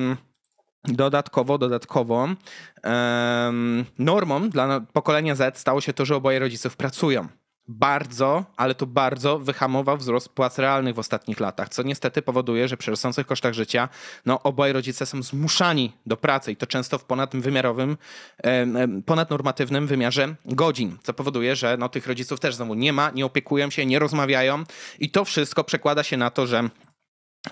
Dodatkowo, 0.86 1.58
dodatkowo 1.58 2.28
normą 4.00 4.50
dla 4.50 4.80
pokolenia 4.80 5.36
Z 5.36 5.58
stało 5.58 5.82
się 5.82 5.94
to, 5.94 6.06
że 6.06 6.16
oboje 6.16 6.40
rodziców 6.40 6.76
pracują. 6.78 7.28
Bardzo, 7.68 8.46
ale 8.58 8.76
to 8.76 8.86
bardzo 8.86 9.40
wyhamował 9.40 9.98
wzrost 9.98 10.30
płac 10.30 10.60
realnych 10.60 10.96
w 10.96 11.00
ostatnich 11.00 11.40
latach, 11.40 11.70
co 11.70 11.84
niestety 11.84 12.22
powoduje, 12.22 12.68
że 12.68 12.78
przy 12.78 12.92
rosnących 12.92 13.28
kosztach 13.28 13.54
życia 13.54 13.90
no, 14.26 14.44
oboje 14.44 14.74
rodzice 14.74 15.06
są 15.06 15.24
zmuszani 15.24 15.92
do 16.06 16.18
pracy 16.18 16.52
i 16.52 16.56
to 16.56 16.68
często 16.68 16.98
w 16.98 17.06
ponadwymiarowym, 17.06 17.98
ponadnormatywnym 19.06 19.88
wymiarze 19.88 20.36
godzin, 20.46 20.98
co 21.04 21.14
powoduje, 21.14 21.56
że 21.56 21.78
no, 21.80 21.90
tych 21.90 22.08
rodziców 22.08 22.40
też 22.40 22.56
znowu 22.56 22.74
nie 22.74 22.94
ma, 22.94 23.10
nie 23.10 23.26
opiekują 23.26 23.70
się, 23.70 23.86
nie 23.86 24.00
rozmawiają 24.00 24.64
i 25.00 25.10
to 25.10 25.26
wszystko 25.26 25.64
przekłada 25.64 26.04
się 26.04 26.18
na 26.18 26.30
to, 26.30 26.48
że 26.48 26.70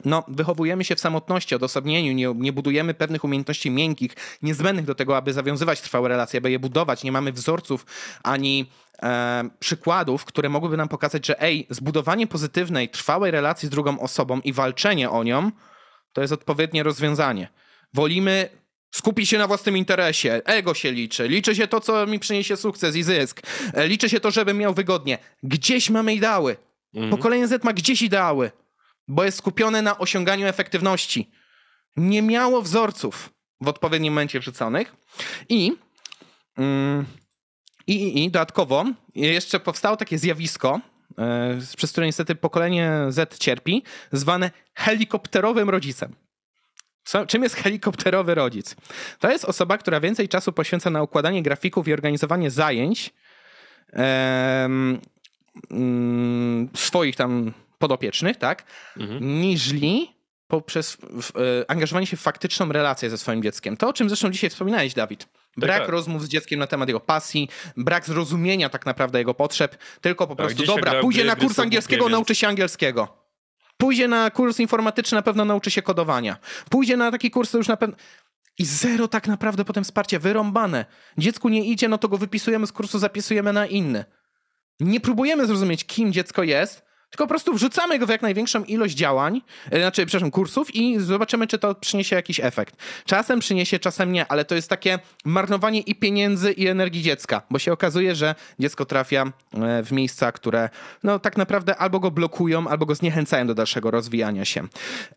no, 0.06 0.24
wychowujemy 0.28 0.84
się 0.84 0.96
w 0.96 1.00
samotności, 1.00 1.56
odosobnieniu, 1.56 2.14
nie, 2.14 2.34
nie 2.36 2.54
budujemy 2.54 2.94
pewnych 2.94 3.24
umiejętności 3.24 3.72
miękkich, 3.72 4.12
niezbędnych 4.42 4.86
do 4.86 4.96
tego, 4.96 5.18
aby 5.18 5.34
zawiązywać 5.34 5.82
trwałe 5.82 6.10
relacje, 6.10 6.38
aby 6.38 6.52
je 6.52 6.60
budować. 6.60 7.04
Nie 7.04 7.12
mamy 7.12 7.32
wzorców 7.32 7.86
ani 8.24 8.70
e, 9.04 9.50
przykładów, 9.60 10.26
które 10.26 10.50
mogłyby 10.50 10.78
nam 10.78 10.88
pokazać, 10.88 11.26
że 11.26 11.42
ej, 11.42 11.68
zbudowanie 11.70 12.28
pozytywnej, 12.28 12.90
trwałej 12.90 13.32
relacji 13.32 13.68
z 13.68 13.72
drugą 13.72 14.00
osobą 14.00 14.40
i 14.40 14.54
walczenie 14.54 15.10
o 15.10 15.24
nią 15.24 15.52
to 16.14 16.22
jest 16.22 16.34
odpowiednie 16.34 16.84
rozwiązanie. 16.84 17.48
Wolimy 17.94 18.50
skupić 18.92 19.30
się 19.30 19.38
na 19.38 19.48
własnym 19.48 19.78
interesie, 19.78 20.42
ego 20.46 20.74
się 20.74 20.92
liczy, 20.92 21.28
liczy 21.28 21.56
się 21.56 21.68
to, 21.68 21.80
co 21.80 22.08
mi 22.08 22.20
przyniesie 22.20 22.58
sukces 22.58 22.96
i 22.96 23.04
zysk, 23.04 23.42
e, 23.74 23.88
liczy 23.88 24.10
się 24.10 24.20
to, 24.20 24.32
żebym 24.32 24.58
miał 24.58 24.74
wygodnie. 24.74 25.18
Gdzieś 25.44 25.90
mamy 25.90 26.14
ideały. 26.14 26.58
Mhm. 26.94 27.12
Pokolenie 27.12 27.48
Z 27.48 27.64
ma 27.64 27.74
gdzieś 27.74 28.02
ideały 28.02 28.52
bo 29.08 29.24
jest 29.24 29.38
skupione 29.38 29.82
na 29.82 29.98
osiąganiu 29.98 30.48
efektywności. 30.48 31.32
Nie 31.98 32.22
miało 32.22 32.62
wzorców 32.62 33.34
w 33.62 33.68
odpowiednim 33.68 34.14
momencie 34.14 34.40
wrzuconych 34.40 34.96
i, 35.50 35.74
mm, 36.58 37.06
i, 37.88 38.24
i, 38.24 38.32
dodatkowo 38.32 38.86
jeszcze 39.16 39.60
powstało 39.60 39.98
takie 39.98 40.18
zjawisko, 40.18 40.80
e, 41.18 41.58
przez 41.78 41.92
które 41.92 42.06
niestety 42.06 42.36
pokolenie 42.36 42.92
Z 43.10 43.38
cierpi, 43.38 43.84
zwane 44.12 44.52
helikopterowym 44.74 45.70
rodzicem. 45.70 46.16
Co, 47.04 47.26
czym 47.26 47.44
jest 47.44 47.56
helikopterowy 47.56 48.36
rodzic? 48.36 48.76
To 49.20 49.32
jest 49.32 49.46
osoba, 49.46 49.78
która 49.78 50.00
więcej 50.00 50.30
czasu 50.30 50.54
poświęca 50.54 50.90
na 50.90 51.04
układanie 51.04 51.44
grafików 51.44 51.88
i 51.88 51.94
organizowanie 51.94 52.52
zajęć 52.52 53.14
um, 53.94 55.00
swoich 56.74 57.16
tam 57.16 57.54
podopiecznych, 57.82 58.38
tak, 58.38 58.64
mhm. 58.98 59.42
niżli 59.42 60.22
poprzez 60.48 60.98
e, 61.00 61.72
angażowanie 61.72 62.08
się 62.08 62.18
w 62.18 62.22
faktyczną 62.22 62.72
relację 62.72 63.10
ze 63.10 63.18
swoim 63.18 63.44
dzieckiem. 63.44 63.78
To, 63.78 63.88
o 63.88 63.94
czym 63.94 64.10
zresztą 64.10 64.30
dzisiaj 64.30 64.50
wspominałeś, 64.50 64.94
Dawid. 64.94 65.28
Brak 65.58 65.78
tak, 65.78 65.82
tak. 65.82 65.90
rozmów 65.90 66.24
z 66.24 66.28
dzieckiem 66.28 66.60
na 66.60 66.68
temat 66.68 66.90
jego 66.90 67.00
pasji, 67.00 67.50
brak 67.78 68.06
zrozumienia 68.06 68.70
tak 68.70 68.86
naprawdę 68.86 69.20
jego 69.20 69.34
potrzeb, 69.34 69.78
tylko 70.02 70.28
po 70.28 70.36
tak, 70.36 70.46
prostu, 70.46 70.66
dobra, 70.66 71.02
pójdzie 71.02 71.24
na 71.24 71.36
kurs 71.36 71.60
angielskiego, 71.60 72.06
więc... 72.06 72.12
nauczy 72.12 72.36
się 72.36 72.48
angielskiego. 72.48 73.18
Pójdzie 73.78 74.08
na 74.08 74.32
kurs 74.32 74.60
informatyczny, 74.60 75.16
na 75.16 75.22
pewno 75.22 75.46
nauczy 75.46 75.72
się 75.72 75.82
kodowania. 75.82 76.38
Pójdzie 76.70 76.98
na 76.98 77.12
taki 77.12 77.32
kurs, 77.32 77.52
to 77.52 77.58
już 77.58 77.68
na 77.68 77.78
pewno... 77.78 77.96
I 78.58 78.66
zero 78.66 79.08
tak 79.08 79.28
naprawdę 79.28 79.66
potem 79.66 79.84
wsparcia, 79.84 80.20
wyrąbane. 80.20 80.86
Dziecku 81.18 81.50
nie 81.50 81.66
idzie, 81.66 81.88
no 81.88 81.98
to 81.98 82.08
go 82.08 82.18
wypisujemy 82.18 82.68
z 82.68 82.72
kursu, 82.72 83.00
zapisujemy 83.00 83.54
na 83.54 83.66
inny. 83.66 84.06
Nie 84.80 85.00
próbujemy 85.00 85.48
zrozumieć, 85.48 85.86
kim 85.86 86.14
dziecko 86.14 86.44
jest, 86.44 86.84
tylko 87.12 87.24
po 87.24 87.28
prostu 87.28 87.54
wrzucamy 87.54 88.00
go 88.00 88.06
w 88.08 88.10
jak 88.10 88.22
największą 88.22 88.64
ilość 88.64 88.96
działań, 88.96 89.42
e, 89.72 89.80
znaczy, 89.80 90.06
przepraszam, 90.06 90.32
kursów 90.32 90.76
i 90.76 91.00
zobaczymy, 91.00 91.48
czy 91.48 91.60
to 91.60 91.76
przyniesie 91.76 92.16
jakiś 92.16 92.40
efekt. 92.40 92.76
Czasem 93.06 93.40
przyniesie, 93.40 93.80
czasem 93.80 94.12
nie, 94.12 94.28
ale 94.28 94.46
to 94.46 94.56
jest 94.56 94.70
takie 94.70 95.00
marnowanie 95.26 95.80
i 95.80 95.96
pieniędzy, 95.96 96.52
i 96.52 96.68
energii 96.68 97.02
dziecka, 97.02 97.42
bo 97.50 97.60
się 97.60 97.74
okazuje, 97.74 98.16
że 98.16 98.36
dziecko 98.60 98.86
trafia 98.86 99.26
e, 99.54 99.84
w 99.84 99.92
miejsca, 99.92 100.32
które 100.32 100.70
no 101.04 101.20
tak 101.20 101.38
naprawdę 101.38 101.78
albo 101.78 102.00
go 102.00 102.12
blokują, 102.12 102.68
albo 102.68 102.86
go 102.86 102.96
zniechęcają 102.96 103.48
do 103.48 103.54
dalszego 103.54 103.92
rozwijania 103.92 104.46
się. 104.46 104.68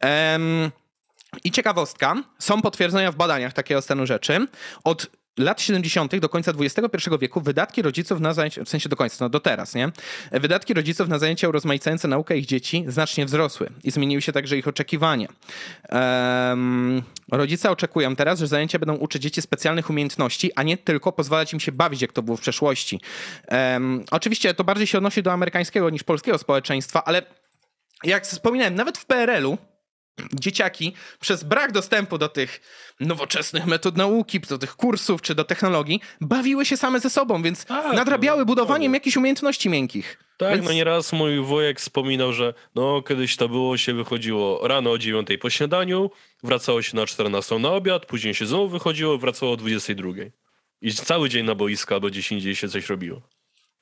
Um, 0.02 0.70
i 1.44 1.50
ciekawostka, 1.50 2.14
są 2.38 2.62
potwierdzenia 2.62 3.12
w 3.12 3.16
badaniach 3.16 3.52
takiego 3.52 3.82
stanu 3.82 4.06
rzeczy. 4.06 4.46
Od 4.84 5.06
lat 5.38 5.60
70. 5.60 6.16
do 6.16 6.28
końca 6.28 6.52
XXI 6.58 7.10
wieku 7.20 7.40
wydatki 7.40 7.82
rodziców 7.82 8.20
na 8.20 8.34
zajęcia, 8.34 8.64
w 8.64 8.68
sensie 8.68 8.88
do 8.88 8.96
końca, 8.96 9.16
no 9.20 9.28
do 9.28 9.40
teraz, 9.40 9.74
nie? 9.74 9.92
Wydatki 10.32 10.74
rodziców 10.74 11.08
na 11.08 11.18
zajęcia 11.18 11.48
urozmaicające 11.48 12.08
naukę 12.08 12.38
ich 12.38 12.46
dzieci 12.46 12.84
znacznie 12.88 13.26
wzrosły 13.26 13.70
i 13.84 13.90
zmieniły 13.90 14.22
się 14.22 14.32
także 14.32 14.58
ich 14.58 14.68
oczekiwania. 14.68 15.28
Um, 15.90 17.02
rodzice 17.32 17.70
oczekują 17.70 18.16
teraz, 18.16 18.38
że 18.38 18.46
zajęcia 18.46 18.78
będą 18.78 18.94
uczyć 18.94 19.22
dzieci 19.22 19.42
specjalnych 19.42 19.90
umiejętności, 19.90 20.50
a 20.56 20.62
nie 20.62 20.76
tylko 20.76 21.12
pozwalać 21.12 21.52
im 21.52 21.60
się 21.60 21.72
bawić, 21.72 22.02
jak 22.02 22.12
to 22.12 22.22
było 22.22 22.36
w 22.36 22.40
przeszłości. 22.40 23.00
Um, 23.48 24.04
oczywiście 24.10 24.54
to 24.54 24.64
bardziej 24.64 24.86
się 24.86 24.98
odnosi 24.98 25.22
do 25.22 25.32
amerykańskiego 25.32 25.90
niż 25.90 26.02
polskiego 26.02 26.38
społeczeństwa, 26.38 27.04
ale 27.04 27.22
jak 28.04 28.26
wspominałem, 28.26 28.74
nawet 28.74 28.98
w 28.98 29.06
PRL-u 29.06 29.58
dzieciaki 30.34 30.94
przez 31.20 31.44
brak 31.44 31.72
dostępu 31.72 32.18
do 32.18 32.28
tych 32.28 32.60
nowoczesnych 33.00 33.66
metod 33.66 33.96
nauki, 33.96 34.40
do 34.40 34.58
tych 34.58 34.76
kursów 34.76 35.22
czy 35.22 35.34
do 35.34 35.44
technologii, 35.44 36.00
bawiły 36.20 36.66
się 36.66 36.76
same 36.76 37.00
ze 37.00 37.10
sobą, 37.10 37.42
więc 37.42 37.64
tak, 37.64 37.96
nadrabiały 37.96 38.38
no, 38.38 38.46
budowaniem 38.46 38.92
no. 38.92 38.96
jakichś 38.96 39.16
umiejętności 39.16 39.70
miękkich. 39.70 40.18
Tak, 40.36 40.54
więc... 40.54 40.64
no 40.64 40.72
nieraz 40.72 41.12
mój 41.12 41.40
wujek 41.40 41.80
wspominał, 41.80 42.32
że 42.32 42.54
no 42.74 43.02
kiedyś 43.02 43.36
to 43.36 43.48
było, 43.48 43.76
się 43.76 43.94
wychodziło 43.94 44.68
rano 44.68 44.90
o 44.90 44.98
9 44.98 45.28
po 45.40 45.50
śniadaniu, 45.50 46.10
wracało 46.42 46.82
się 46.82 46.96
na 46.96 47.06
14 47.06 47.58
na 47.58 47.70
obiad, 47.70 48.06
później 48.06 48.34
się 48.34 48.46
znowu 48.46 48.68
wychodziło, 48.68 49.18
wracało 49.18 49.52
o 49.52 49.56
22. 49.56 50.10
I 50.80 50.92
cały 50.92 51.28
dzień 51.28 51.46
na 51.46 51.54
boiska 51.54 51.94
albo 51.94 52.08
gdzieś 52.08 52.32
indziej 52.32 52.56
się 52.56 52.68
coś 52.68 52.88
robiło. 52.88 53.22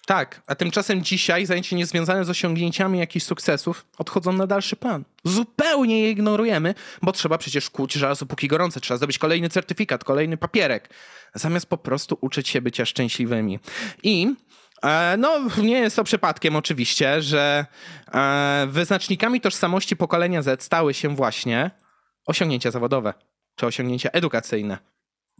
Tak, 0.06 0.42
a 0.46 0.54
tymczasem 0.54 1.04
dzisiaj 1.04 1.46
zajęcia 1.46 1.76
niezwiązane 1.76 2.24
z 2.24 2.30
osiągnięciami 2.30 2.98
jakichś 2.98 3.26
sukcesów 3.26 3.86
odchodzą 3.98 4.32
na 4.32 4.46
dalszy 4.46 4.76
plan. 4.76 5.04
Zupełnie 5.24 6.00
je 6.00 6.10
ignorujemy, 6.10 6.74
bo 7.02 7.12
trzeba 7.12 7.38
przecież 7.38 7.70
kuć 7.70 7.92
żelazo 7.92 8.26
póki 8.26 8.48
gorące, 8.48 8.80
trzeba 8.80 8.98
zdobyć 8.98 9.18
kolejny 9.18 9.48
certyfikat, 9.48 10.04
kolejny 10.04 10.36
papierek, 10.36 10.88
zamiast 11.34 11.66
po 11.66 11.78
prostu 11.78 12.18
uczyć 12.20 12.48
się 12.48 12.60
bycia 12.60 12.86
szczęśliwymi. 12.86 13.58
I 14.02 14.34
e, 14.82 15.16
no, 15.18 15.40
nie 15.62 15.78
jest 15.78 15.96
to 15.96 16.04
przypadkiem 16.04 16.56
oczywiście, 16.56 17.22
że 17.22 17.66
e, 18.14 18.66
wyznacznikami 18.70 19.40
tożsamości 19.40 19.96
pokolenia 19.96 20.42
Z 20.42 20.62
stały 20.62 20.94
się 20.94 21.16
właśnie 21.16 21.70
osiągnięcia 22.26 22.70
zawodowe 22.70 23.14
czy 23.56 23.66
osiągnięcia 23.66 24.10
edukacyjne. 24.10 24.78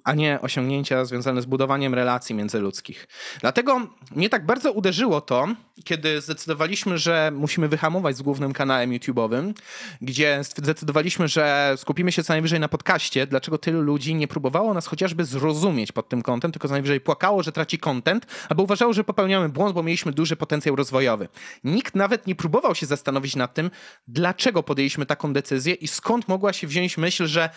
A 0.05 0.15
nie 0.15 0.39
osiągnięcia 0.41 1.05
związane 1.05 1.43
z 1.43 1.47
budowaniem 1.47 1.95
relacji 1.95 2.35
międzyludzkich. 2.35 3.09
Dlatego 3.41 3.81
mnie 4.11 4.29
tak 4.29 4.47
bardzo 4.47 4.73
uderzyło 4.73 5.20
to, 5.20 5.49
kiedy 5.85 6.20
zdecydowaliśmy, 6.20 6.99
że 6.99 7.33
musimy 7.35 7.69
wyhamować 7.69 8.16
z 8.16 8.23
głównym 8.23 8.53
kanałem 8.53 8.91
YouTube'owym, 8.91 9.55
gdzie 10.01 10.41
zdecydowaliśmy, 10.43 11.29
że 11.29 11.74
skupimy 11.77 12.12
się 12.12 12.24
co 12.24 12.33
najwyżej 12.33 12.61
na 12.61 12.69
podcaście, 12.69 13.27
dlaczego 13.27 13.59
tylu 13.59 13.81
ludzi 13.81 14.15
nie 14.15 14.29
próbowało 14.29 14.74
nas 14.74 14.87
chociażby 14.87 15.24
zrozumieć 15.24 15.93
pod 15.93 16.09
tym 16.09 16.23
kątem, 16.23 16.53
tylko 16.53 16.69
co 16.69 16.73
najwyżej 16.73 17.01
płakało, 17.01 17.43
że 17.43 17.53
traci 17.53 17.79
content, 17.79 18.27
albo 18.49 18.62
uważało, 18.62 18.93
że 18.93 19.05
popełniamy 19.05 19.49
błąd, 19.49 19.74
bo 19.74 19.83
mieliśmy 19.83 20.12
duży 20.12 20.37
potencjał 20.37 20.77
rozwojowy. 20.77 21.29
Nikt 21.65 21.95
nawet 21.95 22.27
nie 22.27 22.35
próbował 22.35 22.74
się 22.74 22.87
zastanowić 22.87 23.37
nad 23.37 23.55
tym, 23.55 23.70
dlaczego 24.09 24.62
podjęliśmy 24.62 25.07
taką 25.07 25.33
decyzję 25.33 25.74
i 25.74 25.89
skąd 25.89 26.29
mogła 26.29 26.53
się 26.53 26.66
wziąć 26.66 26.99
myśl, 26.99 27.27
że 27.27 27.51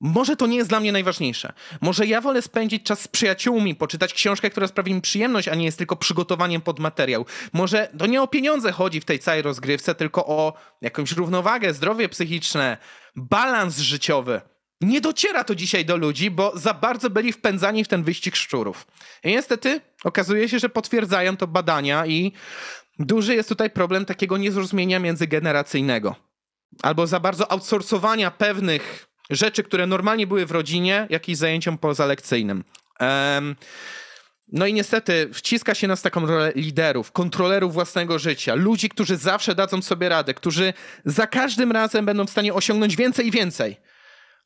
może 0.00 0.36
to 0.36 0.46
nie 0.46 0.56
jest 0.56 0.68
dla 0.68 0.80
mnie 0.80 0.92
najważniejsze. 0.92 1.52
Może 1.80 2.06
ja 2.06 2.20
wolę 2.20 2.42
spędzić 2.42 2.82
czas 2.82 3.00
z 3.00 3.08
przyjaciółmi, 3.08 3.74
poczytać 3.74 4.14
książkę, 4.14 4.50
która 4.50 4.66
sprawi 4.66 4.94
mi 4.94 5.00
przyjemność, 5.00 5.48
a 5.48 5.54
nie 5.54 5.64
jest 5.64 5.78
tylko 5.78 5.96
przygotowaniem 5.96 6.60
pod 6.60 6.78
materiał. 6.78 7.26
Może 7.52 7.88
to 7.98 8.06
nie 8.06 8.22
o 8.22 8.26
pieniądze 8.26 8.72
chodzi 8.72 9.00
w 9.00 9.04
tej 9.04 9.18
całej 9.18 9.42
rozgrywce, 9.42 9.94
tylko 9.94 10.26
o 10.26 10.52
jakąś 10.80 11.12
równowagę, 11.12 11.74
zdrowie 11.74 12.08
psychiczne, 12.08 12.76
balans 13.16 13.78
życiowy. 13.78 14.40
Nie 14.80 15.00
dociera 15.00 15.44
to 15.44 15.54
dzisiaj 15.54 15.84
do 15.84 15.96
ludzi, 15.96 16.30
bo 16.30 16.52
za 16.58 16.74
bardzo 16.74 17.10
byli 17.10 17.32
wpędzani 17.32 17.84
w 17.84 17.88
ten 17.88 18.02
wyścig 18.02 18.36
szczurów. 18.36 18.86
I 19.24 19.28
niestety 19.28 19.80
okazuje 20.04 20.48
się, 20.48 20.58
że 20.58 20.68
potwierdzają 20.68 21.36
to 21.36 21.46
badania 21.46 22.06
i 22.06 22.32
duży 22.98 23.34
jest 23.34 23.48
tutaj 23.48 23.70
problem 23.70 24.04
takiego 24.04 24.36
niezrozumienia 24.36 24.98
międzygeneracyjnego. 24.98 26.16
Albo 26.82 27.06
za 27.06 27.20
bardzo 27.20 27.52
outsourcowania 27.52 28.30
pewnych 28.30 29.09
rzeczy, 29.30 29.62
które 29.62 29.86
normalnie 29.86 30.26
były 30.26 30.46
w 30.46 30.50
rodzinie, 30.50 31.06
jakimś 31.10 31.38
zajęciom 31.38 31.78
pozalekcyjnym. 31.78 32.64
Um, 33.00 33.56
no 34.52 34.66
i 34.66 34.72
niestety 34.72 35.30
wciska 35.34 35.74
się 35.74 35.88
nas 35.88 36.02
taką 36.02 36.26
rolę 36.26 36.52
liderów, 36.54 37.12
kontrolerów 37.12 37.72
własnego 37.72 38.18
życia, 38.18 38.54
ludzi, 38.54 38.88
którzy 38.88 39.16
zawsze 39.16 39.54
dadzą 39.54 39.82
sobie 39.82 40.08
radę, 40.08 40.34
którzy 40.34 40.72
za 41.04 41.26
każdym 41.26 41.72
razem 41.72 42.06
będą 42.06 42.26
w 42.26 42.30
stanie 42.30 42.54
osiągnąć 42.54 42.96
więcej 42.96 43.26
i 43.26 43.30
więcej. 43.30 43.76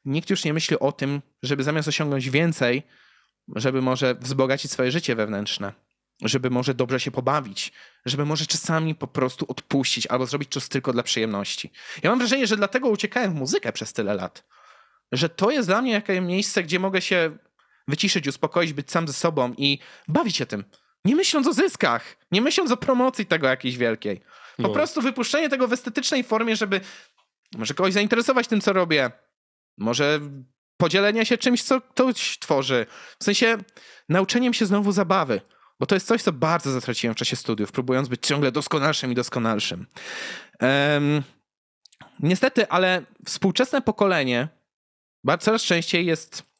Nikt 0.04 0.30
już 0.30 0.44
nie 0.44 0.52
myśli 0.52 0.78
o 0.78 0.92
tym, 0.92 1.22
żeby 1.42 1.62
zamiast 1.62 1.88
osiągnąć 1.88 2.30
więcej, 2.30 2.82
żeby 3.54 3.82
może 3.82 4.14
wzbogacić 4.14 4.70
swoje 4.70 4.90
życie 4.90 5.14
wewnętrzne, 5.14 5.72
żeby 6.22 6.50
może 6.50 6.74
dobrze 6.74 7.00
się 7.00 7.10
pobawić, 7.10 7.72
żeby 8.06 8.24
może 8.24 8.46
czasami 8.46 8.94
po 8.94 9.06
prostu 9.06 9.46
odpuścić 9.48 10.06
albo 10.06 10.26
zrobić 10.26 10.52
coś 10.52 10.68
tylko 10.68 10.92
dla 10.92 11.02
przyjemności. 11.02 11.72
Ja 12.02 12.10
mam 12.10 12.18
wrażenie, 12.18 12.46
że 12.46 12.56
dlatego 12.56 12.88
uciekałem 12.88 13.32
w 13.32 13.34
muzykę 13.34 13.72
przez 13.72 13.92
tyle 13.92 14.14
lat 14.14 14.44
że 15.12 15.28
to 15.28 15.50
jest 15.50 15.68
dla 15.68 15.82
mnie 15.82 15.92
jakieś 15.92 16.20
miejsce, 16.20 16.62
gdzie 16.62 16.78
mogę 16.78 17.02
się 17.02 17.38
wyciszyć, 17.88 18.28
uspokoić, 18.28 18.72
być 18.72 18.90
sam 18.90 19.08
ze 19.08 19.12
sobą 19.12 19.54
i 19.58 19.78
bawić 20.08 20.36
się 20.36 20.46
tym. 20.46 20.64
Nie 21.04 21.16
myśląc 21.16 21.46
o 21.46 21.52
zyskach, 21.52 22.16
nie 22.32 22.42
myśląc 22.42 22.70
o 22.70 22.76
promocji 22.76 23.26
tego 23.26 23.46
jakiejś 23.46 23.76
wielkiej. 23.76 24.20
Po 24.56 24.62
no. 24.62 24.68
prostu 24.68 25.02
wypuszczenie 25.02 25.48
tego 25.48 25.68
w 25.68 25.72
estetycznej 25.72 26.24
formie, 26.24 26.56
żeby 26.56 26.80
może 27.56 27.74
kogoś 27.74 27.92
zainteresować 27.92 28.48
tym, 28.48 28.60
co 28.60 28.72
robię. 28.72 29.10
Może 29.78 30.20
podzielenie 30.76 31.26
się 31.26 31.38
czymś, 31.38 31.62
co 31.62 31.80
ktoś 31.80 32.38
tworzy. 32.38 32.86
W 33.18 33.24
sensie 33.24 33.58
nauczeniem 34.08 34.54
się 34.54 34.66
znowu 34.66 34.92
zabawy. 34.92 35.40
Bo 35.80 35.86
to 35.86 35.94
jest 35.94 36.06
coś, 36.06 36.22
co 36.22 36.32
bardzo 36.32 36.72
zatraciłem 36.72 37.14
w 37.14 37.18
czasie 37.18 37.36
studiów, 37.36 37.72
próbując 37.72 38.08
być 38.08 38.26
ciągle 38.26 38.52
doskonalszym 38.52 39.12
i 39.12 39.14
doskonalszym. 39.14 39.86
Um, 40.60 41.22
niestety, 42.20 42.68
ale 42.68 43.02
współczesne 43.26 43.82
pokolenie 43.82 44.48
coraz 45.38 45.62
częściej 45.62 46.06
jest 46.06 46.54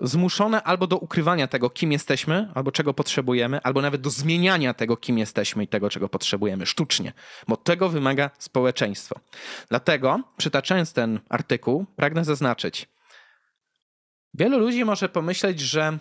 zmuszone 0.00 0.62
albo 0.62 0.86
do 0.86 0.98
ukrywania 0.98 1.46
tego, 1.46 1.70
kim 1.70 1.92
jesteśmy, 1.92 2.48
albo 2.54 2.72
czego 2.72 2.94
potrzebujemy, 2.94 3.60
albo 3.62 3.82
nawet 3.82 4.00
do 4.00 4.10
zmieniania 4.10 4.74
tego, 4.74 4.96
kim 4.96 5.18
jesteśmy 5.18 5.64
i 5.64 5.68
tego, 5.68 5.90
czego 5.90 6.08
potrzebujemy 6.08 6.66
sztucznie, 6.66 7.12
bo 7.48 7.56
tego 7.56 7.88
wymaga 7.88 8.30
społeczeństwo. 8.38 9.20
Dlatego, 9.68 10.20
przytaczając 10.36 10.92
ten 10.92 11.20
artykuł, 11.28 11.86
pragnę 11.96 12.24
zaznaczyć, 12.24 12.88
wielu 14.34 14.58
ludzi 14.58 14.84
może 14.84 15.08
pomyśleć, 15.08 15.60
że 15.60 15.98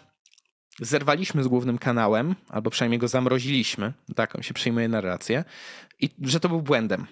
zerwaliśmy 0.79 1.43
z 1.43 1.47
głównym 1.47 1.77
kanałem, 1.77 2.35
albo 2.49 2.69
przynajmniej 2.69 2.99
go 2.99 3.07
zamroziliśmy, 3.07 3.93
taką 4.15 4.41
się 4.41 4.53
przyjmuje 4.53 4.87
narrację, 4.87 5.43
i 5.99 6.09
że 6.21 6.39
to 6.39 6.49
był 6.49 6.61
błędem. 6.61 7.07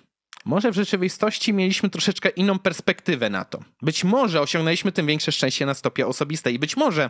Może 0.45 0.71
w 0.71 0.75
rzeczywistości 0.75 1.53
mieliśmy 1.53 1.89
troszeczkę 1.89 2.29
inną 2.29 2.59
perspektywę 2.59 3.29
na 3.29 3.45
to. 3.45 3.63
Być 3.81 4.03
może 4.03 4.41
osiągnęliśmy 4.41 4.91
tym 4.91 5.07
większe 5.07 5.31
szczęście 5.31 5.65
na 5.65 5.73
stopie 5.73 6.07
osobistej 6.07 6.53
i 6.53 6.59
być 6.59 6.77
może 6.77 7.09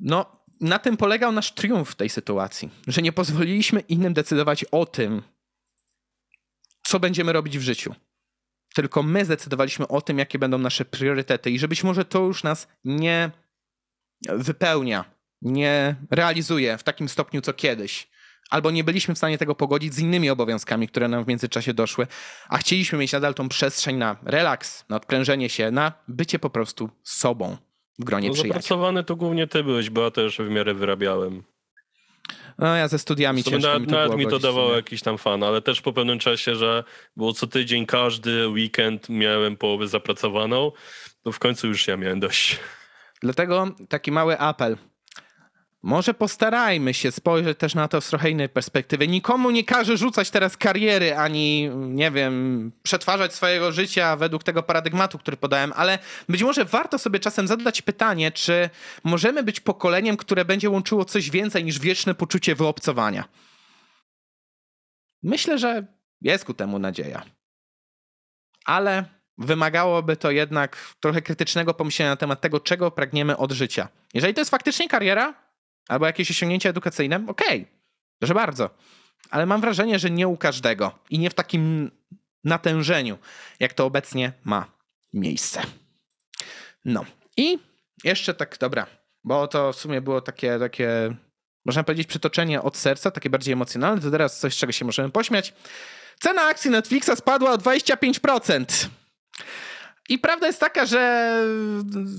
no, 0.00 0.44
na 0.60 0.78
tym 0.78 0.96
polegał 0.96 1.32
nasz 1.32 1.54
triumf 1.54 1.90
w 1.90 1.94
tej 1.94 2.08
sytuacji, 2.08 2.70
że 2.86 3.02
nie 3.02 3.12
pozwoliliśmy 3.12 3.80
innym 3.80 4.14
decydować 4.14 4.64
o 4.64 4.86
tym, 4.86 5.22
co 6.82 7.00
będziemy 7.00 7.32
robić 7.32 7.58
w 7.58 7.62
życiu. 7.62 7.94
Tylko 8.74 9.02
my 9.02 9.24
zdecydowaliśmy 9.24 9.88
o 9.88 10.00
tym, 10.00 10.18
jakie 10.18 10.38
będą 10.38 10.58
nasze 10.58 10.84
priorytety 10.84 11.50
i 11.50 11.58
że 11.58 11.68
być 11.68 11.84
może 11.84 12.04
to 12.04 12.18
już 12.18 12.42
nas 12.42 12.68
nie 12.84 13.30
wypełnia, 14.28 15.04
nie 15.42 15.96
realizuje 16.10 16.78
w 16.78 16.82
takim 16.82 17.08
stopniu, 17.08 17.40
co 17.40 17.52
kiedyś 17.52 18.08
albo 18.50 18.70
nie 18.70 18.84
byliśmy 18.84 19.14
w 19.14 19.18
stanie 19.18 19.38
tego 19.38 19.54
pogodzić 19.54 19.94
z 19.94 19.98
innymi 19.98 20.30
obowiązkami, 20.30 20.88
które 20.88 21.08
nam 21.08 21.24
w 21.24 21.28
międzyczasie 21.28 21.74
doszły, 21.74 22.06
a 22.48 22.58
chcieliśmy 22.58 22.98
mieć 22.98 23.12
nadal 23.12 23.34
tą 23.34 23.48
przestrzeń 23.48 23.96
na 23.96 24.16
relaks, 24.22 24.84
na 24.88 24.96
odprężenie 24.96 25.48
się, 25.48 25.70
na 25.70 25.92
bycie 26.08 26.38
po 26.38 26.50
prostu 26.50 26.90
sobą 27.02 27.56
w 27.98 28.04
gronie 28.04 28.28
no, 28.28 28.34
przyjaciół. 28.34 28.52
Zapracowany 28.52 29.04
to 29.04 29.16
głównie 29.16 29.46
ty 29.46 29.64
byłeś, 29.64 29.90
bo 29.90 30.02
ja 30.02 30.10
też 30.10 30.38
w 30.38 30.50
miarę 30.50 30.74
wyrabiałem. 30.74 31.42
No 32.58 32.76
ja 32.76 32.88
ze 32.88 32.98
studiami 32.98 33.44
ciężko 33.44 33.68
nawet, 33.68 33.82
mi 33.82 33.86
to 33.86 33.96
Nawet 33.96 34.18
mi 34.18 34.26
to 34.26 34.38
dawało 34.38 34.76
jakiś 34.76 35.02
tam 35.02 35.18
fan, 35.18 35.42
ale 35.42 35.62
też 35.62 35.80
po 35.80 35.92
pewnym 35.92 36.18
czasie, 36.18 36.54
że 36.54 36.84
było 37.16 37.32
co 37.32 37.46
tydzień, 37.46 37.86
każdy 37.86 38.48
weekend 38.48 39.08
miałem 39.08 39.56
połowę 39.56 39.88
zapracowaną, 39.88 40.72
to 41.22 41.32
w 41.32 41.38
końcu 41.38 41.66
już 41.66 41.88
ja 41.88 41.96
miałem 41.96 42.20
dość. 42.20 42.58
Dlatego 43.22 43.68
taki 43.88 44.12
mały 44.12 44.38
apel 44.38 44.76
może 45.82 46.14
postarajmy 46.14 46.94
się 46.94 47.12
spojrzeć 47.12 47.58
też 47.58 47.74
na 47.74 47.88
to 47.88 48.00
z 48.00 48.08
trochę 48.08 48.30
innej 48.30 48.48
perspektywy. 48.48 49.08
Nikomu 49.08 49.50
nie 49.50 49.64
każe 49.64 49.96
rzucać 49.96 50.30
teraz 50.30 50.56
kariery, 50.56 51.16
ani, 51.16 51.70
nie 51.74 52.10
wiem, 52.10 52.72
przetwarzać 52.82 53.34
swojego 53.34 53.72
życia 53.72 54.16
według 54.16 54.44
tego 54.44 54.62
paradygmatu, 54.62 55.18
który 55.18 55.36
podałem, 55.36 55.72
ale 55.76 55.98
być 56.28 56.42
może 56.42 56.64
warto 56.64 56.98
sobie 56.98 57.20
czasem 57.20 57.46
zadać 57.46 57.82
pytanie, 57.82 58.32
czy 58.32 58.70
możemy 59.04 59.42
być 59.42 59.60
pokoleniem, 59.60 60.16
które 60.16 60.44
będzie 60.44 60.70
łączyło 60.70 61.04
coś 61.04 61.30
więcej 61.30 61.64
niż 61.64 61.78
wieczne 61.78 62.14
poczucie 62.14 62.54
wyobcowania. 62.54 63.24
Myślę, 65.22 65.58
że 65.58 65.86
jest 66.20 66.44
ku 66.44 66.54
temu 66.54 66.78
nadzieja. 66.78 67.22
Ale 68.64 69.04
wymagałoby 69.38 70.16
to 70.16 70.30
jednak 70.30 70.94
trochę 71.00 71.22
krytycznego 71.22 71.74
pomyślenia 71.74 72.10
na 72.10 72.16
temat 72.16 72.40
tego, 72.40 72.60
czego 72.60 72.90
pragniemy 72.90 73.36
od 73.36 73.52
życia. 73.52 73.88
Jeżeli 74.14 74.34
to 74.34 74.40
jest 74.40 74.50
faktycznie 74.50 74.88
kariera, 74.88 75.45
albo 75.88 76.06
jakieś 76.06 76.30
osiągnięcia 76.30 76.68
edukacyjne, 76.70 77.24
okej, 77.28 77.60
okay, 77.60 77.66
proszę 78.18 78.34
bardzo. 78.34 78.70
Ale 79.30 79.46
mam 79.46 79.60
wrażenie, 79.60 79.98
że 79.98 80.10
nie 80.10 80.28
u 80.28 80.36
każdego 80.36 80.98
i 81.10 81.18
nie 81.18 81.30
w 81.30 81.34
takim 81.34 81.90
natężeniu, 82.44 83.18
jak 83.60 83.74
to 83.74 83.84
obecnie 83.84 84.32
ma 84.44 84.66
miejsce. 85.12 85.62
No 86.84 87.04
i 87.36 87.58
jeszcze 88.04 88.34
tak, 88.34 88.58
dobra, 88.58 88.86
bo 89.24 89.48
to 89.48 89.72
w 89.72 89.76
sumie 89.76 90.00
było 90.00 90.20
takie, 90.20 90.58
takie 90.58 91.16
można 91.64 91.84
powiedzieć, 91.84 92.08
przytoczenie 92.08 92.62
od 92.62 92.76
serca, 92.76 93.10
takie 93.10 93.30
bardziej 93.30 93.52
emocjonalne, 93.52 94.02
to 94.02 94.10
teraz 94.10 94.40
coś, 94.40 94.54
z 94.54 94.56
czego 94.56 94.72
się 94.72 94.84
możemy 94.84 95.10
pośmiać. 95.10 95.54
Cena 96.20 96.42
akcji 96.42 96.70
Netflixa 96.70 97.10
spadła 97.16 97.52
o 97.52 97.58
25%. 97.58 98.88
I 100.08 100.18
prawda 100.18 100.46
jest 100.46 100.60
taka, 100.60 100.86
że 100.86 101.32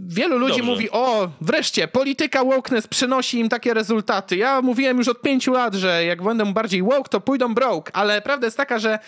wielu 0.08 0.38
ludzi 0.38 0.58
Dobrze. 0.58 0.72
mówi, 0.72 0.92
o, 0.92 1.32
wreszcie, 1.42 1.88
polityka 1.88 2.44
wokeness 2.44 2.88
przynosi 2.88 3.40
im 3.40 3.50
takie 3.50 3.74
rezultaty. 3.74 4.36
Ja 4.36 4.62
mówiłem 4.62 4.98
już 4.98 5.08
od 5.08 5.22
pięciu 5.22 5.54
lat, 5.54 5.74
że 5.74 6.06
jak 6.06 6.24
będą 6.24 6.54
bardziej 6.54 6.84
woke, 6.84 7.10
to 7.10 7.22
pójdą 7.22 7.54
broke, 7.54 7.96
ale 7.96 8.22
prawda 8.22 8.48
jest 8.48 8.58
taka, 8.58 8.80
że 8.80 9.00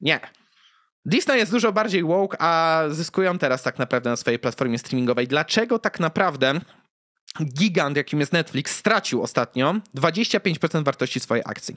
nie. 0.00 0.20
Disney 1.04 1.38
jest 1.38 1.52
dużo 1.52 1.72
bardziej 1.72 2.02
woke, 2.04 2.36
a 2.40 2.82
zyskują 2.88 3.38
teraz 3.38 3.62
tak 3.62 3.78
naprawdę 3.78 4.10
na 4.10 4.16
swojej 4.16 4.38
platformie 4.38 4.78
streamingowej. 4.78 5.28
Dlaczego 5.28 5.78
tak 5.78 6.00
naprawdę 6.00 6.60
gigant, 7.44 7.96
jakim 7.96 8.20
jest 8.20 8.32
Netflix, 8.32 8.76
stracił 8.76 9.22
ostatnio 9.22 9.74
25% 9.96 10.84
wartości 10.84 11.20
swojej 11.20 11.44
akcji? 11.46 11.76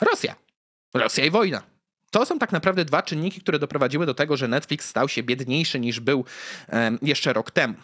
Rosja. 0.00 0.34
Rosja 0.94 1.24
i 1.24 1.30
wojna. 1.30 1.62
To 2.10 2.26
są 2.26 2.38
tak 2.38 2.52
naprawdę 2.52 2.84
dwa 2.84 3.02
czynniki, 3.02 3.40
które 3.40 3.58
doprowadziły 3.58 4.06
do 4.06 4.14
tego, 4.14 4.36
że 4.36 4.48
Netflix 4.48 4.88
stał 4.88 5.08
się 5.08 5.22
biedniejszy 5.22 5.80
niż 5.80 6.00
był 6.00 6.24
jeszcze 7.02 7.32
rok 7.32 7.50
temu. 7.50 7.74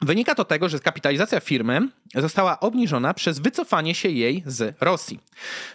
Wynika 0.00 0.34
to 0.34 0.44
tego, 0.44 0.68
że 0.68 0.80
kapitalizacja 0.80 1.40
firmy 1.40 1.88
została 2.14 2.60
obniżona 2.60 3.14
przez 3.14 3.38
wycofanie 3.38 3.94
się 3.94 4.08
jej 4.08 4.42
z 4.46 4.76
Rosji. 4.80 5.20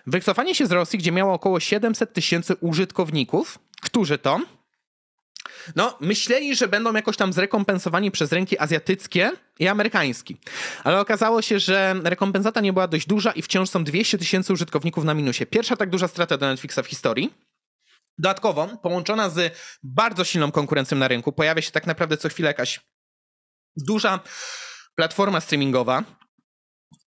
Wycofanie 0.07 0.56
się 0.56 0.67
z 0.67 0.72
Rosji, 0.72 0.99
gdzie 0.99 1.11
miało 1.11 1.33
około 1.33 1.59
700 1.59 2.14
tysięcy 2.14 2.56
użytkowników, 2.56 3.59
którzy 3.82 4.17
to 4.17 4.40
No, 5.75 5.98
myśleli, 6.01 6.56
że 6.56 6.67
będą 6.67 6.93
jakoś 6.93 7.17
tam 7.17 7.33
zrekompensowani 7.33 8.11
przez 8.11 8.32
rynki 8.32 8.59
azjatyckie 8.59 9.32
i 9.59 9.67
amerykański. 9.67 10.38
Ale 10.83 10.99
okazało 10.99 11.41
się, 11.41 11.59
że 11.59 11.95
rekompensata 12.03 12.61
nie 12.61 12.73
była 12.73 12.88
dość 12.88 13.07
duża 13.07 13.32
i 13.32 13.41
wciąż 13.41 13.69
są 13.69 13.83
200 13.83 14.17
tysięcy 14.17 14.53
użytkowników 14.53 15.03
na 15.03 15.14
minusie. 15.14 15.45
Pierwsza 15.45 15.75
tak 15.75 15.90
duża 15.90 16.07
strata 16.07 16.38
do 16.38 16.45
Netflixa 16.45 16.80
w 16.83 16.88
historii. 16.88 17.33
Dodatkowo, 18.17 18.67
połączona 18.82 19.30
z 19.30 19.57
bardzo 19.83 20.23
silną 20.23 20.51
konkurencją 20.51 20.98
na 20.98 21.07
rynku, 21.07 21.32
pojawia 21.32 21.61
się 21.61 21.72
tak 21.72 21.88
naprawdę 21.88 22.17
co 22.17 22.30
chwilę 22.30 22.48
jakaś 22.48 22.80
duża 23.77 24.19
platforma 24.95 25.41
streamingowa, 25.41 26.03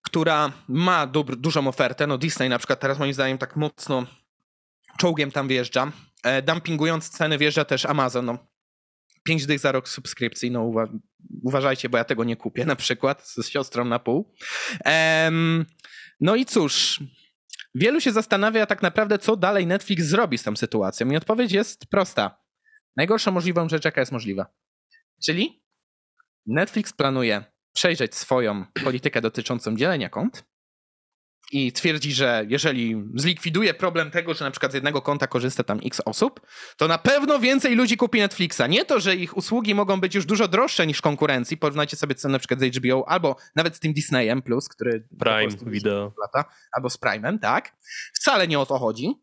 która 0.03 0.53
ma 0.69 1.07
dużą 1.37 1.69
ofertę. 1.69 2.07
No 2.07 2.19
Disney 2.19 2.49
na 2.49 2.59
przykład 2.59 2.81
teraz 2.81 2.99
moim 2.99 3.15
zdaniem 3.15 3.39
tak 3.39 3.57
mocno 3.57 4.07
czołgiem 4.99 5.31
tam 5.31 5.49
wjeżdża. 5.49 5.93
E, 6.27 6.43
dumpingując 6.43 7.11
ceny 7.11 7.39
wjeżdża 7.39 7.65
też 7.65 7.87
Amazon. 7.87 8.27
No. 8.27 8.39
5 9.25 9.47
dych 9.47 9.59
za 9.59 9.73
rok 9.73 9.89
subskrypcji, 9.89 10.51
no 10.51 10.63
uwa 10.63 10.89
uważajcie, 11.43 11.89
bo 11.89 11.99
ja 11.99 12.05
tego 12.05 12.25
nie 12.25 12.37
kupię 12.37 12.65
na 12.73 12.77
przykład 12.77 13.29
z 13.29 13.49
siostrą 13.49 13.85
na 13.85 13.99
pół. 13.99 14.35
No 16.21 16.37
i 16.37 16.45
cóż, 16.45 17.01
wielu 17.75 18.01
się 18.01 18.13
zastanawia 18.13 18.67
tak 18.67 18.83
naprawdę, 18.83 19.19
co 19.19 19.37
dalej 19.37 19.67
Netflix 19.67 20.05
zrobi 20.05 20.39
z 20.39 20.43
tą 20.43 20.57
sytuacją. 20.57 21.11
I 21.11 21.17
odpowiedź 21.17 21.53
jest 21.53 21.87
prosta. 21.87 22.43
Najgorsza 22.97 23.31
możliwą 23.31 23.69
rzecz, 23.69 23.85
jaka 23.85 24.01
jest 24.01 24.13
możliwa. 24.13 24.47
Czyli 25.25 25.63
Netflix 26.47 26.93
planuje 26.93 27.45
przejrzeć 27.73 28.15
swoją 28.15 28.65
politykę 28.85 29.21
dotyczącą 29.21 29.77
dzielenia 29.77 30.09
kont 30.09 30.45
i 31.53 31.73
twierdzi, 31.73 32.13
że 32.13 32.45
jeżeli 32.49 33.05
zlikwiduje 33.15 33.75
problem 33.75 34.11
tego, 34.11 34.35
że 34.35 34.45
na 34.45 34.51
przykład 34.51 34.73
z 34.73 34.75
jednego 34.75 35.03
konta 35.03 35.27
korzysta 35.27 35.63
tam 35.63 35.81
x 35.85 36.01
osób, 36.05 36.41
to 36.77 36.89
na 36.89 36.99
pewno 36.99 37.39
więcej 37.39 37.75
ludzi 37.75 37.97
kupi 37.97 38.19
Netflixa. 38.19 38.63
Nie 38.69 38.85
to, 38.85 39.01
że 39.01 39.17
ich 39.17 39.37
usługi 39.37 39.75
mogą 39.75 40.01
być 40.01 40.15
już 40.15 40.27
dużo 40.27 40.49
droższe 40.49 40.87
niż 40.87 41.01
konkurencji. 41.01 41.57
Porównajcie 41.57 41.97
sobie 41.97 42.15
cenę 42.15 42.33
na 42.33 42.39
przykład 42.39 42.61
z 42.61 42.77
HBO 42.77 43.09
albo 43.09 43.37
nawet 43.57 43.77
z 43.77 43.81
tym 43.81 43.93
Disneyem 43.93 44.43
Plus, 44.43 44.69
który 44.69 45.09
Prime 45.19 45.57
Video 45.67 46.13
lata, 46.21 46.51
albo 46.73 46.91
z 46.91 46.99
Prime'em, 46.99 47.39
tak? 47.39 47.77
Wcale 48.15 48.49
nie 48.49 48.59
o 48.59 48.67
to 48.67 48.79
chodzi. 48.79 49.15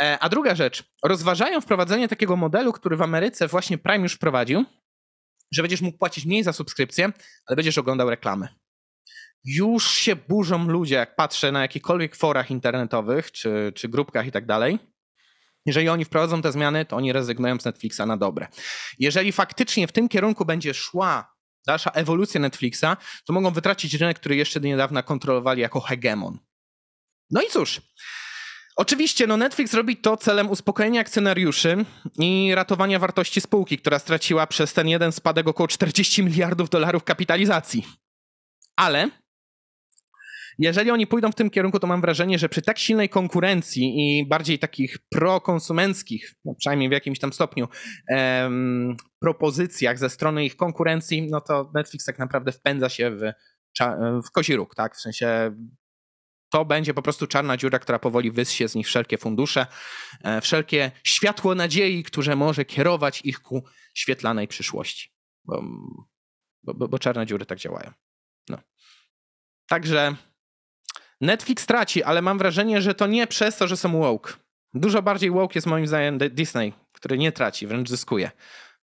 E, 0.00 0.18
a 0.18 0.28
druga 0.28 0.54
rzecz, 0.54 0.84
rozważają 1.04 1.60
wprowadzenie 1.60 2.08
takiego 2.08 2.36
modelu, 2.36 2.72
który 2.72 2.96
w 2.96 3.02
Ameryce 3.02 3.48
właśnie 3.48 3.78
Prime 3.78 4.02
już 4.02 4.14
wprowadził, 4.14 4.64
że 5.52 5.62
będziesz 5.62 5.80
mógł 5.80 5.98
płacić 5.98 6.24
mniej 6.26 6.44
za 6.44 6.52
subskrypcję, 6.52 7.12
ale 7.46 7.56
będziesz 7.56 7.78
oglądał 7.78 8.10
reklamy. 8.10 8.48
Już 9.44 9.90
się 9.90 10.16
burzą 10.16 10.68
ludzie, 10.68 10.94
jak 10.94 11.16
patrzę 11.16 11.52
na 11.52 11.62
jakichkolwiek 11.62 12.16
forach 12.16 12.50
internetowych 12.50 13.32
czy, 13.32 13.72
czy 13.74 13.88
grupkach 13.88 14.26
i 14.26 14.32
tak 14.32 14.46
dalej. 14.46 14.78
Jeżeli 15.66 15.88
oni 15.88 16.04
wprowadzą 16.04 16.42
te 16.42 16.52
zmiany, 16.52 16.84
to 16.84 16.96
oni 16.96 17.12
rezygnują 17.12 17.60
z 17.60 17.64
Netflixa 17.64 18.00
na 18.06 18.16
dobre. 18.16 18.48
Jeżeli 18.98 19.32
faktycznie 19.32 19.86
w 19.86 19.92
tym 19.92 20.08
kierunku 20.08 20.44
będzie 20.44 20.74
szła 20.74 21.34
dalsza 21.66 21.90
ewolucja 21.90 22.40
Netflixa, 22.40 22.96
to 23.24 23.32
mogą 23.32 23.50
wytracić 23.50 23.94
rynek, 23.94 24.18
który 24.18 24.36
jeszcze 24.36 24.60
do 24.60 24.68
niedawna 24.68 25.02
kontrolowali 25.02 25.62
jako 25.62 25.80
hegemon. 25.80 26.38
No 27.30 27.42
i 27.42 27.46
cóż, 27.46 27.80
Oczywiście, 28.76 29.26
no 29.26 29.36
Netflix 29.36 29.74
robi 29.74 29.96
to 29.96 30.16
celem 30.16 30.50
uspokojenia 30.50 31.00
akcjonariuszy 31.00 31.84
i 32.18 32.52
ratowania 32.54 32.98
wartości 32.98 33.40
spółki, 33.40 33.78
która 33.78 33.98
straciła 33.98 34.46
przez 34.46 34.72
ten 34.72 34.88
jeden 34.88 35.12
spadek 35.12 35.48
około 35.48 35.68
40 35.68 36.22
miliardów 36.22 36.70
dolarów 36.70 37.04
kapitalizacji. 37.04 37.86
Ale 38.76 39.10
jeżeli 40.58 40.90
oni 40.90 41.06
pójdą 41.06 41.32
w 41.32 41.34
tym 41.34 41.50
kierunku, 41.50 41.78
to 41.78 41.86
mam 41.86 42.00
wrażenie, 42.00 42.38
że 42.38 42.48
przy 42.48 42.62
tak 42.62 42.78
silnej 42.78 43.08
konkurencji 43.08 43.82
i 43.96 44.28
bardziej 44.28 44.58
takich 44.58 44.98
prokonsumenckich, 45.10 46.34
no 46.44 46.54
przynajmniej 46.54 46.88
w 46.88 46.92
jakimś 46.92 47.18
tam 47.18 47.32
stopniu, 47.32 47.68
em, 48.08 48.96
propozycjach 49.20 49.98
ze 49.98 50.10
strony 50.10 50.44
ich 50.44 50.56
konkurencji, 50.56 51.30
no 51.30 51.40
to 51.40 51.70
Netflix 51.74 52.04
tak 52.04 52.18
naprawdę 52.18 52.52
wpędza 52.52 52.88
się 52.88 53.10
w, 53.10 53.32
w 54.26 54.30
kozi 54.30 54.56
róg, 54.56 54.74
tak? 54.74 54.96
W 54.96 55.00
sensie 55.00 55.56
to 56.52 56.64
będzie 56.64 56.94
po 56.94 57.02
prostu 57.02 57.26
czarna 57.26 57.56
dziura, 57.56 57.78
która 57.78 57.98
powoli 57.98 58.30
wyssie 58.30 58.68
z 58.68 58.74
nich 58.74 58.86
wszelkie 58.86 59.18
fundusze, 59.18 59.66
e, 60.24 60.40
wszelkie 60.40 60.90
światło 61.04 61.54
nadziei, 61.54 62.02
które 62.02 62.36
może 62.36 62.64
kierować 62.64 63.20
ich 63.24 63.40
ku 63.40 63.64
świetlanej 63.94 64.48
przyszłości. 64.48 65.12
Bo, 65.44 65.62
bo, 66.62 66.88
bo 66.88 66.98
czarne 66.98 67.26
dziury 67.26 67.46
tak 67.46 67.58
działają. 67.58 67.92
No. 68.48 68.58
Także 69.68 70.16
Netflix 71.22 71.66
traci, 71.66 72.02
ale 72.02 72.22
mam 72.22 72.38
wrażenie, 72.38 72.82
że 72.82 72.94
to 72.94 73.06
nie 73.06 73.26
przez 73.26 73.56
to, 73.56 73.68
że 73.68 73.76
są 73.76 73.92
woke. 73.92 74.32
Dużo 74.74 75.02
bardziej 75.02 75.30
woke 75.30 75.52
jest 75.54 75.66
moim 75.66 75.86
zdaniem 75.86 76.18
Disney, 76.18 76.72
który 76.92 77.18
nie 77.18 77.32
traci, 77.32 77.66
wręcz 77.66 77.88
zyskuje. 77.88 78.30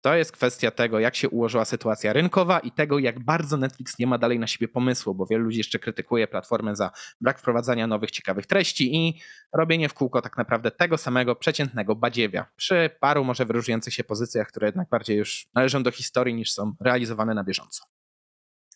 To 0.01 0.15
jest 0.15 0.31
kwestia 0.31 0.71
tego, 0.71 0.99
jak 0.99 1.15
się 1.15 1.29
ułożyła 1.29 1.65
sytuacja 1.65 2.13
rynkowa 2.13 2.59
i 2.59 2.71
tego, 2.71 2.99
jak 2.99 3.19
bardzo 3.19 3.57
Netflix 3.57 3.99
nie 3.99 4.07
ma 4.07 4.17
dalej 4.17 4.39
na 4.39 4.47
siebie 4.47 4.67
pomysłu, 4.67 5.15
bo 5.15 5.25
wielu 5.25 5.43
ludzi 5.43 5.57
jeszcze 5.57 5.79
krytykuje 5.79 6.27
platformę 6.27 6.75
za 6.75 6.91
brak 7.21 7.39
wprowadzania 7.39 7.87
nowych, 7.87 8.11
ciekawych 8.11 8.45
treści 8.45 8.95
i 8.95 9.21
robienie 9.53 9.89
w 9.89 9.93
kółko 9.93 10.21
tak 10.21 10.37
naprawdę 10.37 10.71
tego 10.71 10.97
samego 10.97 11.35
przeciętnego 11.35 11.95
badziewia. 11.95 12.45
Przy 12.55 12.89
paru 12.99 13.23
może 13.23 13.45
wyróżniających 13.45 13.93
się 13.93 14.03
pozycjach, 14.03 14.47
które 14.47 14.67
jednak 14.67 14.89
bardziej 14.89 15.17
już 15.17 15.47
należą 15.53 15.83
do 15.83 15.91
historii 15.91 16.35
niż 16.35 16.51
są 16.51 16.75
realizowane 16.81 17.33
na 17.33 17.43
bieżąco. 17.43 17.83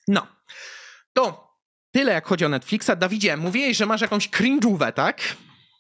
No, 0.08 0.28
to 1.14 1.49
tyle 1.92 2.14
jak 2.14 2.26
chodzi 2.28 2.46
o 2.46 2.50
Netflixa. 2.50 2.92
Dawidzie, 2.98 3.38
mówiłeś, 3.38 3.78
że 3.78 3.86
masz 3.86 4.02
jakąś 4.02 4.30
cringe'ówę, 4.30 4.94
tak? 4.94 5.22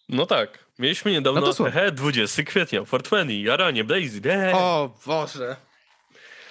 No 0.09 0.25
tak. 0.25 0.65
Mieliśmy 0.79 1.11
niedawno 1.11 1.41
no 1.41 1.53
to 1.53 1.71
he, 1.71 1.91
20 1.91 2.43
kwietnia, 2.43 2.85
420, 2.85 3.33
jaranie, 3.33 3.83
Blazy. 3.83 4.21
De. 4.21 4.51
O 4.55 4.97
Boże. 5.05 5.55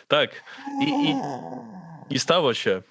Tak. 0.08 0.44
I, 0.82 0.84
i, 1.10 1.14
i 2.10 2.18
stało 2.18 2.54
się. 2.54 2.82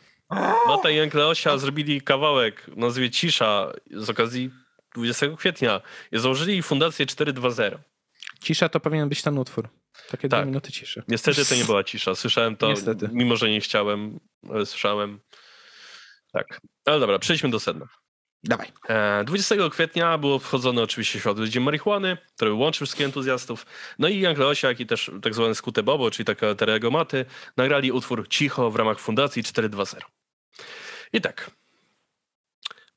Mata 0.68 0.90
i 0.90 0.96
Jankleosia 0.96 1.58
zrobili 1.58 2.02
kawałek 2.02 2.68
nazwie 2.76 3.10
Cisza 3.12 3.72
z 3.92 4.10
okazji 4.10 4.52
20 4.96 5.28
kwietnia. 5.38 5.82
I 6.12 6.20
założyli 6.20 6.64
fundację 6.64 7.06
420. 7.06 7.80
Cisza 8.44 8.70
to 8.70 8.80
powinien 8.80 9.10
być 9.10 9.22
ten 9.22 9.38
utwór. 9.38 9.70
Takie 10.10 10.30
tak. 10.30 10.40
dwie 10.40 10.46
minuty 10.48 10.72
ciszy. 10.72 11.04
Niestety 11.08 11.46
to 11.46 11.56
nie 11.56 11.66
była 11.66 11.84
cisza. 11.84 12.16
Słyszałem 12.16 12.56
to, 12.56 12.68
Niestety. 12.68 13.10
mimo 13.12 13.36
że 13.36 13.50
nie 13.50 13.62
chciałem, 13.62 14.20
ale 14.50 14.66
słyszałem. 14.66 15.20
Tak. 16.34 16.62
Ale 16.86 17.00
dobra, 17.00 17.20
przejdźmy 17.20 17.50
do 17.50 17.60
sedna. 17.60 17.88
Dawaj. 18.44 18.72
20 19.26 19.56
e, 19.56 19.70
kwietnia 19.70 20.18
było 20.18 20.40
wchodzone 20.40 20.82
oczywiście 20.82 21.20
świat 21.20 21.40
Dzień 21.40 21.64
Marihuany, 21.64 22.18
który 22.36 22.54
łączy 22.54 22.78
wszystkich 22.78 23.06
entuzjastów. 23.06 23.66
No 24.00 24.08
i 24.08 24.20
Jan 24.20 24.38
Leosia, 24.38 24.68
jak 24.68 24.80
i 24.80 24.86
też 24.86 25.12
tak 25.22 25.34
zwane 25.34 25.56
Skute 25.56 25.84
Bobo, 25.84 26.12
czyli 26.12 26.26
taka 26.26 26.56
Terego 26.56 26.92
Maty, 26.92 27.26
nagrali 27.58 27.92
utwór 27.92 28.28
Cicho 28.28 28.72
w 28.72 28.76
ramach 28.76 29.00
Fundacji 29.00 29.44
420. 29.44 29.98
I 31.14 31.22
tak, 31.22 31.52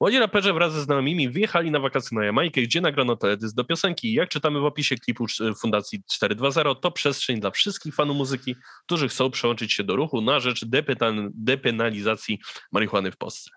Młodzi 0.00 0.18
raperzy 0.18 0.52
wraz 0.52 0.72
ze 0.72 0.80
znajomymi 0.80 1.28
wyjechali 1.28 1.70
na 1.70 1.80
wakacje 1.80 2.18
na 2.18 2.24
Jamajkę, 2.24 2.62
gdzie 2.62 2.80
nagrano 2.80 3.16
teledysk 3.16 3.54
do 3.56 3.64
piosenki. 3.64 4.12
Jak 4.12 4.28
czytamy 4.28 4.60
w 4.60 4.64
opisie 4.64 4.96
klipu 4.96 5.26
Fundacji 5.60 6.02
420, 6.10 6.74
to 6.74 6.90
przestrzeń 6.90 7.40
dla 7.40 7.50
wszystkich 7.50 7.94
fanów 7.94 8.16
muzyki, 8.16 8.56
którzy 8.86 9.08
chcą 9.08 9.30
przełączyć 9.30 9.72
się 9.72 9.84
do 9.84 9.96
ruchu 9.96 10.20
na 10.20 10.40
rzecz 10.40 10.64
depenalizacji 11.34 12.38
marihuany 12.72 13.12
w 13.12 13.16
Polsce. 13.16 13.50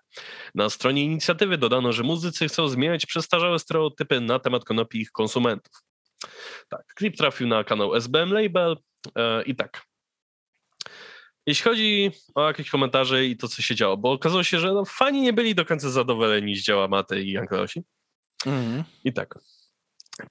Na 0.54 0.70
stronie 0.70 1.04
inicjatywy 1.04 1.58
dodano, 1.58 1.92
że 1.92 2.02
muzycy 2.02 2.48
chcą 2.48 2.68
zmieniać 2.68 3.06
przestarzałe 3.06 3.58
stereotypy 3.58 4.20
na 4.20 4.38
temat 4.38 4.64
konopi 4.64 5.00
ich 5.00 5.10
konsumentów. 5.10 5.72
Tak, 6.68 6.86
klip 6.94 7.16
trafił 7.16 7.46
na 7.46 7.64
kanał 7.64 7.94
SBM 7.94 8.32
Label 8.32 8.76
e, 9.16 9.42
i 9.42 9.56
tak. 9.56 9.93
Jeśli 11.46 11.64
chodzi 11.64 12.10
o 12.34 12.46
jakieś 12.46 12.70
komentarze 12.70 13.26
i 13.26 13.36
to, 13.36 13.48
co 13.48 13.62
się 13.62 13.74
działo, 13.74 13.96
bo 13.96 14.12
okazało 14.12 14.42
się, 14.42 14.60
że 14.60 14.72
no, 14.72 14.84
fani 14.84 15.20
nie 15.20 15.32
byli 15.32 15.54
do 15.54 15.64
końca 15.64 15.90
zadowoleni 15.90 16.56
z 16.56 16.62
dzieła 16.62 16.88
Maty 16.88 17.22
i 17.22 17.32
Jankosi. 17.32 17.82
Mm. 18.46 18.84
I 19.04 19.12
tak. 19.12 19.38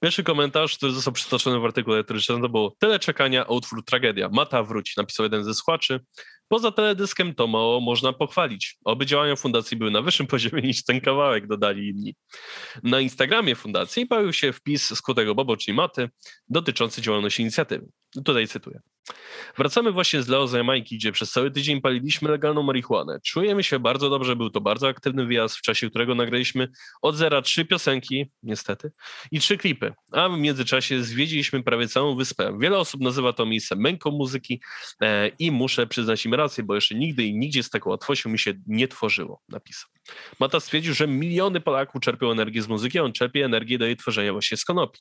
Pierwszy 0.02 0.24
komentarz, 0.24 0.76
który 0.76 0.92
został 0.92 1.12
przytoczony 1.12 1.60
w 1.60 1.64
artykule, 1.64 2.04
czytam, 2.04 2.42
to 2.42 2.48
było 2.48 2.76
tyle 2.78 2.98
czekania, 2.98 3.42
utwór 3.42 3.84
tragedia. 3.84 4.28
Mata 4.32 4.62
wróci, 4.62 4.94
napisał 4.96 5.24
jeden 5.24 5.44
ze 5.44 5.54
słuchaczy. 5.54 6.00
Poza 6.48 6.72
teledyskiem 6.72 7.34
to 7.34 7.46
mało 7.46 7.80
można 7.80 8.12
pochwalić. 8.12 8.76
Oby 8.84 9.06
działania 9.06 9.36
fundacji 9.36 9.76
były 9.76 9.90
na 9.90 10.02
wyższym 10.02 10.26
poziomie 10.36 10.62
niż 10.62 10.84
ten 10.84 11.00
kawałek, 11.00 11.46
dodali 11.46 11.88
inni. 11.88 12.14
Na 12.82 13.00
Instagramie 13.00 13.54
fundacji 13.54 14.06
pojawił 14.06 14.32
się 14.32 14.52
wpis 14.52 14.94
skutego 14.94 15.34
Bobo, 15.34 15.56
czyli 15.56 15.76
Maty, 15.76 16.10
dotyczący 16.48 17.02
działalności 17.02 17.42
inicjatywy. 17.42 17.86
Tutaj 18.24 18.48
cytuję. 18.48 18.80
Wracamy 19.58 19.92
właśnie 19.92 20.22
z 20.22 20.28
Leo 20.28 20.48
z 20.48 20.52
Jamajki, 20.52 20.96
gdzie 20.96 21.12
przez 21.12 21.30
cały 21.30 21.50
tydzień 21.50 21.80
paliliśmy 21.80 22.30
legalną 22.30 22.62
marihuanę. 22.62 23.20
Czujemy 23.24 23.62
się 23.62 23.78
bardzo 23.78 24.10
dobrze, 24.10 24.36
był 24.36 24.50
to 24.50 24.60
bardzo 24.60 24.88
aktywny 24.88 25.26
wyjazd, 25.26 25.56
w 25.56 25.62
czasie 25.62 25.90
którego 25.90 26.14
nagraliśmy 26.14 26.68
od 27.02 27.16
zera 27.16 27.42
trzy 27.42 27.64
piosenki, 27.64 28.30
niestety, 28.42 28.92
i 29.30 29.40
trzy 29.40 29.58
klipy. 29.58 29.92
A 30.12 30.28
w 30.28 30.38
międzyczasie 30.38 31.02
zwiedziliśmy 31.02 31.62
prawie 31.62 31.88
całą 31.88 32.16
wyspę. 32.16 32.58
Wiele 32.60 32.78
osób 32.78 33.00
nazywa 33.00 33.32
to 33.32 33.46
miejsce 33.46 33.76
męką 33.76 34.10
muzyki 34.10 34.60
e, 35.00 35.28
i 35.28 35.50
muszę 35.50 35.86
przyznać 35.86 36.26
im 36.26 36.34
rację, 36.34 36.64
bo 36.64 36.74
jeszcze 36.74 36.94
nigdy 36.94 37.24
i 37.24 37.34
nigdzie 37.34 37.62
z 37.62 37.70
taką 37.70 37.90
łatwością 37.90 38.30
mi 38.30 38.38
się 38.38 38.52
nie 38.66 38.88
tworzyło, 38.88 39.42
napisał. 39.48 39.94
Mata 40.40 40.60
stwierdził, 40.60 40.94
że 40.94 41.08
miliony 41.08 41.60
Polaków 41.60 42.02
czerpią 42.02 42.30
energię 42.30 42.62
z 42.62 42.68
muzyki, 42.68 42.98
a 42.98 43.02
on 43.02 43.12
czerpie 43.12 43.44
energię 43.44 43.78
do 43.78 43.86
jej 43.86 43.96
tworzenia 43.96 44.32
właśnie 44.32 44.56
z 44.56 44.64
konopi. 44.64 45.00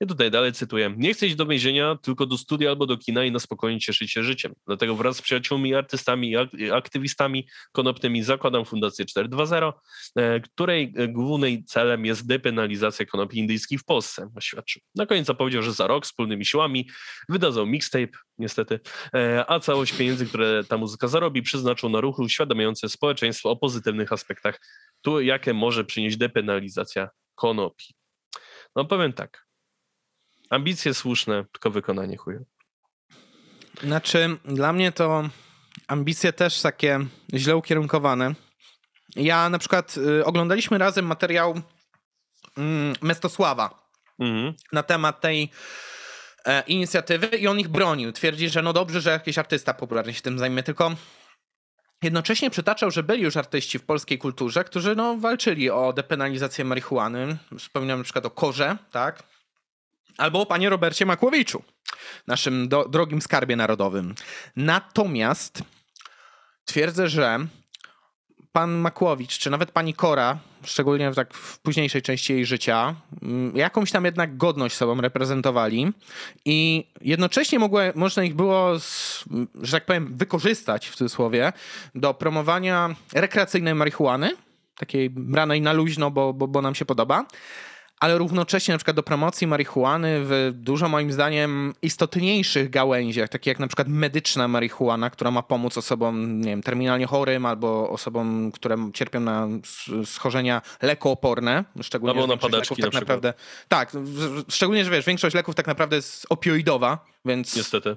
I 0.00 0.06
tutaj 0.06 0.30
dalej 0.30 0.52
cytuję. 0.52 0.94
Nie 0.96 1.14
chcę 1.14 1.26
iść 1.26 1.36
do 1.36 1.46
więzienia, 1.46 1.98
tylko 2.02 2.26
do 2.26 2.38
studia 2.38 2.70
albo 2.70 2.86
do 2.86 2.96
kina 2.96 3.24
i 3.28 3.32
na 3.32 3.38
spokojnie 3.38 3.80
cieszyć 3.80 4.12
się 4.12 4.22
życiem. 4.22 4.54
Dlatego 4.66 4.96
wraz 4.96 5.16
z 5.16 5.22
przyjaciółmi, 5.22 5.74
artystami 5.74 6.34
i 6.58 6.70
aktywistami 6.70 7.48
konopnymi 7.72 8.22
zakładam 8.22 8.64
Fundację 8.64 9.04
4.2.0, 9.04 9.72
e, 10.16 10.40
której 10.40 10.92
głównym 11.08 11.64
celem 11.64 12.04
jest 12.04 12.26
depenalizacja 12.26 13.06
konopi 13.06 13.38
indyjskich 13.38 13.80
w 13.80 13.84
Polsce, 13.84 14.30
oświadczył. 14.36 14.82
Na 14.94 15.06
koniec 15.06 15.26
zapowiedział, 15.26 15.62
że 15.62 15.72
za 15.72 15.86
rok 15.86 16.04
wspólnymi 16.04 16.46
siłami 16.46 16.88
wydadzą 17.28 17.66
mixtape, 17.66 18.18
niestety, 18.38 18.80
e, 19.14 19.44
a 19.50 19.60
całość 19.60 19.92
pieniędzy, 19.92 20.26
które 20.26 20.64
ta 20.64 20.76
muzyka 20.76 21.08
zarobi, 21.08 21.42
przeznaczą 21.42 21.88
na 21.88 22.00
ruchy 22.00 22.22
uświadamiające 22.22 22.88
społeczeństwo 22.88 23.50
o 23.50 23.56
pozytywnych 23.56 24.12
aspektach, 24.12 24.60
tu 25.02 25.20
jakie 25.20 25.54
może 25.54 25.84
przynieść 25.84 26.16
depenalizacja 26.16 27.08
konopi. 27.34 27.94
No 28.76 28.84
powiem 28.84 29.12
tak, 29.12 29.46
ambicje 30.50 30.94
słuszne, 30.94 31.44
tylko 31.52 31.70
wykonanie 31.70 32.16
chuje. 32.16 32.44
Znaczy, 33.82 34.36
dla 34.44 34.72
mnie 34.72 34.92
to 34.92 35.28
ambicje 35.88 36.32
też 36.32 36.62
takie 36.62 37.00
źle 37.34 37.56
ukierunkowane. 37.56 38.34
Ja 39.16 39.50
na 39.50 39.58
przykład 39.58 39.96
y, 39.96 40.24
oglądaliśmy 40.24 40.78
razem 40.78 41.06
materiał 41.06 41.56
y, 41.56 41.60
Mestosława 43.02 43.88
mhm. 44.18 44.54
na 44.72 44.82
temat 44.82 45.20
tej 45.20 45.50
e, 46.44 46.62
inicjatywy 46.66 47.26
i 47.26 47.46
on 47.46 47.60
ich 47.60 47.68
bronił. 47.68 48.12
Twierdzi, 48.12 48.48
że 48.48 48.62
no 48.62 48.72
dobrze, 48.72 49.00
że 49.00 49.10
jakiś 49.10 49.38
artysta 49.38 49.74
popularny 49.74 50.14
się 50.14 50.22
tym 50.22 50.38
zajmie, 50.38 50.62
tylko 50.62 50.92
jednocześnie 52.02 52.50
przytaczał, 52.50 52.90
że 52.90 53.02
byli 53.02 53.22
już 53.22 53.36
artyści 53.36 53.78
w 53.78 53.84
polskiej 53.84 54.18
kulturze, 54.18 54.64
którzy 54.64 54.96
no, 54.96 55.16
walczyli 55.16 55.70
o 55.70 55.92
depenalizację 55.92 56.64
marihuany. 56.64 57.36
Wspominam 57.58 57.98
na 57.98 58.04
przykład 58.04 58.26
o 58.26 58.30
Korze, 58.30 58.76
tak? 58.90 59.22
Albo 60.18 60.40
o 60.40 60.46
panie 60.46 60.70
Robercie 60.70 61.06
Makłowiczu, 61.06 61.62
naszym 62.26 62.68
do, 62.68 62.88
drogim 62.88 63.22
skarbie 63.22 63.56
narodowym. 63.56 64.14
Natomiast 64.56 65.62
twierdzę, 66.64 67.08
że 67.08 67.38
pan 68.52 68.74
Makłowicz, 68.74 69.38
czy 69.38 69.50
nawet 69.50 69.70
pani 69.70 69.94
Kora, 69.94 70.38
szczególnie 70.64 71.10
w, 71.10 71.14
tak 71.14 71.34
w 71.34 71.58
późniejszej 71.58 72.02
części 72.02 72.32
jej 72.32 72.46
życia, 72.46 72.94
mm, 73.22 73.56
jakąś 73.56 73.92
tam 73.92 74.04
jednak 74.04 74.36
godność 74.36 74.76
sobą 74.76 75.00
reprezentowali 75.00 75.92
i 76.44 76.88
jednocześnie 77.00 77.58
mogło, 77.58 77.80
można 77.94 78.24
ich 78.24 78.34
było, 78.34 78.72
że 79.62 79.72
tak 79.72 79.86
powiem, 79.86 80.16
wykorzystać 80.16 80.88
w 80.88 80.96
cudzysłowie 80.96 81.52
do 81.94 82.14
promowania 82.14 82.94
rekreacyjnej 83.12 83.74
marihuany, 83.74 84.36
takiej 84.78 85.10
branej 85.10 85.60
na 85.60 85.72
luźno, 85.72 86.10
bo, 86.10 86.32
bo, 86.32 86.48
bo 86.48 86.62
nam 86.62 86.74
się 86.74 86.84
podoba, 86.84 87.24
ale 88.00 88.18
równocześnie 88.18 88.74
na 88.74 88.78
przykład 88.78 88.96
do 88.96 89.02
promocji 89.02 89.46
marihuany 89.46 90.20
w 90.20 90.50
dużo 90.54 90.88
moim 90.88 91.12
zdaniem 91.12 91.74
istotniejszych 91.82 92.70
gałęziach, 92.70 93.28
takie 93.28 93.50
jak 93.50 93.58
na 93.58 93.66
przykład 93.66 93.88
medyczna 93.88 94.48
marihuana, 94.48 95.10
która 95.10 95.30
ma 95.30 95.42
pomóc 95.42 95.78
osobom, 95.78 96.40
nie 96.40 96.50
wiem, 96.50 96.62
terminalnie 96.62 97.06
chorym 97.06 97.46
albo 97.46 97.90
osobom, 97.90 98.52
które 98.52 98.90
cierpią 98.94 99.20
na 99.20 99.48
schorzenia 100.04 100.62
lekooporne, 100.82 101.64
szczególnie 101.82 102.20
albo 102.20 102.34
na 102.34 102.40
padaczki 102.40 102.82
tak 102.82 102.92
na 102.92 103.00
naprawdę. 103.00 103.34
Tak, 103.68 103.92
szczególnie, 104.48 104.84
że 104.84 104.90
wiesz, 104.90 105.06
większość 105.06 105.34
leków 105.34 105.54
tak 105.54 105.66
naprawdę 105.66 105.96
jest 105.96 106.26
opioidowa, 106.30 107.04
więc 107.24 107.56
Niestety. 107.56 107.96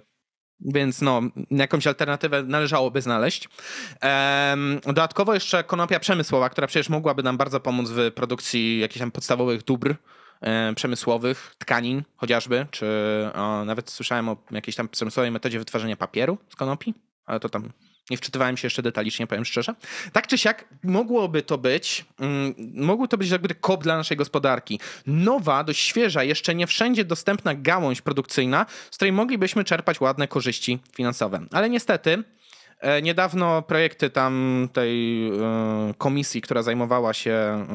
Więc 0.65 1.01
no, 1.01 1.21
jakąś 1.51 1.87
alternatywę 1.87 2.43
należałoby 2.43 3.01
znaleźć. 3.01 3.49
dodatkowo 4.85 5.33
jeszcze 5.33 5.63
konopia 5.63 5.99
przemysłowa, 5.99 6.49
która 6.49 6.67
przecież 6.67 6.89
mogłaby 6.89 7.23
nam 7.23 7.37
bardzo 7.37 7.59
pomóc 7.59 7.89
w 7.89 8.11
produkcji 8.11 8.79
jakichś 8.79 8.99
tam 8.99 9.11
podstawowych 9.11 9.63
dóbr 9.63 9.95
przemysłowych, 10.75 11.55
tkanin 11.57 12.03
chociażby, 12.15 12.65
czy 12.71 12.87
o, 13.33 13.65
nawet 13.65 13.89
słyszałem 13.89 14.29
o 14.29 14.37
jakiejś 14.51 14.75
tam 14.75 14.89
przemysłowej 14.89 15.31
metodzie 15.31 15.59
wytwarzania 15.59 15.97
papieru 15.97 16.37
z 16.49 16.55
konopi, 16.55 16.93
ale 17.25 17.39
to 17.39 17.49
tam 17.49 17.69
nie 18.09 18.17
wczytywałem 18.17 18.57
się 18.57 18.65
jeszcze 18.65 18.81
detalicznie, 18.81 19.27
powiem 19.27 19.45
szczerze. 19.45 19.73
Tak 20.13 20.27
czy 20.27 20.37
siak, 20.37 20.65
mogłoby 20.83 21.41
to 21.41 21.57
być, 21.57 22.05
mm, 22.19 22.53
mógłby 22.73 23.07
to 23.07 23.17
być 23.17 23.29
jakby 23.29 23.55
kop 23.55 23.83
dla 23.83 23.97
naszej 23.97 24.17
gospodarki. 24.17 24.79
Nowa, 25.07 25.63
dość 25.63 25.79
świeża, 25.79 26.23
jeszcze 26.23 26.55
nie 26.55 26.67
wszędzie 26.67 27.05
dostępna 27.05 27.55
gałąź 27.55 28.01
produkcyjna, 28.01 28.65
z 28.91 28.95
której 28.95 29.11
moglibyśmy 29.11 29.63
czerpać 29.63 30.01
ładne 30.01 30.27
korzyści 30.27 30.79
finansowe. 30.95 31.39
Ale 31.51 31.69
niestety, 31.69 32.23
e, 32.79 33.01
Niedawno 33.01 33.61
projekty 33.61 34.09
tam 34.09 34.67
tej 34.73 35.27
e, 35.27 35.33
komisji, 35.97 36.41
która 36.41 36.63
zajmowała 36.63 37.13
się 37.13 37.31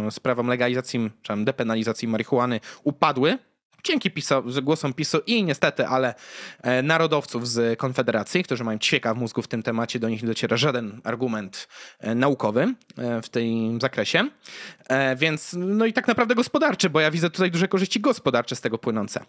e, 0.07 0.11
sprawą 0.11 0.47
legalizacji, 0.47 1.11
czy 1.23 1.45
depenalizacji 1.45 2.09
marihuany, 2.09 2.61
upadły 2.85 3.39
dzięki 3.87 4.11
PiSo, 4.11 4.43
głosom 4.63 4.95
PiSu 4.95 5.19
i 5.27 5.45
niestety, 5.45 5.87
ale 5.87 6.15
e, 6.63 6.83
narodowców 6.83 7.49
z 7.49 7.79
Konfederacji, 7.79 8.43
którzy 8.43 8.65
mają 8.65 8.79
ćwieka 8.79 9.15
w 9.15 9.17
mózgu 9.17 9.43
w 9.43 9.49
tym 9.49 9.63
temacie, 9.63 9.99
do 9.99 10.09
nich 10.09 10.23
nie 10.23 10.29
dociera 10.29 10.57
żaden 10.57 11.01
argument 11.05 11.69
e, 12.01 12.15
naukowy 12.15 12.75
e, 12.99 13.23
w 13.23 13.29
tym 13.29 13.81
zakresie. 13.81 14.29
Więc 15.17 15.57
no 15.59 15.87
i 15.87 15.93
tak 15.93 16.09
naprawdę 16.09 16.35
gospodarczy, 16.35 16.91
bo 16.91 17.01
ja 17.01 17.11
widzę 17.11 17.31
tutaj 17.31 17.51
duże 17.51 17.69
korzyści 17.69 18.01
gospodarcze 18.01 18.57
z 18.57 18.61
tego 18.61 18.79
płynące. 18.79 19.25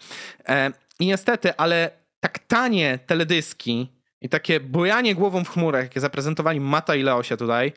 I 0.99 1.05
niestety, 1.05 1.55
ale 1.55 1.91
tak 2.19 2.39
tanie 2.39 2.99
teledyski 3.05 3.91
i 4.21 4.29
takie 4.29 4.59
bojanie 4.59 5.15
głową 5.15 5.43
w 5.43 5.49
chmurach, 5.49 5.83
jakie 5.83 5.99
zaprezentowali 5.99 6.59
Mata 6.59 6.95
i 6.95 7.03
Leosia 7.03 7.37
tutaj, 7.37 7.73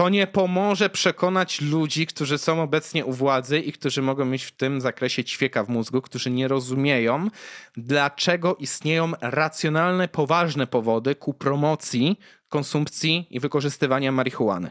to 0.00 0.08
nie 0.08 0.26
pomoże 0.26 0.90
przekonać 0.90 1.60
ludzi, 1.60 2.06
którzy 2.06 2.38
są 2.38 2.62
obecnie 2.62 3.04
u 3.04 3.12
władzy 3.12 3.58
i 3.60 3.72
którzy 3.72 4.02
mogą 4.02 4.24
mieć 4.24 4.44
w 4.44 4.52
tym 4.52 4.80
zakresie 4.80 5.24
ćwieka 5.24 5.64
w 5.64 5.68
mózgu, 5.68 6.02
którzy 6.02 6.30
nie 6.30 6.48
rozumieją, 6.48 7.28
dlaczego 7.76 8.56
istnieją 8.56 9.12
racjonalne, 9.20 10.08
poważne 10.08 10.66
powody 10.66 11.14
ku 11.14 11.34
promocji 11.34 12.18
konsumpcji 12.48 13.26
i 13.30 13.40
wykorzystywania 13.40 14.12
marihuany. 14.12 14.70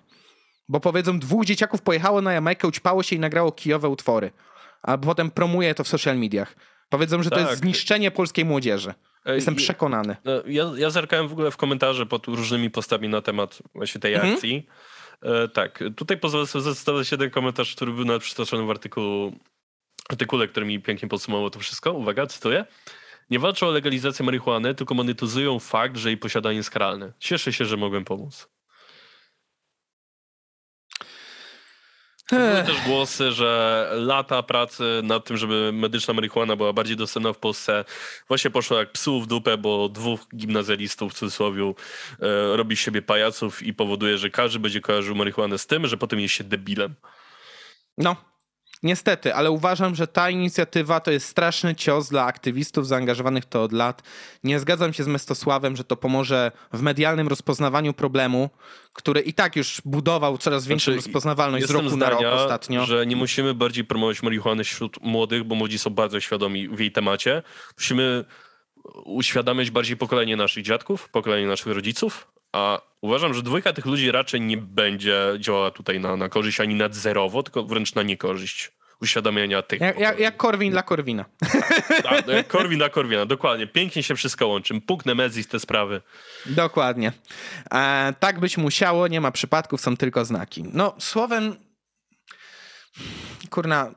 Bo 0.70 0.80
powiedzą, 0.80 1.20
dwóch 1.20 1.46
dzieciaków 1.46 1.82
pojechało 1.82 2.22
na 2.22 2.34
Jamajkę, 2.34 2.68
ućpało 2.68 3.04
się 3.04 3.16
i 3.16 3.20
nagrało 3.20 3.52
kijowe 3.52 3.90
utwory, 3.90 4.32
a 4.82 4.98
potem 4.98 5.32
promuje 5.32 5.76
to 5.76 5.84
w 5.84 5.88
social 5.88 6.18
mediach. 6.18 6.56
Powiedzą, 6.90 7.24
że 7.24 7.30
tak. 7.30 7.40
to 7.40 7.40
jest 7.40 7.52
tak. 7.52 7.60
zniszczenie 7.60 8.12
polskiej 8.12 8.46
młodzieży. 8.46 8.94
Jestem 9.26 9.56
przekonany. 9.56 10.16
No, 10.26 10.32
ja, 10.48 10.72
ja 10.78 10.90
zerkałem 10.90 11.28
w 11.28 11.32
ogóle 11.32 11.52
w 11.52 11.58
komentarze 11.58 12.06
pod 12.06 12.28
różnymi 12.28 12.70
postami 12.70 13.10
na 13.10 13.22
temat 13.22 13.60
właśnie 13.76 14.02
tej 14.02 14.14
mhm. 14.14 14.34
akcji. 14.34 14.68
E, 15.22 15.48
tak, 15.48 15.84
tutaj 15.96 16.18
pozwolę 16.18 16.48
sobie 16.48 16.64
zacytować 16.64 17.12
jeden 17.12 17.30
komentarz, 17.30 17.76
który 17.76 17.92
był 17.92 18.06
nawet 18.06 18.22
przytoczony 18.24 18.64
w 18.64 18.70
artykułu, 18.70 19.34
artykule, 20.10 20.48
który 20.48 20.66
mi 20.66 20.82
pięknie 20.82 21.10
podsumował 21.10 21.50
to 21.50 21.60
wszystko. 21.60 21.94
Uwaga, 21.94 22.28
cytuję. 22.28 22.66
Nie 23.30 23.40
walczą 23.40 23.68
o 23.68 23.72
legalizację 23.72 24.26
marihuany, 24.26 24.76
tylko 24.76 24.94
monetyzują 24.94 25.60
fakt, 25.60 25.98
że 25.98 26.10
jej 26.10 26.18
posiadanie 26.18 26.58
jest 26.58 26.70
karalne. 26.70 27.14
Cieszę 27.20 27.54
się, 27.54 27.66
że 27.66 27.78
mogłem 27.78 28.06
pomóc. 28.06 28.50
Były 32.30 32.64
też 32.64 32.82
głosy, 32.88 33.32
że 33.32 33.90
lata 33.94 34.44
pracy 34.44 34.84
nad 35.04 35.26
tym, 35.26 35.38
żeby 35.38 35.72
medyczna 35.74 36.14
marihuana 36.14 36.56
była 36.56 36.74
bardziej 36.74 36.98
dostępna 36.98 37.34
w 37.34 37.38
Polsce, 37.38 37.86
właśnie 38.28 38.52
poszło 38.52 38.78
jak 38.78 38.92
psu 38.92 39.22
w 39.22 39.28
dupę, 39.28 39.58
bo 39.58 39.90
dwóch 39.90 40.20
gimnazjalistów 40.36 41.14
w 41.14 41.16
cudzysłowie 41.16 41.64
e, 41.64 41.74
robi 42.58 42.78
siebie 42.78 43.02
pajaców 43.02 43.64
i 43.64 43.74
powoduje, 43.74 44.18
że 44.18 44.30
każdy 44.30 44.60
będzie 44.60 44.82
kojarzył 44.82 45.16
marihuanę 45.16 45.58
z 45.58 45.68
tym, 45.68 45.88
że 45.88 45.98
potem 45.98 46.20
jest 46.20 46.34
się 46.34 46.44
debilem. 46.44 46.96
No, 47.98 48.16
Niestety, 48.84 49.36
ale 49.36 49.52
uważam, 49.52 49.96
że 49.96 50.08
ta 50.08 50.30
inicjatywa 50.30 51.00
to 51.00 51.12
jest 51.12 51.28
straszny 51.28 51.76
cios 51.76 52.10
dla 52.10 52.26
aktywistów 52.26 52.88
zaangażowanych 52.88 53.46
to 53.46 53.64
od 53.64 53.72
lat. 53.72 54.02
Nie 54.44 54.60
zgadzam 54.60 54.94
się 54.94 55.04
z 55.04 55.08
Mestosławem, 55.08 55.76
że 55.76 55.84
to 55.84 55.96
pomoże 55.96 56.52
w 56.74 56.82
medialnym 56.82 57.28
rozpoznawaniu 57.28 57.94
problemu, 57.94 58.50
który 58.94 59.22
i 59.22 59.34
tak 59.34 59.56
już 59.56 59.82
budował 59.86 60.38
coraz 60.38 60.68
większą 60.68 60.92
znaczy, 60.92 61.06
rozpoznawalność 61.06 61.66
z 61.66 61.72
roku 61.72 61.90
zdania, 61.90 62.14
na 62.14 62.20
rok 62.20 62.42
ostatnio. 62.42 62.86
że 62.86 63.06
nie 63.06 63.16
musimy 63.16 63.54
bardziej 63.54 63.86
promować 63.86 64.24
marihuany 64.24 64.64
wśród 64.64 65.02
młodych, 65.02 65.44
bo 65.44 65.56
młodzi 65.56 65.80
są 65.80 65.90
bardzo 65.90 66.20
świadomi 66.20 66.70
w 66.70 66.80
jej 66.80 66.92
temacie. 66.92 67.44
Musimy 67.78 68.26
uświadamiać 69.06 69.72
bardziej 69.72 69.98
pokolenie 69.98 70.36
naszych 70.36 70.64
dziadków, 70.64 71.10
pokolenie 71.10 71.48
naszych 71.48 71.74
rodziców, 71.74 72.32
a 72.52 72.89
uważam, 73.02 73.34
że 73.34 73.42
dwójka 73.44 73.74
tych 73.74 73.86
ludzi 73.86 74.12
raczej 74.12 74.42
nie 74.42 74.58
będzie 74.58 75.22
działała 75.40 75.72
tutaj 75.72 76.00
na, 76.00 76.18
na 76.18 76.30
korzyść 76.30 76.60
ani 76.60 76.76
nad 76.76 76.96
zerowo, 76.96 77.44
tylko 77.44 77.64
wręcz 77.64 77.96
na 77.96 78.04
niekorzyść 78.04 78.72
uświadamiania 79.02 79.62
tych. 79.62 79.82
Jak, 79.82 80.00
jak, 80.00 80.20
jak 80.20 80.38
Korwin 80.38 80.72
dla 80.72 80.84
Korwina. 80.84 81.26
Tak, 82.04 82.28
jak 82.28 82.48
Korwin 82.48 82.78
dla 82.78 82.90
Korwina, 82.90 83.26
dokładnie. 83.26 83.68
Pięknie 83.68 84.04
się 84.04 84.16
wszystko 84.16 84.48
łączy. 84.48 84.82
Puk 84.82 85.06
Nemezis 85.06 85.48
te 85.48 85.60
sprawy. 85.60 86.02
Dokładnie. 86.46 87.12
E, 87.72 88.14
tak 88.20 88.40
być 88.40 88.58
musiało, 88.58 89.08
nie 89.08 89.22
ma 89.22 89.32
przypadków, 89.32 89.82
są 89.82 89.98
tylko 89.98 90.26
znaki. 90.26 90.64
No, 90.74 90.96
słowem, 91.00 91.56
kurna, 93.50 93.92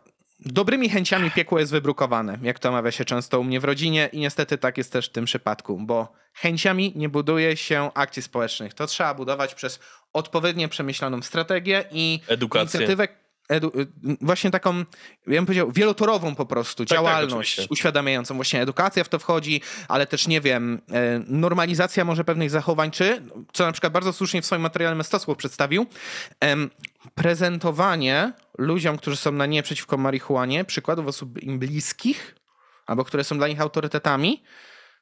Dobrymi 0.46 0.88
chęciami 0.88 1.30
piekło 1.30 1.58
jest 1.58 1.72
wybrukowane, 1.72 2.38
jak 2.42 2.58
to 2.58 2.72
mawia 2.72 2.90
się 2.90 3.04
często 3.04 3.40
u 3.40 3.44
mnie 3.44 3.60
w 3.60 3.64
rodzinie 3.64 4.08
i 4.12 4.20
niestety 4.20 4.58
tak 4.58 4.78
jest 4.78 4.92
też 4.92 5.06
w 5.08 5.12
tym 5.12 5.24
przypadku, 5.24 5.78
bo 5.80 6.12
chęciami 6.34 6.92
nie 6.96 7.08
buduje 7.08 7.56
się 7.56 7.90
akcji 7.94 8.22
społecznych. 8.22 8.74
To 8.74 8.86
trzeba 8.86 9.14
budować 9.14 9.54
przez 9.54 9.80
odpowiednio 10.12 10.68
przemyślaną 10.68 11.22
strategię 11.22 11.84
i 11.90 12.20
edukację. 12.28 12.80
inicjatywę 12.80 13.08
edu- 13.48 13.80
y, 13.80 13.86
właśnie 14.20 14.50
taką, 14.50 14.78
ja 14.78 14.84
bym 15.26 15.46
powiedział, 15.46 15.72
wielotorową 15.72 16.34
po 16.34 16.46
prostu 16.46 16.84
tak, 16.84 16.96
działalność 16.96 17.34
oczywiście. 17.34 17.66
uświadamiającą. 17.70 18.34
Właśnie 18.34 18.62
edukacja 18.62 19.04
w 19.04 19.08
to 19.08 19.18
wchodzi, 19.18 19.60
ale 19.88 20.06
też, 20.06 20.28
nie 20.28 20.40
wiem, 20.40 20.80
e, 20.92 21.22
normalizacja 21.26 22.04
może 22.04 22.24
pewnych 22.24 22.50
zachowań, 22.50 22.90
czy, 22.90 23.22
co 23.52 23.66
na 23.66 23.72
przykład 23.72 23.92
bardzo 23.92 24.12
słusznie 24.12 24.42
w 24.42 24.46
swoim 24.46 24.62
materiale 24.62 24.96
Mestosław 24.96 25.38
przedstawił, 25.38 25.86
prezentowanie 27.14 28.32
ludziom, 28.58 28.98
którzy 28.98 29.16
są 29.16 29.32
na 29.32 29.46
nie 29.46 29.62
przeciwko 29.62 29.96
marihuanie, 29.96 30.64
przykładów 30.64 31.06
osób 31.06 31.42
im 31.42 31.58
bliskich, 31.58 32.34
albo 32.86 33.04
które 33.04 33.24
są 33.24 33.38
dla 33.38 33.48
nich 33.48 33.60
autorytetami, 33.60 34.42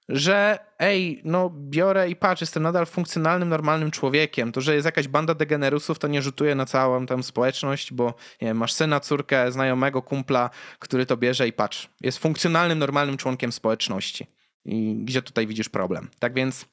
że 0.09 0.59
ej, 0.79 1.21
no 1.25 1.51
biorę 1.55 2.11
i 2.11 2.17
patrz, 2.17 2.41
jestem 2.41 2.63
nadal 2.63 2.87
funkcjonalnym, 2.87 3.49
normalnym 3.49 3.91
człowiekiem. 3.91 4.53
To, 4.53 4.61
że 4.61 4.75
jest 4.75 4.85
jakaś 4.85 5.09
banda 5.09 5.35
degenerusów, 5.35 5.99
to 5.99 6.09
nie 6.09 6.23
rzutuje 6.23 6.55
na 6.55 6.67
całą 6.67 7.07
tę 7.07 7.23
społeczność, 7.23 7.93
bo 7.93 8.07
nie 8.41 8.49
wiem, 8.49 8.57
masz 8.57 8.73
syna, 8.73 9.01
córkę, 9.01 9.53
znajomego, 9.53 10.03
kumpla, 10.03 10.51
który 10.79 11.07
to 11.07 11.17
bierze 11.17 11.49
i 11.49 11.53
patrz, 11.53 11.89
jest 12.01 12.19
funkcjonalnym, 12.19 12.79
normalnym 12.79 13.17
członkiem 13.17 13.53
społeczności. 13.53 14.27
I 14.65 14.97
gdzie 15.05 15.23
tutaj 15.23 15.47
widzisz 15.47 15.69
problem? 15.69 16.09
Tak 16.19 16.35
więc... 16.35 16.67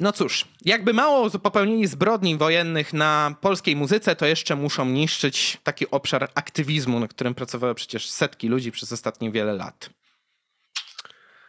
No 0.00 0.12
cóż, 0.12 0.44
jakby 0.64 0.92
mało 0.92 1.30
popełnili 1.30 1.86
zbrodni 1.86 2.36
wojennych 2.36 2.92
na 2.92 3.34
polskiej 3.40 3.76
muzyce, 3.76 4.16
to 4.16 4.26
jeszcze 4.26 4.56
muszą 4.56 4.84
niszczyć 4.86 5.58
taki 5.62 5.90
obszar 5.90 6.30
aktywizmu, 6.34 7.00
na 7.00 7.08
którym 7.08 7.34
pracowały 7.34 7.74
przecież 7.74 8.10
setki 8.10 8.48
ludzi 8.48 8.72
przez 8.72 8.92
ostatnie 8.92 9.30
wiele 9.30 9.52
lat. 9.52 9.90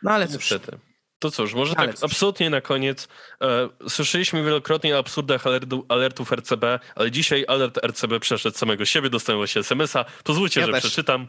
No 0.04 0.12
ale 0.12 0.28
cóż, 0.28 0.52
Niestety. 0.52 0.78
To 1.20 1.32
cóż, 1.32 1.54
może 1.54 1.74
Ale 1.78 1.88
tak 1.88 1.96
cóż. 1.98 2.12
absolutnie 2.12 2.50
na 2.50 2.62
koniec. 2.62 3.08
E, 3.42 3.70
słyszeliśmy 3.90 4.44
wielokrotnie 4.44 4.96
o 4.96 5.00
absurdach 5.00 5.48
alertu, 5.48 5.86
alertów 5.90 6.32
RCB, 6.32 6.64
ale 6.96 7.12
dzisiaj 7.12 7.46
alert 7.48 7.78
RCB 7.86 8.20
przeszedł 8.20 8.58
samego 8.58 8.86
siebie, 8.86 9.10
dostałem 9.10 9.40
właśnie 9.40 9.60
SMS-a. 9.62 10.06
Pozwólcie, 10.24 10.60
Ja 10.60 10.66
że 10.66 10.72
też. 10.72 10.84
przeczytam. 10.84 11.28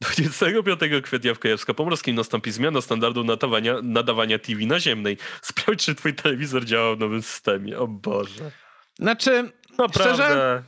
25 0.00 0.80
kwietnia 1.02 1.34
w 1.34 1.38
Kujawsko-Pomorskim 1.38 2.14
nastąpi 2.14 2.50
zmiana 2.52 2.80
standardu 2.80 3.24
nadawania, 3.24 3.74
nadawania 3.82 4.38
TV 4.38 4.66
naziemnej. 4.66 5.18
Sprawdź, 5.42 5.84
czy 5.84 5.94
twój 5.94 6.14
telewizor 6.14 6.64
działa 6.64 6.96
w 6.96 6.98
nowym 6.98 7.22
systemie. 7.22 7.78
O 7.78 7.86
Boże. 7.86 8.50
znaczy, 8.98 9.52
Naprawdę. 9.78 10.14
Szczerze? 10.14 10.62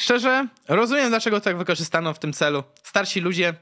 szczerze, 0.00 0.46
rozumiem 0.68 1.08
dlaczego 1.08 1.40
tak 1.40 1.58
wykorzystano 1.58 2.14
w 2.14 2.18
tym 2.18 2.32
celu. 2.32 2.64
Starsi 2.82 3.20
ludzie, 3.20 3.54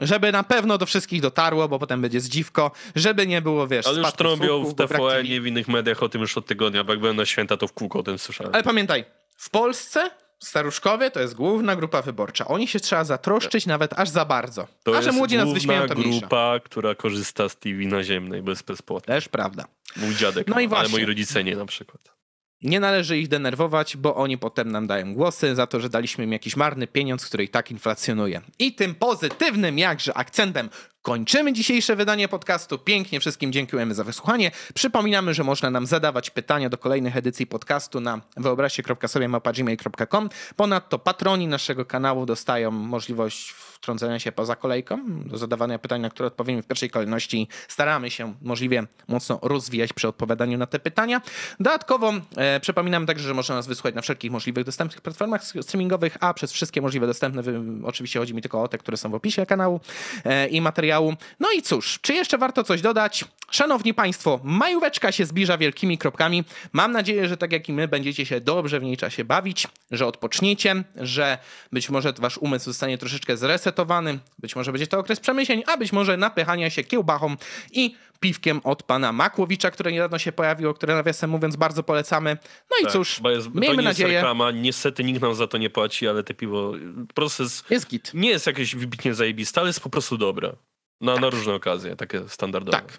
żeby 0.00 0.32
na 0.32 0.42
pewno 0.42 0.78
do 0.78 0.86
wszystkich 0.86 1.20
dotarło, 1.20 1.68
bo 1.68 1.78
potem 1.78 2.00
będzie 2.02 2.20
zdziwko, 2.20 2.70
żeby 2.96 3.26
nie 3.26 3.42
było, 3.42 3.66
wiesz, 3.66 3.86
Ale 3.86 3.98
już 3.98 4.12
trąbią 4.12 4.64
w 4.64 4.74
TVN 4.74 4.96
TV. 4.98 5.22
i 5.22 5.40
w 5.40 5.46
innych 5.46 5.68
mediach 5.68 6.02
o 6.02 6.08
tym 6.08 6.20
już 6.20 6.36
od 6.36 6.46
tygodnia, 6.46 6.84
bo 6.84 6.92
jak 6.92 7.00
byłem 7.00 7.16
na 7.16 7.26
święta, 7.26 7.56
to 7.56 7.66
w 7.66 7.72
kółko 7.72 7.98
o 7.98 8.02
tym 8.02 8.18
słyszałem. 8.18 8.54
Ale 8.54 8.62
pamiętaj, 8.62 9.04
w 9.36 9.50
Polsce 9.50 10.10
staruszkowie 10.44 11.10
to 11.10 11.20
jest 11.20 11.34
główna 11.34 11.76
grupa 11.76 12.02
wyborcza. 12.02 12.48
Oni 12.48 12.68
się 12.68 12.80
trzeba 12.80 13.04
zatroszczyć 13.04 13.66
nawet 13.66 13.92
aż 13.98 14.08
za 14.08 14.24
bardzo. 14.24 14.66
To 14.82 14.96
A 14.96 15.02
że 15.02 15.06
jest 15.08 15.18
młodzi 15.18 15.36
nas 15.36 15.52
wyśmieją, 15.52 15.86
to 15.86 15.94
mniejsza. 15.94 16.20
grupa, 16.20 16.60
która 16.64 16.94
korzysta 16.94 17.48
z 17.48 17.56
TV 17.56 17.76
naziemnej 17.84 18.42
bez 18.42 18.62
bezpłatnie. 18.62 19.14
Też 19.14 19.28
prawda. 19.28 19.64
Mój 19.96 20.14
dziadek, 20.14 20.46
No 20.48 20.54
ma, 20.54 20.62
i 20.62 20.68
ale 20.74 20.88
moi 20.88 21.04
rodzice 21.04 21.44
nie 21.44 21.56
na 21.56 21.66
przykład. 21.66 22.19
Nie 22.62 22.80
należy 22.80 23.18
ich 23.18 23.28
denerwować, 23.28 23.96
bo 23.96 24.16
oni 24.16 24.38
potem 24.38 24.72
nam 24.72 24.86
dają 24.86 25.14
głosy 25.14 25.54
za 25.54 25.66
to, 25.66 25.80
że 25.80 25.88
daliśmy 25.88 26.24
im 26.24 26.32
jakiś 26.32 26.56
marny 26.56 26.86
pieniądz, 26.86 27.26
który 27.26 27.44
i 27.44 27.48
tak 27.48 27.70
inflacjonuje. 27.70 28.40
I 28.58 28.74
tym 28.74 28.94
pozytywnym 28.94 29.78
jakże 29.78 30.14
akcentem 30.14 30.70
kończymy 31.02 31.52
dzisiejsze 31.52 31.96
wydanie 31.96 32.28
podcastu. 32.28 32.78
Pięknie 32.78 33.20
wszystkim 33.20 33.52
dziękujemy 33.52 33.94
za 33.94 34.04
wysłuchanie. 34.04 34.50
Przypominamy, 34.74 35.34
że 35.34 35.44
można 35.44 35.70
nam 35.70 35.86
zadawać 35.86 36.30
pytania 36.30 36.68
do 36.68 36.78
kolejnych 36.78 37.16
edycji 37.16 37.46
podcastu 37.46 38.00
na 38.00 38.20
wyobraźcie.sobie.gmail.com. 38.36 40.30
Ponadto 40.56 40.98
patroni 40.98 41.46
naszego 41.46 41.84
kanału 41.84 42.26
dostają 42.26 42.70
możliwość 42.70 43.54
wtrącenia 43.80 44.18
się 44.18 44.32
poza 44.32 44.56
kolejką, 44.56 44.98
do 45.06 45.38
zadawania 45.38 45.78
pytań, 45.78 46.00
na 46.00 46.10
które 46.10 46.26
odpowiemy 46.26 46.62
w 46.62 46.66
pierwszej 46.66 46.90
kolejności. 46.90 47.48
Staramy 47.68 48.10
się 48.10 48.34
możliwie 48.42 48.86
mocno 49.08 49.38
rozwijać 49.42 49.92
przy 49.92 50.08
odpowiadaniu 50.08 50.58
na 50.58 50.66
te 50.66 50.78
pytania. 50.78 51.20
Dodatkowo 51.60 52.12
e, 52.36 52.60
przypominam 52.60 53.06
także, 53.06 53.28
że 53.28 53.34
można 53.34 53.54
nas 53.54 53.66
wysłuchać 53.66 53.94
na 53.94 54.02
wszelkich 54.02 54.30
możliwych 54.30 54.64
dostępnych 54.64 55.00
platformach 55.00 55.44
streamingowych, 55.44 56.16
a 56.20 56.34
przez 56.34 56.52
wszystkie 56.52 56.82
możliwe 56.82 57.06
dostępne, 57.06 57.42
oczywiście 57.84 58.18
chodzi 58.18 58.34
mi 58.34 58.42
tylko 58.42 58.62
o 58.62 58.68
te, 58.68 58.78
które 58.78 58.96
są 58.96 59.10
w 59.10 59.14
opisie 59.14 59.46
kanału 59.46 59.80
e, 60.24 60.48
i 60.48 60.60
materiału. 60.60 61.14
No 61.40 61.48
i 61.50 61.62
cóż, 61.62 61.98
czy 62.02 62.14
jeszcze 62.14 62.38
warto 62.38 62.64
coś 62.64 62.80
dodać? 62.80 63.24
Szanowni 63.50 63.94
Państwo, 63.94 64.40
majóweczka 64.44 65.12
się 65.12 65.26
zbliża 65.26 65.58
wielkimi 65.58 65.98
kropkami. 65.98 66.44
Mam 66.72 66.92
nadzieję, 66.92 67.28
że 67.28 67.36
tak 67.36 67.52
jak 67.52 67.68
i 67.68 67.72
my 67.72 67.88
będziecie 67.88 68.26
się 68.26 68.40
dobrze 68.40 68.80
w 68.80 68.82
niej 68.82 68.96
czasie 68.96 69.24
bawić, 69.24 69.68
że 69.90 70.06
odpoczniecie, 70.06 70.84
że 70.96 71.38
być 71.72 71.90
może 71.90 72.12
Wasz 72.18 72.38
umysł 72.38 72.64
zostanie 72.64 72.98
troszeczkę 72.98 73.36
zresetowany, 73.36 74.18
być 74.38 74.56
może 74.56 74.72
będzie 74.72 74.86
to 74.86 74.98
okres 74.98 75.20
przemyśleń, 75.20 75.62
a 75.66 75.76
być 75.76 75.92
może 75.92 76.16
napychania 76.16 76.70
się 76.70 76.84
kiełbachą 76.84 77.36
i 77.72 77.96
piwkiem 78.20 78.60
od 78.64 78.82
pana 78.82 79.12
Makłowicza, 79.12 79.70
które 79.70 79.92
niedawno 79.92 80.18
się 80.18 80.32
pojawiło, 80.32 80.74
które 80.74 80.94
nawiasem 80.94 81.30
mówiąc 81.30 81.56
bardzo 81.56 81.82
polecamy. 81.82 82.36
No 82.70 82.76
i 82.80 82.82
Tak, 82.82 82.92
cóż, 82.92 83.20
bo 83.22 83.30
jest, 83.30 83.46
to 83.46 83.60
miejmy 83.60 83.82
nie 83.82 83.88
jest 83.88 83.98
nadzieję, 83.98 84.18
reklama, 84.18 84.50
niestety 84.50 85.04
nikt 85.04 85.22
nam 85.22 85.34
za 85.34 85.46
to 85.46 85.58
nie 85.58 85.70
płaci, 85.70 86.08
ale 86.08 86.24
te 86.24 86.34
piwo, 86.34 86.72
proces 87.14 87.64
jest 87.70 87.90
git. 87.90 88.10
nie 88.14 88.30
jest 88.30 88.46
jakieś 88.46 88.76
wybitnie 88.76 89.14
zajebiste, 89.14 89.60
ale 89.60 89.68
jest 89.68 89.80
po 89.80 89.90
prostu 89.90 90.18
dobre. 90.18 90.52
Na, 91.00 91.16
na 91.16 91.30
różne 91.30 91.54
okazje, 91.54 91.96
takie 91.96 92.28
standardowe. 92.28 92.78
Tak. 92.78 92.98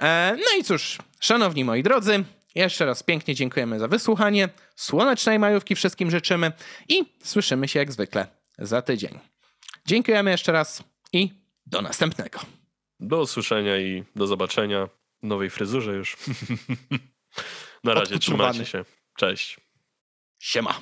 E, 0.00 0.36
no 0.36 0.60
i 0.60 0.64
cóż, 0.64 0.98
szanowni 1.20 1.64
moi 1.64 1.82
drodzy, 1.82 2.24
jeszcze 2.54 2.86
raz 2.86 3.02
pięknie 3.02 3.34
dziękujemy 3.34 3.78
za 3.78 3.88
wysłuchanie. 3.88 4.48
Słonecznej 4.76 5.38
majówki 5.38 5.74
wszystkim 5.74 6.10
życzymy 6.10 6.52
i 6.88 7.04
słyszymy 7.22 7.68
się 7.68 7.78
jak 7.78 7.92
zwykle 7.92 8.26
za 8.58 8.82
tydzień. 8.82 9.18
Dziękujemy 9.86 10.30
jeszcze 10.30 10.52
raz 10.52 10.82
i 11.12 11.30
do 11.66 11.82
następnego. 11.82 12.40
Do 13.00 13.20
usłyszenia 13.20 13.78
i 13.78 14.04
do 14.16 14.26
zobaczenia 14.26 14.88
w 15.22 15.26
nowej 15.26 15.50
fryzurze 15.50 15.92
już. 15.92 16.16
na 17.84 17.94
razie, 17.94 18.18
trzymajcie 18.18 18.64
się. 18.64 18.84
Cześć. 19.16 19.60
Siema. 20.38 20.80